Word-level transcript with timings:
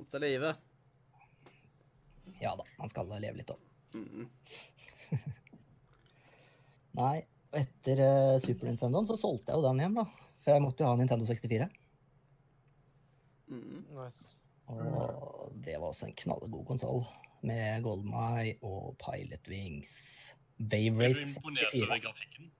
Sånt 0.00 0.14
er 0.16 0.22
livet. 0.24 0.60
Ja 2.40 2.54
da, 2.56 2.64
man 2.78 2.88
skal 2.88 3.10
leve 3.20 3.36
litt 3.36 3.50
òg. 3.52 3.60
Mm. 3.92 4.30
Nei, 7.00 7.16
og 7.50 7.58
etter 7.60 8.00
uh, 8.00 8.36
Super 8.40 8.70
Nintendoen 8.70 9.08
så 9.10 9.18
solgte 9.20 9.52
jeg 9.52 9.60
jo 9.60 9.66
den 9.66 9.82
igjen, 9.82 9.98
da. 9.98 10.06
For 10.40 10.54
jeg 10.54 10.64
måtte 10.64 10.80
jo 10.80 10.88
ha 10.88 10.94
Nintendo 10.96 11.28
64. 11.28 11.68
Mm. 13.52 13.82
Nice. 13.98 14.30
Og 14.72 15.52
det 15.60 15.76
var 15.76 15.90
også 15.90 16.08
en 16.08 16.16
knallgod 16.22 16.64
konsoll. 16.72 17.04
Med 17.44 17.84
Golden 17.84 18.16
Eye 18.16 18.56
og 18.64 18.96
Pilot 19.04 19.52
Wings. 19.52 19.92
Wave 20.60 20.96
Race 20.96 21.28
imponert 21.28 21.76
64 21.76 21.84
over 21.90 22.02
grafikken? 22.06 22.50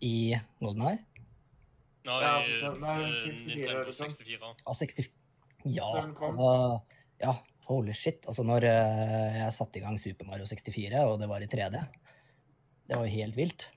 i 0.00 0.16
Golden 0.64 0.88
Eye. 0.88 1.04
Nei, 2.08 2.18
Ja, 2.24 2.34
altså, 2.38 2.74
nei, 2.80 2.98
eh, 3.04 3.16
64, 3.20 3.46
Nintendo 3.52 3.84
liksom. 3.84 4.16
64. 4.16 5.17
Ja, 5.74 5.88
60 5.94 5.98
Ja, 5.98 6.00
Den 6.00 6.14
kom. 6.14 6.28
altså 6.30 6.48
Ja, 7.20 7.34
holy 7.68 7.94
shit. 7.96 8.26
Altså, 8.26 8.44
når 8.46 8.64
eh, 8.68 9.38
jeg 9.42 9.56
satte 9.56 9.80
i 9.80 9.82
gang 9.84 9.98
Super 10.00 10.28
Mario 10.30 10.46
64, 10.48 11.04
og 11.04 11.18
det 11.20 11.28
var 11.30 11.44
i 11.44 11.50
3D 11.50 11.76
Det 12.88 12.96
var 12.96 13.04
jo 13.04 13.16
helt 13.18 13.36
vilt. 13.36 13.70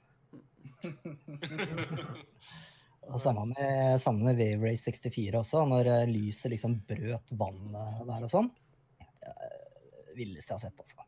Og 3.12 3.18
samme 3.20 3.48
med, 3.49 3.98
samme 3.99 4.23
med 4.23 4.38
Wave 4.40 4.70
Race 4.70 4.85
64 4.85 5.34
også, 5.40 5.63
når 5.68 5.90
eh, 5.90 6.09
lyset 6.12 6.52
liksom 6.54 6.77
brøt 6.88 7.34
vannet 7.34 8.04
der 8.08 8.27
og 8.27 8.32
sånn. 8.32 8.52
Det 9.02 10.13
villeste 10.16 10.54
jeg 10.54 10.60
har 10.60 10.63
sett, 10.70 10.80
altså. 10.80 11.08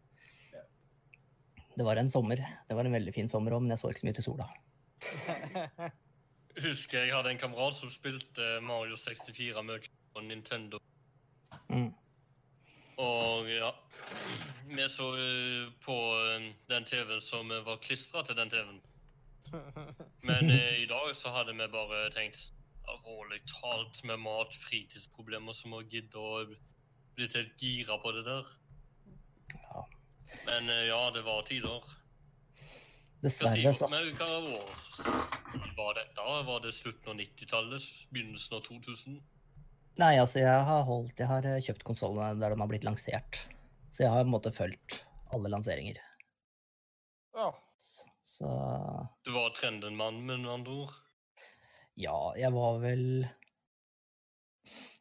Det 1.74 1.86
var 1.86 1.98
en 1.98 2.10
sommer. 2.14 2.42
Det 2.68 2.76
var 2.78 2.86
en 2.86 2.98
veldig 2.98 3.14
fin 3.16 3.30
sommer 3.30 3.56
òg, 3.56 3.64
men 3.64 3.74
jeg 3.74 3.82
så 3.82 3.92
ikke 3.94 4.04
så 4.04 4.08
mye 4.10 4.18
til 4.18 4.26
sola. 4.26 4.50
Husker 6.66 7.06
jeg 7.06 7.14
hadde 7.16 7.32
en 7.34 7.42
kamerat 7.42 7.78
som 7.78 7.90
spilte 7.94 8.58
Mario 8.66 8.98
64 9.00 9.64
mye 9.66 9.88
på 10.14 10.22
Nintendo. 10.22 10.80
Mm. 11.70 11.94
Og 12.98 13.50
ja 13.50 13.70
Vi 14.70 14.86
så 14.90 15.08
eh, 15.18 15.70
på 15.82 15.96
eh, 16.22 16.50
den 16.70 16.86
TV-en 16.86 17.22
som 17.22 17.52
eh, 17.52 17.66
var 17.66 17.82
klistra 17.82 18.24
til 18.24 18.38
den 18.38 18.50
TV-en. 18.50 18.82
Men 20.30 20.50
eh, 20.50 20.84
i 20.84 20.86
dag 20.86 21.16
så 21.16 21.30
hadde 21.30 21.54
vi 21.54 21.68
bare 21.72 22.10
tenkt 22.12 22.50
alvorlig 22.90 23.42
talt 23.48 24.04
med 24.04 24.18
mat, 24.18 24.56
fritidsproblemer 24.68 25.56
som 25.56 25.76
å 25.78 25.82
gidde 25.82 26.20
å 26.20 26.46
bli 27.16 27.28
helt 27.36 27.62
gira 27.62 27.98
på 28.02 28.12
det 28.16 28.26
der. 28.28 28.56
Ja. 29.54 29.84
Men 30.48 30.70
eh, 30.70 30.88
ja, 30.90 31.04
det 31.14 31.26
var 31.26 31.46
tider. 31.48 31.92
Dessverre 33.24 33.56
tid 33.56 33.78
så 33.78 33.88
men 33.88 34.10
hva 34.20 34.28
år 34.42 34.72
var 35.78 35.96
dette? 35.96 36.24
Var 36.50 36.66
det 36.66 36.74
slutten 36.76 37.14
av 37.14 37.22
90-tallet? 37.22 37.86
Begynnelsen 38.12 38.58
av 38.58 38.66
2000? 38.68 39.22
Nei, 40.02 40.16
altså 40.18 40.42
jeg 40.42 40.62
har 40.66 40.86
holdt 40.88 41.20
Jeg 41.22 41.30
har 41.30 41.46
eh, 41.46 41.62
kjøpt 41.62 41.84
konsollene 41.86 42.40
der 42.42 42.54
de 42.54 42.62
har 42.62 42.70
blitt 42.72 42.86
lansert. 42.88 43.44
Så 43.94 44.06
jeg 44.06 44.10
har 44.14 44.24
på 44.24 44.30
en 44.30 44.34
måte 44.34 44.54
fulgt 44.56 45.04
alle 45.34 45.52
lanseringer. 45.54 46.00
Ja. 47.38 47.52
Så 48.26 48.50
Du 49.26 49.34
var 49.36 49.54
trenden-mann, 49.54 50.24
med 50.26 50.48
andre 50.50 50.72
ord? 50.86 51.00
ja, 52.00 52.18
jeg 52.38 52.50
var 52.56 52.80
vel 52.82 53.04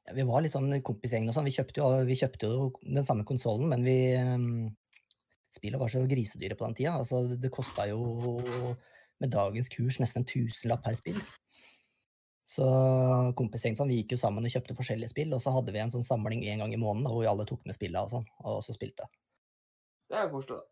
ja, 0.04 0.12
Vi 0.12 0.26
var 0.28 0.42
litt 0.44 0.52
sånn 0.52 0.74
kompisgjeng 0.84 1.28
og 1.30 1.36
sånn. 1.36 1.48
Vi 1.48 1.54
kjøpte 1.56 1.80
jo, 1.80 1.88
vi 2.04 2.18
kjøpte 2.18 2.50
jo 2.50 2.68
den 2.82 3.06
samme 3.06 3.24
konsollen, 3.28 3.70
men 3.72 3.84
vi 3.86 3.96
um, 4.20 4.68
Spillene 5.52 5.80
var 5.80 5.92
så 5.92 6.00
grisedyre 6.08 6.56
på 6.56 6.64
den 6.64 6.76
tida. 6.78 6.94
Altså, 6.96 7.24
det 7.36 7.52
kosta 7.52 7.84
jo 7.88 8.00
med 9.20 9.32
dagens 9.32 9.68
kurs 9.72 9.98
nesten 10.00 10.22
en 10.22 10.28
tusenlapp 10.28 10.80
per 10.84 10.96
spill. 10.96 11.20
Så 12.52 12.66
kompisgjengen 13.38 13.78
sånn, 13.78 13.92
vi 13.92 14.02
gikk 14.02 14.12
jo 14.12 14.20
sammen 14.20 14.44
og 14.44 14.52
kjøpte 14.52 14.76
forskjellige 14.76 15.12
spill, 15.14 15.32
og 15.32 15.40
så 15.40 15.54
hadde 15.54 15.72
vi 15.72 15.80
en 15.80 15.92
sånn 15.94 16.04
samling 16.04 16.44
en 16.52 16.64
gang 16.64 16.74
i 16.74 16.80
måneden 16.80 17.08
hvor 17.08 17.22
vi 17.24 17.30
alle 17.30 17.46
tok 17.48 17.62
med 17.64 17.76
spillene 17.76 18.04
og 18.04 18.12
sånn, 18.12 18.26
og 18.44 18.60
så 18.66 18.74
spilte. 18.76 19.08
Det 20.12 20.18
er 20.20 20.28
koselig, 20.32 20.60
da. 20.60 20.68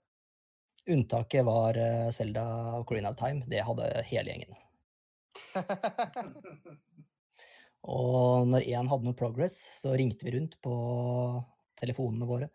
Unntaket 0.90 1.44
var 1.46 1.76
Selda 1.76 2.12
Zelda 2.16 2.44
Corina 2.88 3.12
of 3.12 3.18
Time. 3.20 3.44
Det 3.48 3.60
hadde 3.64 3.88
hele 4.08 4.32
gjengen. 4.32 4.56
Og 7.88 8.48
når 8.50 8.66
én 8.68 8.88
hadde 8.90 9.06
noe 9.06 9.16
progress, 9.16 9.62
så 9.78 9.94
ringte 9.96 10.26
vi 10.26 10.34
rundt 10.36 10.58
på 10.60 10.74
telefonene 11.80 12.28
våre 12.28 12.50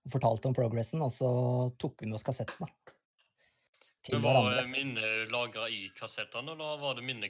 og 0.00 0.14
fortalte 0.14 0.48
om 0.48 0.56
progressen, 0.56 1.02
og 1.04 1.12
så 1.12 1.28
tok 1.80 2.00
vi 2.00 2.08
med 2.08 2.16
oss 2.16 2.24
kassettene. 2.24 2.70
Til 4.00 4.16
Men 4.16 4.22
Var 4.24 4.38
hverandre. 4.38 4.68
minnet 4.72 5.32
lagra 5.34 5.68
i 5.68 5.90
kassettene, 5.96 6.54
eller 6.54 6.80
var 6.80 6.96
det 6.96 7.04
minne... 7.04 7.28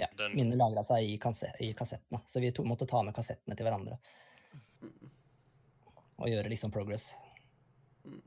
Ja, 0.00 0.06
den- 0.16 0.34
Minnet 0.36 0.56
lagra 0.58 0.82
seg 0.84 1.04
i, 1.04 1.18
kasse- 1.20 1.52
i 1.60 1.72
kassettene, 1.76 2.22
så 2.26 2.40
vi 2.40 2.50
to, 2.52 2.64
måtte 2.64 2.86
ta 2.88 3.02
med 3.02 3.14
kassettene 3.14 3.56
til 3.56 3.66
hverandre. 3.66 3.98
Og 6.22 6.28
gjøre 6.30 6.48
liksom 6.52 6.72
progress. 6.72 7.10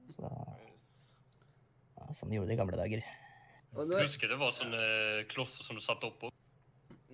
Så, 0.07 0.29
ja, 1.97 2.13
som 2.13 2.29
vi 2.29 2.37
gjorde 2.37 2.51
det 2.51 2.57
i 2.57 2.61
gamle 2.61 2.77
dager. 2.79 3.03
Og 3.75 3.87
nå, 3.89 3.97
Jeg 3.97 4.07
husker 4.07 4.27
det 4.31 4.37
var 4.39 4.51
sånne 4.55 5.25
klosser 5.31 5.63
som 5.67 5.75
du 5.75 5.81
satte 5.83 6.07
oppå. 6.07 6.29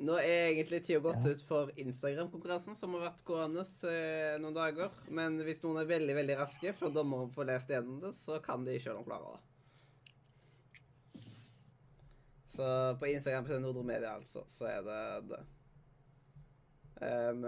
nå 0.01 0.15
er 0.17 0.51
egentlig 0.53 0.83
tida 0.85 0.99
gått 0.99 1.23
Ja. 1.23 1.31
ut 1.31 1.41
for 1.41 1.71
Instagram-konkurransen, 1.77 2.75
som 2.75 2.93
har 2.93 3.11
vært 3.11 3.23
gående 3.23 3.61
eh, 3.87 4.37
noen 4.39 4.53
dager. 4.53 4.89
Men 5.09 5.37
hvis 5.39 5.61
noen 5.63 5.79
er 5.81 5.85
veldig 5.85 6.15
veldig 6.15 6.37
raske 6.37 6.73
før 6.73 6.91
dommeren 6.93 7.31
får 7.33 7.45
lest 7.45 7.67
gjennom 7.69 7.99
det, 8.01 8.13
så 8.25 8.41
kan 8.43 8.63
de 8.65 8.71
ikke 8.77 8.89
gjøre 8.89 8.97
noe 8.97 9.05
klarere. 9.05 9.39
Så 12.51 12.97
på 12.99 13.07
Instagram 13.07 13.45
på 13.47 13.59
Nordre 13.59 13.83
Media, 13.83 14.15
altså, 14.15 14.45
så 14.49 14.65
er 14.67 14.81
det 14.83 15.01
det. 15.31 15.43
Um, 17.01 17.45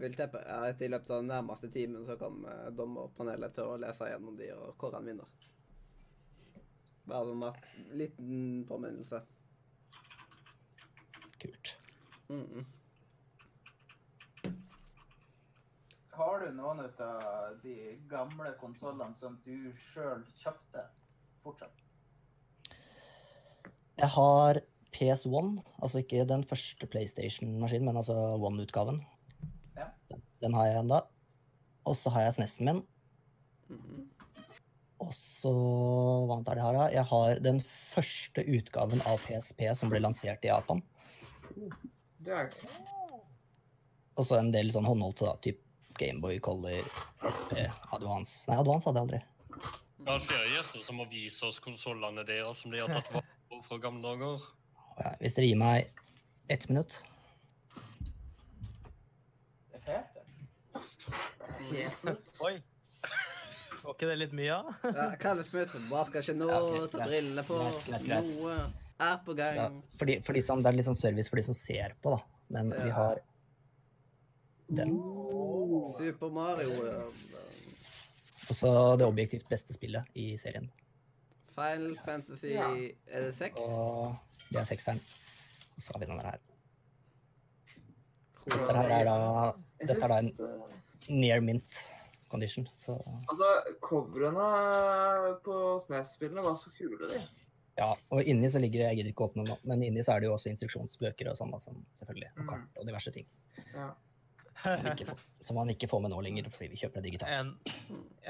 vil 0.00 0.14
teppe 0.16 0.40
at 0.40 0.80
i 0.80 0.88
løpet 0.88 1.10
av 1.10 1.20
den 1.20 1.28
nærmeste 1.30 1.68
timen 1.70 2.06
så 2.06 2.16
kommer 2.18 2.70
dommerpanelet 2.74 3.54
til 3.54 3.68
å 3.68 3.76
lese 3.82 4.08
gjennom 4.08 4.38
de 4.38 4.48
og 4.54 4.74
kåre 4.80 5.00
en 5.00 5.10
vinner. 5.10 5.36
Bare 7.10 7.26
som 7.26 7.42
en 7.42 7.98
liten 7.98 8.64
påminnelse. 8.68 9.22
Kult. 11.38 11.76
Mm 12.28 12.46
-mm. 12.46 12.64
Har 16.10 16.40
du 16.40 16.52
noen 16.52 16.80
av 16.80 17.60
de 17.62 17.98
gamle 18.08 18.54
konsollene 18.60 19.16
som 19.16 19.40
du 19.44 19.72
sjøl 19.76 20.24
kjøpte 20.36 20.82
fortsatt? 21.42 21.89
Jeg 24.00 24.08
har 24.14 24.60
PS1, 24.96 25.48
altså 25.82 26.00
ikke 26.00 26.24
den 26.28 26.44
første 26.48 26.86
PlayStation-maskinen, 26.88 27.90
men 27.90 27.98
altså 28.00 28.14
One-utgaven. 28.40 29.02
Ja. 29.76 29.90
Den, 30.10 30.22
den 30.40 30.54
har 30.56 30.70
jeg 30.70 30.78
ennå. 30.80 31.00
Og 31.84 31.96
så 31.96 32.12
har 32.14 32.26
jeg 32.26 32.38
SNES-en 32.38 32.70
min. 32.70 32.80
Mm 33.68 34.06
Og 35.00 35.12
så 35.16 35.50
hva 35.50 36.36
annet 36.36 36.48
er 36.50 36.58
det 36.58 36.60
jeg 36.60 36.66
har? 36.66 36.76
da? 36.76 36.86
Jeg 36.92 37.04
har 37.08 37.38
den 37.44 37.60
første 37.64 38.44
utgaven 38.44 39.00
av 39.08 39.22
PSP 39.24 39.62
som 39.78 39.92
ble 39.92 40.02
lansert 40.02 40.44
i 40.44 40.50
Japan. 40.50 40.82
Det 42.20 42.34
er 42.36 42.50
Og 44.16 44.26
så 44.26 44.36
en 44.36 44.52
del 44.52 44.72
sånn 44.74 44.88
håndholdte, 44.88 45.24
da. 45.24 45.36
Typ 45.40 45.62
Gameboy, 46.00 46.38
Color, 46.44 46.84
SP, 47.24 47.56
Advance. 47.96 48.44
Nei, 48.50 48.60
Advance 48.60 48.88
hadde 48.88 49.00
jeg 49.00 49.08
aldri. 49.08 49.22
Jeg 50.00 50.12
har 50.12 50.22
flere 50.24 50.52
gjester 50.54 50.84
som 50.84 51.00
har 51.00 51.08
vist 51.12 51.44
oss 51.48 51.60
konsollene 51.64 52.24
deres 52.28 52.60
som 52.60 52.72
de 52.72 52.80
har 52.80 52.92
tatt 52.92 53.08
vare 53.14 53.39
fra 53.66 53.78
gamle 53.82 54.02
dager. 54.04 54.44
Ja, 55.00 55.14
Hvis 55.20 55.36
dere 55.36 55.48
gir 55.48 55.60
meg 55.60 55.90
ett 56.50 56.68
minutt 56.68 56.98
det 61.70 61.86
er 61.86 61.94
det. 62.04 62.16
Oi. 62.44 62.54
Var 63.80 63.94
ikke 63.94 64.08
det 64.10 64.16
litt 64.20 64.34
mye, 64.36 64.58
da? 64.58 64.74
Ja, 64.98 65.06
Kalles 65.20 65.48
møte 65.54 65.72
for 65.72 65.88
bare 65.90 66.10
skal 66.10 66.24
ikke 66.24 66.36
nå 66.36 66.48
Ja, 66.50 66.58
ok, 66.66 66.90
ta 66.92 67.06
brillene 67.06 67.44
på. 67.46 67.58
Greit, 67.86 68.04
greit. 68.06 68.28
Noe 68.28 68.56
er 69.00 69.20
på 69.24 69.36
gang. 69.38 69.56
ja, 69.56 69.66
for, 69.96 70.10
de, 70.10 70.18
for 70.26 70.36
de 70.36 70.42
som, 70.44 70.60
Det 70.62 70.70
er 70.70 70.76
litt 70.76 70.88
sånn 70.90 70.98
service 70.98 71.32
for 71.32 71.40
de 71.40 71.46
som 71.48 71.56
ser 71.56 71.96
på, 72.04 72.12
da. 72.16 72.20
Men 72.52 72.72
vi 72.74 72.90
har 72.92 73.22
den. 74.80 74.96
Super 75.96 76.32
Mario. 76.34 76.76
ja. 76.84 77.00
Og 78.50 78.56
så 78.58 78.70
det 78.98 79.06
objektivt 79.06 79.46
beste 79.50 79.74
spillet 79.76 80.08
i 80.18 80.32
serien. 80.40 80.66
Final 81.60 81.96
Fantasy 82.04 82.54
Ja. 82.56 82.68
Er 83.06 83.26
det 83.28 83.34
seks? 83.38 83.56
Og 83.60 84.16
det 84.50 84.60
er 84.62 84.64
sekseren. 84.72 85.00
Og 85.76 85.82
så 85.84 85.92
har 85.94 86.00
vi 86.00 86.06
denne 86.10 86.24
her. 86.24 86.38
Dette 88.50 88.74
her 88.76 88.90
er 88.96 89.04
da, 89.06 89.16
dette 89.84 89.96
er 90.02 90.08
da 90.12 90.18
en 90.22 90.30
eh, 90.32 90.78
near 91.12 91.40
mint 91.44 91.80
condition. 92.32 92.66
Så 92.74 92.96
Altså, 93.30 93.50
coverene 93.84 94.48
på 95.44 95.56
SNES-spillene 95.84 96.42
var 96.46 96.56
så 96.58 96.72
kule, 96.76 96.98
de. 97.10 97.20
ja. 97.78 97.90
Og 98.10 98.24
inni 98.24 98.48
så 98.50 98.58
ligger 98.62 98.86
Jeg 98.88 98.96
gidder 99.00 99.12
ikke 99.12 99.26
å 99.26 99.30
åpne 99.30 99.44
nå, 99.48 99.56
men 99.70 99.82
inni 99.86 100.02
så 100.06 100.14
er 100.16 100.20
det 100.24 100.30
jo 100.30 100.34
også 100.38 100.50
instruksjonsbøker 100.54 101.30
og 101.30 101.36
sånn, 101.38 101.52
da, 101.54 101.60
som 101.64 101.84
selvfølgelig. 102.00 102.30
Og 102.36 102.42
Mm. 102.44 102.48
kart 102.48 102.80
og 102.80 102.86
diverse 102.88 103.12
ting. 103.14 103.26
Ja. 103.74 103.90
Som, 104.62 105.16
som 105.46 105.56
man 105.60 105.70
ikke 105.72 105.88
får 105.90 106.00
med 106.04 106.12
nå 106.12 106.20
lenger 106.24 106.50
fordi 106.52 106.70
vi 106.74 106.80
kjøper 106.82 107.00
det 107.00 107.10
digitalt. 107.10 107.32
En, 107.32 107.54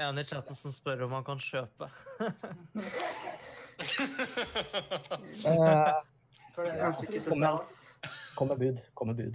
en 0.07 0.21
i 0.21 0.25
chatten 0.27 0.57
som 0.57 0.73
spør 0.75 1.05
om 1.07 1.17
han 1.19 1.27
kan 1.27 1.39
kjøpe. 1.41 1.91
Eh, 6.57 7.05
til 7.07 7.21
Kom 8.35 8.47
med 8.47 8.57
bud. 8.57 8.77
Kom 8.93 9.07
med 9.07 9.15
bud. 9.15 9.33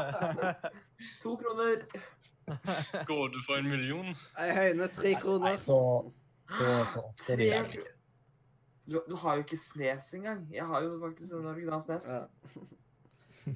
To 1.22 1.36
kroner. 1.36 1.76
Går 3.06 3.28
du 3.28 3.38
for 3.46 3.56
en 3.56 3.68
million? 3.70 4.06
Jeg 4.38 4.56
høyner 4.56 4.86
tre 4.86 5.14
kroner. 5.14 5.48
Nei, 5.48 5.56
så, 5.58 6.12
så, 6.58 7.02
så 7.24 7.36
det 7.36 7.52
er 7.54 7.64
ikke. 7.64 7.84
Du, 8.90 9.02
du 9.08 9.16
har 9.16 9.38
jo 9.38 9.46
ikke 9.46 9.56
Snes 9.56 10.14
engang. 10.14 10.48
Jeg 10.52 10.66
har 10.66 10.82
jo 10.82 10.98
faktisk 11.00 11.32
en 11.32 11.46
original 11.46 11.82
Snes. 11.82 12.08
Ja. 12.08 12.20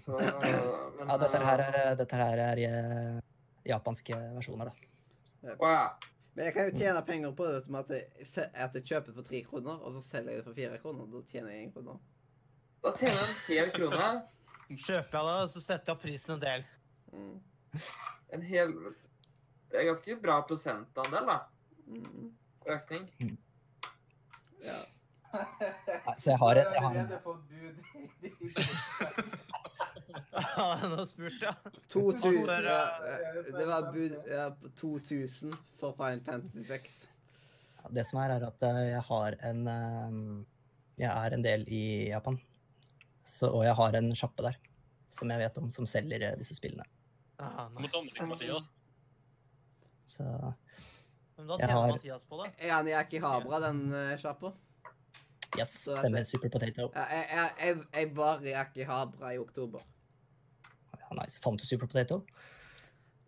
Så, 0.01 0.17
men, 0.19 1.09
Ja, 1.09 1.17
dette 1.21 1.41
her 1.45 1.63
er, 1.65 1.95
dette 1.99 2.19
her 2.19 2.43
er 2.49 2.61
eh, 2.65 3.23
japanske 3.69 4.17
versjoner, 4.35 4.71
da. 4.71 4.91
Ja. 5.45 5.79
Men 6.35 6.49
jeg 6.49 6.55
kan 6.57 6.67
jo 6.67 6.79
tjene 6.81 7.03
penger 7.07 7.35
på 7.39 7.47
det 7.47 7.61
som 7.67 7.77
at 7.79 7.91
jeg, 7.95 8.07
at 8.55 8.75
jeg 8.75 8.87
kjøper 8.89 9.15
for 9.15 9.27
tre 9.27 9.43
kroner, 9.47 9.77
og 9.79 9.95
så 9.97 10.01
selger 10.09 10.33
jeg 10.33 10.41
det 10.41 10.47
for 10.49 10.57
fire 10.57 10.79
kroner. 10.83 11.07
Da 11.13 11.21
tjener 11.31 11.55
jeg 11.55 11.67
én 11.69 11.75
krone. 11.75 11.99
Da 12.83 12.93
tjener 12.99 13.21
jeg 13.21 13.29
en 13.29 13.37
hel 13.51 13.71
krone. 13.77 14.09
Kjøper 14.73 15.19
jeg 15.19 15.29
det, 15.29 15.51
så 15.53 15.63
setter 15.63 15.93
jeg 15.93 15.95
opp 15.95 16.03
prisen 16.03 16.35
en 16.35 16.43
del. 16.43 16.67
Mm. 17.15 17.37
En 18.35 18.43
hel 18.49 18.73
Det 19.71 19.79
er 19.79 19.87
ganske 19.91 20.17
bra 20.23 20.41
prosentandel, 20.49 21.31
da. 21.31 21.39
Mm. 21.87 22.33
Økning. 22.75 23.07
Ja. 24.65 24.81
Så 26.19 26.31
jeg 26.31 26.39
har, 26.39 26.57
et 26.57 26.75
jeg 26.75 26.83
har 26.83 26.93
fått 30.15 31.17
bud 31.17 31.33
i 31.33 31.39
de 31.39 31.47
Ja. 31.47 31.55
2000 31.89 32.65
ja, 32.65 32.81
Det 33.59 33.67
var 33.67 33.93
bud 33.93 34.17
ja, 34.31 34.51
på 34.61 34.69
2000 34.81 35.55
for 35.81 35.93
Final 35.99 36.21
Fantasy 36.27 36.65
6. 36.69 37.09
Det 37.91 38.05
som 38.09 38.21
er, 38.23 38.31
er 38.39 38.47
at 38.49 38.63
eh, 38.65 38.79
jeg 38.95 39.03
har 39.11 39.37
en 39.51 39.67
eh, 39.69 40.45
Jeg 41.05 41.11
er 41.27 41.35
en 41.35 41.43
del 41.45 41.65
i 41.69 42.09
Japan. 42.09 42.39
Så, 43.25 43.49
og 43.51 43.65
jeg 43.65 43.75
har 43.75 43.97
en 43.99 44.13
sjappe 44.15 44.43
der 44.47 44.57
som 45.15 45.31
jeg 45.31 45.39
vet 45.43 45.59
om, 45.59 45.71
som 45.71 45.87
selger 45.87 46.23
eh, 46.31 46.37
disse 46.39 46.55
spillene. 46.57 46.85
Ah, 47.39 47.69
nice. 47.75 48.61
Så 50.07 50.25
Men 51.37 51.47
da 51.49 51.57
tjener 51.59 51.73
har- 51.75 51.93
Mathias 51.93 52.25
på 52.25 52.39
det. 52.45 52.53
Er 52.59 52.73
han 52.73 52.89
i 52.89 52.93
Akihabara, 52.95 53.61
den 53.61 53.93
uh, 53.93 54.17
sjappa? 54.19 54.53
yes, 55.59 55.73
stemmer. 55.87 56.25
Super 56.25 56.49
Potato. 56.51 56.91
Ja, 56.95 57.05
jeg, 57.11 57.27
jeg, 57.31 57.51
jeg, 57.61 57.85
jeg 57.95 58.17
var 58.17 58.43
i 58.43 58.53
Akihabra 58.59 59.35
i 59.35 59.39
oktober. 59.39 59.83
Ja, 61.05 61.17
nice. 61.23 61.41
Fant 61.43 61.61
du 61.61 61.67
Super 61.69 61.87
Potato? 61.91 62.23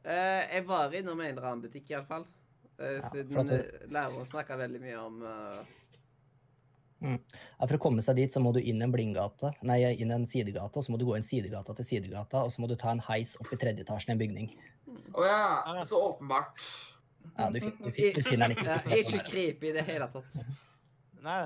Uh, 0.06 0.42
jeg 0.52 0.64
var 0.68 0.94
innom 0.94 1.20
en 1.20 1.32
eller 1.32 1.48
annen 1.48 1.64
butikk, 1.64 1.90
iallfall. 1.92 2.26
Uh, 2.78 2.98
Ja, 3.00 3.10
siden 3.12 3.48
du... 3.48 3.54
uh, 3.56 3.88
læreren 3.90 4.28
snakka 4.28 4.56
veldig 4.60 4.80
mye 4.82 4.96
om 5.00 5.22
eh, 5.24 5.74
Ja, 7.06 7.66
for 7.66 7.76
å 7.76 7.80
komme 7.80 8.04
seg 8.04 8.18
dit, 8.20 8.32
så 8.32 8.40
må 8.40 8.52
du 8.56 8.60
inn 8.60 8.80
en 8.84 8.92
blindgate, 8.92 9.50
nei, 9.68 9.78
inn 9.96 10.12
en 10.14 10.26
sidegate, 10.28 10.78
og 10.78 10.84
så 10.84 10.92
må 10.92 11.00
du 11.00 11.06
gå 11.08 11.16
en 11.16 11.26
sidegata 11.26 11.74
til 11.76 11.88
sidegata, 11.88 12.44
og 12.44 12.52
så 12.52 12.62
må 12.62 12.68
du 12.70 12.76
ta 12.80 12.92
en 12.92 13.02
heis 13.08 13.34
opp 13.40 13.52
i 13.52 13.58
tredje 13.60 13.84
etasjen 13.84 14.12
i 14.12 14.16
en 14.16 14.22
bygning. 14.22 14.52
Å 15.16 15.26
ja. 15.26 15.42
Så 15.88 15.98
åpenbart. 16.00 16.62
Ja, 17.36 17.50
du, 17.50 17.58
du, 17.60 17.90
du 17.90 18.22
finner 18.22 18.48
den 18.48 18.56
ikke. 18.56 18.78
ja, 18.78 19.00
ikke. 19.02 19.24
Creepy 19.26 19.72
i 19.72 19.74
det 19.76 19.84
hele 19.88 20.08
tatt. 20.12 20.38
Nei. 21.24 21.40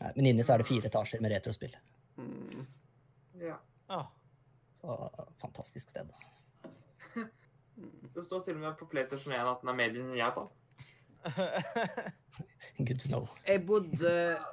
Nei, 0.00 0.12
men 0.16 0.30
inni 0.30 0.44
så 0.46 0.54
er 0.54 0.62
det 0.62 0.68
fire 0.70 0.88
etasjer 0.88 1.20
med 1.24 1.34
retrospill. 1.34 1.74
Mm. 2.20 2.66
Ja. 3.42 3.58
Ah. 3.90 4.06
Så 4.80 5.10
fantastisk 5.40 5.90
sted. 5.90 6.08
Det 8.14 8.24
står 8.24 8.42
til 8.42 8.54
og 8.54 8.60
med 8.60 8.78
på 8.78 8.86
PlayStation 8.90 9.32
1 9.32 9.40
at 9.40 9.60
den 9.60 9.68
er 9.68 9.76
made 9.76 10.00
in 10.00 10.16
Japan. 10.16 10.48
Good 12.86 12.98
to 12.98 13.08
know. 13.08 13.28
Jeg 13.46 13.66
bodde, 13.66 14.12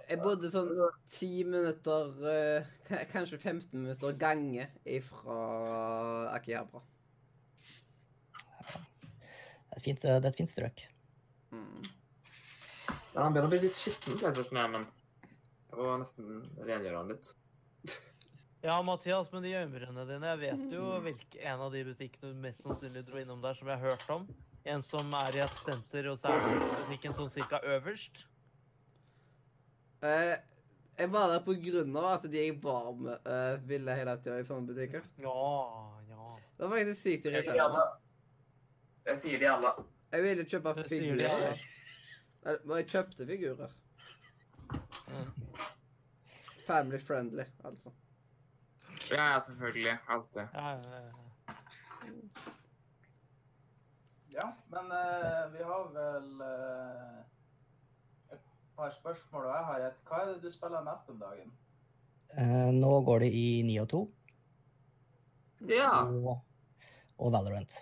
jeg 0.10 0.20
bodde 0.20 0.52
sånn 0.52 0.74
ti 1.12 1.30
minutter, 1.48 2.12
eh, 2.28 3.08
kanskje 3.12 3.40
15 3.40 3.72
minutter 3.80 4.16
gange 4.20 4.68
ifra 4.84 5.38
Akihabara. 6.36 6.84
Det 8.68 9.72
er 9.72 9.80
et 9.80 9.86
fint, 9.86 10.02
det 10.02 10.12
er 10.12 10.30
et 10.32 10.40
fint 10.40 10.52
strøk. 10.52 10.84
Mm. 11.54 11.88
Ja, 13.14 13.24
han 13.24 13.34
begynner 13.34 13.48
å 13.48 13.54
bli 13.54 13.64
litt 13.64 13.78
skitten, 13.80 14.18
PlayStation 14.20 14.60
1, 14.60 14.74
men 14.76 14.88
jeg 15.72 15.80
må 15.80 15.98
nesten 16.02 16.42
rengjøre 16.58 17.00
den 17.00 17.14
litt. 17.16 17.32
Ja, 18.62 18.82
Mathias, 18.82 19.32
med 19.32 19.44
de 19.44 19.54
øyenbrynene 19.54 20.04
dine, 20.10 20.28
jeg 20.32 20.40
vet 20.42 20.72
jo 20.74 20.86
hvilken 21.06 21.42
en 21.46 21.62
av 21.62 21.74
de 21.74 21.84
butikkene 21.86 22.32
du 22.32 22.40
mest 22.42 22.64
sannsynlig 22.66 23.04
dro 23.06 23.20
innom 23.22 23.42
der, 23.44 23.54
som 23.54 23.70
jeg 23.70 23.78
har 23.78 23.92
hørt 23.94 24.10
om. 24.10 24.24
En 24.68 24.82
som 24.84 25.14
er 25.14 25.38
i 25.38 25.44
et 25.46 25.60
senter, 25.62 26.10
og 26.10 26.18
så 26.18 26.34
er 26.34 26.42
det 26.48 26.70
butikken 26.82 27.14
sånn 27.16 27.30
cirka 27.32 27.60
øverst. 27.76 28.24
Eh, 30.02 30.34
jeg 30.98 31.12
var 31.14 31.30
der 31.30 31.44
på 31.46 31.54
grunn 31.62 32.00
av 32.02 32.08
at 32.16 32.26
de 32.34 32.42
jeg 32.42 32.56
var 32.64 32.90
med, 32.98 33.30
eh, 33.30 33.60
ville 33.70 33.96
hele 34.00 34.18
tida 34.24 34.40
i 34.42 34.48
sånne 34.50 34.72
butikker. 34.72 35.06
Ja, 35.22 35.36
ja. 36.10 36.32
Det 36.58 36.66
var 36.66 36.74
faktisk 36.80 37.02
sykt 37.04 37.30
irriterende. 37.30 37.86
Det 39.06 39.20
sier 39.22 39.40
de 39.40 39.52
alle. 39.54 39.76
Jeg 40.12 40.24
ville 40.26 40.48
kjøpe 40.50 40.74
Det 40.82 40.88
sier 40.90 41.06
de 41.06 41.30
figurer. 41.30 41.64
Men 42.66 42.76
jeg 42.82 42.90
kjøpte 42.90 43.30
figurer. 43.30 43.78
Mm. 45.14 45.32
Family 46.66 47.00
friendly, 47.00 47.46
altså. 47.64 47.94
Ja, 49.12 49.34
ja, 49.34 49.40
selvfølgelig. 49.40 49.98
Alltid. 50.08 50.48
Ja, 50.54 50.70
ja, 50.70 51.00
ja. 51.00 51.12
Ja, 54.34 54.48
men 54.70 54.92
uh, 54.92 55.54
vi 55.54 55.64
har 55.66 55.88
vel 55.94 56.28
uh, 56.42 57.22
et 58.36 58.44
par 58.78 58.92
spørsmål, 58.94 59.46
og 59.48 59.56
jeg 59.56 59.66
har 59.70 59.86
et. 59.88 60.02
Hva 60.10 60.20
er 60.22 60.34
det 60.34 60.42
du 60.44 60.52
spiller 60.54 60.84
mest 60.86 61.10
om 61.10 61.18
dagen? 61.22 61.54
Uh, 62.38 62.70
nå 62.76 62.92
går 63.08 63.24
det 63.26 63.32
i 63.34 63.48
9 63.66 63.78
og 63.86 63.90
2 63.94 64.02
Ja. 65.72 65.90
og, 66.04 66.36
og 67.18 67.32
Valorant. 67.34 67.80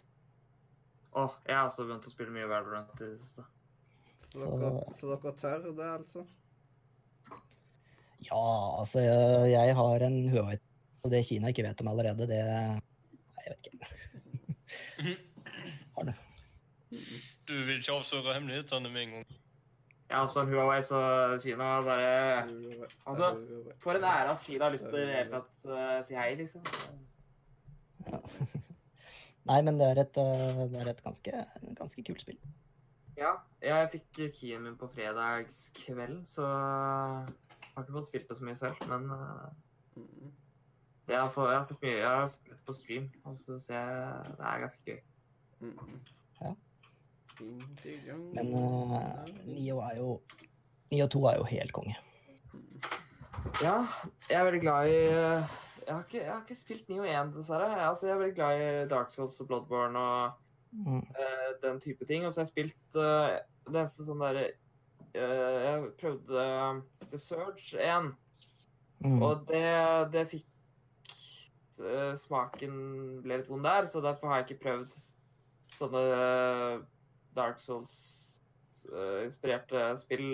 Åh, 1.16 1.36
jeg 1.48 1.56
har 1.57 1.68
også 1.69 1.83
begynt 1.88 2.07
å 2.07 2.13
spille 2.13 2.31
mye 2.36 2.48
Valorant 2.51 2.94
i 3.01 3.10
det 3.10 3.19
siste. 3.19 3.44
Så 4.36 4.39
Så- 4.45 4.56
dere, 4.62 4.86
så 5.00 5.12
dere 5.12 5.33
tør 5.42 5.68
det, 5.75 5.89
altså? 5.98 6.25
Ja, 8.25 8.45
altså, 8.80 9.00
jeg 9.51 9.75
har 9.77 10.04
en 10.07 10.16
Huawei, 10.31 10.57
og 11.06 11.12
det 11.13 11.25
Kina 11.28 11.52
ikke 11.54 11.63
vet 11.68 11.81
om 11.84 11.92
allerede, 11.92 12.25
det 12.30 12.42
Nei, 12.42 13.44
jeg 13.46 13.54
vet 13.54 13.68
ikke. 13.69 15.16
Har 15.96 16.07
det. 16.10 16.16
Du 17.46 17.54
vil 17.54 17.75
ikke 17.78 17.94
avsløre 17.94 18.34
hemmelighetene 18.34 18.90
med 18.90 19.02
en 19.04 19.12
gang. 19.18 19.25
Ja, 20.10 20.22
altså 20.22 20.46
Huawei, 20.50 20.80
så 20.86 21.00
Kina 21.44 21.68
bare 21.86 22.07
Altså, 23.06 23.30
For 23.81 23.98
en 23.98 24.04
ære 24.04 24.34
at 24.34 24.42
Kina 24.42 24.66
har 24.66 24.74
lyst 24.74 24.90
til 24.90 25.02
i 25.02 25.06
det 25.06 25.16
hele 25.16 25.40
tatt 25.42 25.69
uh, 25.69 26.00
si 26.07 26.18
hei, 26.18 26.31
liksom. 26.40 26.66
Ja. 28.06 28.22
Nei, 29.50 29.60
men 29.62 29.78
det 29.78 29.92
er 29.92 30.01
et, 30.01 30.18
eh, 30.18 30.62
det 30.72 30.80
er 30.82 30.88
et 30.89 31.03
ganske, 31.06 31.41
ganske 31.77 32.03
kult 32.08 32.22
spill. 32.24 32.39
Ja, 33.18 33.36
jeg 33.62 33.91
fikk 33.91 34.24
keyen 34.39 34.63
min 34.65 34.77
på 34.80 34.89
fredagskvelden, 34.89 36.24
så 36.25 36.48
jeg 36.50 37.75
har 37.75 37.86
ikke 37.86 37.98
fått 38.00 38.08
spilt 38.10 38.32
det 38.32 38.38
så 38.39 38.48
mye 38.48 38.58
selv, 38.58 38.82
men 38.89 39.06
eh, 39.13 39.51
Mm. 39.96 40.32
Jeg 41.08 41.20
har, 41.20 41.30
fått, 41.30 41.50
jeg 41.52 41.58
har 41.60 41.66
sett 41.68 41.82
mye, 41.86 41.98
jeg 42.00 42.08
har 42.10 42.26
sett 42.32 42.48
litt 42.50 42.64
på 42.66 42.74
stream, 42.74 43.10
og 43.26 43.36
så 43.38 43.60
ser 43.62 43.76
jeg 43.92 44.32
det 44.40 44.46
er 44.52 44.64
ganske 44.64 44.86
gøy. 44.90 45.02
Mm. 45.62 46.00
Ja. 46.42 46.54
Men 48.34 48.54
uh, 48.56 49.26
Nio 49.46 49.82
er 49.84 49.98
jo 50.00 50.10
Nio 50.92 51.08
2 51.12 51.22
er 51.32 51.38
jo 51.42 51.46
helt 51.50 51.74
konge. 51.76 51.96
Ja, 53.62 53.76
jeg 54.30 54.40
er 54.40 54.46
veldig 54.48 54.62
glad 54.64 54.90
i 54.90 54.98
eh, 55.10 55.54
jeg 55.86 55.94
har 55.94 56.02
ikke, 56.08 56.18
jeg 56.24 56.32
har 56.32 56.42
ikke 56.42 56.58
spilt 56.58 56.88
Nio 56.90 57.04
1, 57.06 57.34
dessverre. 57.36 57.68
Jeg, 57.72 57.86
altså, 57.90 58.08
jeg 58.08 58.16
er 58.16 58.20
veldig 58.24 58.36
glad 58.40 58.62
i 58.62 58.88
Dark 58.90 59.12
Souls 59.14 59.40
og 59.44 59.48
Bloodborne 59.52 60.00
og 60.00 60.42
Mm. 60.76 60.98
uh, 61.16 61.52
den 61.64 61.78
type 61.80 62.04
ting. 62.06 62.26
Og 62.28 62.34
så 62.34 62.42
har 62.42 62.46
jeg 62.46 62.52
spilt 62.52 62.96
uh, 63.00 63.38
det 63.72 63.78
eneste 63.80 64.04
sånn 64.04 64.20
derre 64.20 64.42
eh, 65.16 65.60
Jeg 65.64 65.86
prøvde 66.02 66.42
eh, 66.44 66.82
The 67.14 67.18
Surge 67.22 67.78
1, 67.80 68.10
Mm. 69.06 69.22
og 69.24 69.46
det, 69.48 69.62
det 70.12 70.22
fikk 70.34 70.44
eh, 70.44 70.55
Smaken 72.20 72.74
ble 73.24 73.38
litt 73.41 73.51
vond 73.51 73.63
der, 73.65 73.84
så 73.89 73.98
derfor 74.03 74.27
har 74.32 74.38
jeg 74.41 74.48
ikke 74.50 74.63
prøvd 74.65 74.89
sånne 75.75 76.01
eh, 76.15 76.75
Dark 77.36 77.58
Souls-inspirerte 77.63 79.82
spill 80.00 80.29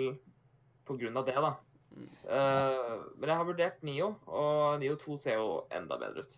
på 0.86 0.92
grunn 1.00 1.18
av 1.18 1.24
det, 1.26 1.38
da. 1.38 1.52
Mm. 1.92 2.08
Eh, 2.36 2.96
men 3.18 3.28
jeg 3.28 3.38
har 3.40 3.48
vurdert 3.48 3.78
Nio, 3.86 4.08
og 4.28 4.80
Nio 4.82 4.94
2 5.00 5.12
ser 5.22 5.34
jo 5.40 5.48
enda 5.74 5.94
bedre 6.00 6.20
ut. 6.22 6.32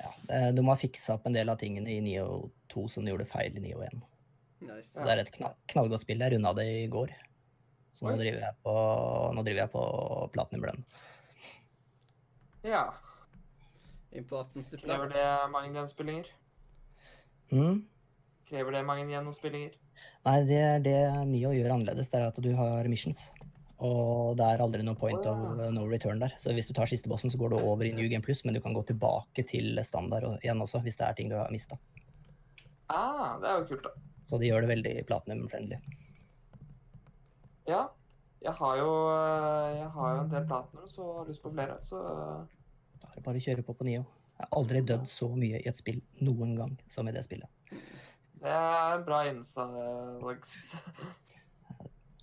Ja, 0.00 0.10
de 0.56 0.62
har 0.64 0.78
fiksa 0.80 1.14
opp 1.18 1.24
en 1.28 1.36
del 1.36 1.48
av 1.52 1.60
tingene 1.60 1.90
i 1.92 2.04
Nio 2.04 2.26
2 2.72 2.82
som 2.88 3.04
de 3.04 3.10
gjorde 3.12 3.28
feil 3.28 3.52
i 3.58 3.64
Nio 3.64 3.78
1. 3.84 4.00
Nice. 4.60 4.92
Det 4.96 5.12
er 5.12 5.22
et 5.22 5.32
knall, 5.34 5.54
knallgodt 5.72 6.04
spill. 6.04 6.20
Jeg 6.20 6.34
runda 6.34 6.52
det 6.56 6.66
i 6.68 6.88
går. 6.92 7.12
Så 7.96 8.08
nå 8.08 8.16
driver 8.16 8.44
jeg 8.46 8.56
på, 8.64 8.74
nå 9.36 9.44
driver 9.44 9.62
jeg 9.64 9.72
på 9.74 9.84
Platinum. 10.34 10.82
Ja. 12.64 12.84
Important 14.12 14.66
to 14.70 14.78
Krever 14.80 15.12
det 15.12 15.26
mange 15.52 15.70
gjennomspillinger? 15.70 16.30
Mm. 17.52 17.84
Krever 18.48 18.74
det 18.74 18.82
mange 18.86 19.06
gjennomspillinger? 19.12 19.76
Nei, 20.26 20.38
det 20.48 20.58
er 20.58 20.82
det 20.82 20.98
Nio 21.30 21.52
gjør 21.54 21.76
annerledes. 21.76 22.10
Det 22.10 22.18
er 22.18 22.26
at 22.26 22.40
du 22.42 22.50
har 22.58 22.88
missions. 22.90 23.28
Og 23.80 24.36
det 24.36 24.44
er 24.44 24.60
aldri 24.60 24.82
noe 24.84 24.98
point 24.98 25.24
Å, 25.24 25.32
of 25.32 25.62
no 25.72 25.86
return 25.88 26.20
der. 26.20 26.34
Så 26.42 26.52
hvis 26.56 26.68
du 26.68 26.74
tar 26.76 26.90
siste 26.90 27.08
bossen, 27.08 27.32
så 27.32 27.38
går 27.40 27.54
du 27.54 27.60
over 27.60 27.86
i 27.86 27.94
New 27.96 28.10
Game 28.12 28.24
Plus, 28.24 28.42
men 28.44 28.56
du 28.56 28.60
kan 28.64 28.74
gå 28.76 28.82
tilbake 28.90 29.46
til 29.48 29.78
standard 29.86 30.26
igjen 30.42 30.60
også, 30.60 30.82
hvis 30.84 30.98
det 31.00 31.06
er 31.06 31.16
ting 31.16 31.30
du 31.32 31.38
har 31.38 31.54
mista. 31.54 31.78
Ah, 32.90 33.38
det 33.40 33.48
er 33.48 33.62
jo 33.62 33.70
kult, 33.70 33.86
da. 33.86 33.94
Så 34.28 34.38
de 34.42 34.50
gjør 34.50 34.66
det 34.66 34.72
veldig 34.74 34.94
platinum-friendly. 35.08 35.78
Ja. 37.70 37.86
Jeg 38.40 38.56
har 38.56 38.76
jo, 38.80 38.92
eh, 39.12 39.70
jeg 39.76 39.88
har 39.94 40.12
jo 40.14 40.20
en 40.24 40.30
del 40.32 40.46
platinum, 40.48 40.86
så 40.88 41.08
har 41.18 41.26
lyst 41.28 41.42
på 41.42 41.52
flere. 41.52 41.76
Så 41.84 41.98
Da 43.00 43.10
er 43.10 43.18
det 43.18 43.24
bare 43.26 43.40
å 43.40 43.44
kjøre 43.44 43.64
på 43.66 43.74
på 43.76 43.86
Nio. 43.88 44.04
Jeg 44.36 44.46
har 44.46 44.56
aldri 44.56 44.80
dødd 44.88 45.08
så 45.12 45.28
mye 45.36 45.58
i 45.60 45.68
et 45.68 45.80
spill 45.80 46.00
noen 46.24 46.54
gang 46.56 46.76
som 46.88 47.08
i 47.08 47.12
det 47.12 47.24
spillet. 47.26 47.48
det 48.40 48.52
er 48.52 48.94
en 48.94 49.04
bra 49.04 49.18
innsats. 49.28 50.70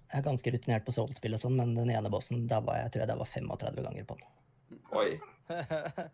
Jeg 0.07 0.21
er 0.21 0.25
ganske 0.25 0.53
rutinert 0.55 0.85
på 0.87 0.95
Soul-spill 0.95 1.35
og 1.35 1.41
sånn, 1.43 1.57
men 1.59 1.75
den 1.75 1.91
ene 1.93 2.09
bossen, 2.09 2.47
der 2.49 2.63
var 2.65 2.79
jeg, 2.79 2.93
tror 2.93 3.03
jeg 3.03 3.11
der 3.11 3.19
var 3.19 3.29
35 3.33 3.85
ganger 3.89 4.07
på 4.07 4.17
den. 4.17 4.81
Oi. 4.97 5.09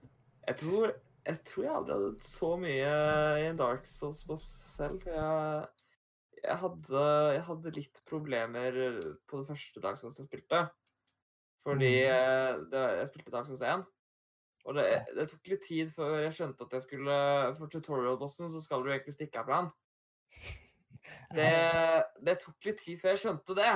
Jeg 0.44 0.58
tror, 0.60 0.90
jeg 1.24 1.40
tror 1.48 1.64
jeg 1.64 1.72
aldri 1.72 1.94
hadde 1.96 2.08
dødd 2.10 2.26
så 2.28 2.48
mye 2.60 2.88
i 3.40 3.46
en 3.48 3.60
Dark 3.62 3.86
Souls-boss 3.88 4.44
selv. 4.74 5.06
Jeg, 5.08 5.62
jeg, 6.42 6.58
hadde, 6.60 7.04
jeg 7.38 7.46
hadde 7.48 7.72
litt 7.78 8.02
problemer 8.10 8.80
på 9.24 9.40
det 9.40 9.48
første 9.48 9.84
Dark 9.86 10.02
Souls 10.02 10.20
jeg 10.20 10.28
spilte. 10.28 10.66
Fordi 11.64 11.94
eh, 12.10 12.60
det, 12.74 12.84
jeg 13.00 13.08
spilte 13.14 13.32
Dark 13.32 13.48
Souls 13.48 13.64
1. 13.64 13.86
Og 14.64 14.78
det, 14.78 14.86
det 15.18 15.26
tok 15.28 15.50
litt 15.52 15.66
tid 15.66 15.90
før 15.92 16.22
jeg 16.24 16.36
skjønte 16.38 16.68
at 16.68 16.76
jeg 16.78 16.86
skulle 16.86 17.16
For 17.58 17.72
tutorial-bossen 17.72 18.48
så 18.52 18.62
skal 18.64 18.84
du 18.84 18.92
egentlig 18.94 19.16
stikke 19.18 19.42
av 19.42 19.50
plan. 19.50 19.74
Det, 21.34 21.50
det 22.24 22.36
tok 22.40 22.68
litt 22.68 22.78
tid 22.80 23.00
før 23.02 23.12
jeg 23.12 23.20
skjønte 23.24 23.56
det. 23.58 23.72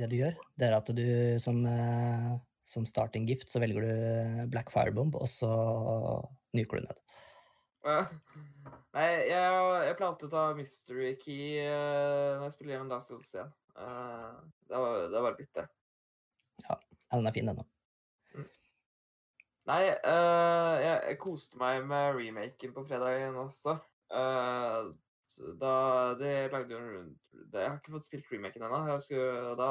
Det 0.00 0.08
du 0.10 0.14
gjør, 0.16 0.38
det 0.58 0.66
er 0.66 0.74
at 0.74 0.88
du 0.96 1.04
som, 1.44 1.60
eh, 1.68 2.32
som 2.66 2.86
starting 2.88 3.28
gift, 3.28 3.52
så 3.52 3.60
velger 3.62 3.84
du 3.84 4.40
Black 4.50 4.72
Firebomb, 4.72 5.14
og 5.14 5.28
så 5.30 5.50
nuker 6.56 6.80
du 6.80 6.88
ned. 6.88 7.04
Nei, 7.86 9.06
jeg, 9.28 9.30
jeg 9.86 9.96
pleier 10.00 10.10
å 10.10 10.32
ta 10.32 10.48
Mystery 10.58 11.12
Key 11.20 11.60
eh, 11.62 12.34
når 12.34 12.48
jeg 12.48 12.56
spiller 12.56 12.78
gjennom 12.78 13.04
Souls 13.04 13.30
1. 13.36 13.54
Eh, 13.76 14.28
det 14.66 14.82
var 14.82 15.16
bare 15.20 15.36
blitt 15.38 15.54
det. 15.60 15.68
Ja, 16.64 16.80
den 17.12 17.30
er 17.30 17.36
fin, 17.36 17.52
den 17.52 17.62
òg. 17.62 17.75
Nei, 19.66 19.82
uh, 19.90 20.74
jeg, 20.78 21.00
jeg 21.10 21.18
koste 21.18 21.58
meg 21.58 21.82
med 21.90 22.14
remaken 22.20 22.72
på 22.76 22.84
fredagen 22.86 23.34
også. 23.40 23.74
Uh, 24.14 24.92
da 25.60 25.72
De 26.20 26.30
lagde 26.52 26.70
jo 26.70 26.78
en 26.78 26.92
rund- 26.94 27.16
det- 27.52 27.60
Jeg 27.64 27.68
har 27.72 27.80
ikke 27.80 27.92
fått 27.96 28.06
spilt 28.06 28.30
remaken 28.32 28.62
ennå. 28.62 28.78
Da 29.58 29.70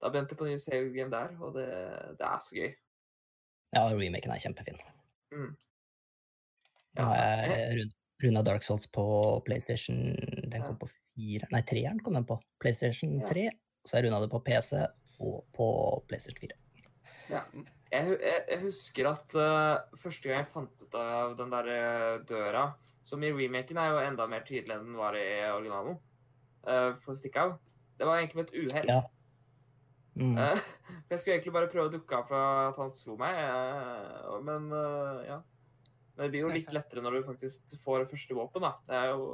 Da 0.00 0.10
begynte 0.12 0.32
jeg 0.34 0.38
på 0.38 0.46
ny 0.46 0.56
save 0.60 0.92
game 0.94 1.10
der, 1.10 1.34
og 1.42 1.54
det, 1.56 1.66
det 2.18 2.26
er 2.28 2.38
så 2.44 2.54
gøy. 2.54 2.72
Ja, 3.74 3.82
remaken 3.90 4.30
er 4.30 4.38
kjempefin. 4.44 4.78
Mm. 5.32 5.56
Ja, 6.96 7.02
har 7.02 7.16
jeg- 7.16 7.78
jeg 7.78 7.92
runda 8.22 8.42
Dark 8.42 8.62
Souls 8.62 8.86
på 8.86 9.42
PlayStation 9.44 10.14
Den 10.50 10.62
kom 10.62 10.78
på 10.78 10.88
fire 10.88 11.46
Nei, 11.50 11.60
treeren 11.62 11.98
kom 12.00 12.14
den 12.14 12.24
på. 12.24 12.38
PlayStation 12.60 13.18
Ja. 13.20 13.26
3. 13.26 13.50
Så 13.84 13.96
har 13.96 14.02
jeg 14.02 14.12
runda 14.12 14.20
det 14.20 14.30
på 14.30 14.44
PC 14.44 14.86
og 15.20 15.44
på 15.52 16.04
PlayStation 16.08 16.38
4. 16.38 16.54
Jeg, 17.94 18.16
jeg, 18.18 18.40
jeg 18.50 18.60
husker 18.64 19.08
at 19.12 19.36
uh, 19.38 19.98
første 20.00 20.28
gang 20.28 20.42
jeg 20.42 20.50
fant 20.50 20.82
ut 20.82 20.96
av 20.98 21.36
den 21.38 21.52
der 21.52 21.68
eh, 21.70 22.16
døra 22.26 22.64
Som 23.06 23.22
i 23.22 23.30
remaken 23.34 23.78
er 23.78 23.92
jo 23.92 24.02
enda 24.02 24.26
mer 24.30 24.42
tydelig 24.46 24.74
enn 24.74 24.88
den 24.88 24.98
var 24.98 25.16
i 25.18 25.26
originalen. 25.52 25.98
Uh, 26.64 26.90
for 26.98 27.12
å 27.12 27.18
stikke 27.18 27.42
av. 27.42 27.56
Det 27.98 28.08
var 28.08 28.18
egentlig 28.18 28.40
med 28.40 28.50
et 28.50 28.56
uhell. 28.64 28.90
Ja. 28.90 29.00
Mm. 30.14 30.38
Jeg 31.10 31.20
skulle 31.20 31.36
egentlig 31.36 31.54
bare 31.54 31.70
prøve 31.70 31.90
å 31.90 31.92
dukke 31.92 32.18
av 32.18 32.28
fra 32.30 32.42
at 32.70 32.78
han 32.80 32.94
slo 32.94 33.16
meg, 33.18 33.38
men 34.46 34.68
ja. 35.26 35.40
Men 36.14 36.22
det 36.22 36.28
blir 36.30 36.44
jo 36.44 36.52
litt 36.54 36.70
lettere 36.72 37.02
når 37.02 37.18
du 37.18 37.26
faktisk 37.26 37.74
får 37.82 38.06
første 38.10 38.36
våpen, 38.38 38.62
da. 38.62 38.72
Det 38.86 39.00
er 39.00 39.10
jo 39.10 39.24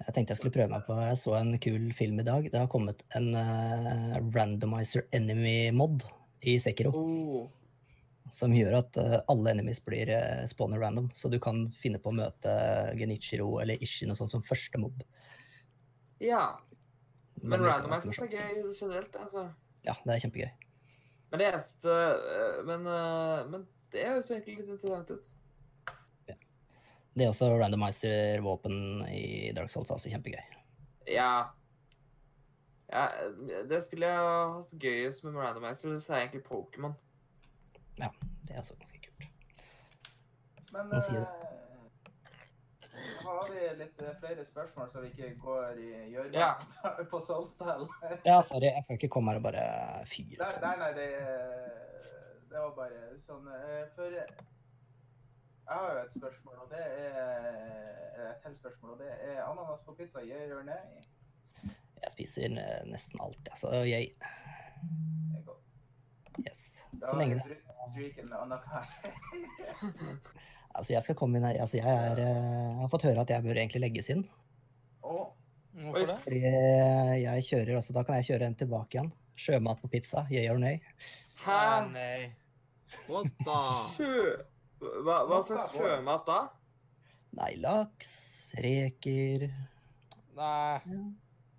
Jeg 0.00 0.14
tenkte 0.16 0.32
jeg 0.32 0.40
skulle 0.40 0.54
prøve 0.54 0.72
meg 0.72 0.84
på 0.86 0.96
Jeg 0.96 1.16
så 1.20 1.34
en 1.36 1.52
kul 1.60 1.90
film 1.96 2.20
i 2.22 2.26
dag. 2.26 2.46
Det 2.48 2.56
har 2.56 2.68
kommet 2.72 3.02
en 3.18 3.34
uh, 3.36 4.16
randomizer 4.32 5.04
enemy-mod 5.16 6.06
i 6.48 6.56
Sekiro. 6.62 6.92
oh, 6.96 7.50
Som 8.32 8.54
gjør 8.56 8.78
at 8.78 8.96
uh, 8.96 9.18
alle 9.32 9.52
enemies 9.52 9.82
blir 9.84 10.08
uh, 10.14 10.46
spawner 10.48 10.80
random. 10.80 11.10
Så 11.14 11.28
du 11.28 11.36
kan 11.42 11.66
finne 11.76 12.00
på 12.00 12.14
å 12.14 12.16
møte 12.16 12.54
Genichiro 12.96 13.58
eller 13.60 13.82
Ishin 13.84 14.14
og 14.14 14.20
sånn 14.22 14.32
som 14.32 14.46
første 14.46 14.80
mob. 14.80 15.04
Ja. 16.20 16.46
Men 17.42 17.60
Men 17.60 17.68
randomizers 17.68 18.22
er 18.24 18.32
gøy 18.32 18.64
generelt, 18.72 19.20
altså. 19.20 19.50
Ja, 19.84 19.98
det 20.04 20.16
er 20.16 20.24
kjempegøy. 20.24 20.48
Men 21.30 21.40
det 21.40 21.52
eneste 21.52 21.92
Men, 22.66 22.88
men 23.52 23.62
det 23.92 24.08
høres 24.08 24.32
egentlig 24.32 24.58
litt 24.58 24.72
interessant 24.74 25.12
ut. 25.12 25.30
Det 27.14 27.24
er 27.26 27.32
også 27.32 27.48
randomizer-våpen 27.58 29.06
i 29.10 29.50
Dark 29.56 29.70
Souls 29.70 29.90
altså 29.90 29.94
også 29.98 30.12
kjempegøy. 30.12 30.58
Ja. 31.10 31.50
ja. 32.92 33.06
Det 33.68 33.82
spillet 33.84 34.08
jeg 34.12 34.16
har 34.22 34.52
hatt 34.54 34.74
gøyest 34.84 35.24
med 35.26 35.38
randomizer, 35.40 35.90
det 35.90 36.04
er 36.06 36.20
egentlig 36.22 36.44
Pokémon. 36.46 36.94
Ja, 37.98 38.08
Det 38.46 38.54
er 38.54 38.62
også 38.62 38.78
ganske 38.78 39.00
kult. 39.02 39.26
Men 40.70 40.92
eh, 40.94 41.26
har 43.24 43.50
vi 43.50 43.66
litt 43.78 44.02
eh, 44.02 44.14
flere 44.20 44.44
spørsmål, 44.44 44.88
så 44.92 45.02
vi 45.02 45.10
ikke 45.10 45.34
går 45.42 45.80
i 45.82 45.90
gjørma 46.14 46.38
Ja. 46.38 46.52
på 47.10 47.20
soulspill? 47.26 47.88
Ja, 48.24 48.38
sorry, 48.42 48.70
jeg 48.70 48.86
skal 48.86 49.00
ikke 49.00 49.10
komme 49.16 49.34
her 49.34 49.42
og 49.42 49.48
bare 49.50 49.66
fyre. 50.06 50.38
Nei, 50.38 50.52
sånn. 50.54 50.62
nei, 50.62 50.76
nei 50.84 50.92
det, 50.94 51.08
det 52.52 52.62
var 52.62 52.72
bare 52.78 53.02
sånn 53.26 53.50
eh, 53.50 53.84
For 53.96 54.22
jeg 55.70 55.78
har 55.78 55.92
jo 55.94 56.00
et 56.02 56.14
spørsmål, 56.18 56.54
og 56.64 56.70
det 56.70 56.82
er 56.82 58.20
Et 58.20 58.42
til 58.44 58.56
spørsmål, 58.56 58.90
og 58.90 58.98
det 58.98 59.10
er 59.30 59.42
ananas 59.44 59.82
på 59.86 59.94
pizza. 59.94 60.18
Jeg 60.20 60.48
gjør 60.48 60.62
nay? 60.66 60.82
Jeg 62.02 62.12
spiser 62.12 62.42
eh, 62.42 62.82
nesten 62.90 63.20
alt, 63.22 63.38
jeg. 63.46 63.56
Så 63.56 63.70
jeg 63.86 64.10
Det 65.30 65.38
er 65.38 65.44
godt. 65.46 65.62
Yes. 66.48 66.82
Så 67.06 67.16
lenge 67.16 67.34
det. 67.34 67.44
Altså, 70.74 70.92
jeg 70.92 71.02
skal 71.02 71.16
komme 71.18 71.38
inn 71.38 71.44
her 71.44 71.56
Altså, 71.60 71.80
jeg 71.80 71.90
er 72.10 72.20
eh, 72.22 72.26
Jeg 72.26 72.80
har 72.80 72.90
fått 72.92 73.06
høre 73.08 73.24
at 73.24 73.30
jeg 73.30 73.42
bør 73.42 73.58
egentlig 73.58 73.80
legges 73.82 74.10
inn. 74.14 74.22
Hvorfor 75.80 76.06
det? 76.06 76.18
Fordi 76.26 76.38
eh, 76.50 77.14
jeg 77.24 77.46
kjører 77.48 77.80
altså 77.80 77.96
Da 77.96 78.04
kan 78.06 78.20
jeg 78.20 78.28
kjøre 78.30 78.50
en 78.50 78.58
tilbake 78.62 78.96
igjen. 78.98 79.10
Sjømat 79.40 79.80
på 79.82 79.90
pizza, 79.90 80.26
yeah 80.30 80.52
or 80.52 80.58
nay? 80.60 80.78
Hæ? 81.40 81.56
Ah, 81.56 81.90
nei. 81.90 82.32
What 83.08 83.30
the? 83.46 84.49
Hva, 84.80 85.16
hva 85.28 85.40
slags 85.44 85.74
sjømat 85.76 86.24
da? 86.26 86.38
Nei, 87.36 87.52
laks, 87.60 88.10
reker 88.58 89.44
Nei. 90.34 90.80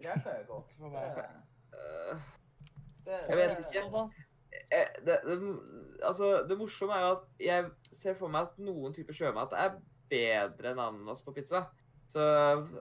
Det 0.02 0.10
er 0.10 0.44
godt. 0.50 0.74
For 0.80 0.90
meg. 0.90 1.20
Eh, 1.78 2.24
Det, 3.06 3.20
Jeg 3.30 3.38
vet 3.38 3.60
ikke. 3.60 4.04
eh, 4.72 4.90
det, 5.06 5.20
det, 5.26 5.38
altså, 6.06 6.32
det 6.50 6.58
morsomme 6.58 6.94
er 6.98 7.02
jo 7.06 7.12
at 7.16 7.24
jeg 7.42 7.70
ser 7.98 8.14
for 8.18 8.28
meg 8.30 8.42
at 8.50 8.60
noen 8.62 8.94
typer 8.94 9.14
sjømat 9.18 9.54
er 9.58 9.78
bedre 10.12 10.72
enn 10.74 10.80
ananas 10.84 11.22
på 11.26 11.34
pizza. 11.34 11.64
Så 12.12 12.20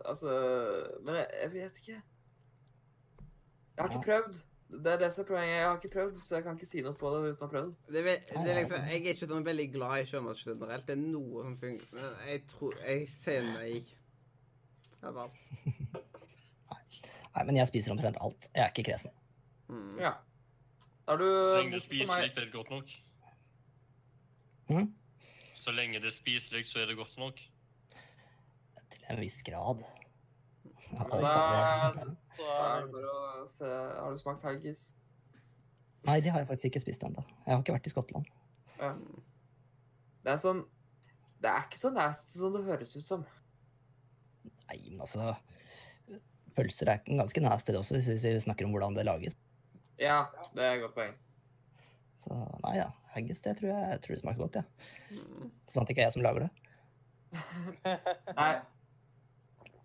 altså 0.05 0.33
Men 1.07 1.21
jeg, 1.23 1.27
jeg 1.43 1.53
vet 1.53 1.77
ikke. 1.83 1.99
Jeg 3.77 3.79
har 3.85 3.89
ikke 3.89 4.01
Ja. 4.01 4.07
prøvd. 4.09 4.41
Det 4.71 4.93
er 4.93 5.01
det 5.01 5.09
som 5.13 5.25
er 5.25 5.29
poenget. 5.29 5.57
Jeg 5.57 5.67
har 5.67 5.79
ikke 5.81 5.93
prøvd, 5.97 6.19
så 6.23 6.35
jeg 6.37 6.45
kan 6.47 6.59
ikke 6.59 6.67
si 6.71 6.83
noe 6.87 6.95
på 6.95 7.11
det 7.11 7.21
uten 7.25 7.41
å 7.41 7.47
ha 7.47 7.51
prøvd. 7.51 7.73
Det, 7.91 8.03
det 8.05 8.13
er 8.53 8.59
liksom, 8.61 8.85
jeg 8.87 9.01
er 9.01 9.09
ikke 9.17 9.29
sånn 9.33 9.47
veldig 9.49 9.67
glad 9.75 9.95
i 9.99 10.07
sjømat 10.07 10.43
generelt. 10.45 10.87
Det 10.87 10.95
er 10.95 11.01
noe 11.03 11.43
som 11.49 11.57
fungerer. 11.59 11.91
Men 11.97 12.21
jeg 12.29 12.45
tror 12.53 12.77
Jeg 12.87 13.09
sier 13.17 13.49
nei. 13.49 13.73
Ja 15.01 15.11
vel. 15.17 15.33
Nei, 17.31 17.45
men 17.47 17.57
jeg 17.61 17.71
spiser 17.71 17.95
omtrent 17.95 18.19
alt. 18.23 18.49
Jeg 18.55 18.63
er 18.65 18.73
ikke 18.73 18.87
kresen. 18.91 19.13
Mm. 19.71 19.99
Ja. 20.03 20.15
Er 21.11 21.19
du 21.19 21.27
Så 21.27 21.61
lenge 21.61 21.71
det 21.75 21.81
er 21.81 21.85
spiselig, 21.87 22.09
meg. 22.11 22.33
så 22.35 22.41
er 22.41 22.45
det 22.45 22.53
godt 22.55 22.71
nok. 22.75 22.91
Mm? 24.71 24.89
Så 25.61 25.75
lenge 25.75 26.01
det 26.03 26.11
er 26.11 26.15
spiselig, 26.15 26.65
så 26.71 26.83
er 26.83 26.91
det 26.91 26.97
godt 26.99 27.17
nok. 27.19 27.43
Til 28.91 29.07
en 29.11 29.21
viss 29.23 29.43
grad. 29.47 29.83
Har 33.61 34.11
du 34.13 34.19
smakt 34.21 34.47
haggis? 34.49 34.95
Nei, 36.09 36.21
de 36.25 36.31
har 36.33 36.41
jeg 36.41 36.49
faktisk 36.49 36.71
ikke 36.71 36.85
spist 36.87 37.03
ennå. 37.05 37.23
Jeg 37.45 37.53
har 37.53 37.61
ikke 37.61 37.77
vært 37.77 37.89
i 37.89 37.93
Skottland. 37.93 38.31
Ja. 38.81 38.95
Det 40.25 40.33
er 40.33 40.41
sånn 40.41 40.63
Det 41.41 41.49
er 41.49 41.65
ikke 41.65 41.81
så 41.81 41.91
nasty 41.93 42.37
som 42.37 42.53
det 42.57 42.65
høres 42.67 42.97
ut 42.97 43.07
som. 43.07 43.25
Nei, 44.69 44.79
men 44.91 45.01
altså 45.05 45.35
Pølser 46.57 46.91
er 46.93 47.05
ganske 47.07 47.41
nasty 47.45 47.73
det 47.73 47.81
også, 47.81 47.97
hvis 47.97 48.25
vi 48.25 48.33
snakker 48.43 48.67
om 48.67 48.75
hvordan 48.75 48.97
det 48.97 49.07
lages. 49.07 49.37
Ja, 50.01 50.25
det 50.57 50.65
er 50.65 50.73
et 50.75 50.83
godt 50.85 50.97
poeng. 50.97 51.15
Så 52.21 52.37
nei 52.65 52.75
da, 52.77 52.91
haggis 53.15 53.41
det 53.45 53.55
tror 53.61 53.71
jeg, 53.71 53.93
jeg 53.95 54.03
tror 54.05 54.15
det 54.15 54.23
smaker 54.23 54.43
godt, 54.43 54.59
ja. 54.61 54.65
Mm. 55.15 55.53
Sånn 55.71 55.85
at 55.85 55.89
det 55.89 55.95
ikke 55.95 56.03
er 56.05 56.09
jeg 56.11 56.17
som 56.17 56.25
lager 56.27 56.47
det. 56.47 56.51
Nei, 58.41 58.51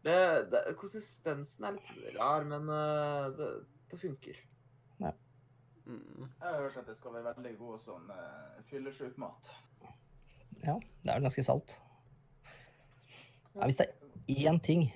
Det, 0.06 0.18
det, 0.52 0.62
konsistensen 0.78 1.66
er 1.66 1.80
litt 1.80 2.18
rar, 2.20 2.46
men 2.46 2.70
eh, 2.70 3.30
det, 3.40 3.54
det 3.90 4.02
funker. 4.02 4.44
Mm. 5.86 6.26
Jeg 6.26 6.50
har 6.50 6.64
hørt 6.64 6.78
at 6.82 6.88
det 6.90 6.98
skal 6.98 7.14
være 7.14 7.32
veldig 7.36 7.52
god 7.60 7.82
sånn 7.84 8.08
uh, 8.10 8.62
fyllesyk 8.70 9.18
mat. 9.22 9.52
Ja, 10.64 10.80
det 11.06 11.12
er 11.14 11.22
ganske 11.22 11.44
salt. 11.46 11.76
Ja, 13.54 13.68
hvis 13.68 13.78
det 13.80 13.92
er 13.92 14.48
én 14.50 14.58
ting 14.66 14.88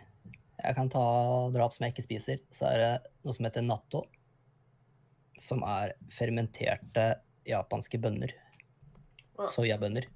jeg 0.59 0.75
kan 0.75 0.89
ta 0.91 0.99
og 0.99 1.53
dra 1.53 1.67
opp 1.67 1.75
som 1.75 1.85
jeg 1.85 1.93
ikke 1.93 2.07
spiser, 2.07 2.41
så 2.51 2.71
er 2.71 2.81
det 2.81 2.93
noe 3.23 3.35
som 3.37 3.45
heter 3.47 3.63
natto. 3.63 4.01
Som 5.39 5.61
er 5.63 5.93
fermenterte 6.11 7.05
japanske 7.47 8.01
bønner. 8.01 8.33
Ja. 9.37 9.47
Soyabønner. 9.53 10.09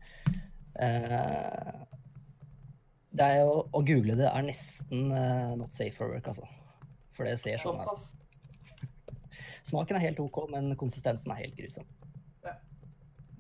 Eh, 0.83 1.92
det 3.13 3.25
er 3.29 3.39
jo, 3.43 3.58
å 3.70 3.82
google 3.86 4.17
det 4.17 4.25
er 4.29 4.46
nesten 4.46 5.12
uh, 5.13 5.53
not 5.60 5.75
safe 5.77 5.93
for 5.98 6.10
work, 6.13 6.27
altså. 6.32 6.48
For 7.13 7.29
det 7.29 7.36
ser 7.41 7.62
sånn 7.62 7.82
ut. 7.84 8.08
Smaken 9.63 10.00
er 10.00 10.08
helt 10.08 10.22
OK, 10.24 10.39
men 10.51 10.74
konsistensen 10.79 11.32
er 11.32 11.43
helt 11.43 11.55
grusom. 11.55 11.86
Ja. 12.43 12.55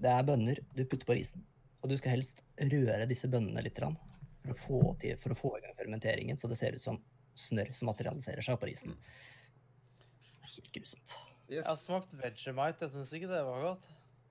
Det 0.05 0.11
er 0.13 0.27
bønner 0.27 0.61
du 0.77 0.83
putter 0.85 1.07
på 1.09 1.17
risen, 1.17 1.43
og 1.81 1.89
du 1.91 1.97
skal 1.99 2.15
helst 2.15 2.43
røre 2.61 3.09
disse 3.09 3.27
bønnene 3.31 3.65
litt 3.65 3.75
grann, 3.79 3.97
for 4.43 4.53
å 4.53 4.59
få, 4.61 4.83
til, 5.01 5.17
for 5.19 5.33
å 5.33 5.39
få 5.41 5.55
i 5.57 5.65
gang 5.65 5.75
fermenteringen, 5.79 6.39
så 6.39 6.51
det 6.51 6.59
ser 6.61 6.77
ut 6.77 6.85
som 6.85 7.01
snørr 7.39 7.73
som 7.73 7.89
materialiserer 7.89 8.45
seg 8.45 8.59
på 8.61 8.69
risen. 8.69 8.93
Det 8.93 10.37
er 10.37 10.53
Helt 10.53 10.73
grusomt. 10.75 11.17
Jeg 11.49 11.65
har 11.65 11.77
smakt 11.79 12.13
Vegemite. 12.19 12.85
Jeg 12.85 12.93
syns 12.93 13.11
ikke 13.15 13.29
det 13.31 13.41
var 13.47 13.61
godt. 13.63 13.89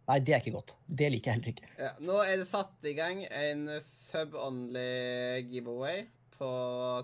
Nei, 0.08 0.18
det 0.18 0.34
er 0.34 0.42
ikke 0.42 0.56
godt. 0.56 0.74
Det 0.86 1.08
liker 1.12 1.30
jeg 1.30 1.38
heller 1.38 1.52
ikke. 1.52 1.68
Ja, 1.78 1.90
nå 2.02 2.18
er 2.24 2.40
det 2.40 2.48
satt 2.50 2.88
i 2.90 2.94
gang 2.98 3.22
en 3.28 3.68
sub-only 3.86 5.44
giveaway 5.46 6.02
på 6.34 6.48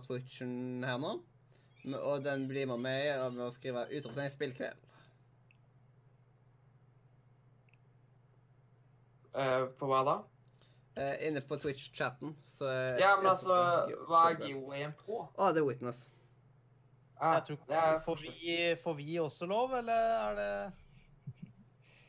Twitchen 0.06 0.82
her 0.86 0.98
nå. 1.02 1.14
Og 1.94 2.24
den 2.24 2.48
blir 2.50 2.66
man 2.66 2.82
med 2.82 3.06
i 3.06 3.14
med 3.30 3.44
å 3.46 3.54
skrive 3.54 3.86
'utropstegn 3.86 4.34
spillkveld'. 4.34 4.88
Eh, 9.38 9.64
på 9.78 9.86
hva 9.86 10.02
da? 10.04 10.16
Uh, 10.98 11.14
inne 11.22 11.40
på 11.46 11.56
Twitch-chatten. 11.62 12.34
Ja, 12.98 13.12
men 13.20 13.28
altså, 13.30 13.54
hva 14.08 14.24
er 14.32 14.40
giveawayen 14.42 14.96
på? 14.98 15.20
Å, 15.22 15.50
det 15.54 15.62
er 15.62 15.68
Witness. 15.68 16.08
Ah, 17.20 17.38
Jeg 17.38 17.44
tror, 17.46 17.58
det 17.68 17.76
er 17.78 18.00
får, 18.02 18.20
vi, 18.22 18.56
får 18.82 18.94
vi 18.98 19.18
også 19.22 19.46
lov, 19.46 19.74
eller 19.78 20.10
er 20.16 20.34
det 20.38 20.50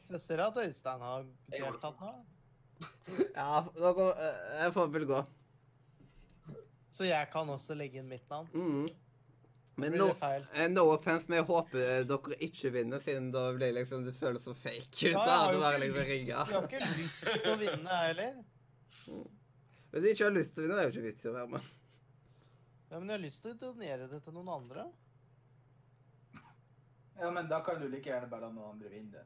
Jeg 0.09 0.21
ser 0.23 0.41
at 0.41 0.55
Øystein 0.57 1.01
har 1.05 1.25
deltatt 1.53 1.99
nå. 2.01 2.13
Ja, 3.35 3.61
da 3.75 3.91
går, 3.93 4.15
eh, 4.17 4.63
jeg 4.63 4.73
får 4.73 4.87
vel 4.93 5.05
gå. 5.09 5.19
Så 6.95 7.05
jeg 7.07 7.29
kan 7.31 7.47
også 7.53 7.75
legge 7.77 7.99
inn 8.01 8.09
mitt 8.09 8.25
navn. 8.31 8.47
Mm. 8.53 8.87
Men 9.79 9.93
no, 9.95 10.07
eh, 10.27 10.65
no 10.67 10.83
offense, 10.91 11.29
men 11.29 11.37
jeg 11.39 11.45
håper 11.47 12.03
dere 12.09 12.37
ikke 12.43 12.71
vinner, 12.75 12.99
siden 13.03 13.29
da 13.31 13.45
blir 13.55 13.71
liksom, 13.77 14.01
det 14.03 14.15
føles 14.19 14.43
så 14.43 14.51
fake 14.57 14.89
ut. 14.89 15.01
Ja, 15.05 15.11
jeg 15.11 15.15
da, 15.15 15.35
har 15.37 15.45
at 15.45 15.53
jo 15.53 15.59
det 15.59 15.65
bare 15.65 15.77
ikke 15.77 15.87
liksom 15.87 16.07
lyst- 16.19 16.49
Du 16.49 16.55
har 16.55 16.67
ikke 16.67 16.81
lyst 16.97 17.43
til 17.43 17.51
å 17.53 17.57
vinne, 17.61 17.99
jeg 17.99 18.15
heller. 18.15 18.33
Hvis 19.89 20.01
du 20.03 20.09
ikke 20.09 20.25
har 20.25 20.35
lyst 20.35 20.55
til 20.55 20.63
å 20.63 20.65
vinne, 20.65 20.75
det 20.75 20.83
er 20.83 20.89
jo 20.89 20.95
ikke 20.97 21.07
vits 21.07 21.25
i 21.25 21.29
å 21.29 21.35
være 21.37 21.51
med. 21.53 21.69
Ja, 22.89 22.99
men 22.99 23.07
jeg 23.09 23.15
har 23.19 23.23
lyst 23.27 23.41
til 23.45 23.53
å 23.53 23.59
donere 23.61 24.09
det 24.11 24.23
til 24.25 24.33
noen 24.33 24.49
andre. 24.57 24.87
Ja, 27.19 27.29
men 27.35 27.47
da 27.51 27.59
kan 27.63 27.79
du 27.81 27.87
like 27.91 28.09
gjerne 28.09 28.29
bare 28.31 28.47
la 28.47 28.51
noen 28.55 28.71
andre 28.73 28.89
vinne 28.89 29.11
det. 29.11 29.25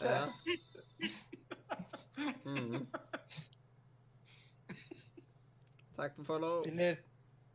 Ja. 0.00 0.26
Mm. 2.44 2.86
Takk 5.96 6.14
for 6.16 6.24
follow. 6.24 6.62
Spiller, 6.62 6.96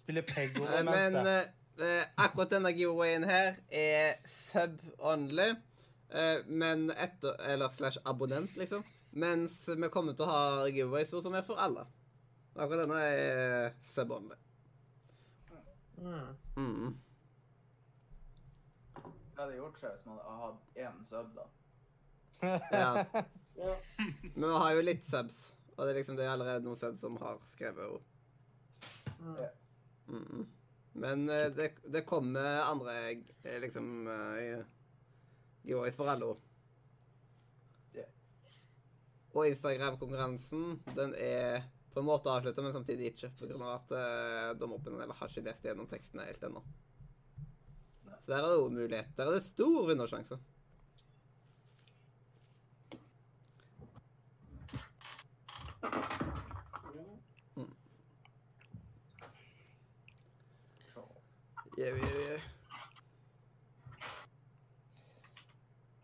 spiller 0.03 0.21
Peggo 0.21 0.63
Eh, 0.65 0.83
Men 0.85 1.13
det. 1.13 1.49
eh, 1.79 1.99
eh, 1.99 2.05
akkurat 2.17 2.49
denne 2.51 2.71
giveawayen 2.73 3.23
her 3.23 3.55
er 3.71 4.13
sub-only. 4.25 5.49
eh, 6.09 6.37
men 6.47 6.89
etter 6.91 7.35
Eller 7.51 7.69
slash 7.73 7.97
abonnent, 8.05 8.55
liksom. 8.57 8.83
Mens 9.11 9.69
vi 9.77 9.89
kommer 9.89 10.13
til 10.13 10.25
å 10.25 10.31
ha 10.31 10.67
giveaways 10.69 11.09
som 11.09 11.33
er 11.33 11.41
for 11.43 11.55
alle. 11.59 11.85
Akkurat 12.55 12.85
denne 12.85 13.01
er 13.01 13.71
sub-only. 13.83 14.35
Mm. 16.55 16.95
Det 19.37 19.43
hadde 19.43 19.57
gjort 19.59 19.75
seg 19.77 19.91
hvis 19.93 20.05
man 20.09 20.17
hadde 20.17 20.37
hatt 20.41 20.79
én 20.81 21.01
sub, 21.05 21.33
da. 21.37 21.49
Ja. 22.73 22.91
Ja. 23.57 23.73
Men 24.35 24.43
man 24.43 24.59
har 24.61 24.75
jo 24.77 24.81
litt 24.83 25.05
subs, 25.05 25.37
og 25.71 25.79
det 25.79 25.87
er 25.89 25.95
liksom 25.97 26.17
det 26.19 26.27
er 26.27 26.35
allerede 26.35 26.61
noen 26.61 26.77
subs 26.77 27.01
som 27.01 27.15
har 27.17 27.39
skrevet 27.49 27.89
ord. 27.89 28.03
Mm. 29.17 29.39
Mhm. 30.13 30.43
Men 31.01 31.23
eh, 31.29 31.47
det, 31.57 31.71
det 31.89 32.03
kommer 32.05 32.61
andre 32.67 32.93
eh, 33.09 33.57
liksom 33.61 34.05
uh, 34.05 34.61
giveaways 35.65 35.97
for 35.97 36.13
alle 36.13 36.29
ord. 36.35 36.43
Og 39.33 39.47
Instagram-konkurransen, 39.47 40.79
den 40.95 41.13
er 41.17 41.65
på 41.93 42.01
en 42.01 42.07
måte 42.07 42.29
avslutta, 42.29 42.61
men 42.61 42.73
samtidig 42.73 43.11
ikke. 43.11 43.29
Av 43.57 43.65
at 43.75 43.93
uh, 43.93 44.53
dommerpanelet 44.57 45.17
har 45.17 45.33
ikke 45.33 45.45
lest 45.49 45.65
gjennom 45.65 45.89
tekstene 45.89 46.25
helt 46.29 46.45
ennå. 46.45 46.61
Så 48.27 48.33
der 48.33 48.43
er 48.43 48.63
det 48.63 48.71
mulighet. 48.71 49.05
Der 49.17 49.25
er 49.25 49.31
det 49.31 49.43
stor 49.43 49.87
vinnersjanse. 49.87 50.37
Yeah, 61.79 61.93
yeah, 61.95 62.29
yeah. 62.29 62.41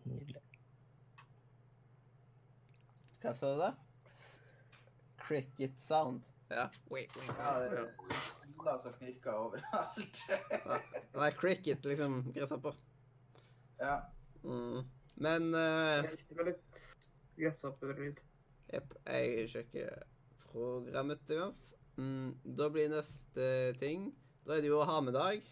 Nydelig. 0.05 0.41
Hva 3.21 3.33
sa 3.33 3.49
du 3.51 3.57
da? 3.59 3.71
Cricket 5.17 5.79
sound. 5.79 6.32
Ja. 6.49 6.67
Wait, 6.91 7.15
wait. 7.17 7.29
Ja, 7.37 7.53
det 7.59 7.69
Ja. 7.77 7.85
er 7.85 8.49
biler 8.57 8.77
som 8.83 8.93
knirker 8.93 9.33
overalt. 9.33 10.19
det 11.13 11.27
er 11.27 11.37
cricket, 11.39 11.85
liksom. 11.85 12.19
Gresshopper. 12.35 12.75
ja. 13.79 13.95
Mm. 14.43 14.83
Men 15.15 15.53
uh, 15.53 16.03
Det 16.03 16.35
var 16.37 16.49
litt 16.49 16.79
gresshopperlyd. 17.37 18.19
Jepp, 18.73 18.93
jeg 19.05 19.47
sjekker 19.49 20.03
programmet 20.51 21.29
imens. 21.29 21.73
Mm, 21.97 22.33
da 22.57 22.69
blir 22.73 22.89
neste 22.89 23.77
ting 23.77 24.07
Da 24.47 24.55
er 24.55 24.63
det 24.65 24.71
jo 24.71 24.79
ha-med-dag. 24.83 25.43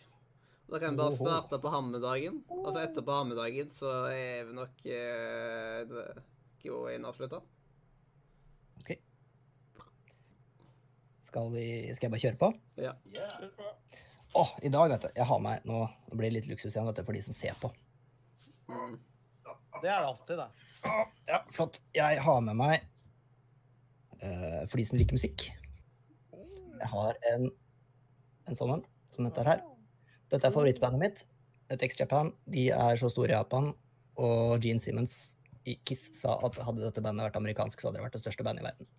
Da 0.71 0.79
kan 0.79 0.95
vi 0.95 0.97
bare 0.97 1.13
starte 1.19 1.59
på 1.61 1.69
hammedagen. 1.69 2.41
Altså 2.49 2.79
etter 2.81 3.03
på 3.05 3.13
hammedagen 3.13 3.69
så 3.69 3.91
er 4.09 4.45
vi 4.49 4.53
nok 4.57 4.81
uh, 4.87 6.21
giveawayen 6.63 7.05
avslutta. 7.05 7.41
Skal, 11.31 11.47
vi, 11.53 11.65
skal 11.95 12.09
jeg 12.09 12.11
bare 12.11 12.23
kjøre 12.25 12.37
på? 12.41 12.47
Ja. 12.83 12.89
Å, 14.35 14.41
i 14.67 14.71
dag, 14.73 14.89
vet 14.91 15.05
du. 15.05 15.13
Jeg 15.15 15.27
har 15.29 15.37
med 15.39 15.63
Nå 15.69 15.85
blir 16.11 16.25
det 16.27 16.41
litt 16.41 16.49
luksus 16.49 16.73
igjen 16.73 16.89
vet 16.89 16.97
du, 16.99 17.05
for 17.07 17.15
de 17.15 17.21
som 17.23 17.35
ser 17.35 17.55
på. 17.61 17.69
Mm. 18.67 18.97
Det 19.77 19.87
er 19.87 20.03
det 20.03 20.09
alltid, 20.09 20.41
det. 20.41 20.97
Ja, 21.29 21.39
flott. 21.55 21.79
Jeg 21.95 22.19
har 22.25 22.43
med 22.43 22.59
meg 22.59 22.83
uh, 24.19 24.67
For 24.67 24.75
de 24.81 24.85
som 24.89 24.99
liker 24.99 25.15
musikk. 25.15 25.45
Jeg 26.35 26.89
har 26.97 27.15
en, 27.31 27.47
en 28.51 28.59
sånn 28.59 28.75
en 28.75 28.83
som 29.15 29.29
dette 29.29 29.47
her. 29.47 29.63
Dette 30.35 30.51
er 30.51 30.55
favorittbandet 30.57 31.05
mitt. 31.05 31.23
Et 31.71 31.87
X-Japan. 31.87 32.33
De 32.51 32.67
er 32.75 32.99
så 32.99 33.07
store 33.13 33.31
i 33.31 33.37
Japan. 33.37 33.71
Og 34.19 34.59
Gene 34.67 34.83
Simmons 34.83 35.37
i 35.63 35.79
Kiss 35.87 36.09
sa 36.19 36.35
at 36.43 36.59
hadde 36.59 36.83
dette 36.83 37.03
bandet 37.07 37.29
vært 37.29 37.39
amerikansk, 37.39 37.79
så 37.79 37.87
hadde 37.87 38.01
det 38.01 38.09
vært 38.09 38.19
det 38.19 38.25
største 38.25 38.43
bandet 38.43 38.65
i 38.65 38.67
verden. 38.67 38.91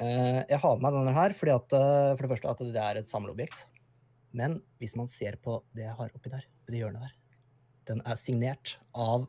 Eh, 0.00 0.40
jeg 0.48 0.60
har 0.62 0.78
med 0.78 0.86
meg 0.86 0.96
denne 0.96 1.12
her 1.16 1.34
fordi 1.36 1.52
at, 1.52 1.74
eh, 1.76 2.12
for 2.16 2.24
det 2.24 2.32
første 2.32 2.52
at 2.54 2.62
det 2.72 2.82
er 2.82 3.00
et 3.00 3.10
samleobjekt. 3.10 3.66
Men 4.32 4.60
hvis 4.80 4.96
man 4.96 5.10
ser 5.10 5.36
på 5.42 5.58
det 5.76 5.84
jeg 5.84 5.96
har 5.98 6.14
oppi 6.16 6.32
der, 6.32 6.46
på 6.64 6.72
det 6.72 6.80
hjørnet 6.80 7.04
der, 7.04 7.16
den 7.90 8.02
er 8.06 8.16
signert 8.16 8.76
av 8.94 9.26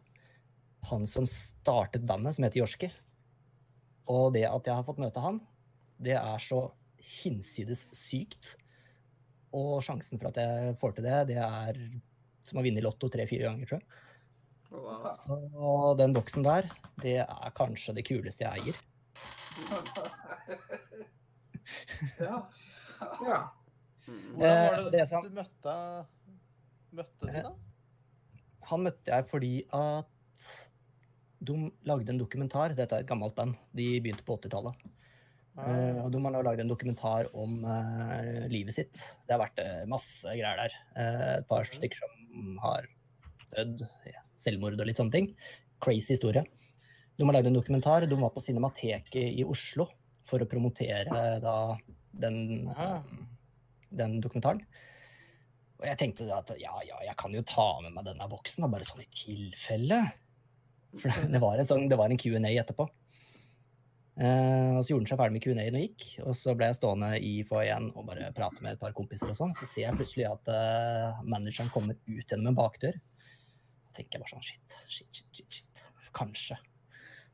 han 0.88 1.08
som 1.10 1.28
startet 1.30 2.06
bandet, 2.08 2.38
som 2.38 2.46
heter 2.46 2.62
Jorski. 2.62 2.92
Og 4.12 4.32
det 4.36 4.46
at 4.48 4.68
jeg 4.68 4.78
har 4.78 4.86
fått 4.88 5.02
møte 5.02 5.24
han, 5.24 5.42
det 6.02 6.16
er 6.18 6.42
så 6.42 6.70
hinsides 7.02 7.88
sykt. 7.96 8.56
Og 9.52 9.82
sjansen 9.84 10.22
for 10.22 10.32
at 10.32 10.40
jeg 10.40 10.78
får 10.80 10.96
til 10.96 11.08
det, 11.10 11.20
det 11.34 11.42
er 11.42 11.82
som 12.48 12.62
å 12.62 12.64
vinne 12.66 12.80
i 12.82 12.86
Lotto 12.86 13.10
tre-fire 13.12 13.50
ganger, 13.50 13.68
tror 13.68 13.82
jeg. 13.82 14.00
Wow. 14.72 15.10
Så 15.20 15.38
den 16.00 16.16
boksen 16.16 16.46
der, 16.48 16.70
det 17.04 17.18
er 17.26 17.56
kanskje 17.58 17.98
det 17.98 18.06
kuleste 18.08 18.46
jeg 18.46 18.64
eier. 18.64 18.80
ja. 22.26 22.38
Ja. 23.26 23.40
Mm. 24.08 24.36
Hvordan 24.36 24.40
var 24.40 24.42
Eh, 24.42 24.46
det, 24.92 24.98
det 24.98 25.06
du 25.24 25.30
møtte 25.36 25.74
Møtte 26.92 27.26
de, 27.28 27.42
da? 27.46 27.52
Han 28.72 28.80
møtte 28.88 29.08
jeg 29.14 29.24
fordi 29.32 29.54
at 29.76 30.48
de 31.42 31.54
lagde 31.88 32.12
en 32.14 32.22
dokumentar. 32.22 32.70
Dette 32.78 32.94
er 32.98 33.04
et 33.06 33.10
gammelt 33.10 33.36
band. 33.38 33.54
De 33.76 33.88
begynte 34.04 34.26
på 34.28 34.38
80-tallet. 34.38 34.76
Eh, 35.60 35.98
og 36.00 36.12
de 36.14 36.20
har 36.24 36.32
nå 36.32 36.42
lagd 36.46 36.62
en 36.64 36.72
dokumentar 36.72 37.28
om 37.36 37.58
uh, 37.68 38.48
livet 38.52 38.76
sitt. 38.76 39.02
Det 39.28 39.36
har 39.36 39.42
vært 39.42 39.60
uh, 39.60 39.84
masse 39.92 40.32
greier 40.38 40.64
der. 40.64 40.78
Eh, 40.96 41.32
et 41.42 41.48
par 41.50 41.68
stykker 41.68 42.00
som 42.00 42.56
har 42.64 42.88
dødd, 43.52 43.84
ja, 44.08 44.24
selvmord 44.42 44.80
og 44.80 44.88
litt 44.88 45.02
sånne 45.02 45.16
ting. 45.16 45.28
Crazy 45.84 46.16
historie. 46.16 46.46
De 47.22 47.26
har 47.28 47.36
lagd 47.38 47.52
en 47.52 47.54
dokumentar. 47.60 48.08
De 48.10 48.18
var 48.18 48.32
på 48.34 48.42
Cinemateket 48.42 49.36
i 49.38 49.44
Oslo 49.46 49.86
for 50.26 50.42
å 50.42 50.48
promotere 50.50 51.26
da 51.44 51.58
den, 52.24 52.66
den 53.94 54.16
dokumentaren. 54.24 54.64
Og 55.82 55.86
jeg 55.86 56.00
tenkte 56.02 56.26
at 56.34 56.50
ja, 56.62 56.74
ja, 56.86 56.98
jeg 57.06 57.14
kan 57.22 57.34
jo 57.38 57.44
ta 57.46 57.68
med 57.86 57.94
meg 57.94 58.08
denne 58.10 58.26
boksen, 58.30 58.66
da, 58.66 58.72
bare 58.74 58.88
sånn 58.90 59.04
i 59.06 59.12
tilfelle. 59.14 60.00
For 60.98 61.22
det 61.36 61.42
var 61.44 61.62
en, 61.62 61.70
sånn, 61.70 61.86
en 61.86 62.18
Q&A 62.24 62.52
etterpå. 62.64 62.88
Eh, 64.22 64.74
og 64.76 64.82
så 64.82 64.92
gjorde 64.92 65.06
han 65.06 65.12
seg 65.12 65.22
ferdig 65.22 65.38
med 65.38 65.46
Q&A-en 65.46 65.78
og 65.78 65.86
gikk. 65.86 66.08
Og 66.26 66.38
så 66.42 66.58
ble 66.58 66.72
jeg 66.72 66.80
stående 66.82 67.12
i 67.22 67.36
foajeen 67.48 67.92
og 67.94 68.10
bare 68.10 68.34
prate 68.38 68.66
med 68.66 68.76
et 68.80 68.82
par 68.82 68.98
kompiser 68.98 69.30
og 69.30 69.38
sånn. 69.38 69.54
Så 69.62 69.70
ser 69.70 69.88
jeg 69.88 70.02
plutselig 70.02 70.26
at 70.30 70.52
eh, 70.58 71.22
manageren 71.22 71.70
kommer 71.74 72.02
ut 72.02 72.26
gjennom 72.26 72.50
en 72.50 72.60
bakdør. 72.64 72.98
Og 72.98 73.94
tenker 73.98 74.18
jeg 74.18 74.26
bare 74.26 74.34
sånn 74.34 74.50
shit, 74.50 74.82
shit, 74.90 75.10
shit, 75.14 75.30
shit, 75.38 75.62
shit. 75.62 75.88
Kanskje. 76.18 76.58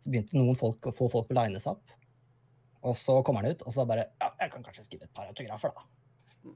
Så 0.04 0.12
begynte 0.14 0.38
noen 0.38 0.58
folk 0.60 0.90
å 0.90 0.94
få 0.96 1.10
folk 1.12 1.32
å 1.34 1.38
line 1.40 1.62
seg 1.64 1.76
opp. 1.76 1.96
Og 2.88 2.96
så 3.00 3.18
kommer 3.26 3.44
han 3.44 3.56
ut, 3.58 3.64
og 3.66 3.74
så 3.74 3.86
bare 3.90 4.10
Ja, 4.22 4.32
jeg 4.44 4.54
kan 4.54 4.66
kanskje 4.66 4.86
skrive 4.86 5.08
et 5.08 5.16
par 5.18 5.30
autografer, 5.30 5.74
da. 5.74 6.54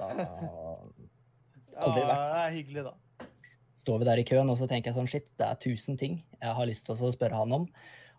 Da 0.00 0.08
Aldri 1.84 2.02
Ja, 2.02 2.16
det 2.16 2.40
er 2.40 2.54
hyggelig, 2.56 2.84
da. 2.88 3.26
står 3.78 4.00
vi 4.00 4.08
der 4.08 4.20
i 4.20 4.26
køen, 4.28 4.50
og 4.52 4.58
så 4.58 4.68
tenker 4.68 4.90
jeg 4.90 4.98
sånn 4.98 5.10
shit, 5.10 5.28
det 5.40 5.46
er 5.46 5.60
tusen 5.60 5.96
ting 6.00 6.18
jeg 6.40 6.56
har 6.56 6.68
lyst 6.68 6.86
til 6.88 6.96
å 6.96 7.12
spørre 7.14 7.38
han 7.38 7.54
om. 7.60 7.68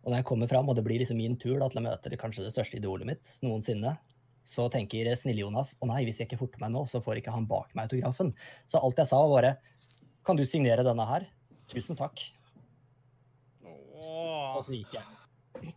Og 0.02 0.10
når 0.10 0.22
jeg 0.22 0.30
kommer 0.32 0.50
fram, 0.50 0.70
og 0.70 0.78
det 0.78 0.86
blir 0.86 1.02
liksom 1.02 1.20
min 1.20 1.36
tur 1.38 1.60
da, 1.60 1.68
til 1.70 1.82
å 1.82 1.86
møte 1.86 2.10
det, 2.10 2.18
kanskje 2.22 2.46
det 2.48 2.54
største 2.56 2.80
idolet 2.80 3.10
mitt 3.10 3.36
noensinne, 3.46 3.98
så 4.50 4.66
tenker 4.74 5.10
Snille-Jonas 5.16 5.76
å 5.82 5.90
nei, 5.92 6.02
hvis 6.08 6.22
jeg 6.22 6.30
ikke 6.30 6.40
forter 6.42 6.64
meg 6.64 6.74
nå, 6.74 6.86
så 6.90 7.02
får 7.04 7.22
ikke 7.22 7.34
han 7.36 7.46
bak 7.50 7.76
meg 7.78 7.86
autografen. 7.86 8.32
Så 8.70 8.82
alt 8.82 8.98
jeg 8.98 9.10
sa, 9.12 9.20
var 9.22 9.36
bare 9.36 9.52
kan 10.26 10.38
du 10.38 10.44
signere 10.46 10.86
denne 10.86 11.06
her? 11.10 11.28
Tusen 11.72 11.98
takk. 11.98 12.22
Og 14.62 14.66
Åh. 14.66 14.70
så 14.70 14.78
gikk 14.78 14.94
jeg. 14.94 15.74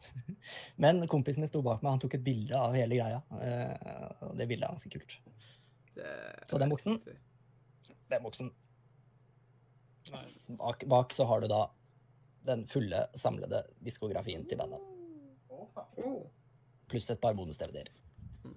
Men 0.80 1.00
kompisen 1.10 1.40
min 1.42 1.48
sto 1.50 1.62
bak 1.64 1.82
meg, 1.82 1.94
han 1.96 2.02
tok 2.02 2.14
et 2.18 2.24
bilde 2.24 2.56
av 2.58 2.74
hele 2.76 2.98
greia. 3.00 3.22
eh, 3.40 4.28
Og 4.28 4.36
det 4.38 4.46
bildet 4.48 4.68
er 4.68 4.74
ganske 4.74 4.90
kult. 4.92 5.16
Det- 5.94 6.48
Så 6.50 6.58
den 6.58 6.70
buksen? 6.70 7.00
Den 8.10 8.22
boksen. 8.22 8.50
Bak, 10.58 10.84
bak 10.86 11.12
så 11.16 11.24
har 11.26 11.40
du 11.40 11.48
da 11.48 11.70
den 12.44 12.66
fulle, 12.66 13.06
samlede 13.16 13.62
diskografien 13.82 14.44
til 14.46 14.58
bandet. 14.58 14.80
Pluss 16.88 17.08
et 17.10 17.20
par 17.20 17.32
bonus-DVD-er 17.34 17.88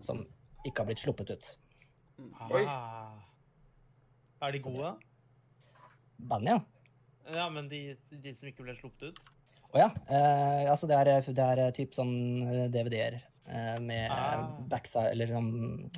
som 0.01 0.25
ikke 0.65 0.79
har 0.83 0.85
blitt 0.89 0.99
sluppet 0.99 1.29
ut. 1.31 1.57
Oi. 2.51 2.65
Ah. 2.67 3.21
Er 4.41 4.51
de 4.51 4.59
gode? 4.59 4.91
Bandet, 6.19 6.49
ja. 6.51 6.59
Ja, 7.33 7.49
men 7.49 7.69
de, 7.69 7.95
de 8.11 8.33
som 8.35 8.49
ikke 8.49 8.63
ble 8.63 8.75
sluppet 8.75 9.13
ut? 9.13 9.19
Å 9.75 9.81
ja. 9.81 9.89
Eh, 10.07 10.69
altså 10.71 10.87
det 10.89 10.95
er, 11.01 11.09
det 11.27 11.43
er 11.43 11.61
eh, 11.65 11.73
typ 11.75 11.93
sånn 11.97 12.13
eh, 12.47 12.67
DVD-er 12.71 13.17
eh, 13.19 13.75
med 13.83 14.11
Ah. 14.11 14.45
backsa- 14.71 15.09
eller 15.11 15.27
sånn 15.31 15.51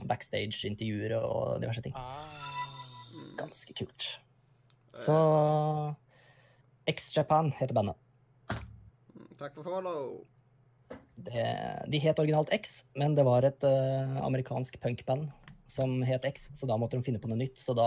backstage-intervjuer 0.09 1.13
og 1.19 1.59
diverse 1.61 1.83
ting. 1.85 1.93
Ah. 1.95 2.25
Ganske 3.39 3.73
kult. 3.77 4.07
Så 4.99 5.15
X-Japan 6.89 7.51
heter 7.59 7.75
bandet. 7.77 7.95
Mm, 8.49 9.29
Takk 9.39 9.53
for 9.59 9.63
follow. 9.69 10.25
Det, 11.19 11.45
de 11.91 11.99
het 12.01 12.19
originalt 12.19 12.51
X, 12.55 12.83
men 12.97 13.13
det 13.15 13.25
var 13.27 13.43
et 13.47 13.63
uh, 13.67 14.17
amerikansk 14.25 14.77
punkband 14.81 15.27
som 15.69 15.99
het 16.07 16.25
X, 16.25 16.49
så 16.57 16.65
da 16.67 16.77
måtte 16.79 16.97
de 16.97 17.03
finne 17.05 17.19
på 17.21 17.29
noe 17.29 17.37
nytt. 17.39 17.59
Så 17.61 17.75
da 17.77 17.85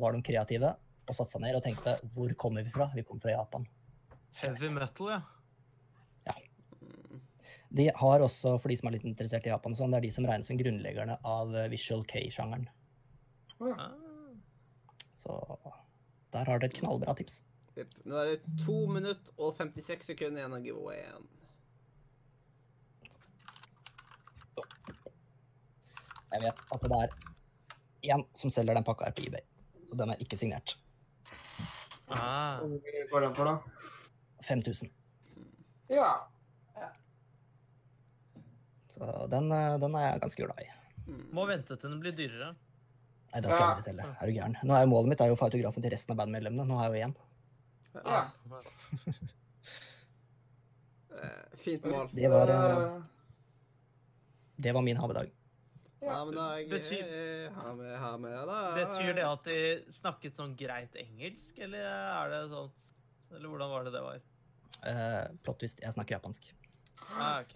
var 0.00 0.14
de 0.16 0.22
kreative 0.24 0.70
og 1.08 1.16
satte 1.16 1.34
seg 1.34 1.42
ned 1.44 1.58
og 1.58 1.64
tenkte 1.64 1.96
hvor 2.14 2.32
kommer 2.40 2.64
vi 2.64 2.72
fra? 2.72 2.88
Vi 2.94 3.04
kommer 3.04 3.20
fra 3.26 3.34
Japan. 3.36 3.66
Heavy 4.38 4.70
metal, 4.70 5.10
ja. 5.10 5.20
ja. 6.28 6.34
De 7.68 7.88
har 7.94 8.24
også, 8.24 8.54
for 8.62 8.70
de 8.70 8.76
som 8.78 8.90
er 8.90 8.98
litt 8.98 9.06
interessert 9.08 9.46
i 9.48 9.52
Japan, 9.52 9.74
sånn, 9.78 9.90
det 9.94 9.98
er 9.98 10.06
de 10.06 10.12
som 10.14 10.28
regnes 10.28 10.50
som 10.50 10.60
grunnleggerne 10.60 11.18
av 11.26 11.56
eh, 11.56 11.70
visual 11.72 12.04
K-sjangeren. 12.08 12.68
Ah. 13.58 13.90
Så 15.18 15.34
der 16.34 16.46
har 16.46 16.60
dere 16.60 16.70
et 16.70 16.78
knallbra 16.78 17.16
tips. 17.18 17.40
Nå 17.78 18.18
er 18.18 18.32
det 18.32 18.54
to 18.62 18.78
minutter 18.90 19.34
og 19.38 19.54
56 19.58 20.06
sekunder 20.12 20.42
igjen 20.42 20.54
av 20.56 20.64
giveawayen. 20.66 21.28
Jeg 26.28 26.44
vet 26.44 26.64
at 26.74 26.84
det 26.84 26.98
er 27.02 27.14
én 28.14 28.24
som 28.36 28.52
selger 28.52 28.76
den 28.76 28.86
pakka 28.86 29.08
her 29.08 29.14
på 29.16 29.24
eBay, 29.26 29.44
og 29.88 29.98
den 29.98 30.12
er 30.12 30.22
ikke 30.22 30.38
signert. 30.38 30.76
Ah. 32.08 32.60
Hvor 32.60 33.10
går 33.12 33.26
den 33.26 33.34
for, 33.36 33.48
da? 33.48 33.94
5000. 34.42 34.90
Ja. 35.90 36.12
Så 38.94 39.26
den, 39.30 39.50
eh, 39.52 39.78
den 39.78 39.94
er 39.94 40.12
jeg 40.12 40.20
ganske 40.22 40.44
glad 40.46 40.60
i. 40.64 40.68
Mm. 41.08 41.22
Må 41.32 41.46
vente 41.48 41.76
til 41.76 41.90
den 41.90 42.00
blir 42.02 42.12
dyrere. 42.12 42.54
Nei, 43.32 43.40
den 43.40 43.50
skal 43.50 43.58
jeg 43.58 43.60
Ja. 43.60 43.70
aldri 43.74 43.82
selge. 43.90 44.16
Er 44.20 44.26
du 44.26 44.32
gæren? 44.32 44.56
Nå 44.64 44.74
er 44.74 44.80
jo 44.84 44.86
Målet 44.92 45.08
mitt 45.08 45.20
er 45.20 45.26
jo 45.28 45.34
å 45.34 45.38
få 45.38 45.48
autografen 45.50 45.82
til 45.82 45.90
resten 45.92 46.12
av 46.12 46.16
bandmedlemmene. 46.18 46.66
Nå 46.66 46.76
har 46.78 46.92
jeg 46.92 47.02
jo 47.02 47.08
én. 47.08 47.16
Ja. 48.04 48.30
Eh, 51.18 51.56
Fint 51.58 51.84
mål. 51.84 52.08
Det 52.12 52.28
var, 52.30 52.48
eh, 52.48 53.02
Det 54.56 54.72
var 54.72 54.82
min 54.82 54.96
havedag. 54.96 55.30
Ja, 56.00 56.24
men 56.24 56.34
da 56.34 56.44
jeg, 56.58 56.68
Betyr- 56.70 57.48
eh, 57.48 57.52
Ha 57.52 57.74
med, 57.74 57.98
ha 57.98 58.16
med 58.16 58.46
da. 58.46 58.74
Betyr 58.76 59.14
det 59.14 59.24
at 59.24 59.44
de 59.44 59.84
snakket 59.90 60.34
sånn 60.36 60.56
greit 60.56 60.94
engelsk, 60.94 61.58
eller 61.58 61.78
er 61.82 62.30
det 62.30 62.50
sånn 62.52 62.70
Eller 63.34 63.48
hvordan 63.48 63.70
var 63.70 63.84
det 63.84 63.94
det 63.94 64.04
var? 64.04 64.20
Uh, 64.78 65.24
plot 65.42 65.60
twist, 65.60 65.80
jeg 65.82 65.94
snakker 65.94 66.18
japansk. 66.18 66.52
Ah, 67.08 67.40
ok. 67.40 67.54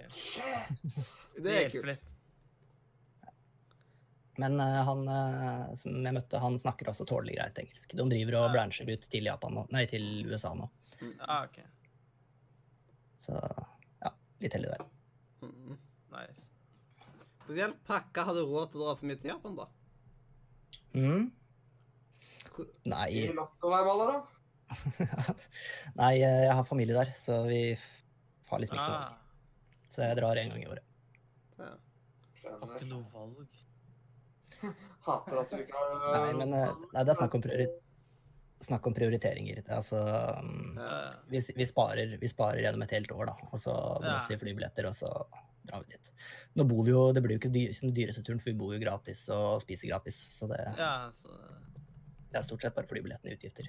Det 1.45 1.55
er 1.59 1.71
kult. 1.71 1.87
litt. 1.87 2.15
Men 4.41 4.57
uh, 4.61 4.81
han 4.89 5.03
uh, 5.09 5.75
som 5.77 5.99
jeg 6.07 6.17
møtte, 6.17 6.41
han 6.41 6.57
snakker 6.61 6.91
også 6.93 7.07
tålelig 7.09 7.37
greit 7.37 7.61
engelsk. 7.63 7.95
De 7.99 8.07
driver 8.15 8.39
og 8.41 8.47
ah. 8.49 8.55
brancher 8.57 8.89
ut 8.89 9.07
til 9.13 9.29
Japan 9.29 9.59
nå. 9.59 9.67
Nei, 9.75 9.85
til 9.91 10.07
USA 10.29 10.55
nå. 10.57 10.69
Ah, 11.27 11.45
ok. 11.45 11.61
Så 13.23 13.37
ja, 14.03 14.13
litt 14.43 14.57
heldig 14.57 14.73
der. 14.73 14.89
Mm. 15.43 15.77
Nice. 16.15 16.49
Spesielt 17.43 17.79
pakka 17.87 18.27
har 18.29 18.37
du 18.39 18.45
råd 18.47 18.73
til 18.73 18.83
å 18.83 18.89
dra 18.89 18.99
for 18.99 19.11
mye 19.11 19.21
til 19.21 19.33
Japan, 19.35 19.59
da. 19.59 19.69
Mm. 20.97 21.31
Hvor- 22.53 22.71
å 23.63 23.73
være 23.73 23.87
baller, 23.89 24.13
da? 24.13 24.32
Nei, 26.01 26.15
eh, 26.21 26.45
jeg 26.47 26.57
har 26.59 26.69
familie 26.69 26.97
der, 26.97 27.13
så 27.19 27.43
vi 27.49 27.63
har 28.51 28.63
liksom 28.63 28.79
ikke 28.79 28.89
noe 28.89 28.99
valg. 28.99 29.13
Ah, 29.13 29.87
Så 29.93 30.05
jeg 30.05 30.19
drar 30.19 30.41
en 30.41 30.53
gang 30.55 30.65
i 30.65 30.71
året. 30.71 30.87
Ja. 31.59 31.73
har 32.49 32.75
ikke 32.77 32.91
noe 32.91 33.07
valg. 33.13 33.61
Hater 35.07 35.41
at 35.41 35.51
du 35.51 35.59
ikke 35.59 35.79
har 35.79 36.05
Nei, 36.15 36.35
men 36.39 36.55
eh, 36.55 36.75
nei, 36.93 37.03
det 37.03 37.15
er 37.15 37.19
snakk 37.19 37.39
om, 37.39 37.45
priori 37.45 37.71
snakk 38.63 38.85
om 38.87 38.95
prioriteringer. 38.95 39.57
Det 39.59 39.73
er 39.73 39.81
Altså, 39.81 40.01
mm, 40.39 40.77
Ja. 40.79 40.99
Vi, 41.33 41.41
vi, 41.57 41.67
sparer, 41.67 42.19
vi 42.21 42.29
sparer 42.31 42.63
gjennom 42.63 42.85
et 42.85 42.95
helt 42.95 43.11
år, 43.11 43.33
da. 43.33 43.49
Og 43.51 43.59
så 43.61 43.75
blåser 43.99 44.37
vi 44.37 44.39
flybilletter, 44.45 44.87
og 44.87 44.95
så 44.95 45.11
drar 45.67 45.83
vi 45.83 45.97
dit. 45.97 46.13
Nå 46.55 46.67
bor 46.71 46.85
vi 46.87 46.95
jo, 46.95 47.13
Det 47.13 47.23
blir 47.25 47.37
jo 47.37 47.43
ikke 47.43 47.55
dyr, 47.55 47.75
den 47.81 47.95
dyreste 47.97 48.23
turen, 48.23 48.39
for 48.43 48.53
vi 48.53 48.59
bor 48.61 48.75
jo 48.75 48.83
gratis 48.83 49.25
og 49.35 49.63
spiser 49.65 49.91
gratis. 49.91 50.21
Så 50.37 50.47
det, 50.51 50.61
ja, 50.79 51.11
så 51.19 51.41
det 52.33 52.39
er 52.41 52.47
stort 52.47 52.63
sett 52.65 52.75
bare 52.77 52.89
flybillettene 52.89 53.35
i 53.35 53.37
utgifter. 53.37 53.69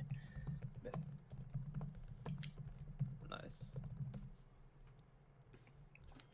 nice. 3.34 3.72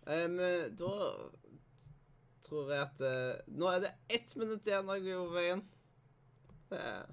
Em, 0.10 0.38
da 0.80 0.94
tror 2.48 2.72
jeg 2.74 2.82
at 2.82 3.02
uh, 3.06 3.42
Nå 3.54 3.70
er 3.70 3.84
det 3.84 3.92
ett 4.10 4.36
minutt 4.40 4.68
igjen 4.68 4.90
av 4.90 4.98
giveawayen. 5.04 5.62
Det 6.72 6.80
er 6.82 7.04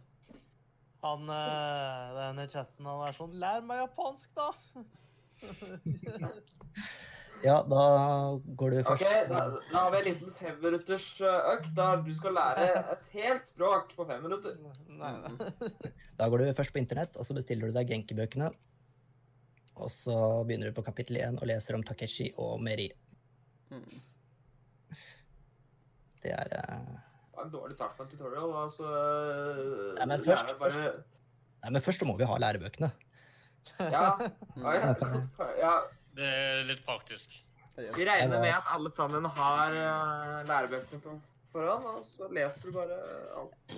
Han 1.04 1.28
uh, 1.28 2.14
den 2.16 2.40
i 2.44 2.46
chatten, 2.52 2.88
han 2.88 3.04
er 3.06 3.16
sånn 3.16 3.36
Lær 3.40 3.66
meg 3.66 3.84
japansk, 3.84 4.32
da! 4.36 4.48
Ja, 7.44 7.58
da 7.68 7.82
går 8.56 8.72
du 8.72 8.78
OK, 8.80 8.86
først. 8.88 9.04
da, 9.28 9.40
da 9.68 9.80
har 9.82 9.90
vi 9.92 9.98
en 9.98 10.06
liten 10.06 10.30
femminutters 10.38 11.08
økt 11.20 11.68
der 11.76 12.00
du 12.06 12.08
skal 12.16 12.32
lære 12.32 12.64
et 12.94 13.10
helt 13.12 13.50
språk 13.50 13.92
på 13.98 14.06
fem 14.08 14.24
minutter. 14.24 14.56
Nei, 14.88 15.12
nei. 15.20 15.50
Da 16.16 16.30
går 16.32 16.42
du 16.42 16.54
først 16.56 16.72
på 16.72 16.80
internett, 16.80 17.18
og 17.20 17.28
så 17.28 17.36
bestiller 17.36 17.68
du 17.68 17.76
deg 17.76 17.92
Genki-bøkene. 17.92 18.48
Og 19.76 19.90
så 19.92 20.16
begynner 20.48 20.70
du 20.70 20.76
på 20.78 20.84
kapittel 20.86 21.18
1 21.20 21.40
og 21.42 21.48
leser 21.50 21.76
om 21.76 21.82
Takeshi 21.84 22.30
og 22.40 22.60
Meri. 22.64 22.88
mm. 23.70 24.02
Det 26.22 26.32
er 26.32 26.48
uh... 26.58 26.94
Det 27.36 27.42
er 27.42 27.44
en 27.44 27.52
dårlig 27.52 27.74
start 27.76 27.92
på 27.98 28.02
en 28.06 28.08
tutorial. 28.10 28.52
Altså, 28.62 28.86
så... 28.88 29.90
Nei, 29.98 30.06
men 30.08 30.22
først- 30.24 30.54
bare... 30.58 30.86
Nei, 31.62 31.70
men 31.76 31.82
først 31.84 32.00
så 32.00 32.06
må 32.08 32.14
vi 32.18 32.24
ha 32.28 32.38
lærebøkene. 32.40 32.88
Ja. 33.80 34.06
Ja, 34.56 34.72
ja, 34.78 34.94
ja. 35.60 35.72
Det 36.16 36.26
er 36.32 36.62
litt 36.68 36.82
praktisk. 36.86 37.34
Vi 37.76 38.06
regner 38.08 38.40
med 38.40 38.54
at 38.56 38.68
alle 38.72 38.88
sammen 38.94 39.26
har 39.36 39.74
eh, 39.76 40.46
lærebøkene 40.48 41.00
på 41.04 41.16
forhånd, 41.52 41.84
og 41.90 42.06
så 42.08 42.28
leser 42.32 42.70
du 42.70 42.76
bare 42.78 42.96
alt. 43.36 43.74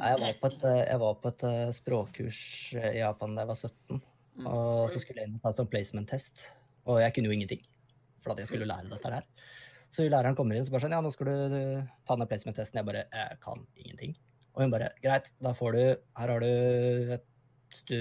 Nei, 0.00 0.08
Jeg 0.08 0.20
var 0.22 0.38
på 0.40 0.50
et, 0.54 0.64
eh, 0.70 0.80
jeg 0.88 1.00
var 1.02 1.18
på 1.20 1.32
et 1.34 1.44
eh, 1.50 1.72
språkkurs 1.76 2.40
eh, 2.80 2.88
i 2.96 3.02
Japan 3.02 3.36
da 3.36 3.44
jeg 3.44 3.50
var 3.52 3.60
17. 3.60 4.00
Mm. 4.38 4.48
Og 4.48 4.90
så 4.92 5.00
skulle 5.02 5.22
jeg 5.22 5.30
inn 5.30 5.38
og 5.38 5.44
ta 5.44 5.52
en 5.52 5.58
sånn 5.60 5.70
placement-test. 5.72 6.46
Og 6.88 7.00
jeg 7.02 7.14
kunne 7.14 7.30
jo 7.30 7.36
ingenting. 7.36 7.64
For 8.22 8.34
at 8.34 8.42
jeg 8.42 8.50
skulle 8.50 8.68
lære 8.68 8.90
dette 8.90 9.12
her. 9.12 9.26
Så 9.92 10.06
læreren 10.08 10.36
kommer 10.38 10.56
inn 10.56 10.64
og 10.64 10.68
så 10.68 10.72
bare 10.72 10.86
sånn, 10.86 10.94
ja, 10.96 11.02
nå 11.04 11.10
skal 11.12 11.28
du 11.28 11.34
ta 12.08 12.16
den 12.16 12.28
placement-testen. 12.30 12.80
Jeg 12.80 12.88
bare, 12.88 13.04
jeg 13.12 13.40
kan 13.42 13.66
ingenting. 13.76 14.14
Og 14.54 14.64
hun 14.64 14.72
bare, 14.72 14.92
greit, 15.04 15.28
da 15.42 15.52
får 15.56 15.76
du, 15.76 15.82
her 16.20 16.32
har 16.32 16.44
du 16.44 17.12
et 17.18 17.92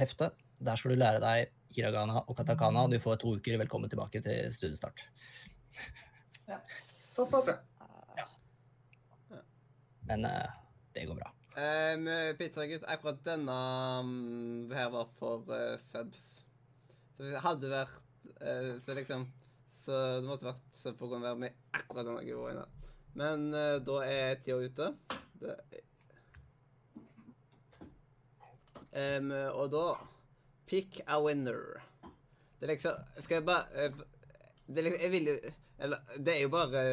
hefte. 0.00 0.30
Der 0.64 0.80
skal 0.80 0.94
du 0.94 0.98
lære 0.98 1.22
deg 1.22 1.52
hiragana 1.76 2.22
og 2.24 2.36
katakana, 2.38 2.86
og 2.86 2.94
du 2.94 2.98
får 3.02 3.20
to 3.22 3.36
uker. 3.36 3.58
Velkommen 3.62 3.92
tilbake 3.92 4.22
til 4.24 4.50
studiestart. 4.54 5.06
Topp, 7.16 7.34
ja. 8.16 8.28
Men 10.06 10.28
eh, 10.28 10.60
det 10.94 11.08
går 11.08 11.18
bra. 11.18 11.35
Um, 11.56 12.08
Pizzagutt, 12.36 12.84
akkurat 12.84 13.22
denne 13.24 13.54
um, 14.04 14.72
her 14.76 14.90
var 14.92 15.06
for 15.16 15.46
uh, 15.48 15.78
subs. 15.80 16.24
Så 17.16 17.24
det 17.24 17.40
hadde 17.40 17.70
vært 17.72 18.02
uh, 18.42 18.74
Så 18.82 18.96
liksom 18.98 19.22
Så 19.72 20.00
det 20.20 20.28
måtte 20.28 20.50
vært 20.50 20.76
sub 20.76 20.98
for 20.98 21.06
å 21.06 21.14
kunne 21.14 21.24
være 21.24 21.40
med 21.46 21.56
akkurat 21.72 22.10
denne 22.10 22.24
giveawayen. 22.26 22.74
Men 23.16 23.46
uh, 23.56 23.78
da 23.80 24.02
er 24.04 24.42
tida 24.44 24.58
ute. 24.60 24.90
Det 25.40 25.56
um, 28.92 29.32
og 29.56 29.72
da 29.72 29.86
Pick 30.66 31.00
a 31.06 31.22
winner. 31.22 31.80
Det 32.58 32.66
er 32.66 32.74
liksom 32.74 33.22
Skal 33.22 33.38
jeg 33.38 33.46
bare 33.48 33.88
uh, 33.88 34.04
Det 34.66 34.82
er 34.82 34.88
liksom 34.90 35.02
Jeg 35.06 35.12
vil 35.14 35.32
Eller 35.78 36.16
det 36.16 36.34
er 36.34 36.42
jo 36.42 36.52
bare 36.52 36.84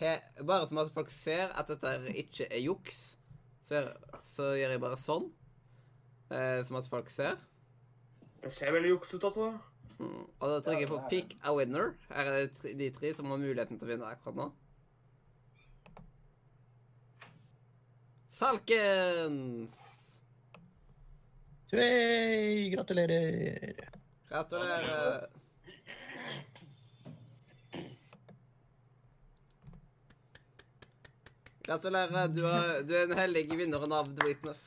he, 0.00 0.14
Bare 0.40 0.68
som 0.68 0.80
at 0.80 0.92
folk 0.94 1.12
ser 1.12 1.52
at 1.52 1.68
dette 1.68 1.94
ikke 2.24 2.48
er 2.48 2.64
juks, 2.64 3.16
så, 3.68 3.86
så 4.26 4.50
gjør 4.58 4.74
jeg 4.76 4.82
bare 4.82 5.00
sånn. 5.00 5.30
Eh, 6.32 6.60
som 6.66 6.80
at 6.80 6.88
folk 6.90 7.10
ser. 7.12 7.38
Det 8.42 8.52
ser 8.52 8.74
veldig 8.74 8.94
juksete 8.94 9.20
ut, 9.20 9.30
altså. 9.30 9.52
Mm. 9.98 10.24
Og 10.40 10.50
da 10.50 10.60
trykker 10.60 10.80
jeg 10.80 10.90
på 10.90 11.00
'pick 11.08 11.36
a 11.44 11.54
winner'. 11.54 11.94
Her 12.10 12.30
er 12.30 12.46
det 12.46 12.78
de 12.78 12.90
tre 12.90 13.14
som 13.14 13.30
har 13.30 13.38
muligheten 13.38 13.78
til 13.78 13.88
å 13.88 13.92
vinne 13.92 14.10
akkurat 14.10 14.36
nå. 14.36 14.50
Falkens! 18.34 19.78
Tvei! 21.70 22.70
gratulerer! 22.74 23.88
Gratulerer. 24.28 25.28
Gratulerer. 31.66 32.28
Du, 32.34 32.42
er, 32.46 32.82
du 32.84 32.94
er 32.98 33.06
den 33.08 33.18
heldige 33.18 33.56
vinneren 33.56 33.92
av 33.96 34.08
The 34.16 34.26
Witness. 34.28 34.64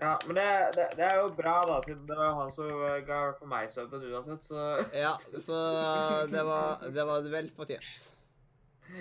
Ja, 0.00 0.14
men 0.26 0.38
det, 0.38 0.44
det, 0.76 0.86
det 0.96 1.04
er 1.04 1.18
jo 1.20 1.26
bra, 1.36 1.58
da, 1.68 1.74
siden 1.84 2.06
det 2.08 2.16
var 2.16 2.30
han 2.38 2.52
som 2.54 2.70
ga 3.04 3.18
på 3.36 3.48
meg 3.50 3.66
subben 3.68 4.06
uansett, 4.08 4.46
så 4.48 4.62
Ja, 4.96 5.10
så 5.44 5.58
det 6.32 6.44
var, 6.48 6.80
det 6.94 7.04
var 7.04 7.26
vel 7.34 7.50
fortjent. 7.52 7.90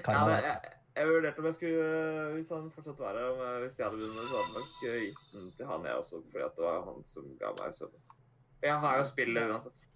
ja, 0.03 0.17
det, 0.27 0.41
jeg, 0.43 0.73
jeg 0.99 1.07
vurderte 1.07 1.39
om 1.39 1.47
jeg 1.47 1.55
skulle 1.55 1.85
Hvis 2.35 2.51
han 2.51 2.67
fortsatt 2.75 2.99
var 2.99 3.15
her, 3.15 3.29
om 3.31 3.39
jeg- 3.45 3.61
hvis 3.63 3.79
jeg 3.79 3.87
hadde 3.87 4.01
vunnet, 4.01 4.27
så 4.27 4.35
hadde 4.35 4.49
jeg 4.49 4.57
nok 4.59 5.05
gitt 5.05 5.31
den 5.37 5.47
til 5.55 5.71
han, 5.71 5.85
jeg 5.87 5.95
også, 6.03 6.19
fordi 6.33 6.43
at 6.49 6.55
det 6.59 6.65
var 6.67 6.83
han 6.89 6.99
som 7.13 7.31
ga 7.39 7.53
meg 7.61 7.73
subben. 7.79 8.03
Jeg 8.67 8.79
har 8.83 8.97
jo 8.99 9.07
spillet 9.07 9.51
uansett. 9.53 9.87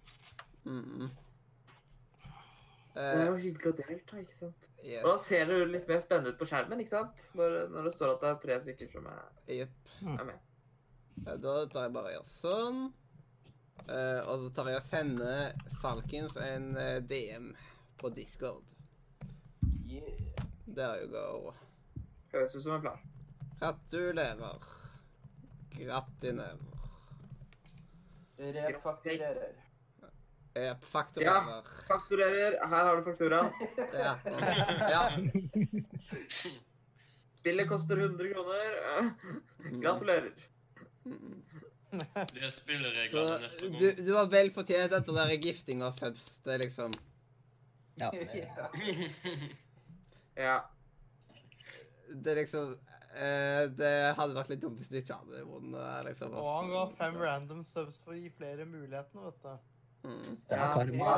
Mm. 0.64 1.10
Det 2.94 3.02
er 3.02 3.20
Eh, 3.20 3.26
jo 3.26 3.36
hyggelig 3.42 3.70
å 3.72 3.76
delta, 3.76 4.18
ikke 4.22 4.34
sant? 4.36 4.68
yes. 4.84 5.00
Og 5.04 5.08
da 5.10 5.14
ser 5.18 5.46
det 5.50 5.56
jo 5.58 5.64
litt 5.66 5.88
mer 5.90 5.98
spennende 5.98 6.30
ut 6.30 6.38
på 6.38 6.46
skjermen, 6.46 6.80
ikke 6.84 6.92
sant? 6.92 7.24
Når, 7.34 7.56
når 7.72 7.88
det 7.88 7.92
står 7.96 8.12
at 8.12 8.20
det 8.22 8.28
er 8.28 8.42
tre 8.44 8.58
stykker 8.62 8.90
som 8.92 9.08
er, 9.10 9.24
yep. 9.50 9.88
er 10.14 10.28
med. 10.28 10.38
Ja, 11.26 11.34
Da 11.42 11.54
tar 11.72 11.88
jeg 11.88 11.94
bare 11.96 12.12
og 12.12 12.14
gjør 12.14 12.28
sånn. 12.36 12.84
Uh, 13.88 14.20
og 14.30 14.44
så 14.44 14.52
tar 14.54 14.70
jeg 14.70 14.78
og 14.78 14.86
sender 14.86 15.66
Falkins 15.82 16.36
en 16.38 16.70
eh, 16.78 17.00
DM 17.10 17.50
på 17.98 18.12
Discord. 18.14 18.70
Yeah. 19.90 20.46
There 20.70 21.02
you 21.02 21.10
go. 21.10 21.52
Høres 22.32 22.54
ut 22.54 22.62
som 22.62 22.76
en 22.78 22.84
plan. 22.86 23.02
Gratulerer. 23.58 24.70
Gratinerer. 25.74 26.62
Refakturerer. 28.38 29.54
Jepp. 30.54 30.84
Fakturerer. 30.86 31.62
Fakturerer. 31.88 32.54
Her 32.70 32.84
har 32.88 32.96
du 32.96 33.02
fakturaen. 33.02 33.52
Ja. 33.92 34.18
ja. 34.94 35.10
Spillet 37.40 37.68
koster 37.68 37.96
100 37.98 38.28
kroner. 38.32 39.10
Gratulerer. 39.82 40.32
Det 41.94 42.42
er 42.42 42.50
spilleregler 42.50 43.10
Så 43.12 43.24
neste 43.42 43.68
gang. 43.68 43.78
du, 43.80 43.92
du 44.06 44.12
var 44.16 44.26
vel 44.32 44.48
fortjent 44.54 44.92
etter 44.96 45.14
der 45.18 45.34
gifting 45.42 45.82
av 45.86 45.92
subs. 45.98 46.24
Det 46.46 46.52
er 46.56 46.60
liksom 46.64 46.90
Ja, 48.00 48.08
Ja. 50.46 50.56
Det 52.14 52.30
er 52.32 52.36
liksom 52.40 52.72
eh, 53.14 53.62
Det 53.78 53.92
hadde 54.18 54.34
vært 54.38 54.50
litt 54.54 54.62
dumt 54.64 54.78
hvis 54.80 54.90
du 54.90 54.96
ikke 55.02 55.18
hadde 55.20 55.44
vunnet. 55.46 56.00
Liksom. 56.08 56.28
Og 56.40 56.48
han 56.50 56.66
ga 56.72 56.82
fem 56.98 57.16
random 57.22 57.62
subs 57.68 57.96
for 58.02 58.10
å 58.16 58.18
gi 58.18 58.30
flere 58.38 58.62
mulighetene, 58.66 59.22
vet 59.28 59.38
du. 59.44 59.52
Mm. 60.04 60.34
ja, 60.50 60.66
karma 60.74 61.12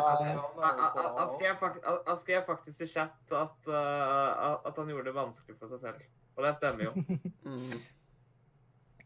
Han 1.17 2.19
skrev, 2.21 2.45
faktisk 2.47 2.85
i 2.87 2.89
chat 2.93 3.35
at, 3.35 3.67
uh, 3.67 4.61
at 4.63 4.79
han 4.79 4.93
gjorde 4.93 5.09
det 5.11 5.17
vanskelig 5.17 5.59
for 5.59 5.73
seg 5.73 5.83
selv. 5.83 6.07
Og 6.37 6.47
det 6.47 6.55
stemmer 6.61 6.89
jo. 6.91 6.95
Mm. 7.47 7.77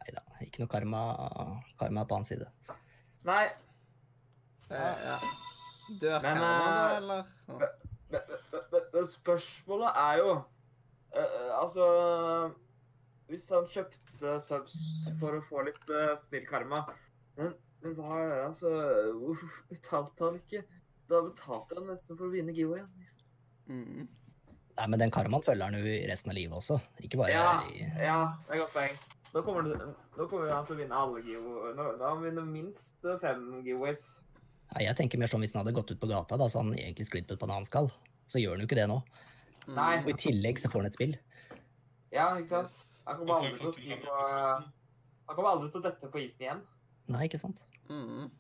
Nei 0.00 0.12
da, 0.16 0.22
ikke 0.40 0.62
noe 0.62 0.70
karma, 0.72 1.00
karma 1.80 2.06
på 2.08 2.16
hans 2.16 2.30
side. 2.32 2.46
Nei, 3.28 3.42
Eh, 4.70 4.96
ja. 5.04 5.18
Dør 6.00 6.20
Men, 6.22 6.36
karma, 6.36 6.50
da, 6.74 6.90
eh, 6.90 6.96
eller? 6.96 7.24
Ja. 7.48 7.54
men, 8.72 8.82
men, 8.92 9.06
spørsmålet 9.10 9.96
er 9.98 10.18
jo 10.20 10.30
eh, 11.16 11.48
Altså 11.58 11.86
Hvis 13.26 13.48
han 13.50 13.66
kjøpte 13.70 14.36
subs 14.46 14.76
for 15.18 15.38
å 15.38 15.42
få 15.48 15.64
litt 15.66 15.90
uh, 15.90 16.14
snill 16.22 16.46
karma 16.46 16.84
Men, 17.38 17.56
men 17.82 17.96
hva 17.96 18.16
er 18.20 18.30
det, 18.30 18.40
altså 18.44 18.70
Hvorfor 19.16 19.60
betalte 19.70 20.26
han 20.26 20.40
ikke? 20.40 20.64
Da 21.10 21.20
betalte 21.26 21.78
han 21.78 21.88
nesten 21.90 22.18
for 22.18 22.28
å 22.28 22.32
vinne 22.34 22.54
giveawayen. 22.54 22.90
Liksom. 23.00 23.22
Mm. 23.70 24.08
Nei, 24.80 24.86
men 24.86 25.02
den 25.02 25.12
karmaen 25.14 25.44
følger 25.44 25.66
han 25.66 25.78
jo 25.80 25.86
i 25.90 26.04
resten 26.08 26.32
av 26.32 26.38
livet 26.38 26.56
også. 26.56 26.78
Ikke 27.02 27.20
bare 27.20 27.32
Ja, 27.34 27.48
i 27.66 27.82
ja, 28.00 28.20
det 28.46 28.56
er 28.56 28.62
godt 28.62 28.76
poeng. 28.76 29.00
Nå 29.30 29.42
kommer, 29.46 29.66
det, 29.66 29.88
nå 30.18 30.26
kommer 30.26 30.50
han 30.50 30.66
til 30.66 30.74
å 30.74 30.80
vinne 30.80 31.00
alle 31.04 31.22
giveaways. 31.26 31.74
Nå, 31.78 31.88
nå 31.98 32.06
han 32.06 32.22
vinner 32.24 32.46
minst 32.46 33.10
fem 33.22 33.44
giveaways. 33.66 34.04
Nei, 34.70 34.84
Jeg 34.86 34.98
tenker 34.98 35.22
mer 35.22 35.30
sånn 35.30 35.42
hvis 35.42 35.54
han 35.54 35.64
hadde 35.64 35.74
gått 35.74 35.90
ut 35.90 36.00
på 36.02 36.10
gata, 36.10 36.38
da, 36.38 36.48
så 36.50 36.62
han 36.62 36.72
egentlig 36.76 37.08
sklidd 37.08 37.30
ut 37.30 37.38
på 37.38 37.48
en 37.48 37.56
annen 37.56 37.68
skall. 37.68 37.90
Så 38.30 38.42
gjør 38.42 38.56
han 38.56 38.64
jo 38.64 38.70
ikke 38.70 38.78
det 38.78 38.86
nå. 38.90 39.00
Mm. 39.66 39.74
Nei. 39.76 39.94
Og 40.04 40.12
i 40.14 40.18
tillegg 40.18 40.62
så 40.62 40.70
får 40.70 40.84
han 40.84 40.90
et 40.90 40.98
spill. 40.98 41.16
Ja, 42.14 42.32
ikke 42.38 42.62
sant? 42.62 42.84
Han 43.06 43.18
kommer 43.18 43.40
aldri 43.40 43.58
til 43.58 43.70
å 43.70 43.74
skli 43.74 43.96
på 44.02 44.16
Han 44.20 45.36
kommer 45.36 45.50
aldri 45.54 45.70
til 45.70 45.80
å 45.80 45.86
dette 45.86 46.10
på 46.10 46.22
isen 46.22 46.46
igjen. 46.46 46.62
Nei, 47.10 47.26
ikke 47.26 47.40
sant? 47.42 47.64
Mm. 47.90 48.30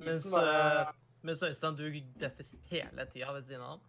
Mens, 0.00 0.30
bare 0.32 0.94
mens 1.26 1.42
Øystein, 1.44 1.76
du 1.76 1.84
detter 2.20 2.48
hele 2.70 3.06
tida 3.12 3.32
ved 3.34 3.46
siden 3.46 3.62
av 3.64 3.76
ham. 3.76 3.84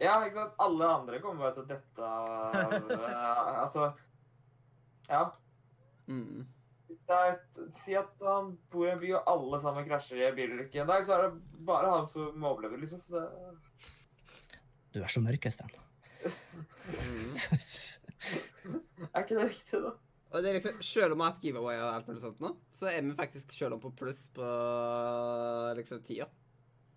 Ja, 0.00 0.16
ikke 0.26 0.40
sant? 0.40 0.56
Alle 0.64 0.88
andre 0.88 1.20
kommer 1.22 1.46
bare 1.46 1.54
til 1.56 1.64
å 1.64 1.68
dette 1.68 2.08
av 2.08 2.72
eh, 2.96 3.60
Altså 3.62 3.90
Ja. 5.10 5.26
Mm. 6.10 6.46
Hvis 6.88 7.02
det 7.08 7.18
er 7.18 7.34
et, 7.34 7.60
Si 7.78 7.94
at 7.98 8.24
han 8.24 8.54
bor 8.72 8.88
i 8.88 8.92
en 8.94 9.02
by, 9.02 9.12
og 9.18 9.30
alle 9.34 9.60
sammen 9.62 9.86
krasjer 9.88 10.22
i 10.22 10.26
en 10.28 10.38
bilulykke 10.38 10.82
en 10.82 10.90
dag, 10.90 11.04
så 11.06 11.16
er 11.16 11.26
det 11.26 11.66
bare 11.68 11.92
han 11.92 12.08
som 12.12 12.48
overlever, 12.48 12.80
liksom. 12.82 13.04
Det, 13.12 13.24
Du 14.92 15.00
er 15.00 15.12
så 15.12 15.22
mørk, 15.24 15.46
Øystein. 15.48 15.76
Mm. 16.92 17.30
er 19.12 19.22
ikke 19.22 19.38
det 19.38 19.46
riktig, 19.48 19.84
da? 19.86 19.94
Og 20.32 20.40
det 20.42 20.50
er 20.50 20.58
liksom, 20.58 20.80
Selv 20.84 21.12
om 21.12 21.20
vi 21.20 21.26
har 21.26 21.34
hatt 21.34 21.44
giveaway 21.44 21.76
og 21.82 21.90
alt 21.90 22.08
mulig 22.08 22.24
sånt 22.24 22.42
nå, 22.42 22.54
så 22.72 22.88
er 22.90 23.04
vi 23.04 23.14
faktisk 23.18 23.52
selv 23.52 23.76
om 23.76 23.82
på 23.82 23.92
pluss 23.96 24.26
på 24.34 24.48
liksom 25.78 26.02
tida. 26.06 26.28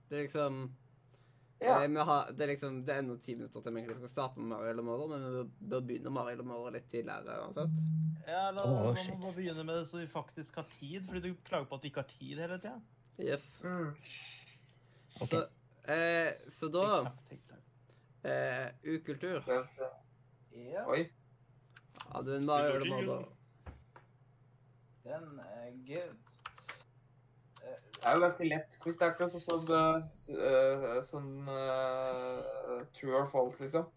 Det 0.09 0.17
er 0.19 0.27
liksom 0.29 0.65
Ja. 1.61 1.79
det, 1.79 1.87
vi 1.87 2.03
har, 2.03 2.31
Det 2.31 2.43
er 2.43 2.47
liksom, 2.47 2.85
det 2.85 2.93
er 2.93 2.99
ennå 2.99 3.17
ti 3.23 3.35
minutter 3.35 3.61
til 3.61 3.73
vi 3.73 3.79
egentlig 3.81 3.97
skal 3.97 4.09
starte 4.09 4.39
med 4.39 4.49
Mario 4.51 4.69
eller 4.69 4.83
Mordor, 4.83 5.07
men 5.07 5.23
vi 5.23 5.69
bør 5.71 5.85
begynne 5.87 6.11
Mario 6.11 6.33
eller 6.33 6.43
Mordor 6.43 6.75
litt 6.75 6.89
tidligere 6.91 7.37
uansett. 7.45 7.77
Ja, 8.27 8.51
la, 8.51 8.65
oss 8.89 9.07
oh, 9.13 9.35
begynne 9.35 9.63
med 9.63 9.79
det 9.79 9.87
så 9.87 10.01
vi 10.01 10.07
faktisk 10.07 10.55
har 10.55 10.67
tid, 10.79 11.05
fordi 11.07 11.21
du 11.29 11.35
klager 11.47 11.69
på 11.69 11.75
at 11.75 11.83
vi 11.83 11.91
ikke 11.93 12.03
har 12.03 12.11
tid 12.11 12.43
hele 12.43 12.59
tida. 12.59 12.79
Yes. 13.19 13.45
Mm. 13.63 13.95
Okay. 15.21 15.27
Så, 15.27 15.43
eh, 15.87 16.33
så 16.51 16.67
da 16.67 16.85
eh, 18.23 18.67
Ukultur. 18.83 19.43
Ja, 19.47 20.85
Oi. 20.91 21.05
Har 22.11 22.25
du 22.25 22.31
må 22.45 22.59
gjøre 22.63 22.83
det 22.83 22.91
nå, 22.91 23.01
da. 23.09 23.19
den 25.09 25.39
er 25.43 25.71
good. 25.89 26.15
Det 28.05 28.11
er 28.11 28.15
jo 28.15 28.21
ganske 28.21 28.47
lett 28.47 28.77
quiz. 28.81 28.97
Det 28.99 29.05
er 29.05 29.13
akkurat 29.13 29.33
sånn 29.33 29.69
eh, 29.73 30.97
sånn 31.05 31.29
uh, 31.49 32.81
true 32.93 33.15
or 33.17 33.25
false, 33.31 33.63
liksom. 33.63 33.87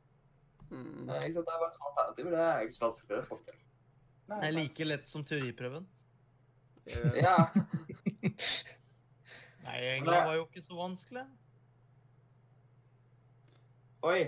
Mm. 0.70 1.08
Det 1.08 1.18
er 1.18 1.42
bare 1.44 1.70
sånn 1.74 1.88
alternativer. 1.90 2.32
Det 2.32 2.44
er 2.46 2.64
ikke 2.64 2.76
så 2.78 2.86
vanskelig 2.86 3.18
å 3.18 3.26
få 3.28 3.40
til. 3.48 3.58
Det 4.28 4.38
er 4.44 4.54
like 4.56 4.86
lett 4.88 5.06
som 5.08 5.24
teoriprøven. 5.28 5.88
Ja. 7.16 7.36
Nei, 9.64 9.76
egentlig 9.76 10.16
var 10.16 10.34
jo 10.36 10.46
ikke 10.46 10.64
så 10.64 10.76
vanskelig. 10.78 11.24
Oi. 14.08 14.20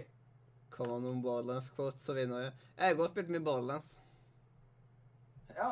Kommer 0.80 1.00
noen 1.02 1.18
Borderlands 1.20 1.66
quotes, 1.76 2.00
så 2.00 2.14
vinner 2.16 2.38
jeg. 2.40 2.52
Jeg 2.78 2.86
har 2.88 2.94
godt 2.96 3.10
spilt 3.12 3.28
mye 3.28 3.42
Borderlands. 3.44 3.90
Ja, 5.52 5.66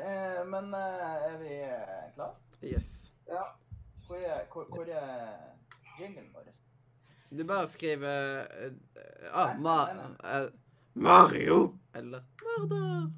eh, 0.00 0.40
men 0.50 0.72
eh, 0.74 1.12
er 1.28 1.36
vi 1.38 1.58
klare? 2.16 2.34
Yes. 2.58 2.88
Ja. 3.28 3.44
Hvor 4.08 4.18
er, 4.18 4.40
hvor, 4.50 4.66
hvor 4.72 4.90
er 4.90 5.36
jinglen 6.00 6.26
vår? 6.34 6.50
Du 7.30 7.44
bare 7.46 7.68
skriver 7.70 8.42
eh, 8.64 8.74
ah, 9.30 9.54
Ma 9.62 9.76
eh, 10.26 10.48
Mario 10.94 11.78
eller 11.94 12.26
Murder. 12.42 13.12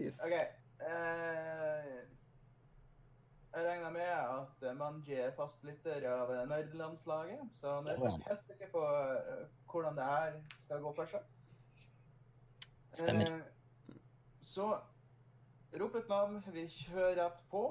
Yes. 0.00 0.20
OK. 0.20 0.36
Eh, 0.84 1.96
jeg 3.54 3.66
regner 3.66 3.90
med 3.90 4.02
at 4.02 4.76
Manji 4.78 5.16
er 5.18 5.32
fastlytter 5.34 6.04
av 6.10 6.30
nerdelandslaget, 6.48 7.40
så 7.54 7.80
han 7.80 7.88
er 7.90 7.98
helt 8.28 8.44
sikker 8.46 8.70
på 8.70 8.84
eh, 8.86 9.46
hvordan 9.70 9.96
det 9.98 10.04
her 10.06 10.36
skal 10.62 10.82
gå 10.84 10.92
for 10.94 11.10
seg. 11.10 11.24
Stemmer. 12.92 13.32
Eh, 13.40 13.96
så 14.40 14.68
rop 15.80 15.94
ut 15.94 16.08
navn. 16.08 16.38
Vi 16.54 16.66
kjører 16.76 17.18
rett 17.24 17.42
på. 17.50 17.64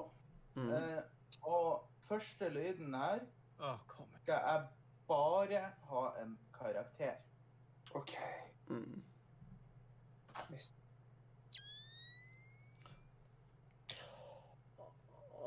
Mm. 0.54 0.70
Eh, 0.76 1.02
og 1.42 1.88
første 2.08 2.48
lyden 2.52 2.94
her 2.94 3.24
kom 3.88 4.08
skal 4.22 4.34
jeg 4.44 4.66
bare 5.08 5.62
ha 5.90 6.04
en 6.22 6.38
karakter. 6.58 7.16
OK. 7.94 8.16
Mm. 8.68 9.02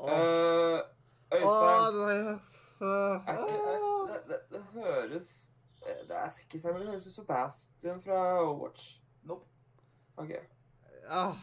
Åh, 0.04 0.80
Øystein. 1.34 1.96
det 1.96 2.16
er 2.16 2.38
Er 3.28 3.38
ikke, 3.38 3.58
er, 3.72 4.12
det, 4.12 4.20
det, 4.28 4.38
det 4.50 4.62
høres 4.72 5.28
eh, 5.86 6.00
Det 6.08 6.16
er 6.16 6.28
sikkert 6.36 6.62
feil, 6.62 6.72
men 6.72 6.82
det 6.82 6.88
høres 6.90 7.06
ut 7.06 7.12
som 7.12 7.24
Sebastian 7.24 8.02
fra 8.02 8.20
Overwatch. 8.42 9.00
Nope. 9.22 9.46
OK. 10.16 10.30
Ah. 11.08 11.34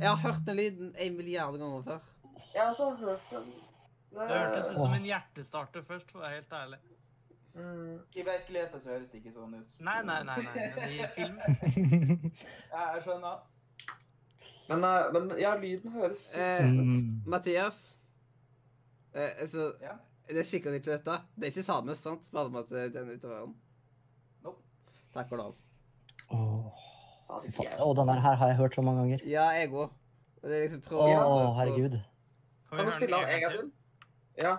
Jeg 0.00 0.10
har 0.10 0.16
hørt 0.16 0.42
den 0.46 0.56
lyden 0.56 0.94
en 0.98 1.16
milliard 1.16 1.58
ganger 1.58 1.82
før. 1.82 1.98
Jeg 2.54 2.62
har 2.62 2.68
også 2.68 2.90
hørt 2.94 3.30
den. 3.30 3.52
Det 4.10 4.28
hørtes 4.28 4.70
ut 4.70 4.76
som 4.76 4.92
en 4.92 5.02
hjertestarter 5.04 5.82
først, 5.84 6.10
for 6.10 6.18
å 6.20 6.22
være 6.24 6.38
helt 6.40 6.52
ærlig. 6.52 6.78
Mm. 7.56 7.98
I 8.16 8.22
virkeligheten 8.24 8.80
så 8.80 8.88
høres 8.92 9.08
det 9.08 9.20
ikke 9.22 9.32
sånn 9.32 9.54
ut. 9.56 9.76
Nei, 9.80 10.00
nei, 10.04 10.18
nei, 10.28 10.36
nei. 10.44 10.64
men 10.76 10.90
i 10.92 11.06
film 11.14 11.38
jeg 12.76 13.04
skjønner. 13.04 13.44
Men, 14.68 14.84
eh, 14.84 15.12
men 15.12 15.38
ja, 15.38 15.54
lyden 15.56 15.92
høres 15.92 16.34
Eh, 16.34 16.64
ut. 16.66 16.80
Mm. 16.86 17.22
Mathias. 17.26 17.94
Eh, 19.14 19.30
altså, 19.40 19.72
Ja. 19.80 19.92
det 20.28 20.38
er 20.38 20.44
sikkert 20.44 20.74
ikke 20.74 20.90
dette. 20.96 21.20
Det 21.36 21.44
er 21.44 21.50
ikke 21.54 21.62
samme, 21.64 21.94
sant? 21.94 22.28
Bare 22.32 22.50
med 22.50 22.60
at 22.60 22.68
den 22.68 22.78
er 22.78 22.88
den 23.04 23.14
utøveren. 23.18 23.54
Nope. 24.44 24.58
Takk 25.14 25.32
og 25.32 25.38
lov. 25.38 25.54
Åh, 26.30 26.72
Ja, 27.28 27.40
fy 27.40 27.46
det 27.46 27.54
faen. 27.54 27.66
er- 27.72 27.78
Å, 27.84 27.94
den 27.96 28.06
der 28.08 28.20
her 28.20 28.34
har 28.34 28.46
jeg 28.48 28.56
hørt 28.56 28.74
så 28.74 28.82
mange 28.82 29.00
ganger. 29.02 29.20
Ja, 29.26 29.48
jeg 29.50 29.70
òg. 29.70 29.90
Å, 30.42 30.48
liksom 30.48 30.98
oh, 30.98 31.54
herregud. 31.58 32.00
Kan 32.70 32.78
Kan 32.78 32.86
du 32.86 32.92
spille 32.92 33.16
av 33.16 33.22
en 33.28 33.40
gang 33.40 33.52
til? 33.58 33.72
Ja. 34.38 34.56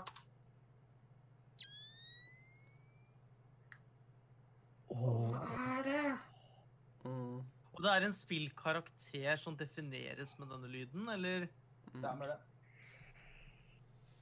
Åh, 4.90 5.32
Hva 5.32 5.78
er 5.78 5.84
det? 5.84 6.18
Mm. 7.06 7.42
Og 7.78 7.84
det 7.86 7.92
er 7.94 8.06
en 8.08 8.14
spillkarakter 8.18 9.38
som 9.38 9.56
defineres 9.58 10.32
med 10.40 10.50
denne 10.50 10.70
lyden, 10.74 11.10
eller? 11.14 11.44
Stemmer 11.94 12.32
det? 12.32 12.38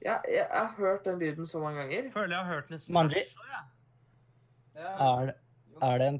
Ja, 0.04 0.18
jeg, 0.28 0.42
jeg 0.44 0.60
har 0.60 0.74
hørt 0.76 1.06
den 1.08 1.18
lyden 1.22 1.48
så 1.48 1.58
mange 1.62 1.80
ganger. 1.80 2.10
Føler 2.12 2.36
jeg 2.36 2.44
har 2.44 2.52
hørt 2.52 2.68
den 2.68 2.76
i 2.76 2.82
Smash 2.84 2.92
Manji. 2.98 3.22
jeg. 3.22 3.62
Ja. 4.76 4.90
er, 5.08 5.32
er 5.88 5.98
det 6.02 6.08
en 6.12 6.18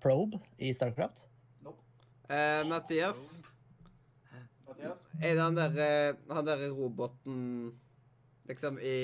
probe 0.00 0.38
i 0.62 0.70
Starcraft? 0.72 1.24
Nope. 1.66 1.82
Eh, 2.30 2.62
Mathias, 2.70 3.18
Mathias? 4.68 5.02
er 5.18 5.34
det 5.34 5.42
han 5.42 5.58
derre 5.58 5.88
Han 6.30 6.46
derre 6.46 6.70
roboten 6.70 7.40
liksom 8.46 8.78
i 8.78 8.94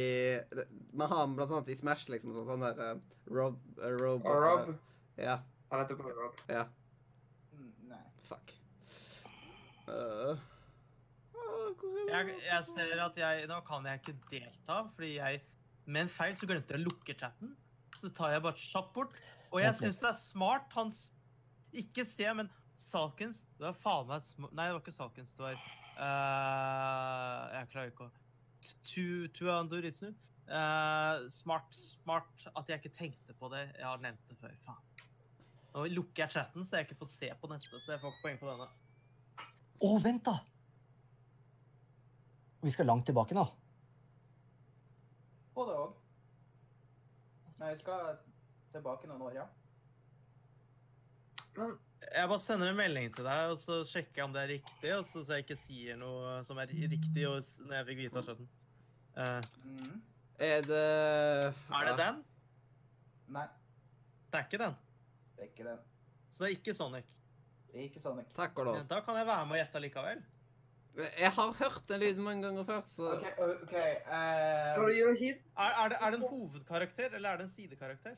Man 0.95 1.11
har 1.11 1.25
han 1.25 1.35
blant 1.37 1.51
annet 1.51 1.75
i 1.75 1.79
Smash, 1.83 2.07
liksom. 2.15 2.39
Sånn, 2.47 2.63
derre 2.63 2.93
Rob, 3.27 3.59
uh, 3.83 3.91
Rob, 3.99 4.23
eh, 4.23 4.39
Rob. 4.47 4.61
eller- 4.69 4.79
Ja. 5.19 5.41
Han 5.73 5.81
heter 5.83 5.99
Rob. 5.99 6.35
Ja. 6.49 6.69
Fuck. 8.27 8.53
Uh. 9.87 10.35
hvor 11.79 12.11
er 12.11 12.27
jeg. 12.27 12.41
Jeg 12.47 12.65
ser 12.73 13.03
at 13.05 13.19
jeg 13.21 13.47
Nå 13.51 13.61
kan 13.69 13.87
jeg 13.87 14.01
ikke 14.03 14.17
delta, 14.33 14.81
fordi 14.97 15.13
jeg 15.17 15.43
med 15.87 16.07
en 16.07 16.11
feil 16.11 16.35
så 16.35 16.47
glemte 16.51 16.75
jeg 16.75 16.83
å 16.83 16.89
lukke 16.89 17.15
chatten. 17.15 17.55
Så 17.97 18.11
tar 18.15 18.35
jeg 18.35 18.43
bare 18.43 18.59
kjapt 18.59 18.93
bort. 18.97 19.15
Og 19.53 19.61
jeg 19.63 19.77
syns 19.79 20.01
det 20.03 20.09
er 20.11 20.19
smart. 20.19 20.73
hans 20.75 21.07
Ikke 21.77 22.05
se, 22.09 22.27
men 22.35 22.51
Salkens 22.77 23.45
Det 23.57 23.65
var 23.65 23.77
faen 23.81 24.09
meg 24.11 24.21
sm... 24.25 24.49
Nei, 24.51 24.67
det 24.67 24.75
var 24.75 24.83
ikke 24.83 24.97
Salkens. 24.97 25.33
Det 25.37 25.45
var 25.47 25.61
uh, 25.97 27.55
Jeg 27.55 27.71
klarer 27.73 27.93
ikke 27.95 28.09
å 28.09 28.15
Tu- 28.87 29.29
Tuandoritsu. 29.37 30.11
Uh, 30.47 31.25
smart, 31.33 31.73
smart 31.75 32.45
at 32.53 32.69
jeg 32.71 32.83
ikke 32.83 32.95
tenkte 32.99 33.35
på 33.39 33.49
det. 33.55 33.65
Jeg 33.79 33.87
har 33.87 34.03
nevnt 34.03 34.29
det 34.29 34.37
før. 34.43 34.53
Faen. 34.67 34.86
Nå 35.77 35.85
lukker 35.93 36.23
jeg 36.25 36.33
chatten, 36.33 36.65
så 36.65 36.79
jeg 36.79 36.87
ikke 36.87 36.97
får 37.03 37.09
se 37.13 37.29
på 37.37 37.49
neste. 37.51 37.79
Så 37.85 37.93
jeg 37.93 38.01
får 38.01 38.15
ikke 38.15 38.23
poeng 38.25 38.39
på 38.41 38.49
denne. 38.49 38.69
Å, 39.85 39.91
vent, 40.01 40.25
da! 40.25 40.39
Vi 42.65 42.73
skal 42.73 42.89
langt 42.89 43.05
tilbake 43.07 43.37
nå. 43.37 43.45
Både 45.57 45.75
òg. 45.83 45.99
Nei, 47.59 47.69
jeg 47.75 47.83
skal 47.83 48.17
tilbake 48.73 49.11
noen 49.11 49.27
år, 49.29 49.37
ja. 49.43 49.45
Jeg 51.57 52.31
bare 52.33 52.41
sender 52.41 52.73
en 52.73 52.81
melding 52.81 53.13
til 53.13 53.29
deg, 53.29 53.53
og 53.53 53.61
så 53.61 53.83
sjekker 53.89 54.23
jeg 54.23 54.29
om 54.31 54.35
det 54.35 54.43
er 54.43 54.53
riktig, 54.57 54.91
og 54.97 55.05
så 55.09 55.23
så 55.25 55.37
jeg 55.37 55.45
ikke 55.45 55.59
sier 55.61 56.01
noe 56.01 56.39
som 56.49 56.61
er 56.61 56.73
riktig 56.73 57.29
når 57.29 57.79
jeg 57.79 57.89
fikk 57.91 58.03
vite 58.03 58.21
av 58.21 58.33
chatten. 58.33 58.49
Uh. 59.17 59.45
Mm. 59.65 59.95
Er 60.49 60.67
det 60.69 60.81
er 60.81 61.87
det 61.89 61.95
den? 62.01 62.25
Nei, 63.37 63.47
Det 64.33 64.41
er 64.41 64.45
ikke 64.49 64.65
den. 64.65 64.77
Det 65.37 65.45
er 65.45 65.51
ikke 65.53 65.69
den. 65.69 65.79
Så 66.29 66.45
det 66.45 66.47
er 66.51 66.57
ikke 66.57 66.75
Sonic. 66.75 67.05
Det 67.73 67.81
er 67.81 67.83
ikke 67.91 68.01
Sonic. 68.01 68.27
Takk 68.37 68.59
og 68.59 68.65
lov. 68.65 68.77
Da 68.91 69.01
kan 69.01 69.17
jeg 69.17 69.27
være 69.27 69.47
med 69.47 69.53
og 69.53 69.59
gjette 69.59 69.81
likevel. 69.81 70.25
Jeg 70.97 71.31
har 71.33 71.57
hørt 71.59 71.83
den 71.89 72.01
lyden 72.01 72.23
mange 72.25 72.43
ganger 72.43 72.65
før, 72.65 72.81
så 72.81 73.11
OK. 73.13 73.27
ok, 73.39 73.73
uh, 73.73 73.73
Kan 73.73 74.81
du 74.81 74.93
noe 75.05 75.17
hint? 75.19 75.43
Er, 75.59 75.85
er, 75.85 75.89
det, 75.89 75.99
er 76.01 76.11
det 76.11 76.19
en 76.21 76.29
hovedkarakter, 76.29 77.09
eller 77.09 77.31
er 77.31 77.37
det 77.37 77.45
en 77.45 77.51
sidekarakter? 77.51 78.15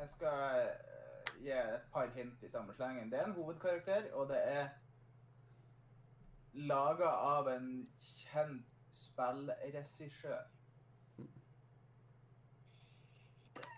Jeg 0.00 0.08
skal 0.08 0.60
eh, 0.60 1.40
gi 1.42 1.50
et 1.50 1.88
par 1.92 2.06
hint 2.14 2.42
i 2.42 2.50
samme 2.50 2.74
slengen. 2.74 3.10
Det 3.10 3.18
er 3.18 3.24
en 3.24 3.32
hovedkarakter, 3.32 4.12
og 4.12 4.28
det 4.28 4.38
er 4.38 4.68
laga 6.54 7.10
av 7.34 7.48
en 7.48 7.88
kjent 7.98 8.66
spillregissør. 8.92 10.42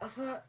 Altså 0.02 0.40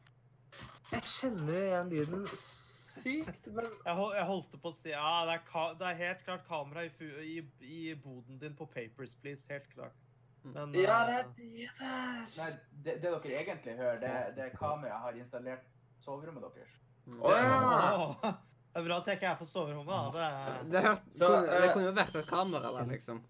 Jeg 0.91 1.09
kjenner 1.09 1.59
igjen 1.59 1.91
lyden 1.91 2.25
sykt, 2.37 3.47
men 3.51 3.67
Jeg, 3.67 3.95
hol, 3.97 4.13
jeg 4.15 4.25
holdt 4.29 4.57
på 4.61 4.71
å 4.71 4.75
si 4.77 4.93
ja, 4.93 5.11
det 5.27 5.37
er, 5.37 5.43
ka, 5.49 5.65
det 5.79 5.87
er 5.89 6.01
helt 6.01 6.25
klart 6.27 6.47
kamera 6.47 6.85
i, 6.85 6.91
fu, 6.93 7.05
i, 7.21 7.37
i 7.65 7.79
boden 7.99 8.39
din 8.41 8.55
på 8.57 8.67
Papers, 8.71 9.15
Please. 9.21 9.45
Helt 9.51 9.67
klart. 9.73 9.97
Men 10.45 10.73
Ja, 10.77 11.01
eh, 11.01 11.07
det 11.09 11.15
er 11.17 11.29
det 11.35 11.69
der. 11.79 12.25
Nei, 12.37 12.49
det, 12.85 12.97
det 13.01 13.11
dere 13.11 13.37
egentlig 13.41 13.77
hører, 13.79 14.01
det, 14.03 14.15
det 14.37 14.43
er 14.47 14.57
kameraet 14.57 15.07
har 15.07 15.21
installert 15.21 15.65
soverommet 16.05 16.45
deres. 16.53 16.75
Mm. 17.05 17.21
Oh, 17.21 17.33
ja! 17.33 18.35
Det 18.75 18.81
er 18.81 18.87
bra 18.89 18.95
at 18.99 19.05
jeg 19.07 19.15
ikke 19.19 19.27
er 19.31 19.37
på 19.39 19.45
soverommet. 19.47 20.13
da. 20.15 20.25
Det, 20.61 20.71
Det, 20.73 20.81
hørt, 20.83 21.03
Så, 21.09 21.27
kunne, 21.31 21.45
det 21.47 21.59
eh, 21.63 21.73
kunne 21.73 21.85
jo 21.89 21.95
vært 21.95 22.17
et 22.19 22.29
kamera 22.29 22.71
der, 22.75 22.89
liksom. 22.91 23.21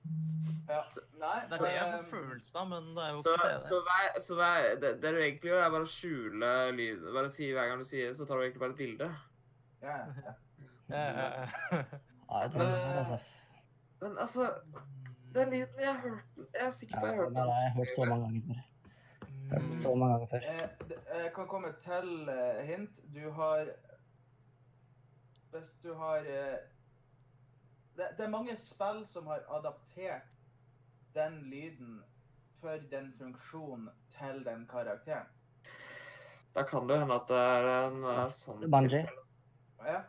Ja. 0.69 0.79
Nei, 1.21 1.39
det 1.49 1.57
er 1.59 1.63
det 1.63 1.71
jeg 1.75 1.85
får 1.91 1.99
eh, 1.99 2.07
følelsen 2.09 2.57
av, 2.61 2.69
men 2.71 2.87
det 2.95 3.03
er 3.03 3.11
jo 3.13 3.21
Så, 3.21 3.33
det. 3.43 3.51
så, 3.67 3.79
hver, 3.85 4.19
så 4.27 4.37
hver, 4.39 4.69
det, 4.81 4.91
det 5.03 5.11
du 5.13 5.19
egentlig 5.21 5.51
gjør, 5.51 5.61
er 5.65 5.73
bare 5.75 5.85
å 5.85 5.91
skjule 5.93 6.49
lyden. 6.79 7.13
Bare 7.13 7.29
si 7.35 7.51
hver 7.53 7.69
gang 7.69 7.83
du 7.83 7.85
sier 7.85 8.09
det, 8.09 8.17
så 8.17 8.25
tar 8.25 8.39
du 8.41 8.45
egentlig 8.47 8.63
bare 8.63 8.73
et 8.73 8.81
bilde. 8.81 9.11
ja, 9.85 9.97
ja. 10.25 10.33
Eh, 10.89 11.19
eh, 11.19 11.55
Nei, 12.29 12.41
jeg 12.41 12.51
tror 12.53 12.61
det 12.61 12.81
altså. 12.97 13.17
Men 14.01 14.17
altså 14.21 14.47
Den 15.35 15.49
lyden 15.53 15.79
jeg 15.79 15.87
har 15.93 16.01
hørt 16.01 16.35
den. 16.35 16.47
Jeg 16.53 16.65
er 16.67 16.71
sikker 16.71 16.99
på 16.99 17.05
jeg 17.07 17.15
har 17.15 17.23
hørt 17.23 17.37
har 17.37 17.89
så 17.95 18.05
mange 18.05 18.25
ganger. 18.25 18.61
Hørt 19.53 19.73
så 19.81 19.95
mange 19.95 20.13
ganger 20.13 20.27
før. 20.33 20.45
Eh, 20.51 21.23
Jeg 21.23 21.31
kan 21.35 21.47
komme 21.47 21.71
til 21.81 22.29
eh, 22.29 22.61
hint. 22.69 23.01
Du 23.15 23.31
har 23.37 23.65
Hvis 25.51 25.73
du 25.83 25.93
har 25.93 26.17
eh, 26.17 26.57
det, 27.97 28.07
det 28.17 28.25
er 28.25 28.29
mange 28.29 28.57
spill 28.59 29.05
som 29.07 29.27
har 29.31 29.45
adaptert 29.57 30.34
den 31.15 31.39
lyden 31.51 32.03
for 32.61 32.81
den 32.91 33.11
funksjonen 33.19 33.89
til 34.17 34.41
den 34.45 34.65
karakteren. 34.69 35.27
Da 36.55 36.63
kan 36.63 36.87
det 36.87 36.95
jo 36.95 37.03
hende 37.03 37.15
at 37.19 37.27
det 37.27 37.39
er 37.43 37.69
en 37.73 37.97
uh, 38.05 38.21
sånn 38.31 38.63
Bungie. 38.71 39.03
Ja? 39.83 39.99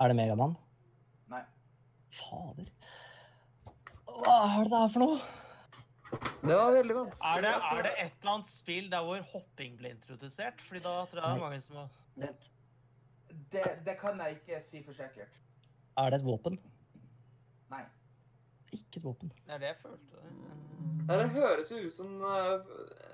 Er 0.00 0.12
det 0.12 0.16
Megamann? 0.18 0.56
Nei. 1.32 1.40
Fader. 2.12 2.68
Hva 4.10 4.36
er 4.44 4.68
det 4.68 4.72
der 4.74 4.92
for 4.92 5.04
noe? 5.04 5.16
Det 6.46 6.54
var 6.56 6.72
veldig 6.76 6.96
vanskelig. 6.96 7.30
Er 7.32 7.42
det, 7.42 7.54
er 7.70 7.82
det 7.86 7.92
et 8.04 8.20
eller 8.20 8.32
annet 8.34 8.52
spill 8.52 8.90
der 8.92 9.08
hvor 9.08 9.24
hopping 9.32 9.80
ble 9.80 9.92
introdusert? 9.96 10.60
Fordi 10.68 10.84
da 10.84 10.92
tror 11.10 11.20
jeg 11.20 11.24
det 11.24 11.32
er 11.32 11.42
mange 11.42 11.60
som 11.64 11.80
har 11.80 11.90
Vent. 12.16 12.52
Det, 13.52 13.64
det 13.84 13.96
kan 14.00 14.20
jeg 14.22 14.38
ikke 14.38 14.60
si 14.64 14.82
for 14.84 14.96
sikkert. 14.96 15.40
Er 15.98 16.12
det 16.12 16.20
et 16.20 16.26
våpen? 16.26 16.56
Nei. 17.72 17.82
Ikke 18.72 18.98
et 18.98 19.04
våpen. 19.04 19.32
Det 19.46 19.54
er 19.54 19.58
det 19.58 19.66
jeg 19.66 19.76
følte. 19.82 20.22
Nei, 21.06 21.16
Det 21.16 21.28
høres 21.30 21.70
jo 21.70 21.76
ut 21.76 21.92
som 21.92 22.22
eh, 22.22 22.70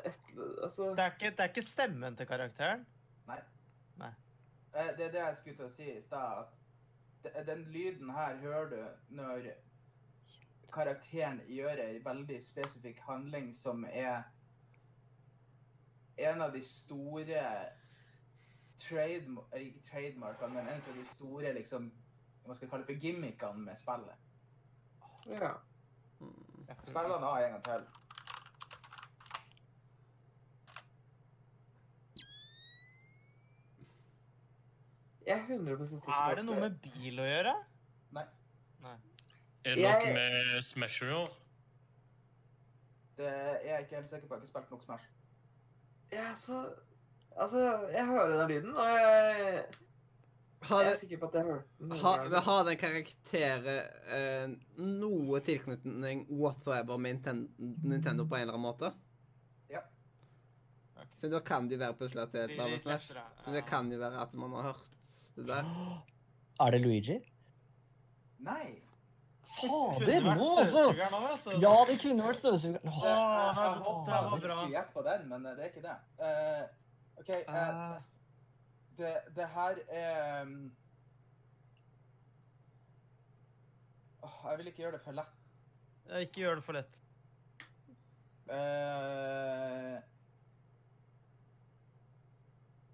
et, 0.09 0.21
altså, 0.63 0.91
Det 0.91 1.05
er 1.05 1.13
ikke, 1.13 1.31
det 1.31 1.41
er 1.41 1.53
ikke 1.53 1.63
stemmen 1.67 2.17
til 2.17 2.27
karakteren. 2.27 2.87
Nei. 3.27 3.41
Det 4.73 5.05
er 5.05 5.11
det 5.13 5.21
jeg 5.21 5.37
skulle 5.37 5.57
til 5.57 5.69
å 5.69 5.73
si 5.73 5.91
i 5.93 6.01
stad. 6.01 6.55
Den 7.47 7.67
lyden 7.75 8.11
her 8.11 8.39
hører 8.41 8.71
du 8.71 9.17
når 9.19 9.51
karakteren 10.73 11.43
gjør 11.47 11.83
ei 11.85 12.01
veldig 12.05 12.39
spesifikk 12.43 13.03
handling 13.07 13.53
som 13.55 13.85
er 13.91 14.23
en 16.17 16.43
av 16.43 16.53
de 16.57 16.63
store 16.65 17.45
trade, 18.81 19.37
eh, 19.53 19.73
trademarkene, 19.91 20.55
men 20.55 20.69
en 20.69 20.83
av 20.89 20.97
de 20.97 21.05
store 21.13 21.53
liksom, 21.53 21.93
hva 22.47 22.57
skal 22.57 22.67
jeg 22.67 22.73
kalle 22.73 22.87
det 22.87 22.95
for 22.95 23.07
gimmickene 23.07 23.67
med 23.69 23.79
spillet. 23.79 24.22
Ja. 25.27 25.53
den 27.15 27.25
av 27.25 27.37
en 27.37 27.53
gang 27.53 27.65
til. 27.65 27.85
Jeg 35.27 35.39
er 35.39 35.55
100 35.55 35.87
sikker 35.87 36.05
på 36.05 36.13
Er 36.31 36.35
det 36.35 36.45
noe 36.45 36.61
med 36.61 36.79
bil 36.83 37.21
å 37.23 37.27
gjøre? 37.27 37.53
Nei. 38.17 38.25
Nei. 38.83 38.97
Er 39.65 39.77
det 39.77 39.85
noe 39.85 39.93
Jeg- 39.93 40.15
med 40.15 40.63
Smash 40.67 41.03
å 41.03 41.07
gjøre? 41.07 41.35
Det 43.17 43.29
er 43.29 43.61
jeg 43.67 43.83
ikke 43.85 43.97
helt 43.97 44.09
sikker 44.09 44.29
på. 44.29 44.35
Jeg 44.35 44.41
har 44.41 44.47
ikke 44.47 44.49
spilt 44.49 44.71
nok 44.71 44.83
Smash. 44.83 45.07
Ja, 46.13 46.35
så 46.35 46.75
Altså, 47.37 47.89
jeg 47.89 48.07
hører 48.07 48.37
den 48.37 48.49
lyden, 48.49 48.77
og 48.77 48.87
jeg, 48.87 49.65
Har, 50.69 50.83
jeg 50.85 50.93
er 50.93 51.01
sikker 51.01 51.19
på 51.23 51.29
at 51.31 51.35
jeg 51.39 51.45
hørte 51.49 51.65
den. 51.79 52.37
har, 52.47 52.65
den 52.69 52.77
karakteren 52.81 53.67
eh, 54.19 54.53
noe 54.83 55.41
tilknytning 55.47 56.27
whatsoever 56.31 57.01
med 57.03 57.17
Ninten- 57.19 57.49
Nintendo 57.83 58.27
på 58.29 58.37
en 58.39 58.45
eller 58.47 58.55
annen 58.59 58.67
måte? 58.69 58.93
Ja. 59.73 59.83
Okay. 60.97 61.09
Så 61.21 61.33
da 61.33 61.41
kan 61.41 61.67
det 61.69 61.79
jo 61.79 61.83
være 61.83 61.99
plutselig 61.99 62.23
at 62.23 62.33
det 62.37 62.45
er 62.45 62.55
et 62.55 62.73
litt 62.77 62.87
Smash. 62.87 63.11
Så 63.45 63.57
det 63.57 63.65
kan 63.67 63.91
jo 63.93 63.99
være 63.99 64.23
at 64.23 64.35
man 64.39 64.55
har 64.59 64.71
hørt 64.71 64.89
det 65.37 65.49
der. 65.51 65.75
Er 66.63 66.71
det 66.71 66.83
Luigi? 66.85 67.15
Nei. 68.45 68.77
Fader, 69.53 70.25
nå 70.37 70.47
altså! 70.59 70.83
du. 70.93 71.51
Ja, 71.61 71.73
det 71.89 71.99
kunne 72.01 72.25
vært 72.29 72.39
støvsugeren. 72.39 72.81
Det, 72.83 72.93
Åh, 72.93 73.03
jeg, 73.05 73.19
det 73.57 73.65
var 73.65 73.99
jeg 73.99 74.07
det 74.07 74.31
var 74.31 74.31
bra. 74.31 74.39
skulle 74.39 74.71
gjette 74.77 74.95
på 74.95 75.03
den, 75.09 75.27
men 75.33 75.47
eh, 75.47 75.57
det 75.59 75.65
er 75.65 75.73
ikke 75.73 75.85
det. 75.85 75.97
Uh, 76.23 76.63
OK. 77.21 77.31
Uh, 77.49 77.57
Eh, 77.57 78.12
det, 78.99 79.13
det 79.37 79.47
her 79.55 79.79
er 79.89 80.51
åh, 84.23 84.39
Jeg 84.51 84.59
vil 84.59 84.71
ikke 84.73 84.83
gjøre 84.85 84.97
det 84.99 85.05
for 85.05 85.17
lett. 85.19 85.39
Jeg 86.11 86.29
ikke 86.29 86.43
gjør 86.45 86.59
det 86.61 86.65
for 86.67 86.77
lett. 86.79 86.99
Eh, 88.53 89.97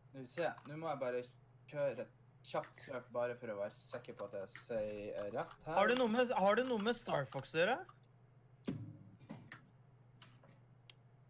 Skal 0.08 0.20
vi 0.22 0.26
se. 0.32 0.48
Nå 0.68 0.76
må 0.80 0.88
jeg 0.92 1.00
bare 1.02 1.22
kjøre 1.70 2.04
et 2.04 2.14
kjapt 2.48 2.80
søk 2.80 3.08
bare 3.12 3.34
for 3.40 3.52
å 3.52 3.58
være 3.60 3.74
sikker 3.76 4.16
på 4.18 4.28
at 4.28 4.36
jeg 4.40 4.52
sier 4.54 5.30
rett 5.34 5.56
her. 5.66 5.74
Har 5.76 5.90
det 5.90 5.98
noe 6.00 6.08
med, 6.12 6.32
har 6.32 6.62
noe 6.68 6.84
med 6.86 6.96
Star 6.96 7.26
Fox 7.32 7.52
å 7.54 7.60
gjøre? 7.60 7.78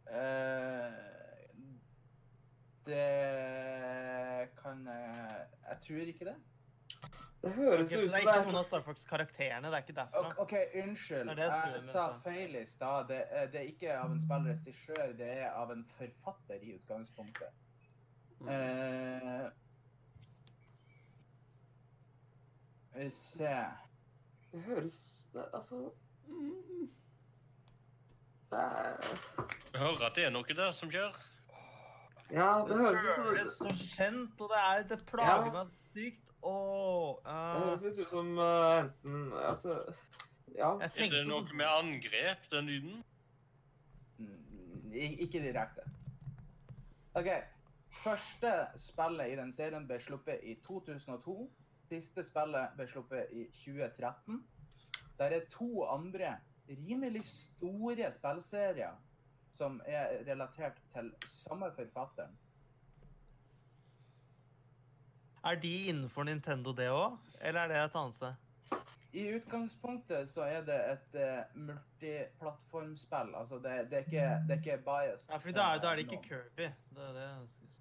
Eh, 0.08 1.17
det 2.88 4.48
kan 4.58 4.86
jeg 4.86 5.46
Jeg 5.68 5.78
tror 5.86 6.12
ikke 6.14 6.30
det. 6.30 6.38
Det 7.42 7.52
høres 7.54 7.86
okay, 7.86 7.96
ut 7.96 8.02
ut 8.02 8.02
det 8.02 8.10
som 8.10 8.16
er 8.18 8.24
ikke 8.24 8.46
noen 8.48 8.56
av 8.58 8.64
Star 8.66 8.82
Fox-karakterene. 8.82 9.68
Det 9.70 9.76
er 9.78 9.84
ikke 9.84 9.94
derfra. 9.94 10.32
Ok, 10.42 10.54
unnskyld. 10.82 11.28
Det 11.28 11.36
det 11.36 11.44
jeg 11.44 11.74
Jeg 11.76 11.84
sa 11.92 12.06
feil 12.24 12.56
i 12.58 12.64
stad. 12.66 13.08
Det, 13.08 13.20
er- 13.30 13.46
det 13.52 13.60
er 13.60 13.68
ikke 13.70 13.94
av 13.94 14.10
en 14.10 14.20
spillregissør, 14.24 15.12
det 15.20 15.30
er 15.44 15.50
av 15.52 15.70
en 15.70 15.84
forfatter 15.98 16.58
i 16.66 16.74
utgangspunktet. 16.80 17.52
Mm. 18.40 18.48
Uh, 18.48 19.50
vi 22.98 23.10
se 23.10 23.54
Det 24.52 24.60
høres 24.62 25.28
det, 25.32 25.44
Altså 25.54 25.90
det 28.50 28.58
er, 28.58 29.18
Jeg 29.72 29.80
hører 29.80 30.06
at 30.06 30.14
det 30.16 30.24
er 30.24 30.30
noe 30.30 30.54
der 30.56 30.70
som 30.72 30.90
skjer. 30.90 31.14
Ja, 32.30 32.64
det 32.68 32.76
høres 32.76 33.04
ut 33.04 33.52
som 33.56 33.68
så 33.70 33.74
kjent, 33.96 34.40
og 34.40 34.50
det, 34.52 34.58
er, 34.60 34.82
det 34.90 34.98
Ja. 35.00 35.04
plager 35.10 35.52
meg 35.54 35.70
sykt. 35.94 36.32
Åh, 36.42 37.18
uh... 37.26 37.54
Det 37.54 37.62
høres 37.64 37.82
litt 37.86 37.98
ut 37.98 38.08
som 38.10 38.34
uh, 38.38 38.84
enten 38.84 39.32
Altså 39.32 39.78
Ja. 40.56 40.74
Jeg 40.82 41.06
Er 41.06 41.10
det 41.14 41.26
noe 41.26 41.44
sånn- 41.46 41.56
med 41.56 41.66
angrep, 41.66 42.44
den 42.50 42.66
lyden? 42.66 43.04
Ik 44.92 45.20
Ikke 45.20 45.40
direkte. 45.42 45.82
OK. 47.14 47.28
Første 48.02 48.52
spillet 48.76 49.32
i 49.32 49.36
den 49.36 49.52
serien 49.52 49.86
ble 49.88 49.98
sluppet 50.00 50.40
i 50.42 50.54
2002. 50.66 51.50
Siste 51.88 52.22
spillet 52.24 52.76
ble 52.76 52.86
sluppet 52.88 53.32
i 53.32 53.46
2013. 53.64 54.44
Der 55.18 55.34
er 55.36 55.46
to 55.50 55.84
andre 55.84 56.36
rimelig 56.68 57.24
store 57.24 58.12
spillserier 58.12 58.94
som 59.58 59.80
er 59.86 60.20
relatert 60.28 60.78
til 60.94 61.10
samme 61.26 61.70
forfatteren. 61.74 62.36
Er 65.44 65.54
de 65.54 65.72
innenfor 65.90 66.26
Nintendo, 66.26 66.72
det 66.72 66.90
òg? 66.90 67.16
Eller 67.40 67.60
er 67.60 67.68
det 67.72 67.80
et 67.84 67.96
annet 67.98 68.14
sted? 68.14 68.34
I 69.12 69.22
utgangspunktet 69.34 70.28
så 70.30 70.44
er 70.44 70.64
det 70.66 70.78
et 70.92 71.14
uh, 71.16 71.60
multiplattformspill. 71.68 73.34
Altså 73.34 73.56
det, 73.64 73.76
det, 73.90 73.98
er 73.98 74.04
ikke, 74.06 74.26
det 74.48 74.56
er 74.56 74.60
ikke 74.62 74.82
biased. 74.84 75.30
Ja, 75.30 75.38
for 75.38 75.56
da 75.56 75.70
er, 75.74 75.80
da 75.82 75.92
er 75.92 76.00
det 76.00 76.04
ikke 76.04 76.18
noen. 76.18 76.28
Kirby. 76.28 76.68
Det 76.98 77.06
er 77.08 77.16
det 77.16 77.24
jeg 77.24 77.48
skulle 77.54 77.72
si. 77.72 77.80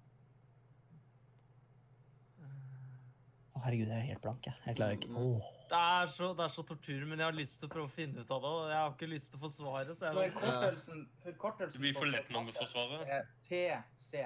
Å, 3.52 3.62
herregud, 3.66 3.86
jeg 3.92 3.98
er 3.98 4.08
helt 4.08 4.24
blank, 4.24 4.46
jeg. 4.46 4.60
Jeg 4.66 4.80
klarer 4.80 4.98
ikke 4.98 5.14
Åh. 5.26 5.54
Det 5.68 5.76
er, 5.76 6.06
så, 6.14 6.30
det 6.38 6.44
er 6.46 6.52
så 6.54 6.62
tortur, 6.64 7.02
men 7.04 7.18
jeg 7.20 7.26
har 7.28 7.34
lyst 7.36 7.58
til 7.60 7.68
å 7.68 7.72
prøve 7.74 7.88
å 7.90 7.92
finne 7.92 8.22
ut 8.24 8.30
av 8.32 8.40
det. 8.44 8.52
Jeg 8.72 8.78
har 8.80 8.92
ikke 8.94 9.08
lyst 9.10 9.28
til 9.32 9.36
å 9.36 9.42
forsvare. 9.42 9.94
Så 9.98 10.06
jeg, 10.08 10.32
Forkortelsen, 10.32 11.02
forkortelsen 11.24 11.74
Det 11.76 11.82
blir 11.84 11.96
for 11.98 12.08
lett 12.12 12.30
når 12.32 12.46
vi 12.48 12.54
får 12.56 12.70
forsvarer. 12.70 13.02
er 13.18 13.26
TC. 13.50 14.22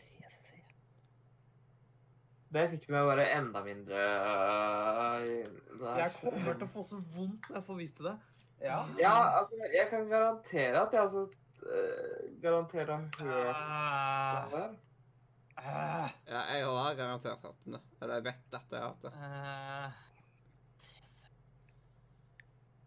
TC. 0.00 0.56
Det 2.50 2.64
fikk 2.72 2.88
meg 2.90 3.06
bare 3.12 3.28
enda 3.36 3.60
mindre 3.62 4.00
øh, 5.14 5.26
jeg 6.00 6.10
kommer 6.18 6.56
til 6.58 6.66
å 6.66 6.70
få 6.72 6.82
så 6.88 6.98
vondt 7.14 7.46
når 7.46 7.60
jeg 7.60 7.66
får 7.68 7.78
vite 7.78 8.06
det. 8.08 8.16
Ja. 8.66 8.80
Ja, 8.98 9.12
altså, 9.38 9.56
jeg 9.72 9.86
kan 9.92 10.08
garantere 10.10 10.82
at 10.82 10.92
jeg 10.92 11.00
altså 11.06 11.22
øh, 11.62 12.16
Garantert 12.42 12.90
har 12.90 12.98
hørt 12.98 13.20
det 13.20 13.54
Ah, 13.54 14.48
her. 14.50 14.74
Ah, 15.64 16.08
Ja, 16.28 16.40
jeg 16.54 16.66
har 16.66 16.94
garantert 16.98 17.42
hatt 17.44 17.64
den. 17.66 17.76
Eller 18.00 18.14
jeg 18.20 18.24
vet 18.30 18.56
at 18.58 18.72
jeg 18.74 18.80
har 18.80 18.88
hatt 18.88 19.02
det. 19.02 19.12
Uh, 19.14 19.90
det 19.90 20.88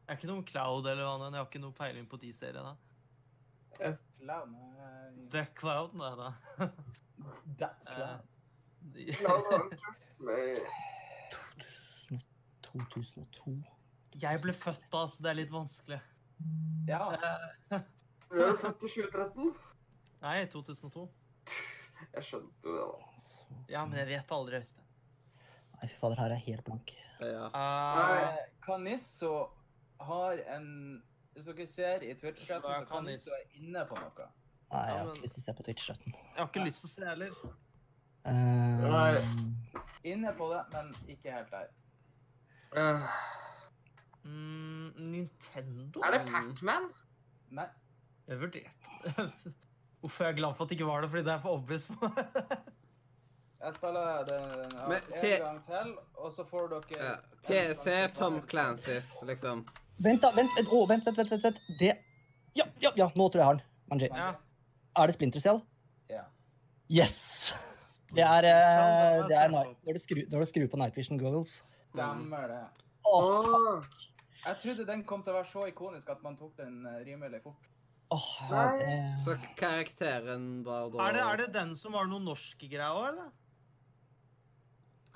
Jeg 0.03 0.11
er 0.13 0.17
ikke 0.19 0.27
noen 0.31 0.45
Cloud 0.45 0.87
eller 0.89 1.03
noe 1.03 1.13
annet. 1.15 1.37
Jeg 1.37 1.41
har 1.41 1.47
ikke 1.51 1.63
noe 1.63 1.75
peiling 1.77 2.07
på 2.11 2.19
de 2.21 2.33
seriene. 2.35 2.73
Clown. 3.77 4.55
eh, 4.55 5.07
The 5.33 5.45
Cloud, 5.57 5.95
nei 5.99 6.11
da. 6.19 6.31
That 7.59 7.79
Cloud. 7.87 8.21
De, 8.93 9.07
Cloud 9.17 9.47
har 9.49 9.63
en 9.63 9.77
tøff 9.79 10.19
med 10.19 10.59
2002. 12.67 13.55
jeg 14.21 14.41
ble 14.43 14.53
født 14.53 14.85
da, 14.93 15.01
så 15.09 15.23
det 15.23 15.29
er 15.31 15.37
litt 15.39 15.51
vanskelig. 15.53 15.99
Ja. 16.87 17.07
Du 18.29 18.39
er 18.43 18.55
født 18.59 18.83
i 18.83 18.91
2013? 18.91 19.53
Nei, 20.23 20.37
2002. 20.51 21.07
Jeg 22.13 22.23
skjønte 22.27 22.69
jo 22.69 22.75
det, 22.77 22.85
da. 22.91 22.97
Ja, 23.73 23.85
men 23.85 23.97
jeg 23.99 24.07
vet 24.11 24.31
aldri, 24.35 24.59
Øystein. 24.61 24.85
Nei, 25.73 25.87
fy 25.89 25.97
fader, 25.99 26.19
her 26.21 26.31
er 26.31 26.37
jeg 26.39 26.45
helt 26.53 26.63
blank. 26.67 26.93
Ja. 27.23 27.47
Uh, 27.49 28.13
Eh, 28.13 28.37
Kanisso 28.61 29.33
har 30.01 30.39
en 30.55 31.03
Hvis 31.33 31.45
dere 31.49 31.65
ser 31.67 32.03
i 32.05 32.13
Twitch-chatten, 32.13 32.61
så 32.61 32.85
Kanisso 32.85 32.93
Kaniss? 32.93 33.27
er 33.27 33.59
inne 33.63 33.85
på 33.89 33.95
noe. 33.97 34.27
Nei, 34.73 34.81
jeg 34.89 34.97
har 34.99 35.07
ikke 35.13 35.23
lyst 35.25 35.33
til 35.37 35.41
å 35.41 35.45
se 35.45 35.53
på 35.57 35.63
Twitch-chatten. 35.67 36.13
jeg 36.13 36.37
har 36.37 36.47
ikke 36.51 36.65
lyst 36.65 36.83
til 36.83 36.89
å 36.89 36.93
se 36.93 37.05
heller. 37.05 37.31
Uh, 38.25 39.17
Inne 40.03 40.33
på 40.37 40.49
det, 40.53 40.61
men 40.73 40.93
ikke 41.07 41.31
helt 41.31 41.51
der. 41.51 41.67
Uh. 42.75 43.07
Mm, 44.23 44.93
Nintendo? 45.11 46.01
Er 46.03 46.11
det. 46.17 46.21
Pac-Man? 46.31 46.89
Nei. 47.51 47.65
Jeg 48.27 48.39
vurderte 48.39 49.31
Hvorfor 50.03 50.27
er 50.27 50.35
glad 50.35 50.55
for 50.57 50.65
at 50.65 50.71
det 50.71 50.75
ikke 50.77 50.87
var 50.89 51.03
det, 51.05 51.09
fordi 51.13 51.23
det 51.23 51.33
er 51.33 51.43
for 51.43 51.57
obvious 51.57 51.85
for 51.87 51.95
meg. 52.03 52.23
Jeg 53.63 53.73
spiller 53.77 54.25
den 54.27 54.73
ja, 54.75 54.87
Men 54.91 55.05
en 55.15 55.43
gang 55.45 55.59
til, 55.67 55.91
og 56.19 56.33
så 56.35 56.43
får 56.49 56.65
dere 56.73 56.97
Ja. 56.99 57.13
TC 57.47 57.93
Tom 58.17 58.41
Clancys, 58.47 59.13
liksom. 59.23 59.61
Vent, 60.03 60.19
da. 60.25 60.33
Vent, 60.35 60.57
å, 60.67 60.81
vent, 60.89 61.05
vent, 61.07 61.17
vent, 61.21 61.31
vent, 61.31 61.45
vent. 61.47 61.61
Det 61.79 61.93
Ja, 62.59 62.65
ja, 62.83 62.91
ja, 62.99 63.07
nå 63.15 63.29
tror 63.31 63.39
jeg 63.39 63.39
jeg 63.39 63.47
har 63.47 63.59
den. 63.61 63.63
Manji. 63.93 64.09
Ja. 64.11 64.33
Er 64.99 65.07
det 65.07 65.15
Splinter 65.15 65.39
Cell? 65.45 65.61
Ja. 66.11 66.25
Yes! 66.91 67.53
Det 68.13 68.21
er, 68.21 68.45
eh, 68.51 69.23
det 69.31 69.37
er 69.39 69.47
når 69.49 69.71
når 69.87 69.95
du 69.95 69.99
skrur, 70.03 70.23
når 70.29 70.43
du 70.43 70.45
skrur 70.51 70.67
på 70.69 70.77
Night 70.83 70.97
Vision 70.99 71.17
Goggles. 71.17 71.55
Stemmer 71.93 72.51
det. 72.51 72.61
Åh, 73.07 73.47
Åh, 73.47 73.83
Jeg 74.45 74.59
trodde 74.61 74.85
den 74.91 75.03
kom 75.07 75.23
til 75.23 75.31
å 75.33 75.39
være 75.39 75.49
så 75.49 75.63
ikonisk 75.71 76.09
at 76.11 76.21
man 76.23 76.35
tok 76.37 76.57
den 76.59 76.83
eh, 76.85 76.99
rimelig 77.07 77.39
fort. 77.47 77.71
Åh, 78.13 78.27
ja, 78.51 78.63
det 78.77 78.97
Så 79.25 79.35
karakteren 79.59 80.45
var 80.65 80.89
da 80.93 81.07
Er 81.07 81.13
det, 81.17 81.21
er 81.31 81.37
det 81.43 81.47
den 81.55 81.73
som 81.79 81.93
har 81.97 82.05
noen 82.11 82.25
norske 82.29 82.69
greier 82.69 82.93
òg, 82.93 83.07
eller? 83.13 83.31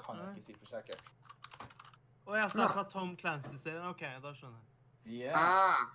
Kan 0.01 0.19
jeg 0.21 0.37
ikke 0.37 0.45
si 0.45 0.53
for 0.57 0.71
sikkert. 0.71 1.01
Å 2.27 2.35
ja, 2.35 2.47
så 2.51 2.57
det 2.59 2.65
er 2.67 2.73
fra 2.75 2.83
Tom 2.91 3.13
Clancy-serien? 3.19 3.85
OK, 3.89 4.03
da 4.23 4.33
skjønner 4.35 4.59
jeg. 4.59 5.21
Yeah. 5.21 5.37
ah, 5.39 5.85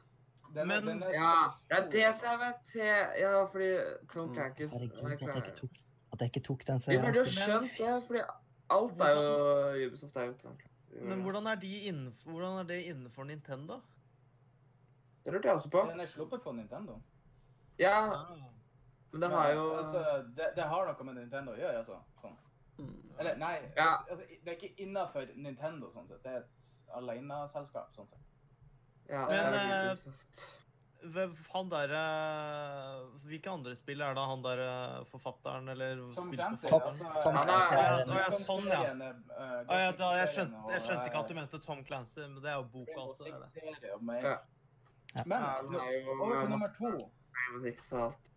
Den, 0.53 0.69
Men- 0.69 0.87
den 0.87 1.03
er 1.03 1.13
ja, 1.17 1.33
det 1.69 1.77
er 1.79 1.87
det 1.93 2.07
som 2.17 2.29
jeg 2.31 2.39
vet 2.43 2.59
til 2.73 3.21
Ja, 3.21 3.45
fordi 3.53 3.71
Tom 4.13 4.29
Mm. 4.29 4.35
Clancy 4.35 4.67
Herregud, 4.73 5.13
at 5.13 5.21
jeg 5.21 5.37
ikke 5.37 5.57
tok, 5.61 5.79
at 6.13 6.21
jeg 6.21 6.29
ikke 6.33 6.43
tok 6.49 6.67
den 6.67 6.81
før. 6.81 6.91
Vi 6.93 6.97
du 6.97 7.03
burde 7.03 7.19
jo 7.19 7.25
skjønt 7.25 7.79
det, 7.79 8.03
fordi 8.07 8.23
alt 8.71 9.01
er 9.01 9.15
jo 9.17 9.89
Ubisoft 9.89 10.17
er 10.17 10.25
jo 10.29 10.33
Tom 10.43 10.57
Clancy. 10.61 11.05
Men 11.09 11.23
hvordan 11.25 11.47
er, 11.47 11.55
de 11.57 11.71
innenfor, 11.89 12.31
hvordan 12.31 12.59
er 12.59 12.63
det 12.69 12.81
innenfor 12.85 13.25
Nintendo? 13.25 13.81
Det 15.25 15.33
lurte 15.35 15.49
jeg 15.49 15.55
også 15.61 15.71
på. 15.71 15.83
Den 15.91 16.01
er 16.01 16.07
sluppet 16.11 16.43
på 16.43 16.53
Nintendo. 16.57 17.01
Ja, 17.79 17.99
Ah. 18.13 18.33
men 19.13 19.21
det 19.21 19.31
har 19.31 19.53
jo 19.53 19.67
Altså, 19.77 20.03
det, 20.37 20.53
det 20.57 20.65
har 20.65 20.87
noe 20.87 21.05
med 21.05 21.15
Nintendo 21.21 21.53
å 21.53 21.57
gjøre, 21.59 21.79
altså. 21.79 21.99
Sånn. 22.23 22.37
Mm. 22.79 23.13
Eller, 23.19 23.37
nei. 23.37 23.55
Ja. 23.77 23.91
Altså, 24.11 24.25
det 24.45 24.49
er 24.49 24.57
ikke 24.59 24.75
innafor 24.87 25.27
Nintendo, 25.37 25.91
sånn 25.93 26.09
sett. 26.09 26.23
Det 26.25 26.33
er 26.33 26.39
et 26.43 26.69
aleneselskap, 26.97 27.93
sånn 27.97 28.09
sett. 28.09 28.29
Ja, 29.11 29.27
Men, 29.27 29.55
eh, 29.55 29.97
Han 31.53 31.69
derre 31.69 32.03
Hvilke 33.27 33.51
andre 33.51 33.75
spill 33.77 34.01
er 34.01 34.15
det 34.15 34.23
han 34.31 34.43
derre 34.45 35.05
forfatteren, 35.11 35.69
eller 35.69 35.97
Tom 36.15 36.31
Clancy. 36.33 36.69
Altså, 36.69 37.05
Tom 37.25 37.35
Clancy 37.35 38.13
Ja, 38.13 38.21
ja, 38.21 38.31
sånn, 38.31 38.69
ja. 38.71 38.83
eh, 38.83 39.65
ja, 39.67 40.13
jeg, 40.23 40.29
skjønte, 40.37 40.63
jeg 40.71 40.85
skjønte 40.87 41.07
ikke 41.11 41.19
at 41.25 41.29
du 41.29 41.35
eh, 41.35 41.41
mente 41.41 41.59
Tom 41.67 41.85
Clancy, 41.85 42.21
men 42.21 42.39
det 42.43 42.53
er 42.53 42.61
jo 42.61 42.69
boka. 42.77 43.01
Altså, 43.03 43.25
det 43.25 43.35
er 43.35 43.81
det 43.83 44.39
Ja. 45.15 45.23
Men 45.27 45.43
Ja, 45.43 45.63
jo 45.63 46.23
over 46.23 46.41
til 46.41 46.51
nummer 46.51 46.69
to. 46.79 47.13
Rainbow 47.35 47.71
Six 47.71 47.93
og 47.93 48.03
alt. 48.05 48.31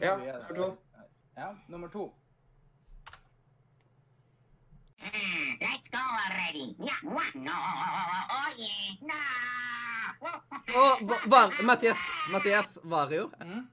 Ja, 0.00 0.12
er 0.12 0.48
nummer 0.48 0.54
to. 0.54 0.76
Ja, 1.36 1.48
nummer 1.68 1.88
to. 1.88 2.14
Mm, 4.98 5.52
let's 5.60 5.88
go 5.90 6.02
already. 6.24 6.74
Yeah, 6.80 7.00
what? 7.04 7.34
No, 7.34 7.56
oh 8.36 8.50
yeah, 8.58 8.96
no. 9.00 9.20
Og 10.80 11.08
var, 11.30 11.62
Mathias, 11.62 11.96
Mathias 12.32 12.78
Vario. 12.82 13.30
Mm? 13.44 13.68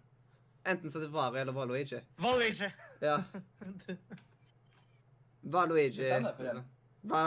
Enten 0.67 0.91
så 0.91 0.97
er 0.97 1.01
det 1.01 1.13
Vario 1.13 1.39
eller 1.41 1.53
Valuigi. 1.53 1.99
Valuigi! 2.17 2.69
Ja. 3.01 3.23
Valuigi. 5.41 6.09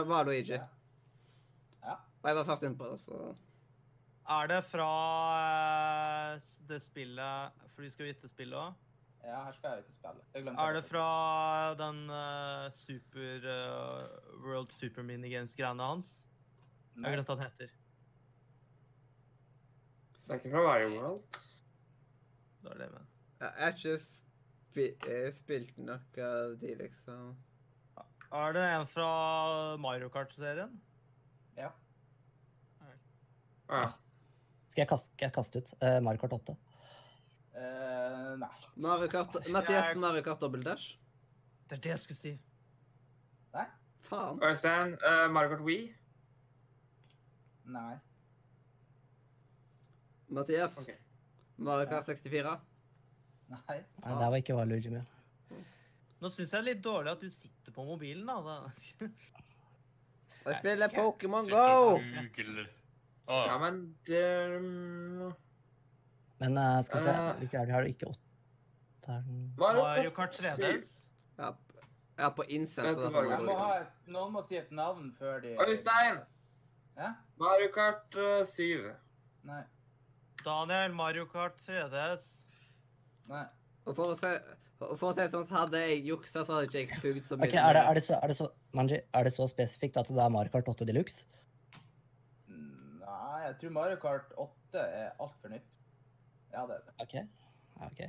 Valuigi. 0.07 0.53
Ja. 0.53 0.61
Ja. 1.83 1.95
Og 2.23 2.29
jeg 2.29 2.37
var 2.37 2.45
først 2.45 2.63
inne 2.63 2.79
på 2.79 2.85
det, 2.85 3.01
så 3.01 3.35
Er 4.27 4.49
det 4.51 4.59
fra 4.67 4.87
eh, 5.39 6.47
det 6.67 6.81
spillet 6.83 7.67
For 7.71 7.87
du 7.87 7.91
skal 7.95 8.09
vite 8.09 8.29
spillet 8.31 8.59
òg? 8.59 8.83
Ja, 9.27 9.41
her 9.45 9.55
skal 9.55 9.71
jeg 9.71 9.85
ikke 9.85 9.95
spille. 9.95 10.23
Jeg 10.35 10.55
Er 10.67 10.73
det 10.77 10.85
fra 10.87 11.07
den 11.75 11.97
uh, 12.11 12.71
super 12.71 13.47
uh, 13.51 14.45
World 14.45 14.71
Super 14.71 15.03
Minigames-greiene 15.03 15.83
hans? 15.83 16.29
Jeg 16.95 17.03
Nei. 17.03 17.09
har 17.09 17.17
glemt 17.17 17.33
hva 17.33 17.37
den 17.41 17.45
heter. 17.49 17.73
Det 20.21 20.31
er 20.31 20.39
ikke 20.39 20.53
fra 20.55 20.63
Wario 20.69 20.93
World. 20.95 21.41
Da 22.63 22.71
er 22.71 22.79
det 22.85 22.89
med. 22.93 23.11
Jeg 23.41 23.51
har 23.59 23.75
ikke 23.75 23.99
spi 23.99 24.87
spilt 25.35 25.83
noe 25.83 26.31
av 26.31 26.57
de, 26.63 26.73
liksom. 26.79 27.35
Er 28.31 28.57
det 28.57 28.65
en 28.77 28.89
fra 28.95 29.11
Mario 29.83 30.09
Kart-serien? 30.15 30.79
Ja. 31.59 31.71
Ja. 33.67 33.87
Skal 34.77 34.83
jeg 34.83 34.89
kaste, 34.91 35.09
skal 35.15 35.25
jeg 35.25 35.33
kaste 35.33 35.61
ut 35.63 35.69
uh, 35.81 36.03
Mario 36.05 36.21
Kart 36.21 36.33
8? 36.37 36.55
Uh, 37.57 38.35
nei. 38.37 38.51
Mario 38.85 39.07
Kart, 39.09 39.39
Mathias 39.49 39.97
Mario 39.97 40.21
Kart 40.27 40.43
Double 40.45 40.61
Dash. 40.61 40.99
Det 41.65 41.79
er 41.79 41.81
det 41.87 41.93
jeg 41.95 42.03
skulle 42.03 42.19
si. 42.19 42.33
Nei. 43.57 43.65
Faen. 44.05 44.45
Øystein, 44.45 44.93
uh, 45.01 45.33
Mario 45.33 45.55
Kart 45.55 45.65
Wii. 45.65 45.89
Nei. 47.73 47.97
Mathias. 50.29 50.77
okay. 50.85 51.01
Mario 51.57 51.89
Kart 51.89 52.13
64. 52.13 52.57
Nei. 53.57 53.81
Nei, 53.81 53.83
der 54.05 54.29
var 54.29 54.41
ikke 54.45 54.61
Valuigi 54.61 54.93
med. 54.93 55.09
Nå 56.21 56.29
syns 56.29 56.51
jeg 56.51 56.53
det 56.53 56.65
er 56.67 56.73
litt 56.75 56.85
dårlig 56.85 57.17
at 57.17 57.25
du 57.25 57.33
sitter 57.33 57.73
på 57.73 57.89
mobilen, 57.95 58.29
da. 58.29 58.61
Jeg 60.45 60.61
spiller 60.61 60.93
Pokémon 61.01 61.49
Go! 61.49 61.69
og 61.97 62.76
googler. 63.27 63.51
Ja, 63.51 63.59
men 63.59 63.81
det 64.07 64.61
mm, 64.61 65.35
Men 66.39 66.59
uh, 66.59 66.83
skal 66.85 67.01
vi 67.01 67.05
se 67.05 67.15
Eh. 67.17 67.37
Hvilke 67.39 67.59
er 67.59 67.67
det? 67.67 67.75
Har 67.75 67.83
du 67.83 67.89
ikke 67.89 68.07
åtte? 68.07 69.19
Mario 69.59 70.11
Kart 70.11 70.35
3DS. 70.35 70.93
Ja, 71.39 71.53
ja 72.19 72.29
på 72.29 72.43
Incest. 72.49 72.87
Jeg 72.87 73.13
må 73.13 73.59
ha 73.59 73.71
et, 73.81 73.95
noen 74.07 74.33
må 74.33 74.43
si 74.43 74.59
et 74.59 74.71
navn 74.71 75.13
før 75.15 75.41
de 75.41 75.55
Øystein! 75.63 76.21
Ja? 76.97 77.13
Mario 77.39 77.71
Kart 77.75 78.17
uh, 78.17 78.45
7. 78.47 78.91
Nei. 79.47 79.63
Daniel, 80.45 80.95
Mario 80.95 81.27
Kart 81.31 81.59
3DS. 81.69 82.27
Nei. 83.29 83.45
Og 83.87 83.95
for 83.95 84.15
å 84.15 84.19
si 84.19 84.33
for 84.77 85.09
å 85.09 85.13
si 85.17 85.25
sånn, 85.33 85.47
hadde 85.49 85.81
jeg 85.81 86.03
juksa, 86.11 86.43
så 86.45 86.59
hadde 86.59 86.69
ikke 86.69 86.83
jeg 86.83 87.01
sugd 87.01 87.29
så 87.31 87.39
mye. 87.39 87.49
Ok, 87.49 87.55
er 87.57 87.79
det, 87.79 87.83
er 87.89 87.97
det 87.97 88.03
så, 88.05 88.19
er 88.21 88.33
det 88.33 88.37
så, 88.37 88.49
Manji, 88.77 88.99
er 89.01 89.29
det 89.29 89.33
så 89.33 89.47
spesifikt 89.49 89.97
at 90.03 90.11
det 90.13 90.21
er 90.21 90.33
Mario 90.35 90.53
Kart 90.53 90.69
8 90.69 90.89
Deluxe? 90.89 91.25
Jeg 93.47 93.59
tror 93.61 93.75
Mario 93.77 93.99
Kart 94.03 94.33
8 94.43 94.81
er 94.83 95.11
altfor 95.23 95.53
nytt. 95.53 95.77
Ja, 96.53 96.65
det 96.67 96.79
er 96.79 96.83
det. 96.87 96.95
Ok. 97.05 97.15
Ja, 97.17 97.87
ok. 97.91 98.01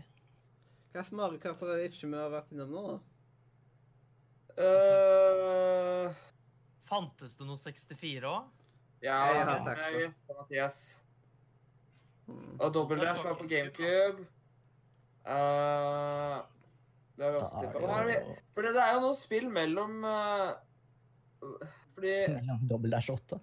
Hva 0.93 1.03
slags 1.03 1.11
Mario 1.19 1.41
Kart 1.43 1.61
er 1.61 1.73
det 1.75 1.89
ikke 1.91 2.09
vi 2.09 2.17
har 2.17 2.31
vært 2.33 2.53
innom 2.55 2.71
nå, 2.73 2.83
da? 2.87 2.97
Uh, 4.57 6.15
Fantes 6.89 7.35
det 7.37 7.45
noe 7.45 7.59
64 7.61 8.25
òg? 8.31 8.47
ja, 9.05 9.17
Jeg 9.29 9.43
har 9.45 9.59
sagt 9.67 9.93
det. 9.93 10.07
Mathias. 10.31 10.79
Mm. 12.27 12.55
Og 12.59 12.73
Double 12.73 12.97
Dash 13.05 13.23
var 13.23 13.35
på 13.39 13.45
GameCube. 13.47 14.25
Uh, 15.27 16.39
det 17.17 17.29
også 17.35 17.59
er 17.59 17.67
tippa. 17.67 17.99
jo 18.09 18.35
For 18.55 18.65
det 18.65 18.81
er 18.81 18.93
jo 18.95 19.03
noe 19.03 19.15
spill 19.17 19.47
mellom 19.51 19.97
uh, 20.07 20.55
Fordi 21.93 22.13
mellom 22.31 22.63
Double 22.69 22.91
Dash 22.95 23.11
8. 23.11 23.39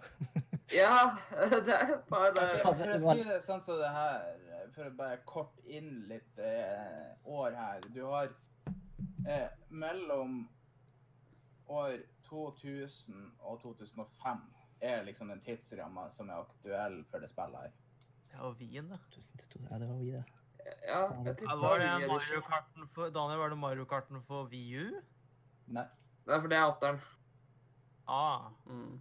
Ja, 0.73 1.17
det 1.67 1.75
er 1.75 1.91
et 1.99 2.05
par 2.09 2.31
der. 2.33 2.63
Ok, 2.65 2.79
For 2.81 2.95
å 2.97 3.15
si 3.19 3.25
det 3.29 3.41
sånn 3.45 3.61
som 3.63 3.79
det 3.83 3.91
her, 3.93 4.23
for 4.75 4.89
å 4.89 4.95
bare 4.97 5.19
kort 5.29 5.59
inn 5.69 6.07
litt 6.09 6.39
eh, 6.41 7.13
år 7.29 7.53
her 7.55 7.85
Du 7.95 8.01
har 8.09 8.31
eh, 9.29 9.49
mellom 9.69 10.47
år 11.69 11.99
2000 12.29 13.19
og 13.45 13.61
2005 13.63 14.41
er 14.85 15.05
liksom 15.07 15.29
den 15.33 15.41
tidsramma 15.45 16.09
som 16.13 16.29
er 16.33 16.43
aktuell 16.43 16.99
for 17.11 17.21
det 17.23 17.31
spillet 17.31 17.61
her. 17.67 17.77
Ja, 18.35 18.41
og 18.49 18.57
Wien, 18.61 18.89
da. 18.91 18.99
1000 19.13 19.39
til 19.41 19.49
to- 19.53 19.67
Ja, 19.71 19.79
det 19.79 19.89
var 19.89 20.01
vi, 20.01 20.11
det. 20.17 20.25
Ja, 20.65 21.01
jeg 21.25 21.37
Ja, 21.45 21.55
var 21.61 21.79
det 21.79 22.09
Mario 22.09 22.41
Karten 22.49 22.89
for 22.89 23.11
Daniel, 23.13 23.39
var 23.39 23.49
det 23.53 23.59
Mario 23.59 23.85
Karten 23.85 24.23
for 24.27 24.49
Wii 24.49 24.81
U? 24.81 25.01
Nei. 25.67 25.85
Nei, 26.27 26.39
for 26.41 26.49
det 26.49 26.57
er 26.59 26.69
åtteren. 26.73 27.01
Ah. 28.09 28.49
Mm. 28.67 28.99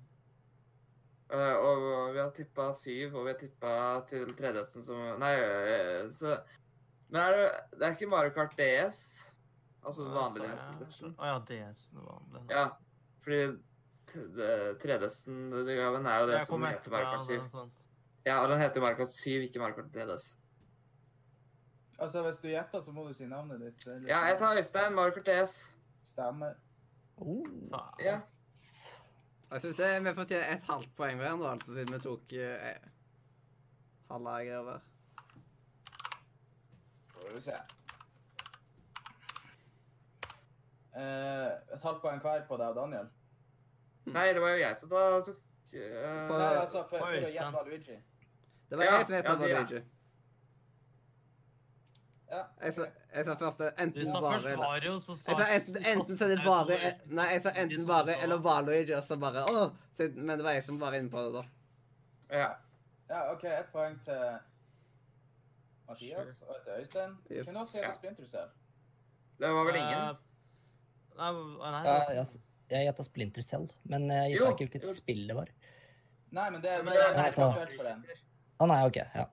Eh, 1.33 1.55
og 1.65 2.11
vi 2.13 2.19
har 2.21 2.29
tippa 2.35 2.67
syv, 2.77 3.15
og 3.17 3.25
vi 3.25 3.31
har 3.33 3.39
tippa 3.39 3.73
til 4.09 4.25
3DS-en 4.37 4.83
som 4.85 4.99
Nei, 5.19 5.31
eh, 5.41 6.09
så 6.13 6.35
Men 7.09 7.21
er 7.21 7.37
det, 7.37 7.45
det 7.79 7.87
er 7.87 7.95
ikke 7.95 8.09
Mario 8.11 8.33
Kart 8.35 8.53
DS? 8.57 8.99
Altså 9.83 10.05
vanlig 10.13 10.45
ja, 10.47 10.55
DS? 10.79 10.99
ja. 11.01 11.09
Å 11.17 11.31
ja, 11.31 11.39
DS. 11.49 11.87
Vanlig. 11.93 12.43
Ja, 12.53 12.67
fordi 13.23 13.39
t- 14.11 14.27
det- 14.37 14.77
3DS-en-utgaven 14.83 16.05
er 16.07 16.19
jo 16.21 16.27
det 16.31 16.45
som 16.47 16.63
heter 16.63 16.91
Mario 16.93 17.09
Kart 17.17 17.25
7. 17.27 17.33
er. 17.41 17.69
Ja, 18.25 18.37
og 18.43 18.49
den 18.49 18.61
heter 18.61 18.79
jo 18.79 18.85
Mario 18.85 18.97
Kart 19.01 19.11
7, 19.17 19.41
ikke 19.49 19.59
Mario 19.59 19.75
Kart 19.81 19.91
3DS. 19.91 20.29
Altså, 21.99 22.21
hvis 22.25 22.37
du 22.41 22.47
gjetter, 22.47 22.81
så 22.81 22.91
må 22.91 23.07
du 23.07 23.13
si 23.13 23.25
navnet 23.25 23.59
ditt. 23.61 23.83
Det 23.85 23.93
er 24.03 24.07
Ja, 24.07 24.21
jeg 24.29 24.37
tar 24.39 24.57
Øystein. 24.57 24.93
Mario 24.95 25.13
Kart 25.17 25.25
DS. 25.27 25.57
Stemmer. 26.05 26.53
Oh. 27.17 27.43
Faen. 27.69 27.99
Ja. 28.05 28.19
Jeg 29.53 29.61
synes 29.61 29.75
det 29.77 29.89
vi 30.05 30.13
fortjener 30.17 30.53
et 30.55 30.63
halvt 30.69 30.95
poeng 30.97 31.17
hver 31.21 31.35
nå, 31.37 31.45
altså, 31.51 31.73
siden 31.75 31.93
vi 31.93 31.99
tok 32.01 32.33
eh, 32.33 32.87
halve 34.09 34.31
greia 34.47 34.61
hver. 34.65 34.79
Skal 37.13 37.35
vi 37.35 37.41
se. 37.45 37.57
Eh, 40.93 41.51
et 41.73 41.81
halvt 41.85 42.01
poeng 42.03 42.21
hver 42.21 42.43
på 42.49 42.57
deg 42.61 42.67
og 42.73 42.75
Daniel. 42.81 43.07
Nei, 44.13 44.27
det 44.35 44.41
var 44.43 44.55
jo 44.55 44.59
jeg 44.61 44.75
som 44.77 44.89
tok 44.91 45.29
eh, 45.73 46.27
På- 46.27 46.37
Nei, 46.37 46.49
altså, 46.59 46.83
for, 46.89 46.97
for 46.97 47.07
å 47.07 47.13
Øystein. 47.13 47.33
gjette 47.37 47.63
Luigi. 47.69 47.99
Det 48.69 48.77
var 48.79 48.85
Ja, 48.89 48.97
jeg 48.97 49.05
som 49.05 49.15
ja, 49.15 49.21
det 49.21 49.51
er- 49.51 49.61
Luigi. 49.61 49.83
Ja. 52.33 52.43
Jeg 52.63 52.73
sa, 52.77 52.85
jeg 53.15 53.25
sa 53.27 53.33
først 53.37 53.59
eh, 53.61 53.71
enten 53.83 54.07
sa 54.09 54.21
bare 54.23 54.37
først 54.39 54.45
eller 54.49 54.61
Mario, 54.63 54.93
så 55.05 55.15
sa 55.21 55.31
Jeg 55.31 55.37
sa 55.37 55.47
enten, 55.57 55.85
enten 55.91 56.17
så 56.17 56.25
er 56.25 56.31
det 56.33 56.45
bare 56.47 56.77
Nei, 57.19 57.27
jeg 57.35 57.41
sa 57.43 57.51
enten 57.61 57.85
bare 57.89 58.15
eller 58.25 58.39
Valuigi, 58.47 58.95
og 58.97 59.03
så 59.05 59.17
bare 59.21 59.43
Å! 59.51 59.67
så- 59.97 60.09
Men 60.15 60.37
det 60.39 60.43
var 60.47 60.55
jeg 60.57 60.65
som 60.65 60.79
var 60.81 60.97
inne 60.97 61.11
på 61.13 61.21
det, 61.25 61.33
da. 61.35 61.43
Ja. 62.39 62.47
Ja, 63.09 63.19
OK, 63.33 63.43
ett 63.45 63.69
poeng 63.71 63.99
til 64.05 64.23
Mathias 65.87 66.41
og 66.47 66.55
til 66.63 66.73
Øystein. 66.79 67.13
Yes. 67.31 67.45
Kunne 67.47 67.59
også 67.61 67.77
gjette 67.77 67.95
Splinter 67.99 68.27
Cell. 68.31 68.49
Det 69.39 69.49
var 69.53 69.67
vel 69.67 69.75
ingen? 69.75 69.99
Uh, 69.99 70.15
Nei, 71.17 71.31
nei, 71.59 71.81
Ja, 71.85 71.97
jeg, 72.17 72.41
jeg 72.73 72.87
gjetta 72.87 73.03
Splinter 73.05 73.41
Cell, 73.45 73.67
men 73.83 74.07
jeg 74.09 74.31
Jo, 74.33 74.45
gjetta 74.47 74.53
ikke 74.55 74.65
hvilket 74.65 74.87
jo. 74.87 74.93
spill 74.97 75.27
det 75.29 75.35
var. 75.37 75.51
Nei, 76.33 76.49
men 76.49 76.61
det, 76.63 76.71
Men 76.79 76.85
men 76.85 76.93
det- 76.93 77.03
det 77.03 77.17
er 77.19 77.23
altså- 77.27 77.49
aktuelt 77.51 77.75
for 77.77 77.83
den. 77.83 78.05
Å 78.59 78.67
nei, 78.71 78.79
OK. 78.87 78.95
Ja. 79.15 79.25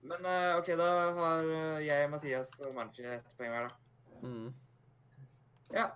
Men 0.00 0.26
eh, 0.26 0.56
OK, 0.58 0.68
da 0.78 0.88
har 1.16 1.48
eh, 1.50 1.86
jeg, 1.86 2.10
Mathias 2.10 2.52
og 2.62 2.74
Margie 2.76 3.16
ett 3.16 3.30
poeng 3.38 3.50
hver, 3.50 3.66
da. 3.66 4.20
Mm. 4.22 4.52
Ja. 5.74 5.86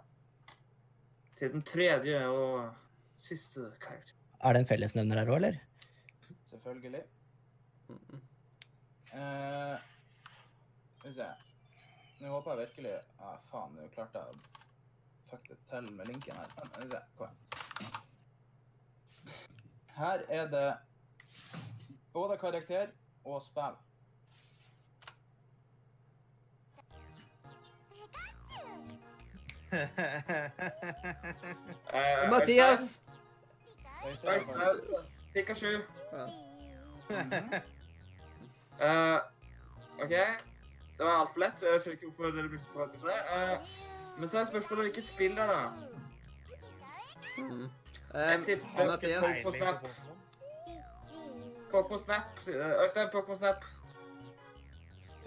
Til 1.38 1.52
den 1.54 1.62
tredje 1.62 2.24
og 2.28 2.72
siste 3.20 3.70
karakter. 3.80 4.16
Er 4.40 4.56
det 4.56 4.64
en 4.64 4.70
fellesnevner 4.70 5.20
her 5.20 5.30
òg, 5.30 5.38
eller? 5.38 5.60
Selvfølgelig. 6.50 7.04
Mm. 7.88 8.20
Eh, 9.12 9.78
Skal 10.98 11.10
vi 11.10 11.14
se. 11.14 11.30
Nå 12.20 12.34
håper 12.34 12.58
jeg 12.58 12.66
virkelig 12.66 12.96
ah, 13.24 13.38
Faen, 13.48 13.72
nå 13.78 13.86
klarte 13.94 14.20
jeg 14.20 14.28
å 14.28 15.30
fucke 15.30 15.54
det 15.54 15.62
til 15.70 15.94
med 15.96 16.10
linken 16.10 16.36
her. 16.36 16.50
Skal 16.52 16.74
vi 16.74 16.90
se. 16.90 17.02
Kom 17.16 17.30
igjen. 17.30 18.06
Her 20.00 20.24
er 20.32 20.46
det 20.50 20.68
både 22.12 22.36
karakter 22.40 22.92
og 23.24 23.42
spill. 23.42 23.76
Eh, 31.94 32.30
Mathias! 32.30 32.98
Pikachu. 35.34 35.66
Ja. 36.12 36.26
Eh, 38.80 39.16
OK. 40.02 40.08
Det 40.10 41.04
var 41.04 41.10
altfor 41.20 41.40
lett. 41.42 41.58
Jeg 41.62 41.80
skjønner 41.82 41.96
ikke 41.98 42.06
hvorfor 42.16 42.30
dere 42.36 42.48
brukte 42.48 42.66
så 42.72 42.78
lang 42.80 42.92
tid 42.92 43.00
på 43.02 43.08
det. 43.10 43.18
Eh, 43.34 43.56
men 44.20 44.28
så 44.28 44.38
er 44.40 44.44
spørsmålet 44.48 44.84
hvilket 44.86 45.04
spill 45.04 45.34
det 45.36 45.42
er, 45.42 45.50
da. 45.50 45.58
Mm. 47.36 47.66
Jeg 48.14 48.38
Um, 48.38 48.44
tipper 48.44 48.86
Mathias? 48.86 49.54
Snap. 49.54 49.82
Pokémon 49.84 50.09
Snap. 51.74 52.38
Eh, 52.48 52.82
Øystein, 52.82 53.08
Pokémon 53.08 53.36
Snap. 53.36 53.64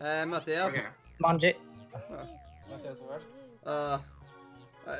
Eh, 0.01 0.25
Mathias? 0.27 0.67
Okay. 0.69 0.81
Manji. 1.19 1.53
Mathias 2.69 2.97
var 2.99 3.07
først. 3.13 3.27
Uh, 3.65 3.99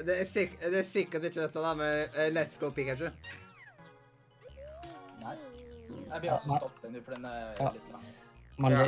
det, 0.08 0.22
er 0.22 0.26
sikk- 0.26 0.62
er 0.78 0.84
sikkert 0.84 1.24
ikke 1.28 1.42
dette 1.42 1.60
da 1.60 1.74
med 1.76 2.04
eh, 2.16 2.30
Let's 2.32 2.60
Go 2.60 2.70
Pikachu. 2.70 3.10
Nei. 5.20 5.36
Jeg 6.14 6.22
blir 6.22 6.32
også 6.32 6.52
Ja, 6.54 6.58
stoppet 6.60 6.92
nå, 6.94 7.02
for 7.04 7.12
den 7.18 7.26
er 7.26 7.56
Ja. 7.60 7.72
litt 7.74 7.92
lang. 7.92 8.06
Manji. 8.58 8.88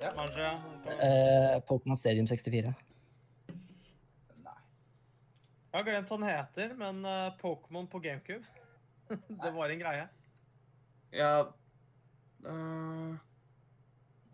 Ja. 0.00 0.10
Manji. 0.16 0.40
ja. 0.40 0.56
Eh, 0.96 1.60
Pokémon 1.70 1.96
Stadium 1.96 2.26
64. 2.26 2.74
Nei. 4.42 4.58
Jeg 5.72 5.78
har 5.78 5.82
glemt 5.84 6.08
hva 6.08 6.16
den 6.16 6.28
heter, 6.28 6.74
men 6.74 7.04
eh, 7.04 7.30
Pokémon 7.42 7.86
på 7.86 7.98
GameCube. 8.02 8.44
det 9.44 9.54
var 9.54 9.68
en 9.70 9.78
greie. 9.78 10.08
Ja 11.16 11.32
uh... 12.46 13.16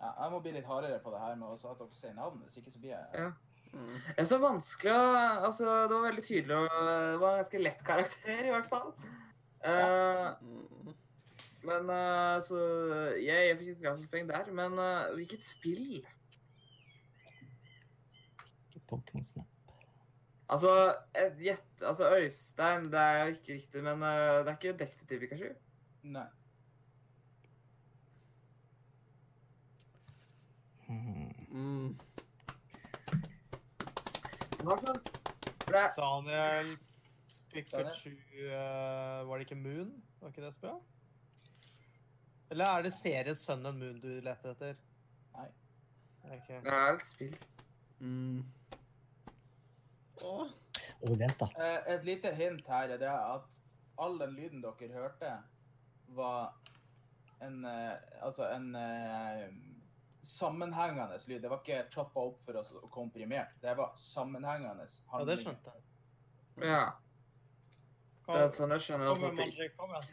Ja, 0.02 0.10
jeg 0.10 0.32
må 0.32 0.40
bli 0.42 0.52
litt 0.56 0.66
hardere 0.66 0.98
på 1.02 1.12
det 1.14 1.20
her 1.22 1.36
med 1.38 1.52
også 1.54 1.70
at 1.72 1.78
dere 1.78 1.98
sier 1.98 2.14
navnet, 2.16 2.48
hvis 2.48 2.58
ikke 2.62 2.74
så 2.74 2.82
blir 2.82 2.96
jeg 2.96 3.20
Ja. 3.22 3.32
Mm. 3.72 3.92
Det 3.94 4.20
er 4.20 4.26
så 4.28 4.38
vanskelig 4.42 4.92
å 4.92 5.04
Altså, 5.46 5.68
det 5.88 5.94
var 5.94 6.08
veldig 6.10 6.24
tydelig 6.26 6.56
og 6.58 6.66
Det 6.88 7.20
var 7.22 7.36
en 7.36 7.44
ganske 7.44 7.62
lett 7.62 7.86
karakter, 7.86 8.42
i 8.44 8.52
hvert 8.52 8.68
fall. 8.68 8.90
Ja. 9.62 10.34
Mm. 10.42 10.90
men 11.62 11.92
uh, 11.94 12.42
så 12.42 12.58
Jeg, 13.22 13.46
jeg 13.48 13.58
fikk 13.60 13.70
et 13.76 13.84
gratispoeng 13.86 14.28
der, 14.28 14.50
men 14.58 14.74
uh, 14.74 15.14
hvilket 15.14 15.46
spill? 15.46 16.02
Pokémon 18.92 19.24
Snap. 19.24 19.48
Altså, 20.52 20.72
et 21.16 21.38
gjett 21.40 21.82
Altså, 21.86 22.10
Øystein, 22.18 22.90
det 22.92 23.00
er 23.00 23.24
jo 23.24 23.34
ikke 23.36 23.54
riktig, 23.54 23.82
men 23.82 24.02
eh, 24.04 24.42
det 24.44 24.52
er 24.52 24.56
ikke 24.58 24.78
Detektiv 24.78 25.22
Pikachu? 25.22 25.48
Nei. 26.02 26.26
Mm. 31.52 31.98
Sånn? 34.62 35.02
Det 35.72 35.82
Daniel 35.96 36.72
Pikachu 37.52 38.12
uh, 38.12 39.22
Var 39.28 39.38
det 39.38 39.46
ikke 39.46 39.58
Moon? 39.58 39.92
Var 40.20 40.32
ikke 40.32 40.44
det 40.44 40.52
spillet? 40.54 40.88
Eller 42.52 42.68
er 42.68 42.84
det 42.84 42.92
serien 42.94 43.38
Sun 43.40 43.66
and 43.66 43.80
Moon 43.80 44.00
du 44.02 44.10
leter 44.20 44.52
etter? 44.52 44.80
Nei. 45.36 45.48
Okay. 46.22 46.60
det 46.62 46.72
er 46.72 46.98
et 46.98 47.06
spill. 47.08 47.36
Mm. 47.98 48.42
Åh. 50.22 50.50
oh, 51.02 51.14
vent, 51.18 51.40
da. 51.40 51.48
Eh, 51.58 51.94
et 51.94 52.04
lite 52.06 52.34
hint 52.36 52.68
her 52.68 52.92
er 52.94 53.00
det 53.00 53.10
at 53.10 53.56
all 53.98 54.18
den 54.20 54.36
lyden 54.36 54.62
dere 54.62 54.92
hørte, 54.94 55.32
var 56.14 56.52
en 57.42 57.64
eh, 57.66 57.96
Altså 58.22 58.46
en 58.52 58.74
sammenhengende 60.22 61.18
lyd. 61.26 61.42
Det 61.42 61.50
var 61.50 61.60
ikke 61.62 61.84
choppa 61.90 62.20
opp 62.28 62.40
for 62.46 62.58
oss 62.60 62.72
og 62.78 62.88
komprimert. 62.94 63.54
Det 63.62 63.76
var 63.78 63.94
sammenhengende 63.98 64.86
Ja, 64.86 65.24
det 65.26 65.38
skjønte 65.42 65.72
jeg. 65.74 65.82
Ja. 66.68 66.82
Kom, 68.22 68.34
Det 68.36 68.42
er 68.44 68.52
sånn 68.54 68.74
jeg 68.76 68.84
skjønner 68.84 69.72
kom, 69.76 69.94
at. 69.98 70.10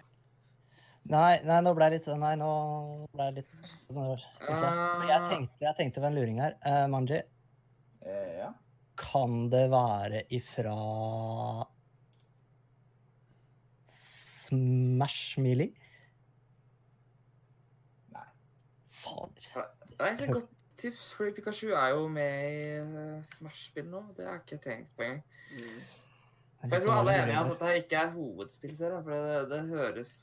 Nei, 1.09 1.39
nei, 1.45 1.59
nå 1.65 1.73
ble 1.77 1.85
jeg 1.87 1.93
litt 1.97 2.05
sånn 2.05 2.19
Nei, 2.21 2.35
nå 2.37 2.49
ble 3.13 3.27
jeg 3.29 3.35
litt. 3.39 3.69
Men 3.89 5.07
jeg 5.09 5.27
tenkte, 5.29 5.61
jeg 5.65 5.77
tenkte 5.77 6.01
over 6.01 6.09
en 6.11 6.17
luring 6.17 6.41
her. 6.41 6.57
Uh, 6.65 6.85
Manji, 6.91 7.21
Eh, 8.01 8.37
ja. 8.39 8.53
kan 8.95 9.49
det 9.51 9.65
være 9.71 10.21
ifra 10.31 10.73
Smash 13.89 15.37
Melee? 15.39 15.73
Nei. 18.15 18.23
Fader. 18.91 19.67
Det 19.99 20.05
er 20.05 20.13
egentlig 20.13 20.29
et 20.29 20.33
godt 20.37 20.51
tips, 20.79 21.13
fordi 21.13 21.31
Pikachu 21.35 21.73
er 21.75 21.89
jo 21.91 22.07
med 22.07 22.51
i 22.51 22.59
eh, 22.79 23.23
Smash-spill 23.33 23.89
nå. 23.91 23.99
Det 24.15 24.25
har 24.25 24.37
jeg 24.37 24.45
ikke 24.45 24.63
tenkt 24.63 24.93
på 24.95 25.03
engang. 25.03 25.23
Mm. 25.51 25.81
For 26.61 26.75
jeg 26.75 26.85
tror 26.85 26.93
alle 27.01 27.11
er 27.15 27.23
enige 27.23 27.35
i 27.35 27.39
at 27.39 27.51
dette 27.51 27.73
ikke 27.83 27.99
er 27.99 28.13
hovedspillserie, 28.15 29.03
for 29.03 29.27
det, 29.27 29.49
det 29.51 29.61
høres 29.73 30.13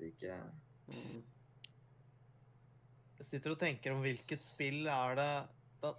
ikke 0.00 0.36
Mm. 0.90 1.20
Jeg 3.18 3.26
sitter 3.28 3.52
og 3.52 3.58
tenker 3.60 3.92
om 3.94 4.00
hvilket 4.02 4.42
spill 4.42 4.88
er 4.90 5.14
det 5.14 5.26
da 5.84 5.92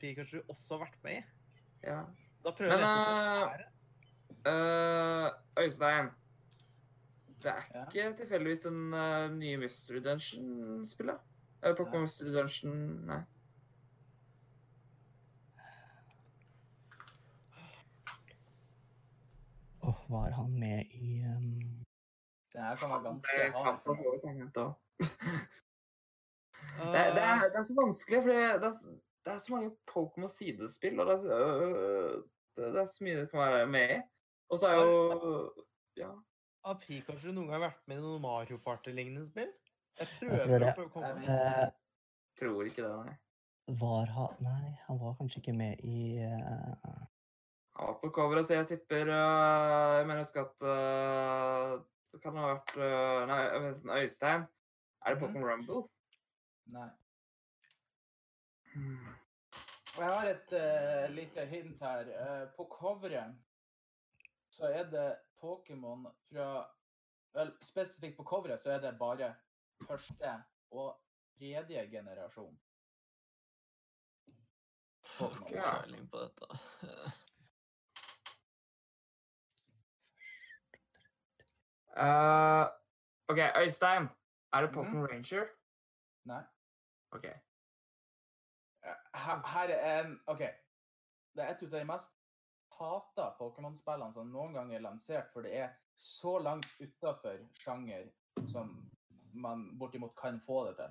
Pikachu 0.00 0.38
også 0.48 0.78
har 0.78 0.86
vært 0.86 1.02
med 1.04 1.18
i. 1.18 1.24
Ja. 1.84 1.98
Da 2.44 2.52
prøver 2.56 2.72
jeg 2.72 2.80
Men, 2.80 2.88
å 2.88 3.50
uh, 3.50 3.76
Eh, 4.48 5.64
Øystein. 5.64 6.08
Det 7.42 7.50
er 7.52 7.66
Ja. 7.74 7.84
ikke 7.84 8.16
tilfeldigvis 8.22 8.60
den 8.64 8.94
uh, 8.94 9.28
nye 9.34 9.58
Mystery 9.60 10.00
Dungeon-spillet? 10.06 11.18
Eller 11.62 11.74
Pokémon 11.78 12.00
Mystery 12.06 12.32
Dungeon 12.32 13.06
Nei. 13.06 13.22
Åh, 19.80 20.10
var 20.10 20.30
han 20.30 20.58
med 20.60 20.86
i 20.90 21.24
um... 21.36 21.84
Det 22.52 22.62
her 22.64 22.76
kan 22.76 22.90
være 22.90 23.02
ganske 23.04 23.36
Det 23.36 23.52
kan 23.52 23.64
hard. 23.64 23.80
for 23.84 23.94
for 23.94 23.94
så 23.94 24.02
meg. 24.02 24.12
vidt 24.14 24.26
henge 24.28 24.46
da. 24.58 24.66
Eh, 26.78 26.92
Det, 26.94 27.02
det, 27.16 27.22
er, 27.30 27.40
det 27.52 27.58
er 27.60 27.66
så 27.68 27.74
vanskelig, 27.82 28.18
for 28.22 28.30
det, 28.32 28.40
det, 28.62 29.32
er, 29.32 29.38
så 29.38 29.52
mange 29.54 29.70
Pokémon-sidespill, 29.92 31.00
og 31.00 31.06
det 31.06 31.14
er, 31.14 31.22
så- 31.22 31.62
øh, 31.64 32.24
det, 32.56 32.72
det 32.74 32.80
er 32.80 32.86
så 32.92 33.04
mye 33.04 33.16
det 33.20 33.30
kan 33.30 33.40
være 33.40 33.66
med 33.66 33.96
i. 33.96 34.00
Og 34.50 34.58
så 34.58 34.66
er 34.66 34.74
jo 34.74 35.52
Ja. 35.96 36.10
Har 36.64 36.78
Pikachu 36.86 37.32
noen 37.32 37.48
gang 37.48 37.60
vært 37.62 37.80
med 37.86 37.96
i 37.98 38.00
noen 38.00 38.22
Mario 38.22 38.58
Party-lignende 38.58 39.28
spill? 39.30 39.50
Jeg 39.98 40.08
tror 40.14 40.34
prøver 40.34 40.64
å 40.64 40.72
prøve 40.76 40.88
å 40.88 40.92
komme 40.94 41.12
med 41.18 41.28
uh, 41.28 41.62
eh, 41.64 41.68
Tror 42.38 42.70
ikke 42.70 42.84
det, 42.84 42.94
nei. 43.08 43.16
Var 43.82 44.12
han 44.14 44.42
Nei, 44.46 44.72
han 44.86 45.00
var 45.02 45.16
kanskje 45.18 45.42
ikke 45.42 45.56
med 45.58 45.84
i 45.84 45.98
uh... 46.22 47.02
Han 47.78 47.92
var 47.92 47.98
på 48.02 48.12
coveret, 48.14 48.46
så 48.46 48.58
jeg 48.58 48.70
tipper 48.72 49.10
uh, 49.10 49.98
Jeg 49.98 50.06
mener 50.06 50.22
jeg 50.22 50.28
husker 50.28 50.46
at 50.46 50.66
uh, 50.66 51.78
det 52.12 52.22
kan 52.22 52.38
ha 52.40 52.48
vært 52.54 52.74
uh, 52.78 53.20
Nei, 53.28 53.42
jeg 53.44 53.66
ikke, 53.66 53.92
Øystein. 53.98 54.48
Er 55.04 55.14
det 55.14 55.20
Pokémon 55.22 55.44
Pokémon 55.44 55.50
Rumble? 55.50 55.82
Nei. 56.72 56.88
Og 59.98 60.04
jeg 60.04 60.14
har 60.14 60.28
et 60.30 60.52
uh, 60.54 61.14
lite 61.14 61.44
hint 61.50 61.80
her. 61.82 62.10
Eh, 62.22 62.48
på 62.56 62.66
coveret 62.70 63.34
så 64.50 64.70
er 64.70 64.90
det 64.90 65.08
Pokémon 65.42 66.06
fra 66.30 66.48
Vel, 67.36 67.50
spesifikt 67.62 68.16
på 68.16 68.24
coveret 68.24 68.62
så 68.62 68.70
er 68.72 68.80
det 68.82 68.94
bare 68.98 69.34
første 69.86 70.32
og 70.70 71.00
tredje 71.38 71.86
generasjon. 71.90 72.58
Pokémon. 75.18 75.48
Ikke 75.48 75.62
peiling 75.62 76.10
på 76.10 76.18
dette. 76.18 76.46
Uh, 81.96 82.66
OK, 83.30 83.38
Øystein. 83.64 84.08
Er 84.52 84.60
det. 84.60 84.70
Pokémon 84.76 85.06
Ranger? 85.12 85.44
Nei. 86.24 86.42
OK. 87.10 87.24
Eh, 87.24 88.94
Her, 89.14 89.46
her 89.46 89.68
er 89.74 90.04
en 90.04 90.20
OK. 90.26 90.38
Det 91.34 91.44
er 91.44 91.50
et 91.50 91.62
av 91.62 91.80
de 91.80 91.84
mest 91.84 92.12
hata 92.78 93.30
Pokémon-spillene 93.40 94.14
som 94.14 94.30
noen 94.32 94.54
gang 94.54 94.72
er 94.74 94.82
lansert, 94.84 95.28
for 95.32 95.46
det 95.46 95.56
er 95.56 95.74
så 95.98 96.38
langt 96.38 96.68
utafor 96.80 97.40
sjanger 97.58 98.06
som 98.52 98.70
man 99.32 99.78
bortimot 99.78 100.14
kan 100.16 100.40
få 100.40 100.64
det 100.68 100.76
til. 100.76 100.90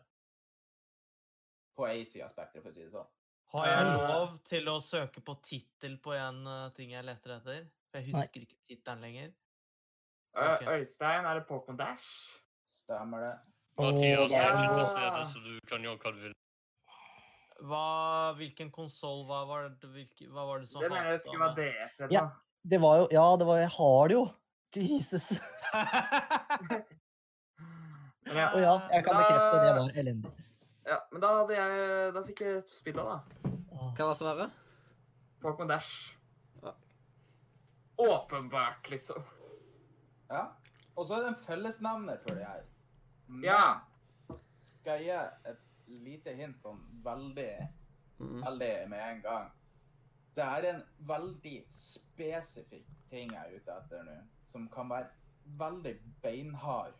På 1.77 1.85
av 1.85 2.31
spekteret, 2.31 2.63
for 2.63 2.69
å 2.71 2.73
si 2.73 2.83
det 2.83 2.91
sånn. 2.91 3.07
Har 3.53 3.65
jeg 3.67 3.85
Eh. 3.85 4.07
lov 4.09 4.39
til 4.43 4.65
å 4.67 4.79
søke 4.81 5.21
på 5.23 5.35
tittel 5.41 5.97
på 6.03 6.13
en 6.13 6.45
eh, 6.47 6.69
ting 6.75 6.89
jeg 6.91 7.05
leter 7.05 7.37
etter? 7.37 7.67
For 7.91 7.99
jeg 8.01 8.11
Nei. 8.11 8.21
husker 8.21 8.41
ikke 8.41 8.57
tittelen 8.67 9.01
lenger. 9.01 9.29
Okay. 10.35 10.67
Øystein, 10.81 11.25
er 11.25 11.39
det 11.39 11.47
Pokémon 11.47 11.77
Dash? 11.77 12.07
Stemmer 12.65 13.19
det. 13.23 13.39
Mathias 13.77 14.31
jeg 14.31 14.41
det 14.41 14.41
er 14.41 14.57
ikke 14.57 14.75
til 14.75 14.85
stede, 14.85 15.21
så 15.31 15.39
du 15.45 15.59
kan 15.69 15.81
gjøre 15.85 15.97
hva 16.01 16.11
du 16.11 16.19
vil. 16.25 16.33
Hva, 17.67 18.33
hvilken 18.37 18.69
konsoll 18.71 19.23
hva 19.25 19.45
var 19.49 19.69
det, 19.69 19.89
hvilke, 19.89 20.27
hva 20.29 20.43
var 20.45 20.59
det 20.59 20.69
som 20.69 20.81
Det 20.81 20.91
mener 20.91 21.15
jeg 21.15 21.21
skulle 21.21 21.39
være 21.45 21.55
DS 21.71 22.11
Ja. 22.13 22.27
Det 22.67 22.81
var 22.81 22.97
jo 22.97 23.07
Ja, 23.11 23.35
det 23.37 23.47
var 23.47 23.57
Jeg 23.57 23.69
har 23.69 24.07
det 24.07 24.13
jo! 24.13 24.27
Jesus. 24.75 25.31
Men 28.27 28.37
ja, 28.37 28.47
Og 28.53 28.61
ja, 28.61 28.75
jeg 28.91 29.03
kan 29.05 29.17
bekrefte 29.21 29.47
at 29.47 29.65
det 29.65 29.73
var 29.79 29.99
elendig. 30.03 30.31
ja, 30.87 30.97
men 31.11 31.21
da 31.21 31.33
hadde 31.39 31.57
jeg 31.57 32.13
Da 32.13 32.23
fikk 32.27 32.41
jeg 32.41 32.63
spillet, 32.71 33.03
da. 33.03 33.51
Hva 33.97 34.07
var 34.11 34.15
svaret? 34.19 34.63
Pokémon 35.41 35.69
Dash. 35.69 36.17
Ja. 36.63 36.73
Åpenbart, 37.97 38.89
liksom. 38.89 39.23
Ja. 40.29 40.45
Og 40.95 41.05
så 41.05 41.13
er 41.13 41.19
det 41.25 41.27
en 41.27 41.43
fellesnevner 41.45 42.17
for 42.23 42.35
det 42.35 42.45
her. 42.45 42.63
Men 43.27 43.43
Ja. 43.43 43.61
Skal 44.81 45.03
jeg 45.03 45.05
gi 45.05 45.49
et 45.51 45.63
lite 45.87 46.33
hint 46.33 46.61
sånn 46.61 46.79
veldig, 47.03 47.51
mm. 48.19 48.41
veldig 48.45 48.73
med 48.89 49.01
en 49.09 49.21
gang? 49.21 49.51
Det 50.35 50.43
er 50.45 50.67
en 50.69 50.83
veldig 51.09 51.57
spesifikk 51.73 52.87
ting 53.09 53.33
jeg 53.33 53.41
er 53.41 53.57
ute 53.59 53.77
etter 53.81 54.03
nå, 54.05 54.15
som 54.45 54.67
kan 54.69 54.89
være 54.89 55.09
veldig 55.59 55.95
beinhard 56.23 56.93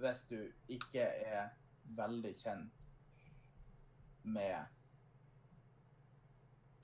hvis 0.00 0.24
du 0.30 0.38
ikke 0.68 1.02
er 1.02 1.52
veldig 1.96 2.32
kjent 2.40 2.72
med 4.24 4.56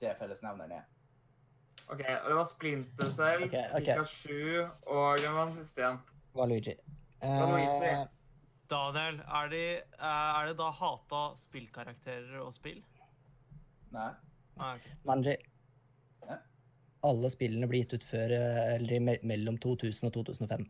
det 0.01 0.15
fellesnevneren 0.19 0.79
er. 0.79 0.87
OK, 1.91 1.99
og 1.99 2.29
det 2.29 2.37
var 2.37 2.47
Splinter 2.47 3.11
selv, 3.11 3.45
okay, 3.49 3.67
okay. 3.75 3.97
Pikachu 3.97 4.63
og 4.87 5.19
hvem 5.19 5.35
var 5.35 5.49
den 5.49 5.55
siste 5.57 5.81
igjen? 5.83 6.01
Valuigi. 6.37 6.75
Waluigi. 7.21 7.91
Eh, 7.91 8.05
Daniel, 8.71 9.19
er, 9.27 9.49
de, 9.51 9.63
eh, 9.77 10.39
er 10.39 10.47
det 10.47 10.57
da 10.61 10.69
hata 10.71 11.23
spillkarakterer 11.35 12.37
og 12.39 12.53
spill? 12.55 12.79
Nei. 13.91 14.11
Ah, 14.57 14.77
ok. 14.77 14.87
Manji. 15.09 15.35
Ja. 16.29 16.37
Alle 17.09 17.31
spillene 17.33 17.67
ble 17.67 17.83
gitt 17.83 17.97
ut 17.97 18.05
før 18.07 18.31
eh, 18.37 18.61
eller 18.77 19.03
mellom 19.27 19.59
2000 19.59 20.07
og 20.07 20.15
2005. 20.21 20.63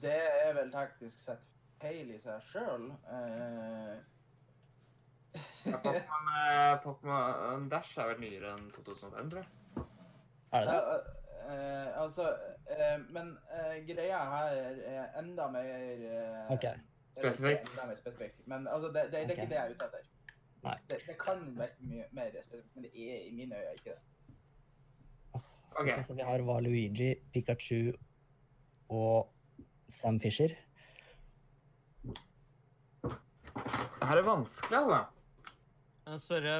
Det 0.00 0.16
er 0.16 0.54
vel 0.56 0.70
teknisk 0.72 1.18
sett 1.18 1.46
feil 1.80 2.10
i 2.14 2.18
seg 2.20 2.42
sjøl. 2.52 2.90
Eh, 3.12 3.98
Ja, 5.64 5.76
Pokémon 5.78 6.28
eh, 6.34 6.76
Pokémon 6.82 7.68
Dash 7.70 7.98
er 8.02 8.08
vel 8.10 8.20
nyere 8.24 8.48
enn 8.56 8.70
2005, 8.74 9.28
tror 9.30 9.42
jeg. 9.44 9.84
Er 10.58 10.64
det 10.66 10.72
det? 10.74 11.16
Eh, 11.50 11.90
altså 12.00 12.24
eh, 12.70 12.96
Men 13.14 13.30
eh, 13.54 13.76
greia 13.86 14.18
her 14.32 14.56
er 14.90 15.18
enda 15.20 15.46
mer 15.54 15.68
eh, 15.70 16.50
Ok. 16.54 16.66
Spesifikt. 17.20 17.70
Enda 17.70 17.86
mer 17.92 18.00
spesifikt. 18.00 18.42
Men 18.50 18.66
altså, 18.68 18.90
det, 18.94 19.04
det, 19.12 19.12
det 19.12 19.20
er 19.22 19.36
ikke 19.36 19.48
det 19.52 19.58
jeg 19.60 19.66
er 19.70 19.76
ute 19.76 19.88
etter. 19.90 20.08
Nei. 20.64 20.74
Det, 20.90 20.98
det 21.06 21.16
kan 21.22 21.44
være 21.56 21.88
mye 21.92 22.08
mer 22.18 22.34
spesifikt, 22.42 22.74
men 22.74 22.88
det 22.88 22.92
er 23.06 23.22
i 23.28 23.34
mine 23.36 23.60
øyne 23.60 23.76
ikke 23.78 23.90
det. 23.94 24.00
Oh, 25.34 25.44
så 25.70 25.84
okay. 25.84 26.02
Så 26.08 26.14
vi 26.18 26.26
har 26.26 26.42
Waluigi, 26.50 27.12
Pikachu 27.32 27.92
og 28.88 29.30
Sam 29.90 30.18
Fisher. 30.22 30.54
Det 33.02 34.08
her 34.08 34.16
er 34.20 34.26
vanskelig, 34.26 34.78
altså. 34.78 35.00
Jeg 36.10 36.20
spørre 36.24 36.54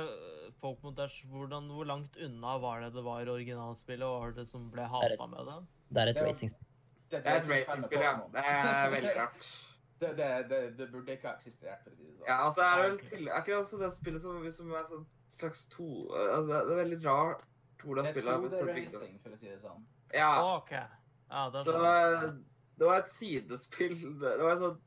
folk 0.61 0.83
mot 0.85 0.97
Dash, 0.97 1.25
hvordan, 1.27 1.71
hvor 1.73 1.87
langt 1.89 2.17
unna 2.21 2.59
var 2.63 2.83
det 2.85 2.93
det 2.95 3.05
var 3.05 3.25
i 3.25 3.31
originalspillet, 3.33 4.07
og 4.07 4.21
var 4.27 4.35
det 4.37 4.47
som 4.49 4.69
ble 4.71 4.85
er 4.85 4.93
hata 4.93 5.27
med 5.31 5.49
det? 5.49 5.57
Det 5.91 6.03
er 6.03 6.13
et 6.13 6.21
Det 6.21 6.27
racingspill. 6.29 6.67
Det, 7.11 7.19
Det 7.25 7.27
er 7.27 7.37
et 7.41 7.45
spill 7.45 7.57
racingspill, 7.57 8.01
ja. 8.07 8.13
Det 8.35 8.45
er 8.47 8.91
veldig 8.97 9.17
rart. 9.17 9.51
Det, 10.01 10.15
det, 10.17 10.27
det, 10.49 10.59
det 10.79 10.87
burde 10.89 11.13
ikke 11.13 11.29
ha 11.29 11.35
eksistert, 11.37 11.83
for 11.85 11.93
å 11.93 11.97
si 11.99 12.07
det 12.07 12.15
sånn. 12.15 12.25
Ja, 12.25 12.37
altså 12.47 12.63
er 12.65 12.79
det 12.79 12.85
vel 12.87 12.95
til, 13.05 13.27
er 13.29 13.43
ikke 13.43 13.51
det 13.53 13.57
også 13.59 13.81
det 13.83 13.91
spillet 13.93 14.23
som, 14.23 14.39
som 14.57 14.71
er 14.73 14.87
sånn 14.89 15.03
slags 15.35 15.67
to 15.75 15.89
altså, 16.15 16.47
det, 16.47 16.61
det 16.71 16.73
er 16.73 16.79
veldig 16.79 16.99
rart 17.05 17.43
hvordan 17.83 18.07
Det 18.07 18.09
er 18.09 18.15
spillet 18.15 18.33
er 18.33 18.41
blitt 18.41 18.55
2D 18.55 18.63
så 18.63 18.69
bygd 18.71 18.95
opp. 18.95 19.03
racing, 19.03 19.19
for 19.21 19.35
å 19.37 19.41
si 19.43 19.51
det 19.51 19.59
sånn. 19.61 19.85
Ja, 20.17 20.31
OK. 20.55 20.73
Ja, 20.73 21.43
det 21.53 21.65
så 21.67 21.75
skjønner 21.75 22.01
jeg. 22.25 22.33
Det 22.81 22.87
var 22.89 23.03
et 23.03 23.11
sidespill. 23.13 23.99
Det 24.21 24.37
var 24.41 24.57
sånn 24.57 24.79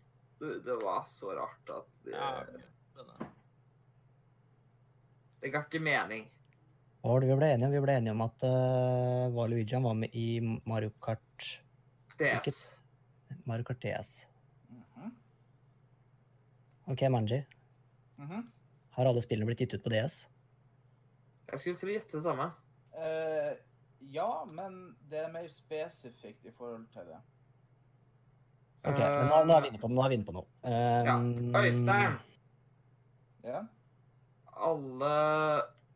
det, 0.66 0.76
var 0.82 1.04
så 1.08 1.30
rart 1.38 1.70
at 1.72 1.90
det, 2.04 2.16
Ja, 2.18 2.32
det 5.44 5.52
ga 5.54 5.62
ikke 5.64 5.80
mening. 5.84 6.26
Var 7.04 7.26
vi 7.28 7.36
ble 7.36 7.50
enige? 7.54 7.70
Vi 7.74 7.82
ble 7.84 7.96
enige 8.00 8.16
om 8.16 8.24
at 8.26 8.46
uh, 8.48 9.28
Waluigi 9.36 9.80
var 9.84 9.98
med 10.00 10.16
i 10.16 10.40
Mario 10.42 10.94
Kart 11.04 11.48
DS. 12.20 12.62
Mario 13.44 13.68
Kart 13.68 13.84
DS. 13.84 14.14
Mhm. 14.72 15.12
OK, 16.96 17.04
Manji. 17.12 17.44
Mhm. 18.18 18.48
Har 18.98 19.10
alle 19.10 19.22
spillene 19.22 19.52
blitt 19.52 19.66
gitt 19.66 19.76
ut 19.78 19.84
på 19.84 19.92
DS? 19.94 20.24
Jeg 21.52 21.60
skulle 21.60 21.78
til 21.82 21.92
å 21.92 21.96
gjette 21.98 22.18
det 22.18 22.26
samme. 22.26 22.50
Uh, 22.96 23.54
ja, 24.16 24.32
men 24.50 24.96
det 25.12 25.26
er 25.26 25.32
mer 25.36 25.52
spesifikt 25.52 26.48
i 26.48 26.56
forhold 26.56 26.88
til 26.96 27.12
det. 27.12 27.22
Ok, 28.84 28.98
men 29.00 29.28
nå, 29.30 29.38
nå 29.48 29.56
er 29.56 29.62
vi 29.64 29.70
inne 29.72 29.80
på 29.80 29.88
noe. 29.88 29.96
Nå 29.96 30.04
er 30.06 30.10
vi 30.12 30.16
inne 30.20 30.28
på 30.28 30.34
noe. 30.36 30.48
Ja. 30.68 31.16
Um, 31.16 31.56
Øystein, 31.56 32.18
Ja. 33.44 33.62
alle 34.70 35.12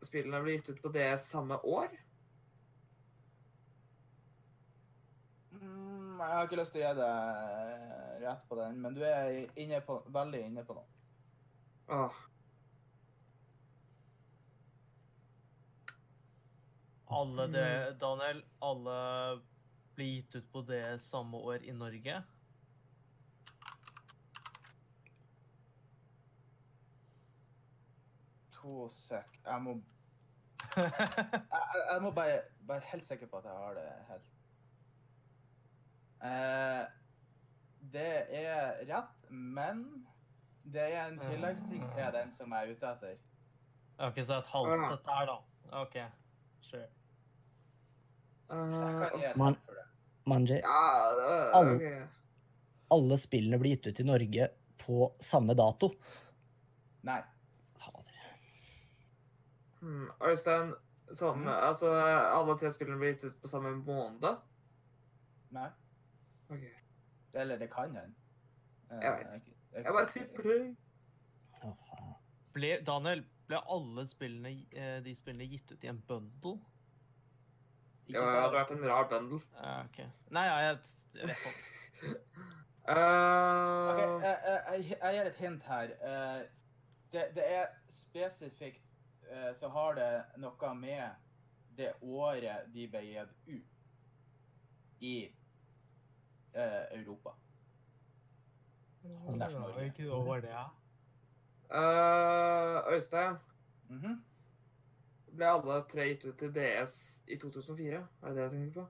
spillene 0.04 0.40
ble 0.44 0.54
gitt 0.56 0.70
ut 0.72 0.80
på 0.82 0.92
det 0.94 1.08
samme 1.20 1.58
år? 1.64 1.88
Mm, 5.52 6.16
jeg 6.20 6.32
har 6.32 6.46
ikke 6.48 6.60
lyst 6.60 6.72
til 6.72 6.82
å 6.82 6.88
gi 6.88 6.94
deg 7.00 8.24
rett 8.24 8.48
på 8.48 8.56
den, 8.62 8.80
men 8.82 8.94
du 8.96 9.02
er 9.04 9.46
inne 9.56 9.80
på, 9.84 10.00
veldig 10.12 10.40
inne 10.46 10.64
på 10.64 10.74
noe. 10.78 10.88
Ah. 11.88 12.12
Alle 17.10 17.46
det, 17.48 17.68
Mm. 17.92 17.98
Daniel, 17.98 18.42
alle 18.60 19.40
blir 19.96 20.10
gitt 20.22 20.34
ut 20.36 20.52
på 20.52 20.62
det 20.66 21.00
samme 21.00 21.36
år 21.36 21.62
i 21.64 21.72
Norge? 21.72 22.22
To 28.58 28.88
sek. 28.92 29.38
Jeg 29.46 29.62
må, 29.62 29.74
jeg, 30.76 30.92
jeg- 31.90 32.02
må 32.02 32.10
bare 32.10 32.40
være 32.68 32.80
helt 32.92 33.06
sikker 33.06 33.26
på 33.30 33.38
at 33.38 33.44
jeg 33.44 33.52
har 33.52 33.74
det 33.78 33.86
helt. 34.08 34.28
Eh, 36.28 36.84
det 37.92 38.10
er 38.42 38.80
rett, 38.88 39.30
men 39.30 39.84
det 40.64 40.88
er 40.92 41.06
en 41.08 41.18
tilleggsting 41.22 41.84
til 41.94 42.12
den 42.16 42.32
som 42.34 42.52
jeg 42.52 42.66
er 42.68 42.74
ute 42.74 42.90
etter. 42.92 43.16
OK, 43.98 44.18
så 44.18 44.26
det 44.26 44.36
er 44.36 44.42
et 44.42 44.52
halvt 44.52 44.90
dette 44.90 45.14
her, 45.18 45.30
da. 45.30 45.38
OK. 45.82 45.96
Sure. 46.60 46.86
Uh, 48.50 49.02
eh, 49.22 49.36
Man-. 49.36 49.56
Manji, 50.28 50.58
Alle- 50.64 52.08
alle 52.90 53.16
spillene 53.20 53.58
blir 53.60 53.76
gitt 53.76 53.86
ut 53.86 54.00
i 54.00 54.04
Norge 54.04 54.48
på 54.82 55.06
samme 55.20 55.54
dato. 55.56 55.88
Nei. 57.08 57.22
Hmm. 59.80 60.08
Øystein, 60.24 60.72
samme, 61.12 61.44
Mhm. 61.44 61.48
altså 61.68 61.92
alle 62.38 62.58
tre 62.58 62.72
spillene 62.72 62.98
blir 62.98 63.12
gitt 63.12 63.24
ut 63.24 63.40
på 63.42 63.48
samme 63.48 63.76
måned? 63.84 64.36
Nei. 65.50 65.68
Ok. 66.50 66.64
Eller 67.34 67.58
det 67.58 67.70
kan 67.70 67.94
hende. 67.94 68.14
Eh, 68.90 68.98
Jeg 69.02 69.12
vet 69.12 69.34
ikke- 69.42 69.54
er 69.72 69.82
Jeg 69.82 69.92
bare 69.92 70.06
tipper 70.10 70.42
det. 70.42 70.76
Ble, 72.54 72.80
Daniel, 72.86 73.24
ble 73.46 73.56
alle 73.70 74.06
spillene, 74.08 74.66
eh, 74.72 75.00
de 75.04 75.14
spillene 75.14 75.48
gitt 75.48 75.72
ut 75.72 75.84
i 75.84 75.86
en 75.88 76.00
bundle? 76.08 76.60
Ikke 78.08 78.18
Ja, 78.20 78.26
det 78.26 78.40
hadde 78.40 78.54
vært 78.54 78.70
en 78.70 78.88
rar 78.88 79.08
bundle. 79.08 79.40
Uh, 79.54 79.84
ok. 79.84 79.98
Nei, 80.30 80.44
ja, 80.46 80.56
jeg, 80.56 80.78
jeg 81.14 81.26
vet 81.26 81.36
ikke. 81.36 82.16
Uh, 82.88 83.88
Ok, 83.88 84.22
jeg, 84.22 84.38
jeg, 84.46 84.98
jeg- 85.02 85.14
gir 85.14 85.26
et 85.26 85.36
hint 85.36 85.62
her. 85.62 85.88
Uh, 86.02 86.46
det, 87.12 87.24
det 87.34 87.44
er 87.46 87.66
spesifikt 87.88 88.80
eh, 88.82 88.87
så 89.54 89.68
har 89.68 89.94
det 89.94 90.10
noe 90.40 90.74
med 90.74 91.10
det 91.78 91.92
året 92.02 92.68
de 92.74 92.86
ble 92.90 93.02
gitt 93.06 93.34
ut 93.46 93.66
i 95.00 95.14
eh, 96.54 96.84
Europa. 96.98 97.34
Slash 99.30 99.54
Norge. 99.54 99.84
Ikke 99.86 100.02
noe 100.08 100.16
over 100.22 100.40
det, 100.44 100.50
ja. 100.50 100.64
uh, 101.70 102.92
Øystein, 102.94 103.36
Mhm. 103.88 104.16
ble 105.36 105.46
alle 105.46 105.76
tre 105.88 106.08
gitt 106.08 106.24
ut 106.24 106.38
til 106.38 106.50
DS 106.54 107.22
i 107.28 107.36
2004? 107.38 108.00
Er 108.22 108.28
det 108.28 108.36
det 108.36 108.42
jeg 108.42 108.50
tenker 108.50 108.72
på? 108.80 108.86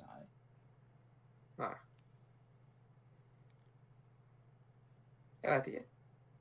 Nei. 0.00 0.22
Nei. 1.58 1.74
Jeg 5.42 5.52
vet 5.52 5.66
ikke. 5.66 5.84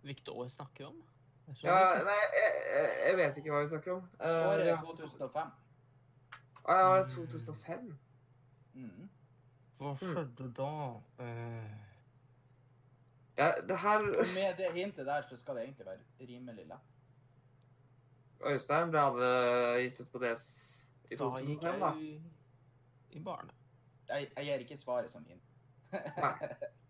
Hvilket 0.01 0.29
år 0.29 0.47
snakker 0.47 0.83
vi 0.83 0.89
om? 0.91 1.03
Jeg 1.47 1.63
Ja, 1.63 2.03
nei, 2.03 2.19
jeg, 2.33 2.53
jeg, 2.73 2.91
jeg 3.07 3.17
vet 3.17 3.37
ikke 3.37 3.53
hva 3.53 3.61
vi 3.61 3.67
snakker 3.73 3.91
om. 3.95 4.05
Uh, 4.19 4.27
Året 4.27 4.65
ja. 4.65 4.75
er 4.75 4.85
2005. 4.85 5.51
Ah, 6.65 6.95
ja, 6.97 7.03
2005? 7.09 7.97
Mhm. 8.73 9.09
Hva 9.77 9.95
skjedde 10.01 10.51
da? 10.57 10.71
Uh... 11.19 11.85
Ja, 13.37 13.51
det 13.67 13.77
her 13.77 13.99
Med 14.33 14.57
det 14.57 14.71
hintet 14.73 15.05
der 15.05 15.21
så 15.29 15.37
skal 15.37 15.55
det 15.55 15.63
egentlig 15.63 15.85
være 15.85 15.97
rimelig 16.19 16.65
lett. 16.65 16.91
Øystein 18.45 18.91
ble 18.91 18.99
hadde 18.99 19.81
gitt 19.81 20.01
ut 20.01 20.11
på 20.11 20.21
DS 20.23 20.47
i 21.11 21.17
2005, 21.17 21.79
da. 21.79 21.85
jeg 21.85 22.01
i, 22.01 22.21
i 23.09 23.19
barne. 23.23 23.51
Jeg, 24.09 24.29
jeg 24.37 24.45
gir 24.45 24.63
ikke 24.65 24.77
svaret 24.77 25.11
som 25.11 25.25
hint. 25.25 25.43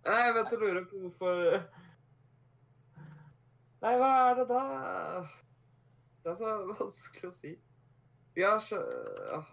Nei, 0.06 0.20
jeg 0.26 0.36
vet 0.36 0.52
du 0.52 0.56
lurer 0.60 0.86
på 0.90 1.02
hvorfor 1.06 1.64
Nei, 3.86 4.00
hva 4.02 4.08
er 4.18 4.32
det 4.40 4.44
da? 4.50 4.60
Det 6.24 6.32
er 6.32 6.38
så 6.40 6.52
vanskelig 6.72 7.28
å 7.30 7.34
si. 7.38 7.52
Ja, 8.34 8.56
sjø... 8.58 8.80
ja. 9.30 9.44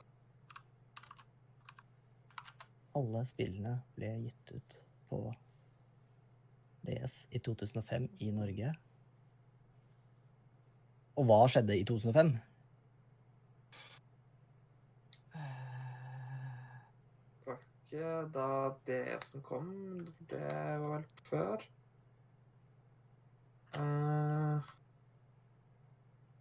Alle 2.97 3.20
spillene 3.28 3.74
ble 3.93 4.09
gitt 4.22 4.53
ut 4.55 4.76
på 5.11 5.18
DS 6.89 7.18
i 7.28 7.43
2005 7.45 8.09
i 8.24 8.30
Norge. 8.39 8.72
Og 11.20 11.28
hva 11.28 11.39
skjedde 11.53 11.76
i 11.76 11.85
2005? 11.93 12.33
Det 15.37 17.53
var 17.53 17.62
ikke 17.68 18.16
da 18.41 18.49
DS-en 18.89 19.45
kom. 19.45 19.70
Det 20.33 20.43
var 20.49 20.89
vel 20.97 21.09
før. 21.28 21.70
Eh, 23.75 24.61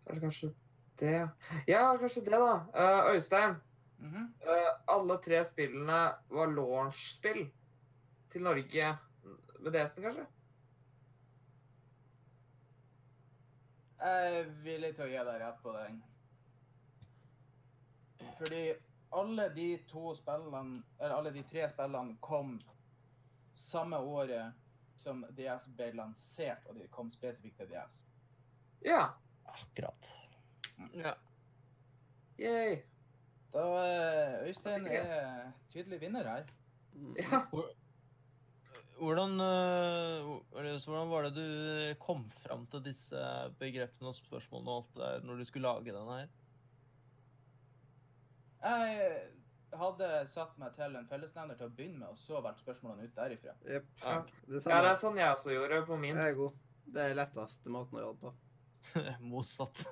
det 0.06 0.20
kanskje 0.20 0.54
det 1.00 1.30
Ja, 1.68 1.98
kanskje 2.00 2.22
det, 2.22 2.32
da. 2.32 2.66
Eh, 2.74 3.16
Øystein. 3.16 3.56
Mhm. 3.98 4.34
eh, 4.42 4.72
alle 4.88 5.18
tre 5.18 5.46
spillene 5.46 6.14
var 6.30 6.48
launch-spill 6.48 7.52
til 8.30 8.42
Norge 8.44 8.98
med 9.60 9.72
DS-en, 9.74 10.04
kanskje? 10.04 10.26
Jeg 14.02 14.40
er 14.40 14.48
villig 14.64 14.96
til 14.96 15.06
å 15.06 15.10
gi 15.12 15.26
deg 15.28 15.42
rett 15.42 15.60
på 15.62 15.74
den. 15.76 16.00
Fordi 18.40 18.64
alle 19.14 19.50
de 19.56 19.68
to 19.88 20.16
spillene, 20.18 20.84
eller 21.00 21.16
alle 21.16 21.34
de 21.36 21.44
tre 21.44 21.68
spillene 21.70 22.18
kom 22.22 22.56
samme 23.54 23.98
året 23.98 24.54
som 25.02 25.26
DS 25.38 25.68
ble 25.78 25.92
lansert, 25.98 26.66
og 26.70 26.78
de 26.80 26.88
kom 26.94 27.12
spesifikt 27.14 27.60
til 27.62 27.74
DS. 27.74 28.02
Ja. 28.86 29.04
Akkurat. 29.52 30.14
Ja. 30.98 31.14
Yay. 32.40 32.80
Da 33.52 33.68
eh, 33.84 34.48
Øystein 34.48 34.88
er 34.88 35.52
tydelig 35.74 36.02
vinner 36.02 36.28
her. 36.30 36.50
Mm. 36.94 37.16
Ja. 37.20 37.44
Hvordan, 39.02 39.32
eller 39.42 40.76
så 40.78 40.92
hvordan 40.92 41.10
var 41.10 41.24
det 41.26 41.32
du 41.34 41.96
kom 42.00 42.28
fram 42.30 42.68
til 42.70 42.84
disse 42.86 43.18
begrepene 43.58 44.12
og 44.12 44.14
spørsmålene 44.14 44.70
og 44.70 44.76
alt 44.78 44.92
det 44.94 45.02
der 45.02 45.24
når 45.26 45.40
du 45.40 45.46
skulle 45.50 45.66
lage 45.66 45.96
denne 45.96 46.18
her? 46.20 46.28
Jeg 48.62 49.24
hadde 49.80 50.08
satt 50.34 50.58
meg 50.62 50.74
til 50.76 50.96
en 51.00 51.08
fellesnevner 51.08 51.56
til 51.60 51.68
å 51.68 51.74
begynne 51.76 52.00
med, 52.00 52.10
og 52.12 52.18
så 52.20 52.42
valgt 52.44 52.60
spørsmålene 52.64 53.08
ut 53.08 53.16
derifra. 53.16 53.54
Yep. 53.68 53.86
Ja. 54.04 54.16
Det 54.48 54.62
ja, 54.66 54.82
det 54.82 54.90
er 54.92 55.00
sånn 55.02 55.18
jeg 55.22 55.36
også 55.36 55.54
gjorde 55.56 55.82
på 55.88 55.98
min. 56.02 56.16
Det 56.20 56.26
er 56.32 56.36
god. 56.40 56.58
Det 56.92 57.06
er 57.10 57.16
letteste 57.16 57.70
måten 57.72 57.98
å 57.98 58.02
gjøre 58.04 58.16
det 58.16 58.22
på. 58.26 58.34
Motsatt. 59.32 59.86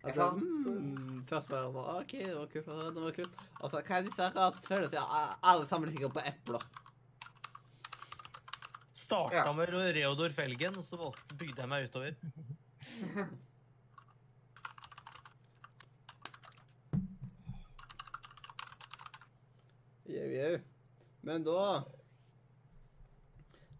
At 0.00 0.14
det, 0.14 0.16
fant- 0.16 0.66
mm, 0.66 1.24
først 1.28 1.50
var 1.52 1.66
det 1.74 1.80
OK, 2.00 2.12
det 2.24 2.36
var 2.36 2.46
kult. 2.52 2.68
Det 2.96 3.02
var 3.04 3.16
kult. 3.18 3.34
Og 3.60 3.66
så 3.74 3.82
hva 3.84 3.96
er 3.98 4.06
disse 4.06 4.28
rare 4.32 4.62
følelsene? 4.64 4.96
Ja, 4.96 5.24
alle 5.52 5.66
sammen 5.68 5.90
er 5.90 5.92
sikkert 5.96 6.14
på 6.16 6.22
epler. 6.24 6.64
Starta 8.96 9.34
Ja. 9.42 9.52
med 9.52 9.68
Reodor 9.74 10.30
Felgen, 10.32 10.76
og 10.80 10.84
så 10.88 10.96
bygde 11.36 11.60
jeg 11.64 11.68
meg 11.68 11.88
utover. 11.90 12.16
Jau, 20.10 20.26
jau. 20.34 20.60
Men 21.22 21.44
da 21.46 21.56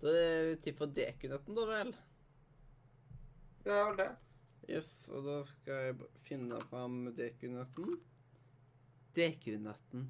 Da 0.00 0.12
er 0.16 0.46
det 0.54 0.60
tid 0.64 0.76
for 0.78 0.86
dekunøtten, 0.96 1.56
da 1.58 1.64
vel? 1.68 1.90
Det 3.64 3.72
er 3.74 3.82
vel 3.90 3.98
det. 3.98 4.06
Yes, 4.70 4.88
og 5.12 5.24
da 5.26 5.34
skal 5.50 5.82
jeg 5.88 5.96
finne 6.24 6.60
fram 6.70 7.02
dekunøtten. 7.16 7.98
Dekunøtten. 9.16 10.06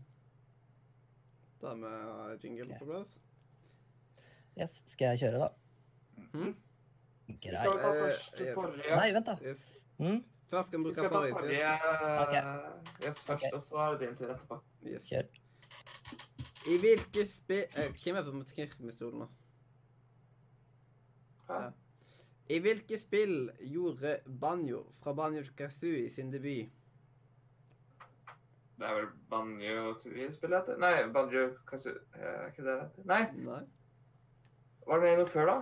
Da 1.60 1.72
har 1.74 2.36
vi 2.36 2.46
jingle 2.48 2.78
på 2.78 2.86
plass. 2.92 3.16
Yes, 4.60 4.78
skal 4.92 5.14
jeg 5.16 5.22
kjøre, 5.24 5.46
da? 5.46 5.48
Mhm. 6.20 6.54
Vi 7.30 7.36
Greit. 7.42 7.58
skal 7.58 7.72
vi 7.72 7.82
ta 7.82 7.90
Eh, 7.90 8.00
først 8.04 8.40
eh, 8.40 8.54
forrige. 8.54 8.96
Nei, 8.96 9.10
vent, 9.14 9.26
da. 9.26 9.36
Yes. 9.42 9.66
Mm, 9.98 10.24
Først 10.50 10.66
skal 10.68 10.78
vi 10.78 10.82
Vi 10.82 10.86
bruke 10.88 10.94
skal 10.94 11.10
ta 11.10 11.16
forrige. 11.16 11.34
forrige 11.34 13.06
yes, 13.06 13.18
først, 13.18 13.30
okay. 13.30 13.50
og 13.54 13.60
så 13.62 13.76
er 13.76 13.90
det 13.98 14.00
din 14.08 14.16
tur 14.16 14.32
etterpå. 14.34 14.60
Yes. 14.86 15.04
kjør. 15.08 15.26
I 16.70 16.76
hvilke 16.78 17.24
spill 17.26 17.64
eh, 17.76 17.92
Hvem 17.96 18.16
er 18.16 18.20
det 18.24 18.32
som 18.32 18.42
knirker 18.44 18.84
med 18.84 18.92
stolen 18.92 19.24
nå? 19.24 19.28
Hæ? 21.48 21.54
Ja. 21.54 21.70
I 22.50 22.58
hvilke 22.58 22.98
spill 22.98 23.50
gjorde 23.62 24.16
Banjo 24.40 24.84
fra 24.92 25.14
Banjo 25.14 25.42
Kazooie 25.56 26.10
sin 26.10 26.32
debut? 26.32 26.70
Det 28.80 28.88
er 28.88 28.94
vel 28.94 29.06
Banjo 29.30 29.92
Tooie 30.00 30.32
spillet 30.32 30.58
heter? 30.58 30.78
Nei, 30.80 31.12
Banjo 31.12 31.50
Kazoo... 31.68 31.92
Er 32.14 32.46
ikke 32.48 32.64
det 32.64 32.72
det 32.72 32.80
heter? 32.80 33.04
Nei, 33.06 33.22
Nei. 33.44 33.60
var 34.86 34.98
det 34.98 35.04
med 35.04 35.20
noe 35.20 35.28
før, 35.28 35.50
da? 35.50 35.56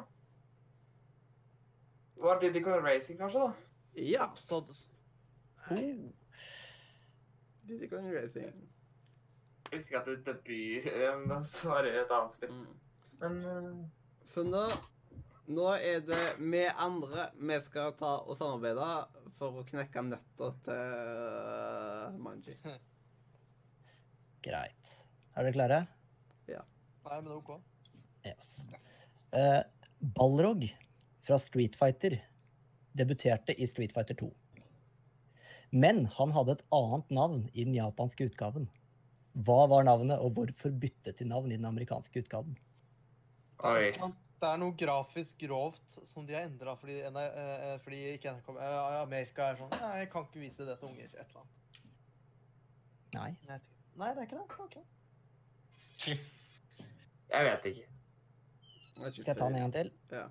Var 2.22 2.40
Diddy 2.40 2.62
Kong 2.62 2.86
Racing, 2.86 3.18
kanskje, 3.18 3.40
da? 3.40 3.52
Ja. 3.98 4.30
Så, 4.38 4.62
Nei. 5.70 6.12
Diddy 7.68 7.90
Kong 7.90 8.06
Racing. 8.14 8.54
Jeg 9.68 9.78
visste 9.78 9.92
ikke 9.92 10.00
at 10.00 10.08
det 10.08 10.26
debut 10.26 10.86
eh, 10.92 11.34
svarer 11.44 12.00
et 12.02 12.14
annet 12.14 12.36
spill. 12.36 12.54
Mm. 12.54 12.78
Men 13.22 13.40
uh... 13.44 13.74
Så 14.28 14.44
nå 14.44 14.68
Nå 15.48 15.64
er 15.80 16.02
det 16.04 16.24
vi 16.36 16.66
andre 16.68 17.30
vi 17.40 17.56
skal 17.64 17.94
ta 17.96 18.18
og 18.20 18.36
samarbeide 18.36 18.88
for 19.38 19.62
å 19.62 19.64
knekke 19.64 20.02
nøtter 20.04 20.58
til 20.66 22.18
Manji. 22.20 22.58
Greit. 24.44 24.92
Er 25.32 25.46
dere 25.46 25.54
klare? 25.56 25.78
Nei, 27.08 27.22
men 27.22 27.32
OK. 27.32 27.54
Yes. 28.26 28.66
Uh, 29.32 29.62
Balrog 29.98 30.66
fra 31.24 31.38
Street 31.40 31.76
Fighter 31.78 32.18
debuterte 32.98 33.54
i 33.56 33.66
Street 33.70 33.94
Fighter 33.96 34.18
2. 34.20 34.28
Men 35.70 36.04
han 36.18 36.34
hadde 36.36 36.58
et 36.58 36.66
annet 36.74 37.14
navn 37.14 37.46
i 37.54 37.64
den 37.64 37.76
japanske 37.76 38.28
utgaven. 38.28 38.68
Hva 39.34 39.58
var 39.70 39.84
navnet, 39.86 40.18
og 40.22 40.32
hvorfor 40.36 40.72
bytte 40.72 41.12
til 41.16 41.28
navn 41.30 41.52
i 41.52 41.58
den 41.58 41.68
amerikanske 41.68 42.24
utgaven? 42.24 42.56
Oi. 43.66 43.92
Det 44.38 44.46
er 44.46 44.58
noe 44.60 44.74
grafisk 44.78 45.40
grovt 45.42 45.96
som 46.06 46.26
de 46.26 46.36
har 46.36 46.44
endra 46.46 46.76
fordi, 46.78 47.00
eh, 47.02 47.16
eh, 47.18 47.72
fordi 47.82 47.96
ikke 48.12 48.36
NRK 48.36 48.50
eh, 48.54 48.76
Amerika 49.00 49.48
er 49.50 49.58
sånn 49.58 49.72
Nei, 49.74 49.94
jeg 50.04 50.10
kan 50.12 50.28
ikke 50.28 50.42
vise 50.44 50.66
det 50.68 50.76
til 50.78 50.92
unger. 50.92 51.08
Et 51.10 51.24
eller 51.24 51.40
annet. 51.40 51.80
Nei. 53.16 53.30
Nei, 53.48 53.58
Nei, 53.98 54.10
det 54.14 54.22
er 54.22 54.28
ikke 54.28 54.38
det. 54.38 54.58
Ok. 54.62 54.76
Jeg 57.28 57.44
vet 57.44 57.66
ikke. 57.68 57.88
Skal 58.98 59.26
jeg 59.26 59.36
ta 59.36 59.48
den 59.50 59.56
en 59.58 59.64
gang 59.66 59.72
til? 59.74 59.90
Ja. 60.10 60.22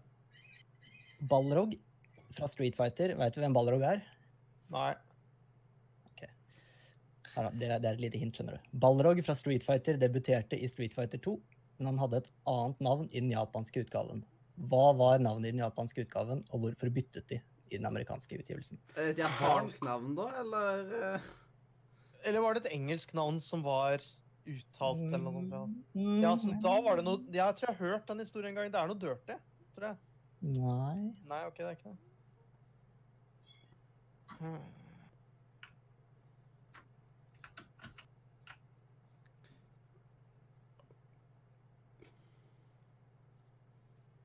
Balrog 1.29 1.75
fra 2.33 2.47
Street 2.49 2.75
Fighter. 2.79 3.13
Vet 3.19 3.35
du 3.35 3.43
hvem 3.43 3.53
Balrog 3.53 3.83
er? 3.85 4.01
Nei. 4.73 4.95
Det, 7.37 7.67
er- 7.69 7.79
det 7.79 7.85
er 7.89 7.93
et 7.97 8.01
lite 8.01 8.17
hint, 8.21 8.33
skjønner 8.37 8.57
du. 8.57 8.69
Balrog 8.83 9.19
fra 9.25 9.35
Street 9.37 9.63
Fighter 9.63 9.97
debuterte 10.01 10.57
i 10.59 10.67
Street 10.71 10.93
Fighter 10.97 11.17
2, 11.21 11.35
men 11.79 11.85
han 11.91 11.97
hadde 12.01 12.17
et 12.23 12.31
annet 12.49 12.79
navn 12.81 13.09
i 13.11 13.19
den 13.21 13.29
japanske 13.31 13.83
utgaven. 13.85 14.23
Hva 14.57 14.87
var 14.97 15.19
navnet 15.21 15.51
i 15.51 15.51
den 15.53 15.61
japanske 15.61 16.01
utgaven, 16.07 16.43
og 16.51 16.63
hvorfor 16.63 16.89
byttet 16.93 17.27
de 17.29 17.37
i 17.69 17.77
den 17.77 17.85
amerikanske 17.85 18.39
utgivelsen? 18.41 18.79
Et 18.97 19.17
japansk 19.21 19.83
navn, 19.85 20.15
da, 20.17 20.29
eller 20.41 20.95
eh? 21.13 21.27
Eller 22.25 22.41
var 22.41 22.53
det 22.57 22.65
et 22.65 22.73
engelsk 22.73 23.13
navn 23.13 23.37
som 23.39 23.61
var 23.63 24.01
uttalt, 24.47 25.03
eller 25.13 25.19
noe 25.29 25.43
sånt? 25.45 25.53
Ja, 25.53 26.01
Mm, 26.01 26.21
ja 26.23 26.31
så 26.39 26.55
da 26.63 26.73
var 26.81 26.95
det 26.97 27.05
noe 27.05 27.19
Jeg 27.31 27.55
tror 27.59 27.67
jeg 27.69 27.75
har 27.77 27.85
hørt 27.93 28.07
den 28.07 28.19
historien 28.23 28.49
en 28.49 28.55
gang. 28.55 28.71
Det 28.71 28.79
er 28.81 28.87
noe 28.87 28.97
dirty, 28.99 29.37
tror 29.75 29.87
jeg. 29.91 29.97
Nei. 30.41 31.13
Nei, 31.27 31.41
OK, 31.45 31.57
det 31.57 31.67
er 31.67 31.77
ikke 31.77 31.93
det. 31.93 31.97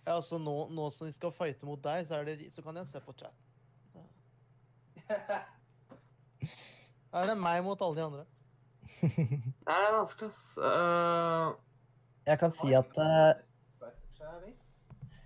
Ja, 0.02 0.16
altså 0.16 0.38
nå, 0.42 0.54
nå 0.74 0.88
som 0.90 1.06
vi 1.06 1.12
skal 1.14 1.30
fighte 1.34 1.66
mot 1.66 1.82
deg, 1.84 2.06
så, 2.08 2.18
er 2.18 2.26
det, 2.26 2.48
så 2.54 2.62
kan 2.64 2.76
jeg 2.80 2.88
se 2.90 3.02
på 3.04 3.14
chat. 3.18 3.36
Er 7.12 7.28
det 7.28 7.36
meg 7.36 7.58
mot 7.60 7.80
alle 7.84 7.98
de 7.98 8.04
andre? 8.06 8.22
Nei, 9.02 9.10
det 9.68 9.74
er 9.76 9.94
vanskelig, 9.94 10.30
ass. 10.32 10.56
Uh... 10.56 11.52
Jeg 12.24 12.38
kan 12.40 12.54
si 12.54 12.70
at 12.78 12.98
uh, 13.02 13.34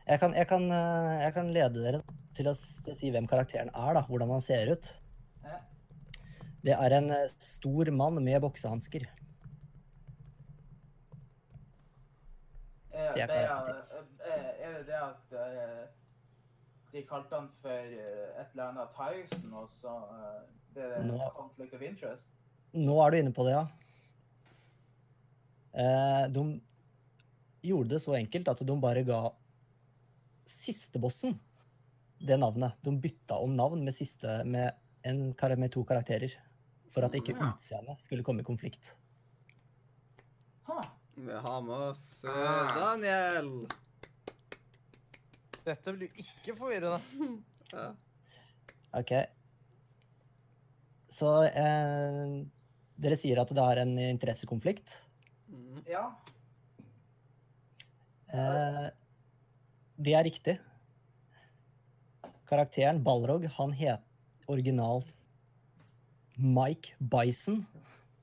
jeg, 0.09 0.19
kan, 0.19 0.35
jeg, 0.35 0.49
kan, 0.51 0.67
uh, 0.67 1.13
jeg 1.23 1.35
kan 1.37 1.53
lede 1.55 1.85
dere 1.85 2.01
til 2.37 2.51
å, 2.51 2.55
til 2.57 2.93
å 2.93 2.97
si 2.99 3.13
hvem 3.15 3.29
karakteren 3.31 3.71
er, 3.71 3.93
da. 3.97 4.03
Hvordan 4.09 4.35
han 4.35 4.43
ser 4.45 4.73
ut. 4.75 4.91
Ja. 5.45 5.61
Det 6.67 6.75
er 6.75 6.97
en 6.99 7.13
stor 7.43 7.93
mann 7.95 8.19
med 8.19 8.43
boksehansker. 8.43 9.07
Er 12.97 13.15
Det 13.15 13.31
er. 13.31 13.96
Er, 14.33 14.51
er 14.67 14.75
det 14.79 14.87
det 14.89 14.99
at 15.01 15.33
eh, 15.41 15.87
de 16.93 17.03
kalte 17.09 17.35
han 17.39 17.49
for 17.63 17.71
eh, 17.71 18.41
et 18.41 18.53
eller 18.55 18.71
annet 18.71 18.95
Tyson, 18.97 19.53
og 19.55 19.69
så 19.71 19.95
eh, 20.17 20.45
ble 20.77 20.89
det 20.93 21.03
Nå- 21.09 21.31
conflict 21.37 21.75
of 21.75 21.83
interest? 21.83 22.31
Nå 22.77 22.97
er 23.07 23.11
du 23.15 23.19
inne 23.23 23.33
på 23.37 23.45
det, 23.47 23.55
ja. 23.57 23.67
Eh, 25.77 26.25
de 26.33 26.47
gjorde 27.67 27.91
det 27.97 28.03
så 28.05 28.15
enkelt 28.17 28.49
at 28.53 28.63
de 28.67 28.77
bare 28.81 29.03
ga 29.07 29.21
sistebossen 30.49 31.39
det 32.27 32.39
navnet. 32.41 32.77
De 32.85 32.93
bytta 33.01 33.37
om 33.43 33.57
navn 33.59 33.83
med, 33.85 33.95
siste, 33.95 34.39
med, 34.49 34.73
en, 35.05 35.35
med 35.59 35.73
to 35.75 35.85
karakterer. 35.85 36.33
For 36.95 37.05
at 37.05 37.13
ikke 37.19 37.35
utseendet 37.37 38.01
skulle 38.01 38.25
komme 38.25 38.41
i 38.41 38.47
konflikt. 38.47 38.95
Ha. 40.71 40.79
Vi 41.17 41.33
har 41.33 41.61
med 41.65 41.75
oss 41.93 42.25
eh, 42.25 42.31
Ah. 42.31 42.73
Daniel. 42.77 43.67
Dette 45.67 45.91
blir 45.97 46.21
ikke 46.23 46.53
forvirrende. 46.55 47.01
Ja. 47.73 47.89
OK. 48.95 49.11
Så 51.11 51.31
eh, 51.49 52.21
dere 53.03 53.17
sier 53.19 53.41
at 53.43 53.51
det 53.57 53.65
er 53.65 53.81
en 53.83 53.97
interessekonflikt. 54.05 54.95
Mm. 55.51 55.81
Ja. 55.91 56.05
Eh, 58.31 58.87
det 60.07 60.15
er 60.15 60.25
riktig. 60.29 60.55
Karakteren 62.47 63.03
Balrog, 63.03 63.49
han 63.59 63.75
het 63.75 64.07
originalt 64.47 65.11
Mike 66.39 66.95
Bison. 67.01 67.67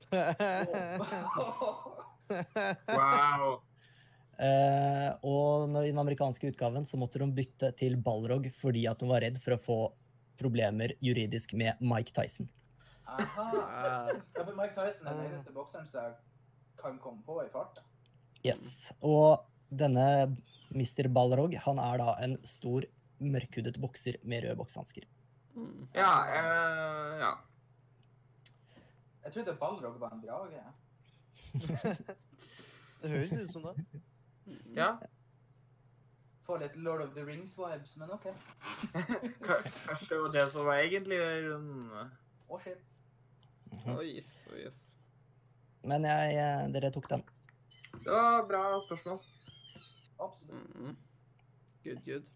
wow. 2.88 3.60
Eh, 4.38 5.10
og 5.22 5.68
når, 5.70 5.86
i 5.86 5.92
den 5.92 6.00
amerikanske 6.02 6.50
utgaven 6.50 6.86
så 6.88 6.98
måtte 6.98 7.20
de 7.22 7.28
bytte 7.36 7.70
til 7.78 7.96
Balrog 8.02 8.48
fordi 8.58 8.86
at 8.90 8.98
de 8.98 9.08
var 9.10 9.22
redd 9.22 9.38
for 9.44 9.54
å 9.54 9.62
få 9.62 9.78
problemer 10.40 10.96
juridisk 11.04 11.54
med 11.58 11.78
Mike 11.84 12.14
Tyson. 12.16 12.48
Aha. 13.06 13.46
Ah. 13.62 14.10
Ja, 14.34 14.42
for 14.42 14.54
Mike 14.58 14.74
Tyson 14.74 15.08
er 15.08 15.18
den 15.20 15.30
eneste 15.30 15.54
bokseren 15.54 15.86
som 15.90 16.16
kan 16.80 16.98
komme 17.02 17.22
på 17.26 17.38
i 17.44 17.50
farta. 17.52 17.84
Yes. 18.44 18.92
Og 19.00 19.44
denne 19.70 20.34
Mr. 20.74 21.08
Balrog, 21.14 21.54
han 21.66 21.80
er 21.80 22.00
da 22.02 22.16
en 22.24 22.38
stor, 22.48 22.86
mørkhudet 23.24 23.78
bokser 23.80 24.18
med 24.26 24.42
røde 24.44 24.56
boksehansker. 24.58 25.06
Mm. 25.54 25.86
Ja, 25.94 26.10
eh, 26.34 27.20
ja. 27.22 27.32
Jeg 29.24 29.36
trodde 29.36 29.54
Balrog 29.60 30.00
var 30.02 30.16
en 30.16 30.24
drage. 30.24 30.64
Det 33.04 33.10
høres 33.12 33.32
ut 33.36 33.50
som 33.52 33.64
det. 33.68 34.00
Ja. 34.74 34.98
Får 36.44 36.58
litt 36.58 36.76
Lord 36.76 37.02
of 37.02 37.14
the 37.14 37.24
Rings-vibes, 37.24 37.96
men 37.96 38.10
OK. 38.10 38.26
Kanskje 39.86 40.08
det 40.08 40.20
var 40.20 40.32
det 40.32 40.50
som 40.52 40.66
var 40.66 40.82
egentlig 40.82 41.20
grunnen. 41.20 42.10
Å, 42.48 42.58
shit. 42.60 42.82
Oh, 43.88 44.02
yes, 44.04 44.28
oh, 44.50 44.58
yes. 44.58 44.82
Men 45.84 46.04
jeg, 46.08 46.36
jeg, 46.36 46.68
dere 46.76 46.92
tok 46.92 47.08
den. 47.10 47.24
Det 47.94 48.12
var 48.12 48.44
bra 48.48 48.62
spørsmål. 48.84 49.24
Absolutt. 50.20 50.76
Mm. 50.76 50.96
Good, 51.84 52.04
good. 52.04 52.30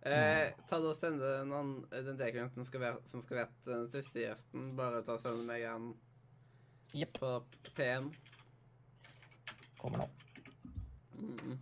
Eh, 0.00 0.54
ta 0.68 0.78
da 0.80 0.94
og 0.94 0.96
Send 0.96 1.20
den, 1.20 1.52
den 1.92 2.16
D-klienten 2.16 2.56
som 2.56 2.64
skal 2.64 2.80
være, 2.86 3.02
som 3.10 3.22
skal 3.22 3.42
være 3.42 3.50
den 3.66 3.90
siste 3.92 4.22
gjesten. 4.24 4.72
Bare 4.78 5.02
ta 5.04 5.18
og 5.18 5.22
send 5.22 5.44
meg 5.50 5.66
en 5.68 5.92
yep. 6.94 7.18
på 7.18 7.34
PM. 7.76 8.12
Kommer 9.82 10.04
nå. 10.04 10.10
Mm. 11.20 11.56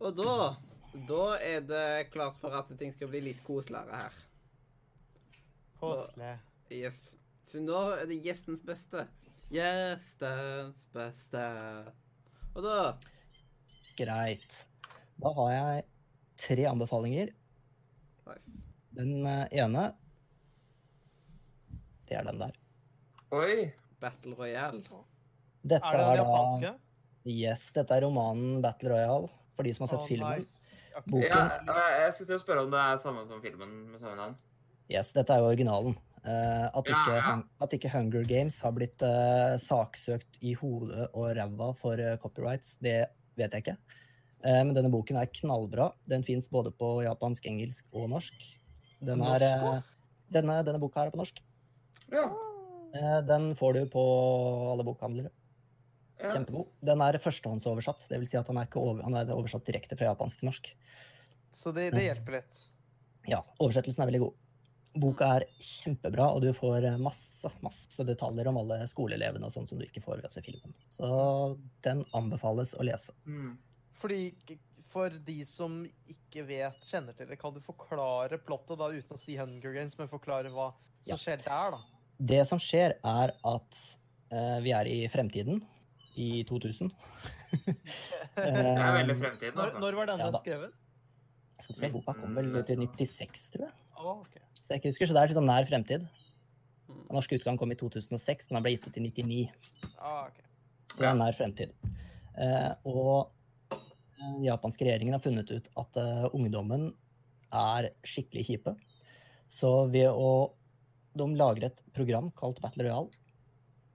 Og 0.00 0.16
da 0.16 0.34
Da 1.08 1.24
er 1.38 1.60
det 1.62 2.10
klart 2.10 2.38
for 2.42 2.54
at 2.56 2.70
ting 2.78 2.94
skal 2.96 3.10
bli 3.12 3.20
litt 3.28 3.44
koseligere 3.46 3.94
her. 3.94 4.16
Koselig. 5.78 6.32
Yes. 6.74 6.98
Så 7.46 7.62
nå 7.62 7.78
er 7.94 8.08
det 8.10 8.18
gjestens 8.24 8.64
beste. 8.66 9.04
Gjestens 9.54 10.82
beste. 10.94 11.44
Og 12.54 12.62
da 12.66 12.76
Greit. 14.00 14.58
Da 15.20 15.32
har 15.36 15.52
jeg 15.52 15.86
tre 16.40 16.66
anbefalinger. 16.70 17.32
Nice. 18.26 18.60
Den 18.96 19.26
eh, 19.26 19.46
ene 19.62 19.90
Det 22.08 22.16
er 22.18 22.26
den 22.26 22.40
der. 22.42 22.56
Oi. 23.30 23.70
Battle 24.00 24.34
Royale. 24.34 24.80
Dette 25.62 25.86
Er 25.86 25.92
det 25.92 25.98
den 25.98 26.06
er 26.06 26.16
da 26.16 26.22
japanske? 26.22 26.72
Yes, 27.28 27.68
dette 27.76 27.96
er 27.96 28.06
romanen 28.06 28.60
Battle 28.64 28.94
Royale, 28.94 29.30
for 29.56 29.66
de 29.66 29.74
som 29.76 29.84
har 29.84 29.92
sett 29.92 30.04
oh, 30.04 30.08
filmen. 30.08 30.44
nice. 30.44 30.76
Jeg 30.90 31.06
Boken. 31.06 31.28
Ja, 31.30 31.88
jeg 32.02 32.14
skulle 32.16 32.30
til 32.32 32.38
å 32.38 32.42
spørre 32.42 32.64
om 32.66 32.72
det 32.72 32.80
er 32.82 33.00
samme 33.00 33.26
som 33.28 33.42
filmen 33.44 33.74
med 33.92 34.00
samme 34.02 34.16
navn. 34.18 34.38
Yes, 34.90 35.12
dette 35.14 35.32
er 35.32 35.44
jo 35.44 35.52
originalen. 35.52 35.94
Uh, 36.20 36.66
at, 36.66 36.88
Ja, 36.90 36.96
ikke, 36.96 37.14
ja. 37.16 37.36
At 37.64 37.76
ikke 37.76 37.92
Hunger 37.94 38.26
Games 38.28 38.58
har 38.60 38.74
blitt 38.76 39.04
uh, 39.06 39.54
saksøkt 39.62 40.40
i 40.44 40.52
hodet 40.58 41.06
og 41.14 41.30
ræva 41.38 41.70
for 41.78 42.00
uh, 42.02 42.18
copyrights, 42.20 42.74
det 42.84 42.98
vet 43.38 43.54
jeg 43.56 43.64
ikke. 43.64 43.76
Eh, 44.40 44.60
men 44.64 44.72
denne 44.76 44.90
boken 44.92 45.18
er 45.20 45.30
knallbra. 45.40 45.90
Den 46.08 46.24
fins 46.24 46.48
både 46.52 46.72
på 46.72 47.00
japansk, 47.04 47.46
engelsk 47.50 47.88
og 47.92 48.08
norsk. 48.12 48.46
Den 49.04 49.24
er, 49.24 49.44
denne, 50.32 50.60
denne 50.64 50.80
boka 50.80 51.02
her 51.02 51.10
er 51.10 51.14
på 51.14 51.20
norsk. 51.20 51.40
Ja. 52.12 52.26
Eh, 52.96 53.18
den 53.28 53.52
får 53.56 53.76
du 53.76 53.82
på 53.92 54.04
alle 54.72 54.86
bokhandlere. 54.86 55.32
Kjempegod. 56.20 56.68
Den 56.84 57.00
er 57.04 57.18
førstehåndsoversatt. 57.22 58.04
Det 58.10 58.18
vil 58.20 58.28
si 58.28 58.38
at 58.40 58.50
han 58.50 58.60
er, 58.60 58.68
ikke 58.68 58.82
over, 58.82 59.02
han 59.06 59.16
er 59.16 59.32
oversatt 59.34 59.64
direkte 59.68 59.96
fra 59.98 60.10
japansk 60.10 60.42
til 60.42 60.50
norsk. 60.50 60.70
Så 61.54 61.72
det, 61.74 61.90
det 61.96 62.04
hjelper 62.06 62.38
litt. 62.40 62.62
Ja, 63.30 63.42
oversettelsen 63.58 64.04
er 64.04 64.10
veldig 64.12 64.22
god. 64.26 64.36
Boka 65.00 65.26
er 65.38 65.44
kjempebra, 65.62 66.32
og 66.34 66.42
du 66.42 66.50
får 66.56 66.84
eh, 66.88 66.96
masse 66.98 67.50
masse 67.62 68.04
detaljer 68.06 68.48
om 68.50 68.58
alle 68.58 68.80
skoleelevene 68.90 69.46
og 69.46 69.54
sånn 69.54 69.68
som 69.70 69.78
du 69.78 69.84
ikke 69.86 70.02
får 70.02 70.18
ved 70.18 70.26
å 70.26 70.32
se 70.34 70.42
filmen. 70.42 70.74
Så 70.90 71.10
den 71.86 72.02
anbefales 72.18 72.74
å 72.74 72.86
lese. 72.86 73.14
Mm. 73.24 73.54
Fordi 74.00 74.32
for 74.90 75.14
de 75.26 75.38
som 75.46 75.84
ikke 76.10 76.42
vet, 76.48 76.82
kjenner 76.88 77.14
til 77.14 77.28
det, 77.30 77.38
kan 77.38 77.54
du 77.54 77.60
forklare 77.62 78.40
plottet 78.42 78.80
da 78.80 78.88
uten 78.90 79.14
å 79.14 79.20
si 79.20 79.36
Hunger 79.38 79.76
Games, 79.76 79.94
men 80.00 80.10
forklare 80.10 80.50
hva 80.50 80.72
som 81.04 81.14
Ja. 81.14 81.20
skjer 81.20 81.44
der, 81.44 81.76
da? 81.76 81.80
Det 82.18 82.40
som 82.48 82.58
skjer, 82.58 82.96
er 83.06 83.32
at 83.46 83.78
eh, 84.34 84.58
vi 84.64 84.74
er 84.74 84.90
i 84.90 84.98
fremtiden. 85.08 85.62
I 86.18 86.44
2000. 86.48 86.90
Det 88.36 88.46
er 88.46 88.94
veldig 88.96 89.14
Eh, 89.14 89.20
fremtiden, 89.20 89.58
altså. 89.58 89.82
når 89.82 89.98
var 89.98 90.10
denne 90.10 90.26
Ja 90.30 90.38
skrevet? 90.38 90.74
Skal 91.60 91.74
vi 91.74 91.80
se, 91.80 91.90
boka 91.92 92.14
kom 92.16 92.36
vel 92.38 92.54
til 92.64 92.80
96, 92.80 93.48
tror 93.54 93.66
jeg. 93.66 93.74
Å, 94.00 94.14
ok. 94.22 94.36
Så 94.56 94.70
jeg 94.72 94.80
ikke 94.80 94.92
husker, 94.94 95.10
så 95.10 95.16
det 95.16 95.22
er 95.22 95.34
sånn 95.36 95.50
nær 95.50 95.66
fremtid. 95.68 96.06
Mm. 96.88 97.02
Den 97.02 97.18
norske 97.18 97.36
utgaven 97.36 97.58
kom 97.60 97.74
i 97.74 97.76
2006, 97.76 98.48
men 98.48 98.58
den 98.58 98.64
ble 98.64 98.72
gitt 98.76 98.86
ut 98.88 98.96
i 98.96 99.04
99. 99.04 99.42
Ah, 99.98 100.30
ok. 100.30 100.40
Så 100.94 101.02
det 101.02 101.10
er 101.10 101.18
nær 101.20 101.36
fremtid. 101.36 101.74
Eh, 102.40 102.72
og 102.88 103.76
den 104.20 104.40
japanske 104.46 104.86
regjeringen 104.86 105.16
har 105.16 105.24
funnet 105.24 105.52
ut 105.52 105.68
at 105.82 106.00
eh, 106.00 106.26
ungdommen 106.32 106.90
er 107.50 107.90
skikkelig 108.06 108.46
kjipe. 108.48 108.74
Så 109.50 109.90
ved 109.92 110.08
å 110.10 110.54
De 111.18 111.26
lager 111.34 111.64
et 111.66 111.80
program 111.90 112.28
kalt 112.38 112.60
Battle 112.62 112.84
Royale, 112.86 113.10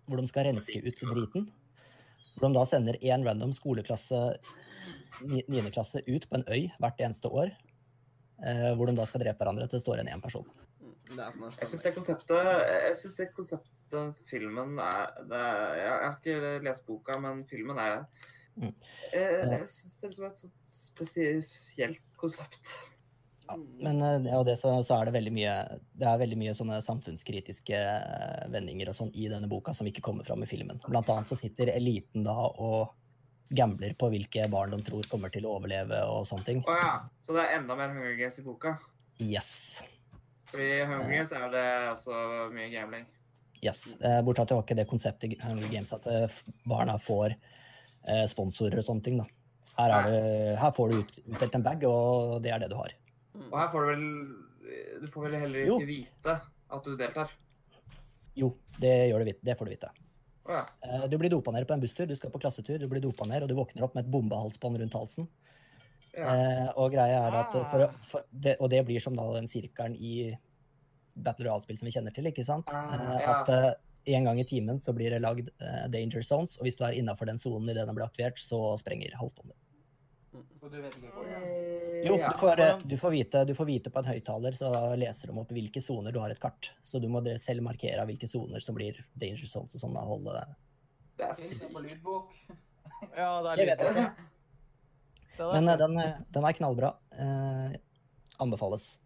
hvor 0.06 0.20
de 0.20 0.28
skal 0.28 0.50
renske 0.50 0.82
ut 0.84 0.98
driten. 1.00 1.46
Hvor 2.36 2.50
de 2.52 2.58
da 2.60 2.66
sender 2.68 2.98
én 3.02 3.24
random 3.26 3.54
skoleklasse, 3.56 4.20
ni- 5.24 5.46
niendeklasse, 5.48 6.02
ut 6.08 6.28
på 6.30 6.36
en 6.40 6.44
øy 6.52 6.70
hvert 6.80 7.00
eneste 7.00 7.30
år. 7.32 7.52
Eh, 8.46 8.74
hvor 8.76 8.86
de 8.90 8.96
da 8.98 9.06
skal 9.08 9.22
drepe 9.24 9.40
hverandre 9.40 9.68
til 9.70 9.80
det 9.80 9.86
står 9.86 10.02
igjen 10.02 10.12
én 10.18 10.22
person. 10.22 10.46
Det 11.06 11.28
Jeg 11.60 11.68
syns 11.70 11.84
det 11.84 11.94
konseptet 11.96 12.48
Jeg 12.90 12.96
synes 12.98 13.16
det 13.16 13.28
konseptet 13.36 14.16
filmen 14.28 14.80
er 14.82 15.12
det 15.30 15.38
er, 15.38 15.76
Jeg 15.78 15.92
har 16.02 16.16
ikke 16.18 16.64
lest 16.66 16.86
boka, 16.88 17.20
men 17.20 17.46
filmen 17.48 17.78
er 17.78 18.06
Mm. 18.58 18.72
Jeg, 19.12 19.50
jeg 19.52 19.68
syns 19.68 19.96
det 20.00 20.20
er 20.20 20.26
et 20.30 20.38
sånt 20.40 20.54
spesielt 20.66 22.00
konsept. 22.18 22.70
Ja, 23.48 23.58
men 23.58 24.02
eh, 24.02 24.28
ja, 24.30 24.40
og 24.40 24.46
det, 24.48 24.58
så, 24.58 24.72
så 24.86 24.98
er 24.98 25.08
det 25.08 25.16
veldig 25.16 25.34
mye 25.36 25.54
det 25.94 26.08
er 26.10 26.22
veldig 26.22 26.38
mye 26.40 26.54
sånne 26.58 26.80
samfunnskritiske 26.86 27.78
eh, 27.78 28.46
vendinger 28.54 28.90
og 28.90 28.98
sånn 28.98 29.12
i 29.14 29.28
denne 29.32 29.50
boka 29.52 29.74
som 29.76 29.88
ikke 29.90 30.04
kommer 30.06 30.26
fram 30.28 30.44
i 30.46 30.50
filmen. 30.50 30.82
Blant 30.88 31.12
annet 31.14 31.30
så 31.30 31.38
sitter 31.38 31.74
eliten 31.76 32.26
da 32.26 32.36
og 32.36 32.96
gambler 33.56 33.94
på 33.94 34.10
hvilke 34.10 34.48
barn 34.50 34.74
de 34.74 34.82
tror 34.88 35.06
kommer 35.12 35.30
til 35.34 35.46
å 35.46 35.60
overleve 35.60 36.00
og 36.10 36.26
sånne 36.26 36.48
ting. 36.48 36.64
Å 36.66 36.80
ja. 36.80 36.96
Så 37.26 37.36
det 37.38 37.46
er 37.46 37.60
enda 37.60 37.78
mer 37.78 37.94
Hunger 37.94 38.18
Games 38.18 38.40
i 38.42 38.46
boka? 38.46 38.74
Yes. 39.22 39.52
Fordi 40.50 40.72
i 40.80 40.82
Hunger 40.90 41.14
Games 41.14 41.36
er 41.38 41.46
det 41.54 41.68
også 41.92 42.26
mye 42.56 42.72
gambling. 42.74 43.06
yes. 43.62 43.96
Eh, 44.02 44.20
Bortsett 44.26 44.50
fra 44.50 44.66
ikke 44.66 44.80
det 44.82 44.90
konseptet 44.90 45.38
i 45.38 45.42
Hunger 45.44 45.70
Games 45.70 45.94
at 45.94 46.10
barna 46.66 46.98
får 47.02 47.38
sponsorer 48.30 48.78
og 48.78 48.86
sånne 48.86 49.02
ting. 49.02 49.16
da. 49.18 49.26
Her, 49.76 49.92
er 49.92 50.12
det, 50.12 50.58
her 50.62 50.74
får 50.76 50.92
du 50.92 51.00
ut, 51.02 51.16
utdelt 51.26 51.56
en 51.58 51.64
bag, 51.66 51.82
og 51.90 52.36
det 52.44 52.52
er 52.54 52.62
det 52.62 52.70
du 52.70 52.76
har. 52.78 52.94
Mm. 53.36 53.48
Og 53.52 53.60
her 53.60 53.68
får 53.74 53.82
du 53.86 53.88
vel 53.92 54.06
Du 55.02 55.08
får 55.12 55.26
vel 55.28 55.36
heller 55.42 55.66
Jo. 55.68 55.76
ikke 55.80 55.88
vite 55.92 56.42
at 56.72 56.84
du 56.88 56.96
deltar? 56.98 57.30
Jo, 58.36 58.50
det, 58.80 58.94
gjør 59.12 59.24
du, 59.26 59.32
det 59.46 59.58
får 59.60 59.66
du 59.66 59.72
vite. 59.76 59.90
Ja. 60.50 60.66
Eh, 60.84 61.08
Du 61.08 61.18
blir 61.18 61.30
dopa 61.30 61.52
ned 61.52 61.68
på 61.68 61.74
en 61.74 61.82
busstur, 61.84 62.08
du 62.08 62.16
skal 62.16 62.32
på 62.32 62.40
klassetur, 62.42 62.80
du 62.80 62.88
blir 62.88 63.02
dopa 63.02 63.26
ned, 63.30 63.44
og 63.44 63.50
du 63.50 63.56
våkner 63.56 63.84
opp 63.86 63.94
med 63.96 64.06
et 64.06 64.12
bombehalsbånd 64.12 64.80
rundt 64.82 64.94
halsen. 64.98 65.28
ja. 66.18 66.26
Eh, 66.34 66.70
og 66.78 66.92
greia 66.92 67.28
er 67.28 67.36
at 67.44 67.52
for, 67.54 67.82
Ah. 67.86 67.92
for 68.04 68.22
det, 68.32 68.58
Og 68.60 68.70
det 68.70 68.86
blir 68.86 69.00
som 69.02 69.16
da 69.16 69.24
den 69.34 69.48
sirkelen 69.48 69.96
i 70.00 70.38
Battle 71.16 71.46
Royale-spill 71.46 71.78
som 71.78 71.86
vi 71.86 71.92
kjenner 71.92 72.14
til, 72.14 72.26
ikke 72.26 72.44
sant? 72.46 72.66
Ah, 72.68 72.94
Eh, 72.94 73.22
ja. 73.22 73.42
At 73.42 73.50
eh, 73.50 73.74
en 74.16 74.24
gang 74.26 74.40
i 74.40 74.44
timen 74.44 74.78
så 74.80 74.94
blir 74.94 75.10
det 75.12 75.22
lagd 75.22 75.50
eh, 75.62 75.88
danger 75.90 76.22
zones, 76.24 76.58
og 76.58 76.64
hvis 76.66 76.76
du 76.78 76.84
er 76.86 76.94
innafor 76.94 77.26
den 77.26 77.38
sonen 77.38 77.70
idet 77.70 77.86
den 77.88 77.96
blir 77.96 78.06
aktivert, 78.08 78.38
så 78.38 78.78
sprenger 78.80 79.12
halsbåndet. 79.16 79.56
Og 80.62 80.72
du 80.72 80.78
vet 80.82 80.96
ikke 80.98 81.12
hvor. 81.14 81.30
Jo, 82.06 82.18
du 82.18 82.40
får, 82.40 82.62
eh, 82.64 82.84
du, 82.86 82.96
får 83.02 83.14
vite, 83.14 83.44
du 83.46 83.54
får 83.58 83.70
vite 83.70 83.92
på 83.94 84.02
en 84.02 84.10
høyttaler, 84.10 84.58
så 84.58 84.72
leser 85.00 85.32
de 85.32 85.40
opp 85.42 85.52
hvilke 85.56 85.82
soner 85.84 86.16
du 86.16 86.20
har 86.22 86.34
et 86.34 86.42
kart. 86.42 86.72
Så 86.84 87.02
du 87.02 87.08
må 87.12 87.24
selv 87.42 87.66
markere 87.66 88.06
hvilke 88.10 88.30
soner 88.30 88.64
som 88.64 88.78
blir 88.78 89.00
danger 89.14 89.50
zones 89.50 89.76
og 89.78 89.84
sånn. 89.84 89.98
Holde 90.12 90.36
Det 91.16 91.28
er 91.28 91.34
det 91.34 91.50
på 91.50 91.50
sykt. 91.52 91.82
lydbok? 91.90 92.38
Ja, 93.16 93.42
det 93.44 93.52
er 93.64 93.76
er 93.76 95.52
Men 95.54 95.70
eh, 95.70 95.78
den, 95.78 95.98
eh, 96.00 96.22
den 96.34 96.46
er 96.48 96.56
knallbra. 96.58 96.94
Eh, 97.12 97.76
anbefales. 98.38 99.00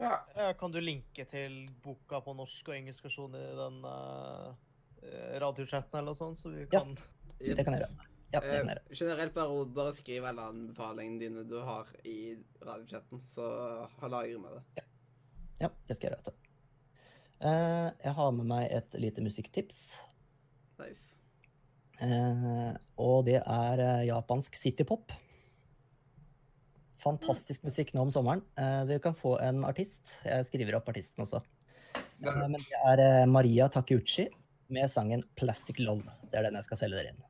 Ja. 0.00 0.18
Kan 0.58 0.72
du 0.72 0.80
linke 0.80 1.24
til 1.30 1.68
boka 1.84 2.20
på 2.24 2.34
norsk 2.36 2.68
og 2.68 2.76
engelsk 2.76 3.04
versjon 3.06 3.36
i 3.38 3.44
den 3.56 3.76
uh, 3.86 4.50
radiochatten 5.40 6.00
eller 6.00 6.10
noe 6.12 6.18
sånt, 6.18 6.40
så 6.40 6.50
vi 6.50 6.66
kan 6.68 6.96
Ja, 7.38 7.54
Det 7.54 7.64
kan 7.64 7.76
jeg 7.76 7.86
gjøre. 7.86 8.13
Ja, 8.34 8.40
Eh, 8.42 8.94
generelt 8.98 9.34
bare, 9.34 9.64
bare 9.70 9.94
skriv 9.94 10.24
alle 10.26 10.48
anbefalingene 10.50 11.20
dine 11.22 11.44
du 11.48 11.60
har 11.62 11.86
i 12.04 12.34
radiochatten, 12.64 13.22
så 13.34 13.46
har 14.00 14.10
lager 14.10 14.40
med 14.42 14.56
det. 14.58 14.84
Ja, 15.62 15.70
det 15.88 15.96
skal 15.96 16.10
jeg 16.10 16.18
gjøre. 16.18 16.34
Eh, 17.44 17.90
jeg 18.04 18.14
har 18.16 18.32
med 18.32 18.48
meg 18.50 18.70
et 18.72 18.96
lite 18.98 19.22
musikktips. 19.22 19.84
Nice. 20.80 21.18
Eh, 22.02 22.72
og 22.98 23.24
det 23.28 23.38
er 23.40 23.82
eh, 23.84 24.06
japansk 24.08 24.56
citypop. 24.58 25.12
Fantastisk 27.04 27.66
musikk 27.66 27.92
nå 27.94 28.06
om 28.06 28.12
sommeren. 28.12 28.42
Eh, 28.58 28.80
dere 28.88 29.02
kan 29.04 29.14
få 29.16 29.36
en 29.44 29.62
artist. 29.68 30.16
Jeg 30.24 30.46
skriver 30.48 30.78
opp 30.78 30.88
artisten 30.90 31.22
også. 31.26 31.42
Det 31.94 32.30
Eh, 32.30 32.32
er 32.32 32.48
men 32.48 32.58
det 32.58 32.80
er 32.80 33.02
eh, 33.04 33.26
Maria 33.26 33.68
Takeuchi 33.68 34.28
med 34.68 34.90
sangen 34.90 35.22
'Plastic 35.36 35.76
Love'. 35.78 36.10
Det 36.30 36.38
er 36.38 36.48
den 36.48 36.54
jeg 36.54 36.64
skal 36.64 36.76
selge 36.78 36.96
dere 36.96 37.12
inn. 37.12 37.22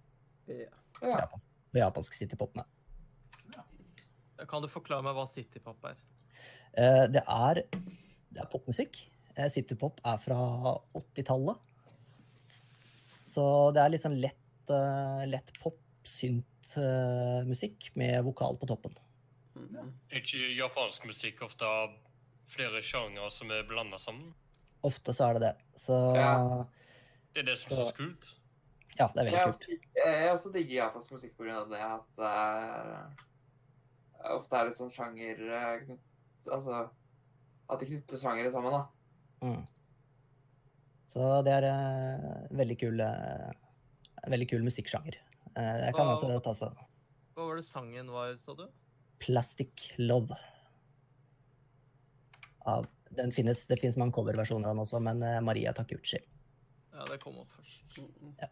Ja. 0.47 0.71
Ja. 1.03 1.19
japansk, 1.25 1.47
japansk 1.75 2.15
citypop. 2.15 2.55
med. 2.57 2.65
Kan 4.49 4.63
du 4.63 4.69
forklare 4.69 5.03
meg 5.07 5.15
hva 5.17 5.25
citypop 5.31 5.85
er? 5.89 5.97
Uh, 6.75 7.07
det 7.11 7.23
er, 7.23 7.63
det 8.35 8.43
er 8.43 8.51
popmusikk. 8.51 8.99
Uh, 9.39 9.47
citypop 9.49 10.01
er 10.05 10.19
fra 10.23 10.41
80-tallet. 10.99 11.57
Så 13.35 13.45
det 13.75 13.83
er 13.83 13.95
litt 13.95 14.05
sånn 14.05 14.19
lett, 14.23 14.43
uh, 14.71 15.25
lett 15.27 15.51
pop, 15.63 15.79
synt 16.05 16.45
eh, 16.77 17.41
musikk 17.49 17.91
med 17.97 18.19
vokal 18.27 18.59
på 18.61 18.69
toppen. 18.69 18.93
Mhm. 19.55 19.93
Er 20.11 20.21
ikke 20.21 20.51
japansk 20.53 21.07
musikk 21.09 21.43
ofte 21.47 21.69
flere 22.53 22.83
sjangere 22.85 23.31
som 23.33 23.51
er 23.51 23.65
blanda 23.69 23.99
sammen? 23.99 24.35
Ofte 24.85 25.15
så 25.17 25.31
er 25.31 25.39
det 25.39 25.43
det. 25.47 25.55
Så 25.81 25.97
Ja. 26.17 26.67
Det 27.33 27.41
er 27.43 27.47
det 27.51 27.59
som 27.59 27.73
er 27.73 27.91
så 27.91 27.97
kult. 27.97 28.35
Ja, 28.99 29.07
det 29.15 29.21
er 29.21 29.25
Jeg 29.29 29.35
veldig 29.35 29.53
også, 29.53 29.65
kult. 29.69 29.85
jeg 30.01 30.31
også 30.33 30.51
digger 30.55 30.75
japansk 30.79 31.09
musikk 31.17 31.33
pga. 31.39 31.59
det 31.71 31.81
at 31.85 32.07
det 32.19 32.31
er 32.31 32.45
ofte 34.35 34.53
er 34.57 34.65
litt 34.71 34.81
sånn 34.81 34.93
sjanger 34.95 35.37
eh, 35.53 35.75
knytt, 35.85 36.05
Altså 36.53 36.73
at 37.73 37.81
de 37.81 37.87
knytter 37.89 38.17
sjangere 38.21 38.51
sammen, 38.53 38.73
da. 38.75 38.83
Mm. 39.45 39.63
Så 41.09 41.21
det 41.47 41.53
er 41.57 41.65
uh, 41.71 42.43
veldig 42.53 42.77
kul 42.81 42.97
uh, 43.01 43.51
veldig 44.29 44.49
kul 44.51 44.63
musikksjanger. 44.67 45.15
Uh, 45.57 45.77
jeg 45.87 45.93
kan 45.97 46.07
Hva- 46.11 46.17
også 46.19 46.41
ta 46.45 46.53
så 46.59 46.69
Hva 47.35 47.43
var 47.49 47.55
det 47.57 47.65
sangen 47.65 48.11
var, 48.13 48.35
sa 48.43 48.53
du? 48.59 48.67
Plastic 49.25 49.73
Love. 49.97 50.37
Av, 52.69 52.85
den 53.17 53.33
finnes, 53.33 53.65
det 53.71 53.79
finnes 53.81 53.97
mange 54.01 54.13
coverversjoner 54.17 54.69
av 54.69 54.75
den 54.77 54.83
også, 54.85 55.01
men 55.05 55.23
eh, 55.25 55.39
Maria 55.45 55.73
Takeuchi. 55.77 56.21
Ja, 56.95 57.05
det 57.09 57.19
kom 57.23 57.37
opp 57.43 57.51
først. 57.57 57.99
Mm. 58.01 58.33
Ja. 58.41 58.49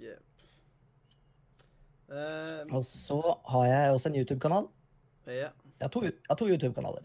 Jep. 0.00 0.22
Eh, 2.14 2.74
Og 2.74 2.84
så 2.86 3.18
har 3.50 3.66
jeg 3.70 3.92
også 3.94 4.10
en 4.12 4.18
YouTube-kanal. 4.22 4.68
ja. 5.26 5.50
Jeg 5.80 5.88
har 5.88 5.90
to, 5.90 6.00
to 6.38 6.46
YouTube-kanaler. 6.46 7.02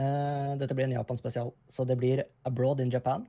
Uh, 0.00 0.56
dette 0.58 0.74
blir 0.74 0.88
en 0.88 0.94
Japan-spesial, 0.96 1.52
så 1.70 1.84
det 1.86 1.94
blir 2.00 2.24
Abroad 2.48 2.80
in 2.82 2.90
Japan. 2.90 3.28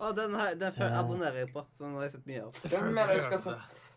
Å, 0.00 0.08
den, 0.16 0.32
her, 0.34 0.54
den 0.58 0.72
før 0.72 0.88
Eh. 0.88 0.98
abonnerer 0.98 1.36
jeg 1.42 1.50
på. 1.52 1.64
Den 1.78 1.92
har 1.94 2.06
jeg 2.06 2.12
sett 2.14 2.26
mye 2.30 2.44
av. 2.46 2.56
Den 2.72 2.88
mener 2.96 3.12
jeg 3.12 3.22
skal 3.26 3.38
ha 3.38 3.44
gjør 3.44 3.58
det. 3.60 3.74
sett. 3.76 3.90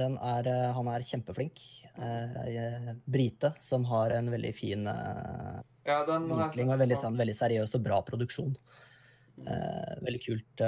Den 0.00 0.16
er, 0.16 0.48
eh, 0.48 0.72
han 0.72 0.88
er 0.88 1.04
kjempeflink. 1.04 1.60
Eh, 2.00 2.94
brite 3.06 3.52
som 3.62 3.84
har 3.84 4.10
en 4.16 4.30
veldig 4.32 4.54
fin 4.56 4.86
eh, 4.88 5.60
Ja, 5.84 6.00
den 6.08 6.30
har 6.32 6.48
og 6.48 6.78
veldig, 6.80 6.96
sånn, 7.04 7.18
veldig 7.20 7.36
seriøs 7.36 7.74
og 7.76 7.84
bra 7.84 8.00
produksjon. 8.02 8.56
Eh, 9.44 9.94
veldig 10.00 10.22
kult 10.24 10.64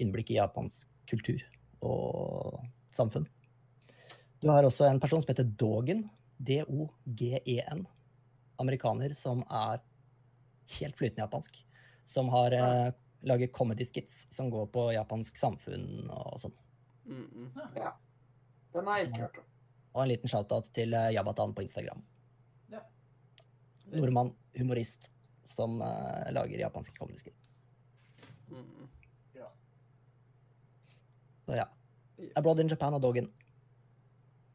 innblikk 0.00 0.30
i 0.32 0.40
japansk 0.40 0.88
kultur 1.06 1.42
og 1.84 2.60
samfunn. 2.94 3.26
Du 4.40 4.50
har 4.50 4.66
også 4.66 4.88
en 4.88 5.00
person 5.00 5.22
som 5.22 5.32
heter 5.32 5.48
Dogen. 5.60 6.06
D-O-G-E-N. 6.36 7.86
Amerikaner 8.60 9.14
som 9.16 9.40
er 9.50 9.80
helt 10.78 10.98
flytende 10.98 11.24
japansk. 11.24 11.60
Som 12.04 12.28
har 12.28 12.52
eh, 12.52 12.90
laget 13.24 13.52
comedy 13.52 13.84
skits 13.84 14.26
som 14.34 14.50
går 14.50 14.66
på 14.74 14.88
japansk 14.92 15.38
samfunn 15.40 16.10
og 16.12 16.40
sånn. 16.42 16.56
Ja. 17.78 17.94
Den 18.74 18.90
har 18.90 19.00
jeg 19.00 19.10
ikke 19.10 19.22
hørt 19.24 19.40
om. 19.40 19.48
Og 19.94 20.02
en 20.02 20.10
liten 20.10 20.30
shout-out 20.30 20.70
til 20.74 20.94
eh, 20.98 21.12
Jabatan 21.14 21.54
på 21.54 21.64
Instagram. 21.64 22.02
Ja. 22.72 22.82
Nordmann, 23.94 24.34
humorist, 24.58 25.08
som 25.46 25.78
eh, 25.84 26.30
lager 26.34 26.66
japanske 26.66 26.96
comedy 26.98 27.22
skits. 27.22 27.40
Så 31.44 31.58
ja. 31.58 31.68
Abroad 32.38 32.62
in 32.62 32.70
Japan 32.70 32.96
og 32.96 33.02
Dogen. 33.04 33.28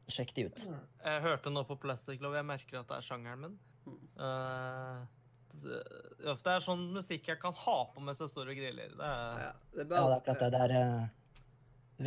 Sjekk 0.10 0.34
de 0.36 0.48
ut. 0.50 0.66
Jeg 1.04 1.22
hørte 1.22 1.52
nå 1.54 1.64
på 1.70 1.78
Plastic 1.82 2.22
Love. 2.24 2.40
Jeg 2.40 2.48
merker 2.50 2.82
at 2.82 2.90
det 2.90 2.98
er 2.98 3.06
sjangeren 3.06 3.44
min. 3.46 3.58
Mm. 3.86 4.00
Eh, 4.26 5.08
ja, 6.24 6.34
Det 6.34 6.54
er 6.54 6.66
sånn 6.66 6.88
musikk 6.96 7.30
jeg 7.30 7.40
kan 7.42 7.54
ha 7.66 7.78
på 7.94 8.04
mens 8.04 8.22
jeg 8.24 8.32
står 8.32 8.52
og 8.54 8.60
griller. 8.60 8.94
Det 8.96 9.10
er, 9.10 9.42
Ja, 9.44 9.52
det 9.76 9.86
er 9.86 9.96
Ja, 9.96 10.20
det 10.26 10.34
er 10.34 10.40
det. 10.40 10.50
Det 10.56 10.62
er 10.66 10.76
uh, 10.78 11.10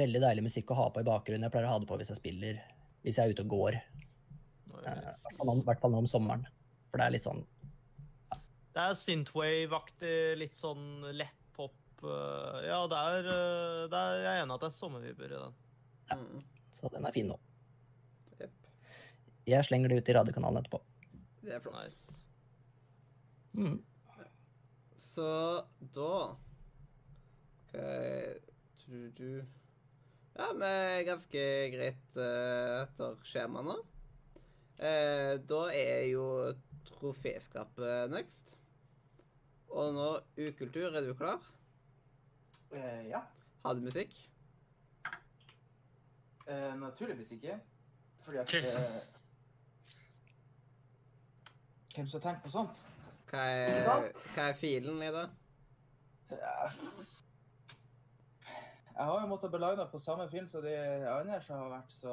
veldig 0.03 0.23
deilig 0.25 0.47
musikk 0.49 0.73
å 0.73 0.79
ha 0.81 0.89
på 0.91 1.03
i 1.03 1.09
bakgrunnen. 1.09 1.47
Jeg 1.47 1.55
pleier 1.55 1.69
å 1.69 1.75
ha 1.75 1.83
det 1.83 1.91
på 1.91 1.99
hvis 2.01 2.13
jeg 2.15 2.21
spiller, 2.21 2.63
hvis 3.05 3.19
jeg 3.19 3.29
er 3.29 3.37
ute 3.37 3.47
og 3.47 3.55
går. 3.55 3.79
Eh, 4.83 4.99
I 4.99 5.15
hvert 5.27 5.39
fall 5.39 5.55
i 5.55 5.67
hvert 5.69 5.83
fall 5.83 5.95
nå 5.95 6.03
om 6.03 6.11
sommeren. 6.11 6.47
For 6.91 7.01
det 7.01 7.07
er 7.07 7.15
litt 7.15 7.25
sånn 7.25 7.45
Det 8.73 8.83
er 8.83 8.97
synthwave-aktig, 8.99 10.17
litt 10.41 10.59
sånn 10.59 11.05
lett 11.17 11.41
eh, 12.09 12.59
Ja, 12.66 12.81
det 12.91 12.99
er, 12.99 13.31
eh, 13.33 13.83
det 13.93 14.01
er 14.01 14.19
Jeg 14.23 14.33
er 14.33 14.43
enig 14.43 14.57
at 14.57 14.65
det 14.65 14.70
er 14.70 14.77
sommervibber 14.77 15.33
i 15.33 15.41
den. 15.41 15.57
Ja. 16.11 16.19
Så 16.73 16.91
den 16.93 17.07
er 17.07 17.15
fin 17.15 17.29
nå. 17.29 17.39
Yep. 18.41 18.70
Jeg 19.47 19.69
slenger 19.69 19.93
det 19.93 20.03
ut 20.03 20.09
i 20.09 20.16
radiokanalen 20.19 20.62
etterpå. 20.62 20.83
Det 21.43 21.57
er 21.57 21.65
flott. 21.65 21.79
Nice. 21.83 22.19
Mm. 23.53 23.81
Så 24.97 25.29
da 25.93 26.15
ok 27.73 28.49
tror 28.83 29.11
du 29.19 29.45
Ja, 30.33 30.49
vi 30.57 30.69
er 30.69 31.05
ganske 31.05 31.43
greit 31.74 32.16
eh, 32.16 32.77
etter 32.83 33.19
skjema 33.29 33.61
nå. 33.66 33.74
Eh, 34.81 35.35
da 35.45 35.61
er 35.77 36.07
jo 36.09 36.24
troféskapet 36.89 38.09
next. 38.12 38.55
Og 39.69 39.93
nå 39.93 40.07
ukultur. 40.41 40.89
Er 40.97 41.05
du 41.05 41.12
klar? 41.19 41.45
Eh, 42.73 43.09
ja. 43.09 43.20
Har 43.62 43.74
du 43.74 43.81
musikk? 43.81 44.31
Eh, 46.47 46.74
naturligvis 46.74 47.32
ikke. 47.32 47.61
Fordi 48.20 48.36
at 48.36 48.55
eh, 48.55 49.03
Hvem 51.94 52.09
som 52.09 52.20
har 52.20 52.31
tenkt 52.31 52.43
på 52.43 52.51
sånt? 52.51 52.86
Hva 53.31 53.39
er, 53.39 54.09
hva 54.12 54.49
er 54.49 54.57
filen 54.57 55.03
i 55.03 55.11
det? 55.12 55.28
Ja. 56.31 56.70
Jeg 58.97 59.05
har 59.05 59.20
jo 59.20 59.27
måttet 59.27 59.51
belage 59.51 59.89
på 59.90 59.99
samme 59.99 60.31
film 60.31 60.47
som 60.47 60.62
de 60.62 60.74
andre 61.09 61.43
som 61.43 61.59
har 61.59 61.69
vært, 61.69 61.93
så 61.93 62.12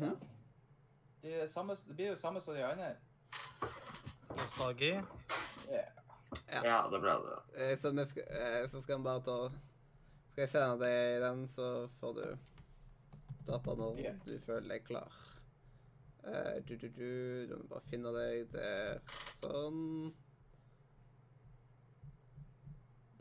ja. 0.00 0.10
det, 1.22 1.42
er 1.42 1.46
samme, 1.46 1.76
det 1.88 1.96
blir 1.96 2.08
jo 2.08 2.16
samme 2.16 2.40
som 2.40 2.54
de 2.54 2.64
andre. 2.64 2.94
Nostalgi. 4.38 4.92
Ja. 5.68 5.86
Ja, 6.64 6.78
det 6.92 7.00
ble 7.00 7.14
det. 7.24 7.38
Eh, 7.56 7.78
Så, 7.78 7.90
vi 7.90 8.04
skal, 8.06 8.22
eh, 8.22 8.70
så 8.70 8.82
skal 8.82 8.94
han 8.94 9.04
bare 9.04 9.22
ta 9.24 9.38
Skal 10.30 10.42
jeg 10.42 10.50
sende 10.52 10.84
deg 10.84 11.22
den, 11.22 11.48
så 11.48 11.88
får 12.00 12.12
du 12.18 12.26
data 13.48 13.74
når 13.74 13.98
yeah. 13.98 14.16
du 14.26 14.34
føler 14.44 14.68
deg 14.68 14.84
klar. 14.84 15.14
Uh, 16.28 16.58
du, 16.68 16.76
du, 16.76 16.88
du, 16.92 17.46
du 17.48 17.54
må 17.56 17.64
bare 17.70 17.88
finne 17.88 18.12
deg 18.12 18.50
der. 18.52 19.00
Sånn. 19.38 19.80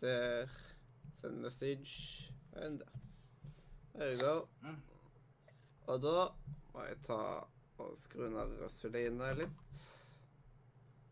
Der. 0.03 0.51
Send 1.21 1.41
message. 1.41 2.27
And 2.53 2.83
der. 2.83 2.99
There 3.95 4.11
you 4.11 4.19
go. 4.19 4.47
Mm. 4.61 4.81
Og 5.87 6.01
da 6.03 6.17
må 6.73 6.83
jeg 6.89 6.99
ta 7.07 7.21
og 7.77 7.95
skru 7.97 8.27
ned 8.29 8.57
Røsseline 8.59 9.31
litt. 9.39 9.85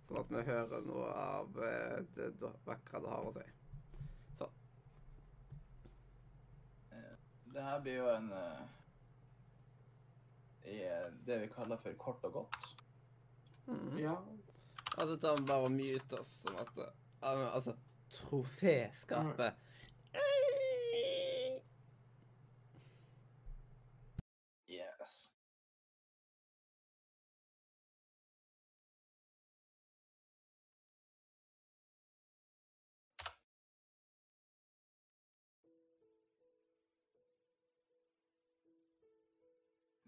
Sånn 0.06 0.20
at 0.22 0.32
vi 0.32 0.42
hører 0.48 0.84
noe 0.86 1.12
av 1.18 1.62
eh, 1.66 2.00
det 2.16 2.32
da- 2.42 2.54
vakre 2.68 3.02
det 3.02 3.10
har 3.10 3.30
å 3.30 3.34
si. 3.38 3.46
Det 7.56 7.64
her 7.64 7.80
blir 7.80 7.96
jo 8.02 8.08
en 8.12 8.26
eh, 8.36 8.64
i 10.68 10.80
det 11.26 11.38
vi 11.40 11.48
kaller 11.54 11.80
for 11.80 11.94
kort 12.02 12.26
og 12.28 12.34
godt. 12.42 12.58
Mm. 13.70 13.94
Ja. 14.02 14.16
Altså, 14.98 15.16
ta 15.24 15.36
bare 15.40 15.70
å 15.70 15.72
mute 15.72 16.20
oss 16.20 16.34
sånn 16.44 16.58
at 16.62 16.76
Altså, 17.26 17.74
troféskapet 18.12 19.56
Yes. 20.16 20.75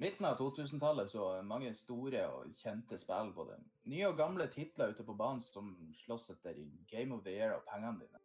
Midten 0.07 0.25
av 0.25 0.38
2000-tallet 0.38 1.09
så 1.11 1.23
mange 1.43 1.73
store 1.75 2.21
og 2.31 2.53
kjente 2.61 2.95
spill, 2.95 3.34
både 3.35 3.57
nye 3.91 4.05
og 4.07 4.13
gamle 4.15 4.45
titler 4.53 4.93
ute 4.95 5.03
på 5.03 5.15
banen 5.19 5.41
som 5.43 5.73
slåss 5.99 6.29
etter 6.31 6.61
Game 6.88 7.11
of 7.11 7.25
the 7.25 7.34
Year 7.34 7.57
og 7.57 7.65
pengene 7.67 7.99
dine. 7.99 8.21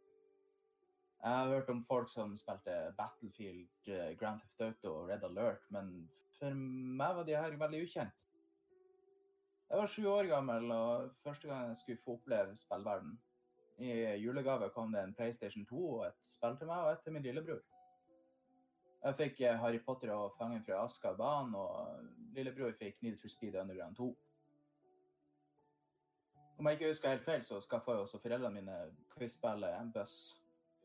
Jeg 1.25 1.41
har 1.41 1.51
hørt 1.51 1.73
om 1.75 1.81
folk 1.89 2.13
som 2.13 2.37
spilte 2.39 2.77
Battlefield, 3.01 3.67
eh, 3.89 4.15
Grand 4.21 4.39
Theft 4.45 4.63
Auto 4.69 4.95
og 5.01 5.11
Red 5.11 5.27
Alert, 5.27 5.67
men 5.75 5.91
for 6.39 6.55
meg 6.55 7.19
var 7.19 7.27
de 7.27 7.35
her 7.41 7.59
veldig 7.65 7.83
ukjent. 7.89 8.25
Jeg 9.67 9.83
var 9.83 9.91
sju 9.91 10.07
år 10.07 10.31
gammel, 10.31 10.71
og 10.71 11.11
første 11.27 11.51
gang 11.51 11.67
jeg 11.73 11.83
skulle 11.83 12.05
få 12.05 12.15
oppleve 12.21 12.55
spillverden. 12.63 13.19
I 13.83 14.21
julegave 14.23 14.71
kom 14.71 14.95
det 14.95 15.03
en 15.03 15.19
PlayStation 15.19 15.67
2 15.67 15.85
og 15.97 16.07
et 16.13 16.31
spill 16.31 16.63
til 16.63 16.71
meg 16.71 16.87
og 16.87 16.95
et 16.95 17.03
til 17.03 17.19
min 17.19 17.27
lillebror. 17.27 17.67
Jeg 19.03 19.17
fikk 19.19 19.41
eh, 19.41 19.57
Harry 19.59 19.81
Potter 19.83 20.13
og 20.15 20.37
Fangen 20.39 20.63
fra 20.63 20.85
Azkaban, 20.85 21.55
og 21.59 22.37
lillebror 22.37 22.75
fikk 22.79 23.01
Need 23.03 23.19
for 23.19 23.33
Speed 23.33 23.57
Underground 23.59 23.97
2. 23.99 24.13
Om 26.59 26.69
jeg 26.69 26.79
ikke 26.79 26.93
husker 26.93 27.11
helt 27.11 27.25
feil, 27.25 27.43
så 27.43 27.59
skaffa 27.61 27.97
jo 27.97 28.05
også 28.05 28.21
foreldrene 28.23 28.61
mine 28.61 28.77
quizspillet 29.17 29.91
Buss 29.95 30.21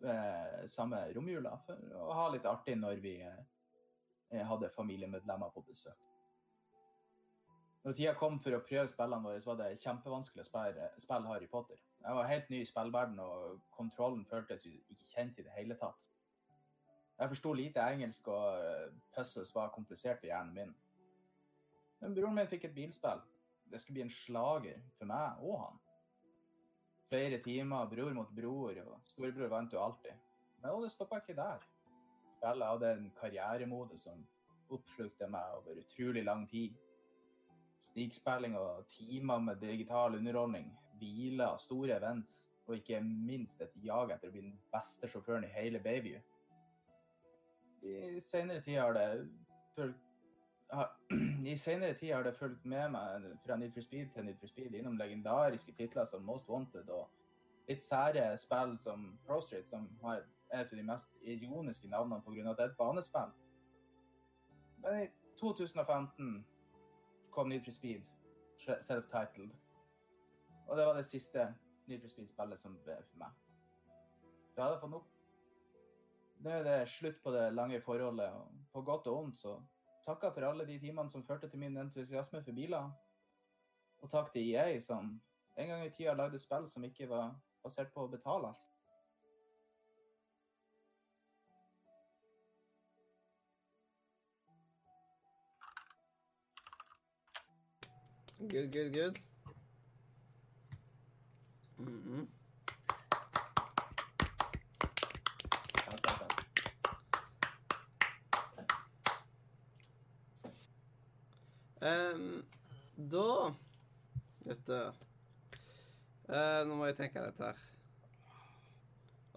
eh, 0.02 0.66
samme 0.66 1.04
romjula 1.14 1.54
for 1.68 1.94
å 2.02 2.18
ha 2.18 2.26
litt 2.34 2.50
artig 2.50 2.78
når 2.80 3.04
vi 3.06 3.14
eh, 3.22 4.44
hadde 4.50 4.74
familiemedlemmer 4.74 5.54
på 5.54 5.66
besøk. 5.70 6.02
Når 7.86 7.94
tida 7.96 8.18
kom 8.18 8.42
for 8.42 8.58
å 8.58 8.64
prøve 8.66 8.90
spillene 8.90 9.30
våre, 9.30 9.40
så 9.42 9.54
var 9.54 9.62
det 9.62 9.80
kjempevanskelig 9.84 10.44
å 10.44 10.50
spille, 10.50 10.90
spille 11.00 11.30
Harry 11.30 11.48
Potter. 11.48 11.78
Jeg 12.02 12.18
var 12.18 12.34
helt 12.34 12.50
ny 12.50 12.64
i 12.64 12.68
spillverden, 12.68 13.22
og 13.22 13.62
kontrollen 13.78 14.26
føltes 14.26 14.66
ikke 14.66 15.14
kjent 15.14 15.38
i 15.38 15.46
det 15.46 15.54
hele 15.56 15.78
tatt. 15.78 16.10
Jeg 17.18 17.30
forsto 17.34 17.54
lite 17.54 17.82
engelsk, 17.82 18.28
og 18.28 18.60
eh, 18.62 18.92
puzzles 19.16 19.56
var 19.56 19.74
komplisert 19.74 20.20
for 20.20 20.30
hjernen 20.30 20.54
min. 20.54 20.76
Men 22.02 22.14
broren 22.14 22.36
min 22.38 22.50
fikk 22.50 22.68
et 22.68 22.76
bilspill. 22.76 23.24
Det 23.72 23.82
skulle 23.82 23.98
bli 23.98 24.06
en 24.06 24.14
slager 24.14 24.84
for 25.00 25.10
meg 25.10 25.42
og 25.44 25.60
han. 25.64 25.80
Flere 27.10 27.40
timer, 27.42 27.90
bror 27.90 28.14
mot 28.14 28.30
bror, 28.36 28.78
og 28.84 29.10
storebror 29.10 29.50
vant 29.52 29.74
jo 29.74 29.82
alltid. 29.82 30.14
Men 30.62 30.84
det 30.84 30.92
stoppa 30.94 31.22
ikke 31.22 31.36
der. 31.36 31.66
Spillet 32.38 32.68
hadde 32.68 32.92
en 32.94 33.12
karrieremode 33.18 33.98
som 34.00 34.22
oppslukte 34.70 35.30
meg 35.32 35.58
over 35.58 35.80
utrolig 35.82 36.24
lang 36.24 36.46
tid. 36.50 36.76
Snikspilling 37.82 38.58
og 38.60 38.86
timer 38.92 39.40
med 39.40 39.62
digital 39.62 40.16
underholdning, 40.16 40.70
biler, 41.00 41.58
store 41.58 41.98
events, 41.98 42.52
og 42.68 42.76
ikke 42.76 43.02
minst 43.02 43.62
et 43.62 43.74
jag 43.84 44.12
etter 44.12 44.30
å 44.30 44.34
bli 44.36 44.44
den 44.44 44.58
beste 44.74 45.08
sjåføren 45.10 45.48
i 45.48 45.54
hele 45.56 45.80
Bayview. 45.80 46.20
I 47.88 48.20
senere 48.20 48.62
tid 48.62 48.80
har 48.80 48.94
det 48.94 49.08
fulgt 49.76 50.04
I 51.52 51.56
senere 51.56 51.94
tid 51.94 52.14
har 52.14 52.24
det 52.24 52.36
fulgt 52.36 52.66
med 52.66 52.90
meg 52.92 53.28
fra 53.46 53.56
Need 53.56 53.72
for 53.72 53.86
Speed 53.86 54.10
til 54.14 54.26
Need 54.28 54.40
for 54.42 54.52
Speed 54.52 54.74
innom 54.76 54.98
legendariske 55.00 55.72
titler 55.78 56.06
som 56.06 56.26
Most 56.28 56.50
Wanted 56.50 56.90
og 56.92 57.08
litt 57.68 57.84
sære 57.84 58.26
spill 58.40 58.78
som 58.80 59.06
Pro 59.28 59.40
Street, 59.42 59.68
som 59.68 59.88
har 60.02 60.24
et 60.54 60.72
av 60.72 60.78
de 60.78 60.84
mest 60.84 61.16
ironiske 61.22 61.88
navnene 61.92 62.22
pga. 62.24 62.50
at 62.50 62.58
det 62.58 62.66
er 62.66 62.70
et 62.70 62.78
banespill. 62.78 63.32
Men 64.84 65.02
i 65.04 65.08
2015 65.40 66.46
kom 67.32 67.50
Need 67.50 67.64
for 67.64 67.72
Speed, 67.72 68.04
self-titled. 68.60 69.52
Og 70.68 70.78
det 70.78 70.86
var 70.86 70.94
det 70.94 71.06
siste 71.06 71.54
Need 71.88 72.02
for 72.02 72.10
Speed-spillet 72.10 72.60
som 72.60 72.78
ble 72.84 72.96
for 73.10 73.18
meg. 73.24 73.32
Da 74.56 74.62
hadde 74.62 74.74
jeg 74.74 74.82
fått 74.82 74.92
nok. 74.92 75.17
Nå 76.40 76.54
er 76.54 76.64
det 76.64 76.78
slutt 76.90 77.18
på 77.24 77.32
det 77.34 77.50
lange 77.54 77.82
forholdet, 77.82 78.30
og 78.30 78.52
på 78.74 78.82
godt 78.82 79.08
og 79.08 79.24
ondt, 79.24 79.40
så 79.40 79.58
takka 80.06 80.30
for 80.32 80.46
alle 80.48 80.68
de 80.68 80.80
timene 80.80 81.10
som 81.10 81.26
førte 81.26 81.50
til 81.50 81.60
min 81.60 81.78
entusiasme 81.78 82.44
for 82.44 82.56
biler. 82.56 82.92
Og 84.02 84.10
takk 84.10 84.32
til 84.32 84.54
EA, 84.54 84.80
som 84.82 85.16
en 85.58 85.68
gang 85.68 85.86
i 85.86 85.90
tida 85.90 86.14
lagde 86.14 86.40
spill 86.40 86.68
som 86.70 86.86
ikke 86.86 87.10
var 87.10 87.34
basert 87.64 87.94
på 87.94 88.06
å 88.06 88.12
betale 88.12 88.54
alt. 88.54 88.68
Good, 98.40 98.72
good, 98.72 98.94
good. 98.94 99.18
Mhm. 101.78 102.28
Takk, 105.74 106.02
takk, 106.02 106.28
Ehm, 111.88 112.44
da 112.98 113.54
Vet 114.48 114.62
du 114.68 114.76
eh, 114.78 116.62
Nå 116.68 116.78
må 116.78 116.88
jeg 116.88 116.98
tenke 116.98 117.24
litt 117.24 117.42
her. 117.44 117.60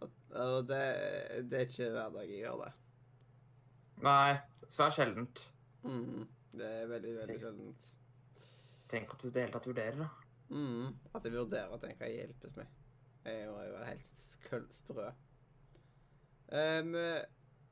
Og, 0.00 0.12
og 0.40 0.68
det, 0.70 0.82
det 1.50 1.58
er 1.58 1.66
ikke 1.68 1.90
hver 1.94 2.14
dag 2.14 2.30
jeg 2.30 2.44
gjør 2.44 2.62
det. 2.64 2.70
Nei, 4.06 4.38
svært 4.72 4.96
sjeldent. 4.96 5.42
Mhm. 5.84 6.28
Det 6.50 6.66
er 6.66 6.88
veldig, 6.90 7.10
veldig 7.20 7.36
sjeldent. 7.42 7.90
Tenk 8.90 9.12
at 9.14 9.22
du 9.22 9.28
i 9.28 9.34
det 9.34 9.44
hele 9.44 9.54
tatt 9.54 9.68
vurderer, 9.70 9.98
da. 10.00 10.08
Mhm. 10.50 10.94
At 11.14 11.26
jeg 11.26 11.34
vurderer 11.36 11.74
at 11.76 11.84
en 11.86 11.98
kan 12.00 12.14
hjelpes 12.14 12.56
meg. 12.58 12.72
Jeg 13.26 13.50
må 13.52 13.60
jo 13.66 13.74
være 13.76 13.90
helt 13.92 14.72
sprø. 14.78 15.10
Ehm, 16.58 16.96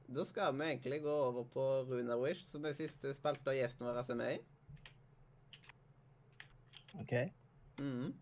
da 0.09 0.25
skal 0.29 0.55
vi 0.55 0.69
egentlig 0.69 1.01
gå 1.03 1.17
over 1.31 1.49
på 1.53 1.65
Runa 1.89 2.19
Wish, 2.21 2.47
som 2.47 2.69
er 2.69 2.77
siste 2.77 3.11
spalte 3.17 3.57
gjesten 3.57 3.89
vår 3.89 4.05
er 4.05 4.21
med 4.21 4.37
i. 4.37 4.58
OK. 7.03 7.15
Mm. 7.81 8.12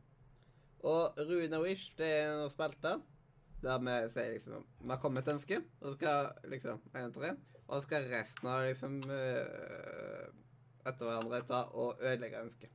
Og 0.86 1.16
Runa 1.19 1.61
Wish, 1.62 1.93
det 1.98 2.07
er 2.20 2.32
en 2.44 2.51
spalte 2.53 2.97
der 3.65 3.78
vi 3.82 3.94
sier 4.12 4.35
liksom 4.36 4.66
Vi 4.82 4.90
har 4.93 4.98
kommet 5.03 5.24
et 5.27 5.32
ønske, 5.32 5.62
og 5.81 5.89
så 5.89 5.94
skal 5.97 6.51
liksom 6.53 6.82
en 6.94 7.07
etter 7.09 7.24
en, 7.31 7.39
og 7.66 7.78
så 7.78 7.86
skal 7.86 8.05
resten 8.12 8.51
av 8.53 8.66
liksom 8.69 8.98
eh, 9.11 10.27
etter 10.86 11.09
hverandre 11.09 11.40
ta 11.48 11.62
og 11.73 12.03
ødelegge 12.05 12.43
ønsket. 12.44 12.70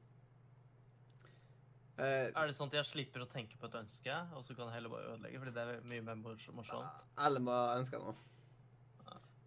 Uh, 2.01 2.31
Er 2.33 2.47
det 2.49 2.55
sånn 2.57 2.71
at 2.71 2.79
jeg 2.79 2.87
slipper 2.89 3.21
å 3.23 3.29
tenke 3.29 3.59
på 3.61 3.67
et 3.69 3.75
ønske, 3.77 4.13
og 4.33 4.41
så 4.47 4.55
kan 4.57 4.67
jeg 4.71 4.79
heller 4.79 4.89
bare 4.95 5.11
ødelegge? 5.13 5.39
Fordi 5.43 5.53
det 5.53 5.63
er 5.67 5.81
mye 5.91 6.03
mer 6.07 6.17
mors- 6.17 6.47
morsomt. 6.55 7.07
alle 7.21 7.39
må 7.43 7.53
ønske 7.77 7.99
noe. 8.01 8.15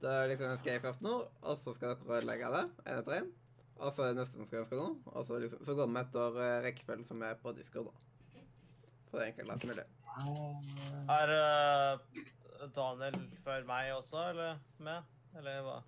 Da 0.04 0.12
liksom 0.28 0.52
ønsker 0.52 0.70
jeg 0.76 0.82
først 0.84 1.02
noe, 1.02 1.24
og 1.42 1.58
så 1.58 1.72
skal 1.74 1.94
dere 1.96 2.18
ødelegge 2.20 2.50
det, 2.54 2.62
en 2.84 2.98
etter 3.00 3.16
en. 3.18 3.32
Og 3.80 3.90
så 3.92 4.04
er 4.04 4.12
det 4.12 4.20
neste 4.20 4.38
som 4.38 4.46
skal 4.46 4.62
ønske 4.62 4.78
nå. 4.78 4.86
og 5.06 5.26
så, 5.26 5.38
liksom, 5.42 5.64
så 5.66 5.74
går 5.74 5.90
vi 5.90 6.00
etter 6.00 6.38
uh, 6.38 6.44
rekkefølgen 6.64 7.08
som 7.08 7.22
er 7.26 7.34
på 7.40 7.52
Discord, 7.56 7.90
da. 7.90 8.42
For 9.08 9.18
det 9.18 9.26
er 9.26 9.32
enklest 9.32 9.66
mulig. 9.70 9.86
Er 11.14 11.32
uh, 11.34 12.68
Daniel 12.74 13.18
før 13.44 13.66
meg 13.68 13.90
også, 13.96 14.28
eller 14.30 14.62
med? 14.78 15.10
Eller 15.38 15.60
hva? 15.66 15.80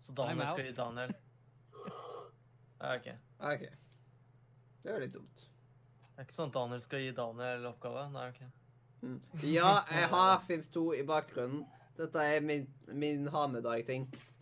Så 0.00 0.14
Daniel 0.16 0.46
skal 0.52 0.68
gi 0.68 0.76
Daniel? 0.76 1.14
OK. 2.78 3.08
OK. 3.50 3.64
Det 4.84 4.94
er 4.94 5.02
litt 5.02 5.14
dumt. 5.14 5.42
Det 6.14 6.22
er 6.22 6.28
ikke 6.28 6.36
sånn 6.36 6.52
at 6.52 6.56
Daniel 6.60 6.84
skal 6.84 7.02
gi 7.02 7.10
Daniel 7.14 7.66
oppgave? 7.72 8.06
Nei, 8.14 8.28
OK. 8.30 8.40
Mm. 9.02 9.18
Ja, 9.46 9.72
jeg 9.94 10.08
har 10.14 10.40
Sims 10.46 10.70
2 10.74 10.84
i 10.98 11.02
bakgrunnen. 11.06 11.66
Dette 11.98 12.22
er 12.22 12.42
min, 12.46 12.66
min 12.94 13.26
ha 13.34 13.44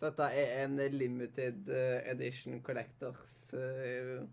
dag-ting. 0.01 0.17
Dette 0.17 0.23
er 0.37 0.65
en 0.65 0.77
limited 0.99 1.69
eh, 1.69 2.11
edition 2.13 2.61
collectors 2.63 3.33
uh, 3.55 4.27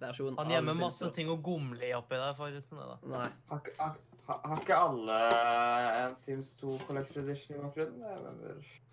versjon 0.00 0.36
Han 0.38 0.50
gjemmer 0.50 0.74
masse 0.74 1.10
ting 1.14 1.28
å 1.30 1.36
gomle 1.40 1.86
i 1.86 1.92
oppi 1.94 2.16
der, 2.18 2.34
forresten. 2.34 2.78
det 2.78 2.86
da. 2.90 2.96
Nei. 3.14 3.28
Har, 3.48 3.60
har, 3.78 3.94
har- 4.48 4.58
ikke 4.60 4.76
alle 4.76 5.18
en 6.04 6.16
Sims 6.16 6.54
2 6.60 6.78
Collector 6.88 7.22
Edition 7.22 7.56
i 7.56 7.62
bakgrunnen? 7.62 8.02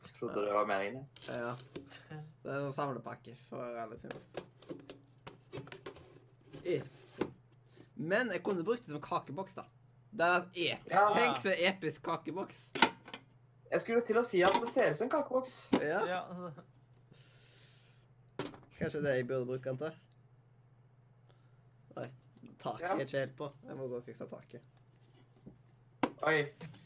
Jeg 0.03 0.14
trodde 0.20 0.45
det 0.45 0.53
var 0.53 0.66
meningen. 0.70 1.06
Ja. 1.28 1.56
Det 2.44 2.52
er 2.52 2.68
en 2.68 2.74
samlepakke 2.74 3.36
for 3.49 3.78
alle 3.82 3.98
Sims. 4.02 4.24
I. 6.66 6.82
Men 7.95 8.30
jeg 8.34 8.44
kunne 8.45 8.64
brukt 8.66 8.86
det 8.86 8.94
som 8.94 9.02
kakeboks, 9.02 9.56
da. 9.58 9.66
Det 10.12 10.28
er 10.28 10.45
ep 10.76 10.90
Ja. 10.91 11.06
Tenk 11.16 11.38
så 11.41 11.53
episk 11.58 12.03
kakeboks. 12.06 12.68
Jeg 13.72 13.81
skulle 13.81 14.02
til 14.03 14.18
å 14.19 14.23
si 14.27 14.41
at 14.43 14.56
det 14.60 14.69
ser 14.73 14.91
ut 14.91 14.98
som 14.99 15.06
en 15.07 15.11
kakeboks. 15.14 15.53
Ja. 15.80 16.02
Ja. 16.10 16.22
Kanskje 18.80 19.02
det 19.06 19.14
jeg 19.19 19.27
burde 19.30 19.45
bruke 19.45 19.69
den 19.69 19.77
til. 19.77 19.93
Nei. 21.95 22.07
Taket 22.60 22.81
Ja. 22.89 22.95
er 22.95 23.06
ikke 23.06 23.19
helt 23.19 23.35
på. 23.38 23.52
Jeg 23.68 23.77
må 23.77 23.88
gå 23.88 23.95
og 24.02 24.03
fikse 24.06 24.27
taket. 24.30 24.61
Oi. 26.27 26.35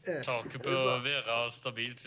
Eh, 0.08 0.22
Taket 0.24 0.62
bør 0.64 1.02
være 1.04 1.52
stabilt. 1.52 2.06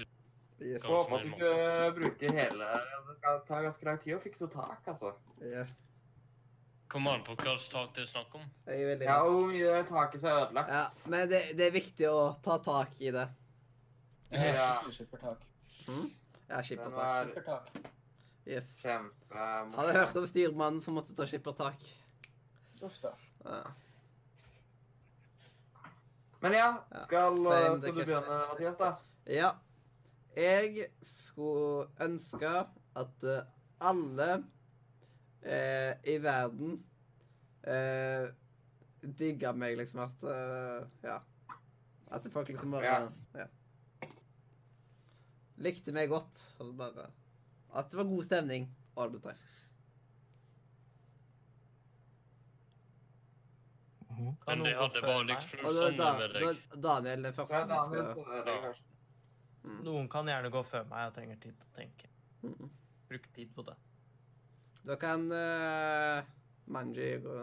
yes. 0.61 0.83
Håper 0.83 1.17
at 1.17 1.23
du 1.23 1.29
ikke 1.29 1.93
bruker 1.99 2.33
hele 2.33 2.65
Det 3.09 3.21
tar 3.23 3.39
ta 3.47 3.61
ganske 3.63 3.85
lang 3.85 3.99
tid 4.03 4.15
å 4.17 4.21
fikse 4.23 4.49
tak, 4.53 4.81
altså. 4.87 5.13
Ja. 5.43 5.65
Kommer 6.89 7.11
an 7.19 7.25
på 7.25 7.35
hva 7.37 7.57
slags 7.59 7.69
tak 7.69 7.95
det 7.95 8.03
er 8.03 8.07
snakk 8.07 8.35
om. 8.35 8.45
Jeg 8.67 8.83
er 8.83 9.05
Ja, 9.05 9.19
hvor 9.23 9.47
mye 9.53 9.83
taket 9.85 10.21
som 10.21 10.31
er 10.31 10.47
ødelagt. 10.47 10.71
Ja, 10.73 10.87
men 11.07 11.29
det, 11.29 11.43
det 11.57 11.67
er 11.67 11.71
viktig 11.71 12.09
å 12.09 12.41
ta 12.43 12.57
tak 12.59 12.89
i 13.01 13.11
det. 13.11 13.29
Ja. 14.31 14.83
Skippertak. 14.93 15.45
Ja, 16.49 16.63
skippertak. 16.63 17.29
Skippertak. 17.29 17.71
Yes. 18.49 18.69
Kjempe 18.81 19.37
Hadde 19.77 19.93
hørt 19.93 20.17
om 20.17 20.27
styrmannen 20.29 20.81
som 20.85 20.97
måtte 20.97 21.13
ta 21.17 21.27
skippertak. 21.29 21.83
Uff 22.81 22.97
da. 23.03 23.13
Ja. 23.45 23.63
Men 26.41 26.55
ja, 26.55 26.69
skal, 27.03 27.41
ja, 27.45 27.79
skal 27.81 27.97
du 27.97 28.05
begynne, 28.05 28.37
Mathias, 28.53 28.77
da? 28.79 28.93
ja. 29.27 29.51
Jeg 30.39 30.85
skulle 31.03 31.89
ønske 32.05 32.51
at 33.01 33.25
eh, 33.27 33.41
alle 33.83 34.29
eh, 35.43 35.97
i 36.07 36.15
verden 36.23 36.77
eh, 37.67 38.29
digga 39.19 39.51
meg, 39.59 39.75
liksom. 39.81 40.05
At 40.07 40.23
eh, 40.23 40.87
Ja. 41.09 41.19
At 42.15 42.29
folk 42.33 42.49
liksom 42.49 42.71
bare 42.77 42.85
Ja. 42.87 43.01
ja. 43.35 43.47
Likte 45.65 45.95
meg 45.95 46.11
godt. 46.13 46.43
Og 46.63 46.75
bare 46.79 47.09
At 47.77 47.91
det 47.91 47.99
var 47.99 48.09
god 48.09 48.25
stemning 48.25 48.69
all 48.97 49.11
the 49.13 49.21
time. 49.21 49.39
Mhm. 54.19 54.37
Men 54.47 54.63
det 54.65 54.75
hadde 54.75 55.03
bare 55.05 55.37
sånn 55.47 55.99
da, 55.99 56.13
med 56.19 56.33
deg. 56.35 56.63
Daniel 56.83 57.29
er 57.29 57.35
første 57.37 57.59
Ja, 57.61 57.67
Daniel, 57.71 58.09
skal 58.15 58.39
er 58.39 58.47
det 58.49 58.73
mm, 59.63 59.83
Noen 59.87 60.09
kan 60.11 60.31
gjerne 60.31 60.51
gå 60.51 60.63
før 60.67 60.89
meg. 60.91 61.05
Jeg 61.05 61.15
trenger 61.19 61.43
tid 61.45 61.53
til 61.61 61.67
å 61.69 61.77
tenke. 61.77 62.11
mm. 62.43 62.73
Bruk 63.09 63.29
tid 63.37 63.53
på 63.55 63.65
det. 63.69 63.77
Da 64.89 64.97
kan 65.01 65.29
uh, 65.33 66.27
Manji 66.67 67.13
gå 67.25 67.37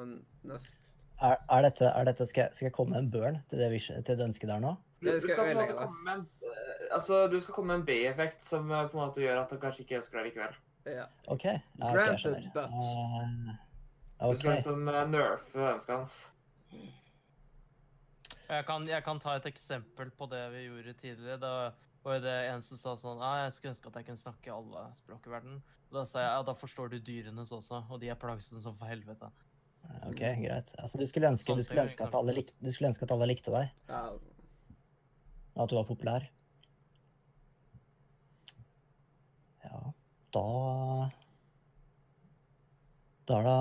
nest. 0.49 0.81
Er, 1.23 1.37
er 1.49 1.63
dette, 1.63 1.87
er 1.87 2.07
dette 2.09 2.27
skal, 2.27 2.49
jeg, 2.49 2.57
skal 2.57 2.67
jeg 2.67 2.75
komme 2.75 2.95
med 2.95 3.05
en 3.05 3.11
børn 3.13 3.37
til 3.49 3.61
det, 3.61 3.69
til 3.79 4.17
det 4.19 4.25
ønsket 4.25 4.51
der 4.51 4.59
nå? 4.59 4.73
Du, 4.99 5.07
skal, 5.07 5.15
du 5.15 5.27
skal 5.27 5.31
skal 5.31 5.45
på 5.45 5.51
en 5.53 5.59
måte 5.61 5.77
komme 5.79 6.03
med 6.03 6.13
en, 6.17 6.25
altså, 6.91 7.27
du 7.31 7.39
skal 7.39 7.53
komme 7.53 7.73
med 7.73 7.81
en 7.81 7.85
B-effekt 7.87 8.43
som 8.43 8.71
eh, 8.71 8.87
på 8.91 8.97
en 8.97 9.03
måte 9.05 9.23
gjør 9.23 9.43
at 9.43 9.53
han 9.53 9.61
kanskje 9.61 9.85
ikke 9.85 9.99
ønsker 10.01 10.19
deg 10.19 10.31
likevel. 10.31 10.57
Ja. 10.85 11.05
OK. 11.33 11.45
Ja, 11.45 11.91
Granted, 11.93 12.49
but 12.53 12.69
uh, 12.69 13.51
okay. 14.19 14.31
Du 14.31 14.37
skal 14.37 14.51
liksom 14.59 14.87
eh, 14.91 15.01
nerfe 15.09 15.67
ønsket 15.73 15.95
hans. 15.95 16.17
Jeg 18.45 18.65
kan, 18.67 18.85
jeg 18.87 19.01
kan 19.03 19.19
ta 19.19 19.39
et 19.39 19.47
eksempel 19.49 20.11
på 20.13 20.27
det 20.29 20.43
vi 20.53 20.67
gjorde 20.67 20.93
tidligere. 20.99 21.39
Da 21.41 21.53
var 22.05 22.19
det 22.21 22.35
en 22.51 22.61
som 22.61 22.77
sa 22.77 22.93
sånn 22.99 23.23
ah, 23.25 23.47
Jeg 23.47 23.55
skulle 23.55 23.73
ønske 23.73 23.89
at 23.89 23.97
jeg 23.97 24.07
kunne 24.11 24.21
snakke 24.21 24.53
alle 24.53 24.83
språk 24.99 25.25
i 25.25 25.33
verden. 25.33 25.57
Da 25.93 26.05
sa 26.05 26.21
jeg 26.21 26.29
ja, 26.29 26.45
da 26.45 26.53
forstår 26.57 26.93
du 26.93 26.99
dyrenes 27.01 27.51
også, 27.55 27.81
og 27.89 28.01
de 28.01 28.11
er 28.13 28.19
plagsomme 28.19 28.61
som 28.61 28.77
for 28.77 28.89
helvete. 28.89 29.31
Ok, 30.05 30.21
Greit. 30.41 30.71
Altså, 30.81 30.97
du 30.97 31.05
skulle 31.07 31.29
ønske, 31.29 31.55
du 31.57 31.63
skulle 31.63 31.85
ønske, 31.85 32.05
at 32.05 32.15
alle 32.17 32.33
likte, 32.37 32.57
du 32.61 32.71
skulle 32.73 32.89
ønske 32.89 33.05
at 33.05 33.13
alle 33.15 33.27
likte 33.29 33.53
deg, 33.53 33.69
ja. 33.89 34.01
og 35.55 35.63
at 35.65 35.71
du 35.71 35.75
var 35.77 35.85
populær. 35.89 36.25
Ja, 39.65 39.81
da 40.35 41.11
Da 43.25 43.39
da 43.41 43.55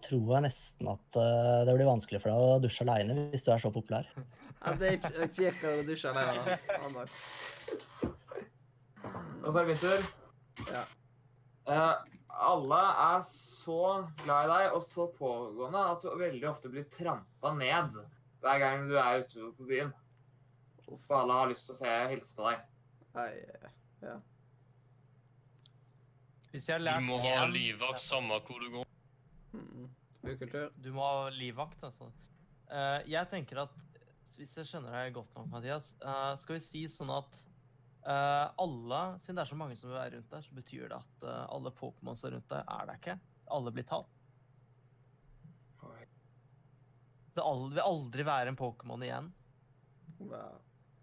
tror 0.00 0.30
jeg 0.32 0.42
nesten 0.46 0.88
at 0.88 1.16
eh, 1.20 1.64
det 1.68 1.74
blir 1.76 1.88
vanskelig 1.90 2.20
for 2.22 2.32
deg 2.32 2.40
å 2.40 2.60
dusje 2.64 2.86
aleine 2.86 3.16
hvis 3.34 3.44
du 3.44 3.50
er 3.52 3.60
så 3.60 3.68
populær. 3.74 4.06
ja 4.64 4.72
det 4.80 4.86
er 4.88 4.94
ikke- 4.96 5.10
det 5.12 5.20
er 5.20 5.28
ikke 5.28 5.42
kjekt 5.42 5.66
å 5.68 5.74
dusje 5.90 6.14
bare- 6.16 6.56
Og 9.42 9.52
så 9.52 9.58
er 9.60 9.64
det 9.64 9.66
min 9.68 9.82
tur. 9.82 10.00
Ja. 10.70 10.82
Eh, 11.68 11.94
alle 12.48 12.80
er 13.04 13.22
så 13.28 13.80
glad 14.24 14.48
i 14.48 14.50
deg 14.54 14.74
og 14.76 14.82
så 14.88 15.06
pågående 15.18 15.84
at 15.92 16.00
du 16.04 16.08
veldig 16.16 16.48
ofte 16.50 16.70
blir 16.72 16.84
trampa 16.92 17.52
ned 17.56 17.96
hver 18.40 18.58
gang 18.62 18.88
du 18.88 18.96
er 19.00 19.20
ute 19.24 19.50
på 19.58 19.68
byen. 19.68 19.92
For 21.06 21.20
alle 21.20 21.36
har 21.42 21.50
lyst 21.52 21.68
til 21.68 21.76
å 21.76 21.80
se 21.82 21.94
hilse 22.14 22.32
på 22.36 22.48
deg. 22.48 22.64
Nei, 23.20 23.30
Hvis 26.50 26.66
jeg 26.68 26.82
har 26.82 26.98
Du 26.98 27.06
må 27.06 27.20
ha 27.22 27.46
livvakt 27.46 28.02
samme 28.02 28.40
hvor 28.46 28.62
du 28.62 28.70
går. 28.74 28.88
mm. 29.52 29.86
Ukultur. 30.20 30.72
Du 30.76 30.90
må 30.92 31.04
ha 31.06 31.28
livvakt, 31.32 31.82
altså. 31.86 32.10
Uh, 32.70 33.00
jeg 33.08 33.26
tenker 33.30 33.64
at 33.64 33.76
hvis 34.36 34.56
jeg 34.56 34.68
skjønner 34.68 34.94
deg 34.94 35.14
godt 35.16 35.32
nok, 35.36 35.48
Mathias, 35.52 35.92
uh, 36.04 36.32
skal 36.40 36.56
vi 36.56 36.62
si 36.64 36.82
sånn 36.88 37.10
at 37.12 37.38
uh, 38.06 38.52
alle, 38.60 39.00
siden 39.20 39.38
det 39.38 39.44
er 39.44 39.50
så 39.50 39.58
mange 39.58 39.76
som 39.78 39.90
vil 39.90 39.98
være 39.98 40.14
rundt 40.16 40.30
der, 40.32 40.46
så 40.46 40.56
betyr 40.56 40.86
det 40.92 41.00
at 41.00 41.26
alle 41.50 41.72
Pokémons 41.76 42.24
rundt 42.24 42.48
deg 42.52 42.62
er 42.62 42.88
der 42.88 43.00
ikke. 43.02 43.18
Alle 43.50 43.74
blir 43.74 43.88
tatt. 43.88 44.16
Det 47.30 47.44
vil 47.46 47.78
aldri 47.84 48.24
være 48.26 48.50
en 48.50 48.58
Pokémon 48.58 49.04
igjen. 49.06 49.28
Ja. 50.32 50.46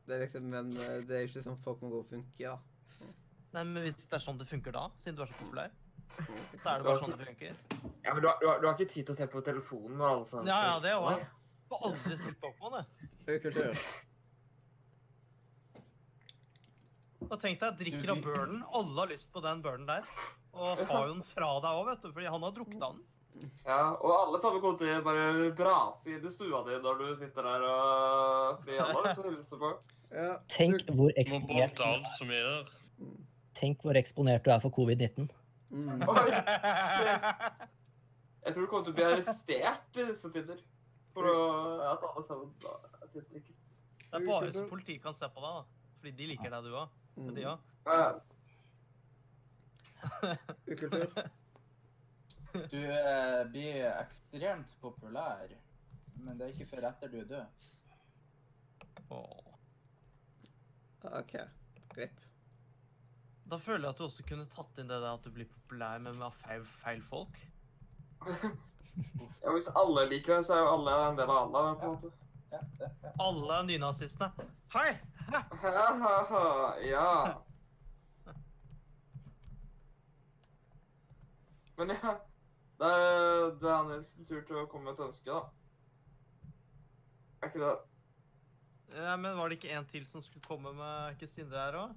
Det 0.08 0.16
er 0.16 0.20
liksom, 0.26 0.50
men 0.52 0.70
det 0.76 1.16
er 1.16 1.26
ikke 1.28 1.42
sånn 1.44 1.58
Pokémon 1.64 1.92
Go 1.92 2.02
funker, 2.08 2.52
da. 2.52 2.58
Nei, 2.58 2.77
men 3.66 3.84
hvis 3.88 4.06
det 4.06 4.14
er 4.14 4.24
sånn 4.24 4.38
det 4.38 4.48
funker 4.50 4.72
da, 4.76 4.88
siden 5.00 5.16
du 5.18 5.24
er 5.24 5.32
så 5.32 5.38
populær. 5.44 5.72
Så 6.18 6.70
er 6.72 6.78
det 6.82 6.86
bare 6.88 6.98
sånn 7.02 7.14
det 7.18 7.26
funker. 7.28 7.56
Ja, 8.04 8.14
men 8.14 8.22
du 8.24 8.28
har, 8.28 8.38
du, 8.42 8.48
har, 8.48 8.60
du 8.62 8.68
har 8.68 8.74
ikke 8.78 8.90
tid 8.94 9.06
til 9.06 9.14
å 9.14 9.18
se 9.18 9.28
på 9.32 9.42
telefonen 9.46 10.00
og 10.02 10.08
alle 10.10 10.26
sånne 10.30 10.48
Ja, 10.50 10.60
ja, 10.72 10.80
det 10.84 10.94
òg. 10.98 11.26
Har 11.72 11.84
aldri 11.90 12.18
spilt 12.22 12.40
Pokémon, 12.42 12.78
jeg. 12.80 13.10
Ukultur. 13.28 13.82
Og 17.28 17.38
tenk 17.42 17.60
deg, 17.60 17.78
drikker 17.82 18.10
av 18.14 18.16
Du- 18.16 18.24
du- 18.24 18.28
burnen. 18.32 18.64
Alle 18.74 19.00
har 19.02 19.08
lyst 19.12 19.32
på 19.34 19.42
den 19.44 19.62
burnen 19.62 19.86
der. 19.90 20.04
Og 20.54 20.78
tar 20.88 21.08
jo 21.08 21.14
den 21.14 21.24
fra 21.28 21.50
deg 21.60 21.72
òg, 21.82 21.86
vet 21.92 22.02
du, 22.02 22.12
fordi 22.14 22.26
han 22.32 22.42
har 22.48 22.52
drukket 22.56 22.82
av 22.88 22.96
den. 22.96 23.06
Ja, 23.68 23.92
og 24.02 24.12
alle 24.16 24.40
sammen 24.42 24.62
kommer 24.64 24.80
til 24.80 24.90
å 24.96 25.04
bare 25.06 25.52
brase 25.54 26.10
inn 26.16 26.24
i 26.26 26.30
stua 26.34 26.64
di 26.66 26.80
når 26.82 26.98
du 27.04 27.16
sitter 27.20 27.46
der 27.46 27.66
og 27.70 28.64
Fordi 28.64 28.80
alle 28.82 28.96
har 28.96 29.04
lyst 29.06 29.22
til 29.22 29.28
å 29.30 29.34
hilse 29.36 29.60
på. 29.62 29.70
Ja. 30.16 30.32
Tenk 30.50 30.86
hvor, 30.88 30.96
Må 31.04 31.10
eksponert, 31.22 31.80
alt 31.86 32.08
som 32.18 32.32
er 32.34 32.48
der. 32.48 32.72
Tenk 33.58 33.84
hvor 33.84 33.98
eksponert 34.00 34.46
du 34.46 34.52
er 34.54 34.62
for 34.64 34.74
covid-19. 34.78 35.28
Mm. 35.74 36.04
Oi, 36.08 36.26
shit. 36.32 37.66
Jeg 38.46 38.54
tror 38.54 38.62
du 38.64 38.70
kommer 38.72 38.86
til 38.88 38.94
å 38.94 38.98
bli 38.98 39.06
arrestert 39.10 40.00
i 40.00 40.08
disse 40.08 40.32
tider. 40.32 40.62
For 41.18 41.28
å, 41.28 41.40
at 41.90 42.06
alle 42.08 42.24
sammen 42.28 42.54
da, 42.64 42.78
at 43.02 43.10
det, 43.16 43.26
ikke... 43.42 43.56
Det 44.08 44.22
er 44.22 44.28
bare 44.30 44.54
så 44.56 44.64
politiet 44.70 45.04
kan 45.04 45.18
se 45.18 45.28
på 45.34 45.44
deg, 45.44 45.58
da. 45.58 45.92
Fordi 46.00 46.14
de 46.16 46.30
liker 46.32 46.54
deg, 46.54 46.70
du 46.70 46.78
òg. 46.78 46.98
Mm. 47.18 47.32
De 47.36 47.48
òg. 47.52 47.70
Ja, 47.90 48.08
Ukultur. 50.72 51.30
Du 52.72 52.78
eh, 52.78 53.46
blir 53.52 53.88
ekstremt 53.90 54.78
populær, 54.82 55.52
men 56.16 56.38
det 56.38 56.48
er 56.48 56.54
ikke 56.54 56.70
før 56.72 56.88
etter 56.92 57.12
du 57.12 57.20
er 57.22 57.28
død. 57.32 57.64
OK. 61.08 61.36
Grip. 61.94 62.27
Da 63.48 63.58
føler 63.58 63.88
jeg 63.88 63.94
at 63.96 64.00
du 64.00 64.04
også 64.08 64.24
kunne 64.28 64.48
tatt 64.52 64.80
inn 64.82 64.90
det 64.90 64.98
der 65.00 65.14
at 65.14 65.24
du 65.24 65.32
blir 65.32 65.48
populær, 65.48 66.02
men 66.04 66.18
med 66.20 66.36
feil, 66.44 66.66
feil 66.84 67.04
folk. 67.04 67.38
Ja, 69.44 69.52
hvis 69.54 69.68
alle 69.78 70.08
liker 70.10 70.40
deg, 70.40 70.46
så 70.48 70.56
er 70.56 70.64
jo 70.64 70.70
alle 70.72 70.94
en 71.06 71.18
del 71.20 71.30
av 71.30 71.38
alle. 71.44 71.60
på 71.78 71.86
en 71.86 71.92
måte. 72.00 72.10
Ja, 72.50 72.60
ja, 72.80 72.88
ja. 73.04 73.12
Alle 73.22 73.60
nynazistene. 73.68 74.48
Hei! 74.74 74.88
Ja. 76.88 77.04
Men 81.78 81.94
ja, 81.94 82.16
det 82.82 82.90
er, 82.90 83.52
det 83.62 83.70
er 83.76 83.86
Nils 83.92 84.16
tur 84.26 84.42
til 84.48 84.64
å 84.64 84.66
komme 84.72 84.90
med 84.90 84.98
et 84.98 85.04
ønske, 85.06 85.30
da. 85.30 85.44
Er 87.44 87.52
ikke 87.52 87.62
det? 87.62 87.76
Ja, 88.98 89.14
men 89.20 89.38
var 89.38 89.52
det 89.52 89.60
ikke 89.60 89.76
en 89.78 89.86
til 89.92 90.08
som 90.10 90.26
skulle 90.26 90.48
komme 90.48 90.74
med 90.74 91.14
ikke 91.14 91.30
Sindre 91.30 91.68
her 91.68 91.78
òg? 91.84 91.94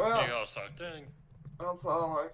Ja, 0.00 0.08
men 0.08 0.16
han, 0.16 0.24
Jeg 0.28 0.34
har 0.38 0.44
sagt 0.48 0.78
det. 0.78 0.92
han 1.60 1.78
sa 1.78 1.96
han 2.00 2.16
òg. 2.16 2.30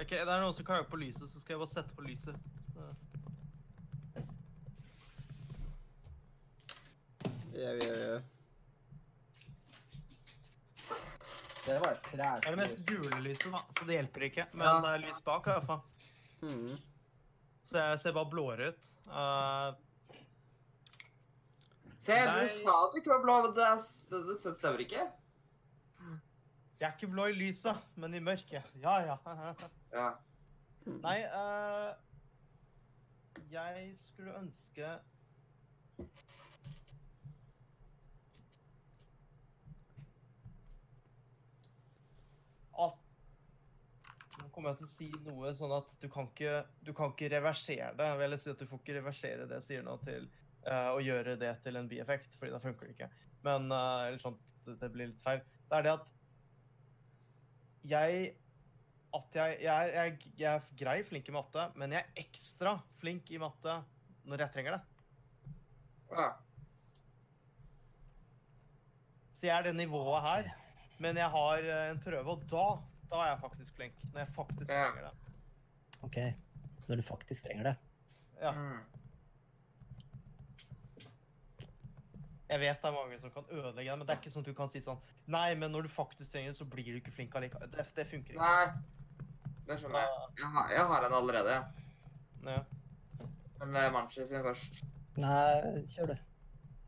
Ok, 0.00 0.10
det 0.14 0.20
er 0.28 0.40
noen 0.42 0.54
som 0.54 0.64
klager 0.68 0.84
på 0.90 0.98
lyset, 1.00 1.26
så 1.30 1.40
skal 1.40 1.54
jeg 1.56 1.62
bare 1.64 1.72
sette 1.72 1.94
på 1.96 2.04
lyset. 2.06 2.36
Så. 2.74 2.88
Ja, 7.58 7.72
ja, 7.72 7.94
ja. 7.94 8.20
det 11.66 11.78
var 11.82 11.90
et 11.92 12.04
trær. 12.06 12.38
Det 12.40 12.46
er 12.48 12.54
det 12.54 12.60
mest 12.62 12.78
gule 12.88 13.18
lyset, 13.24 13.50
da, 13.52 13.60
så 13.76 13.84
det 13.88 13.96
hjelper 13.98 14.24
ikke. 14.28 14.44
Men 14.52 14.66
Ja. 14.68 14.76
det 14.84 14.92
er 14.94 15.02
lys 15.08 15.20
bak, 15.26 15.46
i 15.46 15.50
hvert 15.50 15.66
fall. 15.66 15.82
Mm. 16.42 16.78
Så 17.68 17.76
jeg 17.82 17.98
ser 18.00 18.12
bare 18.16 18.30
blåere 18.30 18.68
ut. 18.72 18.90
Uh, 19.08 19.74
Se, 21.98 22.14
du 22.14 22.48
sa 22.48 22.76
at 22.86 22.94
du 22.94 23.00
ikke 23.02 23.10
var 23.12 23.22
blå, 23.26 23.34
men 23.42 23.52
det, 23.58 23.64
er- 23.66 24.04
det, 24.10 24.20
det 24.44 24.54
stemmer 24.56 24.80
ikke. 24.80 25.02
Jeg 26.78 26.86
er 26.86 26.94
ikke 26.94 27.10
blå 27.10 27.26
i 27.26 27.34
lyset, 27.34 27.86
men 27.98 28.14
i 28.14 28.22
mørket. 28.22 28.72
Ja, 28.82 28.98
ja. 29.02 29.16
Ja. 29.92 30.10
Nei, 30.88 31.18
uh, 31.32 31.94
jeg 33.50 33.92
skulle 33.96 34.34
ønske 34.38 34.90
At 42.78 42.98
Nå 44.38 44.48
kommer 44.52 44.70
jeg 44.70 44.78
til 44.78 44.86
å 44.86 44.92
si 44.92 45.08
noe 45.24 45.50
sånn 45.56 45.72
at 45.74 45.94
du 45.98 46.06
kan 46.12 46.28
ikke, 46.30 46.60
du 46.86 46.92
kan 46.96 47.10
ikke 47.10 47.32
reversere 47.32 47.90
det. 47.98 48.06
Jeg 48.06 48.20
vil 48.20 48.38
si 48.38 48.52
at 48.52 48.60
du 48.60 48.68
får 48.70 48.82
ikke 48.84 48.98
reversere 49.00 49.48
det 49.50 49.58
jeg 49.58 49.66
sier 49.66 49.86
nå, 49.86 49.96
til 50.04 50.28
eh, 50.62 50.90
å 50.92 51.00
gjøre 51.02 51.34
det 51.40 51.56
til 51.64 51.80
en 51.80 51.88
bieffekt, 51.90 52.36
fordi 52.38 52.54
da 52.54 52.62
funker 52.62 52.86
det 52.86 52.94
ikke. 52.94 53.10
Men 53.48 53.66
uh, 53.72 54.06
Eller 54.06 54.22
sånn 54.22 54.38
det 54.68 54.92
blir 54.94 55.10
litt 55.10 55.24
feil. 55.24 55.42
Det 55.68 55.80
er 55.80 55.88
det 55.88 55.96
at 55.96 56.14
jeg 57.84 58.34
at 59.14 59.34
jeg, 59.34 59.56
jeg, 59.62 59.88
er, 59.88 59.92
jeg, 60.02 60.18
jeg 60.38 60.54
er 60.54 60.66
grei 60.78 60.98
flink 61.08 61.28
i 61.28 61.32
matte, 61.32 61.62
men 61.80 61.92
jeg 61.92 62.02
er 62.04 62.20
ekstra 62.20 62.74
flink 63.00 63.30
i 63.32 63.38
matte 63.40 63.78
når 64.28 64.42
jeg 64.44 64.52
trenger 64.52 64.76
det. 64.76 64.82
ja. 66.12 66.28
Så 69.38 69.46
jeg 69.46 69.54
er 69.58 69.62
det 69.68 69.76
nivået 69.78 70.22
her, 70.24 70.48
men 70.98 71.16
jeg 71.16 71.30
har 71.30 71.62
eh, 71.62 71.90
en 71.92 72.00
prøve, 72.02 72.24
og 72.32 72.40
da, 72.50 72.64
da 73.12 73.20
er 73.22 73.28
jeg 73.32 73.40
faktisk 73.44 73.74
flink. 73.76 74.00
Når 74.12 74.18
jeg 74.24 74.28
faktisk 74.34 74.70
Ja. 74.72 74.88
trenger 74.90 75.08
det. 75.08 75.34
Ok, 76.02 76.16
Når 76.88 76.96
du 76.96 77.02
faktisk 77.02 77.44
trenger 77.44 77.62
det. 77.70 77.76
Ja. 78.40 78.50
Mm. 78.52 78.80
Jeg 82.48 82.60
vet 82.62 82.80
det 82.82 82.88
er 82.88 82.94
mange 82.96 83.18
som 83.20 83.32
kan 83.34 83.44
ødelegge 83.50 83.90
det, 83.90 83.98
men 83.98 84.06
det 84.08 84.14
er 84.14 84.20
ikke 84.22 84.32
sånn 84.32 84.44
at 84.46 84.48
du 84.48 84.56
kan 84.56 84.70
si 84.72 84.80
sånn 84.80 85.00
Nei, 85.28 85.54
men 85.60 85.72
når 85.74 85.84
du 85.84 85.90
faktisk 85.92 86.32
trenger 86.32 86.54
det, 86.54 86.56
så 86.56 86.64
blir 86.64 86.86
du 86.88 86.96
ikke 87.00 87.12
flink 87.12 87.34
allikevel. 87.36 87.68
Det, 87.74 87.84
det 87.96 88.06
funker 88.08 88.36
ikke. 88.36 88.40
Nei, 88.40 89.26
det 89.68 89.76
skjønner 89.82 90.00
jeg. 90.00 90.30
Jeg 90.40 90.52
har, 90.54 90.70
jeg 90.72 90.86
har 90.92 91.06
en 91.08 91.16
allerede. 91.18 91.58
Ja. 92.48 92.60
Men 93.60 93.76
uh, 93.76 93.88
Manchi 93.92 94.24
sin 94.24 94.44
først. 94.46 94.80
Nei, 95.18 95.84
kjør 95.92 96.14
du. 96.14 96.16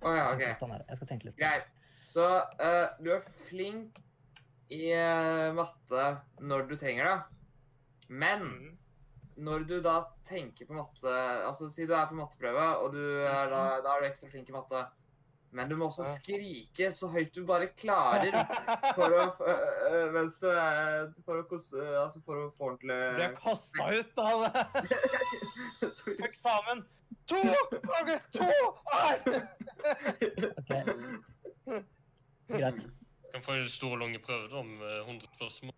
Å 0.01 0.15
ja, 0.17 0.27
OK. 0.33 0.47
Jeg 0.47 0.97
skal 0.97 1.11
tenke 1.11 1.29
litt. 1.29 1.37
Greit. 1.37 1.67
Så 2.09 2.25
uh, 2.25 2.87
du 3.03 3.11
er 3.13 3.27
flink 3.49 4.01
i 4.73 4.87
uh, 4.95 5.51
matte 5.59 6.07
når 6.41 6.71
du 6.71 6.77
trenger 6.81 7.11
det. 7.11 7.19
Men 8.09 8.47
Mm. 9.41 9.45
når 9.47 9.63
du 9.69 9.77
da 9.81 9.93
tenker 10.29 10.67
på 10.67 10.75
matte 10.75 11.13
Altså 11.47 11.69
si 11.73 11.87
du 11.87 11.95
er 11.95 12.09
på 12.11 12.17
matteprøve, 12.19 12.65
og 12.83 12.93
du 12.93 12.99
er 13.25 13.49
da, 13.53 13.61
da 13.85 13.95
er 13.95 14.03
du 14.03 14.09
ekstra 14.09 14.29
flink 14.33 14.49
i 14.51 14.53
matte. 14.57 14.83
Men 15.53 15.69
du 15.71 15.75
må 15.77 15.89
også 15.89 16.05
skrike 16.21 16.93
så 16.95 17.09
høyt 17.11 17.35
du 17.35 17.43
bare 17.49 17.67
klarer 17.75 18.31
for 18.99 19.11
å 19.19 19.25
Mens 20.15 20.37
du 20.39 20.47
er 20.53 21.09
For 21.27 21.41
å 21.41 21.47
kose 21.51 21.83
Altså 22.05 22.21
for 22.23 22.39
å 22.39 22.45
få 22.55 22.69
ordentlig 22.69 22.99
Ble 23.17 23.25
jeg 23.25 23.35
kasta 23.41 23.89
ut 23.99 24.23
av 24.23 24.37
eksamen? 26.29 26.85
To 27.31 27.41
ganger 27.43 28.23
to 28.35 28.47
er 28.95 29.17
Ok, 30.61 30.71
Greit. 32.51 32.81
Kan 33.31 33.43
få 33.47 33.55
en 33.59 33.69
stor 33.71 33.93
og 33.95 34.01
lang 34.03 34.17
prøve 34.25 34.49
da, 34.51 34.59
om 34.59 34.71
100 34.83 35.29
spørsmål. 35.37 35.75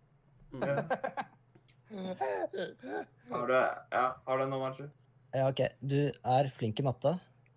Har 3.29 3.45
du 3.49 3.53
Ja, 3.53 4.05
har 4.25 4.41
du 4.41 4.45
noe, 4.49 4.61
Marci? 4.63 4.87
Ja, 5.33 5.47
ok. 5.49 5.61
Du 5.81 5.99
er 6.09 6.49
flink 6.57 6.81
i 6.81 6.85
matte, 6.85 7.13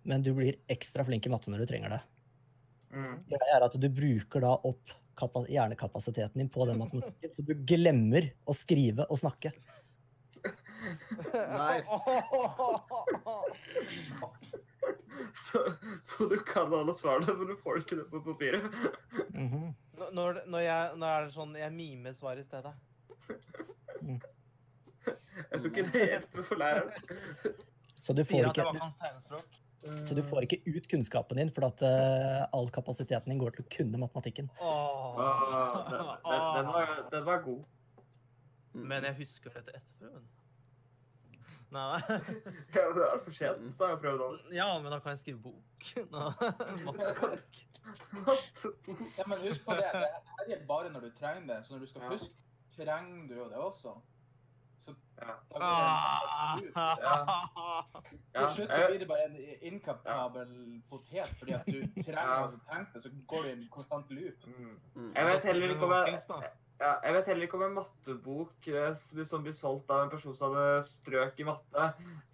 men 0.07 0.23
du 0.25 0.31
blir 0.37 0.55
ekstra 0.71 1.03
flink 1.07 1.25
i 1.27 1.31
matte 1.33 1.51
når 1.51 1.63
du 1.63 1.69
trenger 1.69 1.97
det. 1.97 2.01
Mm. 2.95 3.17
Det 3.27 3.39
er 3.53 3.65
at 3.65 3.75
du 3.75 3.87
bruker 3.91 4.43
da 4.45 4.53
opp 4.67 4.93
hjernekapasiteten 5.49 6.39
din 6.39 6.49
på 6.53 6.65
den 6.69 6.77
matematikken, 6.79 7.31
så 7.35 7.43
du 7.47 7.53
glemmer 7.67 8.29
å 8.45 8.53
skrive 8.55 9.07
og 9.11 9.19
snakke. 9.19 9.51
Nice. 11.33 11.89
Så, 15.51 15.59
så 16.03 16.25
du 16.29 16.37
kan 16.45 16.73
alle 16.73 16.93
svarene, 16.95 17.33
men 17.33 17.47
du 17.49 17.55
får 17.61 17.79
ikke 17.81 17.95
det 17.99 18.05
på 18.11 18.19
papiret? 18.25 18.65
Mm 19.33 19.73
Når- 19.97 20.11
Når, 20.13 20.39
når, 20.45 20.59
jeg, 20.61 20.97
når 21.01 21.07
er 21.09 21.25
det 21.25 21.33
sånn 21.33 21.55
jeg 21.57 21.73
mimer 21.73 22.13
svar 22.13 22.37
i 22.37 22.43
stedet? 22.45 22.73
Jeg 24.07 25.61
tror 25.61 25.69
ikke 25.71 25.85
det 25.93 26.03
hjelper 26.11 26.45
for 26.45 26.61
læreren. 26.61 26.91
Så 27.97 28.13
du 28.13 28.21
Sier 28.23 28.45
at 28.45 28.53
ikke... 28.53 28.61
det 28.61 28.67
var 28.67 28.77
hans 28.83 28.99
tegnespråk. 29.01 29.57
Så 30.07 30.15
du 30.17 30.23
får 30.25 30.47
ikke 30.47 30.59
ut 30.67 30.87
kunnskapen 30.91 31.39
din, 31.41 31.51
for 31.53 31.67
at 31.69 31.83
eh, 31.85 32.45
all 32.55 32.69
kapasiteten 32.73 33.33
din 33.33 33.41
går 33.41 33.57
til 33.57 33.65
å 33.65 33.71
kunne 33.77 34.01
matematikken. 34.01 34.49
Åh. 34.59 35.19
Oh, 35.19 35.77
den, 35.91 36.01
den, 36.25 36.47
den, 36.57 36.71
var, 36.73 36.95
den 37.11 37.27
var 37.27 37.43
god. 37.45 37.63
Men 38.77 39.07
jeg 39.09 39.17
husker 39.23 39.53
det 39.53 39.63
etter 39.63 39.85
prøven. 39.99 40.25
Nei. 41.73 41.99
Ja, 42.75 42.83
men 42.87 42.99
det 42.99 43.07
er 43.07 43.23
for 43.23 43.35
sent. 43.35 43.63
Da 43.77 43.87
har 43.87 43.95
jeg 43.95 44.01
prøvd 44.03 44.25
alt. 44.27 44.51
Ja, 44.55 44.67
men 44.81 44.91
da 44.93 44.99
kan 45.03 45.15
jeg 45.15 45.23
skrive 45.23 45.39
bok. 45.49 45.89
Matematikk. 46.87 47.63
Ja, 49.17 49.25
men 49.27 49.41
husk 49.43 49.65
på 49.65 49.75
det. 49.79 49.87
Det 49.93 50.03
her 50.03 50.53
er 50.55 50.61
bare 50.67 50.91
når 50.93 51.07
du 51.07 51.09
trenger 51.17 51.47
det. 51.49 51.65
Så 51.65 51.73
når 51.73 51.85
du 51.85 51.89
skal 51.91 52.07
huske, 52.11 52.45
trenger 52.77 53.27
du 53.27 53.35
jo 53.41 53.49
det 53.51 53.59
også. 53.69 53.97
Ja. 55.17 55.33
Ah. 55.61 56.59
Ja, 58.33 58.39
Til 58.39 58.53
slutt 58.55 58.73
så 58.73 58.81
blir 58.87 58.99
det 59.01 59.07
bare 59.09 59.25
en 59.25 59.37
inkapabel 59.61 60.51
potet, 60.89 61.31
fordi 61.39 61.55
at 61.57 61.65
du 61.65 61.79
trenger 62.03 62.43
å 62.43 62.51
tenke 62.69 62.93
det, 62.93 63.01
så 63.03 63.11
går 63.31 63.43
du 63.43 63.49
i 63.49 63.55
en 63.55 63.67
konstant 63.73 64.11
loop. 64.13 64.45
Mm. 64.45 64.75
Mm. 64.95 65.11
Jeg 65.15 65.29
vet 65.31 65.47
heller 65.49 65.75
ikke 65.75 65.89
om 65.89 65.95
jeg, 65.97 66.51
ja, 66.77 66.91
jeg 67.03 67.13
vet 67.15 67.31
heller 67.31 67.47
ikke 67.47 67.57
om 67.57 67.63
en 67.65 67.77
mattebok 67.79 68.67
eh, 68.69 68.91
som 69.25 69.45
blir 69.45 69.55
solgt 69.57 69.89
av 69.93 70.03
en 70.05 70.11
person 70.13 70.35
som 70.37 70.53
hadde 70.53 70.83
strøk 70.85 71.39
i 71.41 71.47
matte, 71.47 71.87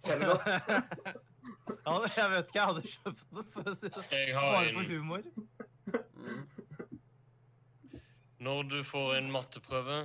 selger 0.04 0.34
godt. 0.34 1.22
Ja, 1.84 1.98
jeg 2.08 2.30
vet 2.32 2.46
ikke, 2.48 2.56
jeg 2.56 2.66
hadde 2.70 2.82
kjøpt 2.88 3.24
den 3.36 3.48
for 3.52 3.68
å 3.68 3.72
si 3.76 3.88
det. 3.92 4.22
Bare 4.32 4.70
for 4.72 4.84
humor. 4.88 5.22
Når 8.44 8.62
du 8.68 8.78
får 8.84 9.10
en 9.18 9.28
matteprøve, 9.32 9.98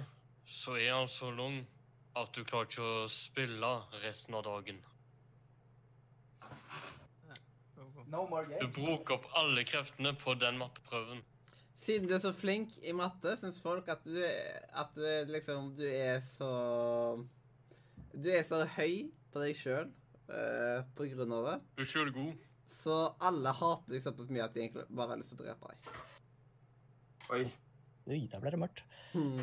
så 0.47 0.75
er 0.79 0.91
han 0.97 1.07
så 1.11 1.31
lang 1.35 1.61
at 2.19 2.33
du 2.35 2.43
klarer 2.47 2.67
ikke 2.69 2.85
å 2.85 3.07
spille 3.11 3.69
resten 4.03 4.35
av 4.39 4.43
dagen. 4.47 4.79
No 8.09 8.23
more 8.29 8.45
Du 8.59 8.67
bruker 8.73 9.19
opp 9.19 9.27
alle 9.37 9.61
kreftene 9.69 10.15
på 10.17 10.33
den 10.41 10.57
matteprøven. 10.57 11.19
Siden 11.85 12.09
du 12.09 12.15
er 12.17 12.21
så 12.23 12.31
flink 12.35 12.73
i 12.83 12.91
matte, 12.97 13.35
syns 13.39 13.59
folk 13.63 13.87
at 13.93 14.01
du, 14.03 14.17
er- 14.25 14.65
at 14.81 14.91
du 14.97 15.03
er 15.07 15.29
liksom 15.29 15.69
Du 15.77 15.85
er 15.87 16.19
så 16.25 16.49
Du 18.11 18.27
er 18.33 18.43
så 18.43 18.63
høy 18.75 19.05
på 19.31 19.43
deg 19.43 19.55
sjøl 19.55 19.91
uh, 20.31 20.81
på 20.97 21.05
grunn 21.13 21.35
av 21.37 21.45
det. 21.45 21.57
Du 21.77 21.83
er 21.85 21.91
sjøl 21.91 22.09
god. 22.15 22.33
Så 22.79 22.95
alle 23.21 23.51
hater 23.53 23.93
deg 23.93 24.01
såpass 24.05 24.31
mye 24.33 24.45
at 24.47 24.55
de 24.55 24.63
egentlig 24.63 24.87
bare 24.89 25.13
har 25.13 25.19
lyst 25.21 25.35
til 25.35 25.43
å 25.43 25.45
drepe 25.45 25.69
deg. 25.69 25.91
Oi. 27.35 27.43
Oi, 28.09 28.19
da 28.31 28.39
ble 28.41 28.55
det 28.55 28.59
mørkt. 28.63 28.81
Hmm. 29.13 29.37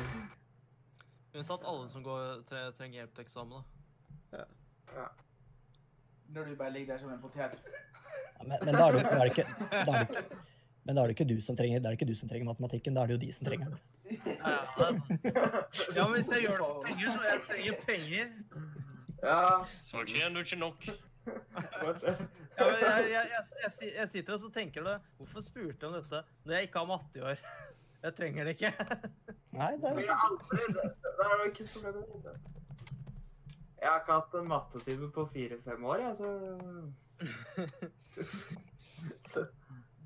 Unntatt 1.37 1.63
alle 1.69 1.89
som 1.93 2.03
går, 2.03 2.43
tre, 2.49 2.65
trenger 2.77 3.03
hjelp 3.03 3.15
til 3.15 3.27
eksamen. 3.27 3.63
da. 4.31 4.45
Ja. 4.97 5.07
Når 6.33 6.49
du 6.49 6.55
bare 6.59 6.73
ligger 6.73 6.95
der 6.95 7.03
som 7.03 7.13
en 7.13 7.21
potet. 7.21 7.59
Ja, 8.37 8.43
men, 8.43 8.57
men 8.65 8.73
da 8.75 8.87
er 8.87 8.97
det, 8.97 9.03
da 9.07 9.17
er 9.17 9.25
det 9.25 9.33
ikke, 9.35 9.47
da 9.71 9.85
er 9.85 10.03
det 10.03 10.07
ikke 10.09 10.45
men 10.87 10.95
da 10.95 11.03
er 11.03 11.11
det 11.11 11.17
ikke 11.17 11.27
du 11.27 11.41
som 11.43 11.55
trenger, 11.59 11.83
er 11.83 12.07
du 12.07 12.15
som 12.15 12.29
trenger 12.31 12.47
matematikken, 12.47 12.95
da 12.95 13.01
er 13.03 13.09
det 13.09 13.15
jo 13.17 13.19
de 13.25 13.31
som 13.35 13.47
trenger 13.47 13.73
den. 13.73 13.79
Ja, 15.97 16.05
men 16.07 16.13
hvis 16.15 16.29
jeg 16.31 16.45
gjør 16.45 16.53
det 16.53 16.59
for 16.61 16.85
penger, 16.85 17.09
så 17.11 17.25
jeg 17.27 17.41
trenger 17.49 17.73
penger. 17.89 18.29
Ja. 19.23 19.41
Så 19.83 20.03
tjener 20.07 20.37
du 20.37 20.39
ikke 20.45 20.59
nok. 20.61 20.87
Ja, 21.27 22.67
men 22.69 22.79
jeg, 22.81 23.09
jeg, 23.11 23.43
jeg, 23.63 23.91
jeg, 23.97 24.09
sitter 24.09 24.37
og 24.37 24.39
så 24.45 24.49
tenker 24.55 24.87
det, 24.87 24.95
hvorfor 25.17 25.43
spurte 25.43 25.75
jeg 25.75 25.89
om 25.89 25.97
dette 25.97 26.21
når 26.45 26.55
jeg 26.55 26.69
ikke 26.69 26.79
har 26.79 26.87
matte 26.93 27.19
i 27.19 27.25
år? 27.33 27.43
Jeg 28.03 28.15
trenger 28.15 28.43
det 28.43 28.51
ikke. 28.57 28.71
Nei, 29.57 29.71
det 29.81 29.89
er, 29.89 29.95
det. 29.95 30.03
Det 31.17 31.25
jo 31.31 31.43
ikke 31.49 31.67
så. 31.67 31.79
Jeg 33.81 33.89
har 33.89 33.99
ikke 33.99 34.13
hatt 34.13 34.33
en 34.39 34.47
mattetime 34.49 35.11
på 35.13 35.25
fire-fem 35.33 35.85
år, 35.85 35.97
jeg, 36.05 36.15
så 36.15 36.27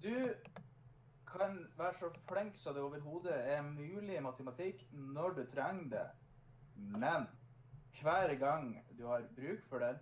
Du 0.04 0.16
kan 1.32 1.52
være 1.78 1.94
så 2.00 2.08
flink 2.30 2.54
som 2.60 2.74
det 2.76 2.84
overhodet 2.84 3.38
er 3.54 3.62
mulig 3.62 4.18
i 4.18 4.24
matematikk 4.24 4.78
når 4.92 5.30
du 5.38 5.44
trenger 5.56 5.90
det. 5.96 6.08
Men 6.76 7.28
hver 8.02 8.36
gang 8.36 8.86
du 8.98 9.08
har 9.08 9.22
bruk 9.36 9.64
for 9.70 9.78
det, 9.80 9.98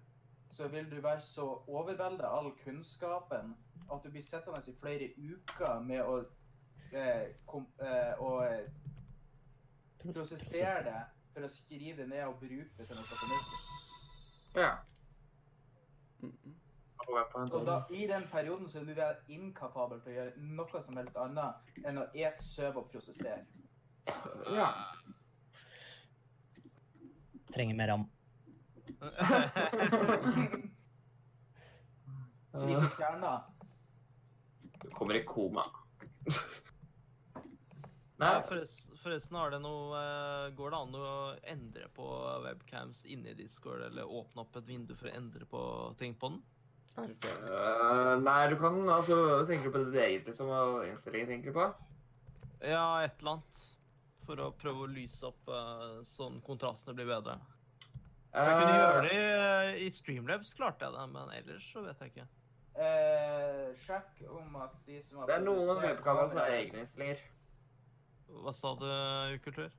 så 0.49 0.67
vil 0.67 0.91
du 0.91 1.01
være 1.01 1.21
så 1.21 1.63
overveldet 1.67 2.25
av 2.25 2.39
all 2.39 2.51
kunnskapen 2.63 3.55
at 3.93 4.03
du 4.03 4.09
blir 4.09 4.23
sittende 4.23 4.61
i 4.67 4.75
flere 4.81 5.09
uker 5.17 5.79
med 5.85 6.01
å, 6.05 6.23
kom, 7.45 7.67
eh, 7.81 8.13
å 8.19 8.43
eh, 8.45 8.65
prosessere 9.99 10.83
det 10.85 11.01
for 11.33 11.45
å 11.45 11.51
skrive 11.53 12.01
det 12.01 12.09
ned 12.09 12.25
og 12.27 12.39
bruke 12.41 12.77
det 12.77 12.87
til 12.87 12.95
noe 12.97 13.09
fornuftig. 13.09 13.59
ja. 14.55 14.73
Mm. 16.21 16.55
Og 17.09 17.65
da, 17.65 17.83
i 17.89 18.07
den 18.07 18.27
perioden 18.29 18.69
så 18.69 18.79
er 18.79 18.83
du 18.85 18.93
være 18.93 19.15
inkapabel 19.33 20.01
til 20.03 20.11
å 20.11 20.15
gjøre 20.17 20.31
noe 20.57 20.81
som 20.85 20.97
helst 20.99 21.15
annet 21.17 21.53
enn 21.87 21.97
å 22.01 22.05
ete, 22.13 22.43
søve 22.43 22.83
og 22.83 22.89
prosessere. 22.91 23.45
ja. 24.53 24.69
trenger 27.53 27.75
mer 27.79 27.87
ram. 27.93 28.05
Fri 32.59 32.73
for 32.75 32.91
kjerner. 32.97 33.39
Du 34.81 34.89
kommer 34.89 35.15
i 35.15 35.23
koma. 35.25 35.65
Nei, 38.19 38.31
forresten, 38.43 38.97
forresten 38.99 39.37
har 39.39 39.53
det 39.53 39.61
noe 39.63 39.95
eh, 39.95 40.45
Går 40.57 40.73
det 40.73 40.79
an 40.83 40.95
å 40.99 41.11
endre 41.47 41.85
på 41.95 42.07
webcams 42.43 43.05
inni 43.07 43.31
Discord, 43.37 43.85
eller 43.85 44.09
åpne 44.11 44.43
opp 44.43 44.57
et 44.59 44.67
vindu 44.67 44.91
for 44.99 45.07
å 45.07 45.13
endre 45.15 45.47
på 45.47 45.61
ting 46.01 46.17
på 46.19 46.33
den? 46.33 46.41
Øh, 46.99 48.17
nei, 48.19 48.41
du 48.51 48.57
kan 48.59 48.75
altså 48.91 49.45
Tenker 49.47 49.69
du 49.69 49.75
på 49.77 49.83
det 49.93 50.03
egentlig 50.03 50.35
som 50.35 50.51
innstillingen 50.83 51.31
tenker 51.31 51.53
du 51.53 51.59
på? 51.61 51.69
Ja, 52.59 53.05
et 53.05 53.15
eller 53.21 53.37
annet. 53.37 53.61
For 54.27 54.41
å 54.43 54.49
prøve 54.59 54.83
å 54.83 54.91
lyse 54.91 55.23
opp 55.25 55.47
uh, 55.47 56.01
sånn 56.05 56.41
kontrastene 56.45 56.93
blir 56.97 57.07
bedre. 57.09 57.37
For 58.33 58.51
jeg 58.51 58.59
kunne 58.59 58.75
gjøre 58.75 58.99
det 59.07 59.13
i, 59.15 59.87
i 59.87 59.89
Streamlabs, 59.95 60.51
klarte 60.57 60.85
jeg 60.85 60.93
det, 60.93 61.05
men 61.15 61.31
ellers 61.39 61.71
så 61.71 61.81
vet 61.87 62.03
jeg 62.03 62.13
ikke. 62.13 62.27
Uh, 62.75 63.71
sjekk 63.81 64.21
om 64.29 64.59
at 64.61 64.75
de 64.85 64.99
som 65.07 65.23
har 65.23 65.31
Det 65.31 65.39
er 65.39 65.47
noen 65.47 65.81
webkameraer 65.81 66.29
som 66.29 66.43
har 66.43 66.57
egne 66.59 66.83
innstillinger. 66.83 67.23
Hva 68.29 68.53
sa 68.53 68.73
du, 68.77 68.87
Ukultur? 69.35 69.71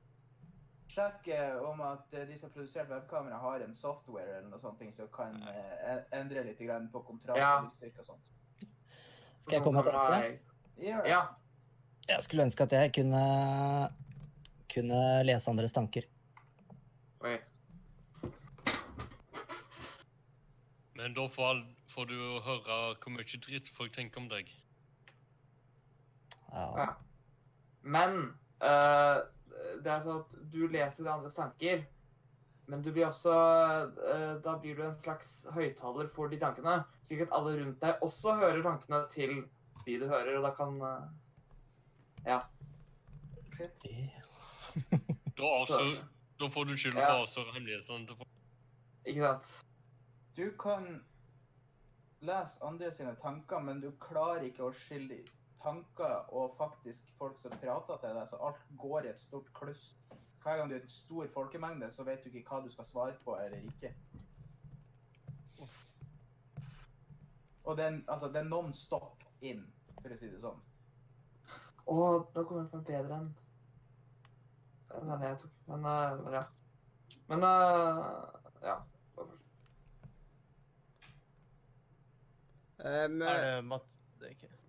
Sjekk 0.91 1.27
eh, 1.31 1.55
om 1.63 1.79
at 1.87 2.13
eh, 2.13 2.25
de 2.27 2.35
som 2.37 2.49
har 2.49 2.53
produsert 2.55 2.89
webkamera 2.91 3.37
har 3.39 3.63
en 3.63 3.75
software 3.75 4.27
eller 4.37 4.49
noe 4.51 4.59
sånt 4.59 4.81
som 4.95 5.07
kan 5.13 5.37
eh, 5.47 6.01
endre 6.19 6.43
litt 6.43 6.59
på 6.91 7.03
kontrast 7.07 7.39
Ja. 7.39 7.51
og 7.59 7.69
lysstyrke 7.69 8.03
og 8.03 8.09
sånt. 8.09 8.31
Skal 9.41 9.55
jeg 9.55 9.63
komme 9.63 9.81
med 9.81 9.87
et 9.87 9.95
ønske? 9.95 10.39
Det. 10.75 11.07
Ja. 11.07 11.21
Jeg 12.09 12.21
skulle 12.25 12.43
ønske 12.43 12.63
at 12.63 12.75
jeg 12.75 12.91
kunne, 12.97 13.23
kunne 14.73 14.99
lese 15.23 15.49
andres 15.49 15.71
tanker. 15.71 16.09
Oi. 17.23 17.37
Men 20.99 21.15
da 21.15 21.27
får, 21.31 21.63
får 21.95 22.11
du 22.11 22.17
høre 22.43 22.81
hvor 22.99 23.15
mye 23.15 23.41
dritt 23.47 23.71
folk 23.77 23.95
tenker 23.95 24.21
om 24.21 24.27
deg. 24.29 24.51
Ja. 26.51 26.67
Ja. 26.77 26.89
Men 27.81 28.33
øh, 28.61 29.21
det 29.83 29.91
er 29.91 30.03
sånn 30.05 30.21
at 30.21 30.35
du 30.53 30.61
leser 30.71 31.09
andres 31.11 31.35
tanker, 31.37 31.83
men 32.71 32.81
du 32.85 32.91
blir 32.93 33.07
også 33.09 33.31
uh, 33.33 34.35
Da 34.43 34.53
blir 34.61 34.77
du 34.77 34.83
en 34.85 34.95
slags 34.95 35.45
høyttaler 35.51 36.07
for 36.13 36.31
de 36.31 36.37
tankene, 36.39 36.77
slik 37.07 37.25
at 37.25 37.33
alle 37.35 37.55
rundt 37.57 37.81
deg 37.81 38.03
også 38.05 38.35
hører 38.39 38.61
tankene 38.63 39.01
til 39.11 39.33
de 39.85 39.97
du 39.99 40.05
hører, 40.07 40.37
og 40.37 40.45
da 40.45 40.53
kan 40.55 40.77
uh, 40.81 41.09
Ja. 42.25 42.39
Da, 45.37 45.47
avslør, 45.47 45.95
da 46.39 46.47
får 46.53 46.65
du 46.69 46.73
skylda 46.77 47.01
Ja. 47.01 47.07
for 47.07 47.17
å 47.17 47.25
avsløre 47.25 47.53
hemmelighetene 47.55 48.07
til 48.07 48.17
folk. 48.19 48.29
Ikke 49.05 49.25
sant? 49.25 49.51
Du 50.37 50.45
kan 50.61 50.87
lese 52.21 52.61
andre 52.63 52.91
sine 52.93 53.15
tanker, 53.19 53.59
men 53.59 53.81
du 53.81 53.89
klarer 53.99 54.45
ikke 54.47 54.67
å 54.69 54.73
skille 54.75 55.23
tanker 55.63 56.31
og 56.35 56.55
faktisk 56.57 57.11
folk 57.17 57.37
som 57.39 57.53
prater 57.61 57.97
til 58.01 58.15
deg, 58.17 58.27
så 58.29 58.39
alt 58.47 58.63
går 58.77 59.05
i 59.05 59.11
et 59.13 59.19
stort 59.21 59.51
kluss. 59.53 59.91
Hver 60.41 60.57
gang 60.57 60.69
du 60.69 60.75
er 60.75 60.81
en 60.81 60.89
stor 60.89 61.27
folkemengde, 61.33 61.91
så 61.91 62.03
vet 62.03 62.23
du 62.23 62.33
ikke 62.33 62.49
hva 62.49 62.63
du 62.65 62.71
skal 62.73 62.87
svare 62.89 63.17
på 63.25 63.37
eller 63.37 63.61
ikke. 63.69 63.93
Og 67.63 67.77
det 67.77 67.85
er, 67.85 68.01
altså, 68.07 68.27
det 68.27 68.41
er 68.41 68.49
non-stop 68.49 69.23
inn, 69.45 69.61
for 70.01 70.13
å 70.13 70.17
si 70.17 70.31
det 70.31 70.41
sånn. 70.41 70.63
Å, 71.91 71.95
da 72.33 72.43
kom 72.45 72.57
jeg 72.61 72.71
på 72.71 72.79
en 72.79 72.87
bedre 72.87 73.19
enn 73.21 73.31
den 74.99 75.23
jeg 75.23 75.37
tok. 75.43 75.53
Men, 75.69 75.85
uh, 75.85 76.23
men 76.23 76.33
ja. 76.35 76.43
Men 77.31 77.43
uh, 77.43 78.25
ja. 78.65 78.77
Um, 82.81 83.21
Er 83.21 83.43
det 83.45 83.65
mat... 83.65 83.97
Det 84.19 84.27
er 84.27 84.35
ikke. 84.35 84.60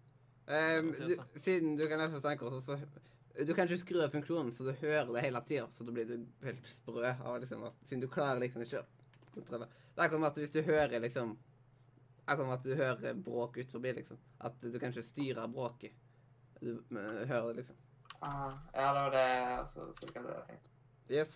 Um, 0.46 0.92
du, 0.92 1.16
Siden 1.40 1.76
du 1.76 1.86
kan 1.88 2.00
lese 2.02 2.20
tanker, 2.20 2.50
så, 2.50 2.60
så 2.60 3.46
Du 3.46 3.54
kan 3.54 3.68
ikke 3.68 3.80
skru 3.80 4.00
av 4.04 4.12
funksjonen, 4.12 4.52
så 4.52 4.66
du 4.66 4.72
hører 4.80 5.12
det 5.14 5.24
hele 5.24 5.40
tida. 5.48 5.68
Så 5.72 5.86
da 5.88 5.94
blir 5.94 6.08
du 6.08 6.26
helt 6.44 6.68
sprø 6.68 7.14
av 7.14 7.40
liksom 7.40 7.64
at 7.68 7.88
Siden 7.88 8.04
du 8.04 8.10
klarer 8.12 8.42
liksom 8.42 8.64
ikke 8.66 8.84
Det 9.36 9.46
er 9.56 9.66
akkurat 10.04 10.18
som 10.18 10.28
at 10.28 10.42
hvis 10.42 10.54
du 10.54 10.62
hører 10.66 11.00
liksom 11.00 11.36
Akkurat 12.26 12.46
som 12.46 12.54
at 12.56 12.66
du 12.66 12.74
hører 12.78 13.14
bråk 13.14 13.56
ut 13.58 13.72
forbi, 13.72 13.96
liksom. 13.96 14.18
At 14.38 14.60
du 14.62 14.78
kan 14.78 14.92
ikke 14.92 15.02
styre 15.02 15.48
bråket. 15.50 15.96
Du 16.60 16.76
men, 16.88 17.26
hører 17.26 17.48
det, 17.48 17.56
liksom. 17.62 17.80
Ah, 18.22 18.52
ja, 18.74 18.92
det 18.94 19.00
var 19.00 19.10
det 19.10 19.24
altså, 19.56 19.88
cirka 19.98 20.22
det 20.22 20.36
jeg 20.36 20.44
tenkte. 20.52 20.70
Yes. 21.10 21.32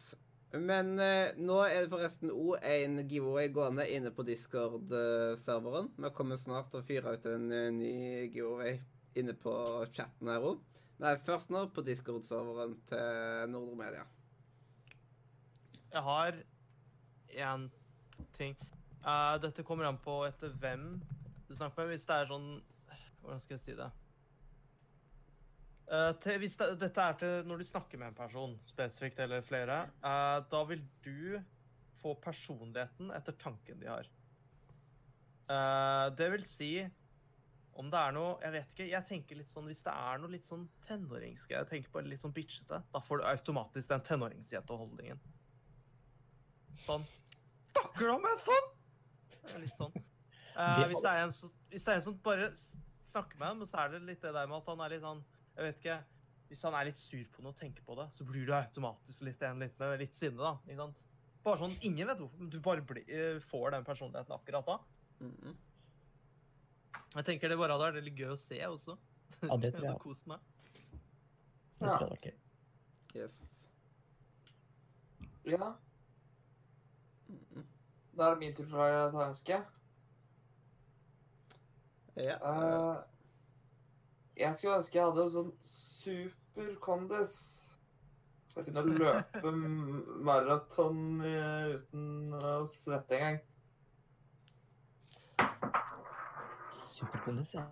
Men 0.54 0.92
eh, 1.02 1.34
nå 1.42 1.56
er 1.66 1.82
det 1.82 1.90
forresten 1.90 2.30
òg 2.30 2.62
en 2.62 3.00
giveaway 3.08 3.48
gående 3.52 3.88
inne 3.90 4.12
på 4.14 4.22
Discord-serveren. 4.28 5.90
Vi 5.98 6.12
kommer 6.14 6.38
snart 6.38 6.70
til 6.70 6.80
å 6.80 6.86
fyre 6.86 7.16
ut 7.16 7.26
en 7.26 7.48
eh, 7.52 7.72
ny 7.74 7.96
giveaway 8.30 8.78
inne 9.16 9.34
på 9.36 9.52
chatten 9.96 10.30
her 10.30 10.44
òg. 10.44 10.62
Men 11.00 11.20
først 11.20 11.50
nå 11.52 11.66
på 11.76 11.84
Discord-serveren 11.84 12.76
til 12.88 13.50
Nordre 13.52 13.76
Media. 13.76 14.04
Jeg 15.92 16.02
har 16.04 16.38
én 17.36 17.68
ting. 18.36 18.56
Uh, 19.04 19.36
dette 19.42 19.64
kommer 19.66 19.86
an 19.88 20.00
på 20.02 20.22
etter 20.26 20.54
hvem 20.60 20.96
du 21.46 21.54
snakker 21.54 21.84
med. 21.84 21.92
Hvis 21.94 22.08
det 22.08 22.16
er 22.16 22.32
sånn 22.32 22.50
Hvordan 23.20 23.40
skal 23.42 23.56
jeg 23.56 23.62
si 23.64 23.74
det? 23.78 23.88
Uh, 25.86 26.12
til, 26.22 26.38
hvis 26.42 26.56
det, 26.58 26.68
dette 26.80 27.02
er 27.02 27.18
til 27.20 27.46
når 27.46 27.62
du 27.62 27.68
snakker 27.68 28.00
med 28.00 28.10
en 28.10 28.18
person 28.18 28.54
spesifikt, 28.66 29.20
eller 29.22 29.44
flere, 29.46 29.80
uh, 30.02 30.38
da 30.50 30.62
vil 30.66 30.82
du 31.04 31.38
få 32.02 32.14
personligheten 32.22 33.10
etter 33.14 33.34
tanken 33.40 33.82
de 33.82 33.90
har. 33.90 34.08
Det 36.18 36.26
vil 36.32 36.42
si 36.50 36.70
om 37.80 37.90
det 37.92 37.98
er 38.00 38.14
noe 38.16 38.36
Jeg 38.42 38.54
vet 38.54 38.70
ikke. 38.72 38.86
Jeg 38.90 39.08
tenker 39.08 39.38
litt 39.40 39.52
sånn 39.52 39.68
Hvis 39.68 39.82
det 39.86 39.92
er 39.92 40.20
noe 40.22 40.32
litt 40.32 40.48
sånn 40.48 40.64
tenåringsk 40.86 41.52
Jeg 41.54 41.68
tenker 41.70 41.92
på 41.92 42.02
litt 42.06 42.24
sånn 42.24 42.34
bitchete. 42.36 42.80
Da 42.92 43.02
får 43.04 43.20
du 43.20 43.26
automatisk 43.30 43.92
den 43.92 44.04
tenåringsjenteholdningen. 44.08 45.22
Sånn 46.86 47.06
Snakker 47.72 48.06
du 48.06 48.12
om 48.14 48.26
en 48.28 48.42
sånn? 48.42 48.68
Litt 49.62 49.80
sånn. 49.80 49.96
Eh, 50.56 50.86
hvis, 50.88 51.02
det 51.04 51.10
er 51.12 51.18
en 51.20 51.32
hvis 51.68 51.82
det 51.84 51.90
er 51.92 51.98
en 51.98 52.04
som 52.06 52.14
bare 52.24 52.46
snakker 53.04 53.36
med 53.36 53.50
ham, 53.50 53.64
så 53.68 53.82
er 53.82 53.90
det 53.92 53.98
litt 54.06 54.22
det 54.24 54.30
der 54.32 54.46
med 54.48 54.56
at 54.56 54.70
han 54.70 54.80
er 54.80 54.94
litt 54.94 55.02
sånn 55.02 55.18
Jeg 55.50 55.66
vet 55.66 55.82
ikke. 55.82 55.96
Hvis 56.48 56.62
han 56.64 56.76
er 56.78 56.88
litt 56.88 57.02
sur 57.02 57.26
på 57.34 57.44
noe 57.44 57.52
og 57.52 57.58
tenker 57.58 57.84
på 57.84 57.96
det, 57.98 58.06
så 58.16 58.24
blir 58.24 58.46
du 58.48 58.54
automatisk 58.56 59.26
litt 59.26 59.44
en 59.44 59.60
litt 59.60 59.76
med 59.82 59.98
litt 60.00 60.16
sinne, 60.16 60.40
da. 60.40 60.54
Ikke 60.64 60.78
sant? 60.80 61.02
Bare 61.44 61.60
sånn 61.60 61.76
Ingen 61.84 62.08
vet 62.08 62.22
hvorfor, 62.22 62.40
men 62.40 62.52
du 62.54 62.56
bare 62.64 62.86
blir, 62.88 63.04
eh, 63.04 63.42
får 63.50 63.76
den 63.76 63.84
personligheten 63.84 64.38
akkurat 64.38 64.72
da. 64.72 64.78
Mhm. 65.26 65.58
Jeg 67.16 67.24
tenker 67.30 67.52
det 67.52 67.58
bare 67.58 67.76
hadde 67.76 67.88
vært 67.88 68.06
litt 68.06 68.18
gøy 68.20 68.34
å 68.34 68.40
se 68.40 68.60
også. 68.66 68.98
Ja, 69.42 69.56
det 69.62 69.72
tror 69.76 69.88
jeg 69.88 70.02
kost 70.02 70.28
meg. 70.30 70.44
Det 71.76 71.80
tror 71.80 71.90
jeg 71.90 71.96
hadde 71.96 72.12
vært 72.12 72.30
gøy. 72.30 72.38
Yes. 73.16 73.36
Ja, 75.46 75.70
da 78.16 78.30
er 78.30 78.34
det 78.34 78.38
min 78.40 78.54
tur 78.56 78.68
for 78.70 78.80
å 78.80 79.10
ta 79.12 79.26
ønske. 79.28 79.58
Ja. 82.16 82.36
Uh, 82.40 82.96
jeg 84.36 84.56
skulle 84.56 84.78
ønske 84.80 84.98
jeg 84.98 85.04
hadde 85.10 85.24
en 85.26 85.34
sånn 85.34 85.50
super-kondis. 85.68 87.34
Så 88.48 88.62
jeg 88.62 88.70
kunne 88.70 88.96
løpe 88.96 89.52
maraton 90.24 91.20
eh, 91.28 91.74
uten 91.76 92.32
å 92.38 92.54
svette 92.70 93.18
engang. 93.18 93.42
Superkondis, 96.96 97.54
ja. 97.54 97.64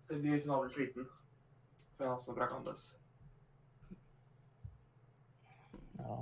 Ser 0.00 0.14
ut 0.14 0.42
som 0.44 0.52
han 0.54 0.60
blir 0.62 0.74
sliten. 0.74 1.08
For 1.96 2.04
jeg 2.04 2.12
har 2.12 2.18
så 2.22 2.34
bra 2.36 2.46
kondis. 2.46 2.84
ja. 5.98 6.18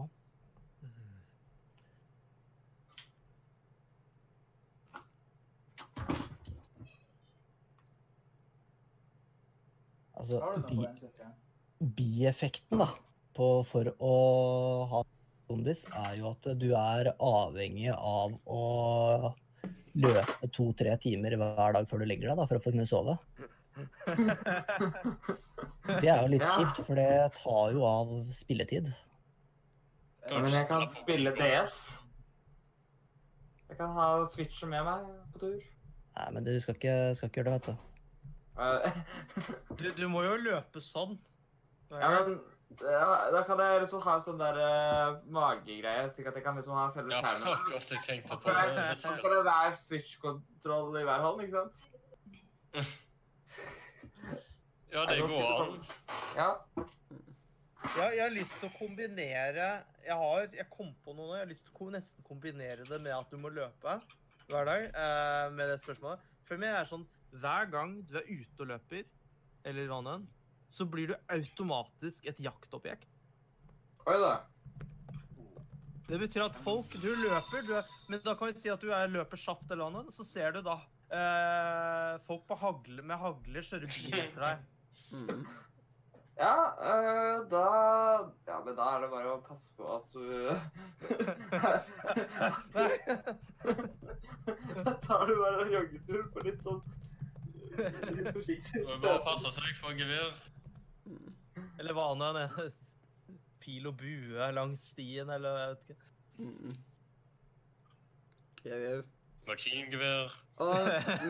Altså, 10.16 10.40
bi, 10.70 10.86
bieffekten 12.00 12.80
da, 12.80 12.88
på, 13.36 13.50
for 13.68 13.92
å 14.00 14.14
ha 14.90 15.04
kondis, 15.48 15.84
er 15.94 16.16
jo 16.20 16.30
at 16.32 16.48
du 16.58 16.68
er 16.76 17.12
avhengig 17.14 17.90
av 17.94 18.34
å 18.46 19.34
løpe 19.96 20.48
to-tre 20.52 20.96
timer 21.00 21.36
hver 21.40 21.76
dag 21.76 21.88
før 21.88 22.02
du 22.02 22.08
legger 22.08 22.30
deg, 22.30 22.40
da, 22.40 22.46
for 22.48 22.58
å 22.58 22.64
få 22.64 22.72
kunne 22.74 22.88
sove. 22.88 23.16
Det 26.00 26.08
er 26.08 26.22
jo 26.22 26.32
litt 26.32 26.46
kjipt, 26.46 26.82
for 26.86 26.94
det 26.98 27.10
tar 27.36 27.74
jo 27.76 27.84
av 27.88 28.12
spilletid. 28.36 28.90
Men 30.30 30.50
jeg 30.50 30.66
kan 30.68 30.86
spille 30.96 31.32
DS. 31.36 31.76
Jeg 33.70 33.78
kan 33.78 33.92
ha 33.96 34.08
Switcher 34.32 34.70
med 34.70 34.84
meg 34.86 35.06
på 35.34 35.42
tur. 35.44 35.60
Nei, 36.16 36.28
men 36.32 36.46
du 36.46 36.52
skal 36.62 36.78
ikke, 36.78 36.96
skal 37.18 37.30
ikke 37.30 37.42
gjøre 37.42 37.50
det, 37.50 37.56
vet 37.56 37.68
du. 37.68 37.74
Du, 39.76 39.88
du 39.98 40.06
må 40.08 40.22
jo 40.24 40.36
løpe 40.40 40.80
sånn. 40.80 41.18
Ja, 41.92 42.08
men 42.24 42.38
ja, 42.82 43.30
da 43.32 43.42
kan 43.46 43.60
jeg 43.62 43.80
liksom 43.84 44.02
ha 44.04 44.16
en 44.18 44.24
sånn 44.26 44.40
der 44.40 44.56
uh, 44.58 45.18
magegreie, 45.32 46.08
slik 46.12 46.26
at 46.28 46.36
jeg 46.36 46.44
kan 46.44 46.58
liksom 46.58 46.76
ha 46.76 46.86
selve 46.94 47.14
skjermen. 47.14 47.46
Ja, 47.52 47.56
godt 47.70 47.92
jeg 47.94 48.02
tenkte 48.04 48.36
Så 48.36 48.42
på 48.42 48.54
det. 48.56 48.86
så 49.00 49.14
kan 49.22 49.34
det 49.36 49.42
være 49.46 49.76
Switch-kontroll 49.80 50.98
i 51.00 51.04
hver 51.06 51.24
hånd, 51.24 51.44
ikke 51.46 51.62
sant? 51.62 51.76
Ja, 54.96 55.02
det 55.10 55.18
går 55.20 55.48
an. 55.62 55.80
Ja. 56.36 56.50
Ja, 57.96 58.06
jeg 58.10 58.22
har 58.22 58.32
lyst 58.32 58.54
til 58.58 58.70
å 58.70 58.76
kombinere 58.78 59.66
Jeg 60.06 60.14
har, 60.16 60.46
jeg 60.56 60.66
kom 60.72 60.88
på 61.04 61.12
noe 61.12 61.26
nå. 61.26 61.34
Jeg 61.36 61.44
har 61.44 61.50
lyst 61.50 61.66
til 61.68 61.74
å 61.84 61.90
nesten 61.92 62.24
kombinere 62.26 62.86
det 62.88 62.98
med 63.02 63.12
at 63.14 63.30
du 63.30 63.36
må 63.40 63.50
løpe 63.52 63.98
hver 64.48 64.68
dag. 64.68 64.86
Uh, 64.94 65.52
med 65.54 65.70
det 65.70 65.76
spørsmålet. 65.82 66.24
For 66.48 66.62
meg 66.62 66.72
er 66.72 66.84
det 66.84 66.90
sånn 66.92 67.06
Hver 67.42 67.68
gang 67.72 67.98
du 68.08 68.16
er 68.18 68.26
ute 68.30 68.64
og 68.64 68.70
løper, 68.72 69.04
eller 69.66 69.90
hva 69.90 70.00
nå 70.06 70.14
enn, 70.16 70.26
så 70.68 70.86
blir 70.88 71.12
du 71.12 71.16
automatisk 71.32 72.26
et 72.26 72.40
jaktobjekt. 72.42 73.08
Oi 74.06 74.18
da. 74.22 74.34
Det 76.06 76.18
betyr 76.22 76.44
at 76.44 76.56
folk 76.62 76.92
Du 77.02 77.08
løper, 77.18 77.64
du 77.66 77.72
er, 77.74 77.86
men 78.06 78.20
da 78.22 78.36
kan 78.38 78.52
vi 78.52 78.60
si 78.60 78.70
at 78.70 78.82
du 78.82 78.92
er, 78.94 79.10
løper 79.10 79.40
kjapt 79.40 79.72
eller 79.74 79.90
noe, 79.90 80.12
så 80.14 80.22
ser 80.26 80.54
du 80.54 80.60
da 80.66 80.76
eh, 81.10 82.12
folk 82.26 82.46
på 82.46 82.58
hagle, 82.60 83.02
med 83.02 83.18
hagler 83.18 83.66
kjøre 83.66 83.90
bil 83.90 84.14
etter 84.20 84.44
deg. 84.44 84.56
Mm. 85.10 85.46
Ja, 86.36 86.56
øh, 86.84 87.50
da 87.50 87.64
Ja, 88.46 88.58
men 88.64 88.76
da 88.76 88.82
er 88.92 89.00
det 89.00 89.10
bare 89.10 89.30
å 89.32 89.40
passe 89.46 89.72
på 89.76 89.84
at 89.88 90.04
du 90.12 90.52
Da 94.84 94.92
tar 95.06 95.24
du 95.26 95.32
bare 95.40 95.64
en 95.64 95.72
joggetur 95.72 96.26
på 96.34 96.44
litt 96.44 96.60
sånn 96.66 96.82
Litt 98.18 98.32
forsiktig. 98.36 98.84
Bare 99.00 99.22
passe 99.24 99.50
seg 99.52 99.72
for 99.80 99.96
gevær. 99.96 100.36
Eller 101.78 101.96
hva 101.96 102.10
nå 102.16 102.32
enn. 102.32 102.74
Pil 103.62 103.88
og 103.90 103.96
bue 103.98 104.50
langs 104.54 104.90
stien, 104.92 105.30
eller 105.32 105.58
jeg 105.60 105.72
vet 105.72 105.88
ikke. 105.94 106.10
Mhm. 106.42 106.76
Jau, 108.66 108.78
jau. 108.82 109.02
Maskingevær. 109.46 110.36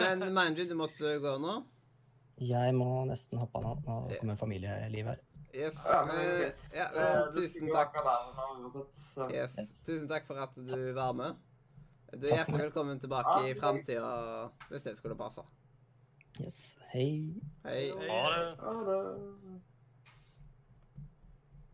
Men 0.01 0.24
Manji, 0.32 0.65
du 0.69 0.77
måtte 0.78 1.16
gå 1.20 1.36
nå? 1.43 1.57
Jeg 2.40 2.74
må 2.77 2.90
nesten 3.09 3.40
hoppe 3.40 3.61
av 3.61 3.65
nå. 3.65 3.77
Nå 3.86 4.20
kommer 4.20 4.39
familieliv 4.40 5.11
her. 5.12 5.20
Yes. 5.57 5.77
Ja, 5.89 6.03
men 6.05 6.19
eh, 6.20 6.53
ja, 6.74 6.86
Eh, 6.93 7.03
eh, 7.03 7.28
tusen 7.32 7.70
takk. 7.73 7.94
Yes. 9.32 9.85
Tusen 9.86 10.09
takk 10.09 10.27
for 10.28 10.40
at 10.43 10.57
du 10.57 10.93
var 10.97 11.15
med. 11.16 11.36
Du 12.12 12.27
er 12.28 12.43
hjertelig 12.43 12.66
velkommen 12.66 13.01
tilbake 13.01 13.39
i 13.51 13.55
framtida 13.59 14.11
hvis 14.69 14.85
det 14.85 14.97
skulle 14.98 15.16
passe. 15.19 15.44
Yes. 16.41 16.77
Hei. 16.93 17.35
Hei. 17.65 17.91
Ha 17.91 18.23
det. 18.31 18.57
Ha 18.61 18.73
det 18.85 18.97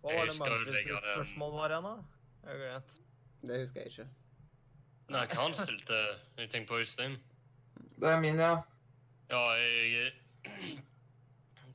Hva 0.03 0.15
var 0.19 0.27
det 0.27 0.35
sitt 0.35 1.07
spørsmål 1.07 1.53
var 1.57 1.75
igjen, 1.75 1.87
da? 1.89 1.95
Jeg 2.43 2.51
har 2.51 2.61
glemt. 2.61 2.95
Det 3.43 3.59
husker 3.63 3.81
jeg 3.81 3.93
ikke. 3.93 4.07
Nei, 5.13 5.25
hva 5.27 5.41
han 5.41 5.57
stilte 5.59 5.99
Jeg 6.39 6.51
tenker 6.53 6.69
på 6.71 6.79
Øystein. 6.83 7.19
Det 7.99 8.09
er 8.11 8.23
min, 8.23 8.39
ja. 8.39 8.63
Ja, 9.31 9.43
jeg 9.59 10.13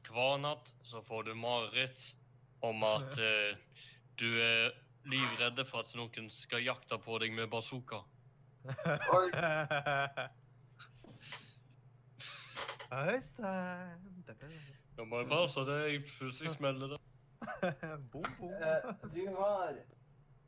Hver 0.08 0.40
natt 0.40 0.72
så 0.88 1.04
får 1.04 1.28
du 1.28 1.34
mareritt 1.36 2.14
om 2.64 2.84
at 2.88 3.20
eh, 3.20 3.60
du 4.20 4.30
er 4.42 4.72
livredde 5.08 5.68
for 5.68 5.84
at 5.84 5.92
noen 6.00 6.32
skal 6.32 6.64
jakte 6.64 6.98
på 7.04 7.20
deg 7.20 7.36
med 7.36 7.52
bazooka. 7.52 8.00
Oi. 9.20 9.28
Øystein 12.92 13.90
Nå 14.98 15.06
må 15.06 15.18
jeg 15.20 15.28
passe 15.28 15.60
deg, 15.60 16.04
plutselig 16.18 16.50
smeller 16.50 16.88
det. 16.88 16.98
Bom, 18.12 18.24
bom. 18.40 18.50
Eh, 18.50 18.94
du 19.14 19.36
har 19.38 19.74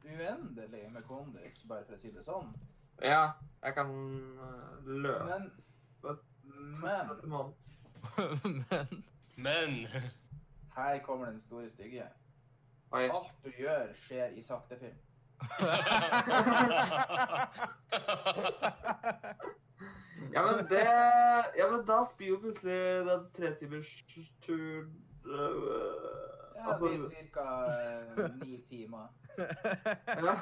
uendelig 0.06 0.92
med 0.92 1.04
kondis, 1.04 1.66
bare 1.70 1.86
for 1.86 1.94
å 1.94 1.98
si 2.00 2.12
det 2.16 2.24
sånn. 2.26 2.56
Ja, 3.04 3.32
jeg 3.64 3.74
kan 3.78 3.90
eh, 4.48 4.88
løpe 4.88 5.26
Men, 5.30 5.52
men. 6.82 7.08
Men 7.28 7.54
Men 9.46 9.88
her 10.76 11.00
kommer 11.06 11.26
den 11.30 11.40
store 11.40 11.70
stygge. 11.70 12.04
Oi. 12.92 13.04
Alt 13.06 13.32
du 13.46 13.52
gjør, 13.60 13.94
skjer 14.08 14.30
i 14.36 14.42
saktefilm. 14.44 14.98
Ja, 20.34 20.42
men 20.46 20.66
det 20.70 20.82
Ja, 21.58 21.70
men 21.72 21.86
da 21.88 22.00
blir 22.18 22.28
jo 22.34 22.40
plutselig 22.44 23.06
den 23.08 23.28
tretimersturen 23.38 24.90
øh, 25.26 25.40
Ja, 26.56 26.64
det 26.64 26.72
Altså 26.72 26.88
blir 26.88 27.30
ca. 27.34 28.36
ni 28.44 28.58
timer. 28.70 29.08
ja. 30.08 30.36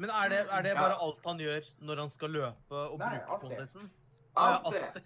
Men 0.00 0.10
er 0.10 0.28
det, 0.32 0.38
er 0.50 0.62
det 0.62 0.68
Ja. 0.68 0.80
bare 0.80 0.96
alt 1.04 1.26
han 1.26 1.38
gjør 1.38 1.60
når 1.78 1.96
han 2.00 2.10
skal 2.10 2.30
løpe 2.30 2.74
og 2.76 2.98
Nei, 2.98 3.18
bruke 3.18 3.40
kondisen? 3.40 3.90
Alt 4.36 4.72
det. 4.74 5.02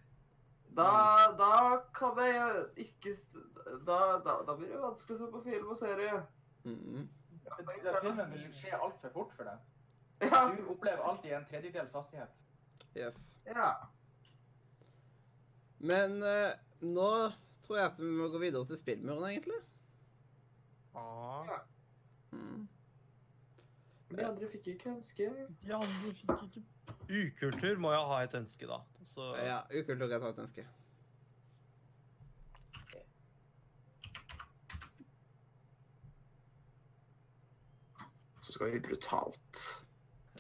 Da, 0.77 0.91
da 1.39 1.81
kan 1.95 2.19
jeg 2.19 2.65
ikke 2.77 3.17
Da, 3.87 3.99
da, 4.25 4.39
da 4.47 4.55
blir 4.57 4.69
det 4.69 4.81
vanskelig 4.83 5.17
å 5.17 5.19
se 5.25 5.31
på 5.33 5.43
film 5.45 5.69
og 5.73 5.77
serie. 5.77 6.23
Mm 6.65 6.79
-hmm. 6.79 7.09
ja, 7.45 8.01
filmen 8.01 8.33
vil 8.33 8.53
skje 8.55 8.77
altfor 8.83 9.09
fort 9.13 9.33
for 9.37 9.45
deg. 9.45 9.59
Ja. 10.21 10.51
Du 10.57 10.69
opplever 10.71 11.03
alltid 11.03 11.33
en 11.33 11.45
tredjedels 11.45 11.93
hastighet. 11.93 12.29
Yes. 12.97 13.37
ja. 13.47 13.71
Men 15.85 16.23
eh, 16.23 16.53
nå 16.81 17.09
tror 17.67 17.79
jeg 17.79 17.87
at 17.91 17.99
vi 18.01 18.11
må 18.17 18.29
gå 18.33 18.39
videre 18.41 18.67
til 18.71 18.79
spillmuren, 18.79 19.31
egentlig. 19.31 19.61
Ah, 20.95 21.59
Mm. 22.35 22.69
De 24.11 24.25
andre 24.27 24.49
fikk 24.51 24.67
ikke 24.73 24.91
ønske. 24.91 25.27
De 25.63 25.75
andre 25.75 26.15
fikk 26.15 26.23
ikke 26.49 26.63
Ukultur 27.15 27.79
må 27.83 27.91
jeg 27.93 28.07
ha 28.11 28.19
et 28.25 28.35
ønske, 28.35 28.67
da. 28.67 28.81
Så 29.07 29.29
Ja, 29.39 29.61
ukultur 29.71 30.11
er 30.11 30.27
et 30.29 30.39
ønske. 30.39 30.65
Så 38.41 38.53
skal 38.53 38.73
vi 38.73 38.81
brutalt 38.81 39.61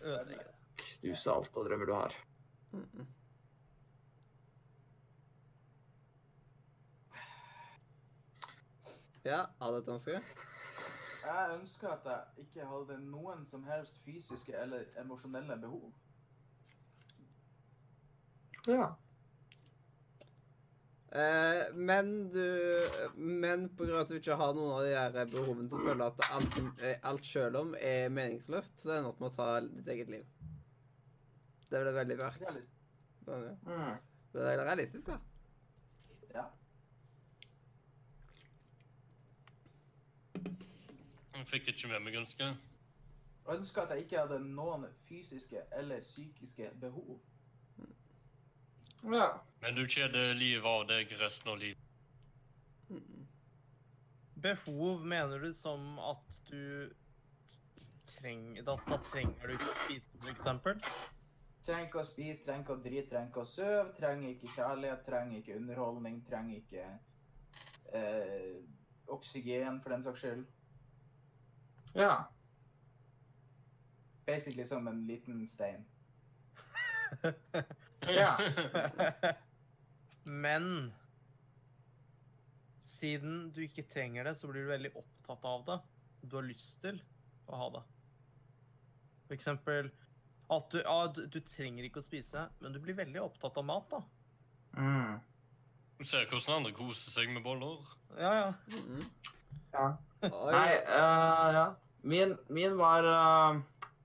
ødelegge 0.02 0.44
det. 0.44 0.54
knuse 1.00 1.30
alt 1.32 1.56
av 1.56 1.64
drømmer 1.68 1.86
du 1.88 1.94
har. 1.96 2.16
Ja, 9.24 9.44
hadde 9.60 9.78
et 9.78 9.88
ønske? 9.88 10.20
Jeg 11.24 11.52
ønsker 11.60 11.88
at 11.88 12.04
jeg 12.04 12.44
ikke 12.44 12.66
hadde 12.68 12.98
noen 13.06 13.46
som 13.48 13.62
helst 13.64 13.96
fysiske 14.04 14.52
eller 14.60 14.84
emosjonelle 15.00 15.56
behov. 15.62 15.92
Ja. 18.68 18.90
Eh, 21.14 21.74
men 21.74 22.28
du 22.32 22.44
Men 23.14 23.68
av 23.78 24.00
at 24.00 24.08
du 24.08 24.14
ikke 24.18 24.36
har 24.36 24.54
noen 24.54 24.72
av 24.74 24.84
de 24.84 24.94
her 24.98 25.28
behovene 25.30 25.68
til 25.68 25.78
å 25.78 25.88
føle 25.88 26.08
at 26.10 26.24
alt, 26.36 26.56
eh, 26.82 26.96
alt 27.06 27.24
sjøl 27.24 27.56
om 27.60 27.74
er 27.80 28.08
meningsløst, 28.10 28.80
så 28.80 28.88
det 28.88 28.96
ender 28.98 29.12
opp 29.12 29.20
med 29.22 29.30
å 29.30 29.36
ta 29.36 29.48
ditt 29.60 29.88
eget 29.94 30.10
liv. 30.10 30.24
Det 31.74 31.80
ble 31.82 31.92
veldig 31.94 32.16
mørkt. 32.16 32.40
Realist. 32.40 32.74
Men, 33.26 33.44
ja. 33.44 33.54
Mm. 33.66 33.94
Det 34.32 34.42
er 34.52 34.60
realistisk, 34.64 35.06
da. 35.06 35.16
Ja. 36.34 36.44
Jeg 41.34 41.46
fikk 41.46 41.68
ikke 41.68 41.88
med 41.88 42.04
meg 42.04 42.18
ønsket. 42.20 42.46
Jeg 43.46 43.56
ønsker 43.56 43.82
at 43.82 43.90
jeg 43.90 44.04
ikke 44.04 44.18
hadde 44.18 44.38
noen 44.44 44.86
fysiske 45.08 45.64
eller 45.72 46.00
psykiske 46.06 46.70
behov. 46.80 47.18
ja. 49.04 49.26
Men 49.60 49.74
du 49.74 49.82
kjeder 49.86 50.32
livet 50.38 50.70
av 50.70 50.86
deg 50.88 51.16
resten 51.20 51.50
av 51.50 51.58
livet. 51.58 51.78
Behov 54.42 55.02
mener 55.04 55.38
du 55.38 55.52
som 55.52 55.98
at 55.98 56.38
du 56.50 56.88
trenger 58.06 58.62
da, 58.62 58.78
da 58.86 59.02
trenger 59.10 59.46
du 59.46 59.58
ikke 59.58 59.74
å 59.74 59.78
spise, 59.84 60.18
for 60.20 60.30
eksempel? 60.30 60.80
Trenger 61.64 61.86
ikke 61.86 62.02
å 62.02 62.04
spise, 62.04 62.42
trenger 62.44 62.60
ikke 62.66 62.74
å 62.74 62.82
drite, 62.84 63.08
trenger 63.08 63.30
ikke 63.30 63.40
å 63.40 63.48
sove, 63.48 63.92
trenger 63.96 64.34
ikke 64.34 64.50
kjærlighet, 64.52 65.04
trenger 65.06 65.38
ikke 65.38 65.56
underholdning, 65.56 66.18
trenger 66.28 66.58
ikke 66.58 66.82
eh, 67.96 68.58
oksygen, 69.14 69.78
for 69.80 69.94
den 69.94 70.04
saks 70.04 70.20
skyld. 70.20 70.44
Ja. 71.96 72.10
Basically 74.26 74.66
som 74.68 74.88
en 74.92 75.06
liten 75.08 75.46
stein. 75.48 75.88
Ja. 78.04 78.34
Men 80.24 80.92
siden 82.84 83.50
du 83.56 83.62
ikke 83.64 83.86
trenger 83.88 84.28
det, 84.28 84.34
så 84.36 84.50
blir 84.50 84.66
du 84.66 84.72
veldig 84.74 84.90
opptatt 85.00 85.46
av 85.48 85.64
det. 85.68 85.78
Du 86.28 86.36
har 86.36 86.44
lyst 86.44 86.82
til 86.82 87.00
å 87.48 87.60
ha 87.62 87.68
det. 87.78 87.82
For 89.24 89.36
eksempel 89.36 89.88
at 90.52 90.72
du, 90.72 90.80
ja, 90.82 90.96
du, 91.08 91.22
du 91.30 91.38
trenger 91.48 91.86
ikke 91.86 92.02
å 92.02 92.04
spise, 92.04 92.48
men 92.60 92.74
du 92.74 92.80
blir 92.82 92.96
veldig 92.98 93.22
opptatt 93.22 93.56
av 93.60 93.64
mat, 93.68 93.94
da. 93.94 94.02
Mm. 94.76 95.20
Du 96.00 96.04
ser 96.08 96.26
hvordan 96.28 96.58
andre 96.58 96.74
koser 96.76 97.14
seg 97.14 97.30
med 97.32 97.44
boller. 97.46 97.80
Ja, 98.18 98.32
ja. 98.40 98.50
Mhm. 98.74 99.06
Ja. 99.74 99.86
Nei, 100.22 100.68
uh, 100.86 101.48
ja. 101.54 101.64
Min, 102.04 102.36
min 102.52 102.76
var 102.78 103.06
uh, 103.08 103.60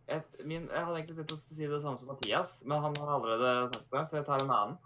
et, 0.08 0.40
min, 0.46 0.70
Jeg 0.72 0.86
hadde 0.86 0.96
egentlig 0.98 1.18
tenkt 1.20 1.36
å 1.36 1.40
si 1.42 1.68
det 1.68 1.82
samme 1.84 2.00
som 2.00 2.10
Mathias, 2.10 2.56
men 2.66 2.82
han 2.86 2.96
har 3.02 3.12
allerede 3.18 3.52
sagt 3.74 3.92
det, 3.94 4.06
så 4.08 4.20
jeg 4.20 4.28
tar 4.30 4.46
en 4.46 4.56
annen. 4.56 4.80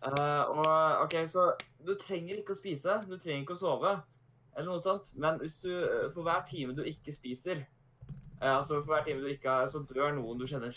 Uh, 0.00 0.54
og 0.54 0.70
OK, 1.04 1.18
så 1.28 1.50
du 1.84 1.92
trenger 2.00 2.38
ikke 2.40 2.54
å 2.54 2.60
spise, 2.60 3.00
du 3.08 3.18
trenger 3.18 3.42
ikke 3.42 3.58
å 3.58 3.60
sove, 3.60 3.98
eller 4.54 4.70
noe 4.70 4.82
sånt, 4.82 5.12
men 5.20 5.36
hvis 5.42 5.58
du, 5.64 5.70
for 6.14 6.24
hver 6.26 6.46
time 6.48 6.72
du 6.76 6.80
ikke 6.88 7.12
spiser, 7.14 7.66
eh, 8.40 8.56
altså 8.56 8.80
for 8.80 8.92
hver 8.92 9.04
time 9.04 9.22
du 9.22 9.30
ikke 9.32 9.50
har, 9.50 9.68
så 9.70 9.82
dør 9.88 10.14
noen 10.16 10.40
du 10.40 10.46
kjenner. 10.50 10.76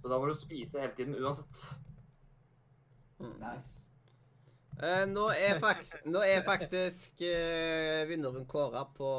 Så 0.00 0.08
da 0.08 0.18
må 0.18 0.30
du 0.30 0.34
spise 0.36 0.80
hele 0.80 0.96
tiden 0.96 1.16
uansett. 1.20 1.62
Nice. 3.20 3.86
Uh, 4.80 5.04
nå, 5.10 5.26
er 5.36 5.58
fakt 5.60 6.06
nå 6.08 6.22
er 6.24 6.40
faktisk 6.46 7.20
uh, 7.20 8.06
vinneren 8.08 8.46
kåra 8.48 8.86
på 8.96 9.10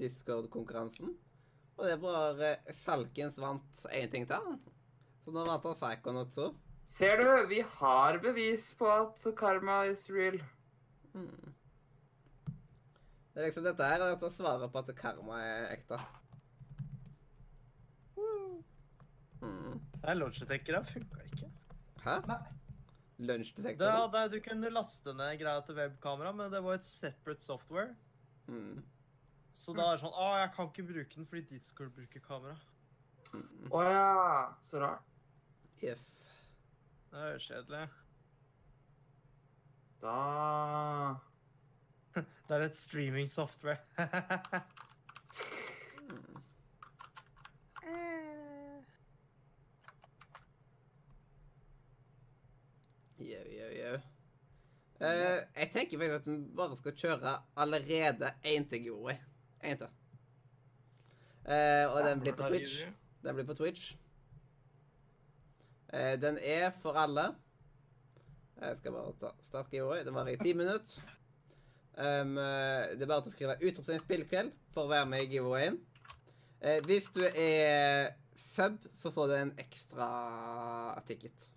Discord-konkurransen. 0.00 1.14
Og 1.78 1.86
det 1.86 1.94
er 1.94 2.02
bare 2.02 2.50
Salkens 2.82 3.38
vant 3.40 3.86
én 3.96 4.10
ting 4.12 4.26
til. 4.28 4.58
Så 5.24 5.32
nå 5.32 5.46
vant 5.48 5.64
han 5.64 5.78
Psychonaut 5.78 6.34
2. 6.36 6.50
Ser 6.90 7.22
du, 7.22 7.28
vi 7.48 7.62
har 7.78 8.18
bevis 8.20 8.74
på 8.76 8.90
at 8.92 9.24
karma 9.38 9.84
is 9.88 10.04
real. 10.12 10.36
Mm. 11.14 11.54
Det 13.30 13.40
er 13.40 13.46
liksom 13.46 13.66
dette 13.66 13.86
her 13.86 14.02
er 14.02 14.14
dette 14.14 14.30
svaret 14.34 14.72
på 14.72 14.82
at 14.82 14.94
karma 14.98 15.38
er 15.44 15.68
ekte. 15.76 15.98
Mm. 19.40 19.76
Nei, 20.02 20.14
Lodgedetekere 20.16 20.82
funka 20.88 21.26
ikke. 21.28 21.50
Hæ? 22.04 22.16
Nei. 22.26 22.40
Det, 23.20 24.30
du 24.32 24.38
kunne 24.40 24.70
laste 24.72 25.12
ned 25.12 25.34
greia 25.42 25.60
til 25.60 25.76
webkamera, 25.76 26.32
men 26.32 26.52
det 26.52 26.62
var 26.64 26.78
et 26.78 26.86
separate 26.88 27.44
software. 27.44 27.94
Mm. 28.48 28.80
Så 29.54 29.74
da 29.76 29.90
er 29.90 29.98
det 29.98 30.02
sånn 30.06 30.16
Å, 30.16 30.28
jeg 30.40 30.52
kan 30.56 30.70
ikke 30.70 30.86
bruke 30.88 31.18
den 31.18 31.28
fordi 31.28 31.42
Discord 31.50 31.92
bruker 31.94 32.24
kamera. 32.24 32.56
Mm. 33.30 33.68
oh, 33.68 33.84
ja, 33.84 34.54
så 34.64 34.80
rart. 34.80 35.10
Yes. 35.84 36.06
Det 37.12 37.20
er 37.20 37.34
jo 37.34 37.42
kjedelig. 37.44 37.84
Da 40.00 40.16
Det 42.48 42.56
er 42.56 42.66
et 42.66 42.76
streaming 42.76 43.30
software. 43.30 43.78
Mm. 43.98 44.06
Jau, 53.20 53.44
jau, 53.52 53.72
jau. 53.76 53.96
Eh, 55.00 55.40
jeg 55.56 55.70
tenker 55.72 55.98
faktisk 55.98 56.14
at 56.14 56.26
vi 56.26 56.36
bare 56.56 56.76
skal 56.76 56.94
kjøre 56.96 57.32
allerede 57.56 58.32
én 58.48 58.64
til 58.68 58.82
Giveaway. 58.82 59.16
Én 59.64 59.76
til. 59.76 59.88
Uh, 61.44 61.94
og 61.94 62.08
den 62.08 62.20
blir 62.20 62.36
på 62.36 62.48
Twitch. 62.48 62.86
Den 63.24 63.34
blir 63.34 63.44
på 63.44 63.54
Twitch. 63.54 63.96
Uh, 65.92 66.16
den 66.20 66.38
er 66.42 66.70
for 66.70 66.92
alle. 66.92 67.34
Jeg 68.60 68.76
skal 68.76 68.92
bare 68.92 69.12
ta 69.20 69.32
start 69.42 69.70
giveaway. 69.70 70.04
Den 70.04 70.14
varer 70.14 70.36
i 70.36 70.36
ti 70.36 70.52
minutter. 70.52 71.19
Um, 72.00 72.38
eh, 72.38 72.96
det 72.96 73.04
er 73.04 73.10
bare 73.10 73.22
til 73.26 73.32
å 73.32 73.34
skrive 73.34 73.58
'utropstegn 73.60 74.00
spillkveld' 74.00 74.52
for 74.72 74.86
å 74.86 74.92
være 74.92 75.08
med 75.10 75.26
i 75.26 75.34
giveawayen. 75.34 75.76
Uh, 76.64 76.78
hvis 76.86 77.10
du 77.12 77.20
er 77.28 78.14
sub, 78.36 78.78
så 78.96 79.12
får 79.12 79.26
du 79.28 79.34
en 79.36 79.52
ekstra 79.60 80.08
ticket. 81.06 81.48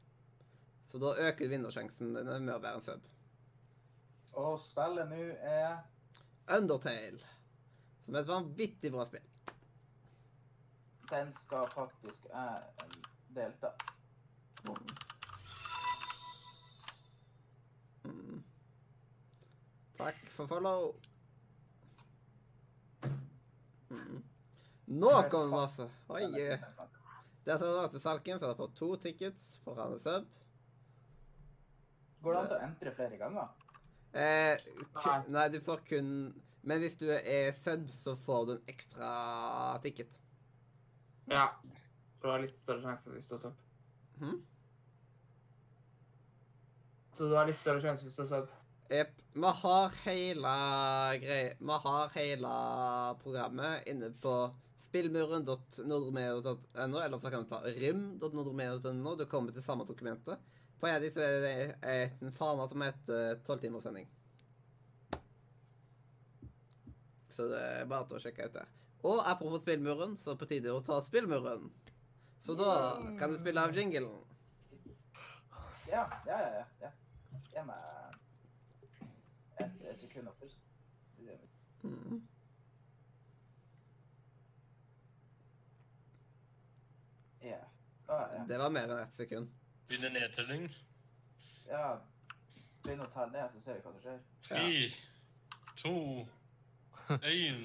Så 0.91 0.99
da 0.99 1.13
øker 1.29 1.47
vinnersjansen 1.47 2.11
din 2.15 2.45
med 2.45 2.55
å 2.55 2.59
være 2.59 2.81
en 2.81 2.85
sub. 2.85 3.07
Og 4.33 4.59
spillet 4.59 5.09
nå 5.09 5.21
er 5.39 5.77
Undertale. 6.51 7.23
Som 8.03 8.15
er 8.15 8.19
et 8.19 8.27
vanvittig 8.27 8.91
bra 8.91 9.05
spill. 9.07 9.23
Den 11.07 11.31
skal 11.31 11.69
faktisk 11.71 12.27
jeg 12.33 12.91
delta. 13.35 13.71
Mm. 14.67 15.02
Takk 20.03 20.30
for 20.35 20.47
follow. 20.47 20.95
Mm. 23.89 24.23
Nå 24.85 25.11
kommer 25.31 25.47
masse. 25.47 25.89
Oi. 26.11 26.23
eh. 26.41 26.59
Dette 27.43 27.67
er 27.67 27.91
til 27.91 28.01
Salken, 28.03 28.39
så 28.39 28.49
har 28.49 28.57
fått 28.59 28.75
to 28.75 28.89
tickets 28.99 29.45
for 29.63 29.80
han 29.80 29.95
sub. 30.03 30.27
Går 32.23 32.35
det 32.35 32.41
an 32.41 32.49
til 32.49 32.57
å 32.57 32.65
entre 32.67 32.93
flere 32.97 33.19
ganger? 33.19 33.53
Eh, 34.13 34.59
kun, 34.95 35.23
nei, 35.34 35.47
du 35.49 35.57
får 35.63 35.81
kun 35.88 36.09
Men 36.63 36.80
hvis 36.84 36.93
du 36.99 37.07
er 37.09 37.55
sub, 37.63 37.88
så 38.03 38.13
får 38.25 38.45
du 38.47 38.51
en 38.53 38.69
ekstra 38.71 39.09
ticket. 39.84 40.19
Ja. 41.31 41.47
For 42.19 42.27
du 42.27 42.31
har 42.31 42.43
litt 42.43 42.59
større 42.59 42.84
sjanse 42.84 43.11
hvis 43.15 43.27
du 43.31 43.35
er 43.35 43.41
sub. 43.47 43.63
Hmm? 44.19 44.38
Så 47.17 47.27
du 47.31 47.35
har 47.35 47.47
litt 47.47 47.59
større 47.59 47.84
sjanse 47.84 48.07
hvis 48.07 48.19
du 48.19 48.23
er 48.23 48.31
sub. 48.31 48.51
Jepp. 48.93 49.09
Vi 49.33 49.45
har 49.45 49.89
hele 50.05 50.49
greia 51.17 51.53
Vi 51.59 51.71
har 51.85 52.09
hele 52.13 52.49
programmet 53.23 53.87
inne 53.89 54.11
på 54.21 54.53
spillmuren.nordmedia.no, 54.79 56.99
eller 56.99 57.17
så 57.17 57.29
kan 57.29 57.43
du 57.43 57.49
ta 57.49 57.61
rym.nordmedia.no. 57.65 59.15
Du 59.15 59.25
kommer 59.25 59.51
til 59.51 59.63
samme 59.65 59.85
dokumentet. 59.85 60.37
På 60.79 60.87
en 60.87 61.11
så 61.13 61.21
er 61.25 61.41
det 61.41 61.73
en 62.21 62.31
fane 62.37 62.67
som 62.69 62.81
heter 62.85 63.35
12-timerssending. 63.47 64.07
Så 67.33 67.47
det 67.49 67.61
er 67.63 67.85
bare 67.89 68.05
til 68.05 68.15
å 68.19 68.21
sjekke 68.21 68.45
ut 68.45 68.53
der. 68.59 68.67
Og 69.03 69.23
apropos 69.25 69.61
spillmuren, 69.63 70.17
så 70.17 70.29
er 70.29 70.33
det 70.35 70.39
på 70.43 70.51
tide 70.51 70.75
å 70.75 70.85
ta 70.85 71.01
spillmuren. 71.01 71.71
Så 72.45 72.53
da 72.59 72.99
kan 73.17 73.31
du 73.31 73.39
spille 73.39 73.61
av 73.63 73.73
jinglen. 73.73 74.21
Ja, 75.89 76.05
ja, 76.27 76.37
ja. 76.37 76.65
ja, 76.83 76.89
ja. 77.55 77.92
Puste. 80.22 80.60
Mm. 81.84 82.27
Ja. 87.41 87.57
Ah, 88.07 88.27
ja. 88.35 88.45
Det 88.48 88.57
var 88.57 88.69
mer 88.69 88.84
enn 88.90 88.98
ett 88.98 89.14
sekund. 89.14 89.52
Begynner 89.88 90.10
nedtelling. 90.10 90.69
ja. 91.68 92.02
Begynn 92.84 93.02
å 93.02 93.07
ta 93.11 93.26
ned, 93.31 93.52
så 93.52 93.61
ser 93.64 93.77
vi 93.77 93.81
hva 93.84 93.91
som 93.94 94.02
skjer. 94.03 94.19
Tre, 94.44 94.91
to, 95.80 95.94
én. 97.31 97.61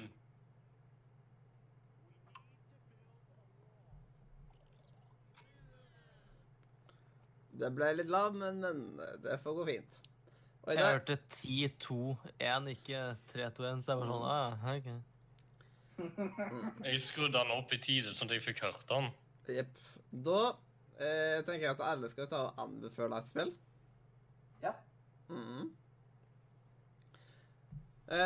Det 7.59 7.71
ble 7.75 7.89
litt 7.97 8.07
lav, 8.07 8.35
men, 8.35 8.61
men 8.63 8.85
det 9.23 9.41
får 9.43 9.57
gå 9.59 9.65
fint. 9.73 9.99
Og 10.63 10.75
Jeg 10.75 10.85
hørte 10.85 11.17
10-2-1, 11.33 12.67
ikke 12.75 13.03
3-2-1, 13.31 13.83
så 13.83 13.93
jeg 13.93 14.01
var 14.01 14.11
sånn 14.11 14.25
ah, 14.27 14.65
okay. 14.75 14.99
Jeg 16.85 17.01
skrudde 17.03 17.39
den 17.39 17.53
opp 17.55 17.73
i 17.75 17.79
tide, 17.81 18.11
sånn 18.15 18.29
at 18.29 18.37
jeg 18.37 18.45
fikk 18.45 18.61
hørt 18.67 18.85
den. 18.91 19.09
Jepp. 19.49 19.79
Da 20.11 20.37
eh, 20.99 21.39
tenker 21.47 21.65
jeg 21.65 21.73
at 21.73 21.83
alle 21.87 22.11
skal 22.11 22.29
ta 22.31 22.43
og 22.49 22.61
anbefale 22.61 23.19
et 23.19 23.31
spill. 23.31 23.51
Ja. 24.63 24.75
Mm 25.29 25.43
-hmm. 25.47 25.65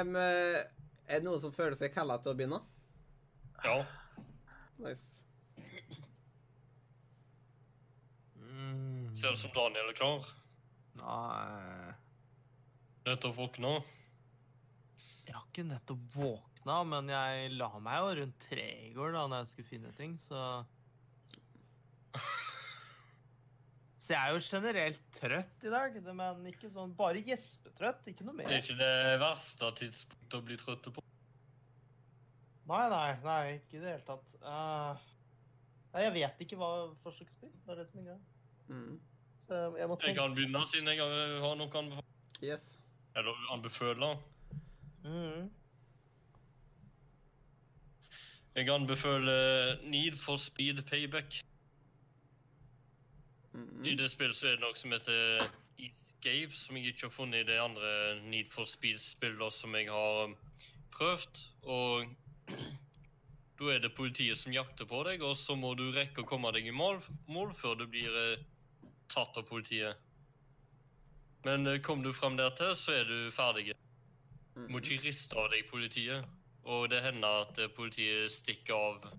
um, 0.01 0.15
er 0.15 1.17
det 1.17 1.23
noen 1.23 1.41
som 1.41 1.51
føler 1.51 1.75
seg 1.75 1.93
kalla 1.93 2.17
til 2.17 2.31
å 2.31 2.35
begynne? 2.35 2.61
Ja. 3.63 3.85
Nice. 4.77 5.25
Mm. 8.35 9.15
Ser 9.15 9.29
det 9.29 9.39
som 9.39 9.51
Daniel 9.55 9.89
er 9.89 9.93
klar. 9.93 10.33
Nei 10.95 11.93
Nettopp 13.03 13.35
våkna. 13.35 13.73
Jeg 15.27 15.35
har 15.35 15.43
ikke 15.49 15.65
nettopp 15.67 16.03
våkna, 16.15 16.77
men 16.87 17.11
jeg 17.11 17.51
la 17.57 17.69
meg 17.83 17.99
jo 17.99 18.15
rundt 18.21 18.39
tre 18.45 18.67
i 18.87 18.93
går 18.95 19.15
da 19.15 19.25
når 19.27 19.43
jeg 19.43 19.51
skulle 19.51 19.71
finne 19.71 19.91
ting, 19.97 20.15
så 20.21 20.63
Så 24.03 24.11
jeg 24.11 24.19
er 24.19 24.33
jo 24.35 24.41
generelt 24.43 25.03
trøtt 25.15 25.63
i 25.63 25.71
dag, 25.71 25.95
men 26.03 26.47
ikke 26.49 26.71
sånn 26.71 26.91
bare 26.97 27.21
gjespetrøtt, 27.23 28.03
ikke 28.11 28.25
noe 28.27 28.35
Det 28.41 28.43
er 28.43 28.51
mer. 28.51 28.59
ikke 28.59 28.75
det 28.81 29.19
verste 29.21 29.69
tidspunktet 29.79 30.35
å 30.39 30.43
bli 30.43 30.57
trøtte 30.59 30.91
på. 30.95 31.03
Nei, 32.67 32.83
nei, 32.91 33.09
nei, 33.23 33.39
ikke 33.61 33.79
i 33.79 33.81
det 33.83 33.93
hele 33.93 34.05
tatt. 34.07 34.35
Uh, 34.43 34.99
jeg 36.03 36.13
vet 36.15 36.43
ikke 36.45 36.59
hva 36.59 36.69
for 37.03 37.15
slags 37.15 37.35
spill. 37.35 37.51
Det 37.63 37.75
er 37.75 37.79
det 37.79 37.87
som 37.89 37.99
er 38.01 38.09
greia. 38.09 38.21
Mm. 38.67 38.93
Så 39.43 39.59
jeg, 39.79 39.87
må 39.87 39.95
tenke... 39.99 40.11
Jeg 40.11 40.19
kan 40.19 40.35
begynne, 40.35 40.63
siden 40.71 40.91
jeg 40.91 40.99
har 40.99 41.39
har 41.43 41.59
noe 41.59 41.67
å 41.67 41.83
anbefale. 41.83 42.07
Yes. 42.43 42.73
Eller 43.15 43.51
anbefale. 43.53 44.17
Mm. 45.03 45.49
Jeg 48.55 48.69
anbefaler 48.69 49.81
Need 49.83 50.17
for 50.17 50.37
Speed 50.37 50.83
Payback. 50.89 51.41
Mhm. 53.53 53.85
I 53.85 53.95
det 53.95 54.11
spillet 54.11 54.35
så 54.35 54.47
er 54.47 54.55
det 54.57 54.63
noe 54.63 54.77
som 54.77 54.91
heter 54.91 55.49
Escape, 55.77 56.55
som 56.55 56.77
jeg 56.77 56.93
ikke 56.93 57.07
har 57.07 57.13
funnet 57.13 57.43
i 57.43 57.47
det 57.51 57.59
andre 57.61 57.89
Need 58.21 58.51
for 58.53 58.65
speed-spillet 58.69 59.53
som 59.53 59.75
jeg 59.75 59.89
har 59.91 60.23
um, 60.23 60.35
prøvd. 60.93 61.43
Og 61.63 62.07
da 63.59 63.69
er 63.73 63.83
det 63.83 63.93
politiet 63.97 64.39
som 64.39 64.53
jakter 64.55 64.89
på 64.89 65.03
deg, 65.03 65.21
og 65.21 65.37
så 65.37 65.55
må 65.59 65.73
du 65.75 65.89
rekke 65.91 66.23
å 66.23 66.29
komme 66.29 66.51
deg 66.55 66.67
i 66.67 66.73
mål, 66.75 67.01
mål 67.27 67.53
før 67.57 67.77
du 67.81 67.85
blir 67.87 68.15
eh, 68.23 68.41
tatt 69.11 69.37
av 69.37 69.45
politiet. 69.49 69.99
Men 71.43 71.67
eh, 71.67 71.79
kom 71.83 72.03
du 72.03 72.13
frem 72.15 72.37
der 72.39 72.49
til, 72.55 72.75
så 72.75 72.91
er 73.01 73.03
du 73.09 73.31
ferdig. 73.31 73.73
Du 74.55 74.61
må 74.69 74.77
Mhm. 74.77 74.83
ikke 74.83 75.03
riste 75.07 75.35
av 75.37 75.49
deg 75.51 75.65
politiet. 75.69 76.25
Og 76.65 76.89
det 76.89 77.01
hender 77.03 77.41
at 77.41 77.57
eh, 77.59 77.67
politiet 77.67 78.31
stikker 78.31 78.73
av 78.75 79.13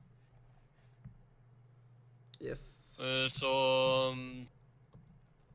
Yes. 2.40 2.96
Eh, 3.00 3.28
Så 3.28 3.50
um, 4.12 4.48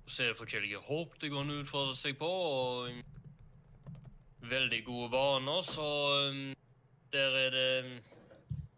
så 0.07 0.23
er 0.23 0.27
det 0.33 0.37
forskjellige 0.39 0.79
håp 0.81 1.19
det 1.21 1.29
går 1.29 1.41
an 1.45 1.51
å 1.53 1.59
utfordre 1.63 1.95
seg 1.95 2.15
på, 2.17 2.25
og 2.25 2.89
um, 2.89 3.03
veldig 4.49 4.79
gode 4.87 5.09
baner, 5.13 5.61
så 5.61 5.85
um, 6.31 6.55
der 7.13 7.35
er 7.45 7.49
det 7.53 8.01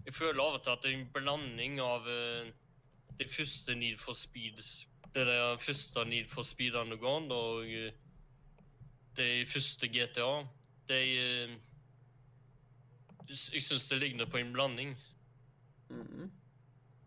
Jeg 0.05 0.13
føler 0.17 0.41
av 0.43 0.57
og 0.57 0.63
til 0.65 0.71
at 0.73 0.81
det 0.83 0.91
er 0.91 0.97
en 0.99 1.09
blanding 1.13 1.79
av 1.79 2.05
det 3.19 3.27
første 3.31 3.75
Need 3.77 3.99
for 4.01 4.13
Speed 4.17 4.59
Det 5.11 5.21
er 5.21 5.27
det 5.27 5.63
første 5.63 6.05
Need 6.07 6.29
for 6.31 6.47
Speed 6.47 6.75
Underground 6.79 7.31
og 7.35 7.65
det 7.65 7.91
det 9.15 9.47
første 9.51 9.87
GTA. 9.87 10.47
Det 10.87 10.99
er 10.99 11.57
Jeg 13.27 13.63
syns 13.63 13.89
det 13.89 13.99
ligner 13.99 14.25
på 14.25 14.37
en 14.37 14.53
blanding. 14.53 14.97
Mhm. 15.89 16.31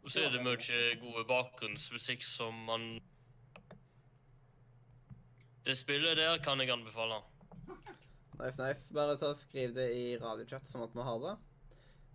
Og 0.05 0.11
så 0.11 0.21
er 0.21 0.31
det 0.31 0.45
mye 0.45 1.01
gode 1.01 1.25
bakgrunnsmusikk 1.29 2.25
som 2.25 2.55
man 2.69 3.01
Det 5.65 5.79
spillet 5.79 6.17
der 6.17 6.39
kan 6.45 6.61
jeg 6.61 6.71
anbefale. 6.71 7.23
Nice, 8.37 8.59
nice. 8.59 8.93
Bare 8.93 9.17
ta 9.17 9.31
og 9.33 9.37
skriv 9.37 9.73
det 9.75 9.87
i 9.97 10.19
radiochat, 10.21 10.69
sånn 10.69 10.83
at 10.85 10.93
vi 10.93 11.01
har 11.07 11.21
det. 11.23 11.35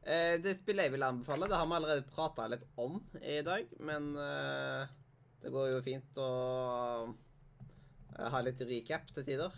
Eh, 0.06 0.36
det 0.44 0.60
spillet 0.60 0.86
jeg 0.86 0.94
vil 0.94 1.04
anbefale, 1.04 1.48
det 1.50 1.58
har 1.58 1.66
vi 1.66 1.78
allerede 1.80 2.06
prata 2.14 2.46
litt 2.48 2.66
om 2.78 3.00
i 3.22 3.42
dag, 3.42 3.66
men 3.80 4.12
eh, 4.22 4.92
det 5.42 5.52
går 5.54 5.70
jo 5.72 5.84
fint 5.84 6.20
å 6.20 6.30
eh, 7.08 8.28
ha 8.34 8.42
litt 8.44 8.62
recap 8.68 9.12
til 9.16 9.28
tider. 9.28 9.54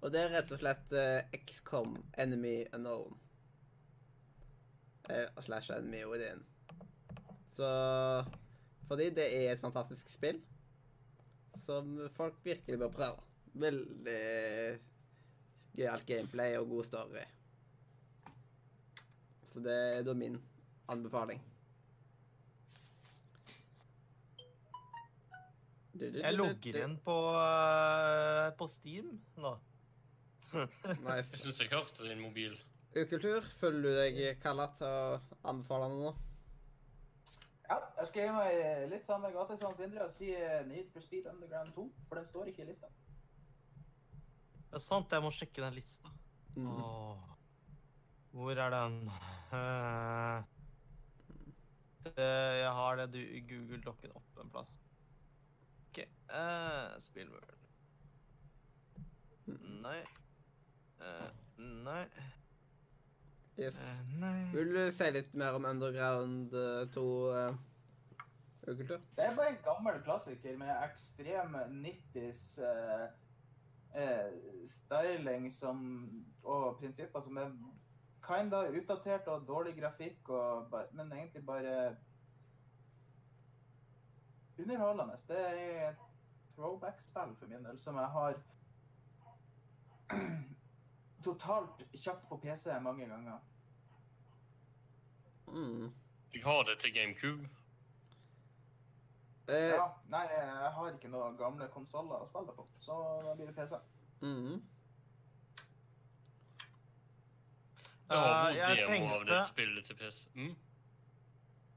Og 0.00 0.12
det 0.14 0.22
er 0.22 0.30
rett 0.32 0.52
og 0.54 0.62
slett 0.62 0.94
uh, 0.96 1.18
XCOM 1.36 1.98
Enemy 2.22 2.54
Unknown. 2.72 3.18
Eh, 5.10 5.26
slash 5.44 5.74
Enemy 5.74 6.04
Within. 6.08 6.40
Så 7.56 7.68
Fordi 8.88 9.10
det 9.14 9.26
er 9.36 9.52
et 9.52 9.60
fantastisk 9.60 10.08
spill 10.10 10.40
som 11.60 11.92
folk 12.14 12.40
virkelig 12.44 12.78
bør 12.80 12.94
prøve. 12.94 13.26
Veldig 13.60 14.22
gøyalt 15.76 16.06
gameplay 16.06 16.56
og 16.58 16.70
god 16.72 16.88
story. 16.88 17.26
Så 19.52 19.62
det 19.62 19.76
er 19.98 20.02
da 20.06 20.14
min 20.14 20.38
anbefaling. 20.88 21.42
Jeg 26.00 26.34
logger 26.36 26.78
inn 26.84 26.96
på, 27.04 27.14
uh, 27.36 28.48
på 28.56 28.66
Steam 28.72 29.12
nå. 29.40 29.52
Jeg 30.54 30.98
Nice. 31.04 31.38
syns 31.38 31.60
jeg 31.62 31.70
hørte 31.70 32.08
din 32.08 32.20
mobil. 32.24 32.56
Ukultur, 32.96 33.44
føler 33.60 33.84
du 33.84 33.90
deg 33.94 34.40
kalla 34.42 34.64
til 34.74 34.88
å 34.88 35.20
anbefale 35.46 35.86
noe 35.92 36.08
nå? 36.08 36.12
Ja, 37.70 37.76
jeg 38.00 38.08
skal 38.10 38.24
gi 38.24 38.32
meg 38.34 38.88
litt 38.90 39.04
samme 39.06 39.30
gate 39.30 39.54
som 39.60 39.74
Sindre 39.78 40.08
og 40.08 40.10
si 40.10 40.32
eh, 40.34 40.64
Need 40.66 40.88
for 40.90 41.04
Speed 41.04 41.28
Underground 41.30 41.70
2, 41.76 41.84
for 42.08 42.18
den 42.18 42.26
står 42.26 42.50
ikke 42.50 42.64
i 42.64 42.70
lista. 42.72 42.90
Det 44.70 44.80
er 44.80 44.82
sant, 44.82 45.12
jeg 45.14 45.22
må 45.22 45.30
sjekke 45.34 45.62
den 45.62 45.76
lista. 45.78 46.10
Mm. 46.56 46.66
Åh. 46.66 47.28
Hvor 48.34 48.58
er 48.64 48.74
den? 48.74 48.98
uh, 49.54 50.42
det, 52.10 52.26
jeg 52.64 52.74
har 52.80 52.98
det 53.04 53.08
du, 53.14 53.20
Google-dokken 53.52 54.18
opp 54.18 54.42
en 54.42 54.50
plass. 54.50 54.74
OK. 55.90 55.98
Uh, 56.30 57.00
Spillmuren. 57.02 57.56
Nei. 59.82 60.02
Uh, 61.00 61.30
nei. 61.58 62.04
Yes. 63.58 63.74
Uh, 63.74 64.20
nei. 64.20 64.44
Vil 64.54 64.70
du 64.74 64.84
si 64.94 65.08
litt 65.10 65.34
mer 65.34 65.58
om 65.58 65.66
Underground 65.66 66.54
eh, 66.54 66.84
2, 66.94 67.02
uh, 67.34 67.56
Ukultur? 68.68 69.00
Det 69.16 69.24
er 69.24 69.34
bare 69.34 69.56
en 69.56 69.64
gammel 69.64 69.98
klassiker 70.06 70.56
med 70.60 70.70
ekstrem 70.84 71.58
90s 71.82 72.44
uh, 72.62 73.08
styling 74.70 75.50
som, 75.52 75.82
og 76.44 76.78
prinsipper 76.78 77.24
som 77.26 77.42
er 77.42 77.50
kinda 78.22 78.62
utdatert 78.70 79.26
og 79.32 79.48
dårlig 79.48 79.74
grafikk, 79.80 80.30
og, 80.30 80.70
men 80.94 81.12
egentlig 81.12 81.42
bare 81.46 81.96
underholdende. 84.62 85.16
Det 85.28 85.38
er 85.40 85.88
et 85.90 85.96
throwback-spill 86.56 87.36
for 87.38 87.46
min 87.46 87.64
del, 87.64 87.78
som 87.78 87.96
jeg 87.96 88.06
har 88.16 88.34
totalt 91.24 91.84
kjapt 91.94 92.28
på 92.28 92.36
PC 92.42 92.66
mange 92.82 93.06
ganger. 93.08 93.38
Mm. 95.46 95.90
Jeg 96.34 96.44
har 96.44 96.62
det 96.62 96.78
til 96.78 96.94
GameCube. 96.94 97.48
Eh, 99.48 99.54
Ja, 99.74 99.86
nei, 100.08 100.26
jeg 100.30 100.70
har 100.74 100.92
ikke 100.92 101.08
noen 101.10 101.36
gamle 101.38 101.66
konsoller 101.74 102.22
å 102.22 102.28
spille 102.30 102.52
på, 102.54 102.66
så 102.78 102.98
da 103.24 103.34
blir 103.34 103.46
det 103.50 103.56
PC. 103.56 103.74
mm. 104.20 104.60
Det 108.10 108.16
Eh, 108.16 108.22
vært 108.22 108.56
jeg 108.56 108.76
demo 108.88 109.14
av 109.14 109.20
det 109.24 109.28
tenkte 109.30 109.48
spillet 109.48 109.84
til 109.86 109.96
PC. 109.96 110.28
Mm. 110.34 110.54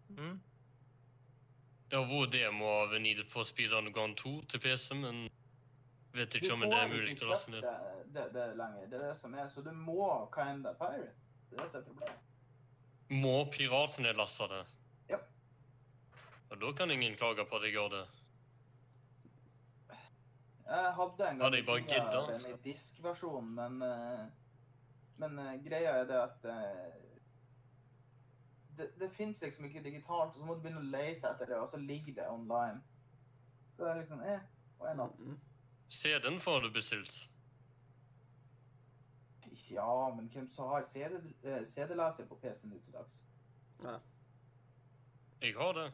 mm, 0.09 0.39
Det 1.93 1.99
har 2.01 2.07
vært 2.09 2.31
demo 2.33 2.69
av 2.73 2.93
Need 2.97 3.19
for 3.29 3.45
Speed 3.45 3.73
Underground 3.77 4.15
2 4.17 4.29
til 4.49 4.61
PC, 4.63 4.95
men 4.97 5.27
vet 6.17 6.37
ikke 6.39 6.55
om 6.55 6.63
det 6.65 6.73
er 6.73 6.87
mulig 6.89 7.13
å 7.21 7.27
laste 7.29 7.51
ned. 7.53 7.67
det, 8.15 8.23
det, 8.33 8.45
lenger, 8.57 8.87
det 8.89 8.97
er 8.97 9.03
det 9.03 9.17
som 9.19 9.35
er, 9.37 9.45
så 9.53 9.61
du 9.61 9.69
må 9.77 10.07
kinda 10.33 10.71
pirate. 10.79 11.11
Det 11.51 11.59
er 11.59 11.61
det 11.61 11.67
som 11.69 11.83
er 11.83 11.85
problemet. 11.91 12.31
Må 13.13 13.35
piratene 13.53 14.15
laste 14.17 14.49
det? 14.49 14.63
Ja. 15.11 15.21
Og 16.49 16.57
da 16.65 16.73
kan 16.81 16.95
ingen 16.97 17.13
klage 17.19 17.45
på 17.45 17.61
at 17.61 17.69
jeg 17.69 17.77
gjør 17.77 17.93
det. 17.93 18.01
Jeg 20.65 20.91
hadde 20.97 21.29
en 21.29 21.45
gang 21.45 21.61
ja, 21.61 21.79
gidda. 21.93 22.25
den 22.31 22.59
diskversjon, 22.65 23.53
men, 23.61 23.81
eh, 23.85 24.25
men 25.21 25.45
eh, 25.45 25.55
greia 25.69 25.93
er 26.01 26.09
det 26.09 26.21
at 26.25 26.53
eh, 26.57 27.12
det, 28.77 28.89
det 28.99 29.09
fins 29.13 29.41
liksom 29.41 29.65
ikke 29.65 29.83
digitalt, 29.83 30.33
og 30.33 30.37
så 30.37 30.45
må 30.45 30.55
du 30.55 30.63
begynne 30.63 30.81
å 30.81 30.91
lete 30.93 31.29
etter 31.29 31.49
det, 31.49 31.59
og 31.59 31.69
så 31.69 31.77
ligger 31.77 32.17
det 32.17 32.29
online. 32.29 32.81
Så 33.75 33.83
det 33.83 33.91
er 33.91 34.01
liksom 34.01 34.23
eh, 34.27 34.47
og 34.79 34.89
en 34.91 34.97
natt. 35.03 35.21
Mm. 35.25 35.37
CD-en 35.89 36.39
får 36.41 36.65
du 36.65 36.71
bestilt. 36.73 37.29
Ja, 39.69 40.13
men 40.15 40.27
hvem 40.29 40.47
som 40.49 40.69
har 40.69 40.83
CD-leser 40.85 41.65
CD-leser 41.65 42.25
på 42.29 42.37
PC 42.41 42.67
nå 42.67 42.77
til 42.83 42.93
dags? 42.93 43.21
Jeg 45.41 45.55
har 45.57 45.73
det. 45.77 45.87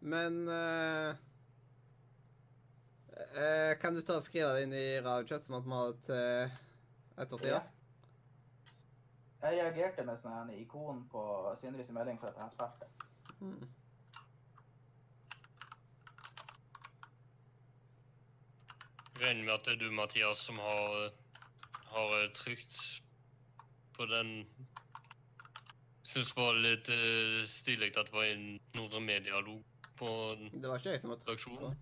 Men 0.00 0.36
eh, 0.48 1.16
uh, 3.18 3.72
Kan 3.82 3.94
du 3.94 4.02
ta 4.06 4.20
og 4.20 4.26
skrive 4.26 4.52
det 4.54 4.68
inn 4.68 4.76
i 4.78 5.00
radiochat 5.02 5.48
som 5.48 5.58
at 5.58 5.66
vi 5.66 5.74
har 5.74 5.96
et 5.96 6.12
uh, 6.14 6.60
et 7.18 7.32
år 7.32 7.46
Ja. 7.46 7.60
Jeg 9.42 9.58
reagerte 9.58 10.02
med 10.02 10.18
sånn 10.18 10.50
ikon 10.50 11.04
på 11.12 11.22
Sindres 11.58 11.92
melding 11.94 12.18
for 12.18 12.32
at 12.32 12.40
han 12.42 12.50
spilte. 12.50 12.88
Mm. 13.38 13.68
Regner 19.18 19.44
med 19.44 19.54
at 19.54 19.66
det 19.66 19.76
er 19.76 19.80
du, 19.82 19.90
Mathias, 19.94 20.42
som 20.46 20.58
har, 20.62 21.12
har 21.92 22.16
eh, 22.18 22.32
trykt 22.34 22.80
på 23.94 24.06
den 24.06 24.34
Syns 26.08 26.30
det 26.32 26.40
var 26.40 26.56
litt 26.56 26.86
uh, 26.88 27.42
stilig 27.44 27.90
at 27.92 28.08
det 28.08 28.14
var 28.14 28.30
en 28.30 28.44
Nordre 28.78 29.00
Media-log 29.04 29.60
på 29.98 30.12
Det 30.54 30.70
var 30.70 30.80
ikke 30.80 30.94
jeg 30.94 31.02
som 31.02 31.10
på. 31.12 31.72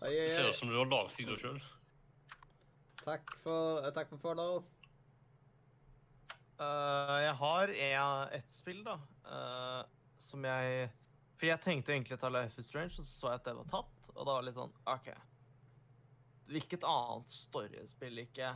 Oi, 0.00 0.08
oi, 0.08 0.12
Det 0.14 0.30
ser 0.30 0.48
ut 0.48 0.56
som 0.56 0.70
du 0.70 0.76
har 0.78 0.86
lagd 0.86 1.10
sida 1.16 1.34
sjøl. 1.40 1.58
Takk 3.00 3.34
for, 3.42 3.80
eh, 3.82 3.90
takk 3.96 4.12
for 4.12 4.22
follow. 4.22 4.62
Eh, 6.60 7.18
jeg 7.24 7.36
har 7.40 7.70
ett 7.72 8.34
et 8.36 8.52
spill, 8.52 8.82
da, 8.84 8.98
uh, 9.24 9.84
som 10.20 10.44
jeg 10.44 10.90
For 11.40 11.48
jeg 11.48 11.64
tenkte 11.64 11.94
egentlig 11.94 12.18
å 12.18 12.20
ta 12.20 12.28
Life 12.28 12.60
is 12.60 12.68
Strange, 12.68 12.98
og 12.98 13.06
så 13.06 13.12
så 13.14 13.30
jeg 13.30 13.40
at 13.40 13.46
det 13.46 13.54
var 13.56 13.70
tatt. 13.72 14.10
Og 14.12 14.18
da 14.18 14.34
var 14.34 14.42
det 14.42 14.50
litt 14.50 14.58
sånn 14.58 14.74
OK. 14.92 15.08
Hvilket 16.50 16.84
annet 16.84 17.32
storyspill 17.32 18.20
ikke 18.26 18.50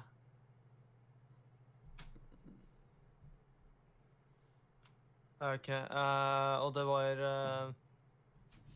OK. 5.40 5.70
Uh, 5.72 6.60
og 6.60 6.74
det 6.76 6.85
var 6.90 7.24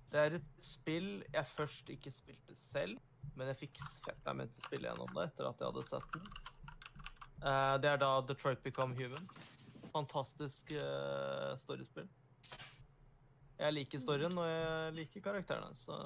Det 0.09 0.25
er 0.25 0.39
et 0.39 0.53
spill 0.65 1.19
jeg 1.35 1.53
først 1.53 1.91
ikke 1.93 2.17
spilte 2.17 2.57
selv, 2.57 2.97
men 3.37 3.53
jeg 3.53 3.67
fikk 3.67 3.83
fetteren 4.07 4.41
min 4.41 4.55
til 4.55 4.65
å 4.65 4.71
spille 4.71 4.89
gjennom 4.89 5.19
det 5.19 5.29
etter 5.29 5.51
at 5.51 5.61
jeg 5.61 5.69
hadde 5.69 5.91
sett 5.91 6.15
den. 6.17 6.57
Eh, 7.39 7.75
det 7.83 7.91
er 7.91 8.01
da 8.03 8.13
Detroit 8.27 8.63
Become 8.65 8.97
Human. 8.99 9.29
Fantastisk 9.93 10.71
uh, 10.77 11.55
storiespill. 11.59 12.09
Jeg 13.59 13.75
liker 13.75 14.03
storyen, 14.03 14.37
og 14.39 14.47
jeg 14.47 14.97
liker 14.99 15.25
karakterene, 15.25 15.75
så 15.75 15.97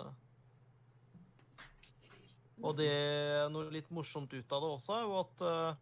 Og 2.62 2.76
det 2.78 2.86
er 2.88 3.48
noe 3.50 3.72
litt 3.74 3.90
morsomt 3.90 4.32
ut 4.32 4.54
av 4.54 4.62
det 4.62 4.70
også, 4.76 4.94
er 4.94 5.02
jo 5.02 5.16
at 5.18 5.42
uh, 5.42 5.80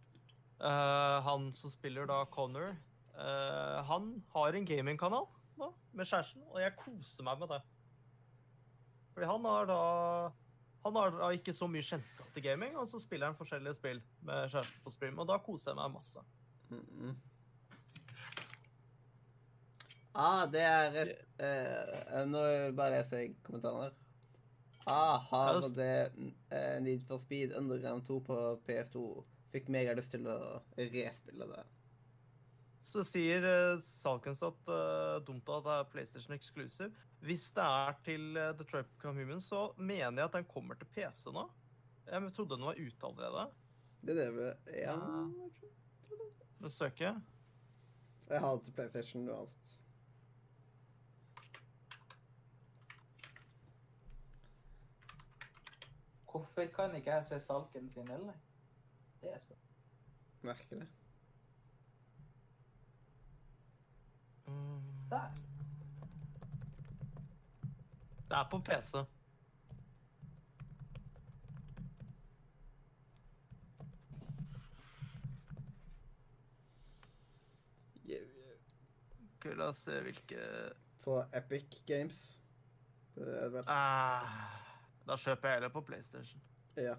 eh, 0.64 1.16
han 1.26 1.50
som 1.56 1.72
spiller 1.72 2.08
da 2.08 2.22
Connor, 2.32 2.72
eh, 3.14 3.78
han 3.84 4.14
har 4.34 4.56
en 4.56 4.68
gamingkanal 4.68 5.28
da, 5.60 5.68
med 5.92 6.08
kjæresten, 6.08 6.46
og 6.48 6.60
jeg 6.62 6.76
koser 6.78 7.26
meg 7.26 7.42
med 7.42 7.52
det. 7.52 7.60
Fordi 9.12 9.28
han 9.28 9.48
har 9.50 9.68
da 9.68 9.82
han 10.84 10.96
har 10.96 11.16
da 11.16 11.30
ikke 11.36 11.52
så 11.56 11.68
mye 11.68 11.84
kjennskap 11.84 12.28
til 12.34 12.44
gaming, 12.44 12.76
og 12.80 12.88
så 12.88 13.00
spiller 13.02 13.30
han 13.30 13.36
forskjellige 13.38 13.76
spill 13.76 14.00
med 14.26 14.52
kjæresten 14.52 14.84
på 14.84 14.92
stream, 14.94 15.18
og 15.20 15.28
da 15.28 15.36
koser 15.44 15.72
jeg 15.72 15.80
meg 15.80 15.92
masse. 15.96 16.22
Mm. 16.70 17.16
Ah, 20.20 20.44
det 20.50 20.62
er 20.66 20.96
et 21.00 21.10
eh, 21.42 22.22
Nå 22.26 22.40
bare 22.78 22.96
leser 22.96 23.22
jeg 23.22 23.34
kommentarene. 23.46 23.90
Ah, 24.86 25.20
har 25.30 25.60
det- 25.76 26.32
eh, 26.50 26.80
Need 26.82 27.04
for 27.06 27.18
Speed 27.18 27.52
Underground 27.56 28.06
2 28.06 28.20
på 28.26 28.38
PS2 28.66 29.24
fikk 29.52 29.68
meg 29.68 29.90
lyst 29.96 30.12
til 30.14 30.26
å 30.30 30.62
respille 30.78 31.46
det. 31.52 31.62
Så 32.80 33.04
sier 33.04 33.44
uh, 33.44 33.82
Salkens 34.00 34.42
at 34.42 34.70
uh, 34.70 35.20
dumt 35.26 35.48
at 35.52 35.66
det 35.66 35.74
er 35.76 35.88
PlayStation 35.92 36.34
Exclusive. 36.34 36.94
Hvis 37.20 37.50
det 37.52 37.64
er 37.64 37.96
til 38.04 38.36
uh, 38.36 38.50
Detroit 38.58 38.86
Become 38.94 39.20
Human, 39.20 39.40
så 39.40 39.72
mener 39.76 40.22
jeg 40.22 40.24
at 40.24 40.38
den 40.38 40.46
kommer 40.48 40.74
til 40.74 40.88
PC 40.94 41.26
nå. 41.34 41.44
Jeg 42.06 42.32
trodde 42.32 42.56
den 42.56 42.64
var 42.64 42.78
ute 42.80 43.06
allerede. 43.06 43.50
Det 44.00 44.16
er 44.16 44.20
det 44.22 44.30
vi 44.36 44.78
ja. 44.80 44.96
Nå 46.60 46.70
søker 46.70 47.04
jeg. 47.04 47.20
Jeg 48.30 48.40
har 48.40 48.54
det 48.56 48.64
til 48.64 48.72
PlayStation 48.72 49.28
uansett. 49.28 49.76
Hvorfor 56.30 56.64
kan 56.76 56.94
ikke 56.94 57.12
jeg 57.12 57.24
se 57.24 57.40
Salken 57.40 57.90
sin 57.90 58.08
heller? 58.08 58.32
Det 59.20 59.34
er 59.34 59.38
spørsmålet. 59.38 59.66
Merkelig. 60.42 60.88
Der. 65.10 65.49
Det 68.30 68.36
er 68.38 68.46
på 68.50 68.58
PC. 68.62 69.00
Yeah, 78.08 78.20
yeah. 78.20 78.56
Ok, 79.36 79.46
La 79.56 79.68
oss 79.72 79.82
se 79.86 79.96
hvilke 80.04 80.44
På 81.04 81.20
Epic 81.34 81.80
Games. 81.86 82.20
Det 83.16 83.28
er 83.44 83.48
vel. 83.52 83.64
ah, 83.68 84.28
Da 85.08 85.16
kjøper 85.18 85.48
jeg 85.48 85.56
heller 85.58 85.72
på 85.74 85.82
PlayStation. 85.84 86.40
Ja. 86.76 86.94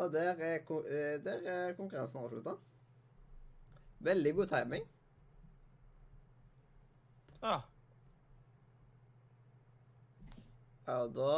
Og 0.00 0.12
der 0.14 0.32
er, 0.40 0.62
eh, 0.64 1.18
der 1.24 1.42
er 1.50 1.74
konkurransen 1.76 2.18
avslutta. 2.18 2.54
Veldig 4.00 4.34
god 4.34 4.46
timing. 4.46 4.86
Ja. 7.42 7.60
Ja, 10.90 11.04
og 11.04 11.12
da 11.14 11.34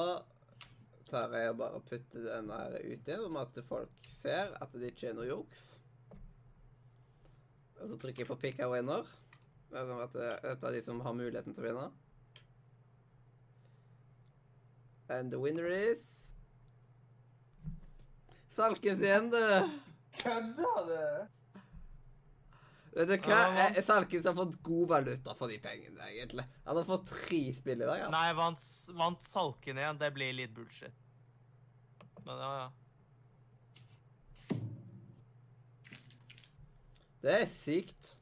tar 1.11 1.35
jeg 1.37 1.51
og 1.53 1.59
bare 1.61 1.81
putter 1.85 2.23
den 2.25 2.47
der 2.49 2.77
ut 2.79 3.09
igjen, 3.09 3.25
om 3.27 3.35
at 3.37 3.59
folk 3.69 4.07
ser 4.09 4.55
at 4.65 4.73
det 4.73 4.95
ikke 4.95 5.11
er 5.11 5.19
noe 5.19 5.27
juks. 5.29 5.65
Og 7.83 7.91
så 7.91 7.99
trykker 8.01 8.23
jeg 8.23 8.31
på 8.31 8.39
'pick 8.41 8.63
a 8.65 8.71
winner'. 8.73 9.11
Er 9.73 9.85
sånn 9.91 10.01
at 10.01 10.17
dette 10.17 10.67
er 10.69 10.73
de 10.73 10.83
som 10.87 11.05
har 11.05 11.13
muligheten 11.13 11.53
til 11.53 11.65
å 11.65 11.67
vinne. 11.67 11.85
And 15.11 15.31
the 15.31 15.39
winner 15.39 15.69
is 15.69 16.01
Salkens 18.57 19.05
igjen, 19.05 19.31
du. 19.33 19.45
Kødder 20.23 20.89
du? 20.89 21.42
Vet 22.93 23.09
du 23.09 23.15
hva? 23.25 23.39
Ja, 23.57 23.83
Salkens 23.87 24.27
har 24.29 24.35
fått 24.37 24.59
god 24.63 24.89
valuta 24.91 25.33
for 25.37 25.49
de 25.49 25.57
pengene, 25.63 26.05
egentlig. 26.11 26.45
Han 26.67 26.77
har 26.77 26.85
fått 26.85 27.07
tre 27.09 27.41
spill 27.57 27.81
i 27.81 27.89
dag. 27.89 28.03
Ja. 28.05 28.11
Nei, 28.13 28.27
vant, 28.37 28.67
vant 28.99 29.25
Salken 29.33 29.81
igjen. 29.81 30.01
Det 30.01 30.11
blir 30.13 30.37
litt 30.37 30.53
bullshit. 30.53 30.93
Men 32.27 32.37
ja, 32.37 32.53
ja. 32.61 32.71
Det 37.23 37.35
er 37.41 37.51
sykt. 37.63 38.13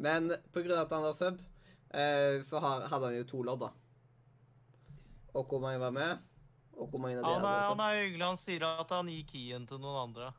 Men 0.00 0.30
av 0.30 0.72
at 0.78 0.94
han 0.94 1.04
har 1.04 1.14
sub, 1.18 1.42
eh, 1.90 2.38
så 2.46 2.62
har, 2.62 2.86
hadde 2.88 3.10
han 3.10 3.18
jo 3.18 3.28
to 3.28 3.42
lodd, 3.44 3.66
da. 3.66 3.72
Og 5.34 5.46
hvor 5.50 5.60
mange 5.62 5.80
var 5.82 5.92
med? 5.94 6.26
Og 6.78 6.88
hvor 6.88 7.02
mange 7.02 7.18
av 7.18 7.26
de 7.26 7.32
Han 7.34 7.44
er, 7.44 7.64
han 7.68 7.82
er 7.84 8.02
hyggelig. 8.04 8.26
Han 8.26 8.38
sier 8.40 8.64
at 8.68 8.92
han 8.94 9.10
gir 9.10 9.26
keyen 9.28 9.66
til 9.68 9.82
noen 9.82 10.04
andre. 10.06 10.30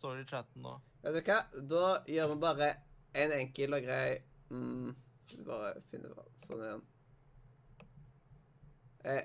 Står 0.00 0.20
i 0.20 0.26
chatten 0.28 0.66
nå. 0.66 0.74
Vet 1.02 1.16
du 1.16 1.20
hva? 1.26 1.38
Da 1.72 1.86
gjør 2.10 2.32
vi 2.32 2.40
bare 2.44 2.68
en 3.18 3.34
enkel 3.36 3.76
og 3.76 3.84
grei 3.84 4.20
mm, 4.52 4.92
Bare 5.46 5.72
finner 5.90 6.12
hva 6.14 6.26
sånn 6.46 6.64
igjen. 6.66 6.82
Eh, 9.12 9.22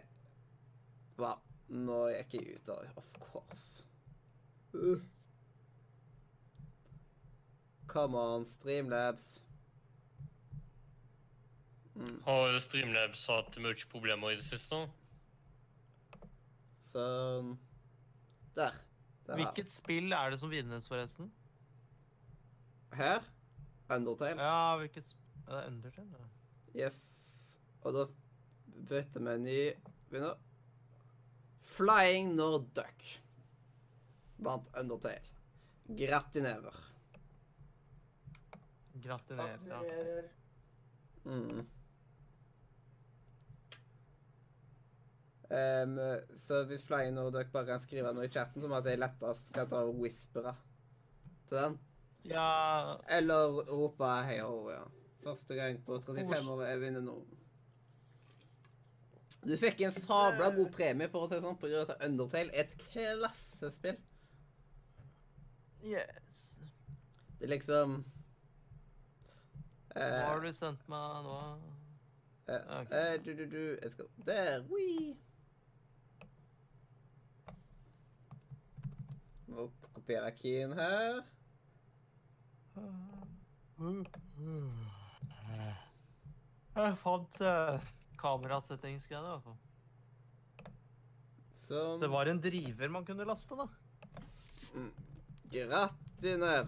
hva? 1.19 1.33
Nå 1.69 1.97
gikk 2.13 2.37
jeg 2.37 2.57
ut 2.57 2.71
av 2.73 2.83
det. 2.85 2.91
Of 3.01 3.09
course. 3.27 3.83
Uh. 4.73 5.01
Come 7.91 8.17
on, 8.17 8.45
Streamlabs. 8.47 9.27
Mm, 11.97 12.21
Har 12.25 12.57
Streamlabs 12.63 13.27
hatt 13.31 13.59
mye 13.61 13.91
problemer 13.91 14.33
i 14.33 14.39
det 14.39 14.47
siste? 14.47 14.85
sånn. 16.87 17.55
Der. 18.57 18.75
Der 19.27 19.39
Hvilket 19.39 19.71
spill 19.73 20.13
er 20.15 20.31
det 20.31 20.39
som 20.41 20.51
vinnes, 20.51 20.87
forresten? 20.89 21.29
Her. 22.93 23.23
Undertale. 23.89 24.41
Ja, 24.41 24.77
hvilket 24.77 25.15
Er 25.47 25.55
det 25.55 25.67
Undertale? 25.67 26.07
Da? 26.11 26.27
Yes. 26.75 26.97
Og 27.81 27.93
da 27.93 28.05
bytter 28.89 29.23
vi 29.23 29.33
en 29.33 29.43
ny 29.43 29.61
vinner. 30.11 30.35
Flying 31.77 32.35
Norduck. 32.35 33.07
Vant 34.37 34.69
Undertale. 34.77 35.33
Gratinerer. 35.87 36.83
Gratinerer, 39.03 39.59
Ja. 39.67 39.81
Mm. 41.25 41.67
Um, 45.47 45.99
så 46.37 46.63
hvis 46.67 46.83
Flying 46.83 47.13
Norduck 47.15 47.51
bare 47.53 47.65
kan 47.69 47.79
skrive 47.79 48.11
noe 48.13 48.27
i 48.27 48.31
chatten, 48.31 48.61
som 48.61 48.73
at 48.75 48.87
jeg 48.89 48.99
lettest 48.99 49.51
kan 49.55 49.69
ta 49.71 49.79
og 49.87 49.95
whispere 50.01 50.51
til 51.47 51.57
den. 51.57 51.77
Ja 52.25 52.97
Eller 53.09 53.61
rope 53.69 54.09
hei 54.27 54.39
ho, 54.39 54.69
ja. 54.71 54.83
Første 55.23 55.55
gang 55.55 55.79
på 55.85 55.99
35 56.01 56.49
år 56.53 56.63
jeg 56.65 56.81
vinner 56.81 57.01
nå. 57.01 57.15
Du 59.47 59.53
fikk 59.57 59.81
en 59.85 59.93
sabla 59.95 60.49
god 60.55 60.71
premie 60.75 61.07
for 61.11 61.23
å 61.25 61.29
si 61.31 61.39
sånn, 61.39 61.57
på 61.61 61.69
grunn 61.71 61.91
av 61.93 62.01
Undertale 62.07 62.51
er 62.53 62.65
et 62.65 62.77
klassespill. 62.91 63.97
Yes. 65.83 66.41
Det 67.37 67.45
er 67.45 67.51
liksom 67.53 67.99
Hva 69.93 70.03
eh, 70.03 70.23
har 70.25 70.41
du 70.43 70.49
sendt 70.53 70.87
meg 70.89 71.23
nå? 71.27 71.37
eh, 72.49 72.65
Ok. 72.81 72.91
eh, 72.91 73.13
Du, 73.23 73.33
du, 73.37 73.45
du 73.45 73.61
Jeg 73.81 73.91
skal 73.93 74.09
Der. 74.25 74.65
oui! 74.71 75.15
Må 79.47 79.69
kopiere 79.93 80.31
keyen 80.37 80.73
her. 80.77 81.21
Jeg 86.77 86.97
fant 87.01 87.39
uh, 87.41 87.81
kamerasettingsgreiene, 88.21 89.27
i 89.27 89.31
hvert 89.33 89.45
fall. 89.47 89.59
Som 91.67 91.99
Det 92.01 92.09
var 92.11 92.29
en 92.31 92.41
driver 92.41 92.93
man 92.93 93.05
kunne 93.07 93.27
laste, 93.27 93.57
da. 93.57 93.67
Gratinerer. 95.51 96.63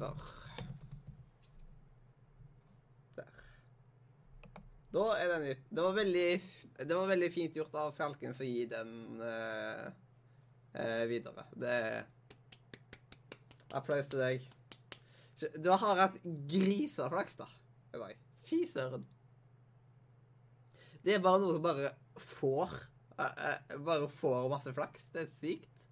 Der. 3.16 3.32
Da 4.90 5.08
er 5.22 5.34
den 5.36 5.48
ut. 5.52 5.66
Det 5.70 5.84
var 5.86 5.98
veldig, 5.98 6.30
det 6.80 6.96
var 6.96 7.12
veldig 7.14 7.32
fint 7.34 7.58
gjort 7.60 7.76
av 7.78 7.92
Falken 7.94 8.34
å 8.34 8.48
gi 8.48 8.64
den 8.72 9.22
uh, 9.22 9.90
uh, 10.74 11.04
videre. 11.12 11.46
Det 11.54 11.76
Applaus 13.78 14.10
til 14.10 14.24
deg. 14.24 14.48
Du 15.40 15.70
har 15.72 16.02
hatt 16.04 16.20
griseflaks, 16.24 17.40
da. 17.40 17.48
i 17.94 18.02
dag. 18.02 18.22
Fy 18.50 18.64
søren. 18.68 19.06
Det 21.04 21.16
er 21.16 21.24
bare 21.24 21.40
noe 21.42 21.56
som 21.56 21.64
bare 21.64 21.94
får. 22.36 22.74
eh, 23.20 23.46
eh, 23.50 23.78
bare 23.86 24.10
får 24.20 24.50
masse 24.52 24.74
flaks. 24.76 25.10
Det 25.14 25.22
er 25.22 25.32
sykt. 25.40 25.86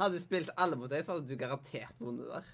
Hadde 0.00 0.18
du 0.18 0.24
spilt 0.24 0.52
alle 0.56 0.76
mot 0.76 0.90
deg, 0.90 1.04
så 1.04 1.16
hadde 1.16 1.28
du 1.28 1.40
garantert 1.40 1.98
vunnet 2.00 2.28
der. 2.32 2.52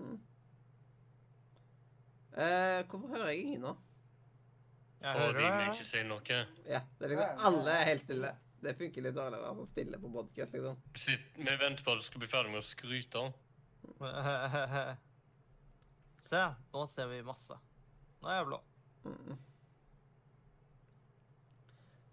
Mm. 0.00 0.18
Eh, 2.40 2.80
hvorfor 2.88 3.08
hører 3.08 3.32
jeg 3.32 3.44
ingen 3.44 3.64
nå? 3.66 3.76
Jeg 5.00 5.16
Fordi 5.16 5.44
vi 5.44 5.66
ikke 5.72 5.88
sier 5.88 6.04
noe. 6.04 6.38
Ja, 6.68 6.80
det 6.98 7.06
er 7.06 7.12
liksom 7.14 7.44
Alle 7.48 7.74
er 7.74 7.86
helt 7.88 8.02
stille. 8.04 8.32
Det 8.60 8.74
funker 8.76 9.04
litt 9.06 9.16
dårligere 9.16 9.50
å 9.50 9.54
være 9.56 9.70
stille 9.70 9.98
på 10.00 10.10
podkast, 10.12 10.52
liksom. 10.56 10.80
Sitt, 11.00 11.30
vi 11.36 11.54
venter 11.62 11.84
på 11.84 11.94
at 11.94 12.02
du 12.02 12.04
skal 12.04 12.20
bli 12.22 12.28
ferdig 12.28 12.52
med 12.52 12.60
å 12.60 12.66
skryte. 12.66 13.22
Se, 16.30 16.42
nå 16.74 16.82
ser 16.92 17.08
vi 17.10 17.22
masse. 17.24 17.56
Nå 18.20 18.28
er 18.28 18.36
jeg 18.36 18.48
blå. 18.50 18.58
Mm. 19.08 19.38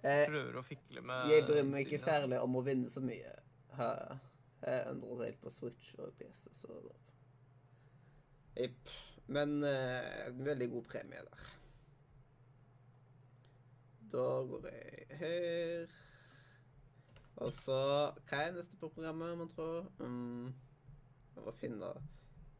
Eh, 0.08 0.24
Prøver 0.30 0.56
å 0.62 0.64
fikle 0.64 1.04
med 1.04 1.34
jeg 1.34 1.44
bryr 1.50 1.68
meg 1.68 1.84
ikke 1.84 2.00
særlig 2.00 2.40
om 2.40 2.56
å 2.56 2.64
vinne 2.64 2.90
så 2.94 3.04
mye. 3.04 3.34
Jeg 3.78 4.72
er 4.72 4.88
helt 4.88 5.42
på 5.44 5.52
Switch 5.54 5.92
og 6.00 6.16
PC, 6.18 6.54
så 6.56 6.80
Jepp. 8.58 8.96
Men 9.28 9.60
eh, 9.68 10.28
en 10.30 10.44
veldig 10.48 10.72
god 10.72 10.88
premie 10.90 11.22
der. 11.28 11.48
Da 14.16 14.28
går 14.50 14.70
jeg 14.72 15.18
her. 15.20 15.98
Og 17.38 17.52
så 17.54 17.78
Hva 18.30 18.40
er 18.48 18.56
neste 18.56 18.78
på 18.80 18.90
programmet, 18.96 19.36
mon 19.38 19.50
tro? 19.52 19.68
Um, 20.02 20.54
å 21.38 21.54
finne 21.60 21.92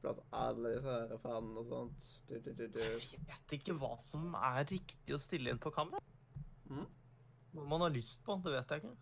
blant 0.04 0.20
alle 0.38 0.76
disse 0.76 0.94
her 0.94 1.18
fanene 1.24 1.64
og 1.64 1.72
sånt. 1.72 2.12
Du, 2.30 2.36
du, 2.46 2.52
du. 2.60 2.78
Jeg 2.78 3.24
vet 3.26 3.56
ikke 3.58 3.76
hva 3.82 3.96
som 4.06 4.36
er 4.38 4.62
riktig 4.70 5.16
å 5.16 5.22
stille 5.22 5.54
inn 5.54 5.62
på 5.64 5.74
kamera. 5.74 6.04
Mhm. 6.70 6.86
Hva 7.58 7.66
man 7.72 7.88
har 7.88 7.96
lyst 7.96 8.22
på, 8.26 8.38
det 8.46 8.54
vet 8.54 8.76
jeg 8.76 8.84
ikke. 8.84 8.96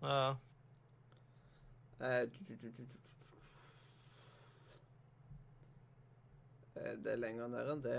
Uh. 0.00 0.36
Det 7.00 7.12
er 7.12 7.20
lenger 7.20 7.50
ned 7.52 7.72
enn 7.74 7.82
det. 7.84 7.96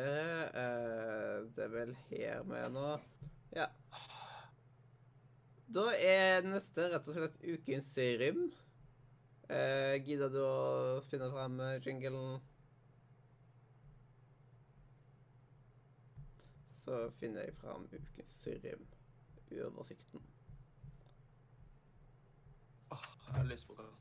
Eh, 0.61 1.35
Det 1.55 1.65
er 1.65 1.73
vel 1.73 1.93
her 2.09 2.41
er 2.61 2.69
nå. 2.73 2.87
Ja. 3.55 3.67
Da 5.71 5.85
er 5.95 6.43
neste 6.43 6.89
rett 6.91 7.05
og 7.07 7.15
slett 7.15 7.37
ukens 7.47 7.93
rym. 8.19 8.41
Eh, 9.47 9.95
Gidder 10.03 10.31
du 10.33 10.39
å 10.43 10.99
finne 11.07 11.29
fram 11.31 11.59
eh, 11.63 11.77
jinglen? 11.85 12.41
Så 16.81 16.99
finner 17.21 17.47
jeg 17.47 17.55
fram 17.61 17.87
ukens 17.93 18.43
rym. 18.65 18.83
Oversikten. 19.69 20.23
Åh, 22.91 23.07
jeg 23.27 23.35
har 23.37 23.47
lyst 23.47 23.67
på 23.67 23.79
kaffe. 23.79 23.95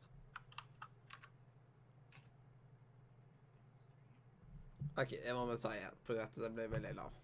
OK, 4.98 5.14
det 5.22 5.34
må 5.38 5.46
vi 5.52 5.58
ta 5.62 5.70
igjen, 5.76 6.00
for 6.06 6.18
at 6.22 6.34
den 6.38 6.56
ble 6.58 6.66
veldig 6.74 6.96
lav. 6.98 7.14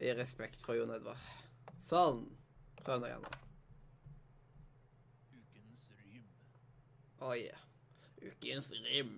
I 0.00 0.14
respekt 0.16 0.62
for 0.62 0.78
Jon 0.78 0.94
Edvard. 0.94 1.26
Sånn. 1.82 2.28
Prøv 2.84 3.00
nå 3.00 3.08
igjen. 3.10 3.24
Ukens 5.36 5.88
rym. 6.00 6.28
Å 7.20 7.32
ja. 7.36 7.58
Ukens 8.20 8.70
rym. 8.76 9.16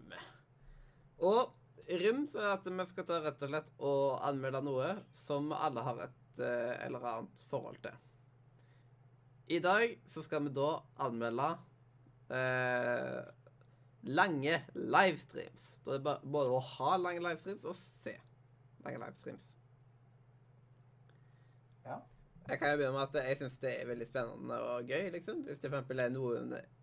Og 1.23 1.93
rym 2.03 2.25
så 2.31 2.43
er 2.43 2.55
at 2.57 2.67
vi 2.67 2.87
skal 2.91 3.07
ta 3.09 3.21
rett 3.23 3.45
og 3.45 3.53
slett 3.53 3.69
og 3.79 4.25
anmelde 4.27 4.63
noe 4.67 4.89
som 5.17 5.53
alle 5.55 5.85
har 5.87 6.03
et 6.09 6.43
eh, 6.43 6.75
eller 6.87 7.07
annet 7.13 7.45
forhold 7.51 7.79
til. 7.85 7.95
I 9.53 9.61
dag 9.63 9.95
så 10.09 10.23
skal 10.25 10.47
vi 10.47 10.55
da 10.57 10.73
anmelde 11.05 11.49
eh, 12.33 13.21
lange 14.11 14.59
livestreams. 14.75 15.73
Da 15.83 15.95
er 15.95 15.99
det 15.99 16.07
bare 16.07 16.35
både 16.35 16.59
å 16.59 16.67
ha 16.79 16.97
lange 16.99 17.23
livestreams 17.23 17.67
og 17.69 17.79
se 17.79 18.17
lange 18.83 19.03
livestreams. 19.03 19.52
Jeg 22.49 22.59
kan 22.59 22.73
jo 22.73 22.79
begynne 22.81 22.97
med 22.97 23.05
at 23.07 23.29
jeg 23.29 23.39
syns 23.39 23.59
det 23.63 23.73
er 23.79 23.87
veldig 23.87 24.07
spennende 24.09 24.57
og 24.67 24.89
gøy, 24.91 25.11
liksom. 25.15 25.43
Hvis 25.47 25.61
det 25.63 25.69
for 25.69 25.79
eksempel 25.79 26.03
er 26.03 26.11
noe, 26.11 26.41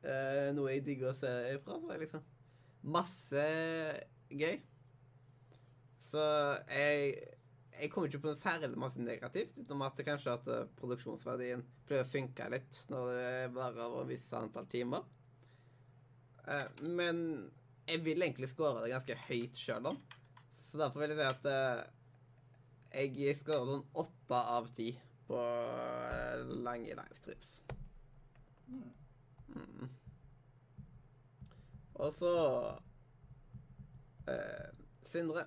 eh, 0.08 0.46
noe 0.56 0.72
jeg 0.72 0.86
digger 0.86 1.12
å 1.12 1.18
se 1.18 1.32
ifra, 1.52 1.76
så 1.82 1.90
er 1.90 1.98
det 1.98 2.06
liksom 2.06 2.24
masse 2.96 3.44
gøy. 4.40 4.56
Så 6.10 6.24
jeg, 6.72 7.12
jeg 7.76 7.92
kommer 7.92 8.08
ikke 8.08 8.22
på 8.24 8.32
noe 8.32 8.40
særlig 8.40 8.72
masse 8.80 9.04
negativt, 9.04 9.60
utenom 9.60 9.84
at 9.90 10.00
det 10.00 10.08
kanskje 10.08 10.38
at 10.38 10.48
eh, 10.54 10.70
produksjonsverdien 10.80 11.66
pleier 11.90 12.08
å 12.08 12.12
synke 12.14 12.48
litt 12.56 12.80
når 12.94 13.12
det 13.18 13.36
varer 13.58 13.84
over 13.84 14.08
et 14.08 14.14
visst 14.14 14.34
antall 14.40 14.70
timer. 14.72 15.04
Eh, 16.48 16.66
men 16.88 17.22
jeg 17.90 18.06
vil 18.08 18.24
egentlig 18.24 18.52
score 18.54 18.86
det 18.86 18.94
ganske 18.96 19.20
høyt 19.28 19.60
sjøl, 19.60 19.92
da. 19.92 19.94
Så 20.64 20.80
derfor 20.80 21.04
vil 21.04 21.18
jeg 21.18 21.20
si 21.20 21.52
at 21.52 23.14
jeg 23.20 23.38
scorer 23.38 23.70
sånn 23.74 23.88
åtte 24.02 24.40
av 24.56 24.68
ti 24.74 24.92
på 25.30 25.38
eh, 25.38 26.46
lange 26.66 26.96
livestrips. 26.98 27.62
Mm. 28.68 28.92
Mm. 29.48 29.90
Og 31.94 32.14
så 32.14 32.34
eh, 34.28 34.68
Sindre. 35.06 35.46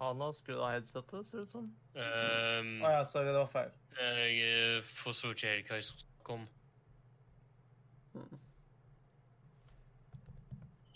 Han 0.00 0.20
har 0.20 0.32
skrudd 0.32 0.60
av 0.60 0.72
headsetet, 0.74 1.26
ser 1.26 1.38
det 1.38 1.42
ut 1.46 1.50
som. 1.50 1.68
Um, 1.96 2.72
Å 2.84 2.90
ja, 2.92 3.04
sorry, 3.08 3.30
det 3.30 3.38
var 3.38 3.52
feil. 3.52 3.70
jeg 3.96 4.40
eh, 4.44 4.82
forsto 4.84 5.30
ikke 5.32 5.54
helt 5.54 5.70
hva 5.70 5.78
jeg 5.78 5.86
snakket 5.88 6.32
om. 6.34 6.44
Mm. 8.16 8.42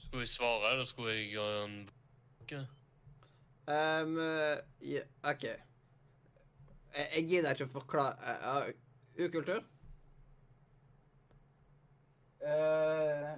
Skulle 0.03 0.27
jeg 0.27 0.35
svare, 0.35 0.75
eller 0.75 0.91
skulle 0.91 1.15
jeg 1.15 1.31
gjøre 1.33 1.65
en 1.65 1.79
okay. 2.43 2.67
Um, 3.69 4.17
yeah, 4.83 5.07
OK. 5.23 5.43
Jeg, 5.43 7.07
jeg 7.17 7.29
gidder 7.29 7.55
ikke 7.55 7.69
å 7.69 7.75
forklare 7.75 8.35
uh, 8.41 8.73
Ukultur? 9.21 9.63
Uh, 12.41 13.37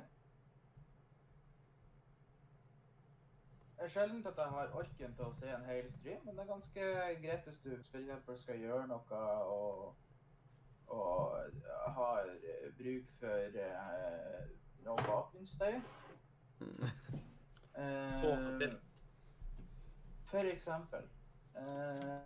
Det 3.83 3.89
er 3.89 3.93
sjelden 3.93 4.27
at 4.27 4.37
jeg 4.37 4.45
har 4.47 4.69
orken 4.79 5.15
til 5.15 5.25
å 5.27 5.33
se 5.35 5.49
en 5.51 5.65
hel 5.67 5.87
stream, 5.91 6.19
men 6.23 6.37
det 6.37 6.43
er 6.45 6.51
ganske 6.53 6.83
greit 7.23 7.47
hvis 7.49 7.57
du 7.65 7.71
for 7.91 7.99
eksempel 7.99 8.37
skal 8.39 8.61
gjøre 8.63 8.85
noe 8.87 9.23
og, 9.51 9.97
og 10.87 11.57
har 11.97 12.31
bruk 12.79 13.11
for 13.19 13.59
uh, 13.65 14.39
noe 14.85 15.07
bakgrunnsstøy. 15.09 15.81
Mm. 16.61 16.87
Til. 18.63 18.79
For 20.33 20.49
eksempel. 20.53 21.03
Eh, 21.57 22.21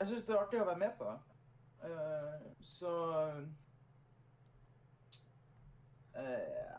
jeg 0.00 0.08
syns 0.08 0.24
det 0.24 0.34
er 0.34 0.40
artig 0.40 0.60
å 0.62 0.68
være 0.70 0.80
med 0.80 0.94
på. 0.96 1.10
Eh, 1.84 2.46
så 2.64 2.92
eh, 6.16 6.74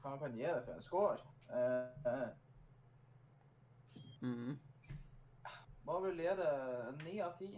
Hva 0.00 0.14
kan 0.20 0.30
jeg 0.30 0.38
gi 0.38 0.46
det 0.52 0.64
for 0.68 0.74
en 0.78 0.86
score? 0.86 1.18
Eh, 1.50 2.26
Mm. 4.22 4.58
må 5.84 5.98
vel 6.00 6.16
gi 6.18 6.32
det 6.38 6.52
ni 7.04 7.18
av 7.20 7.34
ti. 7.38 7.50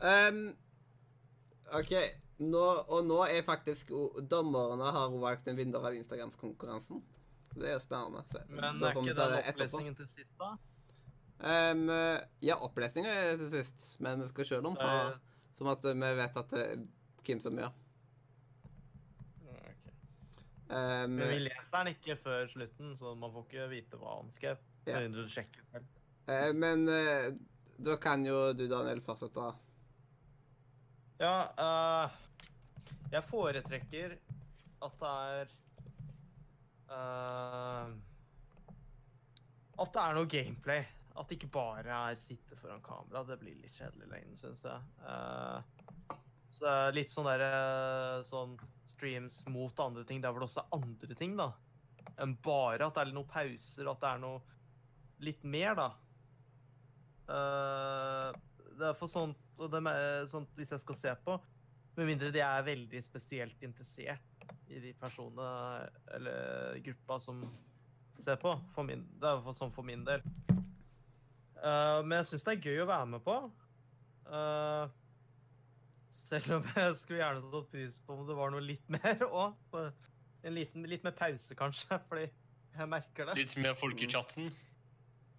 Um, 0.00 0.56
OK. 1.74 1.92
Nå, 2.42 2.62
og 2.90 3.04
nå 3.06 3.20
er 3.28 3.44
faktisk 3.46 3.92
dommerne 4.30 4.92
har 4.96 5.12
valgt 5.22 5.48
en 5.50 5.58
vinner 5.58 5.84
av 5.84 5.94
Instagrams-konkurransen. 5.94 7.02
Det 7.52 7.68
er 7.68 7.76
jo 7.76 7.82
spennende. 7.84 8.24
Så 8.32 8.42
Men 8.48 8.80
er 8.82 8.96
ikke 8.96 9.14
den 9.14 9.34
det 9.34 9.42
opplesningen 9.52 9.98
til 9.98 10.08
sist, 10.10 10.32
da? 10.40 10.54
Um, 11.42 11.88
ja, 12.42 12.56
opplesninga 12.62 13.12
er 13.12 13.36
til 13.40 13.50
sist, 13.52 13.84
men 14.02 14.22
vi 14.22 14.28
skal 14.30 14.46
sjøl 14.46 14.66
om 14.70 14.76
på 14.78 14.90
Som 15.58 15.70
at 15.72 15.84
vi 15.84 16.10
vet 16.18 16.36
at 16.38 16.52
det 16.54 16.64
er 16.64 16.84
hvem 17.26 17.40
som 17.42 17.58
gjør. 17.58 17.72
Um, 20.72 21.18
Men 21.18 21.28
vi 21.28 21.40
leser 21.44 21.82
den 21.82 21.92
ikke 21.92 22.14
før 22.16 22.46
slutten, 22.48 22.94
så 22.96 23.10
man 23.18 23.32
får 23.34 23.42
ikke 23.44 23.64
vite 23.74 23.98
hva 24.00 24.14
han 24.22 24.30
skrev. 24.32 24.60
Ja. 24.88 25.02
Du 25.12 25.20
sjekker 25.28 25.66
selv. 25.68 25.90
eh, 26.32 26.48
men 26.56 26.86
uh, 26.88 27.28
da 27.82 27.96
kan 28.00 28.24
jo 28.24 28.54
du, 28.56 28.64
Daniel, 28.70 29.02
fortsette. 29.04 29.50
Ja, 31.20 31.34
eh, 31.64 32.14
jeg 33.12 33.28
foretrekker 33.28 34.16
at 34.82 34.98
det 35.02 35.12
er 35.12 35.52
uh, 36.90 37.92
At 39.82 39.94
det 39.94 40.02
er 40.02 40.16
noe 40.16 40.30
gameplay. 40.30 40.84
At 41.12 41.28
det 41.28 41.38
ikke 41.38 41.52
bare 41.52 41.96
er 42.10 42.18
sitte 42.18 42.56
foran 42.56 42.82
kamera. 42.84 43.24
Det 43.28 43.38
blir 43.40 43.58
litt 43.60 43.76
kjedelig 43.76 44.08
lenge, 44.10 44.36
syns 44.40 44.64
jeg. 44.64 44.80
Uh, 45.04 45.60
så 46.52 46.64
det 46.64 46.72
er 46.72 46.96
litt 46.96 47.12
sånn 47.12 47.28
derre 47.28 48.22
sånn 48.28 48.56
streams 48.90 49.42
mot 49.48 49.78
andre 49.80 50.04
ting, 50.08 50.20
der 50.22 50.32
hvor 50.32 50.42
det 50.42 50.50
også 50.50 50.64
er 50.64 50.76
andre 50.78 51.16
ting, 51.18 51.36
da. 51.38 51.50
Enn 52.20 52.34
bare 52.44 52.86
at 52.86 52.96
det 52.96 53.06
er 53.06 53.14
noen 53.16 53.28
pauser, 53.28 53.88
at 53.88 54.02
det 54.02 54.10
er 54.10 54.22
noe 54.22 54.40
litt 55.24 55.44
mer, 55.48 55.78
da. 55.78 55.88
Uh, 57.28 58.28
det 58.78 58.88
er 58.90 58.98
for 58.98 59.10
sånt, 59.10 59.38
det 59.72 59.80
med, 59.84 60.28
sånt 60.30 60.52
hvis 60.58 60.72
jeg 60.74 60.82
skal 60.82 60.98
se 60.98 61.14
på, 61.24 61.36
med 61.98 62.08
mindre 62.08 62.30
de 62.32 62.40
er 62.44 62.64
veldig 62.66 63.02
spesielt 63.04 63.64
interessert 63.64 64.46
i 64.72 64.80
de 64.80 64.92
personene 64.96 65.88
eller 66.16 66.80
gruppa 66.86 67.18
som 67.20 67.42
ser 68.22 68.38
på. 68.40 68.54
For 68.74 68.86
min, 68.86 69.04
det 69.20 69.28
er 69.28 69.42
fall 69.44 69.56
sånn 69.56 69.74
for 69.74 69.86
min 69.86 70.04
del. 70.06 70.24
Uh, 71.62 72.00
men 72.02 72.18
jeg 72.20 72.32
syns 72.32 72.46
det 72.46 72.56
er 72.56 72.66
gøy 72.70 72.82
å 72.82 72.88
være 72.90 73.10
med 73.12 73.24
på. 73.26 73.36
Uh, 74.26 74.88
selv 76.16 76.56
om 76.58 76.68
jeg 76.74 76.96
skulle 77.00 77.20
gjerne 77.20 77.44
satt 77.44 77.70
pris 77.72 77.98
på 78.06 78.16
om 78.16 78.26
det 78.28 78.36
var 78.38 78.54
noe 78.54 78.64
litt 78.64 78.88
mer 78.92 79.26
òg. 79.28 79.76
En 80.42 80.56
liten, 80.56 80.86
litt 80.90 81.04
mer 81.06 81.14
pause, 81.14 81.54
kanskje, 81.58 81.98
fordi 82.08 82.28
jeg 82.72 82.88
merker 82.90 83.28
det. 83.28 83.38
Litt 83.42 83.58
mer 83.60 83.76
folk 83.78 84.00
i 84.00 84.08
chatten. 84.10 84.48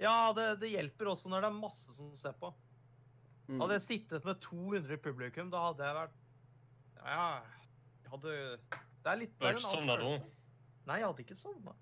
Ja, 0.02 0.32
det, 0.36 0.60
det 0.62 0.72
hjelper 0.74 1.14
også 1.14 1.32
når 1.32 1.44
det 1.44 1.50
er 1.50 1.58
masse 1.58 1.96
som 1.96 2.12
ser 2.18 2.36
på. 2.40 2.52
Mm. 3.48 3.60
Hadde 3.60 3.78
jeg 3.80 3.86
sittet 3.88 4.26
med 4.28 4.40
200 4.44 4.96
i 4.96 5.02
publikum, 5.02 5.50
da 5.52 5.66
hadde 5.68 5.88
jeg 5.88 5.98
vært 5.98 6.23
Ja, 7.04 7.26
jeg 8.04 8.12
hadde 8.14 8.36
Det 8.64 9.12
er 9.12 9.20
litt 9.20 9.34
Du 9.40 9.46
har 9.46 9.58
ikke 9.58 9.72
sovnet 9.72 10.04
da? 10.04 10.14
Nei, 10.88 11.00
jeg 11.00 11.08
hadde 11.08 11.24
ikke 11.24 11.40
sovna. 11.40 11.74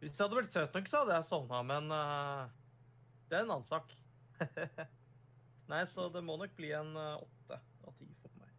Hvis 0.00 0.18
jeg 0.18 0.24
hadde 0.24 0.38
blitt 0.40 0.54
søt 0.54 0.74
nok, 0.74 0.88
så 0.90 1.02
hadde 1.02 1.14
jeg 1.16 1.26
sovna, 1.28 1.60
men 1.66 1.92
uh, 1.94 2.48
det 3.30 3.38
er 3.38 3.46
en 3.46 3.52
annen 3.56 3.66
sak. 3.66 3.94
Nei, 5.70 5.82
så 5.90 6.08
det 6.14 6.22
må 6.22 6.36
nok 6.38 6.52
bli 6.58 6.70
en 6.76 6.92
eh, 6.94 7.14
åtte 7.18 7.58
av 7.58 7.94
ti 7.98 8.06
for 8.20 8.34
meg. 8.38 8.50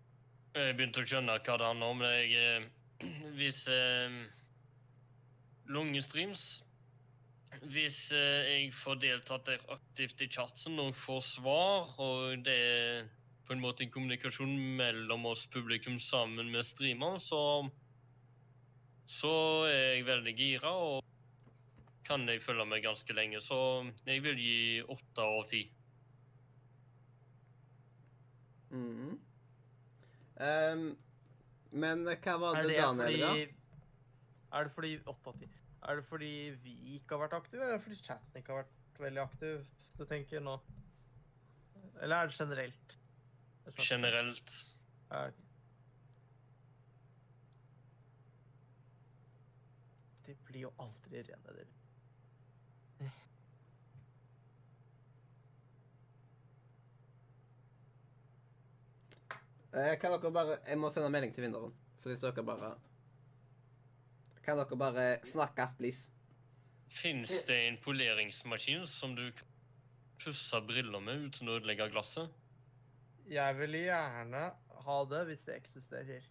Jeg 0.57 0.75
begynte 0.75 1.03
å 1.03 1.07
skjønne 1.07 1.37
hva 1.39 1.57
det 1.59 1.69
handler 1.69 1.93
om. 1.93 2.01
Jeg, 2.03 2.41
eh, 2.41 3.11
hvis 3.39 3.61
eh, 3.71 4.17
lungestreams 5.71 6.47
Hvis 7.71 8.01
eh, 8.15 8.49
jeg 8.51 8.73
får 8.75 8.99
deltatt 9.05 9.53
aktivt 9.55 10.25
i 10.25 10.29
chatten 10.35 10.79
og 10.83 10.91
får 10.97 11.23
svar, 11.29 11.95
og 12.03 12.43
det 12.45 12.57
er 12.65 13.07
på 13.47 13.55
en 13.55 13.63
måte 13.63 13.85
en 13.85 13.91
kommunikasjon 13.91 14.53
mellom 14.77 15.25
oss 15.31 15.45
publikum 15.51 15.99
sammen 16.03 16.51
med 16.51 16.67
streameren, 16.67 17.19
så 17.19 17.69
så 19.07 19.33
er 19.71 19.93
jeg 19.95 20.07
veldig 20.07 20.33
gira 20.35 20.71
og 20.83 21.03
kan 22.07 22.27
jeg 22.27 22.41
følge 22.43 22.65
med 22.67 22.83
ganske 22.83 23.15
lenge. 23.15 23.39
Så 23.43 23.57
jeg 24.07 24.23
vil 24.23 24.39
gi 24.39 24.81
åtte 24.83 25.23
av 25.23 25.43
ti. 25.47 25.63
Mm. 28.71 29.15
Um, 30.37 30.83
men 31.71 32.03
hva 32.03 32.35
var 32.39 32.59
det, 32.59 32.73
det 32.73 32.81
Daniel 32.81 32.99
fordi 32.99 33.21
da? 33.23 33.31
Er 34.57 34.67
det 34.67 34.73
fordi 34.75 34.91
åtte 35.03 35.31
av 35.31 35.39
ti? 35.39 35.49
Er 35.87 35.99
det 35.99 36.05
fordi 36.07 36.33
vi 36.63 36.75
ikke 36.97 37.15
har 37.15 37.25
vært 37.25 37.37
aktive, 37.39 37.63
eller 37.63 37.79
er 37.79 37.83
fordi 37.83 37.99
chatten 38.01 38.39
ikke 38.39 38.53
har 38.53 38.65
vært 38.65 39.01
veldig 39.03 39.23
aktiv? 39.23 39.65
Du 39.97 40.05
tenker 40.07 40.43
nå? 40.43 40.59
Eller 42.01 42.15
er 42.15 42.29
det 42.29 42.37
generelt? 42.37 42.96
Generelt. 43.75 44.53
Ja, 45.09 45.27
ok. 45.27 45.43
Det 50.27 50.35
blir 50.45 50.61
jo 50.67 50.71
aldri 50.79 51.23
rene, 51.23 51.53
det. 51.55 51.67
Eh, 59.77 59.93
kan 60.01 60.11
dere 60.11 60.31
bare 60.33 60.57
Jeg 60.65 60.79
må 60.79 60.89
sende 60.89 61.09
melding 61.13 61.33
til 61.35 61.43
vinneren. 61.45 61.73
Så 62.01 62.09
hvis 62.09 62.23
dere 62.23 62.43
bare 62.45 62.73
Kan 64.45 64.57
dere 64.57 64.79
bare 64.79 65.05
snakke, 65.27 65.67
please? 65.77 66.09
Fins 66.87 67.43
det 67.45 67.57
en 67.67 67.77
poleringsmaskin 67.83 68.87
som 68.87 69.15
du 69.15 69.27
kan 69.31 69.47
pusse 70.23 70.61
briller 70.65 71.03
med 71.03 71.27
uten 71.27 71.49
å 71.49 71.57
ødelegge 71.59 71.89
glasset? 71.91 72.31
Jeg 73.27 73.57
vil 73.59 73.77
gjerne 73.81 74.43
ha 74.87 74.97
det 75.11 75.23
hvis 75.29 75.45
det 75.47 75.55
eksisterer. 75.59 76.27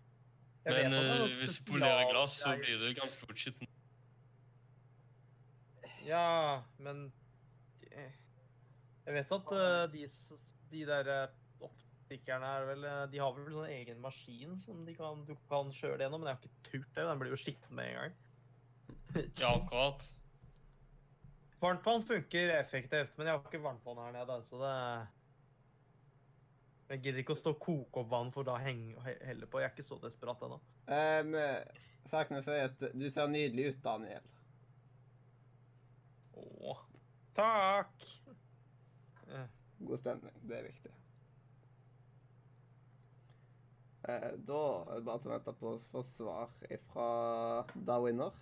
Jeg 0.66 0.74
Men 0.74 0.92
det 0.96 1.02
eh, 1.14 1.38
hvis 1.38 1.58
du 1.58 1.70
polerer 1.70 2.08
glass, 2.10 2.38
så 2.40 2.56
blir 2.58 2.80
det 2.82 2.94
ganske 2.98 3.20
fort 3.22 3.38
skitten. 3.38 3.68
Ja, 6.06 6.62
men 6.78 7.12
Jeg 9.06 9.14
vet 9.14 9.32
at 9.32 9.52
eh, 9.54 9.82
de, 9.92 10.06
de 10.72 10.86
der 10.88 11.10
eh, 11.14 11.34
optikerne 11.62 12.46
er 12.58 12.66
vel 12.68 12.84
eh, 12.84 13.02
De 13.12 13.20
har 13.22 13.34
vel 13.36 13.54
sånn 13.54 13.70
egen 13.70 14.00
maskin 14.02 14.56
som 14.64 14.84
de 14.86 14.94
kan, 14.98 15.22
du 15.26 15.34
kan 15.50 15.70
kjøre 15.74 15.98
det 16.00 16.06
gjennom, 16.06 16.22
men 16.22 16.32
jeg 16.32 16.38
har 16.38 16.46
ikke 16.48 16.70
turt 16.70 16.88
det. 16.98 17.06
Den 17.10 17.22
blir 17.22 17.34
jo 17.34 17.40
skitten 17.40 17.76
med 17.78 17.90
en 17.90 17.98
gang. 18.00 18.16
Ja, 19.40 19.52
akkurat. 19.54 20.02
Varmtvann 21.60 22.04
funker 22.04 22.52
effektivt, 22.58 23.14
men 23.16 23.30
jeg 23.30 23.38
har 23.38 23.46
ikke 23.46 23.62
varmtvann 23.64 24.02
her 24.02 24.12
nede, 24.18 24.40
så 24.46 24.58
det 24.60 24.74
Jeg 26.86 27.02
gidder 27.02 27.22
ikke 27.22 27.34
å 27.34 27.40
stå 27.40 27.52
og 27.56 27.62
koke 27.62 28.02
opp 28.02 28.10
vann 28.12 28.28
for 28.34 28.46
da 28.46 28.56
henge 28.62 28.94
og 28.94 29.06
helle 29.26 29.48
på. 29.50 29.58
Jeg 29.58 29.70
er 29.70 29.74
ikke 29.74 29.86
så 29.86 29.98
desperat 30.02 30.44
ennå. 30.46 30.58
Um, 30.86 31.34
sakene 32.06 32.42
sier 32.46 32.68
at 32.68 32.84
du 32.94 33.06
ser 33.10 33.32
nydelig 33.32 33.72
ut, 33.72 33.80
Daniel. 33.82 34.28
Åh. 36.36 36.84
Takk! 37.36 38.06
Eh, 39.26 39.48
God 39.78 39.98
stemning. 39.98 40.38
Det 40.46 40.58
er 40.58 40.68
viktig. 40.68 40.92
Eh, 44.08 44.30
da 44.46 44.62
er 44.86 44.94
det 44.94 45.04
bare 45.08 45.20
til 45.20 45.32
å 45.32 45.34
vente 45.34 45.56
på 45.58 45.74
å 45.74 45.82
få 45.90 46.02
svar 46.06 46.52
fra 46.92 47.10
Darwiner. 47.74 48.38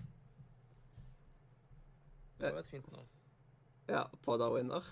Det 2.38 2.52
var 2.52 2.60
et 2.60 2.68
fint 2.68 2.90
navn. 2.92 3.08
Ja, 3.88 4.04
på 4.22 4.36
Darwiner. 4.36 4.84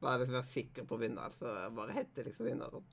Bare 0.00 0.18
liksom 0.22 0.36
være 0.38 0.48
sikker 0.54 0.86
på 0.88 0.96
vinner, 1.00 1.32
så 1.36 1.52
bare 1.76 1.92
heter 1.92 2.24
liksom 2.28 2.46
vinneren. 2.48 2.86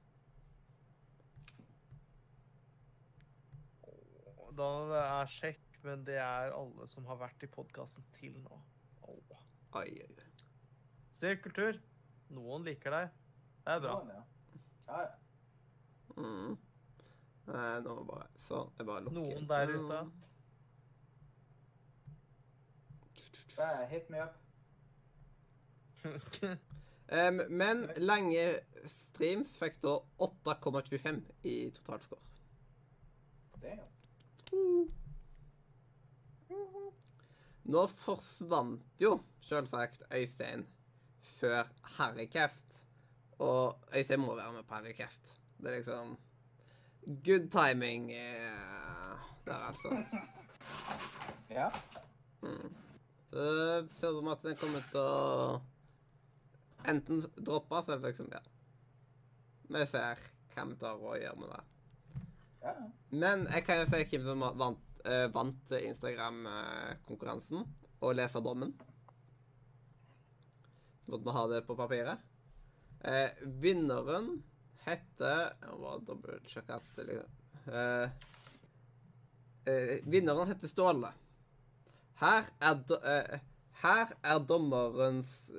Da 4.57 4.67
det 4.89 5.01
er 5.03 5.29
sjekk, 5.29 5.65
men 5.85 6.03
det 6.07 6.17
er 6.17 6.55
alle 6.57 6.87
som 6.89 7.05
har 7.07 7.19
vært 7.21 7.43
i 7.45 7.49
podkasten 7.53 8.03
til 8.17 8.33
nå. 8.41 8.57
Åh. 9.05 9.43
Oi, 9.77 9.89
oi, 10.01 10.07
oi. 10.09 10.25
Se 11.17 11.35
kultur. 11.41 11.77
Noen 12.33 12.65
liker 12.65 12.91
deg. 12.91 13.11
Det 13.63 13.75
er 13.75 13.83
bra. 13.85 13.93
Noen, 13.99 14.09
ja. 14.15 14.23
Ja, 14.87 15.03
ja. 15.05 15.13
Mm. 16.17 16.55
Nei, 17.47 17.67
nå 17.85 17.93
må 17.99 18.03
bare 18.09 18.25
Sånn. 18.43 18.71
Jeg 18.79 18.87
bare 18.89 19.03
lukker 19.05 19.19
Noen 19.19 19.45
der 19.47 19.67
ute. 19.77 19.99
Eh, 23.57 23.83
Hit 23.93 24.09
me 24.13 24.25
up. 24.25 24.33
Em, 27.07 27.41
men 27.49 27.85
lange 27.97 28.45
streams 28.91 29.53
fikk 29.59 29.79
da 29.83 29.97
8,25 30.27 31.21
i 31.47 31.57
totalscore. 31.75 32.23
Damn. 33.61 33.85
Nå 37.67 37.83
forsvant 37.91 39.01
jo 39.01 39.17
selvsagt 39.43 40.03
Øystein 40.15 40.65
før 41.37 41.67
Harrycast. 41.97 42.83
Og 43.43 43.75
Øystein 43.95 44.23
må 44.23 44.35
være 44.35 44.53
med 44.53 44.63
på 44.63 44.75
Harrycast. 44.75 45.35
Det 45.57 45.71
er 45.71 45.77
liksom 45.77 46.15
Good 47.23 47.49
timing 47.51 48.11
eh, 48.11 49.27
der, 49.45 49.53
altså. 49.53 49.89
Ja. 51.49 51.69
Så 53.29 53.37
det 53.37 53.91
ser 53.95 54.09
ut 54.09 54.19
som 54.19 54.27
at 54.27 54.43
den 54.43 54.55
kommer 54.59 54.83
til 54.91 54.99
å 54.99 55.61
enten 56.87 57.21
droppe, 57.35 57.81
så 57.83 57.93
er 57.93 58.01
det 58.01 58.11
liksom 58.11 58.31
Ja. 58.31 58.41
Vi 59.69 59.85
ser 59.91 60.19
hva 60.55 60.65
vi 60.65 60.75
tar 60.79 61.01
og 61.03 61.17
gjør 61.19 61.39
med 61.39 61.49
det. 61.51 61.63
ja. 62.63 62.75
Men 63.11 63.47
jeg 63.51 63.65
kan 63.65 63.81
jo 63.81 63.85
si 63.89 64.03
hvem 64.03 64.23
som 64.23 64.45
vant, 64.59 64.85
uh, 65.05 65.27
vant 65.33 65.71
Instagram-konkurransen 65.71 67.65
og 68.01 68.15
leserdommen. 68.15 68.73
Så 71.03 71.11
måtte 71.11 71.27
vi 71.27 71.35
ha 71.37 71.47
det 71.47 71.65
på 71.67 71.75
papiret. 71.75 72.23
Uh, 73.03 73.29
vinneren 73.61 74.43
heter 74.87 75.53
Jeg 75.61 75.77
må 75.77 75.97
dobbeltsjekke 76.07 76.79
at 76.79 76.95
det 76.95 77.05
liksom 77.11 77.33
Vinneren 80.07 80.47
heter 80.47 80.67
Ståle. 80.71 81.09
Her 82.21 82.47
er, 82.63 82.75
do, 82.87 82.95
her 83.83 84.13
er 84.23 84.39
dommerens 84.39 85.49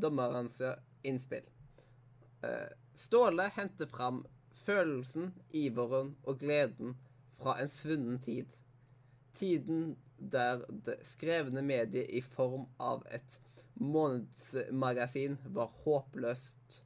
Dommerens 0.00 0.60
innspill. 1.02 1.46
Eh, 2.42 2.68
Ståle 2.96 3.50
henter 3.54 3.86
fram 3.86 4.22
følelsen, 4.64 5.32
iveren 5.52 6.14
og 6.24 6.40
gleden 6.40 6.96
fra 7.36 7.58
en 7.60 7.70
svunnen 7.72 8.18
tid. 8.24 8.56
Tiden 9.36 9.96
der 10.18 10.64
det 10.86 10.98
skrevne 11.04 11.62
mediet 11.62 12.08
i 12.08 12.22
form 12.24 12.66
av 12.80 13.04
et 13.12 13.38
månedsmagasin 13.76 15.36
var 15.52 15.72
håpløst 15.84 16.82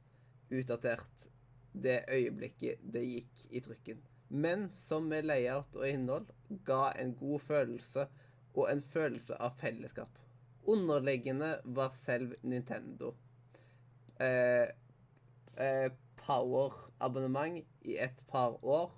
utdatert 0.51 1.27
det 1.71 2.01
øyeblikket 2.11 2.81
det 2.93 3.03
gikk 3.07 3.45
i 3.49 3.61
trykken. 3.63 4.01
Men 4.27 4.67
som 4.75 5.07
med 5.11 5.27
layout 5.27 5.75
og 5.79 5.87
innhold 5.87 6.27
ga 6.67 6.91
en 6.99 7.15
god 7.19 7.39
følelse 7.47 8.07
og 8.53 8.65
en 8.71 8.83
følelse 8.83 9.37
av 9.39 9.55
fellesskap. 9.59 10.20
Underliggende 10.63 11.61
var 11.63 11.89
selv 11.89 12.35
Nintendo. 12.41 13.15
Eh, 14.19 14.67
eh, 15.65 15.91
Power-abonnement 16.15 17.65
i 17.81 17.97
et 17.97 18.25
par 18.27 18.65
år. 18.65 18.91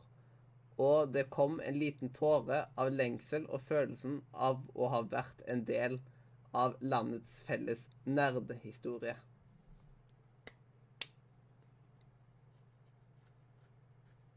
Og 0.78 1.14
det 1.14 1.30
kom 1.30 1.60
en 1.62 1.78
liten 1.80 2.10
tåre 2.10 2.66
av 2.78 2.90
lengsel 2.92 3.46
og 3.46 3.62
følelsen 3.62 4.22
av 4.34 4.64
å 4.74 4.90
ha 4.90 5.04
vært 5.06 5.44
en 5.48 5.64
del 5.66 6.00
av 6.54 6.76
landets 6.82 7.42
felles 7.48 7.86
nerdehistorie. 8.06 9.16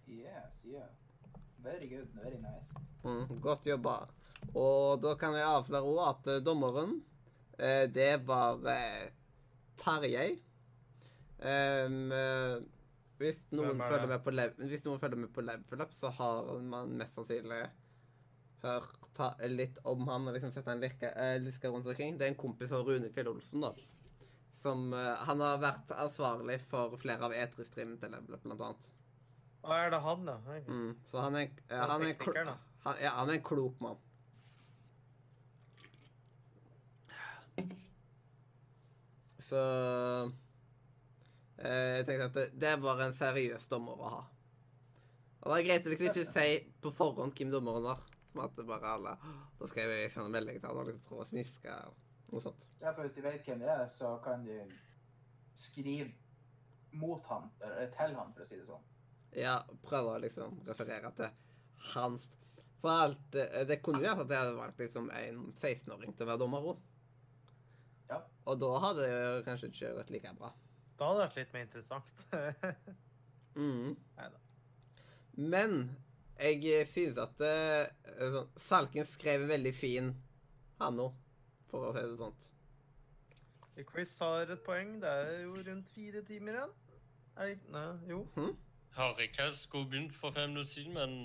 Yes, 0.06 0.62
yes. 0.64 1.02
Very 1.58 1.88
good, 1.88 2.08
very 2.14 2.38
nice. 2.38 2.76
Mm, 3.02 3.40
godt 3.40 3.66
jobba. 3.66 4.06
Og 4.54 5.00
da 5.02 5.16
kan 5.18 5.34
jeg 5.34 5.48
avsløre 5.48 5.90
òg 5.90 6.02
at 6.04 6.28
eh, 6.30 6.42
dommeren, 6.44 7.00
det 7.56 8.12
var 8.28 8.60
eh, 8.68 9.06
Tarjei. 9.80 10.42
Um, 11.36 12.12
eh, 12.12 12.60
hvis, 13.20 13.46
noen 13.56 13.80
følger 13.80 14.08
med 14.08 14.22
på 14.24 14.32
hvis 14.68 14.84
noen 14.84 15.00
følger 15.00 15.20
med 15.20 15.32
på 15.32 15.44
Level 15.44 15.82
Up, 15.84 15.92
så 15.96 16.10
har 16.18 16.48
man 16.64 16.96
mest 17.00 17.16
sannsynlig 17.16 17.62
hørt 18.64 19.20
litt 19.48 19.78
om 19.88 20.04
han 20.08 20.28
og 20.28 20.36
liksom 20.36 20.52
sett 20.52 20.68
han 20.68 20.82
lirke, 20.82 21.10
eh, 21.12 21.36
liske 21.40 21.68
rundt 21.68 21.86
omkring. 21.88 22.18
Det 22.18 22.26
er 22.26 22.34
en 22.34 22.40
kompis 22.40 22.72
av 22.76 22.84
Rune 22.88 23.08
Fjell 23.12 23.30
Olsen, 23.32 23.64
da. 23.64 23.72
Som 24.56 24.92
eh, 24.96 25.24
Han 25.28 25.40
har 25.44 25.60
vært 25.60 25.92
ansvarlig 25.96 26.58
for 26.68 26.96
flere 27.00 27.28
av 27.28 27.36
E3-streamene 27.36 28.00
til 28.00 28.12
Level 28.12 28.36
Up, 28.36 28.44
blant 28.44 28.64
annet. 28.68 28.88
Hva 29.66 29.80
er 29.84 29.92
det 29.92 30.00
han, 30.04 30.28
da? 30.28 30.36
Mm, 30.68 30.90
så 31.10 31.22
han 31.24 31.38
er, 31.40 31.48
eh, 31.68 31.80
Han 31.80 32.04
er 32.04 32.16
han, 32.86 33.00
er 33.00 33.16
han 33.16 33.30
er 33.32 33.38
en 33.38 33.46
klok 33.46 33.80
mann. 33.82 34.00
Så 39.46 39.60
eh, 41.58 41.96
Jeg 41.98 42.06
tenkte 42.08 42.26
at 42.26 42.38
det, 42.38 42.46
det 42.62 42.74
var 42.82 43.04
en 43.04 43.14
seriøs 43.16 43.68
dommer 43.70 44.00
å 44.00 44.12
ha. 44.16 44.24
Og 45.46 45.52
det 45.52 45.58
er 45.60 45.68
greit 45.68 45.86
å 45.86 45.92
liksom 45.92 46.10
ikke 46.10 46.32
si 46.34 46.48
på 46.82 46.90
forhånd 46.94 47.36
hvem 47.38 47.52
dommeren 47.54 47.86
var. 47.86 48.02
Som 48.32 48.42
at 48.42 48.58
bare 48.68 48.94
alle 48.96 49.14
Da 49.60 49.68
skal 49.70 49.92
jeg 49.94 50.10
sende 50.12 50.34
melding 50.34 50.58
til 50.58 50.68
han 50.68 50.80
og 50.82 50.88
liksom 50.90 51.06
prøve 51.06 51.24
å 51.24 51.30
smiske 51.30 51.76
og 51.86 52.32
noe 52.32 52.42
sånt. 52.42 52.66
Ja, 52.82 52.90
for 52.90 53.06
hvis 53.06 53.14
de 53.16 53.22
vet 53.24 53.46
hvem 53.46 53.62
det 53.62 53.70
er, 53.70 53.86
så 53.92 54.16
kan 54.24 54.42
de 54.46 54.58
skrive 55.56 56.10
mot 56.96 57.24
han, 57.30 57.48
eller 57.60 57.88
til 57.92 58.16
han, 58.16 58.32
for 58.34 58.44
å 58.44 58.48
si 58.48 58.58
det 58.58 58.66
sånn. 58.66 58.84
Ja, 59.36 59.56
prøve 59.84 60.16
å 60.16 60.20
liksom 60.22 60.60
referere 60.66 61.10
til 61.16 61.32
hans 61.92 62.26
For 62.80 62.92
alt 62.92 63.34
eh, 63.36 63.64
Det 63.68 63.80
kunne 63.84 64.00
vært 64.00 64.22
at 64.22 64.30
jeg 64.32 64.40
hadde 64.40 64.56
valgt 64.56 64.78
liksom 64.80 65.10
en 65.12 65.40
16-åring 65.60 66.14
til 66.16 66.24
å 66.24 66.30
være 66.30 66.40
dommer 66.40 66.68
òg. 66.72 66.78
Ja. 68.10 68.20
Og 68.46 68.60
da 68.62 68.70
hadde 68.84 69.04
det 69.04 69.12
jo 69.14 69.42
kanskje 69.46 69.70
ikke 69.72 69.92
gått 69.98 70.12
like 70.14 70.34
bra. 70.38 70.52
Da 70.96 71.08
hadde 71.10 71.20
det 71.20 71.26
vært 71.26 71.38
litt 71.42 71.54
mer 71.56 71.68
interessant. 71.68 72.26
Mm. 73.56 73.94
Neida. 74.18 74.36
Men 75.32 75.70
jeg 76.36 76.82
synes 76.92 77.16
at 77.22 77.40
uh, 77.40 77.86
sånn, 78.34 78.50
Salken 78.60 79.06
skrev 79.08 79.46
veldig 79.48 79.72
fin 79.72 80.10
han 80.76 81.00
òg, 81.00 81.14
for 81.70 81.88
å 81.88 81.94
si 81.96 82.02
det 82.04 82.18
sånt. 82.20 82.50
Chris 83.88 84.12
har 84.20 84.52
et 84.52 84.60
poeng. 84.64 84.98
Det 85.00 85.08
er 85.08 85.32
jo 85.46 85.56
rundt 85.56 85.88
fire 85.92 86.20
timer 86.28 86.58
igjen. 86.58 86.76
Er 87.36 87.48
det 87.48 87.56
ikke 87.56 87.72
Nei, 87.72 87.88
jo. 88.12 88.20
Harrycast 88.96 89.66
skulle 89.66 89.88
begynt 89.92 90.14
for 90.16 90.32
fem 90.36 90.52
minutter 90.52 90.70
siden, 90.72 90.94
men 90.96 91.16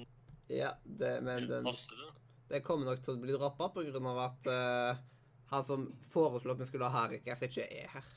Ja, 0.51 0.73
det, 0.83 1.13
men 1.23 1.47
den, 1.47 1.67
det. 1.67 2.09
det 2.51 2.63
kommer 2.67 2.91
nok 2.91 3.03
til 3.03 3.15
å 3.15 3.21
bli 3.23 3.35
droppa 3.35 3.69
pga. 3.71 4.15
at 4.25 4.49
eh, 4.51 5.03
han 5.51 5.65
som 5.67 5.87
foreslo 6.11 6.53
at 6.53 6.61
vi 6.61 6.69
skulle 6.69 6.87
ha 6.87 7.03
Harrycast, 7.03 7.43
ikke 7.47 7.65
er 7.67 7.89
her. 7.91 8.11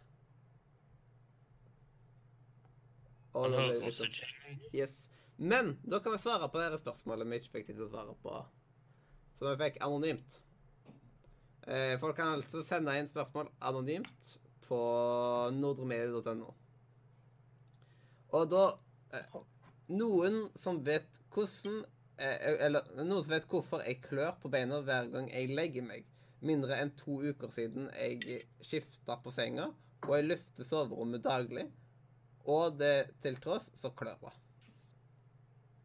Og 3.35 3.51
det 3.51 3.63
også 3.83 4.07
liksom, 4.07 4.29
yes. 4.75 4.95
Men 5.37 5.73
da 5.83 5.99
kan 5.99 6.15
vi 6.15 6.21
svare 6.23 6.49
på 6.49 6.61
det 6.63 6.79
spørsmålet 6.79 7.27
vi 7.27 7.41
ikke 7.41 7.57
fikk 7.57 7.67
tid 7.67 7.81
til 7.81 7.89
å 7.89 7.91
svare 7.91 8.15
på. 8.23 8.37
Som 9.41 9.49
vi 9.51 9.57
fikk 9.65 9.81
anonymt. 9.83 10.37
Eh, 11.67 11.97
folk 11.99 12.17
kan 12.21 12.37
altså 12.37 12.63
sende 12.63 12.95
inn 13.01 13.11
spørsmål 13.11 13.51
anonymt 13.67 14.31
på 14.69 14.79
nordremedie.no. 15.57 16.55
Og 18.35 18.49
da 18.53 18.65
eh, 19.15 19.43
Noen 19.95 20.47
som 20.57 20.79
vet 20.85 21.11
hvordan 21.35 21.83
eh, 22.17 22.47
Eller 22.65 22.87
noen 22.97 23.19
som 23.19 23.35
vet 23.35 23.49
hvorfor 23.51 23.83
jeg 23.85 24.01
klør 24.05 24.37
på 24.41 24.49
beina 24.53 24.79
hver 24.87 25.11
gang 25.13 25.29
jeg 25.33 25.51
legger 25.53 25.85
meg. 25.87 26.07
Mindre 26.45 26.77
enn 26.77 26.93
to 26.99 27.23
uker 27.25 27.51
siden 27.53 27.89
jeg 27.97 28.43
skifta 28.65 29.17
på 29.25 29.33
senga 29.33 29.71
og 30.05 30.17
jeg 30.19 30.29
lufter 30.29 30.69
soverommet 30.69 31.25
daglig. 31.25 31.67
Og 32.45 32.79
det 32.79 33.17
til 33.25 33.39
tross 33.41 33.71
så 33.81 33.91
klør 33.97 34.19
det. 34.27 34.33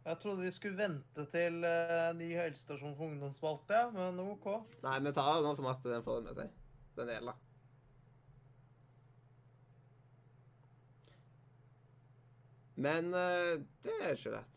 Jeg 0.06 0.20
trodde 0.20 0.42
vi 0.44 0.52
skulle 0.52 0.80
vente 0.80 1.26
til 1.32 1.60
uh, 1.64 2.10
ny 2.18 2.32
helsestasjon 2.34 2.96
for 2.98 3.12
ungdomsspalte, 3.12 3.76
ja, 3.76 3.90
men 3.94 4.20
OK. 4.24 4.48
Nei, 4.84 4.98
vi 5.06 5.14
tar 5.14 5.44
den 5.46 5.60
som 5.60 5.70
at 5.70 5.86
den 5.86 6.04
får 6.04 6.24
det 6.24 6.32
med 6.32 6.42
seg. 6.42 6.58
Den 6.98 7.14
gjelder. 7.14 7.46
Men 12.80 13.12
uh, 13.14 13.60
det 13.86 14.00
er 14.02 14.16
ikke 14.16 14.40
lett. 14.40 14.56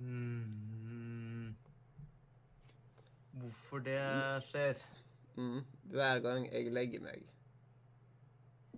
Mm. 0.00 0.48
Hvorfor 3.68 3.82
det 3.84 4.00
skjer? 4.48 4.78
Mm. 5.36 5.58
Hver 5.92 6.20
gang 6.24 6.46
jeg 6.48 6.70
legger 6.72 7.02
meg. 7.04 7.26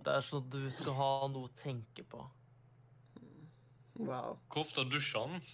Det 0.03 0.11
er 0.17 0.25
sånn 0.27 0.41
at 0.43 0.49
du 0.51 0.65
skal 0.75 0.97
ha 0.97 1.11
noe 1.31 1.47
å 1.47 1.51
tenke 1.55 2.03
på. 2.11 2.25
Wow. 4.01 4.35
Hvor 4.51 4.65
ofte 4.65 4.83
dusjer 4.91 5.29
han? 5.31 5.45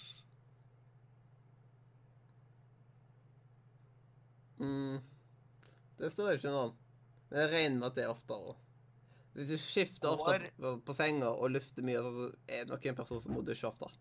Mm. 4.57 5.05
Det 6.01 6.09
står 6.15 6.39
ikke 6.39 6.55
noe 6.55 6.65
om. 6.71 6.73
Men 7.29 7.43
jeg 7.43 7.53
regner 7.53 7.77
med 7.77 7.87
at 7.91 7.99
det 7.99 8.07
er 8.07 8.15
oftere. 8.15 8.57
Hvis 9.37 9.51
du 9.53 9.55
skifter 9.61 10.15
ofte 10.15 10.33
Går- 10.33 10.49
på, 10.57 10.73
på 10.89 10.97
senga 10.97 11.29
og 11.29 11.53
lufter 11.53 11.85
mye, 11.85 12.01
så 12.01 12.25
er 12.49 12.65
det 12.65 12.73
nok 12.73 12.89
en 12.89 12.99
person 13.03 13.21
som 13.21 13.37
må 13.37 13.45
dusje 13.45 13.69
ofte. 13.69 13.93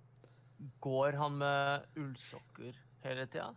Går 0.80 1.20
han 1.20 1.36
med 1.44 1.92
ullsokker 2.00 2.80
hele 3.04 3.28
tida? 3.28 3.52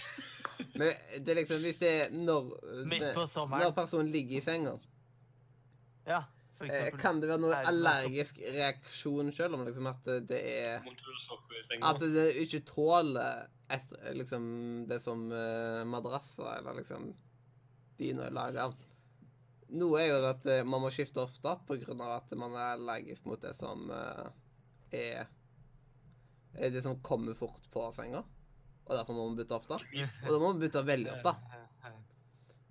Men 0.78 0.92
det 1.24 1.32
er 1.32 1.40
liksom 1.40 1.60
hvis 1.64 1.80
det 1.80 1.90
er 1.90 2.14
når, 2.14 2.48
Midt 2.88 3.10
på 3.16 3.26
sommeren. 3.28 3.64
når 3.64 3.74
personen 3.76 4.08
ligger 4.12 4.38
i 4.38 4.44
senga, 4.44 4.76
Ja, 6.06 6.22
for 6.56 6.64
eh, 6.64 6.72
eksempel. 6.72 7.00
kan 7.00 7.20
det 7.20 7.28
være 7.28 7.42
noe 7.42 7.56
Er 7.56 7.68
allergisk 7.72 8.40
reaksjon 8.40 9.32
selv 9.36 9.58
om 9.58 9.66
liksom 9.66 9.88
at 9.90 10.10
det 10.30 10.40
er? 10.40 10.86
At 11.82 12.00
det 12.00 12.26
ikke 12.44 12.62
tåler 12.68 13.46
et, 13.68 13.94
liksom, 14.14 14.44
det 14.88 15.00
som 15.02 15.26
uh, 15.32 15.82
madrasser 15.88 16.58
eller 16.58 16.78
liksom 16.80 17.10
dyna 17.98 18.28
er 18.28 18.36
laga 18.36 18.68
av. 18.68 18.76
Noe 19.74 19.98
er 19.98 20.12
jo 20.12 20.18
at 20.28 20.44
eh, 20.46 20.62
man 20.68 20.84
må 20.84 20.92
skifte 20.94 21.24
ofte 21.24 21.56
pga. 21.66 21.96
at 22.14 22.34
man 22.38 22.54
er 22.54 22.76
allergisk 22.76 23.24
mot 23.26 23.40
det 23.42 23.54
som 23.58 23.88
eh, 23.90 24.26
er, 24.94 25.26
er 26.54 26.70
det 26.70 26.84
som 26.84 27.00
kommer 27.02 27.34
fort 27.34 27.66
på 27.72 27.88
senga. 27.96 28.22
Og 28.86 28.94
derfor 28.94 29.16
må 29.16 29.28
man 29.28 29.38
bytte 29.38 29.56
ofte. 29.56 29.78
Og 30.24 30.28
da 30.30 30.38
må 30.38 30.50
man 30.52 30.62
bytte 30.62 30.82
veldig 30.86 31.12
ofte. 31.16 31.34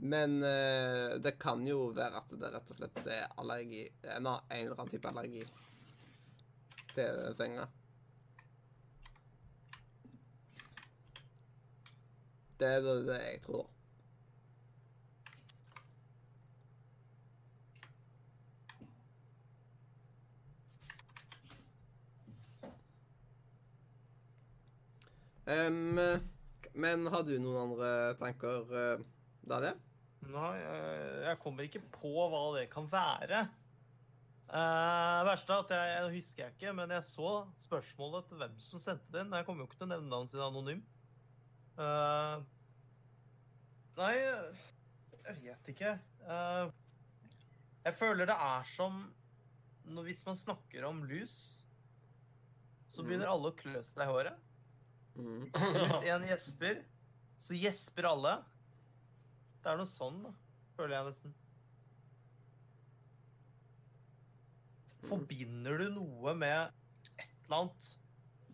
Men 0.05 0.43
eh, 0.43 1.15
det 1.23 1.37
kan 1.39 1.63
jo 1.67 1.89
være 1.95 2.19
at 2.19 2.33
det 2.35 2.51
rett 2.51 2.71
og 2.73 2.79
slett 2.81 2.97
er 3.07 3.29
allergi 3.39 3.85
En, 4.03 4.27
en 4.27 4.41
eller 4.51 4.75
annen 4.75 4.91
type 4.91 5.07
allergi 5.07 5.45
til 6.95 7.21
senga. 7.35 7.67
Det 12.59 12.69
er 12.77 12.83
det 13.07 13.17
jeg 13.19 13.41
tror. 13.43 13.74
Em, 25.45 25.99
men 26.73 27.05
har 27.13 27.25
du 27.27 27.35
noen 27.37 27.59
andre 27.67 27.89
tanker, 28.17 28.71
eh, 28.73 29.03
Daniel? 29.45 29.77
Nei, 30.25 30.55
jeg, 30.57 31.37
kommer 31.43 31.67
ikke 31.67 31.83
på 31.93 32.13
hva 32.31 32.47
det 32.55 32.65
kan 32.71 32.87
være. 32.89 33.45
Uh, 34.45 35.25
verste 35.25 35.53
er 35.53 35.63
at 35.63 35.71
jeg, 35.73 35.91
jeg 35.91 36.13
husker 36.15 36.43
jeg 36.43 36.53
ikke, 36.53 36.73
men 36.77 36.91
jeg 36.93 37.05
så 37.07 37.29
spørsmålet 37.65 38.27
til 38.29 38.41
hvem 38.41 38.57
som 38.61 38.81
sendte 38.81 39.13
det 39.13 39.21
inn. 39.21 39.29
Men 39.29 39.41
jeg 39.41 39.47
kommer 39.47 39.63
jo 39.63 39.69
ikke 39.69 39.79
til 39.79 39.87
å 39.87 39.91
nevne 39.93 40.11
navnet 40.11 40.33
sitt 40.33 40.43
anonym. 40.45 40.81
Uh, 41.77 42.41
nei, 43.99 44.13
jeg 44.21 45.37
vet 45.43 45.71
ikke. 45.73 45.93
Uh, 46.25 46.73
jeg 47.85 47.97
føler 47.99 48.29
det 48.29 48.37
er 48.47 48.69
som 48.73 49.03
når, 49.85 50.07
Hvis 50.07 50.25
man 50.25 50.37
snakker 50.39 50.85
om 50.87 51.03
lus, 51.05 51.59
så 52.95 53.03
begynner 53.05 53.29
alle 53.29 53.51
å 53.51 53.57
klø 53.57 53.81
seg 53.85 54.01
i 54.01 54.09
håret. 54.09 54.44
Mm. 55.15 55.47
Hvis 55.55 56.09
en 56.11 56.27
gjesper, 56.29 56.83
så 57.39 57.57
gjesper 57.57 58.09
alle. 58.09 58.35
Det 59.63 59.71
er 59.71 59.79
noe 59.79 59.89
sånn, 59.89 60.21
da. 60.27 60.31
Føler 60.75 60.97
jeg 60.97 61.09
nesten. 61.09 61.35
Forbinder 65.05 65.79
du 65.83 65.87
noe 65.99 66.33
med 66.37 66.73
et 67.15 67.29
eller 67.45 67.61
annet 67.61 67.93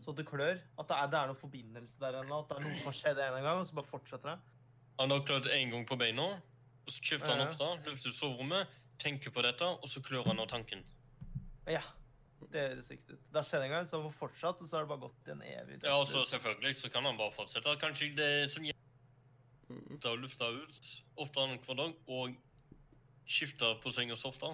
så 0.02 0.14
det 0.18 0.26
klør? 0.26 0.58
At 0.82 0.88
det 0.90 0.98
er, 0.98 1.10
det 1.12 1.18
er 1.20 1.30
noen 1.30 1.38
forbindelse 1.38 2.00
der 2.02 2.18
eller? 2.22 2.42
At 2.42 2.50
det 2.50 2.58
er 2.58 2.64
noe 2.66 2.78
som 2.80 2.90
har 2.90 2.98
skjedd 2.98 3.20
en 3.22 3.44
gang, 3.46 3.60
og 3.62 3.68
så 3.70 3.78
bare 3.78 3.90
fortsetter 3.90 4.32
det? 4.32 4.38
Han 5.00 5.14
har 5.14 5.26
klødd 5.28 5.50
én 5.54 5.74
gang 5.74 5.86
på 5.88 5.98
beina, 6.02 6.28
og 6.86 6.90
så 6.90 6.98
skifter 6.98 7.34
han 7.36 7.44
ofte. 7.46 7.68
Løfter 7.86 8.16
soverommet, 8.16 8.80
tenker 9.02 9.34
på 9.34 9.44
dette, 9.46 9.66
og 9.66 9.90
så 9.90 10.02
klør 10.06 10.32
han 10.32 10.42
av 10.42 10.50
tanken. 10.50 10.82
Ja. 11.70 11.84
Det 12.52 12.62
høres 12.66 12.90
riktig 12.90 13.16
ut. 13.16 13.24
Det 13.32 13.40
har 13.40 13.48
skjedd 13.48 13.66
en 13.66 13.74
gang, 13.76 13.88
så 13.88 14.00
han 14.00 14.08
får 14.10 14.18
fortsatt, 14.18 14.62
og 14.62 14.70
så 14.70 14.78
har 14.78 14.86
det 14.86 14.92
bare 14.92 15.04
gått 15.06 15.28
i 15.30 15.34
en 15.36 15.44
evig 15.46 15.80
Ja, 15.84 15.96
og 16.00 16.08
så 16.10 16.24
selvfølgelig 16.28 16.76
så 16.80 16.90
kan 16.92 17.06
han 17.06 17.20
bare 17.20 17.36
fortsette. 17.36 17.76
Kanskje 17.82 18.12
det 18.18 18.32
som 18.52 18.66
gjør... 18.66 18.78
hjelper 19.70 20.12
å 20.12 20.20
lufte 20.20 20.50
ut 20.58 20.90
ofte 21.22 21.44
annenhver 21.44 21.80
dag, 21.80 21.96
og 22.08 22.36
skifte 23.30 23.76
på 23.84 23.94
seng 23.94 24.12
og 24.12 24.20
softe. 24.20 24.52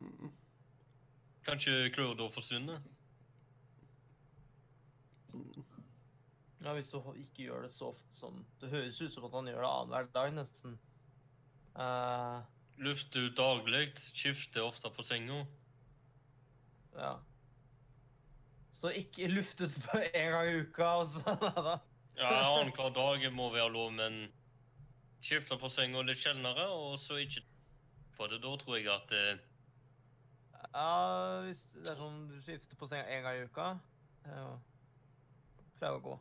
Mm. 0.00 0.32
Kanskje 1.44 1.90
klør 1.94 2.14
da 2.18 2.28
forsvinner. 2.32 2.80
Ja, 6.64 6.72
hvis 6.72 6.88
du 6.88 6.96
ikke 7.12 7.44
gjør 7.44 7.66
det 7.66 7.72
så 7.74 7.90
ofte 7.90 8.14
som 8.16 8.38
Det 8.60 8.70
høres 8.70 9.00
ut 9.02 9.12
som 9.12 9.26
at 9.26 9.34
han 9.36 9.50
gjør 9.50 9.60
det 9.60 9.72
annenhver 9.72 10.12
dag, 10.14 10.34
nesten. 10.38 10.78
Uh, 11.74 12.40
Lufter 12.78 13.28
ut 13.28 13.36
daglig, 13.36 13.92
skifter 14.14 14.64
ofte 14.64 14.90
på 14.90 15.04
senga. 15.06 15.44
Ja. 16.96 17.14
Så 18.74 18.90
ikke 18.92 19.30
luft 19.30 19.60
ut 19.60 19.74
på 19.86 19.98
en 20.02 20.30
gang 20.34 20.48
i 20.50 20.62
uka, 20.64 20.90
og 21.00 21.08
sånn. 21.08 21.40
da. 21.40 21.78
Ja, 22.18 22.30
annenhver 22.30 22.92
dag 22.94 23.24
må 23.34 23.48
være 23.54 23.72
lov, 23.74 23.90
men 23.96 24.28
skifte 25.24 25.56
på 25.58 25.70
senga 25.72 26.02
litt 26.04 26.20
sjeldnere, 26.20 26.68
og 26.70 26.98
så 27.00 27.18
ikke 27.22 27.42
på 28.18 28.28
det. 28.30 28.42
Da 28.44 28.52
tror 28.60 28.78
jeg 28.78 28.90
at 28.92 29.16
eh, 29.16 29.42
Ja, 30.74 31.40
hvis 31.46 31.64
det 31.74 31.90
er 31.90 31.98
sånn 31.98 32.22
du 32.30 32.36
skifter 32.42 32.78
på 32.78 32.88
senga 32.90 33.08
en 33.08 33.26
gang 33.26 33.40
i 33.40 33.48
uka 33.48 33.66
ja. 34.24 34.46
Pleier 35.78 35.98
å 35.98 36.04
gå. 36.04 36.14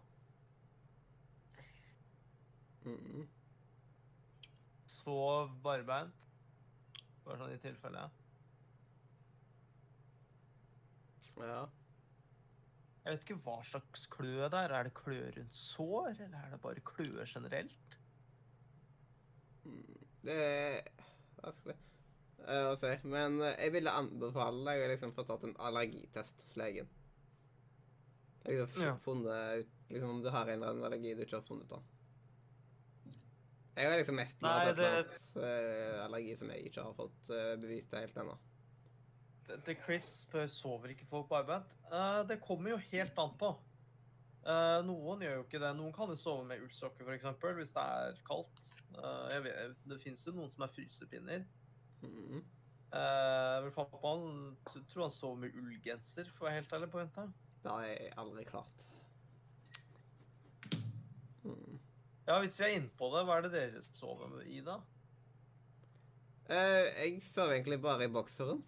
Mm. 2.84 3.24
Sov 4.92 5.54
barbeint. 5.64 6.26
Bare 7.24 7.40
sånn 7.40 7.54
i 7.56 7.62
tilfelle. 7.64 8.04
Ja. 8.04 8.23
Jeg 13.04 13.18
vet 13.18 13.24
ikke 13.26 13.40
hva 13.44 13.58
slags 13.68 14.06
klø 14.12 14.46
det 14.48 14.60
er. 14.60 14.72
Er 14.72 14.88
det 14.88 14.94
klø 14.96 15.18
rundt 15.36 15.58
sår, 15.60 16.14
eller 16.14 16.38
er 16.40 16.54
det 16.54 16.60
bare 16.64 16.84
kløe 16.88 17.26
generelt? 17.28 17.98
Det 20.24 20.36
er 20.40 20.78
vanskelig 21.44 21.76
eh, 22.48 22.68
å 22.70 22.76
si. 22.80 22.92
Men 23.12 23.42
eh, 23.44 23.58
jeg 23.60 23.74
ville 23.76 23.96
anbefale 24.00 24.64
deg 24.70 24.86
å 24.86 24.92
liksom 24.94 25.16
få 25.18 25.26
tatt 25.28 25.44
en 25.50 25.58
allergitest 25.68 26.46
hos 26.46 26.56
legen. 26.62 26.88
Liksom 28.48 28.84
Ja. 28.84 28.96
funnet 29.04 29.64
ut 29.64 29.76
liksom, 29.90 30.10
om 30.18 30.24
du 30.24 30.32
har 30.32 30.48
en 30.48 30.56
eller 30.58 30.72
annen 30.72 30.88
allergi 30.88 31.14
du 31.16 31.26
ikke 31.26 31.42
har 31.42 31.48
funnet 31.48 31.68
ut 31.68 31.78
av. 31.80 31.92
Jeg 33.74 33.90
har 33.90 33.98
liksom 33.98 34.16
mest 34.20 34.42
Nei, 34.44 34.52
hatt 34.54 34.68
et 34.70 34.80
eller 34.80 34.98
annet 35.02 35.38
eh, 35.44 36.02
allergi 36.06 36.36
som 36.40 36.52
jeg 36.54 36.68
ikke 36.70 36.88
har 36.88 36.98
fått 36.98 37.32
bevist 37.60 37.96
helt 37.98 38.20
ennå. 38.24 38.36
Det, 39.48 39.60
det 39.66 39.78
Chris 39.84 40.08
spør 40.24 40.48
sover 40.52 40.94
ikke 40.94 41.08
folk 41.10 41.28
på 41.30 41.38
arbeid. 41.42 41.68
Uh, 41.92 42.22
det 42.30 42.42
kommer 42.44 42.74
jo 42.74 42.80
helt 42.92 43.20
an 43.20 43.34
på. 43.40 43.52
Uh, 44.44 44.80
noen 44.88 45.24
gjør 45.24 45.38
jo 45.38 45.44
ikke 45.46 45.62
det. 45.64 45.72
Noen 45.78 45.94
kan 45.96 46.12
jo 46.12 46.20
sove 46.20 46.46
med 46.48 46.64
ullsokker, 46.64 47.08
f.eks., 47.08 47.44
hvis 47.60 47.76
det 47.76 47.84
er 47.84 48.18
kaldt. 48.28 48.64
Uh, 48.96 49.28
jeg 49.32 49.44
vet, 49.48 49.78
det 49.92 50.00
fins 50.04 50.26
jo 50.28 50.36
noen 50.36 50.52
som 50.52 50.66
er 50.66 50.74
frysepinner. 50.74 51.46
Mm. 52.04 52.44
Men 52.94 53.72
pappa 53.74 53.98
han 54.04 54.52
t- 54.68 54.84
tror 54.92 55.08
han 55.08 55.14
sover 55.16 55.40
med 55.42 55.56
ullgenser, 55.58 56.28
for 56.30 56.44
å 56.44 56.46
være 56.46 56.60
helt 56.60 56.74
ærlig 56.78 56.90
på 56.94 57.00
jenta. 57.02 57.24
Det 57.64 57.72
har 57.72 57.86
jeg 57.88 58.12
aldri 58.22 58.44
klart. 58.46 58.84
Mm. 61.42 61.80
Ja, 62.28 62.36
hvis 62.44 62.60
vi 62.60 62.68
er 62.68 62.76
inne 62.76 62.92
på 63.00 63.10
det, 63.16 63.24
hva 63.26 63.40
er 63.40 63.48
det 63.48 63.54
dere 63.56 63.82
sover 63.88 64.36
i, 64.46 64.60
da? 64.68 64.78
Jeg 66.52 67.18
sover 67.26 67.56
egentlig 67.56 67.80
bare 67.82 68.06
i 68.06 68.14
bokseren. 68.14 68.62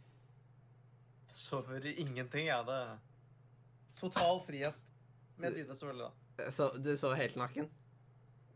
Sover 1.36 1.84
i 1.86 1.95
ingenting, 1.99 2.48
jeg. 2.48 2.66
Det 2.70 2.80
total 3.99 4.40
frihet. 4.45 4.78
Med 5.38 5.56
dyne, 5.57 5.76
selvfølgelig, 5.76 6.07
da. 6.38 6.52
Så 6.56 6.70
du 6.80 6.94
sover 6.99 7.20
helt 7.20 7.36
naken? 7.40 7.68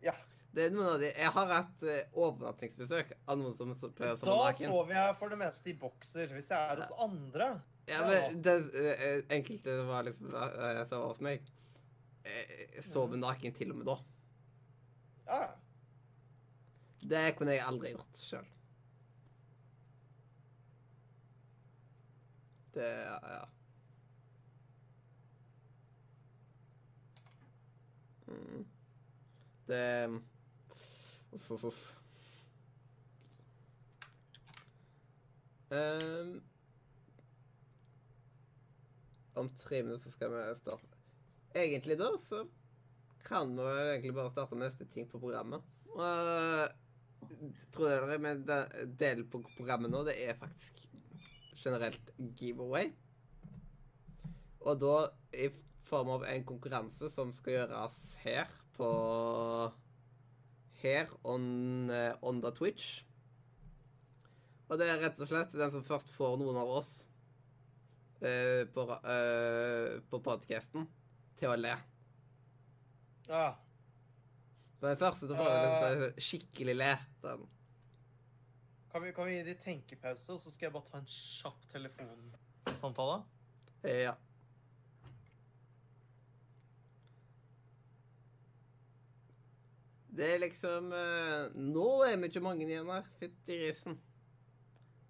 Ja. 0.04 0.14
Det 0.56 0.64
er 0.66 0.72
noen 0.74 0.88
av 0.96 1.02
de 1.04 1.10
Jeg 1.12 1.30
har 1.36 1.52
hatt 1.52 1.84
eh, 1.86 2.08
overnattingsbesøk 2.18 3.12
av 3.30 3.38
noen 3.38 3.54
som 3.60 3.70
pleier 3.94 4.16
å 4.16 4.18
Da 4.18 4.26
sove 4.26 4.46
naken. 4.48 4.72
sover 4.72 4.96
jeg 4.96 5.18
for 5.20 5.30
det 5.36 5.38
meste 5.44 5.70
i 5.70 5.76
bokser. 5.78 6.32
Hvis 6.34 6.50
jeg 6.50 6.72
er 6.74 6.82
hos 6.82 6.94
andre 7.06 7.50
Ja, 7.90 8.00
men 8.08 8.40
det, 8.46 8.56
eh, 8.74 9.22
enkelte 9.38 9.76
var 9.88 10.08
liksom 10.08 10.32
Jeg 10.34 10.88
sov 10.90 11.06
hos 11.12 11.22
meg. 11.22 11.46
Jeg 12.26 12.84
sover 12.88 13.18
naken 13.22 13.54
til 13.56 13.72
og 13.76 13.78
med 13.82 13.92
da. 13.92 13.98
Ja. 15.30 15.42
Det 17.14 17.36
kunne 17.38 17.54
jeg 17.56 17.64
aldri 17.68 17.94
gjort 17.94 18.20
sjøl. 18.20 18.48
Det 22.74 22.90
Ja. 23.04 23.48
Mm. 28.28 28.66
Det 29.66 30.22
Uff, 31.32 31.52
uff, 31.52 31.64
uff. 31.64 31.96
Um, 35.70 36.42
om 39.34 39.50
tre 39.50 39.84
minutter 39.84 40.12
skal 40.12 40.32
vi 40.34 40.56
starte. 40.56 40.98
Egentlig 41.54 41.98
da 42.00 42.10
så 42.30 42.48
kan 43.24 43.56
vi 43.58 43.64
egentlig 43.92 44.14
bare 44.14 44.30
starte 44.30 44.56
med 44.56 44.66
neste 44.66 44.86
ting 44.86 45.10
på 45.10 45.22
programmet. 45.22 45.62
Og 45.94 46.70
tror 47.74 47.90
dere, 47.90 48.18
men 48.18 48.42
den 48.48 48.96
delen 48.98 49.30
på 49.30 49.44
programmet 49.56 49.92
nå, 49.94 50.02
det 50.08 50.18
er 50.26 50.38
faktisk 50.40 50.82
generelt 51.64 52.14
giveaway. 52.38 52.92
Og 54.66 54.80
da 54.82 54.96
i 55.34 55.50
form 55.90 56.14
av 56.18 56.26
en 56.30 56.48
konkurranse 56.48 57.10
som 57.14 57.32
skal 57.38 57.56
gjøres 57.56 58.00
her 58.24 58.50
på 58.78 58.90
Her 60.80 61.10
on, 61.28 61.90
eh, 61.92 62.14
on 62.24 62.40
the 62.40 62.52
Twitch. 62.56 63.04
Og 64.70 64.80
det 64.80 64.88
er 64.88 65.02
rett 65.02 65.20
og 65.20 65.28
slett 65.28 65.56
den 65.58 65.72
som 65.74 65.84
først 65.84 66.12
får 66.16 66.38
noen 66.40 66.60
av 66.62 66.70
oss 66.72 66.92
uh, 68.22 68.64
på, 68.70 68.86
eh, 69.02 69.98
på 70.08 70.20
podcasten 70.24 70.86
til 71.40 71.52
å 71.52 71.58
le. 71.60 71.74
ja. 73.28 73.50
Den 74.80 75.00
første 75.00 75.28
til 75.28 75.36
å 75.36 75.42
få 75.42 75.50
en 75.50 76.22
skikkelig 76.24 76.76
le. 76.78 76.94
Den. 77.26 77.48
Kan 78.92 79.04
vi, 79.04 79.12
kan 79.14 79.28
vi 79.30 79.36
gi 79.38 79.44
de 79.46 79.54
tenkepause, 79.62 80.34
og 80.34 80.40
så 80.42 80.52
skal 80.52 80.68
jeg 80.68 80.74
bare 80.74 80.90
ta 80.90 80.98
en 81.02 81.12
kjapp 81.14 81.68
telefonsamtale? 81.74 83.20
Eh, 83.84 84.02
Ja. 84.08 84.16
Det 90.20 90.26
er 90.34 90.42
liksom 90.42 90.90
eh, 90.96 91.52
Nå 91.56 91.86
er 92.08 92.18
vi 92.20 92.30
ikke 92.32 92.44
mange 92.44 92.66
igjen 92.66 92.90
her. 92.92 93.06
Fytti 93.20 93.60
grisen. 93.62 94.00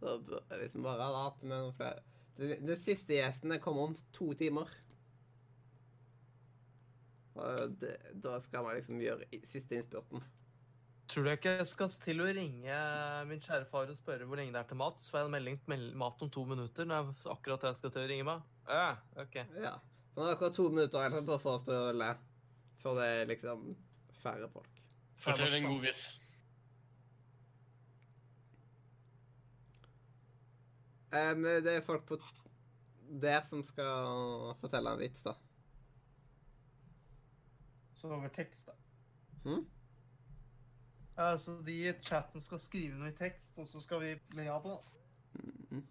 Jeg 0.04 0.60
liksom 0.62 0.86
bare 0.86 1.08
hadde 1.08 1.24
hatt 1.24 1.42
med 1.44 1.56
noen 1.56 1.76
flere. 1.76 2.04
Den, 2.40 2.54
den 2.68 2.80
siste 2.80 3.18
gjesten 3.18 3.56
kom 3.64 3.80
om 3.82 3.96
to 4.16 4.30
timer. 4.40 4.70
Og 7.40 7.74
det, 7.80 7.96
da 8.24 8.38
skal 8.44 8.64
man 8.68 8.78
liksom 8.78 9.00
gjøre 9.02 9.28
siste 9.48 9.80
innspurten. 9.80 10.24
Tror 11.10 11.26
du 11.26 11.30
ikke 11.32 11.56
jeg 11.58 11.66
skal 11.66 11.90
til 12.04 12.20
å 12.22 12.26
ringe 12.38 12.80
min 13.26 13.40
kjære 13.42 13.66
far 13.72 13.90
og 13.90 13.98
spørre 13.98 14.28
hvor 14.30 14.38
lenge 14.38 14.54
det 14.54 14.60
er 14.62 14.68
til 14.70 14.78
mat? 14.78 15.00
Så 15.02 15.10
får 15.10 15.24
jeg 15.24 15.30
en 15.30 15.34
melding 15.34 15.56
til 15.66 15.86
mat 15.98 16.22
om 16.22 16.30
to 16.36 16.44
minutter 16.46 16.86
når 16.86 17.00
jeg 17.00 17.32
akkurat 17.34 17.66
jeg 17.66 17.80
skal 17.80 17.94
til 17.96 18.04
å 18.04 18.10
ringe 18.12 18.28
meg. 18.28 18.44
Ja, 18.70 18.92
ok. 19.24 19.38
Ja. 19.64 19.72
Men 20.14 20.22
nå 20.22 20.28
er 20.28 20.30
det 20.30 20.36
akkurat 20.38 20.58
to 20.60 20.66
minutter 20.70 21.08
igjen 21.08 21.26
bare 21.32 21.42
for 21.42 21.58
oss 21.58 21.66
til 21.66 21.78
å 21.80 21.96
le. 21.98 22.12
For 22.84 23.00
det 23.02 23.08
er 23.16 23.32
liksom 23.32 23.64
færre 24.22 24.52
folk. 24.54 24.84
Fortell 25.24 25.58
en 25.58 25.68
god 25.72 25.88
vits. 25.88 26.04
Um, 31.10 31.50
det 31.66 31.74
er 31.74 31.82
folk 31.90 32.06
på 32.06 32.20
der 33.10 33.42
som 33.50 33.66
skal 33.66 34.54
fortelle 34.62 34.94
en 34.94 35.02
vits, 35.02 35.26
da. 35.26 35.34
Så 37.98 38.14
over 38.14 38.30
tekst, 38.38 38.70
da. 38.70 38.78
Hm? 39.50 39.66
Ja, 41.20 41.38
så 41.40 41.52
de 41.52 41.74
i 41.90 41.94
chatten 42.02 42.40
skal 42.40 42.62
skrive 42.64 42.96
noe 42.96 43.10
i 43.12 43.16
tekst, 43.18 43.58
og 43.60 43.66
så 43.68 43.82
skal 43.84 44.00
vi 44.00 44.14
le 44.38 44.46
av 44.54 44.64
det. 44.64 44.76
Mhm. 45.44 45.82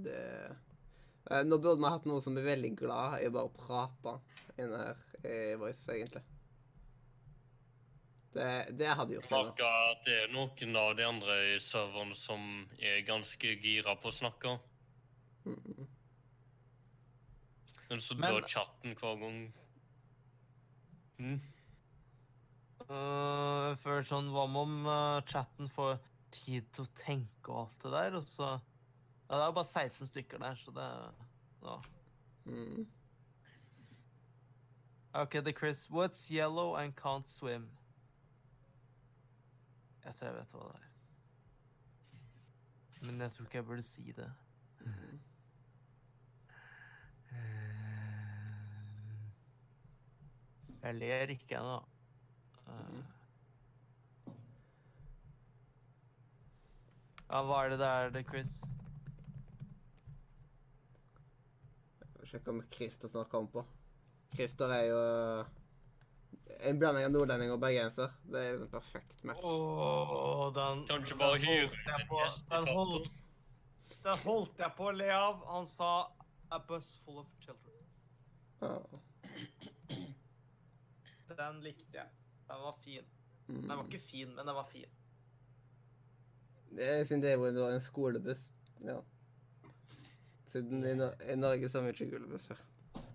Det 0.00 0.22
eh, 1.30 1.42
Nå 1.44 1.58
burde 1.58 1.82
vi 1.82 1.92
hatt 1.92 2.08
noe 2.08 2.24
som 2.24 2.38
er 2.40 2.48
veldig 2.48 2.72
glad 2.80 3.18
i 3.20 3.28
å 3.28 3.34
bare 3.34 3.52
prate 3.58 4.16
inne 4.56 4.80
her 4.86 5.04
i 5.20 5.36
Voice, 5.60 5.84
egentlig. 5.92 6.24
Det, 8.32 8.48
det 8.80 8.88
hadde 8.96 9.18
gjort 9.18 9.28
det. 9.28 9.36
Merker 9.36 9.78
at 9.92 10.04
det 10.08 10.18
er 10.22 10.32
noen 10.32 10.76
av 10.80 10.96
de 10.96 11.08
andre 11.12 11.38
i 11.52 11.54
serveren 11.60 12.16
som 12.16 12.50
er 12.80 13.04
ganske 13.04 13.52
gira 13.60 13.98
på 14.00 14.08
å 14.08 14.16
snakke. 14.22 14.56
Mm. 15.44 15.88
Men 17.90 18.00
så 18.00 18.16
Men- 18.16 18.32
dør 18.32 18.48
chatten 18.48 18.96
hver 18.96 19.20
gang. 19.26 19.42
Mm. 21.20 21.40
Uh, 22.90 23.76
før 23.78 24.00
sånn, 24.08 24.30
hva 24.32 24.46
om 24.48 24.86
uh, 24.88 25.20
chatten 25.28 25.68
får 25.70 25.98
tid 26.34 26.66
til 26.74 26.86
å 26.86 26.92
tenke 26.96 27.52
og 27.52 27.66
alt 27.66 27.84
det 27.84 27.92
der, 27.92 28.16
og 28.18 28.26
så 28.30 28.48
Ja, 28.50 29.36
det 29.36 29.42
er 29.44 29.50
jo 29.50 29.58
bare 29.60 29.68
16 29.68 30.08
stykker 30.10 30.40
der, 30.42 30.56
så 30.58 30.72
det 30.74 30.88
Ja. 31.62 31.76
Mhm. 32.48 32.88
OK, 35.12 35.40
the 35.44 35.52
Chris. 35.52 35.90
What's 35.90 36.30
yellow 36.30 36.76
and 36.76 36.96
can't 36.96 37.28
swim? 37.28 37.68
Jeg 40.04 40.14
tror 40.14 40.26
jeg 40.26 40.36
vet 40.36 40.52
hva 40.54 40.68
det 40.68 40.80
er. 40.80 40.86
Men 43.06 43.20
jeg 43.20 43.32
tror 43.32 43.44
ikke 43.44 43.58
jeg 43.58 43.66
burde 43.66 43.82
si 43.82 44.12
det. 44.12 44.32
Jeg 50.82 50.94
ler 50.96 51.32
ikke 51.34 51.58
ennå. 51.60 51.78
Uh. 52.66 53.00
Ja, 57.30 57.42
hva 57.46 57.58
er 57.64 57.68
det 57.74 57.78
der, 57.78 58.06
er, 58.06 58.10
det, 58.14 58.24
Chris? 58.26 58.56
Sjekk 62.30 62.48
om 62.50 62.60
Christer 62.74 63.10
snart 63.10 63.30
kommer 63.30 63.50
på. 63.54 63.62
Christer 64.34 64.70
er 64.74 64.84
jo 64.86 64.98
en 66.70 66.78
blanding 66.78 67.06
av 67.06 67.12
nordlending 67.14 67.52
og 67.54 67.60
bergenser. 67.62 68.12
Det 68.30 68.42
er 68.46 68.58
en 68.60 68.70
perfekt 68.70 69.22
match. 69.26 69.42
Oh, 69.46 70.48
den 70.54 70.84
Kan 70.86 71.02
den 71.06 71.20
holdt 71.22 71.46
jeg 71.46 72.08
på- 72.10 72.20
Den 72.50 72.68
holdt, 72.74 73.10
den 74.04 74.18
holdt 74.24 74.58
jeg 74.64 74.74
på 74.78 74.88
å 74.90 74.96
le 74.96 75.10
av. 75.14 75.44
Han 75.54 75.66
sa 75.66 75.92
'a 76.50 76.58
bus 76.58 76.90
full 77.04 77.18
of 77.18 77.26
children'. 77.40 77.86
Ja. 78.62 78.78
Den 81.40 81.60
likte 81.64 81.96
jeg. 81.98 82.08
Den 82.50 82.64
var 82.66 82.76
fin. 82.84 83.06
Den 83.48 83.68
var 83.68 83.82
Mm. 83.82 83.88
ikke 83.88 83.98
fin, 84.04 84.28
men 84.36 84.46
den 84.46 84.54
var 84.54 84.66
fin. 84.70 84.90
Det 86.76 87.06
Siden 87.08 87.22
det 87.22 87.32
er 87.32 87.74
en 87.74 87.80
skolebuss. 87.80 88.52
Ja. 88.84 89.00
Siden 90.46 90.84
i, 90.84 90.94
no 90.94 91.10
i 91.32 91.36
Norge 91.36 91.68
så 91.68 91.78
har 91.80 91.86
vi 91.86 91.90
ikke 91.94 92.10
skolebusser. 92.10 92.56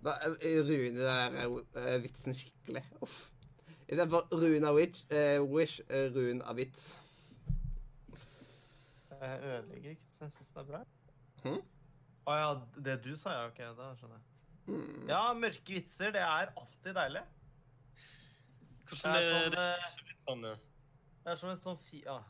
Eh, 0.06 0.60
Rune 0.68 1.00
der 1.00 1.32
er 1.76 2.00
vitsen 2.00 2.36
skikkelig. 2.36 2.84
Uff. 3.02 3.32
Istedenfor 3.88 4.28
Rune 4.34 4.68
av 4.68 4.76
Witch, 4.76 5.04
uh, 5.12 5.44
Wish, 5.56 5.82
uh, 5.90 6.08
Rune 6.16 6.44
av 6.44 6.56
vits. 6.58 6.96
Jeg 9.22 9.40
ødelegger 9.44 9.90
ikke, 9.90 10.08
så 10.12 10.26
jeg 10.26 10.32
syns 10.32 10.52
det 10.54 10.62
er 10.62 10.70
bra. 10.72 10.82
Hm? 11.44 11.60
Å 12.26 12.38
ja, 12.40 12.48
det 12.88 12.96
du 13.06 13.12
sa, 13.18 13.36
ja. 13.36 13.46
OK, 13.52 13.62
da 13.78 13.92
skjønner 14.00 14.18
jeg. 14.18 14.26
Mm. 14.66 15.08
Ja, 15.10 15.20
mørke 15.38 15.76
vitser, 15.78 16.12
det 16.16 16.22
er 16.26 16.50
alltid 16.58 16.98
deilig. 16.98 17.22
Hvordan 18.86 19.16
Det 19.16 19.22
er 19.22 19.34
sånn, 19.34 19.52
det 19.56 19.66
er 19.66 19.92
så 19.92 20.08
litt 20.08 20.24
sånn 20.30 20.48
eh, 20.50 20.64
Det 21.24 21.32
er 21.32 21.40
som 21.42 21.52
en 21.52 21.62
sånn 21.62 21.84
fi... 21.88 22.02
Ja. 22.06 22.22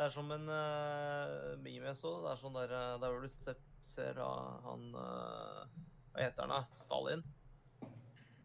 Det 0.00 0.06
er 0.06 0.12
som 0.14 0.30
en 0.32 0.46
uh, 0.48 1.58
meme 1.60 1.90
jeg 1.90 1.96
så. 2.00 2.10
Det 2.24 2.30
er 2.30 2.38
sånn 2.40 2.54
der, 2.56 2.70
eh, 2.72 2.92
der 3.02 3.10
hvor 3.12 3.20
du 3.20 3.28
ser, 3.28 3.58
ser 3.84 4.20
av 4.24 4.62
han 4.64 4.86
uh, 4.96 5.66
Hva 6.14 6.22
heter 6.22 6.46
han, 6.46 6.54
da? 6.54 6.78
Stalin. 6.80 7.24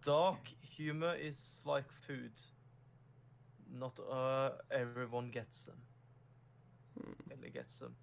Dark 0.04 0.52
humor 0.74 1.16
is 1.16 1.40
like 1.64 1.96
food. 2.04 2.44
Not 3.72 4.04
uh, 4.04 4.60
everyone 4.70 5.32
gets 5.32 5.64
them. 5.70 5.80
Eller 7.32 7.56
gets 7.56 7.80
them. 7.80 7.96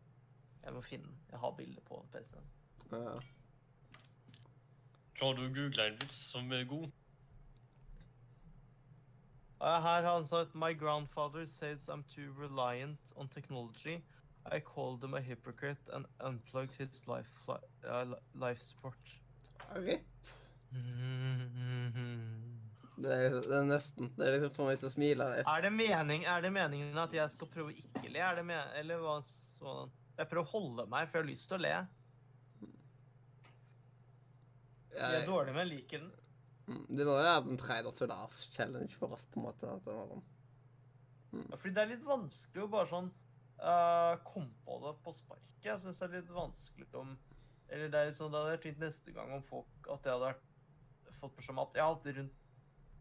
Jeg 0.64 0.72
må 0.72 0.80
finne 0.88 1.10
den. 1.10 1.20
Jeg 1.30 1.44
har 1.44 1.54
bilde 1.60 1.84
på 1.84 2.00
PC-en. 2.16 2.48
Ja. 2.96 3.18
Klarer 5.20 5.42
du 5.42 5.44
å 5.50 5.54
google 5.60 5.90
en 5.92 6.00
vits 6.00 6.24
som 6.32 6.48
er 6.56 6.64
god? 6.72 6.88
Her 9.62 10.02
har 10.02 10.02
han 10.02 10.26
sagt 10.26 10.54
My 10.54 10.72
grandfather 10.74 11.46
says 11.46 11.88
I'm 11.88 12.02
too 12.14 12.32
reliant 12.36 13.12
on 13.16 13.28
technology. 13.28 14.02
I 14.50 14.58
called 14.58 15.04
him 15.04 15.14
a 15.14 15.20
hypocrite 15.20 15.88
and 15.92 16.06
unplugged 16.20 16.74
his 16.74 17.06
life, 17.06 17.30
li- 17.46 17.88
uh, 17.88 18.14
life 18.34 18.60
support. 18.60 18.98
RIP. 19.74 20.02
Det 23.02 23.10
er, 23.10 23.30
det 23.34 23.56
er 23.56 23.64
nesten 23.66 24.10
Det 24.14 24.26
er 24.26 24.34
liksom 24.36 24.52
får 24.54 24.66
meg 24.68 24.76
til 24.78 24.86
å 24.86 24.92
smile 24.92 25.24
litt. 25.32 25.48
Er 25.48 25.64
det, 25.64 25.70
mening, 25.74 26.26
er 26.28 26.44
det 26.44 26.52
meningen 26.54 26.98
at 27.00 27.14
jeg 27.16 27.32
skal 27.32 27.48
prøve 27.50 27.72
å 27.72 27.74
ikke 27.74 28.10
le? 28.12 28.20
Er 28.22 28.36
det 28.38 28.44
men 28.46 28.76
eller 28.78 29.00
hva 29.02 29.16
sånn? 29.26 29.90
Jeg 30.18 30.28
prøver 30.28 30.44
å 30.44 30.52
holde 30.52 30.84
meg, 30.92 31.08
for 31.08 31.18
jeg 31.18 31.24
har 31.24 31.30
lyst 31.30 31.48
til 31.48 31.56
å 31.56 31.62
le. 31.64 31.72
Jeg 34.92 35.22
er 35.22 35.26
dårlig, 35.26 35.54
men 35.56 35.64
jeg 35.64 35.70
liker 35.72 36.04
den. 36.04 36.12
Mm, 36.68 36.84
det 36.90 37.06
må 37.08 37.16
jo 37.18 37.32
en 37.54 37.60
trailer 37.60 37.96
to 37.96 38.08
laugh 38.10 38.46
challenge 38.54 38.98
for 38.98 39.16
oss, 39.16 39.26
på 39.32 39.40
en 39.40 39.48
måte. 39.48 39.70
At 39.70 39.84
det 39.86 39.96
var 39.96 40.12
sånn. 40.12 40.24
Ja, 41.32 41.56
fordi 41.56 41.74
det 41.74 41.82
er 41.82 41.92
litt 41.94 42.06
vanskelig 42.06 42.64
å 42.64 42.70
bare 42.72 42.90
sånn 42.90 43.10
uh, 43.62 44.14
komme 44.28 44.52
på 44.66 44.78
det 44.84 44.94
på 45.04 45.14
sparket. 45.16 45.48
Jeg 45.64 45.80
syns 45.80 46.00
det 46.00 46.08
er 46.08 46.16
litt 46.18 46.32
vanskelig 46.34 46.88
om 46.98 47.12
Eller 47.72 47.88
det 47.88 47.98
er 47.98 48.08
litt 48.08 48.18
sånn, 48.18 48.32
det 48.34 48.40
hadde 48.40 48.54
vært 48.56 48.64
fint 48.66 48.80
neste 48.82 49.12
gang 49.14 49.30
om 49.30 49.44
folk 49.46 49.86
At 49.94 50.08
jeg 50.08 50.16
hadde 50.18 50.32
fått 51.20 51.36
beskjed 51.36 51.54
om 51.54 51.60
at 51.62 51.78
ja, 51.78 51.86
alltid 51.86 52.16
rundt 52.18 52.40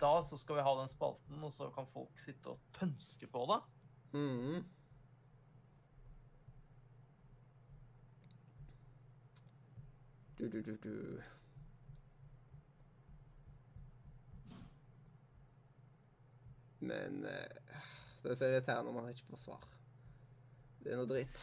da 0.02 0.12
så 0.26 0.38
skal 0.38 0.58
vi 0.58 0.66
ha 0.66 0.72
den 0.80 0.90
spalten, 0.90 1.44
og 1.46 1.52
så 1.54 1.68
kan 1.76 1.86
folk 1.90 2.22
sitte 2.22 2.56
og 2.56 2.62
pønske 2.74 3.28
på 3.30 3.44
det. 3.52 3.58
Mm. 4.18 4.64
Du, 10.40 10.48
du, 10.50 10.62
du, 10.66 10.74
du. 10.84 11.22
Men 16.82 17.26
uh, 17.26 17.78
det 18.24 18.32
er 18.32 18.36
så 18.36 18.46
irriterende 18.46 18.92
når 18.92 19.02
man 19.02 19.10
ikke 19.10 19.30
får 19.30 19.38
svar. 19.38 19.68
Det 20.84 20.94
er 20.94 20.98
noe 20.98 21.10
dritt. 21.10 21.38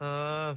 Uh, 0.00 0.56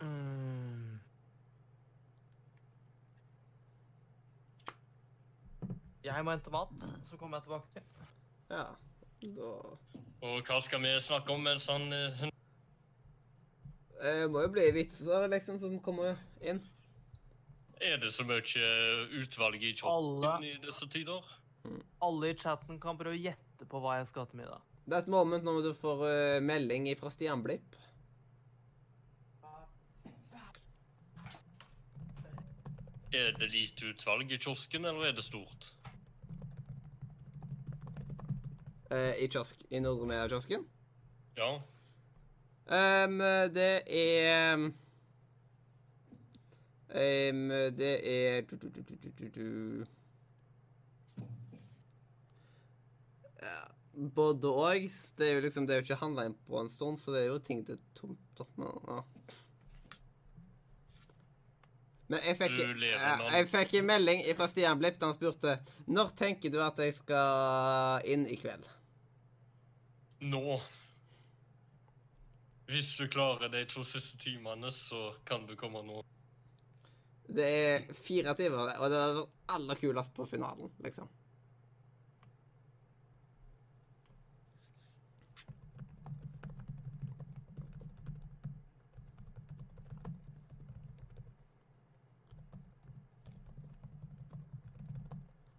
um, 0.00 1.00
Jeg 6.04 6.24
må 6.24 6.30
hente 6.30 6.52
mat, 6.52 6.68
så 7.08 7.16
kommer 7.16 7.36
jeg 7.36 7.42
tilbake. 7.48 7.84
Ja, 8.50 8.64
Og 10.24 10.40
hva 10.46 10.60
skal 10.64 10.82
vi 10.84 10.92
snakke 11.04 11.32
om 11.34 11.44
mens 11.44 11.66
han 11.70 11.88
eh, 11.92 12.24
Det 14.00 14.14
må 14.32 14.44
jo 14.44 14.52
bli 14.52 14.68
vitser, 14.76 15.28
liksom, 15.32 15.60
som 15.62 15.78
kommer 15.84 16.18
inn. 16.44 16.60
Er 17.84 17.98
det 18.00 18.12
så 18.14 18.24
mye 18.24 18.42
utvalg 19.20 19.64
i 19.64 19.74
Alle. 19.88 20.36
i 20.44 20.54
disse 20.62 20.88
tider? 20.92 21.24
Alle 22.04 22.32
i 22.32 22.36
chatten 22.38 22.78
kan 22.80 22.98
prøve 23.00 23.16
å 23.16 23.20
gjette 23.20 23.66
på 23.68 23.80
hva 23.80 23.98
jeg 23.98 24.10
skal 24.10 24.24
ha 24.24 24.30
til 24.30 24.40
middag. 24.42 24.70
Det 24.84 24.96
er 24.98 25.04
et 25.06 25.12
moment 25.12 25.44
når 25.44 25.62
du 25.64 25.72
får 25.76 26.04
eh, 26.10 26.42
melding 26.44 26.90
fra 27.00 27.12
Stian 27.12 27.42
Blipp. 27.44 27.76
Er 33.14 33.30
det 33.38 33.52
lite 33.52 33.92
utvalg 33.92 34.32
i 34.34 34.40
kiosken, 34.42 34.84
eller 34.90 35.08
er 35.08 35.14
det 35.14 35.24
stort? 35.24 35.70
Eh, 38.94 39.24
i 39.24 39.28
kiosk, 39.28 39.60
i 39.70 39.80
Nordre 39.82 40.06
Media-kiosken. 40.10 40.64
Ja. 41.38 41.50
Um, 42.64 43.18
det 43.52 43.82
er 43.92 44.54
um, 44.54 44.70
Det 47.76 47.92
er 48.06 48.40
du, 48.48 48.56
du, 48.56 49.28
du. 49.34 49.84
Både 54.14 54.48
og. 54.48 54.90
Det 55.18 55.28
er 55.28 55.34
jo 55.34 55.40
liksom, 55.40 55.66
det 55.66 55.74
er 55.74 55.82
jo 55.82 55.86
ikke 55.88 56.00
handla 56.00 56.28
inn 56.28 56.38
på 56.46 56.60
en 56.60 56.70
stund, 56.70 56.98
så 56.98 57.12
det 57.14 57.24
er 57.24 57.32
jo 57.32 57.38
ting 57.42 57.66
det 57.66 57.76
er 57.76 57.82
tomt 57.98 58.56
med. 58.58 58.70
Ja. 58.88 59.02
Men 62.12 62.20
jeg 62.20 62.36
fikk, 62.36 62.58
mann. 62.60 63.28
jeg 63.32 63.46
fikk 63.48 63.76
en 63.80 63.86
melding 63.88 64.24
fra 64.36 64.48
Stian 64.50 64.80
Blipp 64.80 64.98
da 65.00 65.08
han 65.08 65.16
spurte 65.16 65.54
når 65.88 66.12
tenker 66.18 66.52
du 66.52 66.58
at 66.62 66.78
jeg 66.82 66.96
skal 66.98 68.04
inn 68.12 68.26
i 68.28 68.36
kveld. 68.40 68.66
Nå. 70.24 70.60
Hvis 72.66 72.94
du 72.96 73.08
klarer 73.12 73.50
de 73.52 73.60
to 73.68 73.82
siste 73.84 74.16
timene, 74.22 74.70
så 74.72 75.10
kan 75.28 75.44
du 75.44 75.52
komme 75.56 75.82
nå. 75.84 75.98
Det 77.28 77.44
er 77.44 77.84
fire 77.92 78.32
timer, 78.38 78.72
og 78.80 78.88
det 78.92 79.02
er 79.02 79.20
aller 79.52 79.80
kulest 79.82 80.16
på 80.16 80.24
finalen, 80.28 80.72
liksom. 80.80 81.12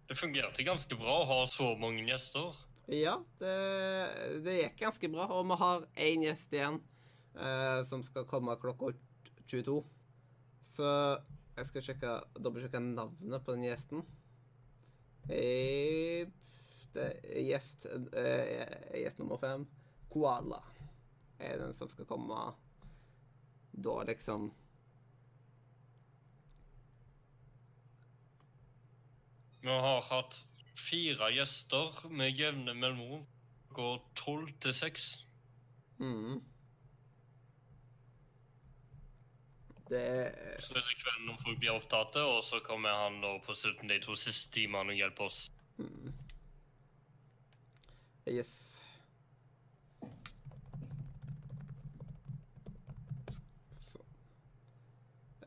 Det 0.06 0.18
fungerte 0.18 0.66
ganske 0.66 0.98
bra 0.98 1.20
å 1.22 1.28
ha 1.36 1.42
så 1.50 1.76
mange 1.78 2.02
gjester. 2.10 2.65
Ja, 2.86 3.16
det, 3.40 3.54
det 4.44 4.52
gikk 4.60 4.76
ganske 4.84 5.08
bra, 5.10 5.24
og 5.34 5.48
vi 5.50 5.56
har 5.58 5.86
én 6.06 6.22
gjest 6.22 6.52
igjen 6.54 6.76
eh, 7.34 7.80
som 7.90 8.04
skal 8.06 8.28
komme 8.30 8.54
klokka 8.62 8.92
22. 9.50 9.80
Så 10.76 10.86
jeg 11.56 11.66
skal 11.70 11.82
sjekke, 11.82 12.12
dobbeltsjekke 12.38 12.82
navnet 12.84 13.42
på 13.42 13.56
den 13.56 13.66
gjesten. 13.66 14.04
Eh, 15.26 16.30
det 16.94 17.08
gjest, 17.48 17.88
eh, 17.90 18.76
gjest 19.02 19.18
nummer 19.18 19.42
fem. 19.42 19.66
Koala 20.12 20.62
er 21.42 21.58
den 21.58 21.74
som 21.74 21.90
skal 21.90 22.06
komme 22.06 22.38
da, 23.76 24.02
liksom. 24.06 24.52
Vi 29.60 29.74
har 29.74 30.04
hatt 30.06 30.44
fire 30.76 31.30
gjester 31.34 32.08
med 32.10 32.36
jevne 32.38 32.74
mellomrom. 32.74 33.24
Går 33.76 33.98
tolv 34.16 34.52
til 34.60 34.74
seks. 34.74 35.26
Mm. 35.98 36.42
Det 39.88 40.00
er 40.00 40.60
Så 40.60 40.74
er 40.74 40.82
det 40.82 40.98
kvelden 41.02 41.26
når 41.26 41.42
folk 41.44 41.58
blir 41.58 41.70
opptatt, 41.70 42.16
og 42.16 42.42
så 42.44 42.60
kommer 42.64 42.94
han 42.94 43.20
da 43.22 43.36
på 43.38 43.54
slutten 43.54 43.88
de 43.88 44.00
to 44.02 44.14
siste 44.18 44.50
timene 44.52 44.92
og 44.92 44.96
hjelper 44.96 45.24
oss. 45.24 45.50
mm. 45.78 46.12
Yes. 48.28 48.82
Så. 53.92 53.98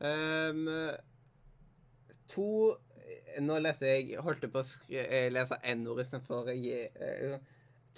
Ehm, 0.00 0.68
to 2.28 2.76
Nå 3.38 3.58
leste 3.62 3.86
jeg 3.86 4.18
Holdt 4.24 4.46
på 4.52 4.62
å 4.62 4.66
eh, 4.90 5.28
lese 5.32 5.58
N-ord 5.74 6.02
istedenfor 6.02 6.50
eh, 6.52 7.36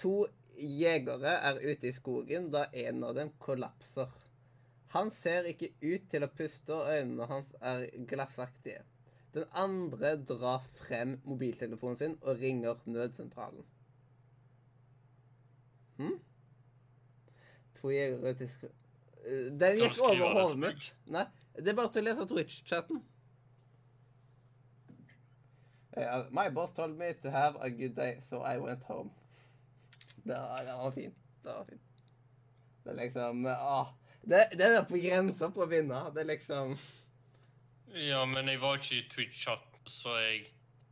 To 0.01 0.13
jegere 0.57 1.37
er 1.49 1.59
ute 1.63 1.89
i 1.89 1.95
skogen 1.95 2.51
da 2.53 2.67
en 2.85 3.03
av 3.03 3.15
dem 3.17 3.31
kollapser. 3.41 4.11
Han 4.93 5.09
ser 5.13 5.47
ikke 5.49 5.71
ut 5.81 6.09
til 6.11 6.25
å 6.25 6.29
puste, 6.29 6.75
og 6.75 6.89
øynene 6.93 7.25
hans 7.29 7.53
er 7.61 7.87
glassaktige. 8.09 8.83
Den 9.33 9.47
andre 9.57 10.13
drar 10.29 10.65
frem 10.77 11.15
mobiltelefonen 11.25 11.97
sin 11.97 12.17
og 12.21 12.37
ringer 12.41 12.83
nødsentralen. 12.85 13.65
Hm? 15.97 16.19
To 17.79 17.89
jegere 17.93 18.35
ute 18.35 18.45
i 18.45 18.51
sko... 18.51 18.69
Eh, 19.23 19.49
Den 19.57 19.81
gikk 19.81 19.97
over 20.03 20.19
det 20.21 20.29
hodet 20.37 20.61
mitt. 20.61 20.91
Nei, 21.15 21.25
det 21.57 21.73
er 21.73 21.79
bare 21.79 21.93
til 21.95 22.05
å 22.05 22.11
lese 22.11 22.29
Twitch-chatten. 22.29 23.01
Eh, 25.97 26.23
my 26.31 26.49
boss 26.49 26.73
told 26.73 26.97
me 26.97 27.13
to 27.21 27.29
have 27.31 27.55
a 27.61 27.69
good 27.69 27.95
day, 27.95 28.17
so 28.21 28.41
I 28.41 28.57
went 28.59 28.83
home. 28.83 29.11
Det 30.25 30.33
var, 30.39 30.63
det 30.65 30.73
var 30.79 30.91
fint. 30.91 31.15
Det 31.43 31.51
var 31.51 31.65
fint. 31.69 31.81
Det 32.83 32.91
er 32.91 32.95
liksom 32.95 33.45
ah, 33.49 33.87
det, 34.21 34.45
det 34.57 34.67
er 34.77 34.85
på 34.87 34.97
grensa 35.03 35.49
på 35.51 35.63
å 35.65 35.67
vinne. 35.67 35.99
Det 36.15 36.21
er 36.23 36.29
liksom 36.31 36.77
Ja, 38.09 38.23
men 38.25 38.47
jeg 38.49 38.61
var 38.61 38.79
ikke 38.79 38.95
i 39.01 39.03
Twitch-chat, 39.11 39.65
så 39.85 40.15
jeg, 40.23 40.45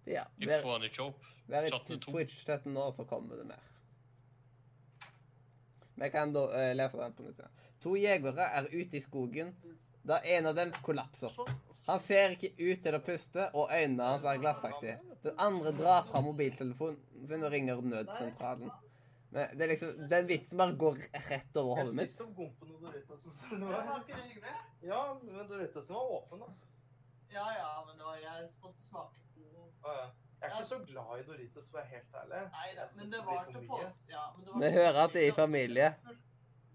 Ja. 0.07 0.23
jeg 0.39 0.59
får 0.61 0.77
den 0.81 0.89
ikke 0.91 1.03
opp. 1.07 1.23
vær 1.47 1.65
i. 1.65 1.71
Twitch-chatten 2.03 2.75
nå, 2.75 2.89
så 2.95 3.05
kommer 3.09 3.39
det 3.39 3.47
mer. 3.49 3.63
Jeg 6.01 6.11
kan 6.11 6.31
da 6.33 6.43
uh, 6.51 6.71
lese 6.75 6.97
den 6.99 7.13
på 7.17 7.23
nytt. 7.25 7.39
igjen. 7.39 7.57
To 7.81 7.95
jegere 7.97 8.45
er 8.59 8.67
ute 8.73 8.97
i 8.97 9.01
skogen 9.01 9.55
da 10.07 10.19
en 10.35 10.45
av 10.51 10.55
dem 10.57 10.71
kollapser. 10.85 11.33
Han 11.91 11.99
ser 11.99 12.35
ikke 12.37 12.51
ut 12.57 12.83
til 12.85 12.95
å 12.97 13.01
puste, 13.03 13.47
og 13.53 13.71
øynene 13.75 14.03
hans 14.13 14.23
er 14.31 14.39
glassaktige. 14.41 14.97
Den 15.25 15.35
andre 15.43 15.71
drar 15.77 16.05
fra 16.07 16.21
mobiltelefonen 16.25 16.97
sin 17.27 17.43
og 17.43 17.51
ringer 17.53 17.81
nødsentralen. 17.83 18.71
Men 19.31 19.51
det 19.57 19.63
er 19.63 19.69
liksom, 19.71 19.91
den 20.11 20.25
vitsen 20.27 20.57
bare 20.59 20.75
går 20.75 20.97
rett 21.29 21.57
over 21.61 21.77
Jeg 21.77 21.85
hodet 21.85 21.95
mitt. 21.99 22.09
spiste 22.11 22.25
opp 22.25 22.35
gompen 22.35 22.71
og 22.75 22.81
Doritosen. 22.81 23.31
Ja, 24.83 25.01
men 25.23 25.47
Doritosen 25.47 25.95
var 25.95 26.09
åpen, 26.17 26.39
da. 26.39 26.49
Ja, 27.31 27.45
ja, 27.55 27.69
men 27.87 27.97
det 27.99 28.05
var 28.09 28.17
jeg 28.19 28.49
som 28.51 28.65
måtte 28.65 28.83
smake 28.83 29.21
på 29.35 29.45
Ja, 29.85 29.93
ja. 30.01 30.09
Jeg 30.41 30.49
er 30.49 30.55
ikke 30.57 30.67
så 30.71 30.79
glad 30.89 31.19
i 31.19 31.23
Doritos, 31.27 31.67
for 31.69 31.77
å 31.77 31.81
være 31.81 31.91
helt 31.93 32.15
ærlig. 32.23 32.41
Nei 32.55 32.69
da, 32.79 32.87
men 32.97 33.11
det 33.13 33.19
var 33.27 33.43
til 33.45 33.59
mye. 33.61 33.67
pås... 33.69 33.99
Ja, 34.09 34.23
men 34.35 34.45
det 34.47 34.53
var 34.55 34.61
Vi 34.65 34.69
hører 34.79 34.99
at 35.05 35.13
det 35.13 35.21
er 35.21 35.27
i 35.31 35.35
familie. 35.37 35.89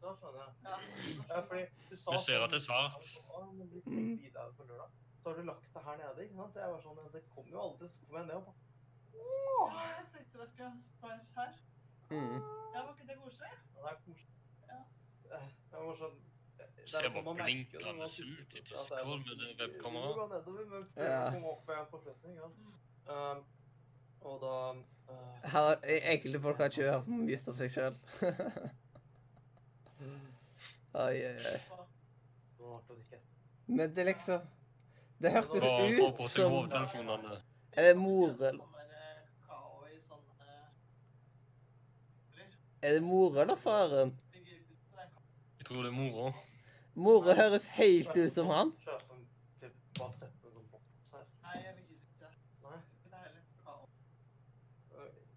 Da 0.07 0.13
skjønner 0.21 0.45
jeg. 0.45 0.53
Ja. 0.65 0.77
Ja, 1.33 1.41
fordi 1.49 1.65
du 1.91 1.97
sa 1.97 2.13
Vi 2.15 2.19
ser 2.23 2.39
sånn- 2.39 2.45
at 2.47 2.51
det 2.55 2.61
er 2.61 2.65
svart. 2.69 3.09
Å, 3.27 3.43
men 3.57 3.67
vi 3.73 3.81
skal 3.83 3.93
Mm. 3.99 4.13
videre 4.23 4.53
på 4.57 4.69
lørdag. 4.71 4.91
Så 5.27 5.31
har 5.33 5.39
du 5.39 5.43
lagt 5.43 5.75
det 5.75 5.83
her 5.85 5.97
nede, 5.99 6.23
ikke 6.25 6.35
sant? 6.39 6.55
Det 6.55 6.63
var 6.71 6.81
sånn, 6.83 6.99
det 7.13 7.23
kom 7.35 7.47
jo 7.51 7.59
aldri, 7.59 7.87
så 7.91 8.05
kom 8.07 8.17
jeg 8.21 8.27
ned 8.29 8.37
og 8.37 8.45
bare 8.47 8.59
Åh, 9.27 9.73
jeg 9.75 10.05
tenkte 10.13 10.39
det 10.39 10.47
skulle 10.53 10.69
spice 10.93 11.35
her. 11.41 11.57
Mm. 12.11 12.37
Ja, 12.75 12.83
var 12.85 12.93
ikke 12.95 13.07
det 13.09 13.17
koselig? 13.25 13.51
Ja, 13.75 13.81
det 13.83 13.91
er 13.91 13.99
koselig. 14.05 14.37
Ja. 14.69 14.79
Eh, 15.41 15.49
Det 15.73 15.81
var 15.89 15.97
sånn 16.03 16.15
er 16.63 16.87
Ser 16.93 17.09
sånn 17.11 17.27
blinkende 17.43 18.09
surt 18.15 18.55
i 18.55 18.63
er 18.63 18.69
Discord 18.71 19.27
med 19.27 19.43
det 19.43 19.51
Du 19.59 19.63
webkameraet. 19.65 20.15
går 20.21 20.29
nedover, 20.37 20.65
men 20.77 20.87
Ja. 20.97 21.31
komme 21.35 21.51
opp 21.57 21.71
igjen 21.75 21.91
på 21.91 22.01
slutten, 22.05 22.39
sant? 22.39 22.57
Um, 23.11 23.45
og 24.31 24.41
da 24.47 24.55
uh, 25.11 25.51
Her, 25.57 25.73
enkelte 26.13 26.41
folk 26.47 26.57
har 26.63 26.71
ikke 26.71 26.93
hørt 26.93 27.09
mye 27.09 27.41
av 27.49 27.55
seg 27.65 27.71
sjøl. 27.75 27.97
Oi, 30.95 31.17
oi, 31.27 31.39
oi. 32.61 33.19
Men 33.67 33.91
det 33.95 33.99
er 34.07 34.13
liksom 34.13 34.41
Det 35.23 35.33
hørtes 35.33 35.65
ut 35.65 36.17
på 36.17 36.29
som. 36.29 36.53
Er 37.73 37.83
det 37.83 37.97
Det 37.97 38.59
kommer 40.09 40.35
eh? 40.41 40.69
Er 42.83 42.93
det 42.93 43.03
more 43.03 43.41
eller 43.41 43.57
faren? 43.57 44.19
Jeg 45.59 45.67
tror 45.67 45.83
det 45.83 45.89
er 45.93 45.97
mora. 45.97 46.33
More 46.95 47.35
høres 47.35 47.65
helt 47.65 48.17
ut 48.17 48.35
som 48.35 48.47
han. 48.47 48.73
Sånn 49.97 50.13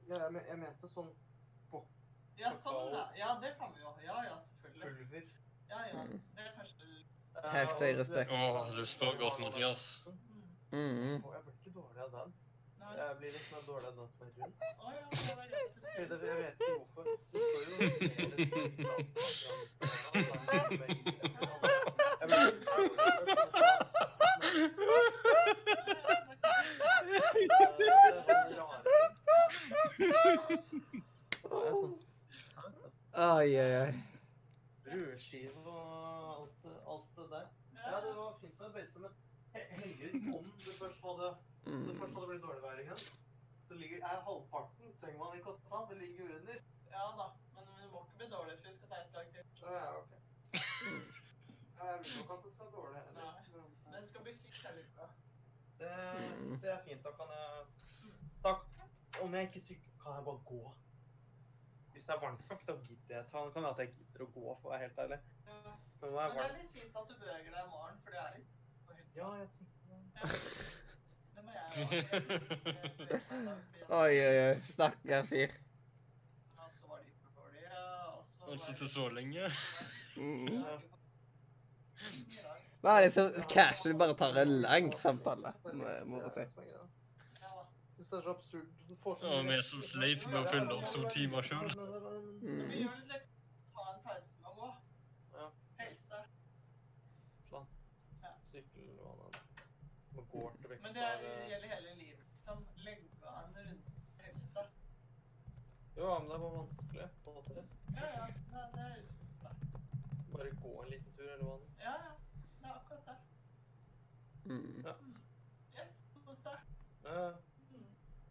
Ja, 0.10 0.16
jeg, 0.24 0.32
men- 0.34 0.46
jeg 0.50 0.58
mente 0.60 0.88
sånn 0.90 1.10
Ja, 2.40 2.52
sånn, 2.56 2.92
ja. 2.94 3.02
Ja, 3.20 3.40
det 3.42 3.50
kan 3.60 3.74
vi 3.76 3.82
jo. 3.82 3.90
Ja, 4.04 4.24
ja, 4.24 4.38
selvfølgelig. 4.62 5.10
pulver. 5.10 5.24
Ja, 5.70 5.80
ja. 5.88 6.04
Mm. 6.04 6.22
Det 6.36 6.44
er 6.46 6.54
kanskje 6.56 6.76
Eh, 6.80 7.09
Hashtag 7.44 8.00
respekt. 8.00 8.32
Åh, 8.32 8.76
du 8.78 8.86
spør 8.86 9.18
godt, 9.20 9.40
Mathias. 9.40 10.02
mm. 10.72 10.80
Jeg 10.80 11.22
blir 11.22 11.54
ikke 11.54 11.72
dårlig 11.76 12.02
av 12.06 12.12
den. 12.18 12.34
Jeg 12.98 13.16
blir 13.20 13.30
litt 13.36 13.52
mer 13.54 13.64
dårlig 13.68 13.88
av 13.88 13.94
den 14.00 14.08
som 14.10 14.20
er 14.22 14.30
rund. 14.38 14.54
Å 14.80 14.92
ja, 14.96 15.04
det 15.12 15.36
var 15.38 15.48
greit. 15.52 15.74
Fordi 15.84 16.06
det- 16.10 16.22
Jeg 16.28 16.38
vet 16.38 16.54
ikke 16.60 16.74
hvorfor. 16.78 17.04
Det 17.04 17.16
står 17.20 17.62
jo 17.70 18.90
Ai, 33.14 33.56
ai, 33.58 33.74
ai. 33.82 33.94
Brødskive 34.84 35.66
og 35.66 36.42
alt, 36.42 36.64
det- 36.64 36.82
alt 36.88 37.16
det 37.16 37.26
der. 37.32 37.48
Ja, 37.92 38.00
det 38.06 38.12
var 38.18 38.38
fint 38.42 38.60
med 38.60 38.74
beise, 38.78 39.00
men 39.00 39.12
he- 39.56 39.68
heldigvis 39.82 40.36
om 40.36 40.52
det 40.66 40.74
først 40.82 41.02
hadde, 41.08 41.30
det 41.88 41.96
først 42.00 42.14
hadde 42.16 42.28
blitt 42.32 42.44
dårlig 42.48 42.62
vær 42.64 42.82
igjen, 42.84 43.02
så 43.68 43.74
ligger, 43.82 43.98
er 44.12 44.22
halvparten 44.28 44.94
trenger 45.02 45.20
man 45.24 45.38
ikke 45.38 45.54
å 45.54 45.60
ta, 45.70 45.80
det 45.90 45.98
ligger 46.04 46.36
under. 46.40 46.60
Ja 46.94 47.06
da, 47.22 47.28
men 47.56 47.68
det 47.80 47.90
må 47.94 48.04
ikke 48.06 48.18
bli 48.22 48.28
dårlig, 48.36 48.58
for 48.60 48.68
vi 48.70 48.76
skal 48.78 48.90
ta 48.90 49.02
et 49.02 49.14
lag 49.18 49.28
til. 49.34 49.44
Ja, 49.62 49.82
ok. 50.02 50.12
Jeg 51.80 52.00
vil 52.04 52.12
nok 52.20 52.32
at 52.36 52.44
det 52.46 52.52
skal 52.54 52.66
være 52.66 52.76
dårlig 52.78 53.02
heller. 53.06 53.22
Nei. 53.24 53.44
men- 53.54 53.94
Den 53.94 54.06
skal 54.06 54.22
bli 54.26 54.34
skikkelig 54.38 54.86
bra. 54.96 55.06
Det, 55.80 55.92
det 56.62 56.70
er 56.72 56.82
fint, 56.88 57.04
da 57.04 57.12
kan 57.20 57.30
jeg 57.36 57.66
Takk. 58.44 58.66
Om 59.24 59.34
jeg 59.34 59.44
ikke 59.48 59.62
syk, 59.62 59.82
kan 60.04 60.14
jeg 60.18 60.24
bare 60.26 60.42
gå. 60.52 60.60
Det 62.10 62.16
er 62.16 62.22
varmt 62.24 62.42
nok, 62.50 62.62
da 62.68 62.74
gidder 62.88 63.16
jeg 63.20 63.26
ta. 63.32 63.42
Det 63.46 63.54
kan 63.54 63.66
at 63.70 63.78
jeg 63.84 63.90
gidder 63.94 64.22
å 64.26 64.28
gå, 64.34 64.46
for 64.62 64.66
å 64.66 64.72
være 64.74 64.84
helt 64.88 64.98
ærlig. 65.04 65.20
Ja. 65.46 65.58
Men 66.02 66.08
når 66.10 66.18
Men 66.18 66.30
det 66.30 66.38
det 66.40 66.44
er 66.46 66.54
litt 66.58 66.72
fint 66.74 66.96
at 66.98 67.06
du 67.10 67.14
beveger 67.22 67.52
deg 67.54 67.62
i 67.62 67.70
morgen, 67.70 67.98
for 68.04 68.10
det 68.10 68.22
er 68.24 68.32
litt 68.40 68.50
for 68.88 68.94
helsa. 68.98 69.18
Ja, 69.20 69.28
jeg 69.38 69.48
tenker 69.54 69.78
det. 69.90 70.00
Ja. 70.16 70.24
Det 71.36 71.42
må 71.46 71.52
jeg 71.54 71.64
òg. 71.70 71.90
Oi, 74.00 74.14
oi, 74.26 74.38
oi. 74.48 74.56
Stakkar 74.72 75.24
fyr. 75.30 75.50
Ja, 75.54 76.66
så 76.80 76.90
var 76.90 76.98
det 76.98 77.08
ikke 77.14 77.30
dårlig, 77.38 77.62
ja, 77.68 77.86
og 78.16 78.22
så 78.26 78.34
Ikke 78.56 78.66
det- 78.66 78.78
til 78.82 78.90
så 78.96 79.06
lenge. 79.20 79.44
Mm. 80.18 80.66
Hva 82.82 82.90
er 82.98 83.02
det 83.06 83.14
som 83.14 83.26
casual 83.54 83.94
bare 84.02 84.16
tar 84.18 84.34
en 84.42 84.54
lang 84.66 84.90
samtale? 85.02 85.54
Må 85.74 86.24
jeg 86.26 86.32
si. 86.34 86.44
Ja, 88.12 88.18
Synes 88.18 88.18
det 88.18 88.18
er 88.18 88.22
så 88.22 88.30
absurd. 88.30 88.68
Du 88.90 88.96
får 88.96 89.16
så 89.16 89.26
Ja, 89.28 89.42
mye- 89.44 89.58
vi 89.58 89.64
som 89.64 89.82
sleit 89.82 90.28
med 90.28 90.40
å 90.40 90.50
fylle 90.52 90.74
opp 90.78 90.90
to 90.94 91.10
timer 91.14 91.42
selv. 91.42 91.70
Mm. 92.42 92.70
Vi 92.70 92.78
gjør 92.84 92.96
det 92.96 93.08
litt 93.14 93.28
Ta 93.76 93.82
en 93.94 94.00
pause 94.04 94.40
med 94.42 94.50
å 94.50 94.56
gå. 94.60 94.70
Ja. 95.34 95.50
Helse. 95.80 96.16
Sånn. 97.50 97.68
Ja. 98.24 98.32
Sykkel 98.52 99.00
og 99.00 99.12
annet. 99.14 99.36
Man 100.16 100.26
går 100.32 100.52
til 100.62 100.70
vekst 100.70 100.84
Men 100.84 100.94
det 100.94 101.04
er- 101.04 101.48
gjelder 101.50 101.68
hele 101.76 101.96
livet. 101.96 102.26
Liksom. 102.32 102.66
Legge 102.78 103.28
av 103.28 103.44
en 103.46 103.54
runde 103.56 103.82
Ja, 104.18 104.24
helse. 104.26 104.60
Jo, 105.98 106.20
men 106.20 106.30
det 106.30 106.40
var 106.40 106.52
vanskelig. 106.58 107.10
på 107.24 107.30
en 107.30 107.36
måte. 107.36 107.64
Ja, 107.96 108.06
ja. 108.18 108.26
Det, 108.26 108.62
det 108.74 108.82
er 108.82 109.06
Bare 110.34 110.50
gå 110.62 110.84
en 110.84 110.90
liten 110.90 111.14
tur, 111.18 111.30
eller 111.34 111.46
hva? 111.46 111.60
Ja, 111.80 111.92
ja. 111.92 112.12
Det 112.60 112.66
er 112.68 112.74
akkurat 112.74 113.06
det. 113.06 113.18
Mm. 114.46 114.84
Yes, 115.78 116.06
kos 116.26 116.42
deg. 116.44 116.60
Ja. 117.04 117.32
Mm. 117.72 117.86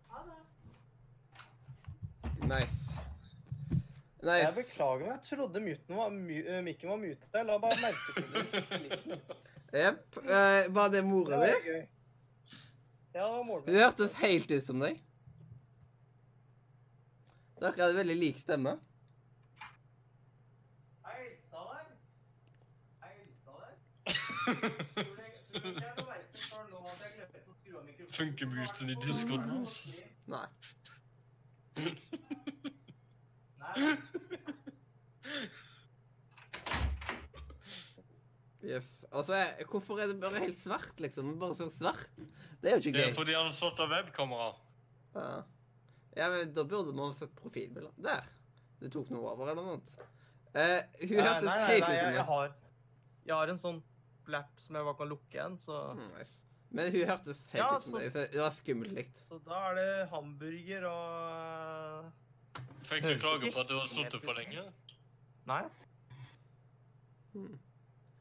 Ha 0.08 0.22
det. 0.24 0.38
Nice. 2.48 2.78
nice. 4.22 4.44
Jeg 4.44 4.54
beklager 4.56 4.98
meg. 5.04 5.10
Jeg 5.12 5.38
trodde 5.38 5.60
mikken 5.60 5.96
var, 5.96 6.08
my, 6.14 6.38
eh, 6.46 6.62
mikken 6.64 6.88
var 6.90 6.96
mutet. 6.96 7.28
Jeg 7.34 7.44
la 7.46 7.58
bare 7.58 7.76
merke 7.82 8.14
til 8.16 8.24
det. 8.32 9.20
Jepp. 9.74 10.16
Uh, 10.16 10.74
var 10.74 10.88
det 10.88 11.02
mora 11.04 11.42
di? 11.42 11.50
Ja, 11.52 11.82
det 13.12 13.22
var 13.34 13.42
moren 13.44 13.64
Hun 13.68 13.74
hørtes 13.76 14.12
helt 14.22 14.50
ut 14.50 14.64
som 14.64 14.80
deg. 14.80 15.02
Dere 17.58 17.74
hadde 17.82 17.98
veldig 17.98 18.16
lik 18.16 18.38
stemme. 18.40 18.76
Hei, 21.04 21.18
Elsa 21.26 21.64
der. 21.68 21.86
Hei, 23.02 23.12
Elsa 23.26 23.52
der. 23.60 23.76
Jeg- 25.18 25.34
tror 25.58 26.64
du 26.64 26.76
jeg 26.78 27.76
av 27.76 27.84
mikrofonen? 27.84 28.12
Funker 28.12 28.46
musen 28.46 28.90
i 28.90 28.96
Discorden 29.04 29.50
hans? 29.50 29.80
Nei. 30.26 30.46
Nei. 33.58 33.96
Yes. 38.68 39.04
Altså, 39.14 39.38
Hvorfor 39.70 40.00
er 40.02 40.10
det 40.10 40.18
bare 40.20 40.40
helt 40.42 40.58
svart, 40.58 40.96
liksom? 41.00 41.36
Bare 41.40 41.56
ser 41.56 41.70
svart? 41.72 42.08
Det 42.60 42.72
er 42.72 42.76
jo 42.78 42.82
ikke 42.82 42.90
gøy. 42.96 43.02
Det 43.04 43.12
er 43.12 43.18
fordi 43.20 43.36
han 43.36 43.46
har 43.46 43.54
slått 43.56 43.80
av 43.84 43.92
webkamera. 43.92 44.48
Ja. 45.14 45.28
ja, 46.18 46.26
men 46.32 46.50
Da 46.56 46.64
burde 46.68 46.94
man 46.96 47.14
sett 47.16 47.34
profilbilder. 47.38 47.92
Der. 48.02 48.26
Du 48.82 48.88
tok 48.94 49.10
noe 49.14 49.30
over, 49.32 49.52
eller 49.52 49.62
noe? 49.62 49.78
Eh, 50.58 50.80
hun 51.04 51.14
Nei, 51.18 51.22
hørtes 51.22 51.46
nei, 51.46 51.54
nei, 51.54 51.68
helt 51.68 51.84
ut 51.84 51.92
jeg, 51.92 52.00
som 52.00 52.08
jeg 52.08 52.16
deg. 52.18 52.26
har, 52.32 52.52
jeg 53.28 53.36
har 53.36 53.52
en 53.52 53.60
sånn 53.62 53.80
flap 54.26 54.60
som 54.62 54.76
jeg 54.78 54.86
bare 54.88 54.98
kan 54.98 55.10
lukke 55.12 55.36
igjen, 55.38 55.56
så, 55.60 55.78
Mm, 55.98 56.10
nice. 56.18 56.34
Men 56.70 56.92
hun 56.92 57.06
hørtes 57.08 57.46
helt 57.52 57.62
Ja, 57.62 57.76
ut 57.78 57.84
som 57.84 57.92
så- 57.92 58.00
deg. 58.04 58.12
Det 58.32 58.40
var 58.40 58.50
skummelt 58.50 58.92
likt. 58.92 59.18
så 59.28 59.38
da 59.44 59.60
er 59.70 59.74
det 59.78 60.08
hamburger 60.10 60.84
og 60.90 62.12
Fikk 62.88 63.02
du 63.02 63.18
klage 63.20 63.52
på 63.52 63.60
at 63.60 63.68
du 63.68 63.74
har 63.78 63.88
sittet 63.88 64.22
for 64.24 64.32
lenge? 64.36 64.62
Nei. 65.46 65.62
Hmm. 67.32 67.58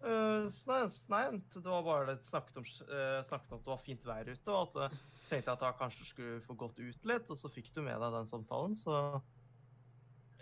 Uh, 0.04 0.46
nei, 0.68 0.82
nei, 1.10 1.22
det 1.54 1.64
var 1.66 1.82
bare 1.84 2.06
det 2.12 2.20
snakket 2.28 2.58
om, 2.62 2.66
uh, 2.86 3.24
snakket 3.26 3.52
om 3.52 3.58
at 3.58 3.64
det 3.66 3.72
var 3.72 3.82
fint 3.82 4.04
vær 4.06 4.30
ute, 4.30 4.48
og 4.54 4.76
at 4.78 4.92
jeg 4.92 5.00
tenkte 5.32 5.52
at 5.56 5.64
jeg 5.66 5.78
kanskje 5.80 6.06
skulle 6.06 6.42
få 6.46 6.56
gått 6.60 6.78
ut 6.80 7.06
litt, 7.10 7.32
og 7.34 7.38
så 7.42 7.50
fikk 7.52 7.72
du 7.74 7.82
med 7.82 7.98
deg 8.00 8.14
den 8.14 8.30
samtalen, 8.30 8.76
så 8.78 9.22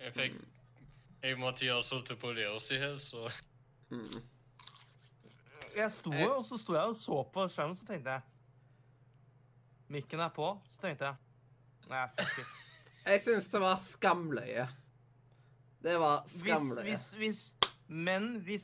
Jeg 0.02 0.14
fikk 0.14 0.42
Jeg 1.24 1.34
og 1.38 1.40
Mathias 1.40 1.90
holdt 1.90 2.12
på 2.20 2.34
det 2.36 2.50
oss 2.52 2.70
i 2.72 2.78
hel, 2.78 2.98
så 3.00 3.30
Mm. 3.92 4.22
Jeg 5.76 5.92
sto 5.92 6.14
jo, 6.16 6.30
og 6.40 6.46
så 6.48 6.58
sto 6.60 6.76
jeg 6.78 6.92
og 6.94 6.98
så 6.98 7.18
på 7.36 7.46
skjermen, 7.52 7.76
så 7.80 7.88
tenkte 7.88 8.16
jeg 8.16 8.32
Mikken 9.92 10.22
er 10.24 10.32
på, 10.34 10.48
så 10.72 10.82
tenkte 10.82 11.10
jeg 11.12 11.90
Nei, 11.92 12.06
fuck 12.18 12.40
it. 12.42 12.54
Jeg 13.06 13.22
syns 13.22 13.48
det 13.54 13.60
var 13.62 13.76
skamløye. 13.78 14.64
Det 15.86 15.92
var 16.02 16.24
Hvis, 16.26 16.42
skamløye. 16.42 16.86
hvis, 16.88 17.04
hvis, 17.20 17.42
men 17.94 18.24
hvis, 18.48 18.64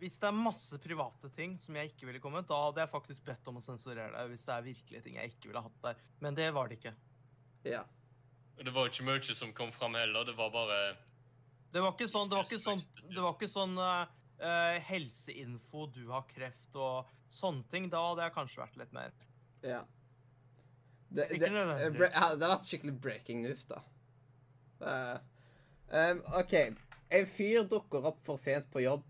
hvis 0.00 0.16
det 0.18 0.26
er 0.26 0.34
masse 0.34 0.78
private 0.82 1.30
ting 1.36 1.54
som 1.62 1.78
jeg 1.78 1.92
ikke 1.92 2.08
ville 2.08 2.18
kommet, 2.24 2.48
da 2.50 2.58
hadde 2.64 2.82
jeg 2.82 2.90
faktisk 2.90 3.22
bedt 3.28 3.46
om 3.52 3.60
å 3.60 3.62
sensurere 3.62 4.08
det. 4.10 4.24
Hvis 4.32 4.42
det 4.48 4.56
er 4.56 4.66
virkelige 4.66 5.04
ting 5.04 5.20
jeg 5.20 5.30
ikke 5.36 5.52
ville 5.52 5.62
hatt 5.62 5.78
der. 5.86 6.02
Men 6.26 6.34
det 6.34 6.48
var 6.56 6.66
det 6.72 6.80
ikke. 6.80 6.96
Ja. 7.70 7.84
Og 8.58 8.66
det 8.66 8.74
var 8.74 8.90
ikke 8.90 9.06
mye 9.06 9.38
som 9.38 9.54
kom 9.54 9.70
fram 9.74 9.94
heller. 10.00 10.26
Det 10.26 10.34
var 10.34 10.50
bare 10.50 10.80
Det 11.70 11.82
var 11.86 11.94
ikke 11.94 12.10
sånn, 12.10 12.26
det 12.32 12.40
var 12.40 12.50
ikke 12.50 12.62
sånn, 12.66 12.82
det 13.06 13.22
var 13.22 13.38
ikke 13.38 13.52
sånn 13.54 13.78
eh, 13.86 14.18
eh, 14.44 14.78
helseinfo, 14.88 15.86
du 15.94 16.04
har 16.12 16.24
kreft 16.30 16.76
og 16.76 17.10
sånne 17.32 17.64
ting. 17.70 17.88
Da 17.92 18.02
hadde 18.10 18.26
jeg 18.26 18.36
kanskje 18.36 18.62
vært 18.64 18.80
litt 18.82 18.96
mer 18.96 19.12
Ja. 19.64 19.82
Det, 21.14 21.28
det, 21.30 21.48
det, 21.48 21.90
bre- 21.94 22.10
ja, 22.10 22.30
det 22.34 22.42
har 22.42 22.56
vært 22.56 22.66
skikkelig 22.66 22.94
breaking 23.00 23.44
news, 23.44 23.62
da. 23.70 23.78
Uh, 24.82 25.18
um, 25.94 26.22
OK. 26.40 26.54
En 27.14 27.28
fyr 27.30 27.68
dukker 27.70 28.08
opp 28.10 28.18
for 28.26 28.40
sent 28.40 28.66
på 28.72 28.82
jobb. 28.82 29.04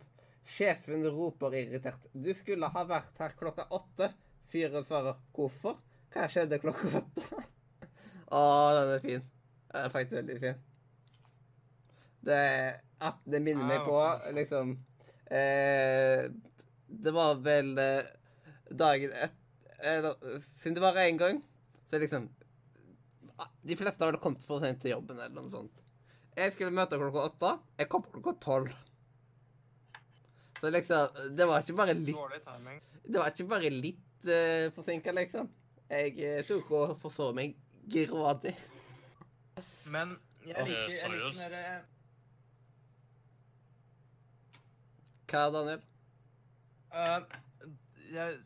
Sjefen 0.45 1.07
roper 1.09 1.55
irritert. 1.57 2.05
'Du 2.13 2.29
skulle 2.37 2.69
ha 2.69 2.83
vært 2.85 3.17
her 3.23 3.33
klokka 3.39 3.65
åtte.' 3.73 4.11
Fyren 4.53 4.85
svarer 4.85 5.17
'Hvorfor?' 5.33 5.79
Hva 6.13 6.29
skjedde 6.29 6.61
klokka 6.61 6.91
åtte? 7.01 7.45
Å, 8.37 8.43
den 8.77 8.93
er 8.99 9.01
fin. 9.07 9.25
Den 9.73 9.87
er 9.89 9.95
faktisk 9.95 10.19
veldig 10.19 10.37
fin. 10.45 10.61
Det, 12.25 12.43
det 13.25 13.41
minner 13.43 13.67
meg 13.69 13.83
på 13.89 13.97
liksom 14.37 14.77
eh, 15.31 16.27
Det 16.87 17.13
var 17.15 17.41
vel 17.45 17.79
eh, 17.79 18.11
dagen 18.71 19.13
et, 19.13 19.37
eller, 19.85 20.17
Siden 20.61 20.75
det 20.79 20.85
var 20.85 21.01
én 21.03 21.21
gang, 21.21 21.43
så 21.91 22.01
liksom 22.03 22.29
De 23.63 23.77
fleste 23.77 24.05
har 24.05 24.13
vel 24.13 24.21
kommet 24.23 24.45
for 24.47 24.65
sent 24.65 24.83
til 24.83 24.95
jobben 24.95 25.19
eller 25.19 25.35
noe 25.41 25.53
sånt. 25.53 25.81
Jeg 26.35 26.53
skulle 26.55 26.75
møte 26.75 26.99
klokka 26.99 27.23
åtte. 27.29 27.51
Jeg 27.79 27.89
kom 27.91 28.03
klokka 28.11 28.35
tolv. 28.43 28.73
Så 30.61 30.71
liksom 30.71 31.35
Det 31.39 31.47
var 31.49 31.63
ikke 31.63 31.77
bare 31.79 31.95
litt. 31.95 32.19
Det 33.05 33.21
var 33.21 33.33
ikke 33.33 33.49
bare 33.49 33.71
litt 33.71 34.29
uh, 34.29 34.69
forsinka, 34.77 35.13
liksom. 35.17 35.49
Jeg 35.91 36.15
uh, 36.21 36.45
tok 36.49 36.71
og 36.75 36.95
forsov 37.03 37.35
meg 37.37 37.57
grådig. 37.91 38.55
Men 39.93 40.17
jeg 40.45 40.69
liker, 40.69 40.95
jeg 40.97 41.11
liker 41.13 41.29
den 41.31 41.43
derre 41.43 41.94
Hva, 45.35 45.51
Daniel? 45.51 45.81
Uh, 46.95 47.23
jeg, 48.15 48.37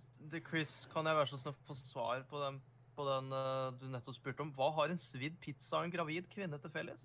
Chris, 0.48 0.88
kan 0.92 1.06
jeg 1.06 1.16
være 1.18 1.28
så 1.28 1.38
snill 1.40 1.52
å 1.52 1.66
få 1.68 1.74
svar 1.76 2.22
på 2.30 2.40
den, 2.40 2.56
på 2.96 3.04
den 3.04 3.26
uh, 3.34 3.68
du 3.76 3.84
nettopp 3.92 4.16
spurte 4.16 4.44
om? 4.44 4.52
Hva 4.56 4.70
har 4.78 4.94
en 4.94 5.00
svidd 5.02 5.36
pizza 5.42 5.76
og 5.82 5.84
en 5.88 5.92
gravid 5.92 6.24
kvinne 6.32 6.58
til 6.62 6.72
felles? 6.72 7.02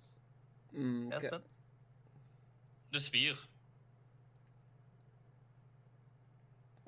Mm, 0.72 1.10
Jeg 1.12 1.18
er 1.18 1.22
spent. 1.28 1.50
Det 2.94 3.02
svir. 3.04 3.36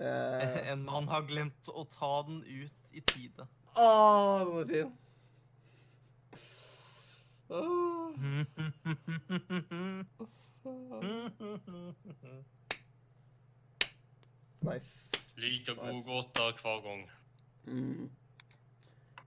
Uh, 0.00 0.57
En 0.73 0.84
mann 0.89 1.08
har 1.12 1.28
glemt 1.28 1.68
å 1.68 1.84
ta 1.92 2.23
den 2.31 2.41
ut 2.49 2.97
i 2.97 3.05
tide. 3.12 3.44
Å, 3.76 3.86
den 4.41 4.55
var 4.57 4.65
fin. 4.73 4.91
Åh. 7.52 7.66
Nice. 14.60 15.20
Like 15.36 15.75
god 15.75 16.05
gåte 16.05 16.49
hver 16.62 16.83
gang. 16.83 17.10
Mm. 17.67 18.10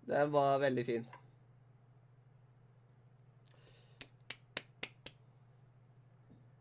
Den 0.10 0.32
var 0.32 0.60
veldig 0.60 0.86
fin. 0.86 1.08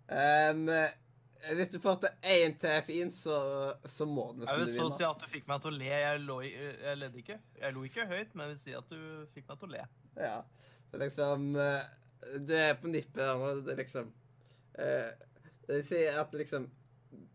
Um, 0.08 0.68
hvis 1.55 1.68
du 1.68 1.78
får 1.80 1.98
til 2.02 2.30
én 2.32 2.55
til 2.60 2.82
fin, 2.86 3.10
så, 3.12 3.38
så 3.84 4.06
må 4.08 4.32
den 4.32 4.47
Jeg 4.48 4.60
vil 4.60 4.70
så 4.72 4.86
så 4.88 4.97
si 4.97 5.05
at 5.05 5.20
du 5.20 5.28
fikk 5.32 5.48
meg 5.48 5.60
til 5.64 5.72
å 5.72 5.78
le. 5.78 5.90
Jeg, 5.92 6.22
lo, 6.24 6.38
jeg 6.42 7.00
ledde 7.00 7.20
ikke. 7.22 7.38
Jeg 7.60 7.76
lo 7.76 7.84
ikke 7.88 8.06
høyt, 8.08 8.34
men 8.34 8.44
jeg 8.47 8.55
vil 8.55 8.60
si 8.62 8.76
at 8.78 8.92
du 8.92 9.26
fikk 9.34 9.48
meg 9.48 9.60
til 9.60 9.68
å 9.68 9.74
le. 9.76 9.84
Ja. 10.18 10.38
Det 10.88 10.97
er 10.98 11.05
liksom 11.05 11.48
Du 11.52 12.38
Det 12.48 12.60
er 12.64 12.76
på 12.80 12.90
nippet 12.90 13.20
der 13.20 13.36
nå. 13.38 13.52
Det 13.64 13.74
er 13.74 13.80
liksom 13.82 14.12
uh, 14.80 15.10
Det 15.68 15.82
sier 15.88 16.20
at 16.20 16.36
liksom 16.36 16.68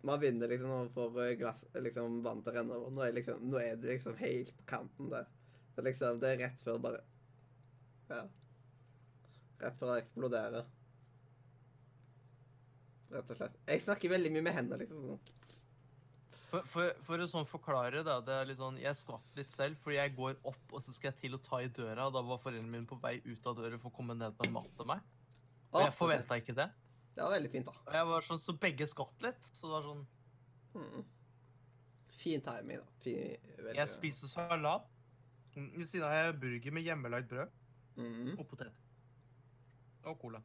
Man 0.04 0.20
vinner 0.22 0.52
liksom 0.52 0.70
når 0.70 0.84
man 0.84 0.94
får 0.94 1.20
eh, 1.24 1.34
glass, 1.40 1.64
liksom 1.80 2.22
vann 2.26 2.44
til 2.44 2.54
å 2.54 2.56
renne 2.58 2.78
over. 2.78 2.94
Nå 2.94 3.06
er, 3.06 3.16
liksom, 3.18 3.44
nå 3.50 3.60
er 3.62 3.76
du 3.80 3.88
liksom 3.90 4.18
helt 4.20 4.54
på 4.58 4.66
kanten 4.70 5.10
der. 5.14 5.30
Det 5.74 5.82
er 5.82 5.88
liksom 5.90 6.20
Det 6.22 6.32
er 6.32 6.42
rett 6.46 6.66
før 6.66 6.82
bare 6.84 7.04
Ja. 8.12 8.24
Rett 9.64 9.78
før 9.80 9.94
det 9.94 10.02
eksploderer. 10.04 10.68
Rett 13.14 13.32
og 13.32 13.40
slett. 13.40 13.58
Jeg 13.70 13.86
snakker 13.86 14.14
veldig 14.14 14.34
mye 14.34 14.46
med 14.46 14.56
hendene, 14.58 14.84
liksom. 14.84 15.18
For, 16.54 16.66
for, 16.70 16.92
for 17.02 17.22
å 17.24 17.26
sånn 17.30 17.48
forklare 17.50 18.04
da, 18.06 18.20
det 18.22 18.34
er 18.36 18.50
litt 18.52 18.60
sånn, 18.60 18.76
Jeg 18.78 18.98
skvatt 19.00 19.40
litt 19.40 19.50
selv, 19.54 19.80
fordi 19.82 19.98
jeg 19.98 20.14
går 20.14 20.36
opp, 20.46 20.64
og 20.70 20.84
så 20.86 20.94
skal 20.94 21.10
jeg 21.10 21.22
til 21.24 21.38
å 21.38 21.42
ta 21.42 21.64
i 21.64 21.70
døra. 21.74 22.06
og 22.06 22.14
Da 22.14 22.22
var 22.26 22.42
foreldrene 22.44 22.70
mine 22.70 22.90
på 22.90 23.00
vei 23.02 23.16
ut 23.26 23.48
av 23.50 23.58
døra 23.58 23.80
for 23.82 23.90
å 23.90 23.96
komme 23.96 24.14
ned 24.18 24.36
på 24.38 24.46
en 24.46 24.54
mat 24.60 24.70
til 24.78 24.90
meg. 24.90 25.02
Og 25.74 25.82
jeg 25.82 25.96
forventa 25.98 26.38
ikke 26.38 26.54
det. 26.60 26.68
Det 27.14 27.22
var 27.22 27.32
veldig 27.36 27.52
fint, 27.52 27.66
da. 27.66 27.72
Og 27.88 27.94
jeg 27.94 28.06
var 28.10 28.22
sånn, 28.26 28.40
Så 28.42 28.54
begge 28.60 28.88
skvatt 28.90 29.22
litt. 29.22 29.50
Så 29.54 29.68
det 29.70 29.76
var 29.78 29.84
sånn 29.90 30.08
Mm. 30.74 31.04
Fin 32.10 32.42
timing, 32.42 32.78
da. 32.78 32.86
Fin, 33.04 33.38
veldig, 33.58 33.76
Jeg 33.76 33.90
spiser 33.90 34.28
salat. 34.28 34.88
Ved 35.56 35.86
siden 35.86 36.04
av 36.08 36.10
har 36.10 36.24
jeg 36.32 36.40
burger 36.42 36.72
med 36.72 36.84
hjemmelagd 36.84 37.28
brød 37.30 37.50
Mm. 37.98 38.40
og 38.40 38.48
potet. 38.48 38.72
Og 40.06 40.20
cola. 40.20 40.42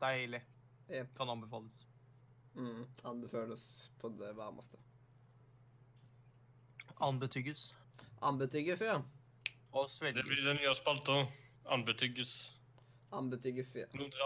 Deilig. 0.00 0.42
Yep. 0.90 1.14
Kan 1.16 1.28
anbefales. 1.28 1.86
Mm. 2.56 2.88
Anbefales 3.04 3.90
på 4.00 4.08
det 4.18 4.34
varmeste. 4.34 4.76
Anbetygges. 7.00 7.74
Anbetygges, 8.22 8.80
ja. 8.80 9.02
Og 9.72 9.88
Det 10.00 10.24
blir 10.24 10.42
den 10.44 10.56
nye 10.56 10.74
spalta. 10.74 11.28
Anbetygges. 11.66 12.52
Anbetygges, 13.12 13.74
ja. 13.76 13.84
Noen 13.94 14.10
til 14.10 14.20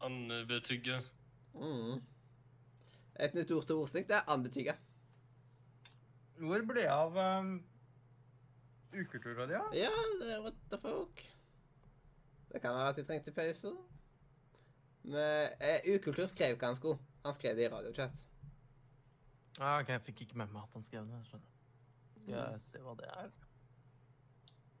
anbetyg... 0.00 0.40
Anbetygge. 0.40 0.98
Mm. 1.54 2.02
Et 3.20 3.34
nytt 3.34 3.50
ord 3.56 3.66
til 3.66 3.78
ordsnitt 3.80 4.08
det 4.10 4.16
er 4.18 4.28
anbetygge. 4.32 4.74
Hvor 6.36 6.64
ble 6.68 6.82
det 6.82 6.88
av 6.92 7.14
um, 7.16 7.54
uketura 8.92 9.46
di, 9.48 9.54
da? 9.56 9.62
Ja, 9.72 9.92
det 10.20 10.32
er 10.34 10.42
what 10.44 10.58
the 10.72 10.78
fuck. 10.82 11.22
Det 12.52 12.60
kan 12.60 12.74
være 12.76 12.88
at 12.92 12.96
de 13.00 13.04
trengte 13.08 13.32
pause. 13.32 13.72
Men 15.06 15.54
eh, 15.62 15.80
Ukultur 15.94 16.26
skrev 16.28 16.56
ikke 16.56 16.66
han 16.66 16.76
skulle. 16.76 16.98
Han 17.24 17.34
skrev 17.34 17.56
det 17.56 17.64
i 17.66 17.72
radiochat. 17.72 18.20
Ah, 19.58 19.80
ok, 19.80 19.88
Jeg 19.94 20.02
fikk 20.10 20.20
ikke 20.26 20.36
med 20.42 20.52
meg 20.52 20.62
at 20.66 20.76
han 20.76 20.84
skrev 20.84 21.06
det. 21.08 21.22
skjønner. 21.30 21.52
Skal 22.20 22.34
jeg 22.36 22.60
se 22.66 22.82
hva 22.84 22.94
det 23.00 23.08
er? 23.12 23.30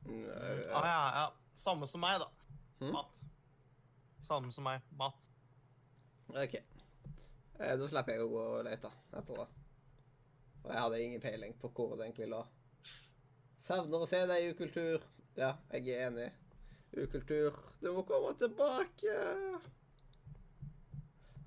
Ja, 0.06 0.40
Ah, 0.76 0.86
ja, 0.86 0.98
ja. 1.20 1.26
Samme 1.56 1.88
som 1.88 2.00
meg, 2.04 2.20
da. 2.20 2.28
Mm. 2.82 2.92
Mat. 2.92 3.22
Samme 4.26 4.52
som 4.52 4.64
meg. 4.66 4.82
Mat. 4.98 5.28
OK. 6.28 6.54
Eh, 6.58 7.74
da 7.78 7.86
slipper 7.86 8.16
jeg 8.16 8.24
å 8.24 8.30
gå 8.32 8.40
og 8.56 8.64
lete 8.66 8.90
etter 9.14 9.38
det. 9.38 9.46
For 10.62 10.72
jeg 10.74 10.82
hadde 10.82 11.02
ingen 11.04 11.22
peiling 11.22 11.54
på 11.60 11.70
hvor 11.70 11.94
det 11.94 12.08
egentlig 12.08 12.32
lå. 12.32 12.40
Savner 13.68 14.02
å 14.02 14.08
se 14.10 14.24
deg 14.26 14.50
ukultur. 14.50 15.04
Ja, 15.38 15.52
jeg 15.70 15.94
er 15.94 16.08
enig. 16.08 16.26
Ukultur, 16.96 17.54
du 17.82 17.90
må 17.94 18.02
komme 18.08 18.32
tilbake. 18.40 19.14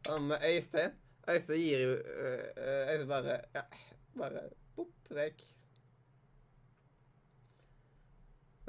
Um, 0.07 0.31
Øystein 0.31 0.95
Øystein 1.27 1.59
gir 1.59 1.81
jo 1.83 1.89
øh, 1.99 2.43
øh, 2.55 2.91
Øystein 2.93 3.07
bare 3.09 3.39
Ja, 3.55 3.63
bare 4.17 4.43
bopp 4.75 5.11
vekk. 5.19 5.43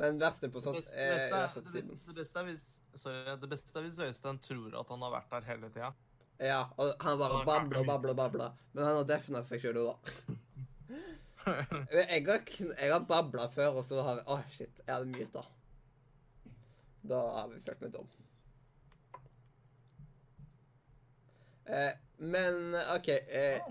Men 0.01 0.21
verste 0.21 0.49
på 0.51 0.63
sånt 0.65 0.91
er 0.91 1.15
det, 1.15 1.31
beste, 1.31 1.79
er, 1.79 1.93
det, 2.07 2.15
beste 2.17 2.41
er 2.41 2.49
hvis, 2.49 2.69
sorry, 2.99 3.37
det 3.41 3.51
beste 3.51 3.79
er 3.79 3.87
hvis 3.87 3.99
Øystein 4.03 4.41
tror 4.43 4.79
at 4.81 4.89
han 4.91 5.05
har 5.07 5.13
vært 5.15 5.35
der 5.35 5.49
hele 5.53 5.71
tida. 5.71 5.93
Ja, 6.41 6.63
og 6.81 6.95
han 7.05 7.19
bare 7.21 7.45
babler 7.45 7.83
og 7.83 7.87
babler 7.87 8.11
og 8.15 8.17
babler. 8.17 8.53
Men 8.73 8.85
han 8.85 8.97
har 8.97 9.09
defna 9.09 9.43
seg 9.45 9.61
sjøl 9.63 9.83
òg, 9.83 9.91
da. 9.93 10.37
Jeg 11.41 12.25
har, 12.27 12.43
jeg 12.83 12.91
har 12.93 13.05
babla 13.09 13.47
før, 13.49 13.79
og 13.81 13.85
så 13.89 14.03
har 14.05 14.19
jeg 14.19 14.27
Å, 14.29 14.35
shit. 14.53 14.81
Jeg 14.85 14.93
hadde 14.93 15.09
myta. 15.09 15.43
Da 17.09 17.21
har 17.39 17.49
vi 17.49 17.61
følt 17.65 17.81
meg 17.81 17.95
dum. 17.95 18.11
Eh, 21.65 21.95
men 22.19 22.77
OK 22.97 23.09
eh, 23.09 23.63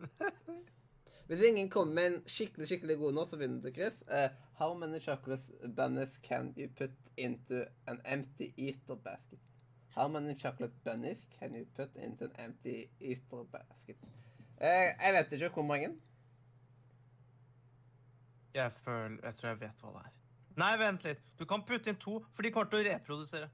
Hvis 1.28 1.44
ingen 1.44 1.70
kommer 1.70 1.94
med 1.94 2.06
en 2.10 2.20
skikkelig 2.26 2.68
skikkelig 2.70 2.96
god 3.02 3.16
nå, 3.18 3.26
så 3.28 3.38
vinner 3.38 3.62
du, 3.62 3.70
Chris. 3.74 4.00
Eh, 4.08 4.30
how 4.58 4.74
many 4.74 4.98
chocolate 4.98 5.40
bunnies 5.76 6.18
can 6.22 6.52
you 6.56 6.68
put 6.68 6.90
into 7.16 7.66
an 7.86 8.00
empty 8.04 8.52
Easter 8.56 8.96
basket? 8.96 9.38
How 9.94 10.08
many 10.08 10.34
chocolate 10.34 10.72
bunnies 10.84 11.26
can 11.38 11.54
you 11.54 11.66
put 11.76 11.94
into 11.96 12.24
an 12.24 12.32
empty 12.38 12.90
Easter 13.00 13.44
basket? 13.52 13.96
Eh, 14.60 14.92
jeg 15.04 15.12
vet 15.12 15.32
ikke 15.32 15.48
hvor 15.48 15.62
mange. 15.62 15.88
Jeg 18.54 18.72
føler 18.72 19.16
Jeg 19.22 19.36
tror 19.36 19.48
jeg 19.48 19.60
vet 19.60 19.80
hva 19.82 19.92
det 19.92 20.02
er. 20.06 20.12
Nei, 20.58 20.72
vent 20.78 21.04
litt. 21.04 21.22
Du 21.38 21.44
kan 21.44 21.62
putte 21.62 21.90
inn 21.90 22.00
to, 22.02 22.18
for 22.34 22.42
de 22.42 22.50
kommer 22.50 22.70
til 22.70 22.82
å 22.82 22.88
reprodusere. 22.90 23.48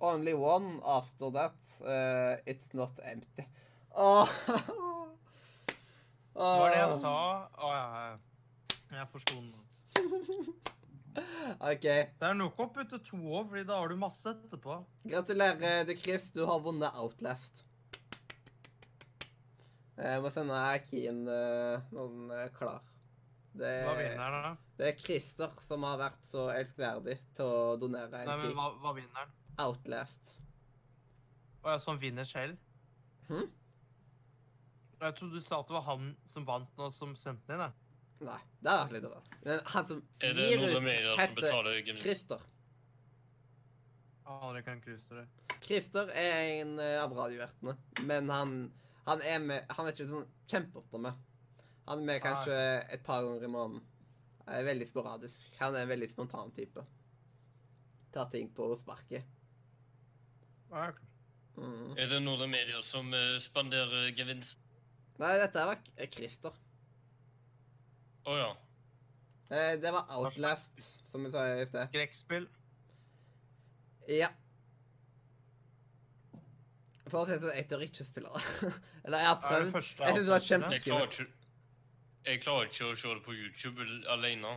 Only 0.00 0.32
one 0.32 0.80
after 0.84 1.30
that. 1.30 1.58
Uh, 1.80 2.40
it's 2.46 2.72
not 2.72 3.00
empty. 3.04 3.44
Oh. 3.96 4.28
Det 5.68 6.48
var 6.60 6.68
det 6.72 6.80
jeg 6.80 6.98
sa. 7.00 7.14
Å 7.48 7.68
oh, 7.68 7.76
ja. 7.76 8.16
Jeg 8.96 9.08
forsto 9.12 9.36
den. 9.36 9.65
OK. 11.70 11.86
Det 11.86 12.26
er 12.28 12.36
nok 12.36 12.58
å 12.60 12.68
putte 12.74 12.98
to 13.04 13.16
òg, 13.20 13.46
fordi 13.50 13.64
da 13.68 13.78
har 13.80 13.88
du 13.92 13.96
masse 14.00 14.28
etterpå. 14.32 14.80
Gratulerer 15.08 15.86
til 15.88 16.00
Chris. 16.02 16.28
Du 16.34 16.44
har 16.48 16.60
vunnet 16.64 16.98
Outlast. 17.00 17.64
Jeg 19.96 20.20
må 20.20 20.28
sende 20.32 20.58
Keen 20.90 21.24
når 21.24 22.12
den 22.12 22.34
er 22.36 22.52
klar. 22.56 22.84
Det, 23.56 23.70
Hva 23.86 23.94
vinner 23.96 24.34
den, 24.34 24.42
da? 24.44 24.72
det 24.76 24.88
er 24.90 24.98
Christer 25.00 25.52
som 25.64 25.84
har 25.88 25.96
vært 25.96 26.26
så 26.28 26.42
elskverdig 26.52 27.14
til 27.38 27.48
å 27.48 27.76
donere 27.80 28.20
en 28.20 28.28
Nei, 28.28 28.34
men 28.42 28.52
hva, 28.58 28.66
hva 28.82 28.92
vinner 28.98 29.22
den? 29.22 29.30
Outlast. 29.64 30.34
Å 31.64 31.72
ja, 31.72 31.78
som 31.80 31.96
vinner 32.02 32.28
selv? 32.28 32.60
Hm? 33.30 33.48
Jeg 35.00 35.16
trodde 35.16 35.40
du 35.40 35.44
sa 35.44 35.62
at 35.62 35.70
det 35.70 35.76
var 35.78 35.86
han 35.88 36.12
som 36.28 36.44
vant 36.48 36.76
nå, 36.76 36.90
som 36.92 37.16
sendte 37.16 37.48
den 37.54 37.64
inn. 37.64 37.80
Nei, 38.24 38.38
det 38.64 38.70
har 38.72 38.86
vært 38.86 38.94
litt 38.96 39.08
rart. 39.12 39.32
Men 39.44 39.58
han 39.74 39.86
som 39.86 39.98
Er 40.24 40.32
det 40.38 40.46
gir 40.50 40.62
ut, 40.62 40.82
Media 40.82 41.10
som 41.12 41.20
heter 41.20 41.34
betaler 41.36 41.74
gevinsten? 41.82 42.04
Christer. 42.06 42.44
Aner 44.26 44.58
ikke 44.60 44.72
hvem 44.72 44.80
Christer 44.86 45.20
det. 45.20 45.26
Christer 45.66 46.08
er 46.18 46.38
en 46.62 46.72
eh, 46.82 46.96
av 47.02 47.12
radiovertene, 47.14 47.76
men 48.08 48.30
han, 48.32 48.54
han 49.06 49.22
er 49.22 49.38
med 49.42 49.70
Han 49.76 49.86
er 49.86 49.94
ikke 49.94 50.08
sånn 50.10 50.26
kjempeofte 50.50 51.00
med. 51.02 51.20
Han 51.86 52.02
er 52.02 52.08
med 52.08 52.22
kanskje 52.24 52.56
et 52.96 53.04
par 53.06 53.22
ganger 53.22 53.44
i 53.46 53.50
måneden. 53.52 53.84
Er 54.46 54.64
veldig 54.66 54.86
sporadisk. 54.90 55.46
Han 55.60 55.74
er 55.76 55.84
en 55.86 55.90
veldig 55.92 56.08
spontan 56.10 56.50
type. 56.56 56.82
Tar 58.14 58.28
ting 58.32 58.48
på 58.54 58.66
sparket. 58.78 59.26
Ok. 60.70 60.98
Mm. 61.56 61.94
Er 61.96 62.10
det 62.10 62.18
noen 62.24 62.50
medier 62.52 62.82
som 62.84 63.12
eh, 63.16 63.36
spanderer 63.42 64.10
gevinst? 64.18 64.58
Nei, 65.22 65.36
dette 65.40 65.62
var 65.70 65.78
K- 65.86 66.08
Christer. 66.12 66.56
Å 68.26 68.36
ja. 68.36 68.50
Eh, 69.54 69.76
Det 69.80 69.92
var 69.94 70.08
Outlast, 70.18 70.88
som 71.10 71.24
vi 71.24 71.30
sa 71.30 71.44
i 71.54 71.66
sted. 71.66 71.86
Skrekkspill. 71.92 72.48
Ja. 74.10 74.32
For 77.06 77.22
å 77.22 77.26
si 77.28 77.36
det 77.36 77.42
sånn, 77.44 77.54
jeg 77.54 77.68
tør 77.70 77.84
ikke 77.86 78.06
spille 78.06 78.32
det. 78.34 78.72
Eller 79.06 79.22
jeg 79.22 79.28
har 79.30 79.36
Er 79.36 79.66
det 79.66 79.72
prøvd. 79.76 79.92
Jeg 80.02 80.16
synes 80.16 80.26
det 80.26 80.32
var 80.32 80.40
Outlast-spillet? 80.40 81.18
Jeg 81.20 81.32
Jeg 82.26 82.42
klarer 82.42 82.66
ikke 82.66 82.90
å 82.90 82.96
se 82.98 83.14
det 83.14 83.22
på 83.22 83.36
YouTube 83.38 83.86
alene. 84.10 84.56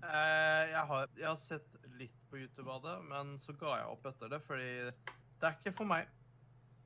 Uh, 0.00 0.62
jeg, 0.70 0.84
har, 0.90 1.08
jeg 1.18 1.26
har 1.26 1.38
sett 1.38 1.74
litt 1.98 2.14
på 2.30 2.38
YouTube 2.38 2.70
av 2.70 2.84
det, 2.86 2.94
men 3.10 3.34
så 3.42 3.52
ga 3.58 3.80
jeg 3.80 3.90
opp 3.90 4.06
etter 4.06 4.30
det, 4.30 4.38
fordi 4.46 4.70
det 4.86 5.48
er 5.48 5.56
ikke 5.58 5.74
for 5.74 5.90
meg. 5.90 6.06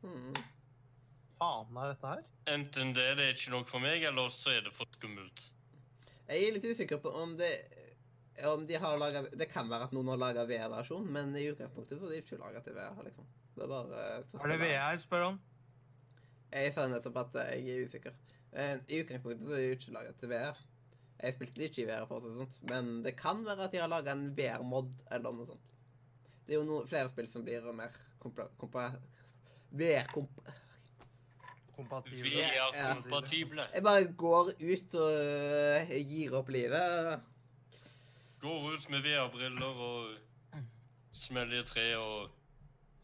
Mm. 0.04 0.32
Faen 1.38 1.78
er 1.80 1.92
dette 1.92 2.12
her? 2.12 2.26
Enten 2.54 2.92
det, 2.96 3.06
det 3.18 3.28
er 3.28 3.36
ikke 3.36 3.54
noe 3.54 3.68
for 3.68 3.82
meg, 3.82 4.04
eller 4.08 4.30
så 4.32 4.54
er 4.54 4.66
det 4.66 4.74
for 4.76 4.88
skummelt. 4.96 5.48
Jeg 6.24 6.46
er 6.46 6.54
litt 6.56 6.66
usikker 6.70 7.00
på 7.02 7.12
om 7.20 7.34
det 7.36 7.52
om 8.42 8.66
de 8.66 8.74
har 8.74 8.98
laget, 8.98 9.38
Det 9.38 9.46
kan 9.52 9.68
være 9.70 9.88
at 9.88 9.92
noen 9.94 10.08
har 10.10 10.18
laga 10.18 10.44
VR-versjon, 10.48 11.06
men 11.12 11.34
i 11.38 11.46
utgangspunktet 11.52 12.00
så 12.00 12.08
er 12.08 12.14
de 12.14 12.22
ikke 12.22 12.38
laga 12.40 12.62
til 12.64 12.74
VR. 12.74 13.02
liksom. 13.04 13.26
Det 13.54 13.62
er 13.62 13.70
bare 13.70 14.04
eh, 14.16 14.24
så 14.30 14.38
Er 14.42 14.48
det 14.50 14.60
VR, 14.60 14.98
spør 15.02 15.24
han? 15.28 15.40
Jeg 16.54 16.72
sa 16.74 16.86
nettopp 16.88 17.20
at 17.22 17.36
jeg 17.52 17.68
er 17.74 17.84
usikker. 17.86 18.16
Eh, 18.52 18.74
I 18.88 19.02
utgangspunktet 19.04 19.46
så 19.46 19.54
er 19.54 19.62
de 19.62 19.76
ikke 19.76 19.94
laga 19.94 20.16
til 20.18 20.32
VR. 20.32 20.58
Jeg 21.22 21.34
spilte 21.34 21.64
ikke 21.68 21.82
i 21.82 21.86
VR, 21.88 22.08
for 22.10 22.18
å 22.18 22.26
det 22.26 22.34
sånt, 22.42 22.58
men 22.70 22.90
det 23.06 23.14
kan 23.16 23.44
være 23.46 23.68
at 23.68 23.72
de 23.72 23.82
har 23.82 23.90
laga 23.90 24.12
en 24.12 24.26
VR-mod 24.36 24.90
eller 25.14 25.38
noe 25.38 25.46
sånt. 25.52 25.70
Det 26.44 26.56
er 26.56 26.60
jo 26.60 26.66
no, 26.68 26.82
flere 26.90 27.08
spill 27.12 27.30
som 27.30 27.46
blir 27.46 27.70
mer 27.72 27.94
kompa... 28.22 28.50
kompa 28.60 28.90
VR-komp... 29.74 30.42
Kompatible. 31.76 32.30
Vi 32.30 32.40
er 32.40 32.94
kompatible. 32.94 33.66
Jeg 33.74 33.82
bare 33.82 34.12
går 34.12 34.50
ut 34.60 34.94
og 34.94 35.12
øh, 35.12 35.94
gir 36.10 36.36
opp 36.38 36.48
livet. 36.54 37.20
Går 38.40 38.68
ut 38.72 38.88
med 38.90 39.02
VR-briller 39.02 39.82
og 39.88 40.14
smeller 41.12 41.62
i 41.62 41.66
tre 41.66 41.86
og, 41.96 42.30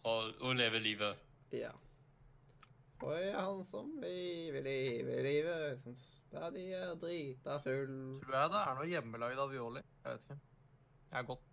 og, 0.03 0.33
og 0.41 0.55
lever 0.57 0.79
livet. 0.79 1.17
Ja. 1.53 1.71
Og 3.01 3.15
jeg 3.17 3.29
er 3.33 3.41
han 3.41 3.65
som 3.65 3.91
lever 4.03 4.63
livet, 4.63 5.23
livet 5.25 5.81
som 5.83 5.97
stadig 6.29 6.67
er 6.77 6.95
drita 7.01 7.57
full. 7.65 8.21
Tror 8.25 8.37
jeg 8.37 8.53
det 8.53 8.63
er 8.63 8.79
noe 8.79 8.89
hjemmelagd 8.91 9.45
avioli. 9.47 9.83
Jeg 10.05 10.13
vet 10.13 10.27
ikke. 10.29 10.41
Jeg 11.11 11.19
er 11.19 11.29
godt. 11.33 11.47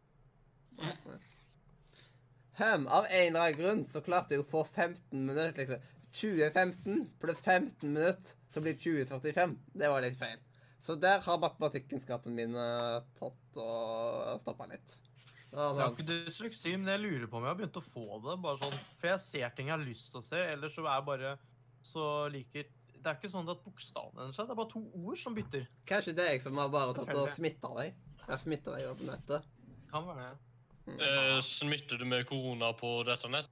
Hem, 2.58 2.88
av 2.88 3.06
en 3.06 3.28
eller 3.28 3.44
annen 3.44 3.58
grunn 3.60 3.86
så 3.86 4.02
klarte 4.06 4.36
jeg 4.36 4.44
å 4.44 4.50
få 4.50 4.64
15 4.66 5.00
minutter, 5.14 5.54
liksom. 5.62 5.97
2015 6.14 7.10
pluss 7.22 7.42
15 7.44 7.90
minutter, 7.94 8.36
så 8.54 8.62
blir 8.64 8.78
2045. 8.80 9.58
Det 9.74 9.90
var 9.92 10.02
litt 10.06 10.18
feil. 10.20 10.40
Så 10.82 10.96
der 10.96 11.20
har 11.26 11.42
matematikkunnskapen 11.42 12.36
min 12.38 12.56
eh, 12.56 13.02
tatt 13.20 13.60
og 13.60 14.40
stoppa 14.42 14.70
litt. 14.72 14.96
Ja, 15.52 15.72
Jeg 15.74 15.82
har 15.82 15.94
ikke 15.94 16.06
dysleksi, 16.08 16.74
men 16.78 16.92
jeg 16.92 17.02
lurer 17.04 17.28
på 17.32 17.40
om 17.40 17.46
jeg 17.46 17.54
har 17.54 17.60
begynt 17.60 17.80
å 17.80 17.84
få 17.84 18.20
det. 18.24 18.36
bare 18.44 18.60
sånn, 18.62 18.80
For 19.00 19.10
jeg 19.12 19.24
ser 19.24 19.54
ting 19.56 19.70
jeg 19.72 19.78
har 19.78 19.86
lyst 19.86 20.10
til 20.12 20.20
å 20.22 20.26
se, 20.28 20.42
ellers 20.54 20.76
så 20.76 20.84
er 20.86 20.98
jeg 20.98 21.08
bare 21.08 21.32
så 21.88 22.04
liker 22.34 22.66
Det 22.98 23.06
er 23.06 23.16
ikke 23.16 23.32
sånn 23.32 23.48
at 23.48 23.62
bokstavene 23.64 24.26
endrer 24.26 24.36
seg, 24.36 24.48
det 24.50 24.56
er 24.56 24.60
bare 24.60 24.72
to 24.74 24.82
ord 25.00 25.20
som 25.22 25.36
bytter. 25.38 25.68
Kanskje 25.88 26.14
det 26.18 26.26
er 26.26 26.34
jeg 26.36 26.44
som 26.44 26.58
har 26.60 26.72
bare 26.74 26.96
tatt 26.98 27.14
og 27.16 27.30
smitta 27.36 27.72
deg. 27.78 27.94
Jeg 28.20 28.32
har 28.34 28.42
smitta 28.42 28.74
deg 28.76 28.90
over 28.90 29.08
nettet. 29.14 29.48
Kan 29.92 30.08
være 30.10 30.26
det. 30.26 30.98
Eh, 31.04 31.38
smitter 31.44 32.00
du 32.02 32.06
med 32.08 32.26
korona 32.28 32.74
på 32.76 32.92
dette 33.08 33.30
nett? 33.32 33.48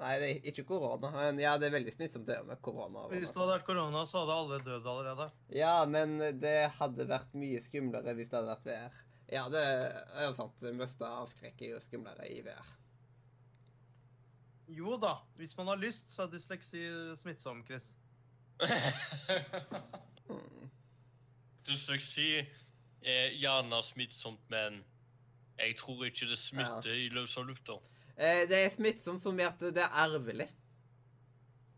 Nei, 0.00 0.12
det 0.18 0.28
er 0.30 0.46
ikke 0.50 0.64
korona. 0.66 1.10
Men 1.14 1.38
ja, 1.42 1.52
det 1.60 1.68
er 1.68 1.76
veldig 1.76 1.92
smittsomt 1.94 2.26
det 2.26 2.38
med 2.48 2.60
korona. 2.64 3.04
Hvis 3.12 3.30
det 3.30 3.38
hadde 3.38 3.52
vært 3.52 3.66
korona, 3.68 4.04
så 4.08 4.22
hadde 4.22 4.36
alle 4.40 4.60
dødd 4.66 4.88
allerede. 4.92 5.28
Ja, 5.54 5.74
men 5.86 6.16
det 6.42 6.56
hadde 6.78 7.08
vært 7.10 7.34
mye 7.38 7.60
skumlere 7.62 8.14
hvis 8.18 8.32
det 8.32 8.40
hadde 8.40 8.54
vært 8.54 8.68
VR. 8.70 9.00
Ja, 9.32 9.46
det 9.52 9.62
er 9.62 10.26
jo 10.26 10.32
sant. 10.36 10.56
Det 10.60 10.74
meste 10.76 11.08
avskrekker 11.08 11.74
jo 11.74 11.82
skumlere 11.84 12.26
i 12.28 12.40
VR. 12.44 12.72
Jo 14.72 14.96
da, 15.00 15.18
hvis 15.36 15.54
man 15.58 15.68
har 15.68 15.80
lyst, 15.80 16.08
så 16.12 16.24
er 16.24 16.32
dysleksi 16.32 16.82
smittsom, 17.20 17.62
Chris. 17.68 17.90
Mm. 18.62 20.58
Dysleksi 21.68 22.28
er 23.02 23.34
gjerne 23.38 23.82
smittsomt, 23.84 24.42
men 24.50 24.80
jeg 25.58 25.76
tror 25.78 26.06
ikke 26.06 26.28
det 26.30 26.38
smitter 26.40 26.94
i 26.96 27.08
løse 27.12 27.42
lufta. 27.46 27.78
Eh, 28.16 28.42
det 28.48 28.58
er 28.58 28.74
smittsomt 28.74 29.22
som 29.22 29.38
i 29.40 29.46
at 29.46 29.60
det 29.72 29.82
er 29.82 29.96
arvelig. 30.04 30.48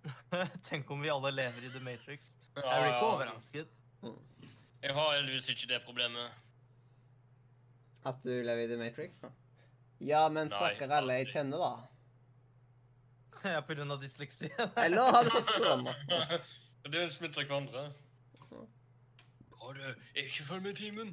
Tenk 0.68 0.90
om 0.90 1.02
vi 1.02 1.12
alle 1.12 1.30
lever 1.32 1.68
i 1.68 1.72
The 1.72 1.82
Matrix. 1.84 2.34
Jeg 2.54 2.64
blir 2.64 2.90
ikke 2.90 3.08
overrasket. 3.08 3.70
Jeg 4.84 4.94
har 4.94 5.14
heldigvis 5.16 5.48
ikke 5.54 5.70
det 5.70 5.80
problemet. 5.86 6.30
At 8.04 8.20
du 8.22 8.30
lever 8.30 8.66
i 8.66 8.68
The 8.68 8.78
Matrix. 8.78 9.24
Ja, 10.04 10.28
men 10.28 10.50
stakkar 10.52 10.92
alle 10.98 11.20
jeg 11.22 11.30
kjenner, 11.32 11.58
da. 11.62 11.74
Ja, 13.44 13.60
på 13.60 13.74
grunn 13.76 13.92
av 13.92 14.00
dysleksi. 14.00 14.48
Eller 14.80 15.10
har 15.12 15.26
du 15.26 15.30
fått 15.34 15.50
korona? 15.52 15.92
Det 16.88 17.02
smitter 17.16 17.44
hverandre. 17.44 17.82
Bare 19.52 19.94
ikke 20.16 20.46
følg 20.48 20.62
med 20.64 20.72
i 20.72 20.78
timen. 20.78 21.10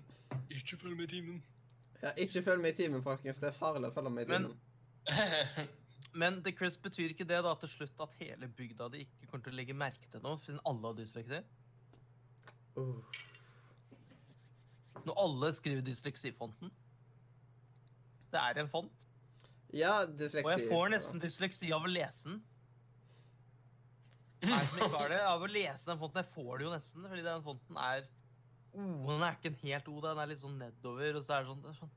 Ikke 0.48 0.78
følg 0.80 0.96
med 0.96 1.10
i 1.10 1.12
timen. 1.18 1.42
Ja, 2.02 2.14
ikke 2.16 2.44
følg 2.46 2.64
med 2.64 2.72
i 2.72 2.78
timen, 2.84 3.04
folkens. 3.04 3.40
Det 3.42 3.50
er 3.52 3.58
farlig 3.58 3.92
å 3.92 3.96
følge 3.96 4.14
med 4.16 4.30
i 4.30 4.32
timen. 4.32 4.48
Men 4.48 4.71
det 6.46 6.54
Chris, 6.58 6.78
betyr 6.78 7.14
ikke 7.14 7.28
det 7.28 7.42
da 7.46 7.56
til 7.62 7.72
slutt 7.72 8.04
at 8.04 8.16
hele 8.20 8.48
bygda 8.48 8.90
di 8.94 9.06
ikke 9.06 9.32
kommer 9.32 9.46
til 9.46 9.54
å 9.54 9.60
legge 9.60 9.78
merke 9.78 10.12
til 10.12 10.24
noe, 10.24 10.40
siden 10.46 10.62
alle 10.68 10.92
har 10.92 10.98
dysleksi? 11.00 11.42
Uh. 12.78 13.00
Når 15.06 15.18
alle 15.18 15.54
skriver 15.58 15.82
dysleksifonten? 15.86 16.72
Det 18.32 18.40
er 18.40 18.62
en 18.62 18.70
font. 18.70 19.10
Ja, 19.74 20.06
dysleksi. 20.06 20.46
Og 20.46 20.52
jeg 20.54 20.70
får 20.70 20.94
nesten 20.94 21.22
dysleksi 21.24 21.72
av 21.74 21.88
å 21.88 21.92
lese 21.92 22.30
den. 22.30 22.42
Nei, 24.42 24.62
som 24.68 24.80
ikke 24.82 24.98
har 24.98 25.12
det. 25.14 25.22
Av 25.26 25.44
å 25.44 25.50
lese 25.50 25.90
den 25.90 26.00
fonten. 26.02 26.24
Jeg 26.24 26.34
får 26.34 26.52
det 26.58 26.66
jo 26.66 26.74
nesten, 26.74 27.08
fordi 27.08 27.26
den 27.26 27.44
fonten 27.46 27.80
er 27.82 28.10
O-en 28.72 29.24
er 29.26 29.36
ikke 29.36 29.50
en 29.52 29.58
helt 29.66 29.90
O, 29.92 29.98
den 30.04 30.20
er 30.22 30.30
litt 30.32 30.40
sånn 30.40 30.56
nedover, 30.56 31.18
og 31.20 31.26
så 31.28 31.36
er 31.36 31.44
det 31.44 31.52
sånn, 31.52 31.64
det 31.64 31.74
er 31.74 31.80
sånn 31.82 31.90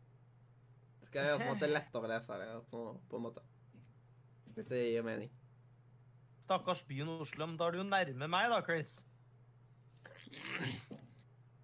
Skal 1.15 1.29
jeg 1.29 1.39
på 1.39 1.45
en 1.45 1.53
måte 1.53 1.67
lettere 1.71 2.01
å 2.03 2.09
lese 2.11 2.37
det, 2.41 2.47
på, 2.73 2.79
på 3.07 3.19
en 3.21 3.23
måte. 3.23 3.43
Hvis 4.57 4.67
det 4.67 4.81
gir 4.83 5.05
mening. 5.07 5.29
Stakkars 6.43 6.81
byen 6.89 7.13
Oslo, 7.13 7.47
men 7.47 7.55
da 7.61 7.69
er 7.69 7.77
du 7.77 7.79
jo 7.79 7.85
nærme 7.87 8.27
meg 8.33 8.49
da, 8.51 8.57
Chris. 8.67 8.97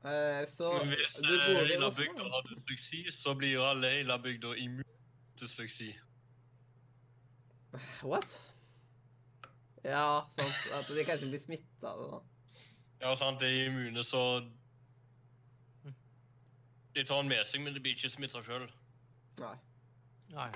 Eh, 0.07 0.45
så 0.53 0.69
Hvis 0.87 1.17
du 1.19 1.33
bor 1.33 1.65
eh, 1.65 1.73
i 1.75 1.81
Oslo? 1.81 1.91
bygda 1.99 2.29
har 2.31 2.47
dysleksi, 2.47 3.01
så 3.11 3.35
blir 3.35 3.57
jo 3.57 3.67
alle 3.67 3.91
hele 3.91 4.20
bygda 4.23 4.55
immune 4.62 4.87
til 5.35 5.43
dysleksi. 5.43 5.89
What? 8.07 8.39
Ja, 9.83 10.31
sant. 10.39 10.65
At 10.79 10.95
de 10.95 11.09
kanskje 11.11 11.33
blir 11.33 11.43
smitta 11.43 11.91
av 11.91 12.05
det. 12.07 12.62
Ja, 13.03 13.17
sant, 13.19 13.43
de 13.43 13.51
er 13.51 13.73
immune, 13.73 14.07
så 14.07 14.23
De 16.95 17.03
tar 17.03 17.25
den 17.25 17.35
med 17.35 17.43
seg, 17.51 17.67
men 17.67 17.75
de 17.75 17.83
blir 17.83 17.99
ikke 17.99 18.15
smitta 18.15 18.47
sjøl. 18.47 18.70
Nei. 19.41 19.57
Nei, 20.35 20.51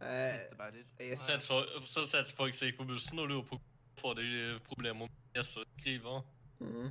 Eh, 0.00 1.16
sett 1.20 1.42
for, 1.44 1.66
Så 1.84 2.06
setter 2.08 2.32
folk 2.36 2.54
seg 2.56 2.72
på 2.78 2.86
bussen 2.88 3.18
og 3.20 3.28
lurer 3.28 3.44
på 3.50 3.58
hvorfor 3.60 4.14
de 4.16 4.24
har 4.32 4.60
problemer 4.64 5.02
med 5.04 5.10
å 5.12 5.36
lese 5.36 5.60
og 5.60 5.66
skrive. 5.76 6.14
Mm. 6.60 6.86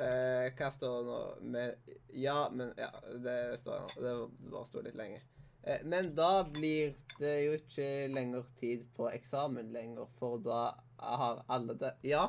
Eh, 0.00 0.50
hva 0.56 0.68
står 0.72 0.98
det 0.98 1.06
nå? 1.08 1.18
Med, 1.54 1.90
ja, 2.16 2.36
men 2.52 2.74
Ja, 2.76 2.90
det 3.24 3.38
står 3.62 3.80
nå. 3.80 3.88
Det 3.96 4.50
bare 4.52 4.68
sto 4.68 4.84
litt 4.84 4.96
lenge. 5.00 5.22
Eh, 5.64 5.82
men 5.84 6.14
da 6.16 6.42
blir 6.44 6.94
det 7.18 7.34
jo 7.46 7.56
ikke 7.58 7.88
lenger 8.12 8.46
tid 8.60 8.86
på 8.96 9.10
eksamen 9.12 9.72
lenger, 9.72 10.08
for 10.18 10.38
da 10.44 10.74
har 11.00 11.44
alle 11.48 11.74
det 11.80 11.94
Ja. 12.02 12.28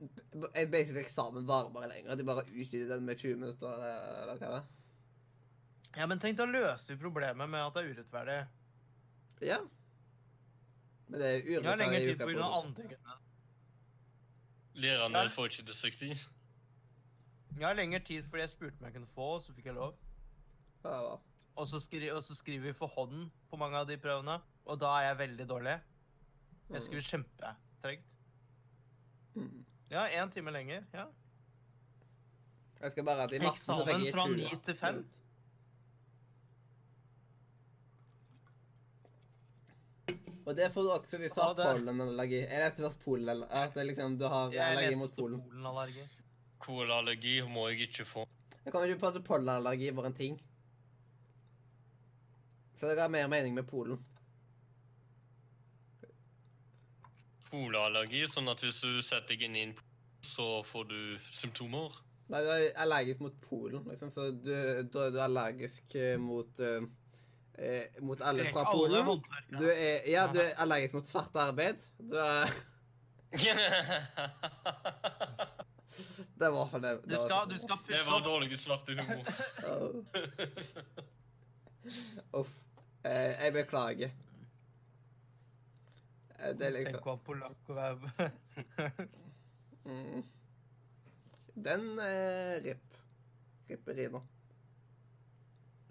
basically 0.00 0.62
En 0.62 0.70
basic 0.70 0.96
eksamen 0.96 1.46
varer 1.46 1.70
bare 1.70 1.88
lenger. 1.88 2.16
De 2.16 2.24
bare 2.24 2.46
utvider 2.46 2.88
den 2.88 3.04
med 3.04 3.18
20 3.18 3.36
minutter, 3.36 3.68
eller 3.68 4.36
hva 4.36 4.46
er 4.46 4.60
det? 4.60 4.79
Ja, 5.96 6.06
men 6.06 6.18
tenk, 6.22 6.36
da 6.38 6.44
løser 6.46 6.94
vi 6.94 7.00
problemet 7.02 7.48
med 7.50 7.60
at 7.60 7.74
det 7.74 7.82
er 7.84 7.94
urettferdig. 7.94 8.36
Ja. 9.42 9.58
Men 11.10 11.20
det 11.20 11.28
er 11.30 11.48
Jeg 11.50 11.64
har 11.64 11.76
lengre 11.80 11.96
urettferdig 11.98 12.06
tid 12.06 12.20
uka 12.20 12.26
grunn 12.30 12.42
av 12.42 12.50
det. 12.52 12.66
andre 12.68 12.82
grunner. 12.92 13.16
Lærerne 14.74 15.22
Ja. 15.24 15.28
får 15.28 15.48
ikke 15.50 15.66
dysleksi. 15.66 16.10
Jeg 17.58 17.66
har 17.66 17.74
lengre 17.74 17.98
tid 18.00 18.22
fordi 18.24 18.40
jeg 18.42 18.50
spurte 18.50 18.78
om 18.80 18.84
jeg 18.86 18.92
kunne 18.94 19.06
få, 19.06 19.26
og 19.34 19.42
så 19.42 19.52
fikk 19.54 19.64
jeg 19.66 19.74
lov. 19.74 19.96
Ja, 20.84 20.94
ja. 21.10 21.16
Og 21.56 21.66
så, 21.68 21.80
skri 21.80 22.08
og 22.10 22.22
så 22.22 22.34
skriver 22.34 22.62
vi 22.62 22.72
for 22.72 22.86
hånden 22.86 23.30
på 23.50 23.56
mange 23.58 23.76
av 23.76 23.86
de 23.88 23.96
prøvene, 23.98 24.40
og 24.64 24.78
da 24.80 24.86
er 25.00 25.08
jeg 25.08 25.18
veldig 25.18 25.48
dårlig. 25.48 25.80
Jeg 26.70 26.82
skriver 26.82 27.02
kjempetregt. 27.02 28.14
Mm. 29.34 29.64
Ja, 29.90 30.06
én 30.22 30.30
time 30.30 30.50
lenger. 30.50 30.84
ja. 30.94 31.06
Jeg 32.80 32.92
skal 32.92 33.04
bare 33.04 33.22
at 33.24 33.32
i 33.32 33.38
matten 33.38 33.50
Eksamen 33.50 34.12
fra 34.14 34.26
ni 34.28 34.46
til 34.64 34.74
fem. 34.74 35.02
Og 40.50 40.56
det 40.58 40.66
får 40.74 40.82
du 40.82 40.90
også 40.90 41.18
hvis 41.22 41.32
du 41.36 41.40
Ja, 41.40 41.46
har 41.52 41.74
pollenallergi. 41.78 42.40
Er 42.42 42.64
det 42.64 42.68
etter 42.72 42.94
polen, 43.04 43.42
at 43.50 43.74
det 43.76 43.84
liksom, 43.86 44.16
du 44.18 44.24
har 44.28 44.50
Jeg 44.50 44.64
allergi 44.66 44.96
mot 44.98 45.12
polen? 45.16 45.42
polenallergi. 45.46 46.06
Kolallergi 46.60 47.34
må 47.46 47.68
jeg 47.70 47.86
ikke 47.88 48.04
få. 48.08 48.24
Jeg 48.64 48.72
kommer 48.74 48.90
ikke 48.90 49.00
på 49.04 49.12
at 49.14 49.24
pollenallergi 49.24 49.92
var 49.96 50.08
en 50.10 50.16
ting. 50.18 50.40
Så 52.80 52.88
det 52.88 52.96
ga 52.98 53.06
mer 53.12 53.28
mening 53.28 53.54
med 53.54 53.68
polen. 53.68 54.00
Polallergi, 57.50 58.24
sånn 58.30 58.48
at 58.52 58.62
hvis 58.62 58.80
du 58.84 59.00
setter 59.02 59.34
deg 59.34 59.46
inn 59.48 59.56
i 59.58 59.64
en 59.68 59.74
pol, 59.78 59.86
så 60.30 60.46
får 60.68 60.84
du 60.90 60.98
symptomer. 61.32 61.94
Nei, 62.30 62.40
du 62.44 62.50
er 62.52 62.66
allergisk 62.78 63.22
mot 63.24 63.38
polen, 63.42 63.82
liksom, 63.90 64.10
så 64.14 64.28
du, 64.30 64.50
da 64.92 65.06
er 65.08 65.14
du 65.14 65.18
allergisk 65.24 65.94
eh, 65.98 66.14
mot 66.20 66.60
eh, 66.62 66.84
eh, 67.60 67.84
mot 68.00 68.20
alle 68.20 68.44
fra 68.52 68.64
Polen. 68.72 69.22
Du 69.52 69.66
er, 69.68 70.10
ja, 70.10 70.26
du 70.32 70.38
er 70.40 70.54
allergisk 70.64 70.94
mot 70.98 71.06
svart 71.08 71.36
arbeid. 71.36 71.76
Du 71.98 72.16
er 72.16 72.50
Det 76.40 76.48
var 76.50 76.66
for 76.72 76.78
det. 76.80 76.94
Du 77.04 77.14
skal, 77.14 77.48
du 77.50 77.58
skal 77.60 77.78
Det 77.86 78.04
var 78.06 78.20
dårlig 78.24 78.58
svartehumor. 78.58 79.24
humor. 79.60 80.04
Uff. 82.40 82.48
Eh, 83.04 83.44
jeg 83.44 83.52
beklager. 83.52 84.10
Eh, 86.38 86.54
Det 86.56 86.66
er 86.66 86.72
Tenk 86.72 86.78
liksom 86.78 87.00
å 87.00 87.02
være 87.10 87.18
polakk 87.26 87.68
og 87.68 87.76
være 87.76 87.96
mm. 89.90 90.22
Den 91.68 91.84
eh, 92.04 92.54
ripp. 92.64 92.86
Ripperino. 93.70 94.20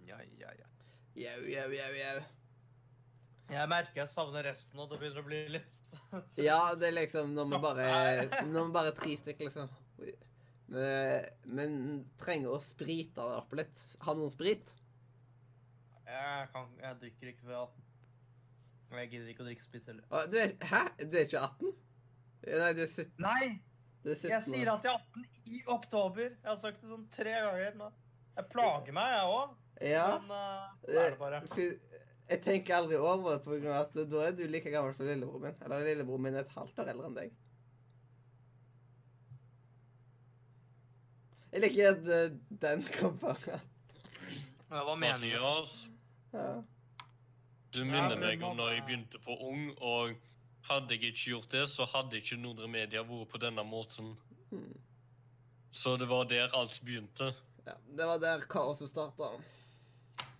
Ja, 0.07 0.17
ja, 0.41 0.49
ja. 0.57 0.68
Jau, 1.19 1.39
jau, 1.51 1.67
jau, 1.75 1.93
jau. 1.99 2.19
Jeg 3.49 3.69
merker 3.72 4.03
jeg 4.03 4.11
savner 4.14 4.45
resten, 4.45 4.80
og 4.80 4.91
det 4.91 4.99
begynner 5.01 5.23
å 5.23 5.25
bli 5.25 5.39
litt 5.56 5.80
Ja, 6.48 6.75
det 6.77 6.91
er 6.91 6.95
liksom 6.99 7.33
når 7.33 7.48
man 7.49 7.64
bare 7.64 7.88
Når 8.51 8.53
man 8.59 8.75
bare 8.75 8.93
tre 8.95 9.15
stykker, 9.19 9.49
liksom. 9.49 9.72
Men, 10.69 11.25
men 11.49 11.77
trenger 12.22 12.53
å 12.53 12.61
sprite 12.61 13.17
det 13.17 13.39
opp 13.41 13.56
litt. 13.57 13.83
Ha 14.06 14.14
noen 14.15 14.31
sprit? 14.31 14.75
Jeg, 16.06 16.49
kan, 16.53 16.69
jeg 16.81 16.99
drikker 17.01 17.31
ikke 17.33 17.48
før 17.48 17.57
18. 17.64 17.88
Og 18.89 18.99
jeg 19.01 19.09
gidder 19.11 19.31
ikke 19.33 19.43
å 19.43 19.48
drikke 19.49 19.65
sprit 19.65 19.89
heller. 19.89 20.30
Du 20.30 20.38
er, 20.39 20.53
hæ? 20.69 20.83
Du 21.01 21.17
er 21.17 21.25
ikke 21.25 21.41
18? 21.41 21.73
Nei, 22.49 22.69
du 22.77 22.83
er 22.85 22.93
17. 22.93 23.09
Nei! 23.25 23.41
Er 24.06 24.15
17 24.15 24.31
Jeg 24.31 24.45
sier 24.45 24.72
at 24.72 24.85
jeg 24.88 24.93
er 24.93 25.01
18 25.19 25.25
i 25.57 25.64
oktober. 25.73 26.30
Jeg 26.30 26.48
har 26.48 26.61
sagt 26.61 26.85
det 26.85 26.93
sånn 26.93 27.09
tre 27.14 27.33
ganger 27.35 27.75
nå. 27.81 27.89
Jeg 28.38 28.48
plager 28.53 28.95
meg, 28.95 29.17
jeg 29.17 29.33
òg. 29.33 29.58
Ja. 29.82 30.19
Men 30.27 30.32
uh, 30.32 30.72
det 30.88 30.98
er 31.06 31.09
det 31.14 31.19
bare. 31.22 31.41
Eh, 31.45 31.99
Jeg 32.30 32.41
tenker 32.45 32.75
aldri 32.75 32.98
over 33.01 33.40
det, 33.41 33.61
av 33.72 33.88
at 33.88 33.95
da 34.11 34.24
er 34.27 34.35
du 34.38 34.43
like 34.48 34.69
gammel 34.69 34.93
som 34.93 35.08
lillebroren 35.08 35.48
min. 35.48 35.56
Eller 35.66 35.85
lillebroren 35.88 36.22
min 36.27 36.35
er 36.38 36.43
et 36.45 36.53
halvt 36.58 36.82
år 36.83 36.91
eldre 36.91 37.08
enn 37.09 37.16
deg. 37.17 37.32
Jeg 41.53 41.64
liker 41.64 41.93
at 41.95 42.03
uh, 42.06 42.35
den 42.61 42.83
kom 42.99 43.16
foran. 43.22 43.64
Ja, 44.69 44.83
hva 44.85 44.93
mener 44.99 45.17
du? 45.17 45.30
Mathias, 45.32 45.72
Ja. 46.33 46.49
du 47.74 47.80
minner 47.85 48.14
ja, 48.14 48.19
meg 48.22 48.43
om 48.45 48.58
da 48.59 48.67
jeg 48.75 48.83
begynte 48.85 49.17
på 49.25 49.33
Ung, 49.48 49.72
og 49.82 50.14
hadde 50.69 50.93
jeg 50.93 51.09
ikke 51.09 51.32
gjort 51.32 51.49
det, 51.56 51.64
så 51.72 51.88
hadde 51.90 52.19
ikke 52.22 52.38
Nordre 52.38 52.69
Media 52.69 53.01
vært 53.01 53.32
på 53.32 53.41
denne 53.41 53.64
måten. 53.66 54.11
Hmm. 54.51 54.75
Så 55.74 55.95
det 55.98 56.06
var 56.09 56.30
der 56.30 56.53
alt 56.58 56.77
begynte. 56.85 57.32
ja. 57.66 57.74
Det 57.98 58.06
var 58.06 58.22
der 58.22 58.45
kaoset 58.49 58.90
starta. 58.93 59.32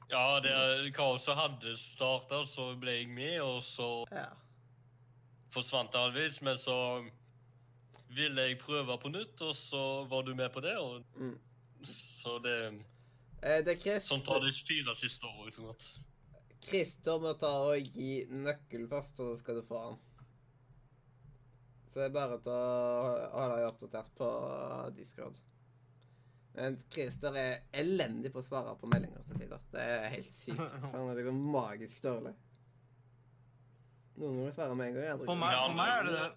Ja, 0.10 0.40
det 0.40 0.94
kaoset 0.96 1.36
hadde 1.38 1.76
starta, 1.78 2.44
så 2.50 2.72
ble 2.80 2.96
jeg 3.00 3.10
med, 3.14 3.40
og 3.42 3.62
så 3.62 4.06
Ja. 4.12 4.26
forsvant 5.54 5.92
det 5.92 6.00
halvveis. 6.02 6.42
Men 6.42 6.58
så 6.58 6.78
ville 8.10 8.42
jeg 8.42 8.60
prøve 8.60 8.98
på 9.00 9.10
nytt, 9.14 9.42
og 9.42 9.54
så 9.56 10.08
var 10.10 10.24
du 10.24 10.34
med 10.36 10.50
på 10.54 10.62
det. 10.62 10.78
Og 10.78 11.04
Mm. 11.16 11.40
så 11.84 12.40
det 12.42 12.84
Eh, 13.42 13.62
Det 13.64 13.88
er 13.88 14.00
Sånn 14.00 14.22
tar 14.26 14.40
det 14.42 14.54
fire 14.54 14.94
siste 14.96 15.24
årene. 15.24 15.52
tror 15.52 15.68
jeg. 15.68 16.04
Christer 16.62 17.20
må 17.20 17.40
ta 17.40 17.48
og 17.48 17.78
gi 17.80 18.26
nøkkel 18.30 18.90
først, 18.90 19.16
så 19.16 19.38
skal 19.40 19.56
du 19.56 19.62
få 19.62 19.80
han. 19.86 19.98
Så 21.88 21.94
det 22.02 22.06
er 22.06 22.10
bare 22.10 22.38
til 22.38 22.52
å 22.52 23.32
holde 23.32 23.56
deg 23.56 23.70
oppdatert 23.70 24.10
på 24.18 24.96
Discord. 24.98 25.40
Men 26.60 26.76
Christer 26.92 27.36
er 27.40 27.54
elendig 27.80 28.34
på 28.34 28.42
å 28.42 28.44
svare 28.44 28.76
på 28.80 28.90
meldinger 28.92 29.24
til 29.30 29.40
tider. 29.40 29.62
Det 29.72 29.84
er 29.96 30.10
helt 30.12 30.34
sykt. 30.36 30.60
Han 30.92 31.08
er 31.08 31.20
liksom 31.22 31.40
magisk 31.54 32.02
dårlig. 32.04 32.34
Noen 34.20 34.42
ganger 34.42 34.56
svarer 34.58 34.76
med 34.76 34.90
en 34.90 34.98
gang. 34.98 35.10
andre 35.14 35.30
For 35.30 35.40
meg, 35.40 35.56
for 35.56 35.78
meg 35.78 35.94
er 35.94 36.08
det 36.10 36.16
det. 36.18 36.30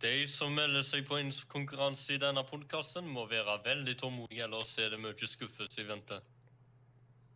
De 0.00 0.14
som 0.32 0.54
melder 0.56 0.82
seg 0.82 1.04
på 1.06 1.18
en 1.20 1.30
konkurranse 1.52 2.14
i 2.16 2.18
denne 2.18 2.42
podkasten, 2.48 3.06
må 3.06 3.26
være 3.30 3.58
veldig 3.66 3.94
tålmodige, 4.00 4.46
ellers 4.48 4.72
er 4.80 4.94
det 4.94 4.98
mye 4.98 5.28
skuffelse 5.28 5.82
i 5.82 5.86
vente. 5.86 6.18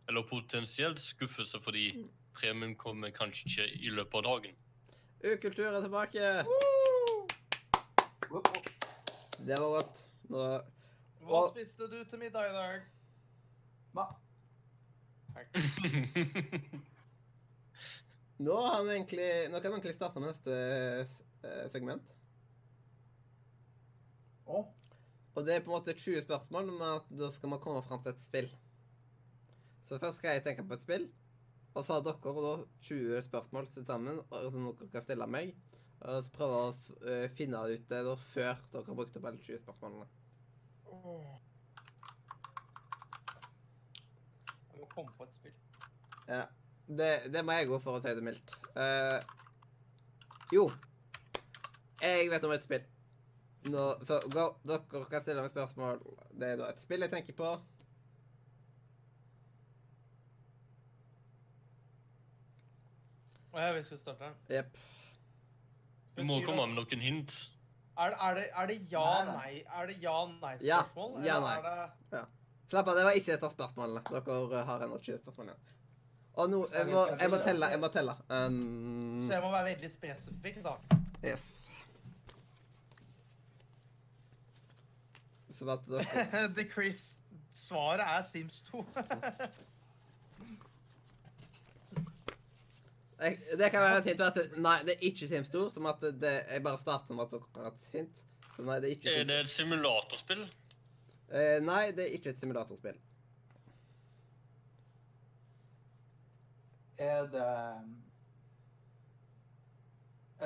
Eller 0.09 0.25
potensielt 0.27 0.99
skuffelse, 0.99 1.61
fordi 1.63 1.87
premien 2.35 2.75
kommer 2.75 3.13
kanskje 3.15 3.47
ikke 3.51 3.67
i 3.85 3.93
løpet 3.93 4.17
av 4.19 4.25
dagen. 4.27 4.57
Ukultur 5.23 5.69
er 5.69 5.85
tilbake! 5.85 6.33
Det 9.45 9.59
var 9.61 9.69
godt. 9.77 10.01
Nå, 10.33 10.43
Hva 11.25 11.39
Og- 11.41 11.51
spiste 11.55 11.87
du 11.89 11.97
til 12.05 12.19
middag 12.21 12.49
i 12.49 12.53
dag? 12.53 12.81
Hva? 13.95 14.05
nå, 18.45 18.55
har 18.67 18.83
vi 18.85 18.91
egentlig, 18.93 19.29
nå 19.51 19.59
kan 19.59 19.71
vi 19.71 19.75
egentlig 19.79 19.95
starte 19.97 20.21
med 20.21 20.29
neste 20.31 20.53
eh, 20.55 21.65
segment. 21.73 22.05
Å, 24.45 24.61
Og 25.35 25.41
det 25.47 25.55
er 25.57 25.63
på 25.65 25.71
en 25.73 25.77
måte 25.79 25.95
20 25.97 26.21
spørsmål, 26.27 26.69
men 26.71 26.87
at 26.87 27.09
da 27.19 27.31
skal 27.33 27.51
man 27.51 27.61
komme 27.63 27.81
fram 27.83 28.01
til 28.03 28.13
et 28.13 28.21
spill. 28.23 28.49
Så 29.89 29.99
først 30.01 30.17
skal 30.21 30.37
jeg 30.37 30.45
tenke 30.45 30.63
på 30.65 30.77
et 30.77 30.85
spill, 30.85 31.05
og 31.75 31.81
så 31.83 31.97
har 31.97 32.05
dere 32.05 32.35
da 32.45 32.53
20 32.87 33.23
spørsmål 33.27 33.67
til 33.73 33.83
sammen 33.87 34.21
og 34.23 34.51
som 34.53 34.69
dere 34.69 34.91
kan 34.93 35.03
stille 35.03 35.27
meg. 35.27 35.55
Og 36.05 36.21
så 36.23 36.29
prøve 36.35 36.55
å 36.61 36.69
eh, 37.09 37.27
finne 37.35 37.57
ut 37.65 37.89
det 37.89 38.01
da 38.07 38.15
før 38.29 38.53
dere 38.71 38.85
har 38.87 38.99
brukt 39.01 39.17
opp 39.17 39.27
alle 39.31 39.41
20 39.41 39.63
spørsmålene. 39.65 40.07
Jeg 44.71 44.79
må 44.79 44.87
komme 44.93 45.11
på 45.17 45.23
et 45.27 45.33
spill. 45.35 45.55
Ja, 46.27 46.43
det, 46.87 47.11
det 47.33 47.45
må 47.45 47.51
jeg 47.57 47.69
gå 47.69 47.79
for 47.83 47.97
å 47.97 48.01
si 48.03 48.13
det 48.17 48.23
mildt. 48.25 48.55
Uh, 48.75 49.19
jo, 50.53 50.67
jeg 52.01 52.29
vet 52.31 52.43
om 52.45 52.53
et 52.55 52.65
spill. 52.65 52.83
Nå, 53.65 53.85
så 54.05 54.19
gå, 54.29 54.43
dere 54.67 55.05
kan 55.09 55.23
stille 55.23 55.41
meg 55.41 55.53
spørsmål. 55.53 56.03
Det 56.37 56.51
er 56.51 56.59
da 56.59 56.69
et 56.69 56.83
spill 56.83 57.01
jeg 57.01 57.13
tenker 57.13 57.37
på. 57.37 57.55
Å, 63.55 63.57
ja, 63.63 63.71
vi 63.71 63.85
skal 63.87 64.01
starte. 64.01 64.29
Jepp. 64.51 64.77
Du 66.15 66.23
må 66.27 66.41
komme 66.45 66.67
med 66.67 66.77
noen 66.77 67.03
hint. 67.03 67.33
Er 67.97 68.15
er 68.27 68.33
det, 68.35 68.45
er 68.55 68.65
det 68.67 68.75
ja, 68.91 69.23
Nei, 69.23 69.35
nei? 69.35 69.63
Er 69.79 69.87
det 69.87 69.95
ja, 70.03 70.15
Ja, 70.61 70.81
ja, 70.91 71.23
ja, 71.23 71.39
nei. 71.39 71.55
det 72.11 72.25
Slapp 72.69 72.87
av, 72.87 72.95
det 72.97 73.03
var 73.05 73.11
ikke 73.15 73.33
et 73.35 73.43
av 73.45 73.51
spørsmålene. 73.53 74.01
Dere 74.09 74.63
har 74.65 74.83
ennå 74.83 74.97
20 74.97 75.19
spørsmål 75.21 75.51
igjen. 75.51 75.59
Og 76.35 76.49
nå, 76.51 76.59
jeg 76.73 76.87
må, 76.89 77.03
jeg 77.19 77.29
må 77.31 77.37
telle. 77.45 77.67
Jeg 77.71 77.79
må 77.79 77.89
telle. 77.93 78.15
Um, 78.27 79.21
Så 79.27 79.33
jeg 79.37 79.43
må 79.43 79.51
være 79.53 79.69
veldig 79.69 79.91
spesifikk, 79.93 80.57
da. 80.65 80.73
yes. 81.23 81.45
Som 85.55 85.69
at 85.71 85.85
dere 85.87 86.47
The 86.57 86.65
Chris. 86.73 87.05
Svaret 87.55 88.03
er 88.03 88.23
Sims 88.27 88.61
2. 88.67 88.81
jeg, 89.05 89.05
Det 93.19 93.69
kan 93.71 93.79
være 93.81 93.97
et 94.01 94.05
hint. 94.11 94.21
At 94.21 94.35
det, 94.35 94.57
nei, 94.59 94.75
det 94.83 94.91
er 94.97 95.03
ikke 95.07 95.27
Sims 95.29 95.47
2. 95.53 95.69
Som 95.73 95.85
at 95.87 96.01
det, 96.03 96.33
jeg 96.51 96.63
bare 96.65 96.77
starter 96.81 97.15
med 97.15 97.23
at 97.25 97.31
dere 97.31 97.63
har 97.63 97.71
et 97.71 97.85
hint. 97.93 98.17
Så 98.55 98.61
nei, 98.67 98.75
det 98.83 98.89
er 98.89 98.95
ikke 98.97 99.13
Er 99.21 99.27
det 99.29 99.37
et 99.45 99.51
simulatorspill? 99.51 100.41
eh, 101.31 101.59
Nei, 101.63 101.91
det 101.95 102.03
er 102.09 102.13
ikke 102.17 102.29
et 102.33 102.39
simulatorspill. 102.43 102.97
Er 106.97 107.25
det 107.27 107.47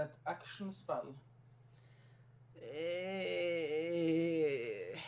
et 0.03 0.11
actionspill? 0.25 1.11
Eh, 2.61 4.99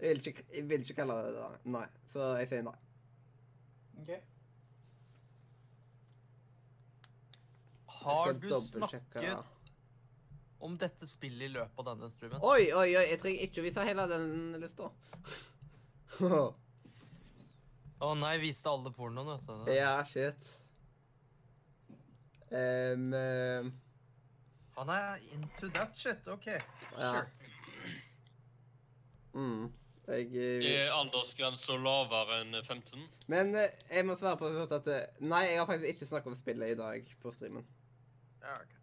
Jeg 0.00 0.08
vil 0.14 0.26
ikke, 0.26 0.44
jeg 0.54 0.68
vil 0.70 0.80
ikke 0.80 0.94
kalle 0.94 1.14
det 1.26 1.32
det. 1.34 1.46
Nei. 1.74 1.86
Så 2.12 2.20
jeg 2.38 2.48
sier 2.50 2.62
nei. 2.66 2.74
OK. 4.02 4.10
Har 8.08 8.32
du 8.32 8.48
snakket 8.64 9.36
om 10.58 10.78
dette 10.78 11.06
spillet 11.06 11.46
i 11.46 11.52
løpet 11.54 11.78
av 11.78 11.90
denne 11.92 12.10
streamen? 12.10 12.40
Oi, 12.42 12.72
oi, 12.72 12.88
oi. 12.98 13.04
Jeg 13.12 13.20
trenger 13.22 13.44
ikke 13.46 13.62
å 13.62 13.66
vise 13.68 13.84
hele 13.88 14.06
den 14.10 14.30
lista. 14.62 14.90
Å 17.98 18.14
nei, 18.14 18.36
viste 18.38 18.70
alle 18.70 18.92
pornoen, 18.94 19.32
vet 19.32 19.48
du. 19.48 19.72
ja, 19.74 19.96
shit. 20.06 20.50
Um, 22.48 23.10
uh... 23.12 23.66
Han 24.78 24.92
er 24.94 25.18
into 25.34 25.70
that 25.74 25.96
shit. 25.98 26.28
OK. 26.30 26.46
Ja. 26.46 26.60
Sure. 26.98 27.26
mm, 29.34 29.64
jeg 30.08 30.28
eh, 30.38 30.68
Er 30.70 30.92
aldersgrensa 30.94 31.74
lavere 31.82 32.38
enn 32.44 32.54
15? 32.62 33.02
Men 33.28 33.50
eh, 33.58 33.74
jeg 33.90 34.06
må 34.06 34.14
svare 34.16 34.38
på 34.38 34.52
at 34.62 34.86
Nei, 35.18 35.42
jeg 35.50 35.58
har 35.58 35.66
faktisk 35.68 35.90
ikke 35.96 36.10
snakket 36.12 36.32
om 36.32 36.38
spillet 36.38 36.76
i 36.76 36.78
dag 36.78 37.10
på 37.22 37.34
streamen. 37.34 37.66
Ja, 38.48 38.54
ok. 38.62 38.74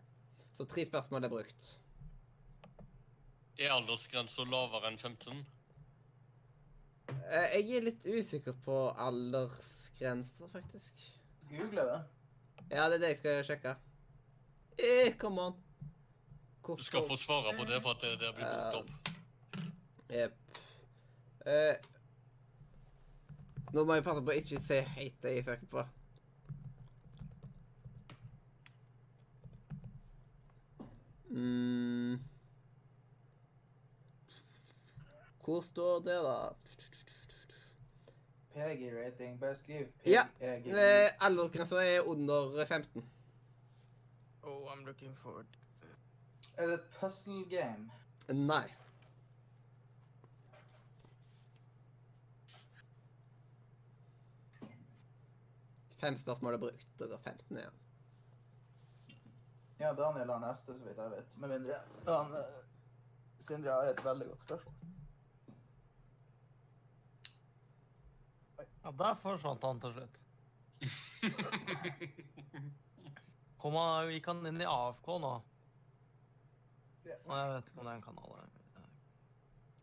Så 0.58 0.66
tre 0.70 0.86
spørsmål 0.86 1.24
er 1.26 1.32
brukt. 1.34 1.70
Er 3.58 3.72
aldersgrensa 3.74 4.44
lavere 4.46 4.92
enn 4.92 4.98
15? 5.00 5.40
Eh, 7.10 7.56
Jeg 7.56 7.78
er 7.80 7.86
litt 7.88 8.06
usikker 8.06 8.54
på 8.66 8.76
aldersgrenser, 9.08 10.52
faktisk. 10.54 11.06
Google 11.50 11.86
det. 11.90 11.98
Ja, 12.72 12.86
det 12.90 13.00
er 13.00 13.02
det 13.06 13.10
jeg 13.14 13.18
skal 13.24 13.44
sjekke. 13.50 13.76
Eh, 14.78 15.16
come 15.18 15.42
on. 15.50 15.58
Du 16.66 16.84
skal 16.84 17.06
få 17.08 17.18
svare 17.18 17.54
på 17.58 17.66
det 17.70 17.82
for 17.82 17.94
at 17.96 18.02
det, 18.06 18.14
det 18.22 18.32
blir 18.36 18.46
brukt 18.46 18.80
opp. 18.80 19.12
Jepp. 20.10 20.40
Eh, 21.46 21.76
nå 23.74 23.84
må 23.86 23.98
jeg 23.98 24.06
passe 24.06 24.24
på 24.26 24.34
å 24.34 24.40
ikke 24.40 24.62
se 24.66 24.80
det 25.22 25.36
jeg 25.40 25.46
søker 25.46 25.70
på. 25.70 25.84
Mm. 31.36 32.20
Hvor 35.44 35.62
står 35.62 36.00
det, 36.00 36.16
da? 36.24 36.50
PG-rating. 38.54 39.40
Bare 39.40 39.56
skriv 39.56 39.88
Ja, 40.06 40.24
PG. 40.40 40.70
Eh, 40.72 41.12
Aldersgrensa 41.20 41.76
er 41.76 42.02
under 42.02 42.66
15. 42.66 43.04
Oh, 44.44 44.72
I'm 44.72 44.86
looking 44.86 45.18
forward. 45.18 45.46
Er 46.58 46.66
det 46.68 46.74
et 46.74 46.90
puzzle 47.00 47.46
game? 47.50 47.92
Nei. 48.30 48.74
Fem 56.00 56.18
spørsmål 56.18 56.54
er 56.54 56.58
brukt. 56.58 57.02
og 57.02 57.10
går 57.10 57.18
15 57.18 57.58
igjen. 57.58 57.85
Ja, 59.78 59.94
Daniel 59.94 60.30
har 60.30 60.40
neste, 60.40 60.76
så 60.78 60.84
vidt 60.86 60.98
jeg 61.02 61.12
vet. 61.12 61.38
Med 61.42 61.50
mindre 61.52 61.80
han 62.08 62.36
eh, 62.40 62.62
Sindre 63.44 63.72
har 63.76 63.90
et 63.92 64.00
veldig 64.06 64.28
godt 64.30 64.42
spørsmål. 64.46 64.76
Ja, 68.86 68.92
der 69.02 69.16
forsvant 69.20 69.64
han 69.66 69.80
til 69.84 69.92
slutt. 69.98 70.16
Kom 73.62 73.74
han, 73.80 74.10
gikk 74.14 74.28
han 74.30 74.46
inn 74.46 74.62
i 74.62 74.68
AFK 74.70 75.08
nå? 75.24 75.32
Ja. 77.06 77.16
Nei, 77.28 77.38
Jeg 77.42 77.50
vet 77.56 77.68
ikke 77.72 77.80
om 77.82 77.86
det 77.88 77.92
er 77.92 78.00
en 78.00 78.06
kanal. 78.06 78.30
der. 78.36 78.48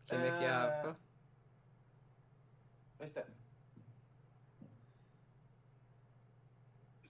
Kommer 0.09 0.27
ikke 0.29 0.47
jeg 0.47 0.53
Eh, 0.53 0.63
AFK? 0.63 0.87
Øystein. 3.03 3.31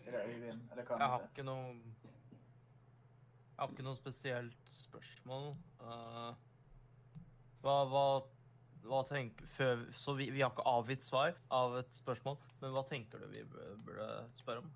Eller 0.04 0.22
Øyvind, 0.28 0.62
eller 0.72 0.84
hva 0.86 0.98
Jeg 1.00 1.08
har 1.14 1.22
ikke 1.30 1.44
noe 1.48 1.93
Jeg 3.54 3.62
har 3.62 3.74
ikke 3.74 3.86
noe 3.86 3.98
spesielt 4.00 4.72
spørsmål. 4.74 5.52
Uh, 5.80 6.32
hva, 7.62 7.76
hva, 7.92 8.06
hva 8.90 9.02
tenker 9.08 9.46
før, 9.54 9.86
Så 9.94 10.16
vi, 10.18 10.32
vi 10.34 10.42
har 10.42 10.50
ikke 10.52 10.66
avgitt 10.68 11.06
svar 11.06 11.38
av 11.54 11.78
et 11.84 11.94
spørsmål, 11.94 12.40
men 12.64 12.74
hva 12.74 12.84
tenker 12.90 13.22
du 13.22 13.30
vi 13.36 13.46
burde, 13.86 14.10
spørre 14.42 14.66
om? 14.66 14.74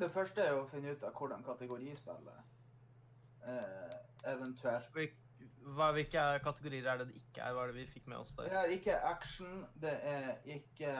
Det 0.00 0.08
første 0.08 0.40
er 0.40 0.56
å 0.56 0.64
finne 0.70 0.94
ut 0.96 1.02
av 1.04 1.12
hvordan 1.12 1.44
kategorispillet 1.44 2.38
uh, 3.44 3.96
eventuelt 4.32 4.88
Hva, 4.96 5.90
hvilke 5.92 6.24
kategorier 6.40 6.88
er 6.88 7.02
det 7.02 7.10
det 7.10 7.20
ikke 7.20 7.44
er? 7.44 7.52
Hva 7.52 7.66
er 7.66 7.74
det 7.74 7.82
vi 7.82 7.86
fikk 7.92 8.08
med 8.08 8.22
oss 8.22 8.32
Det 8.40 8.56
er 8.56 8.72
ikke 8.72 8.96
action, 9.04 9.66
det 9.82 9.92
er 10.08 10.32
ikke 10.56 10.96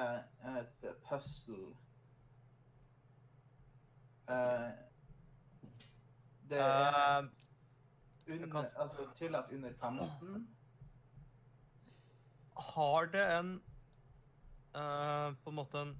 et 0.60 0.86
puzzle. 1.08 1.72
Eh, 4.28 4.70
det 6.50 6.60
er 6.62 7.22
uh, 7.22 7.28
under, 8.26 8.50
kan- 8.50 8.72
altså, 8.82 9.06
tillatt 9.18 9.52
under 9.52 9.72
15. 9.72 10.48
har 12.56 13.06
det 13.12 13.24
en 13.38 13.50
uh, 14.76 15.34
På 15.42 15.50
en 15.50 15.58
måte 15.58 15.82
en 15.82 15.96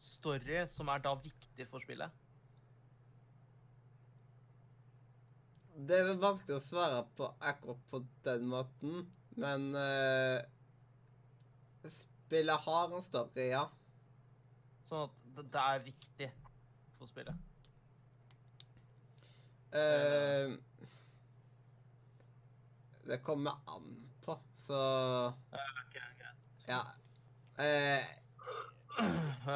story 0.00 0.64
som 0.68 0.88
er 0.88 1.02
da 1.04 1.14
viktig 1.14 1.68
for 1.70 1.84
spillet? 1.84 2.10
Det 5.88 5.98
er 6.00 6.14
vanskelig 6.18 6.56
å 6.58 6.64
svare 6.64 7.02
på 7.16 7.28
akkurat 7.38 7.82
på 7.90 8.00
den 8.26 8.48
måten, 8.50 9.04
men 9.38 9.68
uh, 9.76 10.40
Spillet 11.88 12.60
har 12.64 12.90
en 12.92 13.04
story, 13.06 13.46
ja. 13.54 13.62
Sånn 14.88 15.06
at 15.06 15.20
det, 15.36 15.44
det 15.54 15.62
er 15.62 15.84
viktig 15.86 16.26
for 16.98 17.08
spillet. 17.08 17.47
Eh, 19.72 20.56
det 23.08 23.18
kommer 23.24 23.58
an 23.66 23.88
på, 24.24 24.38
så 24.56 24.78
Ja. 26.68 26.80
Eh, 27.58 28.04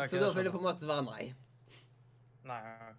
så 0.09 0.19
da 0.21 0.33
vil 0.33 0.45
det 0.45 0.53
på 0.53 0.59
en 0.59 0.65
måte 0.65 0.87
være 0.89 1.05
nei. 1.05 1.35
Nei, 2.45 2.61
ok. 2.91 2.97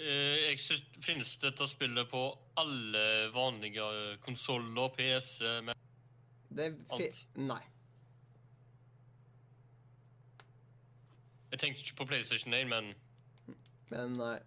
Eh, 0.00 0.50
exist- 0.52 0.96
Finnes 1.04 1.36
dette 1.38 1.66
spillet 1.68 2.08
på 2.10 2.22
alle 2.56 3.30
vanlige 3.34 4.18
konsoller, 4.24 4.88
PC 4.96 5.60
med 5.62 5.74
Det 6.54 6.72
fi 6.88 7.04
Alt. 7.04 7.26
Nei. 7.36 7.60
Jeg 11.50 11.58
tenkte 11.58 11.82
ikke 11.82 11.96
på 11.96 12.06
PlayStation 12.06 12.54
1, 12.54 12.68
men 12.68 12.94
Men 13.90 14.12
nei. 14.12 14.38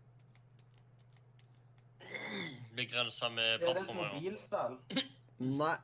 Begrensa 2.76 3.30
med 3.30 3.44
Er 3.44 3.58
det 3.58 3.68
et 3.70 3.74
plattformer. 3.74 4.04
ja. 4.04 4.14
mobilspill? 4.14 5.04
Nei. 5.40 5.76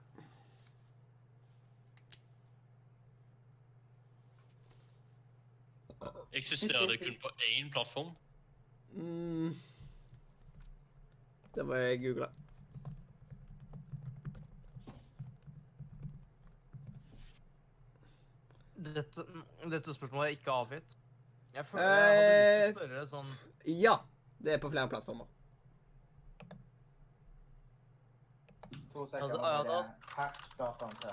Eksisterer 6.34 6.88
det 6.88 6.98
kun 6.98 7.16
på 7.22 7.30
én 7.48 7.72
plattform? 7.72 8.12
Mm. 8.94 9.56
Det 11.56 11.66
må 11.66 11.74
jeg 11.76 12.00
google. 12.04 12.30
Dette, 18.80 19.24
dette 19.72 19.94
spørsmålet 19.94 20.26
er 20.30 20.36
ikke 20.38 20.52
avgitt. 20.56 20.96
Jeg 21.54 21.66
føler 21.66 21.84
jeg 21.84 22.06
hadde 22.06 22.22
lyst 22.22 22.78
til 22.78 22.86
å 22.86 22.88
spørre 22.88 23.06
sånn 23.12 23.32
Ja, 23.82 23.96
det 24.46 24.54
er 24.56 24.62
på 24.64 24.70
flere 24.72 24.92
plattformer. 24.92 25.28
To 28.94 29.06
sekunder. 29.06 29.38
da- 29.38 29.52
ja, 29.54 29.64
da- 29.64 29.96
Hack 30.16 30.38
dataen 30.58 30.96
til 31.04 31.12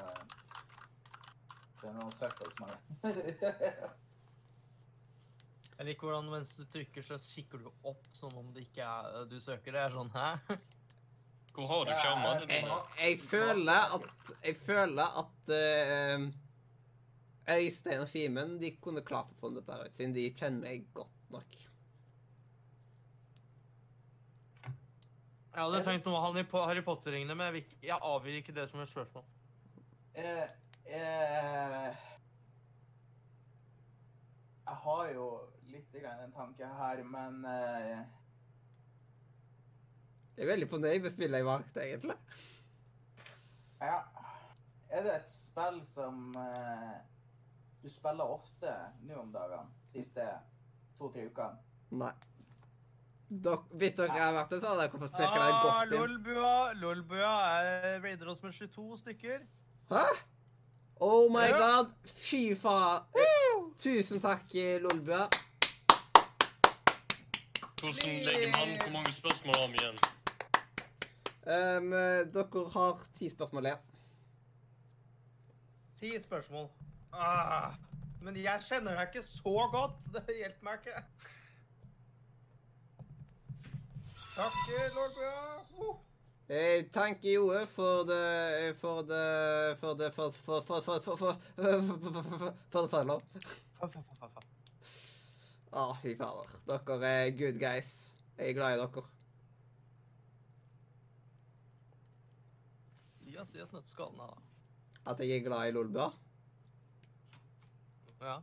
til 1.80 1.92
noen 1.92 2.12
søkere 2.16 2.50
som 2.56 2.68
er 2.70 2.76
Jeg 5.78 5.86
liker 5.90 6.06
hvordan 6.08 6.30
mens 6.32 6.54
du 6.56 6.64
trykker, 6.72 7.02
så 7.04 7.18
kikker 7.20 7.58
du 7.60 7.68
opp 7.84 8.06
som 8.16 8.32
om 8.40 8.48
det 8.54 8.62
ikke 8.70 8.80
er 8.86 9.26
du 9.28 9.36
søker. 9.44 9.72
Det 9.76 9.82
er 9.82 9.90
sånn 9.92 10.10
Hæ? 10.14 10.30
Hvor 11.56 11.68
har 11.70 11.84
du 11.84 11.92
skjermene 11.92 12.40
Jeg, 12.40 12.48
dine? 12.64 12.78
jeg 13.02 13.18
føler 13.20 13.94
at 13.98 14.32
Jeg 14.44 14.56
føler 14.56 15.20
at 15.20 15.52
uh, 15.52 16.26
Øystein 17.56 18.00
og 18.02 18.08
Simen 18.10 18.56
de 18.60 18.70
kunne 18.82 19.04
klart 19.06 19.30
å 19.32 19.38
få 19.40 19.52
dette 19.54 19.76
ut, 19.84 19.92
siden 19.94 20.14
de 20.16 20.24
kjenner 20.34 20.60
meg 20.64 20.88
godt 20.96 21.30
nok. 21.30 21.54
Jeg 25.56 25.64
hadde 25.64 25.78
tenkt 25.86 26.04
noe 26.04 26.18
han 26.20 26.36
i 26.36 26.42
Harry 26.52 26.82
Potter-ringene, 26.84 27.32
men 27.32 27.46
jeg, 27.46 27.52
vil 27.54 27.86
jeg 27.88 27.96
avgir 28.04 28.34
ikke 28.42 28.52
det 28.52 28.66
som 28.68 28.80
et 28.82 28.90
spørsmål. 28.90 29.22
Eh, 30.20 30.50
eh, 30.84 32.02
jeg 34.66 34.76
har 34.82 35.08
jo 35.14 35.30
litt 35.72 35.96
grann 35.96 36.20
en 36.26 36.36
tanke 36.36 36.68
her, 36.82 37.00
men 37.08 37.40
eh, 37.48 38.04
Jeg 40.36 40.44
er 40.44 40.52
veldig 40.52 40.68
fornøyd 40.68 41.00
med 41.06 41.16
spillet 41.16 41.40
jeg 41.40 41.48
valgte, 41.48 41.86
egentlig. 41.88 42.18
ja. 43.80 43.98
Er 44.92 45.02
det 45.08 45.16
et 45.16 45.32
spill 45.32 45.80
som 45.88 46.36
eh, 46.36 46.94
du 47.80 47.88
spiller 47.90 48.36
ofte 48.36 48.76
nå 49.08 49.16
om 49.24 49.32
dagene? 49.32 49.72
Siste 49.88 50.28
to-tre 51.00 51.30
ukene? 51.32 51.64
Nei. 51.96 52.12
Hvis 53.28 53.94
dere 53.98 54.12
har 54.14 54.32
vært 54.36 54.50
det, 54.54 54.60
så 54.62 54.68
hadde 54.70 54.84
dere 54.86 55.08
det 55.08 55.20
Ah, 55.26 55.62
gått 55.62 55.92
inn. 55.92 55.98
Lolbua, 55.98 56.72
Lolbua 56.78 57.32
er 57.58 58.00
raider 58.04 58.28
oss 58.30 58.42
med 58.42 58.52
22 58.54 58.98
stykker. 59.02 59.40
Hæ? 59.90 60.04
Oh 61.00 61.28
my 61.32 61.42
Ja. 61.48 61.58
god! 61.58 61.90
Fy 62.06 62.54
faen. 62.54 63.02
Tusen 63.78 64.20
takk, 64.20 64.46
Lolbua. 64.80 65.26
Hvordan 67.80 68.24
legger 68.24 68.52
man 68.56 68.78
Hvor 68.80 68.90
mange 68.92 69.12
spørsmål 69.12 69.54
har 69.56 69.68
vi 69.68 69.78
igjen? 69.82 69.98
Um, 71.46 71.90
dere 72.34 72.70
har 72.72 73.02
ti 73.18 73.30
spørsmål 73.30 73.64
igjen. 73.66 73.78
Ti 76.00 76.10
spørsmål. 76.22 76.68
Ah, 77.12 77.74
men 78.22 78.36
jeg 78.36 78.60
kjenner 78.68 78.96
deg 78.98 79.08
ikke 79.14 79.26
så 79.28 79.68
godt. 79.72 79.98
Det 80.14 80.36
hjelper 80.36 80.64
meg 80.64 80.78
ikke. 80.80 81.02
Takk, 84.36 84.68
Lolbua. 84.92 85.94
Jeg 86.48 86.90
tenker 86.92 87.30
jo, 87.30 87.46
you 87.52 87.66
for 87.66 88.02
det 88.04 88.76
For 88.80 89.02
det 89.02 89.78
For 89.80 89.94
det 89.94 90.12
For 90.14 90.30
For 90.30 90.60
For 90.60 91.16
For. 91.16 91.38
Å, 95.72 95.94
fy 96.02 96.12
fader. 96.20 96.52
Dere 96.68 96.98
er 97.08 97.30
good 97.38 97.58
guys. 97.60 98.12
Jeg 98.36 98.52
er 98.52 98.58
glad 98.58 98.76
i 98.76 98.82
dere. 98.82 99.04
Si 103.46 103.60
oss 103.62 103.72
nøtteskallen 103.72 104.20
da. 104.20 104.28
At 105.06 105.20
jeg 105.24 105.40
er 105.40 105.44
glad 105.48 105.70
i 105.70 105.74
Lolbua. 105.78 106.10
Ja. 108.20 108.36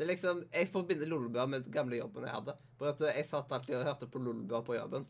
Det 0.00 0.06
er 0.06 0.14
liksom, 0.14 0.38
Jeg 0.52 0.68
forbinder 0.72 1.06
Lolbua 1.06 1.42
med 1.46 1.60
den 1.60 1.72
gamle 1.72 1.98
jobben 1.98 2.24
jeg 2.24 2.32
hadde. 2.32 2.54
For 2.80 2.88
at 2.88 3.02
Jeg 3.04 3.26
satt 3.28 3.50
alltid 3.52 3.74
og 3.76 3.84
hørte 3.84 4.06
på 4.08 4.18
Lolbua 4.18 4.62
på 4.64 4.74
jobben. 4.74 5.04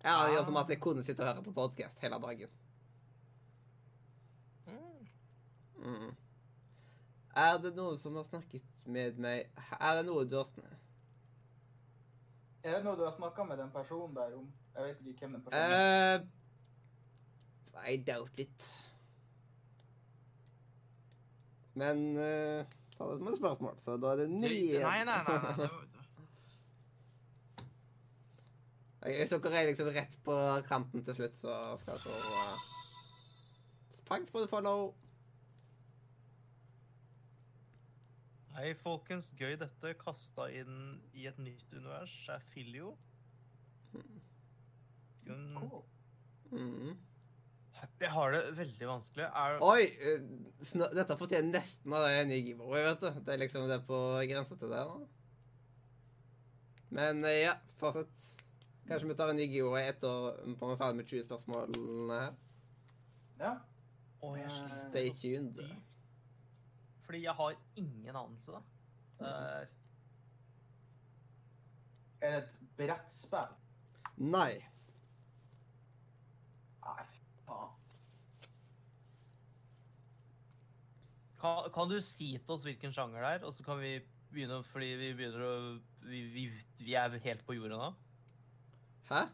Ja, 0.00 0.14
det 0.24 0.32
gjør 0.32 0.46
som 0.46 0.56
at 0.56 0.72
jeg 0.72 0.80
kunne 0.80 1.04
sitte 1.04 1.20
og 1.20 1.28
høre 1.28 1.42
på 1.44 1.52
podkast 1.52 2.00
hele 2.00 2.16
dagen. 2.22 2.54
Mm. 5.84 6.16
Er 7.44 7.60
det 7.60 7.74
noen 7.76 8.00
som 8.00 8.16
har 8.16 8.24
snakket 8.24 8.82
med 8.86 9.20
meg 9.20 9.52
Er 9.80 10.00
det 10.00 10.06
noe 10.08 10.24
du 10.24 10.34
har 10.36 10.48
Er 12.64 12.78
det 12.78 12.82
noe 12.88 12.96
du 12.96 13.04
har 13.04 13.12
snakka 13.12 13.44
med 13.44 13.60
den 13.60 13.70
personen 13.76 14.16
der 14.16 14.32
om? 14.40 14.48
Jeg 14.74 14.88
vet 14.88 15.06
ikke 15.12 15.26
hvem 15.26 15.38
den 15.38 15.44
personen 15.44 15.76
er. 15.76 16.26
Uh, 17.76 17.84
I 17.84 17.96
doubt 17.96 18.40
it. 18.40 18.72
Men 21.74 22.16
eh, 22.16 22.79
ta 23.00 23.06
det 23.10 23.18
som 23.22 23.28
et 23.32 23.38
spørsmål, 23.40 23.78
så 23.84 23.96
da 24.02 24.12
er 24.12 24.22
det 24.22 24.28
nye 24.30 24.82
Nei, 24.84 24.98
nei, 25.08 25.20
nei. 25.24 25.38
nei. 25.40 25.54
det 25.56 25.70
var- 25.72 25.86
Hvis 29.00 29.30
dere 29.32 29.56
er 29.62 29.68
liksom 29.70 29.88
rett 29.96 30.16
på 30.26 30.34
kanten 30.68 31.04
til 31.06 31.14
slutt, 31.16 31.38
så 31.40 31.54
skal 31.80 32.02
dere 32.04 32.34
uh, 32.36 32.66
Thanks 34.10 34.30
for 34.34 34.40
the 34.44 34.48
follow. 34.50 34.90
Hei, 38.56 38.72
folkens. 38.74 39.30
Gøy 39.38 39.54
dette. 39.60 39.92
Kasta 40.00 40.48
inn 40.52 40.98
i 41.16 41.24
et 41.30 41.38
nytt 41.40 41.72
univers 41.72 42.16
er 42.34 42.42
Filio. 42.52 42.96
Kun- 43.94 45.54
Cool. 45.56 45.84
Mm. 46.50 46.96
Jeg 48.00 48.10
har 48.14 48.32
det 48.32 48.40
veldig 48.56 48.88
vanskelig. 48.88 49.26
Er... 49.28 49.56
Oi! 49.64 49.84
eh, 49.84 50.84
dette 50.96 51.16
fortjener 51.20 51.52
nesten 51.58 51.94
av 51.96 52.06
en 52.08 52.30
ny 52.30 52.38
giveaway, 52.40 52.84
vet 52.86 53.02
du. 53.04 53.22
Det 53.26 53.34
er 53.34 53.42
liksom 53.42 53.66
det 53.68 53.80
på 53.88 53.98
grensa 54.30 54.56
til 54.60 54.72
det 54.72 54.84
nå. 54.88 55.00
Men 56.96 57.24
eh, 57.24 57.42
ja, 57.44 57.56
fortsett. 57.80 58.28
Kanskje 58.88 59.08
vi 59.08 59.16
tar 59.18 59.30
en 59.30 59.38
ny 59.38 59.46
giveaway 59.46 59.84
etter 59.92 60.40
vi 60.42 60.56
er 60.56 60.80
ferdig 60.80 60.98
med 60.98 61.12
20 61.12 61.26
spørsmålene 61.28 62.22
her. 62.24 62.38
Ja. 63.40 63.52
Og 64.26 64.34
jeg 64.40 64.50
sliter 64.50 64.88
Stay 64.88 65.12
tuned. 65.20 65.60
Fordi 67.04 67.22
jeg 67.24 67.36
har 67.42 67.54
ingen 67.76 68.16
anelse. 68.16 68.64
Det 69.20 69.28
er 69.28 69.68
Er 72.20 72.34
det 72.34 72.42
et 72.42 72.58
brettspill? 72.76 73.54
Nei. 74.16 74.58
Faen. 77.50 77.76
kan, 81.40 81.70
kan 81.74 81.88
du 81.90 81.98
si 82.04 82.32
til 82.38 82.54
oss 82.54 82.64
hvilken 82.66 82.92
sjanger 82.94 83.22
det 83.24 83.30
er, 83.38 83.44
og 83.48 83.54
så 83.56 83.64
kan 83.66 83.80
vi 83.80 83.94
begynne 84.30 84.60
fordi 84.70 84.90
vi 85.00 85.12
begynner 85.18 85.46
å 85.46 85.54
Vi, 86.00 86.20
vi, 86.32 86.42
vi 86.80 86.94
er 86.96 87.12
helt 87.20 87.42
på 87.44 87.52
jorda 87.58 87.76
nå. 87.76 87.88
Hæ? 89.10 89.24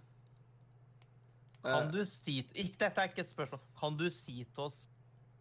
Kan 1.62 1.84
Eh, 1.86 1.90
du 1.92 2.00
si 2.06 2.40
ikke, 2.42 2.74
Dette 2.80 3.00
er 3.04 3.08
ikke 3.10 3.22
et 3.22 3.30
spørsmål. 3.30 3.60
Kan 3.78 3.96
du 3.98 4.04
si 4.10 4.40
til 4.44 4.64
oss 4.64 4.80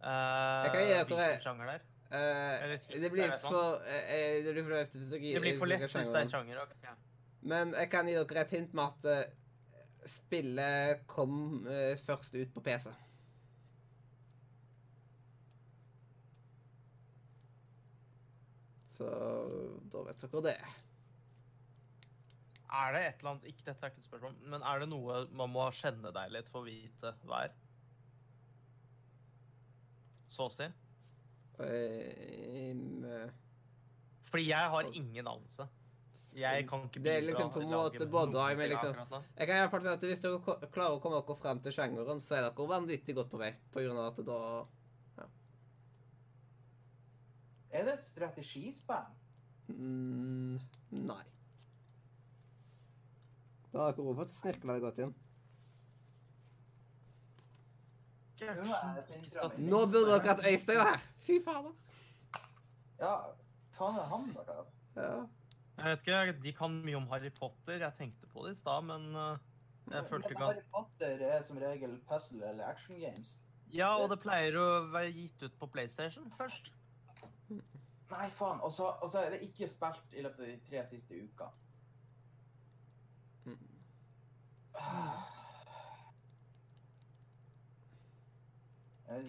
Jeg 0.02 0.70
kan 0.72 0.80
gi 0.82 0.92
dere- 0.92 1.04
hvilken 1.08 1.42
sjanger 1.42 1.66
det 1.70 1.74
er? 1.80 1.84
Uh, 2.06 2.62
Eller- 2.62 3.00
det 3.02 3.10
blir 3.10 3.32
for 3.42 3.82
Det 3.82 5.40
blir 5.42 5.58
for 5.58 5.66
lett 5.66 5.80
hvis 5.82 5.92
dere 5.92 6.04
Det 6.04 6.14
er 6.14 6.20
en 6.20 6.30
sjanger. 6.30 6.96
Men 7.42 7.72
jeg 7.74 7.90
kan 7.90 8.06
gi 8.06 8.14
dere 8.14 8.40
et 8.44 8.50
hint 8.50 8.74
med 8.74 8.84
at 8.84 9.32
spillet 10.10 11.04
kom 11.10 11.66
eh, 11.70 11.98
først 12.06 12.34
ut 12.34 12.54
på 12.54 12.62
PC. 12.64 12.90
Så 18.96 19.06
da 19.92 20.02
vet 20.06 20.22
dere 20.24 20.42
det. 20.46 20.56
Er 22.76 22.92
det 22.94 23.02
et 23.06 23.20
eller 23.20 23.30
annet 23.34 23.48
Ikke 23.50 23.66
dette 23.68 23.86
er 23.86 23.92
ikke 23.92 24.02
et 24.02 24.08
spørsmål, 24.08 24.36
men 24.52 24.64
er 24.64 24.82
det 24.82 24.88
noe 24.90 25.20
man 25.36 25.52
må 25.52 25.68
kjenne 25.76 26.12
deg 26.16 26.32
litt 26.34 26.48
for 26.52 26.64
å 26.64 26.68
vite 26.68 27.12
hva 27.28 27.44
er? 27.46 27.54
Så 30.32 30.48
å 30.48 30.52
si. 30.52 30.66
Eh, 31.64 32.76
Fordi 34.28 34.48
jeg 34.50 34.72
har 34.74 34.90
ingen 34.92 35.30
anelse. 35.30 35.68
Jeg 36.36 36.66
kan 36.68 36.82
ikke 36.84 37.00
Det 37.02 37.12
er 37.16 37.22
liksom 37.24 37.50
på 37.52 37.60
en 37.60 37.70
måte 37.70 38.06
både 38.12 38.32
noe 38.32 38.42
og, 38.50 38.56
men 38.58 38.68
liksom- 38.70 39.22
Jeg 39.38 39.46
kan 39.48 39.56
i 39.56 39.68
si 39.82 39.88
at 39.88 40.00
Hvis 40.00 40.20
dere 40.20 40.68
klarer 40.72 40.96
å 40.96 41.00
komme 41.00 41.20
dere 41.22 41.36
frem 41.36 41.60
til 41.62 41.72
sjangeren, 41.72 42.20
så 42.20 42.36
er 42.36 42.50
dere 42.50 42.68
vanvittig 42.68 43.14
godt 43.14 43.30
på 43.30 43.38
vei. 43.38 43.54
På 43.72 43.80
grunn 43.80 43.96
av 43.96 44.12
at 44.12 44.26
da 44.26 44.66
Er 47.70 47.84
det 47.84 47.94
et 47.98 48.04
strategispill? 48.04 49.06
mm, 49.68 50.60
Nei. 50.90 51.24
Da 53.72 53.78
har 53.80 53.92
dere 53.92 54.14
fått 54.16 54.30
snirkla 54.36 54.74
det 54.74 54.82
godt 54.82 54.98
inn. 54.98 55.14
Nå 59.58 59.86
burde 59.86 60.06
dere 60.12 60.28
hatt 60.28 60.44
Øystein 60.44 60.80
her! 60.84 61.00
Fy 61.26 61.40
fader. 61.44 61.72
Ja, 63.00 63.14
faen 63.76 63.98
er 63.98 64.08
han 64.12 64.30
der 64.34 64.44
da? 64.44 64.64
Ja. 64.96 65.26
Jeg 65.76 65.84
vet 65.84 66.06
ikke, 66.06 66.42
De 66.42 66.52
kan 66.56 66.78
mye 66.84 66.96
om 66.96 67.08
Harry 67.10 67.30
Potter. 67.30 67.78
Jeg 67.82 67.92
tenkte 67.98 68.26
på 68.32 68.46
det 68.46 68.52
i 68.56 68.58
stad, 68.60 68.82
men 68.88 69.10
uh, 69.16 69.36
jeg 69.90 70.06
følte 70.10 70.30
ikke 70.30 70.44
Harry 70.44 70.64
Potter 70.72 71.26
er 71.28 71.42
som 71.42 71.58
regel 71.60 71.98
puzzle 72.08 72.48
eller 72.48 72.64
action 72.66 73.00
games. 73.00 73.38
Ja, 73.74 73.96
og 74.00 74.10
det 74.10 74.20
pleier 74.22 74.56
å 74.56 74.66
være 74.92 75.12
gitt 75.12 75.42
ut 75.42 75.58
på 75.60 75.66
PlayStation 75.66 76.32
først. 76.38 76.72
Nei, 78.10 78.28
faen. 78.30 78.60
Og 78.62 78.72
så 78.72 79.18
er 79.20 79.30
det 79.34 79.40
ikke 79.48 79.68
spilt 79.68 80.14
i 80.14 80.22
løpet 80.22 80.44
av 80.44 80.46
de 80.52 80.58
tre 80.68 80.86
siste 80.88 81.14
uka. 81.18 81.44
Mm. 83.44 83.58
Skal 89.06 89.26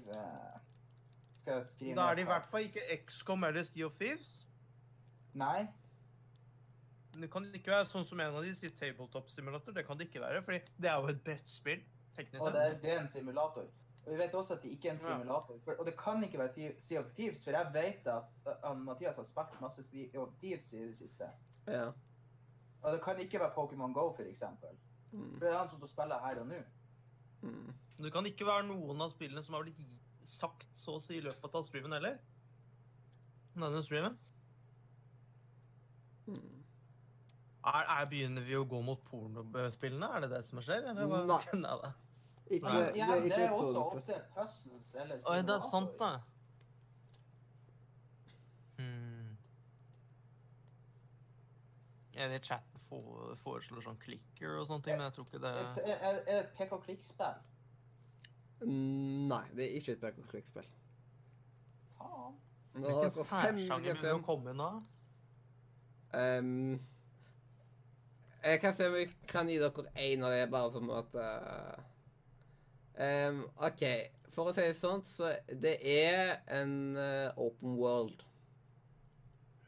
Skal 1.41 1.53
jeg 1.53 1.65
skrive 1.65 1.95
Da 1.95 2.01
er 2.09 2.15
det 2.15 2.21
i 2.21 2.29
hvert 2.31 2.47
fall 2.51 2.63
ikke 2.65 2.81
XCOM 3.05 3.43
eller 3.43 3.85
of 3.85 3.99
Thieves. 3.99 4.47
Nei. 5.33 5.67
Det 7.21 7.29
kan 7.31 7.45
ikke 7.53 7.71
være 7.71 7.85
sånn 7.89 8.05
som 8.05 8.19
en 8.19 8.35
av 8.35 8.43
de 8.45 8.53
sier 8.55 8.69
tabletop 8.75 9.29
simulator. 9.29 9.71
Det 9.75 9.83
kan 9.87 9.97
det 9.97 10.07
ikke 10.09 10.21
være, 10.21 10.41
fordi 10.45 10.59
det 10.81 10.89
er 10.91 11.01
jo 11.01 11.07
et 11.13 11.21
brettspill, 11.23 11.83
teknisk 12.15 12.41
Og 12.41 12.53
det 12.53 12.63
sett. 12.65 12.75
er, 12.77 12.81
det 12.81 12.91
er 12.93 13.01
en 13.01 13.09
simulator. 13.09 13.67
Og 14.05 14.13
vi 14.13 14.17
vet 14.21 14.35
også 14.39 14.53
at 14.55 14.61
det 14.63 14.71
ikke 14.71 14.87
er 14.89 14.93
en 14.93 14.99
Ja. 15.01 15.17
simulator. 15.17 15.59
For, 15.65 15.71
og 15.79 15.85
det 15.85 15.97
kan 15.99 16.23
ikke 16.23 16.39
være 16.39 16.73
Sea 16.79 16.99
of 16.99 17.09
Thieves, 17.17 17.43
for 17.43 17.51
jeg 17.51 17.71
vet 17.73 18.07
at 18.07 18.23
uh, 18.71 18.77
Mathias 18.79 19.15
har 19.15 19.23
spilt 19.23 19.61
masse 19.61 19.83
Sea 19.83 20.19
of 20.21 20.29
Thieves 20.41 20.73
i 20.73 20.77
det 20.85 20.95
siste. 20.95 21.27
Ja. 21.67 21.91
Og 22.83 22.93
det 22.93 23.01
kan 23.03 23.19
ikke 23.19 23.39
være 23.39 23.51
Pokémon 23.57 23.93
Go, 23.93 24.11
for 24.13 24.23
eksempel. 24.23 24.69
Mm. 25.11 25.33
For 25.33 25.45
det 25.45 25.53
er 25.53 25.57
han 25.57 25.69
som 25.69 25.87
spiller 25.87 26.19
her 26.27 26.39
og 26.39 26.47
nå. 26.47 26.61
Mm. 27.41 27.73
Det 28.03 28.13
kan 28.13 28.25
ikke 28.25 28.45
være 28.45 28.67
noen 28.67 29.01
av 29.01 29.11
spillene 29.11 29.43
som 29.43 29.53
har 29.57 29.63
blitt 29.63 29.79
sagt 30.23 30.67
så 30.77 30.95
å 30.97 31.01
si 31.01 31.17
i 31.17 31.21
løpet 31.23 31.55
av 31.55 31.63
streamen 31.65 31.91
heller. 31.97 32.17
Denne 33.55 33.83
streamen. 33.83 34.17
Mm. 36.27 36.56
Er, 37.67 37.83
er, 37.91 38.05
begynner 38.07 38.45
vi 38.47 38.55
å 38.55 38.63
gå 38.69 38.79
mot 38.85 39.01
pornospillene? 39.09 40.07
Er 40.15 40.23
det 40.23 40.29
det 40.31 40.43
som 40.47 40.61
skjer? 40.63 40.85
Eller? 40.87 41.07
Nei. 41.27 41.39
Nei. 41.59 41.91
Ikke, 42.47 42.69
Nei. 42.71 42.77
det 42.79 42.95
Ja, 43.01 43.07
er 43.11 43.25
det 43.27 43.39
er 43.43 43.51
også 43.51 43.81
ofte 43.83 44.19
puzzles 44.35 44.93
eller 44.95 45.25
Oi, 45.27 45.41
det 45.43 45.55
er 45.57 45.65
sant, 45.67 45.97
da. 45.99 46.11
Hmm. 48.77 49.35
Er 52.15 52.31
det 52.31 52.39
chatten 52.47 52.79
fo- 52.87 53.35
foreslår 53.43 53.83
sånn 53.85 53.99
clicker 54.01 54.55
og 54.61 54.67
sånne 54.69 54.83
ting, 54.87 54.95
men 54.97 55.05
jeg 55.09 55.17
tror 55.17 55.27
ikke 55.27 55.43
det 55.43 55.53
Er, 55.59 55.77
er, 55.83 56.01
er 56.07 56.19
det 56.23 56.37
et 56.39 56.51
pek-og-klikk-spill? 56.57 57.43
Mm, 58.63 59.27
Nei, 59.29 59.43
det 59.53 59.67
er 59.67 59.75
ikke 59.81 59.91
et 59.97 60.01
pek-og-klikk-spill. 60.07 60.69
Faen. 61.99 62.37
Hvilken 62.77 63.11
særsjanger 63.17 63.99
vil 63.99 64.15
du 64.17 64.23
komme 64.25 64.53
inn 64.55 64.63
av? 64.63 64.79
Ehm, 66.17 66.79
jeg 68.51 68.61
kan 68.63 68.75
se 68.75 68.87
om 68.87 68.95
vi 68.95 69.05
kan 69.29 69.49
gi 69.49 69.57
dere 69.61 69.91
én 70.03 70.23
av 70.23 70.33
det, 70.33 70.47
bare 70.51 70.71
som 70.73 70.89
at 70.95 71.17
eh, 71.23 73.27
um, 73.29 73.43
OK. 73.67 73.83
For 74.35 74.51
å 74.51 74.53
si 74.53 74.65
det 74.67 74.77
sånn, 74.77 75.03
så 75.07 75.31
det 75.63 75.77
er 75.81 76.35
en 76.53 76.73
uh, 76.97 77.39
open 77.41 77.77
world. 77.79 78.21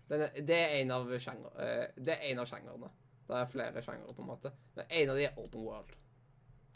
Er, 0.09 0.27
det 0.41 0.57
er 0.57 0.75
en 0.79 0.93
av 0.93 1.09
sjanger, 1.21 1.55
uh, 1.57 1.85
Det 1.97 2.15
er 2.15 2.27
en 2.29 2.43
av 2.43 2.49
sjangerne. 2.49 2.91
Det 3.29 3.37
er 3.37 3.49
flere 3.49 3.81
sjangere, 3.85 4.13
på 4.13 4.25
en 4.25 4.29
måte. 4.29 4.51
Men 4.77 4.93
en 5.01 5.13
av 5.13 5.17
de 5.17 5.25
er 5.25 5.41
open 5.41 5.65
world. 5.65 5.95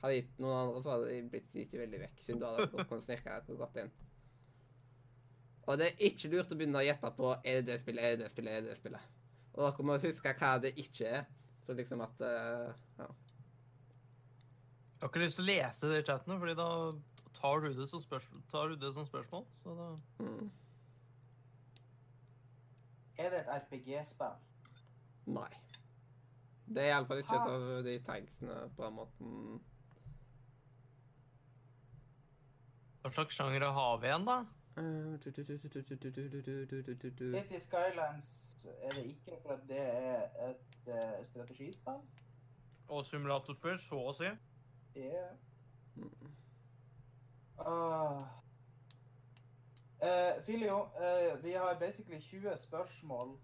Hadde 0.02 0.18
gitt 0.18 0.42
noen 0.42 0.58
andre, 0.58 0.82
så 0.82 0.96
hadde 0.96 1.12
de 1.12 1.30
blitt 1.32 1.54
gitt 1.56 1.78
veldig 1.78 2.02
vekk, 2.02 2.18
siden 2.26 2.42
da 2.42 2.56
hadde 2.58 2.88
kunnet 2.90 3.06
snirke 3.06 3.38
dere 3.46 3.60
godt 3.62 3.80
inn. 3.84 3.94
Og 5.64 5.78
det 5.80 5.88
er 5.88 6.02
ikke 6.10 6.34
lurt 6.34 6.52
å 6.52 6.58
begynne 6.60 6.82
å 6.82 6.84
gjette 6.84 7.14
på 7.16 7.30
er 7.38 7.62
det 7.62 7.70
det 7.70 7.78
spillet, 7.80 8.04
er 8.04 8.18
det 8.18 8.26
det 8.26 8.34
spillet, 8.34 8.58
er 8.58 8.66
det 8.66 8.74
det 8.74 8.82
spillet. 8.82 9.14
Og 9.54 9.64
dere 9.64 9.86
må 9.88 9.96
huske 10.04 10.34
hva 10.42 10.52
det 10.60 10.74
ikke 10.82 11.14
er. 11.22 11.30
Så 11.66 11.74
liksom 11.74 12.02
at 12.06 12.22
eh, 12.22 12.74
Ja. 13.00 13.10
Jeg 15.04 15.10
har 15.10 15.12
ikke 15.12 15.20
lyst 15.26 15.36
til 15.36 15.44
å 15.44 15.50
lese 15.50 15.88
det 15.92 15.98
i 16.00 16.06
chatten, 16.08 16.38
fordi 16.40 16.54
da 16.56 16.68
tar 17.36 17.60
du 17.60 17.74
det 17.76 17.90
som 17.92 18.00
spørsmål. 18.02 18.44
Tar 18.52 18.70
du 18.72 18.76
det 18.80 18.94
som 18.96 19.08
spørsmål 19.08 19.44
så 19.52 19.74
da... 19.76 19.88
Mm. 20.24 20.52
Er 23.20 23.34
det 23.34 23.42
et 23.42 23.52
RPG-spill? 23.58 24.38
Nei. 25.36 25.50
Det 26.74 26.86
er 26.86 26.94
iallfall 26.94 27.20
ikke 27.20 27.36
et 27.36 27.52
av 27.52 27.68
de 27.86 27.98
tagsene 28.08 28.56
på 28.78 28.86
den 28.86 28.96
måten. 28.96 29.60
Hva 33.04 33.12
slags 33.12 33.36
sjanger 33.36 33.68
har 33.76 33.98
vi 34.00 34.08
igjen, 34.08 34.26
da? 34.30 34.38
City 37.32 37.60
Skylines 37.60 38.30
er 38.82 38.90
det 38.90 39.06
ikke, 39.06 39.38
for 39.42 39.60
det 39.68 39.82
er 39.82 40.50
et 40.50 40.88
uh, 40.88 41.26
strategispill. 41.26 42.02
Og 42.88 43.06
simulatorspill, 43.06 43.80
så 43.80 44.00
å 44.02 44.14
si. 44.18 44.30
Yeah. 44.98 45.36
Uh, 47.60 48.22
uh, 50.02 50.44
Filio, 50.46 50.90
eh, 50.98 51.44
vi 51.44 51.52
har 51.54 51.78
basically 51.80 52.20
20 52.22 52.58
spørsmål 52.58 53.38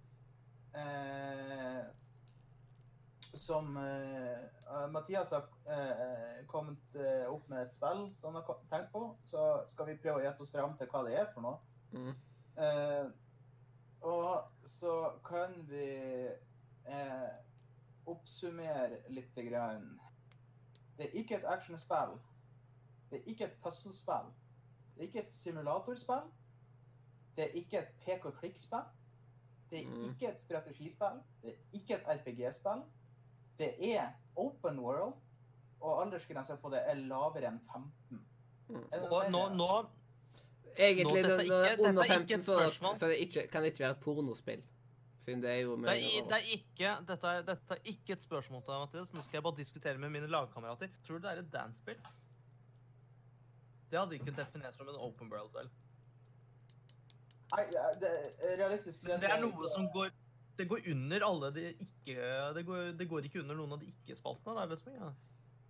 eh, 0.75 1.83
som 3.33 3.77
eh, 3.77 4.89
Mathias 4.89 5.31
har 5.31 5.45
uh, 5.67 6.45
kommet 6.47 6.95
uh, 6.95 7.29
opp 7.33 7.49
med 7.49 7.61
et 7.61 7.73
spill 7.73 8.07
som 8.17 8.33
han 8.35 8.43
har 8.43 8.61
tenkt 8.71 8.91
på. 8.91 9.03
Så 9.23 9.63
skal 9.67 9.85
vi 9.91 9.97
prøve 10.01 10.21
å 10.21 10.23
gjette 10.25 10.41
oss 10.45 10.51
fram 10.53 10.77
til 10.77 10.89
hva 10.89 11.03
det 11.05 11.17
er 11.19 11.29
for 11.33 11.45
noe. 11.45 11.59
Mm. 11.93 12.13
Og 14.01 14.65
så 14.67 14.93
kan 15.25 15.53
vi 15.69 15.85
oppsummere 18.09 18.99
litt 19.13 19.37
grann. 19.49 19.87
Det 20.97 21.07
er 21.07 21.17
ikke 21.21 21.37
et 21.39 21.47
actionspill. 21.47 22.17
Det 23.09 23.19
er 23.21 23.31
ikke 23.31 23.45
et 23.47 23.57
puslespill. 23.63 24.29
Det 24.95 25.01
er 25.03 25.07
ikke 25.07 25.23
et 25.25 25.33
simulatorspill. 25.33 26.29
Det 27.37 27.45
er 27.45 27.57
ikke 27.61 27.79
et 27.79 27.93
pek-og-klikk-spill. 28.05 28.87
Det 29.69 29.79
er 29.85 29.89
Mm. 29.89 30.09
ikke 30.09 30.31
et 30.31 30.39
strategispill. 30.39 31.21
Det 31.41 31.49
er 31.53 31.57
ikke 31.73 31.93
et 31.95 32.07
RPG-spill. 32.07 32.83
Det 33.59 33.73
er 33.95 34.13
open 34.39 34.79
world, 34.79 35.13
og 35.81 36.01
aldersgrensa 36.03 36.55
på 36.59 36.71
det 36.73 36.79
er 36.87 36.99
lavere 37.09 37.51
enn 37.51 37.59
15. 37.73 38.19
Mm. 38.69 38.83
Og 39.11 39.31
nå, 39.31 39.47
nå 39.57 39.71
Egentlig 40.79 41.23
Nå, 41.23 41.27
dette 41.27 41.31
er 41.33 41.37
det 41.37 41.45
er 41.49 41.71
ikke- 41.73 41.87
under 41.89 42.03
dette 42.03 42.13
er 42.13 42.19
ikke 42.19 42.27
15, 42.27 42.39
et 42.39 42.45
så, 42.45 42.57
spørsmål. 42.59 42.99
så 42.99 43.07
det 43.07 43.17
ikke, 43.19 43.47
kan 43.51 43.63
det 43.63 43.71
ikke 43.71 43.79
være 43.79 43.91
et 43.91 43.99
pornospill. 43.99 44.61
Siden 45.19 45.41
det 45.43 45.49
er 45.51 45.59
jo 45.61 45.75
det 45.75 45.89
er, 45.89 46.23
det 46.29 46.37
er 46.37 46.45
ikke, 46.55 46.91
dette, 47.07 47.27
er, 47.27 47.41
dette 47.41 47.73
er 47.73 47.81
ikke 47.83 48.13
et 48.13 48.21
spørsmål 48.21 48.61
til 48.61 48.71
deg, 48.71 48.79
Mathias. 48.79 49.13
Nå 49.13 49.21
skal 49.21 49.37
jeg 49.37 49.43
bare 49.43 49.57
diskutere 49.57 49.97
med 49.97 50.09
mine 50.09 50.27
lagkamerater. 50.27 50.87
Tror 51.03 51.17
du 51.17 51.27
det 51.27 51.31
er 51.31 51.41
et 51.41 51.51
dance-spill? 51.53 51.97
Det 53.91 53.99
hadde 53.99 54.15
ikke 54.19 54.31
definert 54.37 54.77
som 54.77 54.87
en 54.87 54.95
open 54.95 55.31
world, 55.33 55.51
vel? 55.53 55.69
Nei, 57.55 57.65
det 57.99 58.09
er 58.13 58.57
realistisk 58.61 59.07
Men 59.07 59.19
det 59.19 59.29
er 59.33 59.41
noe 59.41 59.69
som 59.73 59.87
går 59.93 60.11
Det 60.59 60.65
går 60.67 60.87
under 60.91 61.23
alle 61.23 61.49
de 61.55 61.65
ikke 61.71 62.15
Det 62.55 62.65
går, 62.67 62.79
det 62.99 63.05
går 63.09 63.27
ikke 63.29 63.39
under 63.39 63.55
noen 63.55 63.75
av 63.77 63.79
de 63.79 63.91
ikke-spaltene. 63.93 64.55
Det 64.57 64.63
er 64.65 64.71
det 64.73 64.79
som 64.81 64.91
er 64.91 64.97
greia. 64.97 65.11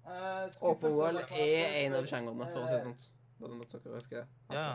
Eh, 0.09 0.55
Open 0.65 0.95
world 0.97 1.19
er 1.29 1.75
en 1.83 1.97
av 1.99 2.07
sjangrene, 2.09 2.47
for 2.49 2.63
å 2.63 2.69
si 2.69 3.81
det 3.83 4.01
sånn. 4.07 4.31
Ja. 4.55 4.69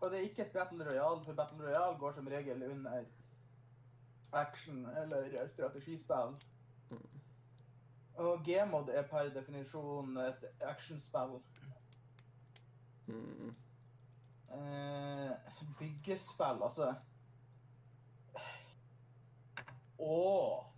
Og 0.00 0.10
det 0.10 0.18
er 0.18 0.24
ikke 0.30 0.46
et 0.46 0.54
Battle 0.54 0.86
Royale, 0.88 1.20
for 1.26 1.36
Battle 1.36 1.66
Royale 1.66 1.98
går 2.00 2.16
som 2.16 2.30
regel 2.32 2.64
under 2.70 3.04
action 4.32 4.86
eller 5.02 5.36
strategispill. 5.48 6.32
Mm. 6.90 7.20
Og 8.24 8.48
Gmod 8.48 8.88
er 8.88 9.04
per 9.12 9.28
definisjon 9.36 10.16
et 10.24 10.48
actionspill. 10.72 11.36
Mm. 13.06 13.52
Eh, 14.56 15.30
byggespill, 15.78 16.62
altså 16.62 16.94
Åh! 20.02 20.68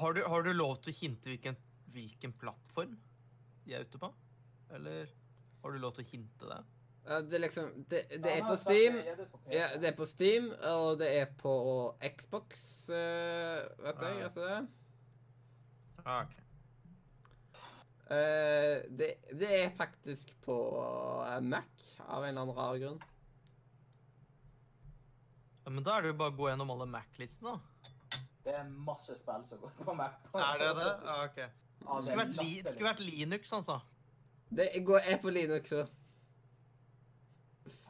Har, 0.00 0.14
du, 0.16 0.22
har 0.24 0.44
du 0.46 0.52
lov 0.54 0.78
til 0.80 0.94
å 0.94 0.98
hinte 1.00 1.32
hvilken, 1.32 1.56
hvilken 1.92 2.32
plattform 2.40 2.94
de 3.66 3.74
er 3.76 3.86
ute 3.86 4.00
på? 4.00 4.10
Eller 4.76 5.10
har 5.62 5.74
du 5.74 5.80
lov 5.82 5.96
til 5.96 6.06
å 6.06 6.10
hinte 6.12 6.50
det? 6.52 6.60
Ja, 7.08 7.20
det 7.24 7.38
er 7.38 7.42
liksom 7.42 7.70
Det, 7.90 8.02
det 8.22 8.32
er 8.36 8.44
på 8.46 8.56
Steam. 8.60 8.98
er 9.00 9.16
det 9.18 9.26
på 9.32 9.40
Ja, 9.52 9.66
det 9.80 9.88
er 9.90 9.96
på 9.98 10.06
Steam, 10.08 10.50
og 10.70 10.98
det 11.00 11.08
er 11.16 11.32
på 11.40 11.54
Xbox, 12.16 12.60
eh, 12.92 13.66
vet 13.82 14.04
jeg. 14.04 14.14
Ah. 14.14 14.24
Altså 14.28 14.46
det. 14.46 14.60
Ah, 16.04 16.20
ok. 16.22 16.36
Eh, 18.10 18.76
det, 19.00 19.08
det 19.40 19.50
er 19.62 19.74
faktisk 19.78 20.32
på 20.44 20.56
eh, 21.26 21.40
Mac, 21.46 21.88
av 22.06 22.24
en 22.24 22.30
eller 22.30 22.44
annen 22.44 22.56
rar 22.56 22.78
grunn. 22.82 23.02
Ja, 25.64 25.70
men 25.70 25.84
da 25.86 25.96
er 25.96 26.02
det 26.06 26.14
jo 26.14 26.20
bare 26.22 26.34
å 26.34 26.38
gå 26.40 26.48
gjennom 26.50 26.72
alle 26.74 26.88
Mac-listene, 26.90 27.52
da. 27.56 27.69
Det 28.44 28.54
er 28.56 28.68
masse 28.86 29.14
spill 29.18 29.42
som 29.44 29.58
går 29.60 29.72
på 29.84 29.94
Mac. 29.94 30.14
Er 30.34 30.58
det 30.62 30.68
det? 30.78 30.92
Ah, 31.04 31.24
ok. 31.24 31.36
Ja, 31.36 31.96
Det 31.96 32.04
skulle 32.06 32.16
vært, 32.24 32.36
det 32.64 32.72
skulle 32.74 32.88
vært 32.90 33.00
Linux, 33.04 33.52
altså. 33.52 33.78
Det 34.50 34.68
går, 34.86 35.00
jeg 35.10 35.20
på 35.22 35.30
Linux 35.30 35.72
òg. 35.72 35.88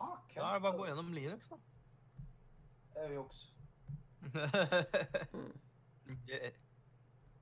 Ah, 0.00 0.16
Da 0.34 0.48
er 0.48 0.54
det 0.58 0.62
bare 0.64 0.74
å 0.74 0.78
gå 0.80 0.86
gjennom 0.90 1.12
Linux, 1.14 1.48
da. 1.50 1.56
Det 2.94 3.04
er 3.06 3.14
juks. 3.14 3.46
OK 6.10 6.30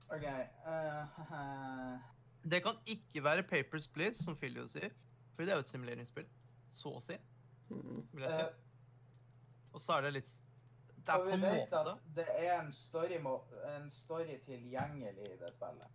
OK. 0.09 0.25
uh. 0.67 1.99
Det 2.51 2.63
kan 2.65 2.77
ikke 2.87 3.25
være 3.25 3.43
Papers, 3.43 3.89
Please, 3.89 4.23
som 4.25 4.37
Filio 4.37 4.67
sier. 4.71 4.91
For 5.35 5.43
det 5.45 5.53
er 5.53 5.59
jo 5.59 5.65
et 5.67 5.69
simuleringsspill. 5.73 6.27
Så 6.73 6.93
å 6.97 7.01
si, 7.03 7.17
vil 7.69 8.23
jeg 8.25 8.31
si. 8.31 8.45
eh, 8.45 8.53
Og 9.75 9.81
så 9.83 9.97
er 9.99 10.07
det 10.07 10.13
litt 10.21 10.31
Det 11.09 11.15
er 11.15 11.23
og 11.23 11.27
vi 11.27 11.37
vet 11.41 11.55
måte 11.55 11.79
at 11.81 12.09
det 12.17 12.27
er 12.37 12.51
en 12.59 12.73
story, 12.73 13.17
en 13.75 13.87
story 13.91 14.35
tilgjengelig 14.45 15.25
i 15.25 15.39
det 15.41 15.53
spillet. 15.55 15.95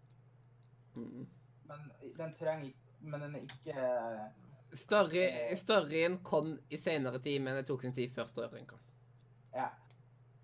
Mm. 0.95 1.27
Men 1.69 1.91
den 2.17 2.33
trenger 2.37 2.65
ikke 2.71 2.79
Men 2.99 3.21
den 3.21 3.35
er 3.35 3.41
ikke 3.41 4.77
Story, 4.77 5.23
storyen 5.57 6.17
kom 6.23 6.55
i 6.69 6.77
senere 6.81 7.19
tid, 7.21 7.41
men 7.41 7.59
det 7.59 7.65
tok 7.67 7.81
sin 7.81 7.93
tid 7.93 8.13
før 8.15 8.25
storyen 8.25 8.65
kom. 8.65 8.79
Ja. 9.53 9.67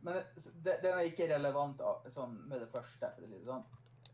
Men 0.06 0.20
det, 0.36 0.76
den 0.84 0.92
er 0.92 1.08
ikke 1.08 1.26
relevant 1.32 1.82
sånn 2.14 2.36
med 2.46 2.62
det 2.62 2.68
første, 2.70 3.10
for 3.16 3.26
å 3.26 3.30
si 3.30 3.40
det 3.40 3.48
sånn. 3.48 3.66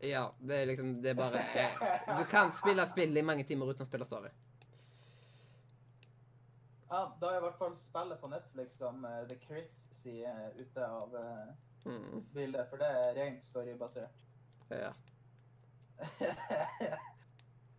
Ja, 0.06 0.22
det 0.40 0.56
er 0.62 0.66
liksom 0.68 1.02
Det 1.02 1.14
er 1.14 1.16
bare 1.16 1.40
eh, 1.56 2.18
Du 2.18 2.24
kan 2.28 2.50
spille 2.52 2.84
spill 2.90 3.16
i 3.16 3.22
mange 3.24 3.46
timer 3.48 3.70
uten 3.72 3.84
å 3.84 3.88
spille 3.88 4.08
story. 4.08 4.32
Ja, 6.90 7.00
da 7.20 7.26
er 7.32 7.36
i 7.36 7.40
hvert 7.40 7.58
fall 7.58 7.74
spillet 7.76 8.20
på 8.20 8.28
Netflix 8.30 8.76
som 8.78 9.04
uh, 9.04 9.24
The 9.28 9.38
Chris 9.42 9.88
sier 9.92 10.52
ute 10.60 10.86
av 10.86 11.14
uh, 11.14 11.54
Mm, 11.86 12.24
bildet, 12.34 12.66
for 12.70 12.76
det 12.82 12.86
er 12.90 13.12
rent 13.14 13.44
storybasert. 13.46 14.10
ja. 14.70 14.88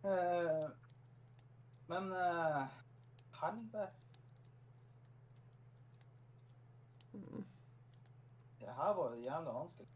uh, 0.04 0.70
Men 1.92 2.12
uh, 2.12 2.62
helvete 3.42 3.88
Mm. 7.12 7.44
Det 8.60 8.68
her 8.74 8.92
var 8.94 9.14
jo 9.14 9.22
jævla 9.22 9.50
vanskelig. 9.52 9.88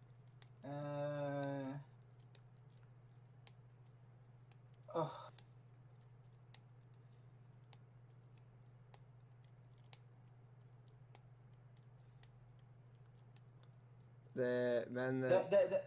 Uh, 0.64 1.74
åh. 4.94 5.31
Det 14.34 14.84
Men 14.90 15.22
Det, 15.22 15.32
eh, 15.40 15.50
det, 15.50 15.60
det, 15.70 15.80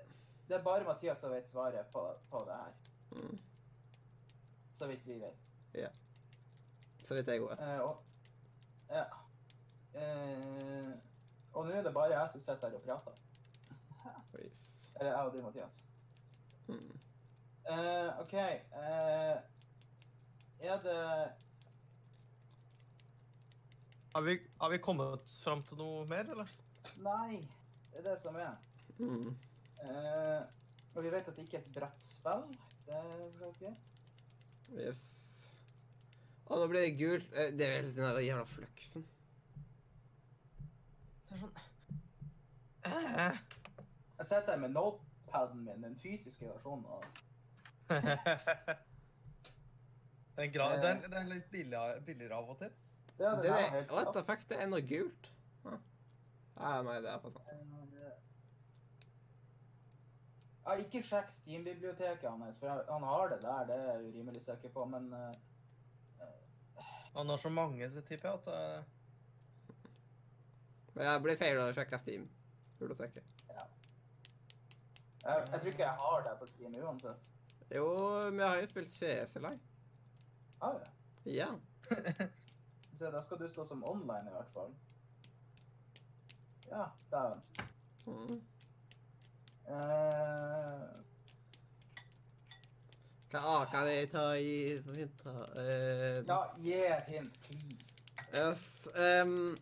det 0.48 0.56
er 0.58 0.64
bare 0.64 0.84
Mathias 0.86 1.18
som 1.22 1.32
vet 1.34 1.50
svaret 1.50 1.88
på, 1.94 2.04
på 2.30 2.44
det 2.48 2.54
her. 2.56 2.74
mm, 3.12 3.40
Så 4.74 4.88
vidt 4.88 5.08
vi 5.08 5.20
vet. 5.20 5.40
Ja. 5.74 5.90
Så 7.06 7.14
vidt 7.16 7.28
jeg 7.28 7.42
vet. 7.42 7.60
Eh, 7.60 7.80
og, 7.82 8.04
ja. 8.90 9.04
Eh, 9.96 10.92
og 11.54 11.66
nå 11.66 11.72
er 11.72 11.84
det 11.84 11.94
bare 11.94 12.14
jeg 12.20 12.30
som 12.32 12.40
sitter 12.44 12.70
her 12.70 12.76
og 12.76 12.82
prater. 12.86 13.22
Eller 15.00 15.12
jeg 15.12 15.26
og 15.26 15.34
du, 15.34 15.42
Mathias. 15.42 15.84
Mm. 16.68 17.00
Eh, 17.70 18.20
OK. 18.22 18.34
eh, 18.34 19.38
er 20.60 20.82
det 20.84 21.32
Har 24.16 24.22
vi, 24.22 24.40
har 24.62 24.70
vi 24.70 24.78
kommet 24.78 25.34
fram 25.44 25.64
til 25.68 25.78
noe 25.78 26.06
mer, 26.08 26.30
eller? 26.32 26.52
Nei, 27.04 27.42
det 27.96 28.06
er 28.06 28.10
det 28.10 28.20
som 28.22 28.36
er. 28.36 28.56
Mm. 29.00 29.28
Uh, 29.80 30.42
og 30.96 31.04
vi 31.04 31.12
vet 31.12 31.28
at 31.28 31.36
det 31.36 31.44
ikke 31.46 31.58
er 31.58 31.62
et 31.62 31.74
brettspill. 31.76 32.44
Det 32.86 32.96
er 32.96 33.54
greit. 33.60 33.78
Yes. 34.76 35.04
Å, 36.46 36.58
nå 36.60 36.68
blir 36.70 36.84
det 36.84 36.98
gult. 37.00 37.32
Eh, 37.34 37.54
Det 37.56 37.66
er 37.66 37.78
vel 37.78 37.94
den 37.96 38.04
der 38.04 38.20
jævla 38.20 38.44
fløksen. 38.50 39.06
Det 41.30 41.38
er 41.38 41.44
sånn 41.46 41.56
uh. 42.86 43.40
Jeg 44.18 44.28
sitter 44.28 44.52
her 44.52 44.62
med 44.62 44.76
notepaden 44.76 45.64
min, 45.66 45.84
den 45.88 45.96
fysiske 46.00 46.48
versjonen. 46.52 46.86
av 46.86 47.04
Den, 50.36 50.52
gra 50.52 50.68
den, 50.84 51.00
den 51.06 51.14
er 51.16 51.28
litt 51.32 51.48
billigere, 51.52 52.02
billigere 52.04 52.36
av 52.36 52.50
og 52.52 52.60
til. 52.60 52.72
Det 53.16 53.26
er 53.28 53.42
Det 53.42 53.52
her 53.52 53.62
er, 53.62 53.70
helt 53.78 53.92
what 53.96 54.12
the 54.12 54.24
fuck, 54.28 54.44
det 54.50 54.60
er 54.60 54.68
noe 54.68 54.84
gult. 54.84 55.32
Ah. 55.64 55.80
Ah, 56.56 56.82
nei, 56.84 56.98
det 57.04 57.12
er 57.12 57.20
på 57.24 57.32
sånn. 57.32 57.75
Ja, 60.66 60.74
ikke 60.82 61.04
sjekk 61.06 61.30
Steam-biblioteket 61.30 62.26
hans, 62.30 62.58
for 62.58 62.82
han 62.90 63.04
har 63.06 63.28
det 63.30 63.42
der, 63.44 63.66
det 63.70 63.76
er 63.76 63.84
jeg 63.84 64.00
urimelig 64.00 64.20
rimelig 64.20 64.42
sikker 64.42 64.70
på, 64.74 64.86
men 64.86 65.14
uh, 65.14 65.32
Han 67.16 67.30
har 67.30 67.38
så 67.38 67.50
mange, 67.50 67.92
så 67.92 68.02
tipper 68.02 68.30
jeg 68.30 68.40
at 68.40 68.48
uh... 68.48 68.84
Men 70.96 71.06
jeg 71.06 71.22
blir 71.22 71.38
feil 71.38 71.60
å 71.60 71.74
sjekke 71.76 72.00
Steam. 72.00 72.26
Biblioteket. 72.80 73.24
jeg, 73.50 75.48
jeg 75.52 75.60
tror 75.62 75.70
ikke 75.70 75.84
jeg 75.84 76.02
har 76.02 76.26
det 76.26 76.34
på 76.40 76.48
Steam 76.48 76.76
uansett. 76.82 77.22
Jo, 77.76 77.86
vi 78.32 78.42
har 78.44 78.58
jo 78.62 78.68
spilt 78.70 78.92
CS 78.92 79.36
i 79.36 79.44
lag. 79.46 79.62
Har 80.62 80.82
jeg? 80.82 80.92
Ja. 81.36 81.48
Se, 82.98 83.12
da 83.12 83.22
skal 83.22 83.40
du 83.40 83.48
stå 83.50 83.66
som 83.66 83.84
online 83.84 84.30
i 84.30 84.34
hvert 84.34 84.52
fall. 84.54 84.76
Ja, 86.70 86.86
dæven. 87.12 87.42
Mm. 88.08 88.42
Eh, 89.68 90.84
Hva 93.34 93.42
A 93.52 93.56
kan 93.72 93.88
jeg 93.90 94.10
ta 94.14 94.26
i 94.38 94.78
som 94.84 94.96
hint? 94.96 95.24
da? 95.26 95.34
Eh, 95.60 96.20
ja, 96.28 96.38
gi 96.64 96.76
et 96.86 97.10
hint, 97.16 97.40
please. 97.48 97.90
yes, 98.32 98.68
um, 98.96 99.56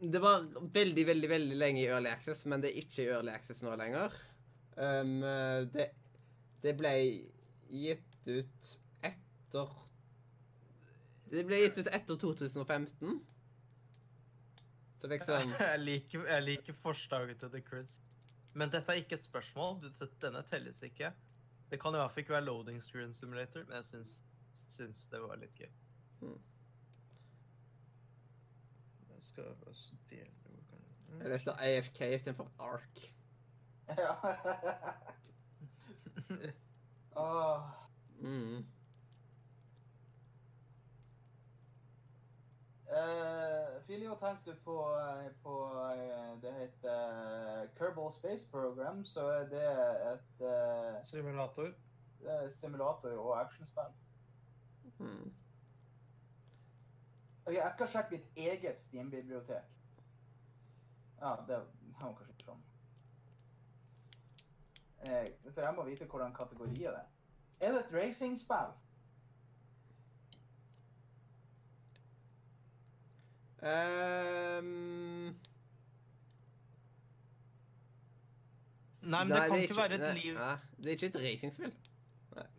det 0.00 0.22
var 0.24 0.46
veldig, 0.74 1.04
veldig 1.06 1.30
veldig 1.30 1.58
lenge 1.60 1.84
i 1.84 1.88
Early 1.90 2.10
Access, 2.10 2.46
men 2.50 2.64
det 2.64 2.72
er 2.72 2.80
ikke 2.82 3.04
i 3.04 3.10
Early 3.12 3.34
Access 3.34 3.62
nå 3.62 3.76
lenger. 3.78 4.16
Um, 4.80 5.20
det, 5.74 5.90
det 6.64 6.74
ble 6.78 6.94
gitt 7.68 8.20
ut 8.26 8.70
etter 9.06 9.68
Det 11.30 11.44
ble 11.46 11.60
gitt 11.66 11.82
ut 11.82 11.90
etter 11.92 12.16
2015. 12.16 13.20
Så 15.00 15.08
liksom 15.08 15.52
jeg, 15.60 15.80
liker, 15.84 16.24
jeg 16.28 16.46
liker 16.48 16.80
forslaget 16.82 17.44
til 17.44 17.52
The 17.52 17.62
Chris. 17.68 18.00
Men 18.54 18.72
dette 18.72 18.92
er 18.92 19.02
ikke 19.02 19.18
et 19.18 19.24
spørsmål. 19.24 19.80
Denne 20.22 20.42
telles 20.48 20.82
ikke. 20.82 21.12
Det 21.70 21.78
kan 21.80 21.94
i 21.94 22.00
hvert 22.00 22.10
fall 22.10 22.24
ikke 22.24 22.34
være 22.34 22.44
loading 22.44 22.82
screen 22.82 23.12
simulator, 23.14 23.62
men 23.68 23.76
jeg 23.78 23.84
syns, 23.84 24.16
syns 24.52 25.04
det 25.12 25.20
var 25.22 25.38
litt 25.38 25.54
gøy. 25.54 25.70
Mm. 26.20 26.40
Jeg 29.10 29.22
skal 29.22 29.54
også 29.66 29.96
dele 30.10 30.30
mm. 31.10 31.20
Jeg 31.20 31.30
leste 31.30 31.52
AFK 31.52 32.00
istedenfor 32.00 32.50
ARK. 32.58 33.00
Ja. 33.88 34.14
Åh. 37.16 37.70
Mm. 38.20 38.66
Eh, 42.90 43.82
Filio, 43.86 44.14
tenkte 44.18 44.50
du 44.50 44.56
på, 44.64 44.98
eh, 44.98 45.32
på 45.42 45.52
eh, 45.94 46.42
Det 46.42 46.52
heter 46.52 47.68
Kerbal 47.78 48.12
Space 48.12 48.48
Program, 48.50 49.04
så 49.04 49.28
er 49.28 49.44
det 49.48 49.68
et 50.12 50.40
uh, 50.40 51.04
Simulator. 51.04 51.70
det 52.20 52.52
simulator- 52.52 53.18
og 53.18 53.40
actionspill. 53.40 53.92
Hmm. 54.98 55.34
Ok, 57.46 57.54
Jeg 57.54 57.70
skal 57.74 57.88
sjekke 57.88 58.10
mitt 58.10 58.36
eget 58.36 58.80
Steam-bibliotek. 58.80 59.64
Ja, 61.20 61.34
det 61.48 61.56
har 61.96 62.06
man 62.06 62.16
kanskje 62.16 62.32
ikke 62.32 62.44
sånn. 62.44 62.62
Eh, 65.08 65.26
for 65.52 65.60
jeg 65.60 65.74
må 65.76 65.84
vite 65.84 66.04
hvordan 66.06 66.34
kategori 66.34 66.84
er. 66.84 67.02
Er 67.60 67.72
det 67.72 67.80
et 67.80 67.94
racingspill? 67.94 68.74
Ehm, 73.62 75.34
Nei, 79.00 79.24
men 79.24 79.32
nei, 79.32 79.40
det 79.40 79.48
kan 79.48 79.56
det 79.56 79.64
ikke 79.64 79.76
være 79.78 79.96
et 79.96 80.18
liv 80.18 80.34
nei, 80.36 80.54
det 80.76 80.90
er 80.90 80.96
ikke 80.98 81.08
et 81.08 81.18
racingspill. 81.24 81.72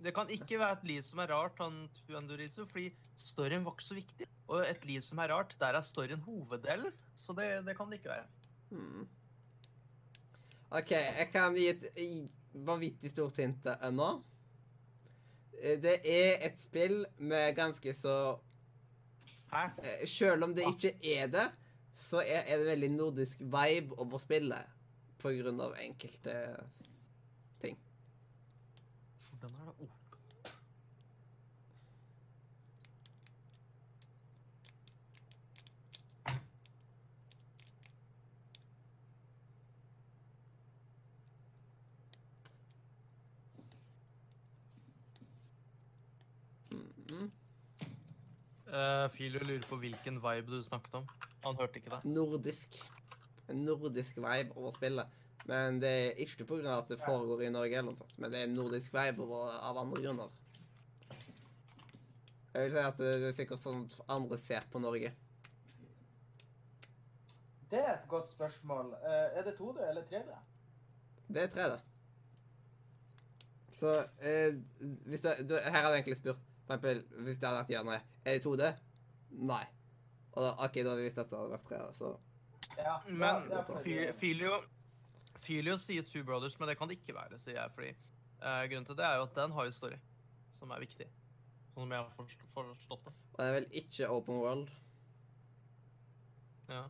Det 0.04 0.12
kan 0.14 0.32
ikke 0.34 0.58
være 0.60 0.76
et 0.80 0.88
liv 0.90 1.04
som 1.06 1.22
er 1.24 1.30
rart, 1.32 1.60
han 1.62 1.78
Tuandorizo, 2.02 2.66
fordi 2.70 2.90
storyen 3.18 3.64
var 3.66 3.76
ikke 3.78 3.86
så 3.86 3.98
viktig. 3.98 4.28
Og 4.52 4.66
et 4.68 4.84
liv 4.90 5.02
som 5.06 5.22
er 5.24 5.32
rart, 5.32 5.54
der 5.62 5.78
er 5.78 5.86
storyen 5.86 6.22
hoveddelen. 6.26 6.92
Så 7.16 7.34
det, 7.38 7.48
det 7.66 7.78
kan 7.78 7.90
det 7.90 8.02
ikke 8.02 8.12
være. 8.12 8.26
Hmm. 8.72 9.06
OK, 10.72 10.92
jeg 10.92 11.30
kan 11.32 11.56
gi 11.56 11.68
et 11.72 11.88
vanvittig 12.68 13.14
stort 13.14 13.40
hint 13.40 13.70
ennå. 13.78 14.10
Eh, 15.62 15.78
Det 15.82 15.98
er 16.04 16.46
et 16.50 16.60
spill 16.60 17.06
med 17.18 17.56
ganske 17.56 17.94
så 17.96 18.16
Eh, 19.52 20.08
Selv 20.08 20.44
om 20.44 20.56
det 20.56 20.64
ikke 20.68 20.94
er 21.20 21.28
der, 21.28 21.50
så 21.96 22.22
er, 22.24 22.44
er 22.48 22.58
det 22.58 22.68
veldig 22.68 22.90
nordisk 22.92 23.40
vibe 23.40 23.98
over 24.00 24.22
spillet 24.24 24.70
på 25.22 25.34
grunn 25.38 25.60
av 25.62 25.76
enkelte 25.84 26.36
ting. 27.62 27.78
Hvordan 29.30 29.58
er 29.60 29.66
det 29.68 29.76
opp? 29.90 29.98
Mhm. 46.72 47.32
Uh, 48.72 49.09
Filio 49.11 49.43
lurer 49.43 49.66
på 49.67 49.75
hvilken 49.82 50.22
vibe 50.24 50.48
du 50.48 50.61
snakket 50.64 51.01
om. 51.01 51.08
Han 51.43 51.58
hørte 51.59 51.82
ikke 51.82 51.91
det. 51.91 52.06
Nordisk. 52.08 52.77
En 53.51 53.66
nordisk 53.67 54.17
vibe 54.17 54.56
over 54.56 54.72
spillet. 54.72 55.17
Men 55.45 55.82
det 55.82 55.90
er 55.90 56.22
ikke 56.22 56.45
av 56.61 56.83
at 56.83 56.91
det 56.93 57.00
foregår 57.01 57.41
i 57.48 57.50
Norge, 57.50 57.77
eller 57.77 57.90
noe 57.90 57.98
sånt, 57.98 58.14
men 58.22 58.32
det 58.32 58.40
er 58.40 58.48
en 58.48 58.53
nordisk 58.56 58.93
vibe 58.93 59.25
over, 59.25 59.56
av 59.58 59.80
andre 59.82 60.03
grunner. 60.03 60.38
Jeg 62.53 62.64
vil 62.64 62.75
si 62.75 62.83
at 62.83 62.98
det 63.00 63.11
er 63.27 63.35
sikkert 63.35 63.64
sånn 63.64 63.85
at 63.88 63.98
andre 64.11 64.38
ser 64.43 64.67
på 64.72 64.80
Norge. 64.83 65.11
Det 67.72 67.80
er 67.80 67.93
et 67.93 68.08
godt 68.11 68.30
spørsmål. 68.30 68.93
Uh, 69.01 69.40
er 69.40 69.48
det 69.48 69.56
2D 69.58 69.83
eller 69.90 70.08
3D? 70.08 70.38
Det 71.32 71.43
er 71.48 71.51
3D. 71.56 71.77
Så 73.80 73.98
uh, 73.98 74.58
hvis 75.09 75.24
du, 75.24 75.30
du, 75.50 75.56
Her 75.56 75.80
har 75.80 75.90
du 75.90 75.95
egentlig 75.95 76.19
spurt 76.19 76.40
for 76.67 76.75
eksempel, 76.75 77.03
hvis 77.25 77.40
det 77.40 77.48
hadde 77.48 77.64
vært 77.64 77.74
ja, 77.74 77.83
nei. 77.83 78.00
Er 78.25 78.38
det 78.38 78.43
2D? 78.45 78.67
Nei. 79.50 79.64
Og 80.32 80.43
da, 80.45 80.51
OK, 80.66 80.77
da 80.80 80.91
hadde 80.91 81.00
vi 81.01 81.08
visst 81.08 81.19
at 81.22 81.32
det 81.32 81.40
hadde 81.40 81.56
vært 81.56 81.67
3D, 81.72 81.88
så 81.98 82.11
Ja, 82.77 82.93
Men 83.08 84.14
Filio, 84.19 84.61
Filio 85.43 85.75
sier 85.82 86.06
Two 86.08 86.24
Brothers, 86.24 86.56
men 86.59 86.69
det 86.69 86.77
kan 86.80 86.88
det 86.88 87.00
ikke 87.01 87.17
være, 87.17 87.40
sier 87.41 87.58
jeg. 87.58 87.74
fordi 87.75 87.90
uh, 88.43 88.61
Grunnen 88.69 88.88
til 88.88 88.98
det 89.00 89.08
er 89.08 89.17
jo 89.19 89.25
at 89.27 89.35
den 89.35 89.58
har 89.58 89.67
jo 89.67 89.75
story, 89.75 90.00
som 90.56 90.72
er 90.72 90.85
viktig. 90.85 91.09
Sånn 91.74 91.83
som 91.85 91.93
jeg 91.95 92.06
har 92.06 92.16
forstått 92.16 93.06
det. 93.09 93.14
Og 93.33 93.41
det 93.41 93.48
er 93.50 93.58
vel 93.58 93.67
ikke 93.82 94.09
open 94.11 94.41
world. 94.43 94.72
Ja. 96.72 96.85